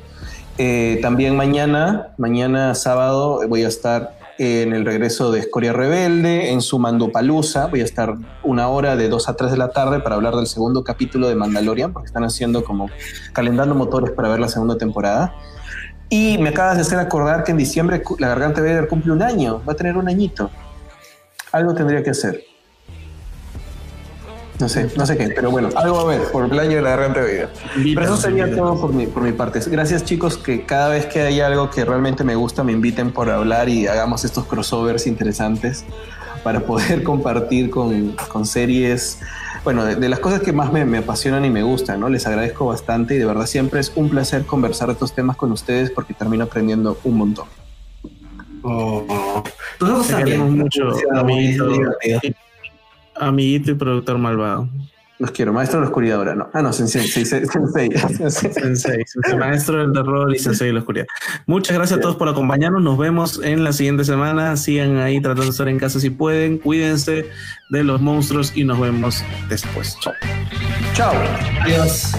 Eh, 0.57 0.99
también 1.01 1.35
mañana, 1.35 2.09
mañana 2.17 2.75
sábado, 2.75 3.41
voy 3.47 3.63
a 3.63 3.67
estar 3.67 4.17
en 4.37 4.73
el 4.73 4.85
regreso 4.85 5.31
de 5.31 5.39
Escoria 5.39 5.73
Rebelde, 5.73 6.51
en 6.51 6.61
su 6.61 6.79
Mandopalusa. 6.79 7.67
Voy 7.67 7.81
a 7.81 7.83
estar 7.83 8.15
una 8.43 8.67
hora 8.67 8.95
de 8.95 9.09
2 9.09 9.29
a 9.29 9.35
3 9.35 9.51
de 9.51 9.57
la 9.57 9.69
tarde 9.69 9.99
para 9.99 10.15
hablar 10.15 10.35
del 10.35 10.47
segundo 10.47 10.83
capítulo 10.83 11.27
de 11.27 11.35
Mandalorian, 11.35 11.93
porque 11.93 12.07
están 12.07 12.23
haciendo 12.23 12.63
como 12.63 12.89
calendando 13.31 13.75
motores 13.75 14.11
para 14.11 14.29
ver 14.29 14.39
la 14.39 14.49
segunda 14.49 14.77
temporada. 14.77 15.33
Y 16.13 16.37
me 16.37 16.49
acabas 16.49 16.75
de 16.75 16.83
hacer 16.83 16.99
acordar 16.99 17.43
que 17.43 17.49
en 17.49 17.57
diciembre 17.57 18.03
la 18.19 18.27
Garganta 18.27 18.61
Vader 18.61 18.87
cumple 18.87 19.13
un 19.13 19.23
año, 19.23 19.63
va 19.67 19.73
a 19.73 19.75
tener 19.75 19.97
un 19.97 20.07
añito. 20.07 20.51
Algo 21.51 21.73
tendría 21.73 22.03
que 22.03 22.11
hacer. 22.11 22.43
No 24.59 24.69
sé, 24.69 24.91
no 24.95 25.07
sé 25.07 25.17
qué, 25.17 25.29
pero 25.29 25.49
bueno, 25.49 25.69
algo 25.75 25.99
a 26.01 26.05
ver 26.05 26.21
por 26.31 26.45
el 26.45 26.59
año 26.59 26.75
de 26.75 26.81
la 26.83 26.91
garganta 26.91 27.21
de 27.21 27.33
vida. 27.33 27.49
Pero 27.95 28.03
eso 28.03 28.17
sería 28.17 28.55
todo 28.55 28.79
por 28.79 28.93
mi, 28.93 29.07
por 29.07 29.23
mi 29.23 29.31
parte. 29.31 29.59
Gracias 29.65 30.05
chicos, 30.05 30.37
que 30.37 30.67
cada 30.67 30.89
vez 30.89 31.07
que 31.07 31.21
hay 31.21 31.41
algo 31.41 31.71
que 31.71 31.83
realmente 31.83 32.23
me 32.23 32.35
gusta 32.35 32.63
me 32.63 32.73
inviten 32.73 33.11
por 33.11 33.31
hablar 33.31 33.67
y 33.67 33.87
hagamos 33.87 34.23
estos 34.23 34.45
crossovers 34.45 35.07
interesantes 35.07 35.83
para 36.43 36.59
poder 36.59 37.01
compartir 37.11 37.71
con, 37.71 38.15
con 38.31 38.45
series, 38.45 39.17
bueno, 39.63 39.85
de, 39.85 40.09
las 40.09 40.19
cosas 40.19 40.41
que 40.41 40.51
más 40.51 40.71
me, 40.71 40.85
me, 40.85 40.97
apasionan 40.99 41.45
y 41.45 41.49
me 41.49 41.63
gustan, 41.63 41.99
¿no? 41.99 42.09
Les 42.09 42.27
agradezco 42.27 42.65
bastante 42.65 43.15
y 43.15 43.17
de 43.17 43.25
verdad 43.25 43.45
siempre 43.45 43.79
es 43.79 43.91
un 43.95 44.09
placer 44.09 44.45
conversar 44.45 44.89
estos 44.89 45.13
temas 45.13 45.37
con 45.37 45.51
ustedes 45.51 45.89
porque 45.89 46.13
termino 46.13 46.43
aprendiendo 46.43 46.97
un 47.03 47.17
montón. 47.17 47.47
Oh, 48.63 49.43
nosotros 49.79 50.07
también 50.07 50.57
mucho, 50.57 50.91
amiguito, 51.13 51.69
amiguito 53.15 53.71
y 53.71 53.73
productor 53.75 54.17
malvado. 54.17 54.69
Los 55.23 55.31
quiero, 55.31 55.53
maestro 55.53 55.79
de 55.79 55.85
la 55.85 55.87
oscuridad 55.87 56.17
ahora, 56.17 56.35
¿no? 56.35 56.49
Ah, 56.51 56.61
no, 56.61 56.73
sensei, 56.73 57.07
sensei, 57.07 57.45
sensei, 57.47 59.05
maestro 59.39 59.77
del 59.77 59.93
terror 59.93 60.35
y 60.35 60.37
sensei 60.37 60.67
de 60.67 60.73
la 60.73 60.79
oscuridad. 60.79 61.05
Muchas 61.45 61.77
gracias 61.77 61.99
a 61.99 62.01
todos 62.01 62.17
por 62.17 62.27
acompañarnos, 62.27 62.83
nos 62.83 62.97
vemos 62.97 63.39
en 63.41 63.63
la 63.63 63.71
siguiente 63.71 64.03
semana, 64.03 64.57
sigan 64.57 64.97
ahí 64.97 65.21
tratando 65.21 65.43
de 65.45 65.51
estar 65.51 65.69
en 65.69 65.79
casa 65.79 66.01
si 66.01 66.09
pueden, 66.09 66.57
cuídense 66.57 67.25
de 67.69 67.83
los 67.85 68.01
monstruos 68.01 68.51
y 68.53 68.65
nos 68.65 68.81
vemos 68.81 69.23
después. 69.47 69.95
Chao. 70.01 70.13
Chao. 70.93 71.13
Adiós. 71.61 72.11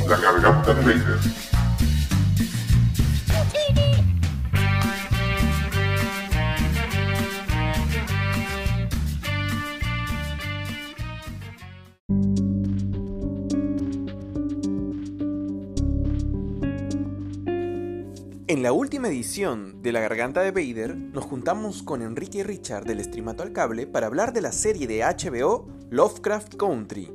La 18.64 18.72
última 18.72 19.08
edición 19.08 19.82
de 19.82 19.92
La 19.92 20.00
Garganta 20.00 20.40
de 20.40 20.50
Vader, 20.50 20.96
nos 20.96 21.22
juntamos 21.26 21.82
con 21.82 22.00
Enrique 22.00 22.38
y 22.38 22.42
Richard 22.42 22.86
del 22.86 23.04
Streamato 23.04 23.42
al 23.42 23.52
Cable 23.52 23.86
para 23.86 24.06
hablar 24.06 24.32
de 24.32 24.40
la 24.40 24.52
serie 24.52 24.86
de 24.86 25.00
HBO 25.00 25.68
Lovecraft 25.90 26.54
Country, 26.54 27.12